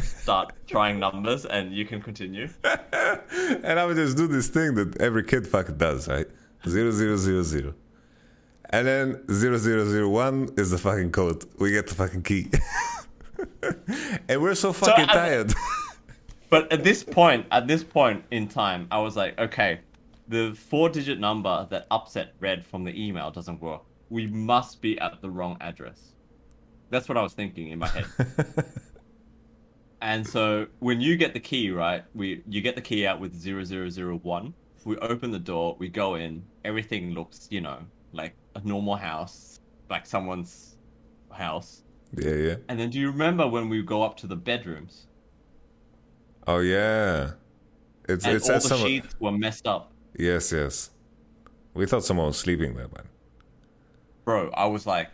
start 0.00 0.52
trying 0.66 0.98
numbers, 0.98 1.46
and 1.46 1.72
you 1.72 1.86
can 1.86 2.02
continue. 2.02 2.48
and 2.64 3.78
I 3.78 3.86
would 3.86 3.96
just 3.96 4.16
do 4.16 4.26
this 4.26 4.48
thing 4.48 4.74
that 4.74 5.00
every 5.00 5.24
kid 5.24 5.46
fucking 5.46 5.78
does, 5.78 6.08
right? 6.08 6.26
Zero 6.68 6.90
zero 6.90 7.16
zero 7.16 7.42
zero. 7.42 7.74
And 8.70 8.86
then 8.86 9.24
zero 9.32 9.56
zero 9.56 9.84
zero 9.88 10.08
one 10.08 10.48
is 10.56 10.70
the 10.70 10.78
fucking 10.78 11.12
code. 11.12 11.44
We 11.58 11.70
get 11.70 11.86
the 11.86 11.94
fucking 11.94 12.22
key. 12.22 12.50
and 14.28 14.42
we're 14.42 14.54
so 14.54 14.72
fucking 14.72 15.04
at- 15.04 15.12
tired. 15.12 15.54
But 16.48 16.72
at 16.72 16.84
this 16.84 17.02
point, 17.02 17.46
at 17.50 17.66
this 17.66 17.82
point 17.82 18.24
in 18.30 18.46
time, 18.46 18.86
I 18.90 19.00
was 19.00 19.16
like, 19.16 19.38
okay, 19.38 19.80
the 20.28 20.54
four-digit 20.54 21.18
number 21.18 21.66
that 21.70 21.86
Upset 21.90 22.34
read 22.40 22.64
from 22.64 22.84
the 22.84 23.00
email 23.00 23.30
doesn't 23.30 23.60
work. 23.60 23.82
We 24.10 24.26
must 24.26 24.80
be 24.80 24.98
at 24.98 25.20
the 25.20 25.30
wrong 25.30 25.56
address. 25.60 26.12
That's 26.90 27.08
what 27.08 27.18
I 27.18 27.22
was 27.22 27.32
thinking 27.32 27.68
in 27.68 27.78
my 27.78 27.88
head. 27.88 28.06
and 30.00 30.26
so 30.26 30.66
when 30.78 31.00
you 31.00 31.16
get 31.16 31.34
the 31.34 31.40
key, 31.40 31.70
right? 31.70 32.04
We 32.14 32.42
you 32.48 32.60
get 32.60 32.76
the 32.76 32.82
key 32.82 33.06
out 33.06 33.20
with 33.20 33.34
0001. 33.34 34.54
We 34.84 34.96
open 34.98 35.32
the 35.32 35.38
door, 35.40 35.74
we 35.80 35.88
go 35.88 36.14
in, 36.14 36.44
everything 36.64 37.12
looks, 37.12 37.48
you 37.50 37.60
know, 37.60 37.78
like 38.12 38.36
a 38.54 38.60
normal 38.64 38.94
house, 38.94 39.58
like 39.90 40.06
someone's 40.06 40.76
house. 41.32 41.82
yeah, 42.16 42.34
yeah. 42.34 42.54
And 42.68 42.78
then 42.78 42.90
do 42.90 43.00
you 43.00 43.10
remember 43.10 43.48
when 43.48 43.68
we 43.68 43.82
go 43.82 44.04
up 44.04 44.16
to 44.18 44.28
the 44.28 44.36
bedrooms? 44.36 45.08
Oh 46.46 46.60
yeah. 46.60 47.32
It's 48.08 48.24
and 48.24 48.36
it's 48.36 48.48
all 48.48 48.56
the 48.56 48.60
some 48.60 48.78
sheets 48.78 49.14
were 49.18 49.32
messed 49.32 49.66
up. 49.66 49.92
Yes, 50.18 50.52
yes. 50.52 50.90
We 51.74 51.86
thought 51.86 52.04
someone 52.04 52.26
was 52.26 52.38
sleeping 52.38 52.74
there, 52.74 52.88
man. 52.88 53.08
Bro, 54.24 54.50
I 54.54 54.66
was 54.66 54.86
like, 54.86 55.10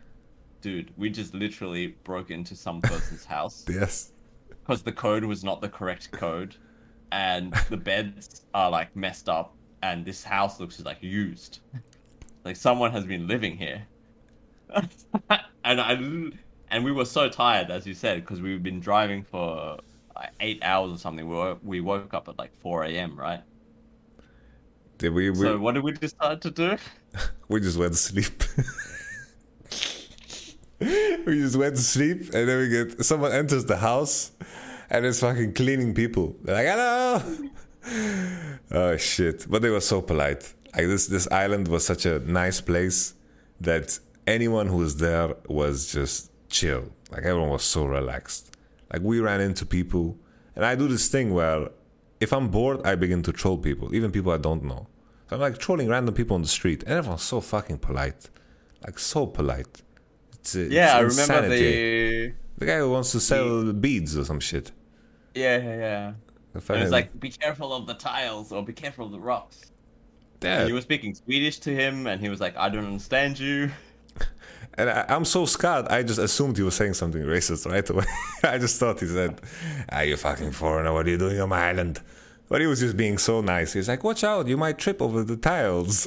dude, 0.60 0.92
we 0.96 1.10
just 1.10 1.34
literally 1.34 1.88
broke 2.04 2.30
into 2.30 2.54
some 2.56 2.80
person's 2.80 3.24
house 3.36 3.64
Yes. 3.68 4.12
because 4.48 4.82
the 4.82 4.92
code 4.92 5.24
was 5.24 5.42
not 5.44 5.60
the 5.60 5.68
correct 5.68 6.10
code, 6.12 6.56
and 7.10 7.52
the 7.68 7.76
beds 7.76 8.42
are 8.54 8.70
like 8.70 8.94
messed 8.96 9.28
up, 9.28 9.54
and 9.82 10.04
this 10.04 10.22
house 10.24 10.60
looks 10.60 10.80
like 10.80 11.02
used, 11.02 11.60
like 12.44 12.56
someone 12.56 12.92
has 12.92 13.04
been 13.04 13.26
living 13.26 13.56
here. 13.56 13.86
and 15.64 15.80
I 15.80 15.92
and 16.70 16.84
we 16.84 16.92
were 16.92 17.04
so 17.04 17.28
tired, 17.28 17.70
as 17.70 17.86
you 17.86 17.92
said, 17.92 18.22
because 18.22 18.40
we've 18.40 18.62
been 18.62 18.80
driving 18.80 19.22
for 19.24 19.78
like 20.16 20.30
eight 20.40 20.62
hours 20.62 20.92
or 20.92 20.96
something. 20.96 21.28
We 21.28 21.34
were, 21.34 21.56
we 21.62 21.80
woke 21.82 22.14
up 22.14 22.28
at 22.28 22.38
like 22.38 22.54
four 22.56 22.84
a.m. 22.84 23.18
Right. 23.18 23.40
We? 25.08 25.30
we 25.30 25.36
So 25.36 25.58
what 25.58 25.74
did 25.74 25.84
we 25.84 25.92
decide 25.92 26.40
to 26.42 26.50
do? 26.50 26.76
we 27.48 27.60
just 27.60 27.78
went 27.78 27.92
to 27.92 27.98
sleep. 27.98 28.42
we 31.26 31.38
just 31.38 31.56
went 31.56 31.76
to 31.76 31.82
sleep, 31.82 32.34
and 32.34 32.48
then 32.48 32.58
we 32.58 32.68
get 32.68 33.04
someone 33.04 33.32
enters 33.32 33.64
the 33.64 33.76
house, 33.76 34.32
and 34.90 35.04
it's 35.06 35.20
fucking 35.20 35.54
cleaning 35.54 35.94
people. 35.94 36.36
They're 36.42 36.54
like, 36.54 36.66
"Hello." 36.66 37.22
oh 38.70 38.96
shit! 38.96 39.46
But 39.48 39.62
they 39.62 39.70
were 39.70 39.80
so 39.80 40.02
polite. 40.02 40.52
Like 40.74 40.86
this, 40.86 41.06
this 41.06 41.28
island 41.30 41.68
was 41.68 41.84
such 41.84 42.06
a 42.06 42.20
nice 42.20 42.60
place 42.60 43.14
that 43.60 43.98
anyone 44.26 44.66
who 44.66 44.78
was 44.78 44.96
there 44.96 45.34
was 45.48 45.92
just 45.92 46.30
chill. 46.48 46.84
Like 47.10 47.24
everyone 47.24 47.50
was 47.50 47.64
so 47.64 47.84
relaxed. 47.84 48.56
Like 48.92 49.02
we 49.02 49.20
ran 49.20 49.40
into 49.40 49.66
people, 49.66 50.16
and 50.56 50.64
I 50.64 50.74
do 50.74 50.88
this 50.88 51.08
thing 51.08 51.34
where 51.34 51.68
if 52.20 52.32
I'm 52.32 52.48
bored, 52.48 52.86
I 52.86 52.94
begin 52.94 53.22
to 53.24 53.32
troll 53.32 53.58
people, 53.58 53.94
even 53.94 54.12
people 54.12 54.32
I 54.32 54.38
don't 54.38 54.64
know. 54.64 54.86
So 55.32 55.36
I'm 55.36 55.40
like 55.40 55.56
trolling 55.56 55.88
random 55.88 56.14
people 56.14 56.34
on 56.34 56.42
the 56.42 56.48
street, 56.48 56.82
and 56.82 56.92
everyone's 56.92 57.22
so 57.22 57.40
fucking 57.40 57.78
polite, 57.78 58.28
like 58.84 58.98
so 58.98 59.26
polite. 59.26 59.80
It's, 60.34 60.54
uh, 60.54 60.66
Yeah, 60.70 60.94
I 60.94 61.00
remember 61.00 61.22
insanity. 61.22 61.56
the. 62.26 62.34
the 62.58 62.66
guy 62.66 62.76
who 62.76 62.90
wants 62.90 63.12
to 63.12 63.20
sell 63.20 63.72
beads 63.72 64.14
or 64.14 64.26
some 64.26 64.40
shit. 64.40 64.72
Yeah, 65.34 65.56
yeah, 65.56 65.76
yeah. 65.76 66.12
And 66.68 66.82
it's 66.82 66.92
like, 66.92 67.18
be 67.18 67.30
careful 67.30 67.72
of 67.72 67.86
the 67.86 67.94
tiles 67.94 68.52
or 68.52 68.62
be 68.62 68.74
careful 68.74 69.06
of 69.06 69.12
the 69.12 69.20
rocks. 69.20 69.72
Yeah. 70.42 70.58
And 70.60 70.68
you 70.68 70.74
were 70.74 70.82
speaking 70.82 71.14
Swedish 71.14 71.60
to 71.60 71.74
him, 71.74 72.06
and 72.06 72.20
he 72.20 72.28
was 72.28 72.38
like, 72.38 72.54
I 72.58 72.68
don't 72.68 72.84
understand 72.84 73.40
you. 73.40 73.70
And 74.74 74.88
I, 74.88 75.04
I'm 75.08 75.26
so 75.26 75.44
scared. 75.44 75.88
I 75.88 76.02
just 76.02 76.18
assumed 76.18 76.56
he 76.56 76.62
was 76.62 76.74
saying 76.74 76.94
something 76.94 77.22
racist 77.22 77.70
right 77.70 77.88
away. 77.88 78.04
I 78.42 78.56
just 78.56 78.80
thought 78.80 79.00
he 79.00 79.06
said, 79.06 79.38
"Are 79.90 80.02
you 80.02 80.16
fucking 80.16 80.52
foreigner! 80.52 80.94
What 80.94 81.06
are 81.06 81.10
you 81.10 81.18
doing 81.18 81.38
on 81.42 81.50
my 81.50 81.68
island?" 81.68 82.00
But 82.52 82.60
he 82.60 82.66
was 82.66 82.80
just 82.80 82.98
being 82.98 83.16
so 83.16 83.40
nice. 83.40 83.72
He's 83.72 83.88
like, 83.88 84.04
"Watch 84.04 84.22
out! 84.22 84.46
You 84.46 84.58
might 84.58 84.76
trip 84.76 85.00
over 85.00 85.24
the 85.24 85.38
tiles." 85.38 86.06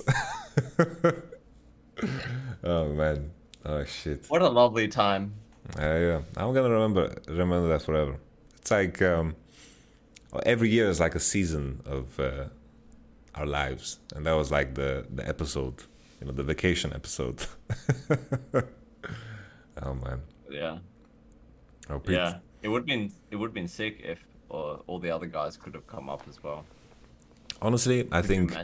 oh 2.64 2.94
man! 2.94 3.32
Oh 3.66 3.84
shit! 3.84 4.28
What 4.28 4.44
a 4.44 4.50
lovely 4.50 4.88
time. 4.88 5.34
Uh, 5.76 5.82
yeah, 5.82 6.22
I'm 6.38 6.54
gonna 6.54 6.70
remember 6.70 7.16
remember 7.28 7.68
that 7.70 7.82
forever. 7.82 8.18
It's 8.60 8.70
like 8.70 9.02
um, 9.02 9.36
every 10.46 10.70
year 10.70 10.88
is 10.88 11.00
like 11.00 11.16
a 11.16 11.20
season 11.20 11.82
of 11.84 12.20
uh, 12.20 12.50
our 13.34 13.48
lives, 13.48 13.98
and 14.16 14.28
that 14.28 14.34
was 14.34 14.52
like 14.52 14.76
the 14.76 15.08
the 15.10 15.28
episode, 15.28 15.82
you 16.22 16.28
know, 16.28 16.34
the 16.34 16.44
vacation 16.44 16.94
episode. 16.94 17.44
oh 19.82 19.96
man! 19.96 20.22
Yeah. 20.52 20.78
Oh. 21.90 22.00
Yeah. 22.08 22.38
It 22.62 22.68
would 22.68 22.86
been 22.86 23.12
it 23.32 23.36
would 23.36 23.52
been 23.52 23.68
sick 23.68 24.00
if 24.04 24.20
uh, 24.52 24.78
all 24.88 25.00
the 25.00 25.12
other 25.12 25.28
guys 25.28 25.58
could 25.58 25.74
have 25.74 25.88
come 25.88 26.10
up 26.10 26.22
as 26.30 26.42
well. 26.44 26.64
Honestly, 27.62 28.00
I 28.12 28.22
Could 28.22 28.30
you 28.30 28.48
think? 28.48 28.58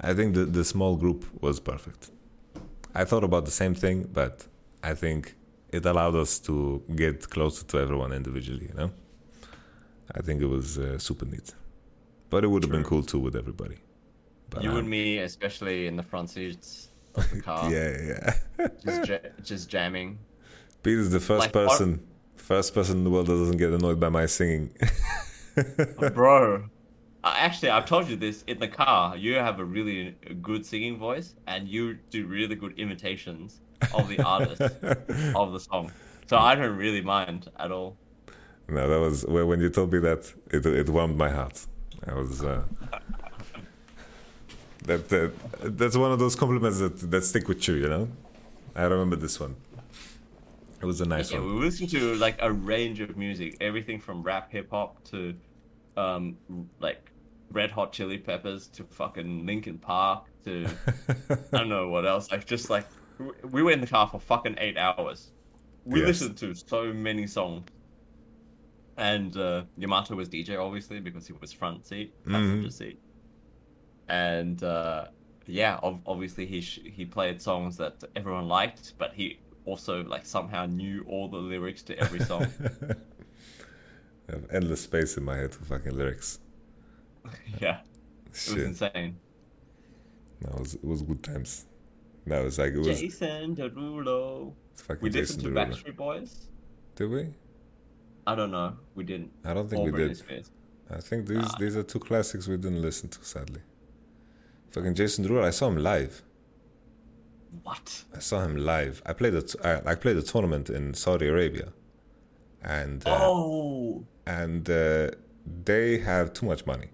I 0.00 0.14
think 0.14 0.34
the 0.34 0.44
the 0.44 0.64
small 0.64 0.96
group 0.96 1.24
was 1.42 1.60
perfect. 1.60 2.10
I 2.94 3.04
thought 3.04 3.24
about 3.24 3.44
the 3.44 3.50
same 3.50 3.74
thing, 3.74 4.08
but 4.12 4.46
I 4.82 4.94
think 4.94 5.34
it 5.72 5.84
allowed 5.86 6.14
us 6.14 6.38
to 6.40 6.82
get 6.96 7.28
closer 7.30 7.64
to 7.66 7.78
everyone 7.78 8.12
individually. 8.12 8.66
You 8.70 8.74
know, 8.80 8.90
I 10.18 10.22
think 10.22 10.40
it 10.42 10.46
was 10.48 10.78
uh, 10.78 10.98
super 10.98 11.26
neat. 11.26 11.54
But 12.30 12.44
it 12.44 12.48
would 12.48 12.62
have 12.62 12.72
been 12.72 12.84
cool 12.84 13.02
too 13.02 13.18
with 13.18 13.36
everybody. 13.36 13.76
But 14.50 14.62
you 14.62 14.70
um, 14.70 14.78
and 14.78 14.88
me, 14.88 15.18
especially 15.18 15.86
in 15.86 15.96
the 15.96 16.02
front 16.02 16.30
seats 16.30 16.88
of 17.14 17.30
the 17.30 17.40
car. 17.48 17.70
yeah, 17.70 17.90
yeah. 18.58 18.68
just 18.84 19.08
ja- 19.08 19.28
just 19.42 19.68
jamming. 19.68 20.18
Pete 20.82 20.98
is 20.98 21.10
the 21.10 21.20
first 21.20 21.40
Like, 21.46 21.54
what- 21.54 21.68
person, 21.68 22.00
first 22.38 22.74
person 22.74 22.98
in 22.98 23.04
the 23.04 23.10
world 23.10 23.26
that 23.26 23.36
doesn't 23.36 23.58
get 23.58 23.72
annoyed 23.72 24.00
by 24.00 24.08
my 24.08 24.26
singing. 24.26 24.70
Bro. 26.14 26.70
Actually, 27.24 27.70
I've 27.70 27.84
told 27.84 28.08
you 28.08 28.16
this 28.16 28.42
in 28.46 28.58
the 28.58 28.68
car. 28.68 29.16
You 29.16 29.34
have 29.34 29.58
a 29.60 29.64
really 29.64 30.16
good 30.40 30.64
singing 30.64 30.96
voice, 30.96 31.34
and 31.46 31.68
you 31.68 31.98
do 32.10 32.26
really 32.26 32.54
good 32.54 32.78
imitations 32.78 33.60
of 33.92 34.08
the 34.08 34.20
artist 34.22 34.60
of 35.34 35.52
the 35.52 35.60
song. 35.60 35.92
So 36.26 36.36
I 36.38 36.54
don't 36.54 36.76
really 36.76 37.00
mind 37.00 37.50
at 37.58 37.70
all. 37.72 37.96
No, 38.68 38.88
that 38.88 39.00
was 39.00 39.26
when 39.26 39.60
you 39.60 39.70
told 39.70 39.92
me 39.92 39.98
that 40.00 40.32
it 40.50 40.64
it 40.64 40.88
warmed 40.88 41.16
my 41.16 41.30
heart. 41.30 41.66
I 42.06 42.14
was 42.14 42.44
uh, 42.44 42.62
that 44.84 45.12
uh, 45.12 45.28
that's 45.64 45.96
one 45.96 46.12
of 46.12 46.18
those 46.18 46.36
compliments 46.36 46.78
that 46.78 47.10
that 47.10 47.24
stick 47.24 47.48
with 47.48 47.66
you. 47.66 47.74
You 47.74 47.88
know, 47.88 48.08
I 48.76 48.84
remember 48.84 49.16
this 49.16 49.40
one. 49.40 49.56
It 50.80 50.86
was 50.86 51.00
a 51.00 51.06
nice 51.06 51.32
Yeah, 51.32 51.40
one. 51.40 51.54
we 51.56 51.60
listened 51.64 51.90
to 51.90 52.14
like 52.16 52.36
a 52.40 52.52
range 52.52 53.00
of 53.00 53.16
music, 53.16 53.56
everything 53.60 53.98
from 54.00 54.22
rap, 54.22 54.50
hip 54.52 54.70
hop 54.70 55.02
to 55.04 55.34
um 55.96 56.36
like 56.78 57.10
Red 57.50 57.70
Hot 57.72 57.92
Chili 57.92 58.18
Peppers 58.18 58.68
to 58.68 58.84
fucking 58.84 59.44
Linkin 59.46 59.78
Park 59.78 60.26
to 60.44 60.66
I 61.30 61.36
don't 61.58 61.68
know 61.68 61.88
what 61.88 62.06
else. 62.06 62.30
Like 62.30 62.46
just 62.46 62.70
like 62.70 62.86
we 63.50 63.62
were 63.62 63.72
in 63.72 63.80
the 63.80 63.86
car 63.86 64.06
for 64.06 64.20
fucking 64.20 64.56
eight 64.58 64.76
hours. 64.76 65.32
We 65.84 66.00
Yes. 66.00 66.08
listened 66.08 66.36
to 66.38 66.54
so 66.54 66.92
many 66.92 67.26
songs. 67.26 67.66
And 68.96 69.36
uh, 69.36 69.64
Yamato 69.76 70.14
was 70.16 70.28
DJ 70.28 70.58
obviously 70.60 71.00
because 71.00 71.26
he 71.26 71.32
was 71.32 71.52
front 71.52 71.86
seat, 71.86 72.12
passenger 72.24 72.68
Mhm. 72.68 72.72
seat. 72.72 73.00
And 74.08 74.62
uh, 74.62 75.06
yeah, 75.46 75.78
ob- 75.82 76.02
obviously 76.06 76.46
he 76.46 76.60
sh- 76.60 76.80
he 76.84 77.04
played 77.04 77.40
songs 77.40 77.76
that 77.78 78.02
everyone 78.16 78.48
liked, 78.48 78.94
but 78.98 79.12
he 79.14 79.40
also 79.68 80.02
like 80.04 80.24
somehow 80.24 80.64
knew 80.66 81.04
all 81.06 81.28
the 81.28 81.36
lyrics 81.36 81.82
to 81.82 81.98
every 81.98 82.20
song. 82.20 82.46
I 84.28 84.32
have 84.32 84.46
endless 84.50 84.82
space 84.82 85.16
in 85.16 85.24
my 85.24 85.36
head 85.36 85.54
for 85.54 85.64
fucking 85.64 85.96
lyrics. 85.96 86.38
yeah, 87.60 87.80
it 88.26 88.30
was 88.54 88.62
insane. 88.62 89.16
No, 90.42 90.50
it 90.56 90.60
was 90.60 90.74
it 90.74 90.84
was 90.84 91.02
good 91.02 91.22
times. 91.22 91.66
No, 92.26 92.40
it 92.40 92.44
was 92.44 92.58
like 92.58 92.72
it 92.72 92.78
was. 92.78 93.00
Jason 93.00 93.56
Derulo. 93.56 94.52
It's 94.72 94.82
fucking 94.82 95.02
We 95.02 95.10
Jason 95.10 95.36
listened 95.36 95.42
to 95.42 95.60
Derulo. 95.60 95.66
Backstreet 95.66 95.96
Boys. 95.96 96.48
Did 96.96 97.10
we? 97.10 97.28
I 98.26 98.34
don't 98.34 98.50
know. 98.50 98.76
We 98.94 99.04
didn't. 99.04 99.30
I 99.44 99.54
don't 99.54 99.68
think 99.68 99.80
Or 99.80 99.84
we 99.86 99.92
Britney 99.92 100.08
did. 100.08 100.16
Spears. 100.18 100.50
I 100.90 101.00
think 101.00 101.26
these 101.26 101.50
these 101.58 101.76
are 101.76 101.82
two 101.82 101.98
classics 101.98 102.48
we 102.48 102.56
didn't 102.56 102.82
listen 102.82 103.08
to. 103.10 103.24
Sadly, 103.24 103.60
fucking 104.70 104.94
Jason 104.94 105.24
Derulo. 105.26 105.44
I 105.44 105.50
saw 105.50 105.68
him 105.68 105.76
live. 105.78 106.22
What? 107.62 108.04
I 108.14 108.18
saw 108.20 108.42
him 108.44 108.56
live. 108.56 109.02
I 109.06 109.12
played 109.12 109.34
a 109.34 109.42
t- 109.42 109.58
I, 109.64 109.92
I 109.92 109.94
played 109.94 110.16
a 110.16 110.22
tournament 110.22 110.68
in 110.70 110.94
Saudi 110.94 111.26
Arabia, 111.28 111.72
and 112.62 113.06
uh, 113.06 113.18
Oh. 113.20 114.04
and 114.26 114.68
uh, 114.68 115.10
they 115.64 115.98
have 115.98 116.32
too 116.32 116.46
much 116.46 116.66
money, 116.66 116.88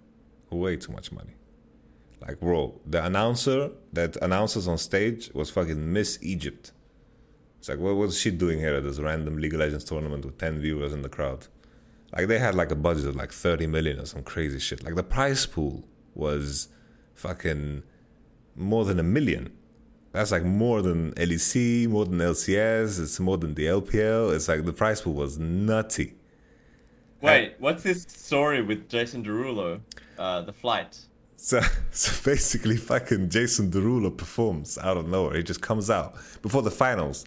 way 0.50 0.76
too 0.76 0.92
much 0.92 1.10
money. 1.12 1.34
Like, 2.26 2.40
bro, 2.40 2.80
the 2.86 3.04
announcer 3.04 3.70
that 3.92 4.16
announces 4.22 4.66
on 4.68 4.78
stage 4.78 5.30
was 5.34 5.50
fucking 5.50 5.92
Miss 5.92 6.18
Egypt. 6.22 6.72
It's 7.58 7.68
like, 7.68 7.78
what 7.78 7.96
was 7.96 8.18
she 8.18 8.30
doing 8.30 8.58
here 8.60 8.74
at 8.76 8.84
this 8.84 8.98
random 8.98 9.36
League 9.38 9.54
of 9.54 9.60
Legends 9.60 9.84
tournament 9.84 10.24
with 10.24 10.38
10 10.38 10.60
viewers 10.60 10.92
in 10.92 11.02
the 11.02 11.08
crowd? 11.08 11.46
Like, 12.16 12.28
they 12.28 12.38
had 12.38 12.54
like 12.54 12.70
a 12.70 12.74
budget 12.76 13.06
of 13.06 13.16
like 13.16 13.32
30 13.32 13.66
million 13.66 13.98
or 14.00 14.06
some 14.06 14.22
crazy 14.22 14.58
shit. 14.58 14.82
Like, 14.84 14.94
the 14.94 15.02
prize 15.02 15.44
pool 15.46 15.84
was 16.14 16.68
fucking 17.14 17.82
more 18.54 18.84
than 18.84 18.98
a 19.00 19.02
million. 19.02 19.52
That's 20.14 20.30
like 20.30 20.44
more 20.44 20.80
than 20.80 21.10
LEC, 21.14 21.88
more 21.88 22.04
than 22.04 22.18
LCS, 22.18 23.02
it's 23.02 23.18
more 23.18 23.36
than 23.36 23.54
the 23.54 23.66
LPL. 23.66 24.32
It's 24.32 24.46
like 24.46 24.64
the 24.64 24.72
price 24.72 25.00
pool 25.00 25.14
was 25.14 25.40
nutty. 25.40 26.14
Wait, 27.20 27.54
what's 27.58 27.82
this 27.82 28.02
story 28.02 28.62
with 28.62 28.88
Jason 28.88 29.24
Derulo? 29.24 29.80
Uh, 30.16 30.42
the 30.42 30.52
flight. 30.52 31.00
So, 31.36 31.60
so 31.90 32.12
basically, 32.24 32.76
fucking 32.76 33.28
Jason 33.28 33.72
Derulo 33.72 34.16
performs 34.16 34.78
out 34.78 34.96
of 34.96 35.08
nowhere. 35.08 35.36
He 35.36 35.42
just 35.42 35.60
comes 35.60 35.90
out 35.90 36.14
before 36.42 36.62
the 36.62 36.70
finals, 36.70 37.24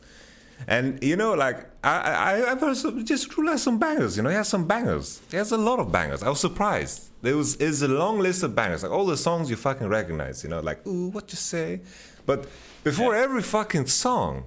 and 0.65 1.03
you 1.03 1.17
know, 1.17 1.33
like 1.33 1.69
I, 1.83 1.99
I, 1.99 2.51
I've 2.51 2.61
heard 2.61 2.77
some, 2.77 3.03
just 3.03 3.29
Derulo 3.29 3.51
has 3.51 3.63
some 3.63 3.79
bangers. 3.79 4.15
You 4.15 4.23
know, 4.23 4.29
he 4.29 4.35
has 4.35 4.47
some 4.47 4.65
bangers. 4.65 5.19
He 5.29 5.35
has 5.35 5.51
a 5.51 5.57
lot 5.57 5.79
of 5.79 5.91
bangers. 5.91 6.23
I 6.23 6.29
was 6.29 6.39
surprised. 6.39 7.09
There 7.21 7.35
was 7.35 7.57
is 7.57 7.81
a 7.81 7.89
long 7.89 8.19
list 8.19 8.43
of 8.43 8.55
bangers, 8.55 8.83
like 8.83 8.93
all 8.93 9.05
the 9.05 9.17
songs 9.17 9.49
you 9.49 9.57
fucking 9.57 9.89
recognize. 9.89 10.41
You 10.41 10.49
know, 10.51 10.61
like 10.61 10.87
ooh, 10.87 11.09
what 11.09 11.29
you 11.31 11.37
say, 11.37 11.81
but 12.25 12.47
before 12.91 13.15
every 13.15 13.41
fucking 13.41 13.85
song, 13.87 14.45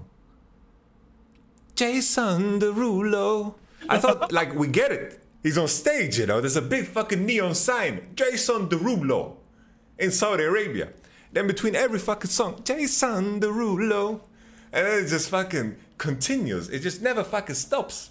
Jason 1.74 2.58
Derulo. 2.58 3.54
I 3.86 3.98
thought 3.98 4.32
like 4.38 4.54
we 4.54 4.66
get 4.68 4.92
it. 4.92 5.22
He's 5.42 5.58
on 5.58 5.68
stage, 5.68 6.18
you 6.18 6.26
know. 6.26 6.40
There's 6.40 6.56
a 6.56 6.62
big 6.62 6.86
fucking 6.86 7.24
neon 7.24 7.54
sign, 7.54 8.12
Jason 8.14 8.68
Derulo, 8.68 9.36
in 9.98 10.10
Saudi 10.10 10.44
Arabia. 10.44 10.88
Then 11.32 11.46
between 11.46 11.74
every 11.74 11.98
fucking 11.98 12.30
song, 12.30 12.62
Jason 12.64 13.40
Derulo, 13.40 14.20
and 14.72 14.86
then 14.86 15.04
it 15.04 15.08
just 15.08 15.28
fucking 15.28 15.76
continues. 15.98 16.70
It 16.70 16.80
just 16.80 17.02
never 17.02 17.22
fucking 17.22 17.56
stops. 17.56 18.10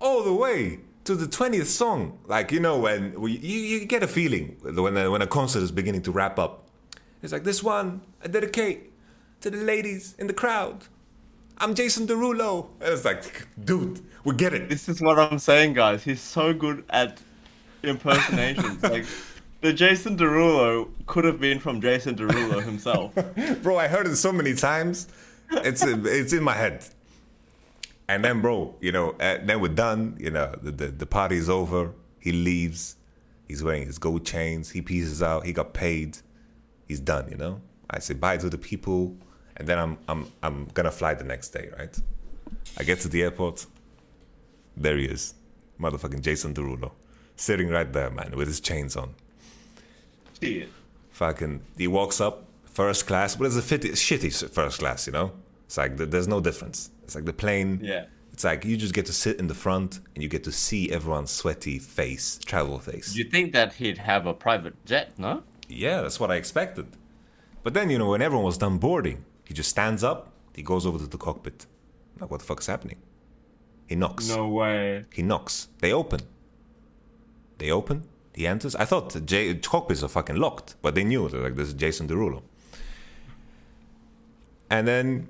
All 0.00 0.24
the 0.24 0.32
way 0.32 0.80
to 1.04 1.14
the 1.14 1.26
20th 1.26 1.66
song. 1.66 2.18
Like, 2.26 2.50
you 2.50 2.58
know, 2.58 2.78
when 2.78 3.20
we, 3.20 3.32
you, 3.38 3.58
you 3.60 3.84
get 3.86 4.02
a 4.02 4.08
feeling 4.08 4.56
when 4.62 4.96
a, 4.96 5.08
when 5.08 5.22
a 5.22 5.26
concert 5.26 5.62
is 5.62 5.70
beginning 5.70 6.02
to 6.02 6.10
wrap 6.10 6.38
up. 6.38 6.68
It's 7.22 7.32
like, 7.32 7.44
this 7.44 7.62
one 7.62 8.00
I 8.24 8.26
dedicate 8.26 8.91
to 9.42 9.50
the 9.50 9.56
ladies 9.56 10.14
in 10.18 10.28
the 10.28 10.32
crowd. 10.32 10.84
I'm 11.58 11.74
Jason 11.74 12.06
Derulo. 12.06 12.68
And 12.80 12.92
it's 12.94 13.04
like, 13.04 13.46
dude, 13.64 14.00
we 14.24 14.36
get 14.36 14.54
it. 14.54 14.68
This 14.68 14.88
is 14.88 15.00
what 15.00 15.18
I'm 15.18 15.40
saying, 15.40 15.74
guys. 15.74 16.04
He's 16.04 16.20
so 16.20 16.54
good 16.54 16.84
at 16.90 17.20
impersonations. 17.82 18.82
like, 18.84 19.04
the 19.60 19.72
Jason 19.72 20.16
Derulo 20.16 20.90
could 21.06 21.24
have 21.24 21.40
been 21.40 21.58
from 21.58 21.80
Jason 21.80 22.14
Derulo 22.14 22.62
himself. 22.62 23.14
bro, 23.62 23.78
I 23.78 23.88
heard 23.88 24.06
it 24.06 24.14
so 24.16 24.32
many 24.32 24.54
times. 24.54 25.08
It's 25.50 25.82
it's 25.84 26.32
in 26.32 26.42
my 26.42 26.54
head. 26.54 26.84
And 28.08 28.24
then, 28.24 28.42
bro, 28.42 28.74
you 28.80 28.92
know, 28.92 29.10
uh, 29.20 29.38
then 29.42 29.60
we're 29.60 29.68
done. 29.68 30.16
You 30.18 30.30
know, 30.30 30.54
the, 30.62 30.70
the 30.70 30.86
the 30.86 31.06
party's 31.06 31.48
over. 31.48 31.92
He 32.20 32.32
leaves. 32.32 32.96
He's 33.46 33.62
wearing 33.62 33.86
his 33.86 33.98
gold 33.98 34.24
chains. 34.24 34.70
He 34.70 34.82
pieces 34.82 35.22
out. 35.22 35.46
He 35.46 35.52
got 35.52 35.74
paid. 35.74 36.18
He's 36.86 37.00
done. 37.00 37.28
You 37.28 37.36
know. 37.36 37.60
I 37.92 37.98
say 37.98 38.14
bye 38.14 38.38
to 38.38 38.48
the 38.48 38.58
people, 38.58 39.16
and 39.62 39.68
then 39.68 39.78
I'm 39.78 39.96
I'm 40.08 40.32
I'm 40.42 40.64
gonna 40.74 40.90
fly 40.90 41.14
the 41.14 41.22
next 41.22 41.50
day, 41.50 41.70
right? 41.78 41.96
I 42.78 42.82
get 42.82 42.98
to 43.00 43.08
the 43.08 43.22
airport. 43.22 43.64
There 44.76 44.96
he 44.96 45.04
is, 45.04 45.34
motherfucking 45.80 46.22
Jason 46.22 46.52
Derulo, 46.52 46.90
sitting 47.36 47.68
right 47.68 47.90
there, 47.92 48.10
man, 48.10 48.32
with 48.34 48.48
his 48.48 48.58
chains 48.58 48.96
on. 48.96 49.14
Shit. 50.40 50.68
Fucking, 51.10 51.60
he 51.78 51.86
walks 51.86 52.20
up 52.20 52.48
first 52.64 53.06
class, 53.06 53.36
but 53.36 53.44
it's 53.44 53.56
a 53.56 53.62
fitty, 53.62 53.90
shitty 53.90 54.50
first 54.50 54.80
class, 54.80 55.06
you 55.06 55.12
know. 55.12 55.30
It's 55.66 55.76
like 55.76 55.96
there's 55.96 56.26
no 56.26 56.40
difference. 56.40 56.90
It's 57.04 57.14
like 57.14 57.24
the 57.24 57.32
plane. 57.32 57.78
Yeah. 57.80 58.06
It's 58.32 58.42
like 58.42 58.64
you 58.64 58.76
just 58.76 58.94
get 58.94 59.06
to 59.06 59.12
sit 59.12 59.38
in 59.38 59.46
the 59.46 59.54
front 59.54 60.00
and 60.14 60.24
you 60.24 60.28
get 60.28 60.42
to 60.44 60.52
see 60.52 60.90
everyone's 60.90 61.30
sweaty 61.30 61.78
face, 61.78 62.40
travel 62.44 62.80
face. 62.80 63.14
You 63.14 63.24
think 63.24 63.52
that 63.52 63.74
he'd 63.74 63.98
have 63.98 64.26
a 64.26 64.34
private 64.34 64.74
jet, 64.86 65.12
no? 65.18 65.44
Yeah, 65.68 66.00
that's 66.00 66.18
what 66.18 66.32
I 66.32 66.36
expected. 66.36 66.86
But 67.62 67.74
then, 67.74 67.90
you 67.90 67.98
know, 67.98 68.08
when 68.08 68.22
everyone 68.22 68.46
was 68.46 68.58
done 68.58 68.78
boarding, 68.78 69.24
he 69.52 69.54
just 69.54 69.68
stands 69.68 70.02
up, 70.02 70.32
he 70.54 70.62
goes 70.62 70.86
over 70.86 70.96
to 70.98 71.06
the 71.06 71.18
cockpit. 71.18 71.66
Like, 72.18 72.30
what 72.30 72.40
the 72.40 72.46
fuck 72.46 72.60
is 72.60 72.66
happening? 72.66 72.96
He 73.86 73.94
knocks. 73.94 74.26
No 74.30 74.48
way. 74.48 75.04
He 75.12 75.20
knocks. 75.22 75.68
They 75.80 75.92
open. 75.92 76.20
They 77.58 77.70
open. 77.70 78.04
He 78.34 78.46
enters. 78.46 78.74
I 78.74 78.86
thought 78.86 79.10
the 79.12 79.20
J- 79.20 79.54
cockpits 79.56 80.02
are 80.02 80.08
fucking 80.08 80.36
locked, 80.36 80.76
but 80.80 80.94
they 80.94 81.04
knew. 81.04 81.28
They're 81.28 81.42
like, 81.42 81.56
this 81.56 81.68
is 81.68 81.74
Jason 81.74 82.08
Derulo. 82.08 82.40
And 84.70 84.88
then 84.88 85.28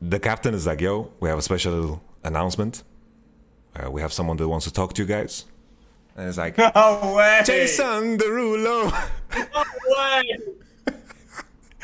the 0.00 0.20
captain 0.20 0.54
is 0.54 0.64
like, 0.68 0.80
yo, 0.80 1.10
we 1.18 1.28
have 1.28 1.38
a 1.40 1.42
special 1.42 2.00
announcement. 2.22 2.84
Uh, 3.74 3.90
we 3.90 4.02
have 4.02 4.12
someone 4.12 4.36
that 4.36 4.46
wants 4.48 4.66
to 4.66 4.72
talk 4.72 4.92
to 4.94 5.02
you 5.02 5.08
guys. 5.08 5.46
And 6.16 6.28
it's 6.28 6.38
like, 6.38 6.56
No 6.76 7.14
way. 7.16 7.40
Jason 7.44 8.18
Derulo. 8.18 8.92
No 9.34 9.64
way. 9.88 10.22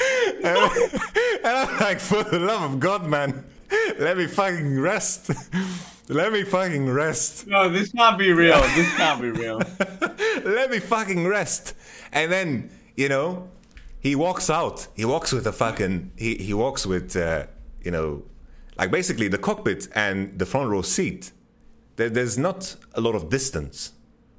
and 0.45 1.47
I'm 1.47 1.79
like, 1.81 2.01
for 2.01 2.23
the 2.23 2.39
love 2.39 2.63
of 2.73 2.81
God, 2.81 3.07
man, 3.07 3.45
let 3.99 4.17
me 4.17 4.27
fucking 4.27 4.79
rest. 4.81 5.31
Let 6.09 6.33
me 6.33 6.43
fucking 6.43 6.91
rest. 6.91 7.47
No, 7.47 7.69
this 7.69 7.93
can't 7.93 8.19
be 8.19 8.33
real. 8.33 8.61
This 8.75 8.93
can't 8.97 9.23
be 9.23 9.31
real. 9.31 9.59
let 10.45 10.69
me 10.69 10.81
fucking 10.81 11.25
rest. 11.25 11.75
And 12.11 12.33
then, 12.33 12.71
you 12.97 13.09
know, 13.09 13.49
he 14.01 14.17
walks 14.17 14.51
out. 14.51 14.89
He 14.97 15.05
walks 15.05 15.31
with 15.31 15.47
a 15.47 15.53
fucking, 15.53 16.11
he, 16.17 16.35
he 16.35 16.53
walks 16.53 16.85
with, 16.85 17.15
uh, 17.15 17.47
you 17.85 17.93
know, 17.93 18.25
like 18.77 18.91
basically 18.91 19.29
the 19.29 19.39
cockpit 19.39 19.87
and 19.95 20.37
the 20.37 20.47
front 20.47 20.69
row 20.69 20.83
seat. 20.83 21.31
There, 21.95 22.11
there's 22.11 22.37
not 22.37 22.75
a 22.95 23.01
lot 23.01 23.15
of 23.15 23.29
distance. 23.29 23.93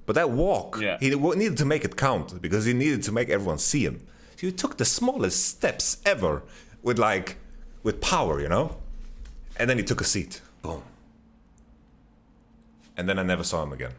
But 0.06 0.16
that 0.16 0.30
walk, 0.30 0.78
Yeah. 0.82 0.98
he 1.00 1.10
needed 1.16 1.58
to 1.58 1.64
make 1.66 1.86
it 1.86 1.96
count 1.96 2.42
because 2.42 2.66
he 2.66 2.74
needed 2.74 3.02
to 3.04 3.14
make 3.14 3.30
everyone 3.30 3.60
see 3.60 3.86
him. 3.86 4.02
He 4.42 4.52
took 4.52 4.78
the 4.78 4.86
smallest 4.86 5.46
steps 5.46 5.98
ever 6.04 6.42
with 6.82 6.98
like, 6.98 7.38
with 7.84 8.02
power, 8.02 8.42
you 8.42 8.50
know? 8.50 8.78
And 9.58 9.70
then 9.70 9.78
he 9.78 9.84
took 9.84 10.02
a 10.02 10.04
seat. 10.04 10.42
Boom. 10.64 10.82
And 12.98 13.08
then 13.08 13.20
I 13.20 13.24
never 13.24 13.44
saw 13.44 13.62
him 13.62 13.72
again. 13.72 13.92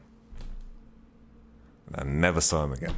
I 1.95 2.03
never 2.03 2.41
saw 2.41 2.65
him 2.65 2.73
again. 2.73 2.95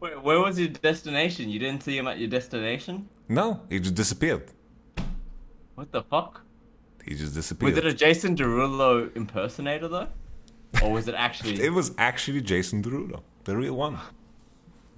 Wait, 0.00 0.22
where 0.22 0.38
was 0.40 0.58
your 0.58 0.68
destination? 0.68 1.48
You 1.48 1.58
didn't 1.58 1.82
see 1.82 1.96
him 1.96 2.06
at 2.06 2.18
your 2.18 2.28
destination? 2.28 3.08
No, 3.26 3.62
he 3.70 3.80
just 3.80 3.94
disappeared. 3.94 4.44
What 5.76 5.90
the 5.92 6.02
fuck? 6.02 6.42
He 7.06 7.14
just 7.14 7.34
disappeared. 7.34 7.74
Was 7.74 7.78
it 7.78 7.86
a 7.86 7.94
Jason 7.94 8.36
Derulo 8.36 9.14
impersonator 9.16 9.88
though? 9.88 10.08
Or 10.82 10.92
was 10.92 11.08
it 11.08 11.14
actually 11.14 11.62
It 11.68 11.72
was 11.72 11.94
actually 11.96 12.42
Jason 12.42 12.82
Derulo, 12.82 13.22
the 13.44 13.56
real 13.56 13.76
one. 13.76 13.98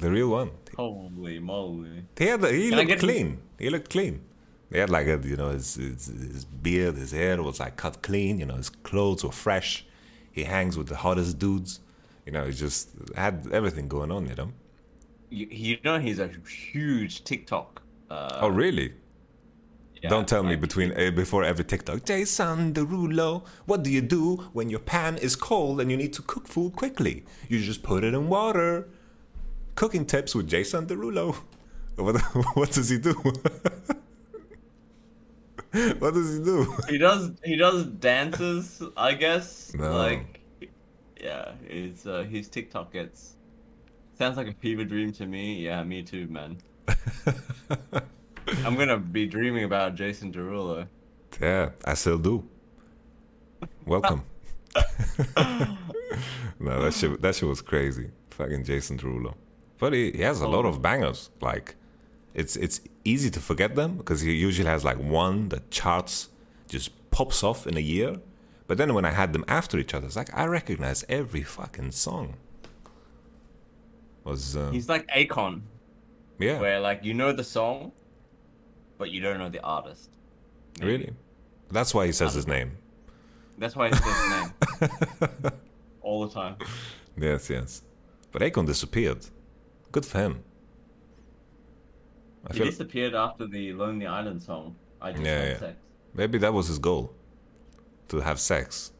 The 0.03 0.11
real 0.11 0.31
one. 0.31 0.51
Holy 0.77 1.39
moly. 1.39 2.05
He 2.19 2.27
had 2.27 2.43
he 2.45 2.71
Can 2.71 2.79
looked 2.79 2.99
clean. 2.99 3.39
He 3.57 3.71
looked 3.71 3.89
clean. 3.89 4.21
He 4.73 4.79
had 4.79 4.91
like 4.91 5.07
a 5.07 5.21
you 5.23 5.37
know 5.37 5.51
his, 5.51 5.77
his 5.77 6.07
his 6.07 6.45
beard, 6.45 6.97
his 6.97 7.13
hair 7.13 7.41
was 7.41 7.61
like 7.61 7.77
cut 7.77 8.03
clean. 8.03 8.41
You 8.41 8.47
know 8.47 8.57
his 8.57 8.69
clothes 8.69 9.23
were 9.23 9.31
fresh. 9.31 9.87
He 10.33 10.43
hangs 10.43 10.77
with 10.77 10.89
the 10.89 10.97
hottest 10.97 11.39
dudes. 11.39 11.79
You 12.27 12.33
know 12.33 12.45
he 12.47 12.53
just 12.53 12.89
had 13.15 13.47
everything 13.53 13.87
going 13.87 14.11
on. 14.11 14.27
You 14.27 14.35
know. 14.35 14.51
You, 15.31 15.47
you 15.51 15.79
know 15.85 16.01
he's 16.01 16.19
a 16.19 16.29
huge 16.73 17.23
TikTok. 17.23 17.83
Uh, 18.11 18.41
oh 18.41 18.49
really? 18.49 18.95
yeah, 20.03 20.11
Don't 20.11 20.27
tell 20.27 20.43
me 20.43 20.57
between 20.57 20.91
uh, 20.99 21.13
before 21.13 21.45
every 21.45 21.65
TikTok. 21.65 22.05
Jason 22.05 22.75
Derulo, 22.75 23.45
what 23.67 23.85
do 23.85 23.91
you 23.91 24.01
do 24.01 24.49
when 24.53 24.69
your 24.69 24.81
pan 24.81 25.17
is 25.19 25.37
cold 25.37 25.81
and 25.81 25.93
you 25.93 25.97
need 25.97 26.13
to 26.15 26.23
cook 26.23 26.49
food 26.49 26.75
quickly? 26.75 27.25
You 27.49 27.61
just 27.61 27.85
put 27.85 28.03
it 28.03 28.15
in 28.15 28.29
water. 28.29 28.89
Cooking 29.75 30.05
tips 30.07 30.34
with 30.34 30.49
Jason 30.49 30.86
Derulo. 30.86 31.36
What, 31.97 32.17
what 32.57 32.73
does 32.73 32.89
he 32.89 32.97
do? 32.97 33.12
what 35.99 36.15
does 36.15 36.39
he 36.39 36.42
do? 36.42 36.75
He 36.89 36.97
does 36.97 37.33
he 37.44 37.57
does 37.57 37.84
dances, 37.84 38.83
I 38.97 39.12
guess. 39.12 39.75
No. 39.75 39.97
Like 39.99 40.41
yeah, 41.20 41.52
his 41.68 42.07
uh, 42.07 42.23
his 42.23 42.49
TikTok 42.49 42.94
gets 42.94 43.34
sounds 44.15 44.39
like 44.39 44.49
a 44.49 44.55
fever 44.55 44.84
dream 44.84 45.12
to 45.12 45.26
me. 45.26 45.57
Yeah, 45.57 45.84
me 45.84 46.02
too, 46.02 46.28
man. 46.28 46.57
I'm 48.65 48.75
gonna 48.76 48.99
be 48.99 49.26
dreaming 49.26 49.65
about 49.65 49.94
Jason 49.94 50.33
Derulo. 50.33 50.86
Yeah, 51.41 51.70
I 51.84 51.94
still 51.94 52.18
do. 52.18 52.42
Welcome. 53.86 54.25
no, 56.59 56.83
that 56.83 56.94
shit, 56.94 57.20
that 57.20 57.34
shit 57.34 57.49
was 57.49 57.60
crazy. 57.60 58.10
Fucking 58.31 58.65
Jason 58.65 58.99
Derulo. 58.99 59.34
But 59.83 59.94
he, 59.94 60.12
he 60.12 60.23
has 60.23 60.41
a 60.41 60.47
lot 60.47 60.65
of 60.65 60.81
bangers. 60.81 61.31
Like, 61.41 61.75
it's 62.35 62.55
it's 62.55 62.81
easy 63.05 63.31
to 63.31 63.41
forget 63.41 63.75
them 63.75 63.97
because 63.97 64.20
he 64.20 64.33
usually 64.33 64.69
has 64.69 64.85
like 64.85 64.97
one 64.97 65.49
that 65.49 65.73
charts, 65.73 66.28
just 66.69 66.93
pops 67.11 67.43
off 67.43 67.67
in 67.67 67.77
a 67.77 67.81
year. 67.81 68.20
But 68.69 68.78
then 68.78 68.94
when 68.94 69.05
I 69.05 69.11
had 69.11 69.33
them 69.33 69.44
after 69.49 69.81
each 69.81 69.93
other, 69.93 70.07
it's 70.07 70.15
like 70.15 70.33
I 70.33 70.44
recognize 70.44 71.05
every 71.09 71.43
fucking 71.43 71.91
song. 71.91 72.36
Was 74.23 74.57
uh, 74.57 74.70
He's 74.70 74.89
like 74.89 75.05
Akon, 75.09 75.62
yeah, 76.39 76.61
where 76.61 76.78
like 76.78 77.02
you 77.02 77.12
know 77.12 77.33
the 77.33 77.43
song, 77.43 77.91
but 78.99 79.11
you 79.11 79.20
don't 79.20 79.39
know 79.41 79.49
the 79.49 79.65
artist. 79.65 80.11
really? 80.81 81.11
That's 81.73 81.93
why 81.93 82.07
he 82.07 82.12
says 82.12 82.35
his 82.35 82.47
name. 82.47 82.70
That's 83.59 83.75
why 83.75 83.89
he 83.89 83.97
says 83.97 84.17
his 84.17 84.31
name 84.31 85.52
all 86.02 86.25
the 86.25 86.33
time. 86.33 86.55
Yes, 87.17 87.51
yes. 87.51 87.83
But 88.31 88.43
Akon 88.43 88.65
disappeared. 88.65 89.27
Good 89.93 90.07
for 90.07 90.19
him. 90.19 90.43
I 92.47 92.55
He 92.55 92.65
disappeared 92.65 93.15
after 93.15 93.47
the 93.47 93.73
Lonely 93.75 94.07
Island 94.07 94.43
song. 94.43 94.75
I 95.01 95.12
just 95.12 95.23
yeah, 95.23 95.39
had 95.39 95.49
yeah. 95.49 95.59
sex. 95.59 95.77
Maybe 96.15 96.39
that 96.39 96.53
was 96.53 96.67
his 96.67 96.79
goal, 96.79 97.15
to 98.09 98.21
have 98.21 98.41
sex, 98.41 98.93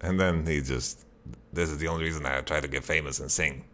and 0.00 0.20
then 0.20 0.46
he 0.46 0.60
just. 0.60 1.06
This 1.52 1.70
is 1.70 1.78
the 1.78 1.88
only 1.88 2.04
reason 2.04 2.26
I 2.26 2.40
try 2.40 2.60
to 2.60 2.68
get 2.68 2.84
famous 2.84 3.20
and 3.20 3.30
sing. 3.30 3.64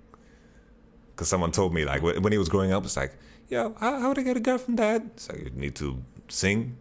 Because 1.11 1.29
someone 1.29 1.51
told 1.51 1.75
me 1.75 1.85
like 1.85 2.03
when 2.03 2.33
he 2.33 2.39
was 2.39 2.49
growing 2.49 2.73
up, 2.73 2.85
it's 2.85 2.97
like, 2.97 3.15
yo, 3.49 3.75
how, 3.81 3.99
how 3.99 4.09
would 4.09 4.19
I 4.19 4.23
get 4.23 4.37
a 4.37 4.41
girl 4.41 4.59
from 4.59 4.77
that? 4.77 5.03
It's 5.15 5.29
like 5.29 5.43
you 5.45 5.51
need 5.51 5.75
to 5.77 6.03
sing. 6.29 6.77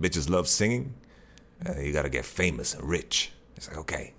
Bitches 0.00 0.30
love 0.30 0.48
singing. 0.48 0.94
Uh, 1.68 1.78
you 1.78 1.92
gotta 1.92 2.08
get 2.08 2.24
famous 2.24 2.74
and 2.74 2.88
rich. 2.88 3.32
It's 3.56 3.68
like 3.68 3.78
okay. 3.78 4.14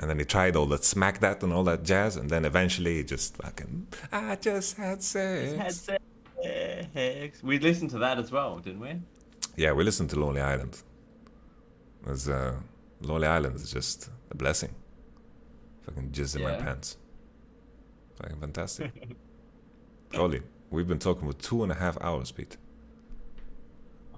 And 0.00 0.10
then 0.10 0.18
he 0.18 0.24
tried 0.24 0.56
all 0.56 0.66
that 0.66 0.84
smack 0.84 1.20
that 1.20 1.42
and 1.42 1.52
all 1.52 1.64
that 1.64 1.84
jazz, 1.84 2.16
and 2.16 2.28
then 2.28 2.44
eventually 2.44 2.96
he 2.96 3.04
just 3.04 3.36
fucking. 3.36 3.86
I 4.12 4.36
just 4.36 4.76
had 4.76 5.02
sex. 5.02 5.86
Had 5.86 5.98
sex. 6.92 7.42
We 7.42 7.58
listened 7.58 7.90
to 7.90 7.98
that 7.98 8.18
as 8.18 8.30
well, 8.32 8.58
didn't 8.58 8.80
we? 8.80 9.00
Yeah, 9.56 9.72
we 9.72 9.84
listened 9.84 10.10
to 10.10 10.18
Lonely 10.18 10.40
Island. 10.40 10.82
It's, 12.06 12.28
uh, 12.28 12.56
Lonely 13.00 13.28
Island 13.28 13.56
is 13.56 13.72
just 13.72 14.10
a 14.30 14.36
blessing. 14.36 14.74
Fucking 15.82 16.10
jizz 16.10 16.36
in 16.36 16.42
my 16.42 16.54
pants. 16.54 16.96
Fucking 18.20 18.40
fantastic. 18.40 18.92
Holy, 20.14 20.42
we've 20.70 20.88
been 20.88 20.98
talking 20.98 21.30
for 21.30 21.36
two 21.38 21.62
and 21.62 21.72
a 21.72 21.74
half 21.74 22.00
hours, 22.00 22.30
Pete. 22.30 22.56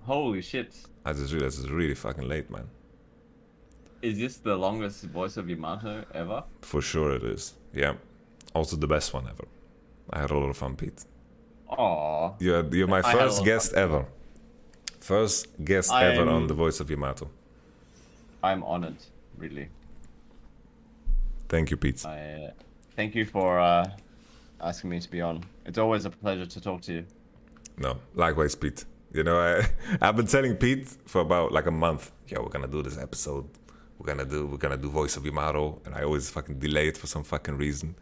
Holy 0.04 0.40
shit! 0.42 0.74
I 1.04 1.12
just 1.12 1.32
realized 1.32 1.60
it's 1.60 1.68
really 1.68 1.94
fucking 1.94 2.28
late, 2.28 2.50
man. 2.50 2.68
Is 4.02 4.18
this 4.18 4.36
the 4.36 4.56
longest 4.56 5.04
voice 5.04 5.36
of 5.36 5.48
Yamato 5.48 6.04
ever? 6.14 6.44
For 6.62 6.82
sure 6.82 7.12
it 7.12 7.24
is. 7.24 7.54
Yeah. 7.72 7.94
Also 8.54 8.76
the 8.76 8.86
best 8.86 9.12
one 9.12 9.26
ever. 9.28 9.46
I 10.10 10.20
had 10.20 10.30
a 10.30 10.38
lot 10.38 10.48
of 10.48 10.56
fun, 10.56 10.76
Pete. 10.76 11.04
Aww. 11.70 12.34
You're, 12.40 12.74
you're 12.74 12.86
my 12.86 13.00
I 13.02 13.08
had 13.08 13.14
a 13.14 13.18
lot 13.18 13.28
first 13.28 13.44
guest 13.44 13.72
ever. 13.74 14.06
First 15.00 15.64
guest 15.64 15.92
ever 15.92 16.28
on 16.28 16.46
The 16.46 16.54
Voice 16.54 16.80
of 16.80 16.90
Yamato. 16.90 17.30
I'm 18.42 18.62
honored, 18.64 18.96
really. 19.36 19.68
Thank 21.48 21.70
you, 21.70 21.76
Pete. 21.76 22.04
I 22.04 22.46
uh, 22.46 22.50
thank 22.96 23.14
you 23.14 23.24
for 23.24 23.58
uh, 23.60 23.88
asking 24.60 24.90
me 24.90 25.00
to 25.00 25.10
be 25.10 25.20
on. 25.20 25.44
It's 25.64 25.78
always 25.78 26.04
a 26.04 26.10
pleasure 26.10 26.46
to 26.46 26.60
talk 26.60 26.82
to 26.82 26.92
you. 26.92 27.06
No, 27.78 27.98
likewise, 28.14 28.54
Pete. 28.54 28.84
You 29.12 29.22
know, 29.22 29.38
I 29.38 29.68
I've 30.00 30.16
been 30.16 30.26
telling 30.26 30.56
Pete 30.56 30.88
for 31.06 31.20
about 31.20 31.52
like 31.52 31.66
a 31.66 31.70
month. 31.70 32.10
Yo, 32.28 32.42
we're 32.42 32.48
gonna 32.48 32.68
do 32.68 32.82
this 32.82 32.98
episode. 32.98 33.48
We're 33.98 34.06
gonna 34.06 34.24
do 34.24 34.46
we're 34.46 34.58
gonna 34.58 34.76
do 34.76 34.90
voice 34.90 35.16
of 35.16 35.24
Yamato, 35.24 35.80
and 35.84 35.94
I 35.94 36.02
always 36.02 36.28
fucking 36.30 36.58
delay 36.58 36.88
it 36.88 36.96
for 36.96 37.06
some 37.06 37.24
fucking 37.24 37.56
reason. 37.56 37.94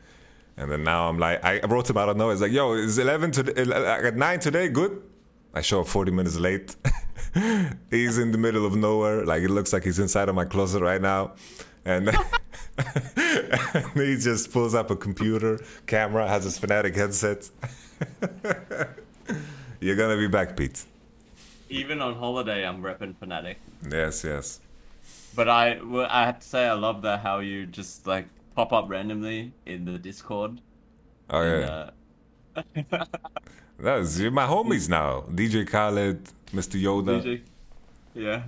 And 0.56 0.70
then 0.70 0.84
now 0.84 1.08
I'm 1.08 1.18
like, 1.18 1.44
I 1.44 1.60
wrote 1.66 1.90
him 1.90 1.96
out 1.96 2.08
of 2.08 2.16
nowhere. 2.16 2.32
It's 2.32 2.42
like, 2.42 2.52
yo, 2.52 2.74
is 2.74 2.98
eleven 2.98 3.30
today? 3.30 3.62
Uh, 3.62 4.08
at 4.08 4.16
nine 4.16 4.40
today? 4.40 4.68
Good. 4.68 5.02
I 5.52 5.60
show 5.60 5.80
up 5.80 5.88
forty 5.88 6.10
minutes 6.10 6.36
late. 6.36 6.76
he's 7.90 8.18
in 8.18 8.32
the 8.32 8.38
middle 8.38 8.66
of 8.66 8.76
nowhere. 8.76 9.24
Like 9.24 9.42
it 9.42 9.50
looks 9.50 9.72
like 9.72 9.84
he's 9.84 9.98
inside 9.98 10.28
of 10.28 10.34
my 10.34 10.44
closet 10.44 10.82
right 10.82 11.00
now, 11.00 11.32
and. 11.84 12.10
and 13.74 13.92
he 13.94 14.16
just 14.16 14.52
pulls 14.52 14.74
up 14.74 14.90
a 14.90 14.96
computer, 14.96 15.60
camera, 15.86 16.28
has 16.28 16.44
his 16.44 16.58
Fnatic 16.58 16.96
headset. 16.96 17.48
You're 19.80 19.96
gonna 19.96 20.16
be 20.16 20.28
back, 20.28 20.56
Pete. 20.56 20.84
Even 21.68 22.00
on 22.00 22.14
holiday, 22.16 22.66
I'm 22.66 22.82
repping 22.82 23.14
Fnatic. 23.16 23.56
Yes, 23.90 24.24
yes. 24.24 24.60
But 25.34 25.48
I, 25.48 25.78
I 26.08 26.26
have 26.26 26.38
to 26.40 26.46
say, 26.46 26.66
I 26.66 26.74
love 26.74 27.02
that 27.02 27.20
how 27.20 27.40
you 27.40 27.66
just 27.66 28.06
like 28.06 28.26
pop 28.54 28.72
up 28.72 28.88
randomly 28.88 29.52
in 29.66 29.84
the 29.84 29.98
Discord. 29.98 30.60
Oh 31.30 31.40
and, 31.40 31.60
yeah. 32.56 32.62
uh, 33.00 33.04
That's 33.78 34.18
you're 34.18 34.30
my 34.30 34.46
homies 34.46 34.88
now. 34.88 35.22
DJ 35.22 35.66
Khaled, 35.66 36.24
Mr. 36.52 36.80
Yoda. 36.80 37.20
DJ, 37.22 37.40
yeah, 38.14 38.42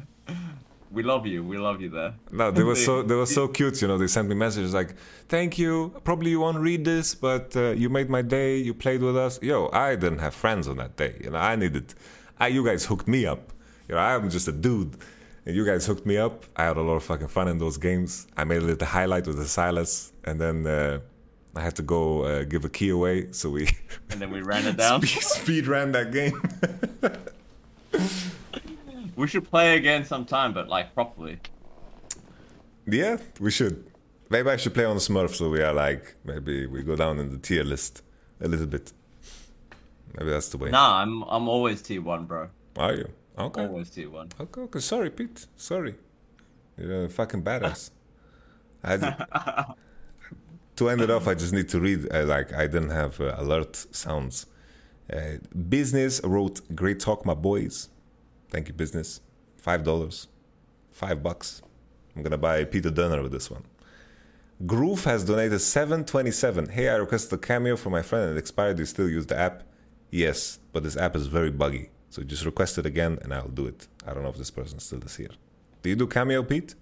we 0.92 1.02
love 1.02 1.26
you. 1.26 1.42
We 1.42 1.58
love 1.58 1.80
you 1.80 1.90
there. 1.90 2.14
No, 2.30 2.50
they 2.52 2.62
were 2.62 2.76
so 2.76 3.02
they 3.02 3.14
were 3.14 3.26
so 3.26 3.48
cute. 3.56 3.82
You 3.82 3.88
know, 3.88 3.98
they 3.98 4.06
sent 4.06 4.28
me 4.28 4.34
messages 4.36 4.72
like, 4.72 4.94
"Thank 5.28 5.58
you. 5.58 5.92
Probably 6.04 6.30
you 6.30 6.40
won't 6.40 6.58
read 6.58 6.84
this, 6.84 7.14
but 7.14 7.56
uh, 7.56 7.70
you 7.70 7.88
made 7.88 8.08
my 8.08 8.22
day. 8.22 8.56
You 8.58 8.74
played 8.74 9.02
with 9.02 9.16
us. 9.16 9.42
Yo, 9.42 9.68
I 9.72 9.96
didn't 9.96 10.20
have 10.20 10.34
friends 10.34 10.68
on 10.68 10.76
that 10.76 10.96
day. 10.96 11.16
You 11.24 11.30
know, 11.30 11.38
I 11.38 11.56
needed. 11.56 11.94
I 12.38 12.48
you 12.48 12.64
guys 12.64 12.84
hooked 12.84 13.08
me 13.08 13.26
up. 13.26 13.52
You 13.88 13.94
know, 13.96 14.00
I'm 14.00 14.30
just 14.30 14.46
a 14.48 14.52
dude, 14.52 14.96
and 15.46 15.54
you 15.56 15.64
guys 15.64 15.86
hooked 15.86 16.04
me 16.04 16.16
up. 16.18 16.44
I 16.56 16.64
had 16.64 16.76
a 16.76 16.82
lot 16.82 16.96
of 16.96 17.04
fucking 17.04 17.28
fun 17.28 17.48
in 17.48 17.58
those 17.58 17.76
games. 17.78 18.26
I 18.36 18.44
made 18.44 18.62
it 18.62 18.78
the 18.78 18.84
highlight 18.86 19.26
with 19.26 19.36
the 19.36 19.44
Sylas, 19.44 20.10
and 20.24 20.40
then 20.40 20.66
uh, 20.66 21.00
I 21.54 21.60
had 21.62 21.76
to 21.76 21.82
go 21.82 22.24
uh, 22.24 22.42
give 22.44 22.64
a 22.64 22.68
key 22.68 22.90
away. 22.90 23.32
So 23.32 23.50
we 23.50 23.68
And 24.10 24.20
then 24.20 24.30
we 24.30 24.42
ran 24.42 24.66
it 24.66 24.76
down. 24.76 25.02
speed, 25.06 25.22
speed 25.22 25.66
ran 25.66 25.92
that 25.92 26.12
game. 26.12 26.42
We 29.16 29.26
should 29.26 29.48
play 29.48 29.76
again 29.76 30.04
sometime, 30.04 30.52
but 30.52 30.68
like 30.68 30.94
properly. 30.94 31.38
Yeah, 32.86 33.16
we 33.40 33.50
should. 33.50 33.90
Maybe 34.28 34.50
I 34.50 34.56
should 34.56 34.74
play 34.74 34.84
on 34.84 34.96
Smurf 34.96 35.34
so 35.34 35.48
we 35.48 35.62
are 35.62 35.72
like 35.72 36.16
maybe 36.22 36.66
we 36.66 36.82
go 36.82 36.96
down 36.96 37.18
in 37.18 37.30
the 37.30 37.38
tier 37.38 37.64
list 37.64 38.02
a 38.40 38.48
little 38.48 38.66
bit. 38.66 38.92
Maybe 40.18 40.30
that's 40.30 40.50
the 40.50 40.58
way. 40.58 40.70
Nah, 40.70 41.00
I'm 41.00 41.22
I'm 41.22 41.48
always 41.48 41.80
T 41.80 41.98
one, 41.98 42.26
bro. 42.26 42.50
Are 42.76 42.92
you? 42.92 43.08
Okay. 43.38 43.66
Always 43.66 43.90
T 43.90 44.06
one. 44.06 44.30
Okay, 44.40 44.60
okay. 44.62 44.80
Sorry, 44.80 45.10
Pete. 45.10 45.46
Sorry. 45.56 45.94
You're 46.78 47.04
a 47.04 47.08
fucking 47.08 47.42
badass. 47.42 47.90
I 48.82 48.96
to 50.76 50.88
end 50.90 51.00
it 51.00 51.10
off, 51.10 51.26
I 51.26 51.34
just 51.34 51.52
need 51.52 51.68
to 51.70 51.80
read. 51.80 52.06
Uh, 52.12 52.24
like 52.24 52.52
I 52.52 52.66
didn't 52.66 52.90
have 52.90 53.20
uh, 53.20 53.34
alert 53.36 53.76
sounds. 53.90 54.46
Uh, 55.12 55.38
business 55.68 56.20
wrote, 56.24 56.60
"Great 56.74 57.00
talk, 57.00 57.24
my 57.24 57.34
boys." 57.34 57.88
Thank 58.50 58.68
you, 58.68 58.74
business. 58.74 59.20
Five 59.56 59.84
dollars, 59.84 60.28
five 60.90 61.22
bucks. 61.22 61.62
I'm 62.14 62.22
gonna 62.22 62.38
buy 62.38 62.64
Peter 62.64 62.90
Dunner 62.90 63.22
with 63.22 63.32
this 63.32 63.50
one. 63.50 63.64
Groove 64.64 65.04
has 65.04 65.22
donated 65.22 65.60
727. 65.60 66.70
Hey, 66.70 66.88
I 66.88 66.94
requested 66.94 67.34
a 67.34 67.36
cameo 67.38 67.76
for 67.76 67.90
my 67.90 68.00
friend 68.00 68.28
and 68.30 68.36
it 68.36 68.38
expired. 68.38 68.76
Do 68.76 68.82
you 68.82 68.86
still 68.86 69.08
use 69.08 69.26
the 69.26 69.36
app? 69.36 69.64
Yes, 70.10 70.60
but 70.72 70.82
this 70.82 70.96
app 70.96 71.14
is 71.14 71.26
very 71.26 71.50
buggy. 71.50 71.90
So 72.10 72.22
just 72.22 72.44
request 72.44 72.78
it 72.78 72.86
again 72.86 73.18
and 73.22 73.32
I'll 73.34 73.48
do 73.48 73.66
it. 73.66 73.88
I 74.06 74.14
don't 74.14 74.22
know 74.22 74.28
if 74.30 74.36
this 74.36 74.50
person 74.50 74.78
still 74.78 75.02
is 75.02 75.16
here. 75.16 75.30
Do 75.82 75.90
you 75.90 75.96
do 75.96 76.06
cameo, 76.06 76.42
Pete? 76.42 76.74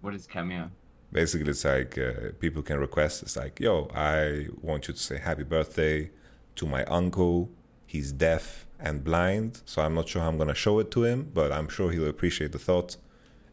What 0.00 0.14
is 0.14 0.26
cameo? 0.26 0.70
Basically, 1.12 1.50
it's 1.50 1.64
like 1.64 1.98
uh, 1.98 2.32
people 2.38 2.62
can 2.62 2.78
request. 2.78 3.22
It's 3.22 3.36
like, 3.36 3.58
yo, 3.58 3.90
I 3.94 4.46
want 4.60 4.86
you 4.88 4.94
to 4.94 5.00
say 5.00 5.18
happy 5.18 5.42
birthday 5.42 6.10
to 6.56 6.66
my 6.66 6.84
uncle. 6.84 7.50
He's 7.86 8.12
deaf 8.12 8.66
and 8.78 9.02
blind, 9.02 9.62
so 9.64 9.82
I'm 9.82 9.94
not 9.94 10.08
sure 10.08 10.22
how 10.22 10.28
I'm 10.28 10.38
gonna 10.38 10.54
show 10.54 10.78
it 10.78 10.90
to 10.92 11.04
him, 11.04 11.30
but 11.34 11.50
I'm 11.52 11.68
sure 11.68 11.90
he'll 11.90 12.06
appreciate 12.08 12.52
the 12.52 12.58
thought. 12.58 12.96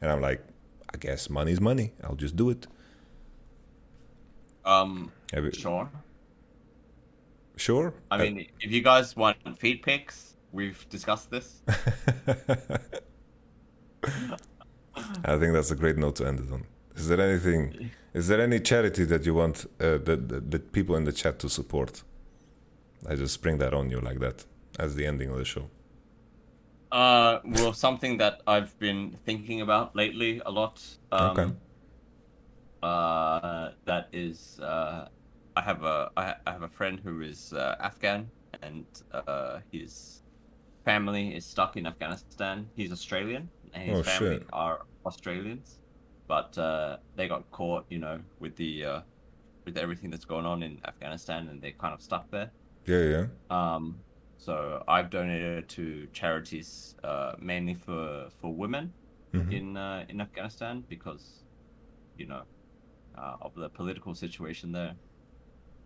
And 0.02 0.12
I'm 0.12 0.22
like, 0.22 0.44
I 0.94 0.98
guess 0.98 1.30
money's 1.30 1.60
money. 1.60 1.94
I'll 2.04 2.16
just 2.16 2.36
do 2.36 2.50
it. 2.52 2.68
Um, 4.64 5.12
you- 5.34 5.52
sure. 5.52 5.90
Sure. 7.58 7.94
I 8.12 8.16
Uh, 8.16 8.20
mean, 8.20 8.48
if 8.62 8.72
you 8.72 8.82
guys 8.82 9.16
want 9.16 9.38
feed 9.60 9.82
pics, 9.84 10.38
we've 10.52 10.88
discussed 10.90 11.30
this. 11.32 11.64
I 15.26 15.38
think 15.38 15.54
that's 15.54 15.72
a 15.72 15.76
great 15.76 15.98
note 15.98 16.16
to 16.18 16.28
end 16.28 16.40
it 16.40 16.52
on. 16.52 16.66
Is 16.96 17.08
there 17.08 17.22
anything? 17.22 17.92
Is 18.14 18.28
there 18.28 18.42
any 18.42 18.60
charity 18.60 19.06
that 19.06 19.26
you 19.26 19.34
want 19.36 19.66
uh, 19.80 19.98
that 20.08 20.50
that 20.52 20.72
people 20.72 20.96
in 20.96 21.04
the 21.04 21.12
chat 21.12 21.40
to 21.40 21.50
support? 21.50 22.04
I 23.08 23.16
just 23.16 23.34
spring 23.34 23.60
that 23.60 23.74
on 23.74 23.90
you 23.92 24.00
like 24.02 24.20
that 24.20 24.46
as 24.80 24.96
the 24.96 25.06
ending 25.06 25.30
of 25.30 25.38
the 25.38 25.46
show. 25.46 25.70
Uh, 26.92 27.40
well, 27.46 27.74
something 27.74 28.18
that 28.18 28.42
I've 28.48 28.78
been 28.80 29.12
thinking 29.26 29.62
about 29.62 29.96
lately 29.96 30.42
a 30.46 30.52
lot. 30.52 30.82
Um, 31.12 31.32
Okay. 31.32 31.54
Uh, 32.84 33.72
that 33.86 34.08
is, 34.14 34.60
uh, 34.60 35.08
I 35.58 35.62
have 35.62 35.84
a 35.84 36.12
I 36.18 36.36
I 36.48 36.52
have 36.52 36.64
a 36.64 36.70
friend 36.80 37.00
who 37.04 37.22
is 37.22 37.52
uh, 37.54 37.76
Afghan, 37.80 38.32
and 38.62 38.86
uh, 39.12 39.60
his 39.72 40.24
family 40.86 41.36
is 41.36 41.46
stuck 41.48 41.78
in 41.78 41.88
Afghanistan. 41.88 42.72
He's 42.76 42.92
Australian, 42.92 43.52
and 43.74 43.84
his 43.90 44.00
Oh, 44.00 44.04
family 44.04 44.38
shit. 44.38 44.44
are 44.54 44.80
Australians, 45.06 45.82
but 46.28 46.58
uh, 46.58 46.98
they 47.16 47.28
got 47.28 47.50
caught, 47.52 47.86
you 47.90 48.00
know, 48.00 48.18
with 48.40 48.56
the 48.58 48.86
uh, 48.86 49.02
with 49.66 49.78
everything 49.78 50.12
that's 50.12 50.26
going 50.26 50.46
on 50.46 50.64
in 50.64 50.80
Afghanistan, 50.88 51.48
and 51.50 51.62
they're 51.62 51.80
kind 51.82 51.94
of 51.94 52.02
stuck 52.02 52.26
there. 52.32 52.52
Yeah, 52.88 53.04
yeah. 53.04 53.26
Um, 53.50 54.04
so 54.38 54.84
I've 54.88 55.10
donated 55.10 55.70
to 55.70 56.08
charities 56.14 56.96
uh, 57.04 57.34
mainly 57.40 57.74
for 57.76 58.30
for 58.40 58.56
women 58.56 58.94
Mhm. 59.34 59.52
in 59.52 59.78
uh, 59.78 60.06
in 60.10 60.22
Afghanistan 60.22 60.84
because 60.88 61.44
you 62.18 62.28
know 62.28 62.44
uh, 63.18 63.36
of 63.42 63.54
the 63.56 63.70
political 63.70 64.16
situation 64.16 64.72
there. 64.72 64.96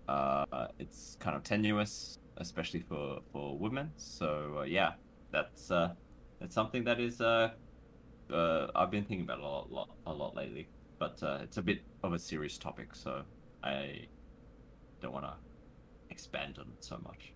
Uh, 0.08 0.68
it's 0.80 1.18
kind 1.20 1.36
of 1.36 1.44
tenuous, 1.44 2.18
especially 2.38 2.82
for 2.82 3.20
for 3.32 3.58
women. 3.58 3.92
So 3.98 4.60
uh, 4.60 4.64
yeah, 4.64 4.94
that's 5.32 5.72
uh, 5.72 5.94
that's 6.40 6.56
something 6.56 6.84
that 6.86 7.00
is 7.00 7.22
uh, 7.22 7.52
uh, 8.32 8.68
I've 8.76 8.92
been 8.92 9.06
thinking 9.06 9.26
about 9.26 9.40
a 9.40 9.44
lot, 9.44 9.72
lot 9.72 9.90
a 10.06 10.14
lot 10.14 10.36
lately. 10.36 10.68
But 11.00 11.22
uh, 11.24 11.40
it's 11.42 11.58
a 11.58 11.62
bit 11.62 11.82
of 12.04 12.14
a 12.14 12.20
serious 12.20 12.58
topic, 12.58 12.94
so 12.94 13.24
I 13.64 14.08
don't 15.02 15.14
want 15.14 15.26
to 15.26 15.34
expand 16.10 16.58
on 16.60 16.68
it 16.78 16.84
so 16.84 17.00
much. 17.04 17.34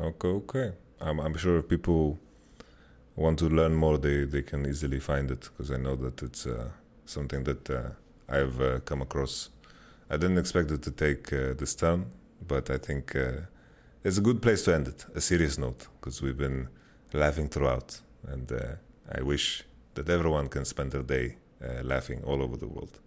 Okay, 0.00 0.28
okay. 0.28 0.72
I'm 1.00 1.20
I'm 1.20 1.36
sure 1.36 1.58
if 1.58 1.68
people 1.68 2.18
want 3.16 3.38
to 3.38 3.48
learn 3.48 3.74
more, 3.74 3.98
they 3.98 4.24
they 4.24 4.42
can 4.42 4.66
easily 4.66 5.00
find 5.00 5.30
it 5.30 5.42
because 5.42 5.70
I 5.70 5.76
know 5.76 5.96
that 5.96 6.22
it's 6.22 6.46
uh, 6.46 6.70
something 7.04 7.44
that 7.44 7.70
uh, 7.70 7.90
I've 8.28 8.60
uh, 8.60 8.80
come 8.80 9.02
across. 9.02 9.50
I 10.10 10.16
didn't 10.16 10.38
expect 10.38 10.70
it 10.70 10.82
to 10.82 10.90
take 10.90 11.32
uh, 11.32 11.54
this 11.54 11.74
turn, 11.74 12.06
but 12.46 12.70
I 12.70 12.78
think 12.78 13.16
uh, 13.16 13.46
it's 14.02 14.18
a 14.18 14.20
good 14.20 14.42
place 14.42 14.62
to 14.64 14.74
end 14.74 14.88
it. 14.88 15.06
A 15.14 15.20
serious 15.20 15.58
note 15.58 15.88
because 16.00 16.20
we've 16.22 16.36
been 16.36 16.68
laughing 17.12 17.48
throughout, 17.48 18.00
and 18.26 18.50
uh, 18.52 18.74
I 19.10 19.22
wish 19.22 19.64
that 19.94 20.08
everyone 20.08 20.48
can 20.48 20.64
spend 20.64 20.92
their 20.92 21.02
day 21.02 21.36
uh, 21.62 21.82
laughing 21.82 22.22
all 22.24 22.42
over 22.42 22.56
the 22.56 22.66
world 22.66 22.98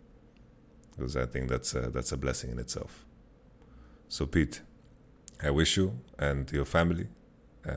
because 0.95 1.15
I 1.15 1.25
think 1.25 1.49
that's 1.49 1.75
uh, 1.75 1.89
that's 1.93 2.11
a 2.11 2.17
blessing 2.17 2.51
in 2.51 2.59
itself. 2.59 3.05
So, 4.09 4.25
Pete, 4.25 4.61
I 5.43 5.51
wish 5.51 5.77
you 5.77 5.99
and 6.17 6.51
your 6.51 6.65
family 6.65 7.07
uh, 7.67 7.71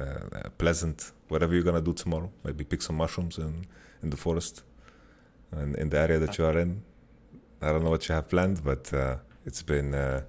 uh, 0.00 0.44
a 0.44 0.50
pleasant 0.50 1.12
whatever 1.28 1.54
you're 1.54 1.64
gonna 1.64 1.82
do 1.82 1.92
tomorrow. 1.92 2.30
Maybe 2.44 2.64
pick 2.64 2.80
some 2.82 2.96
mushrooms 2.96 3.38
in 3.38 3.66
in 4.02 4.10
the 4.10 4.16
forest 4.16 4.62
and 5.50 5.76
in 5.76 5.90
the 5.90 5.98
area 5.98 6.18
that 6.18 6.38
you 6.38 6.44
are 6.46 6.58
in. 6.58 6.82
I 7.60 7.72
don't 7.72 7.82
know 7.84 7.90
what 7.90 8.08
you 8.08 8.14
have 8.14 8.28
planned, 8.28 8.62
but 8.64 8.92
uh, 8.94 9.16
it's 9.44 9.62
been 9.62 9.94
uh, 9.94 10.22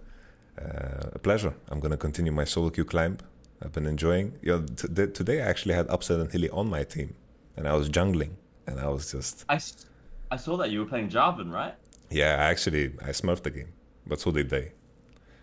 uh, 0.59 1.09
a 1.13 1.19
pleasure. 1.19 1.53
I'm 1.69 1.79
gonna 1.79 1.97
continue 1.97 2.31
my 2.31 2.43
solo 2.45 2.69
queue 2.69 2.85
climb 2.85 3.17
I've 3.61 3.71
been 3.73 3.85
enjoying. 3.85 4.33
You 4.41 4.51
know, 4.59 4.65
t- 4.65 5.07
today 5.07 5.41
I 5.41 5.45
actually 5.47 5.75
had 5.75 5.87
Upset 5.89 6.19
and 6.19 6.29
Hyli 6.31 6.49
on 6.53 6.69
my 6.69 6.83
team, 6.83 7.15
and 7.57 7.67
I 7.67 7.73
was 7.73 7.89
jungling, 7.89 8.31
and 8.67 8.79
I 8.79 8.87
was 8.87 9.11
just 9.11 9.45
I, 9.49 9.55
s- 9.55 9.85
I 10.31 10.37
saw 10.37 10.57
that 10.57 10.71
you 10.71 10.79
were 10.79 10.85
playing 10.85 11.09
Jarvan, 11.09 11.51
right? 11.51 11.75
yeah. 12.09 12.35
I 12.39 12.49
actually 12.49 12.85
I 13.01 13.09
smurfed 13.11 13.43
the 13.43 13.51
game, 13.51 13.73
but 14.07 14.19
so 14.21 14.31
did 14.31 14.49
they. 14.49 14.71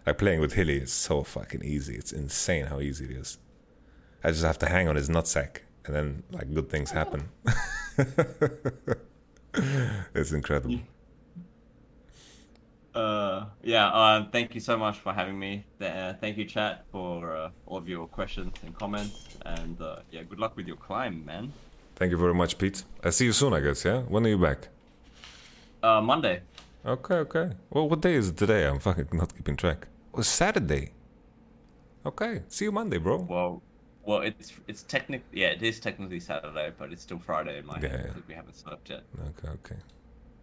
Like 0.07 0.19
playing 0.19 0.41
with 0.41 0.55
Hyli 0.55 0.83
is 0.83 0.93
so 0.93 1.23
fucking 1.25 1.63
easy. 1.65 1.95
It's 1.97 2.13
insane 2.13 2.67
how 2.67 2.81
easy 2.81 3.05
it 3.07 3.11
is. 3.13 3.39
I 4.25 4.31
just 4.31 4.45
have 4.45 4.59
to 4.61 4.67
hang 4.67 4.89
on 4.89 4.97
his 4.97 5.09
nutsack, 5.09 5.59
and 5.85 5.95
then 5.95 6.23
like 6.33 6.53
good 6.55 6.69
things 6.71 6.91
happen. 6.91 7.29
it's 10.15 10.33
incredible. 10.33 10.79
Uh, 12.97 13.47
yeah. 13.63 13.91
Um, 13.93 14.31
thank 14.31 14.55
you 14.55 14.61
so 14.61 14.77
much 14.79 14.99
for 14.99 15.13
having 15.13 15.39
me. 15.39 15.65
Th- 15.79 15.93
Uh, 15.93 16.15
thank 16.21 16.37
you, 16.39 16.45
chat, 16.47 16.85
for 16.91 17.37
uh, 17.37 17.51
all 17.67 17.79
of 17.79 17.89
your 17.89 18.07
questions 18.07 18.55
and 18.65 18.75
comments. 18.75 19.37
And 19.45 19.81
uh, 19.81 19.97
yeah, 20.11 20.23
good 20.23 20.39
luck 20.39 20.57
with 20.57 20.67
your 20.67 20.77
climb, 20.77 21.25
man. 21.25 21.53
Thank 21.97 22.11
you 22.11 22.19
very 22.19 22.35
much, 22.35 22.59
Pete. 22.59 22.85
I 23.05 23.11
see 23.11 23.27
you 23.27 23.33
soon, 23.33 23.53
I 23.53 23.61
guess. 23.61 23.85
Yeah. 23.85 24.01
When 24.03 24.25
are 24.27 24.29
you 24.31 24.39
back? 24.39 24.69
Uh, 25.83 26.01
Monday. 26.01 26.41
Okay, 26.85 27.15
okay. 27.27 27.51
Well, 27.71 27.89
what 27.89 28.01
day 28.01 28.15
is 28.15 28.29
it 28.29 28.37
today? 28.37 28.67
I'm 28.67 28.79
fucking 28.79 29.09
not 29.13 29.35
keeping 29.37 29.57
track. 29.57 29.89
Oh, 30.15 30.21
it's 30.21 30.29
Saturday. 30.29 30.93
Okay. 32.05 32.43
See 32.49 32.65
you 32.67 32.73
Monday, 32.73 32.99
bro. 32.99 33.17
Well, 33.29 33.63
well, 34.05 34.21
it's 34.21 34.53
it's 34.69 34.85
technic. 34.85 35.23
Yeah, 35.33 35.49
it 35.49 35.63
is 35.63 35.81
technically 35.81 36.21
Saturday, 36.21 36.73
but 36.79 36.93
it's 36.93 37.03
still 37.03 37.19
Friday 37.19 37.59
in 37.59 37.67
my 37.67 37.79
Yeah, 37.83 37.89
head 37.89 38.13
yeah. 38.15 38.23
we 38.29 38.35
haven't 38.35 38.57
slept 38.57 38.89
yet. 38.91 39.03
Okay, 39.31 39.49
okay. 39.59 39.77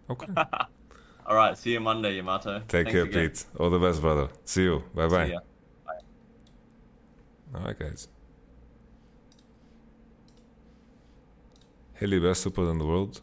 Okay. 0.09 0.33
All 1.25 1.35
right. 1.35 1.57
See 1.57 1.71
you 1.73 1.79
Monday, 1.79 2.15
Yamato. 2.15 2.59
Take 2.59 2.69
Thanks 2.69 2.91
care, 2.91 3.03
again. 3.03 3.29
Pete. 3.29 3.45
All 3.59 3.69
the 3.69 3.79
best, 3.79 4.01
brother. 4.01 4.29
See 4.45 4.63
you. 4.63 4.83
Bye 4.93 5.07
bye. 5.07 5.25
See 5.25 5.31
ya. 5.31 5.39
Bye. 5.85 7.59
All 7.59 7.65
right, 7.65 7.79
guys. 7.79 8.07
Hyli 11.99 12.21
best 12.21 12.41
support 12.41 12.69
in 12.69 12.77
the 12.77 12.85
world. 12.85 13.21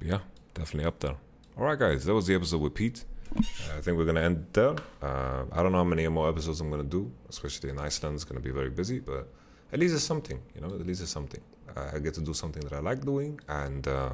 Yeah, 0.00 0.18
definitely 0.54 0.86
up 0.86 0.98
there. 1.00 1.16
All 1.56 1.64
right, 1.64 1.78
guys, 1.78 2.04
that 2.04 2.14
was 2.14 2.26
the 2.26 2.34
episode 2.34 2.60
with 2.60 2.74
Pete. 2.74 3.04
Uh, 3.34 3.40
I 3.78 3.80
think 3.80 3.96
we're 3.96 4.04
gonna 4.04 4.20
end 4.20 4.46
there. 4.52 4.74
Uh, 5.00 5.44
I 5.52 5.62
don't 5.62 5.72
know 5.72 5.78
how 5.78 5.84
many 5.84 6.06
more 6.08 6.28
episodes 6.28 6.60
I'm 6.60 6.70
gonna 6.70 6.82
do, 6.82 7.10
especially 7.28 7.70
in 7.70 7.78
Iceland. 7.78 8.16
It's 8.16 8.24
gonna 8.24 8.40
be 8.40 8.50
very 8.50 8.70
busy, 8.70 8.98
but 8.98 9.28
at 9.72 9.78
least 9.78 9.94
it's 9.94 10.04
something, 10.04 10.40
you 10.54 10.60
know. 10.60 10.66
At 10.66 10.86
least 10.86 11.00
it's 11.00 11.10
something. 11.10 11.40
I 11.74 11.98
get 12.00 12.12
to 12.14 12.20
do 12.20 12.34
something 12.34 12.62
that 12.64 12.74
I 12.74 12.80
like 12.80 13.00
doing, 13.02 13.40
and 13.48 13.86
uh, 13.88 14.10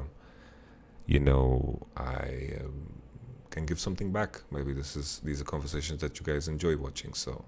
you 1.09 1.19
know, 1.19 1.79
I 1.97 2.51
um, 2.61 3.01
can 3.49 3.65
give 3.65 3.79
something 3.79 4.11
back. 4.11 4.41
Maybe 4.51 4.73
this 4.73 4.95
is 4.95 5.19
these 5.23 5.41
are 5.41 5.43
conversations 5.55 6.01
that 6.01 6.19
you 6.19 6.25
guys 6.31 6.47
enjoy 6.47 6.77
watching. 6.77 7.15
So 7.15 7.45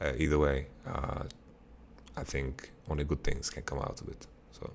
uh, 0.00 0.12
either 0.16 0.38
way, 0.38 0.68
uh, 0.86 1.24
I 2.16 2.24
think 2.24 2.72
only 2.88 3.04
good 3.04 3.22
things 3.22 3.50
can 3.50 3.64
come 3.64 3.80
out 3.80 4.00
of 4.00 4.08
it. 4.08 4.26
So 4.50 4.72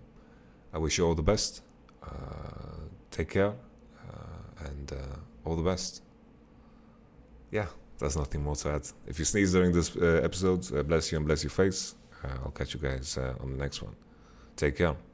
I 0.71 0.77
wish 0.77 0.99
you 0.99 1.07
all 1.07 1.15
the 1.15 1.29
best. 1.33 1.63
Uh, 2.03 2.83
take 3.09 3.31
care, 3.31 3.53
uh, 4.07 4.67
and 4.67 4.91
uh, 4.91 5.45
all 5.45 5.55
the 5.55 5.67
best. 5.71 6.03
Yeah, 7.49 7.69
there's 7.97 8.17
nothing 8.17 8.43
more 8.43 8.55
to 8.57 8.69
add. 8.69 8.85
If 9.07 9.17
you 9.17 9.25
sneeze 9.25 9.51
during 9.51 9.71
this 9.73 9.95
uh, 9.97 10.21
episode, 10.23 10.61
bless 10.87 11.11
you 11.11 11.17
and 11.17 11.25
bless 11.25 11.43
your 11.43 11.55
face. 11.63 11.95
I'll 12.43 12.51
catch 12.51 12.73
you 12.75 12.79
guys 12.79 13.17
on 13.17 13.49
the 13.51 13.57
next 13.57 13.81
one. 13.81 13.95
Take 14.55 14.77
care. 14.77 15.06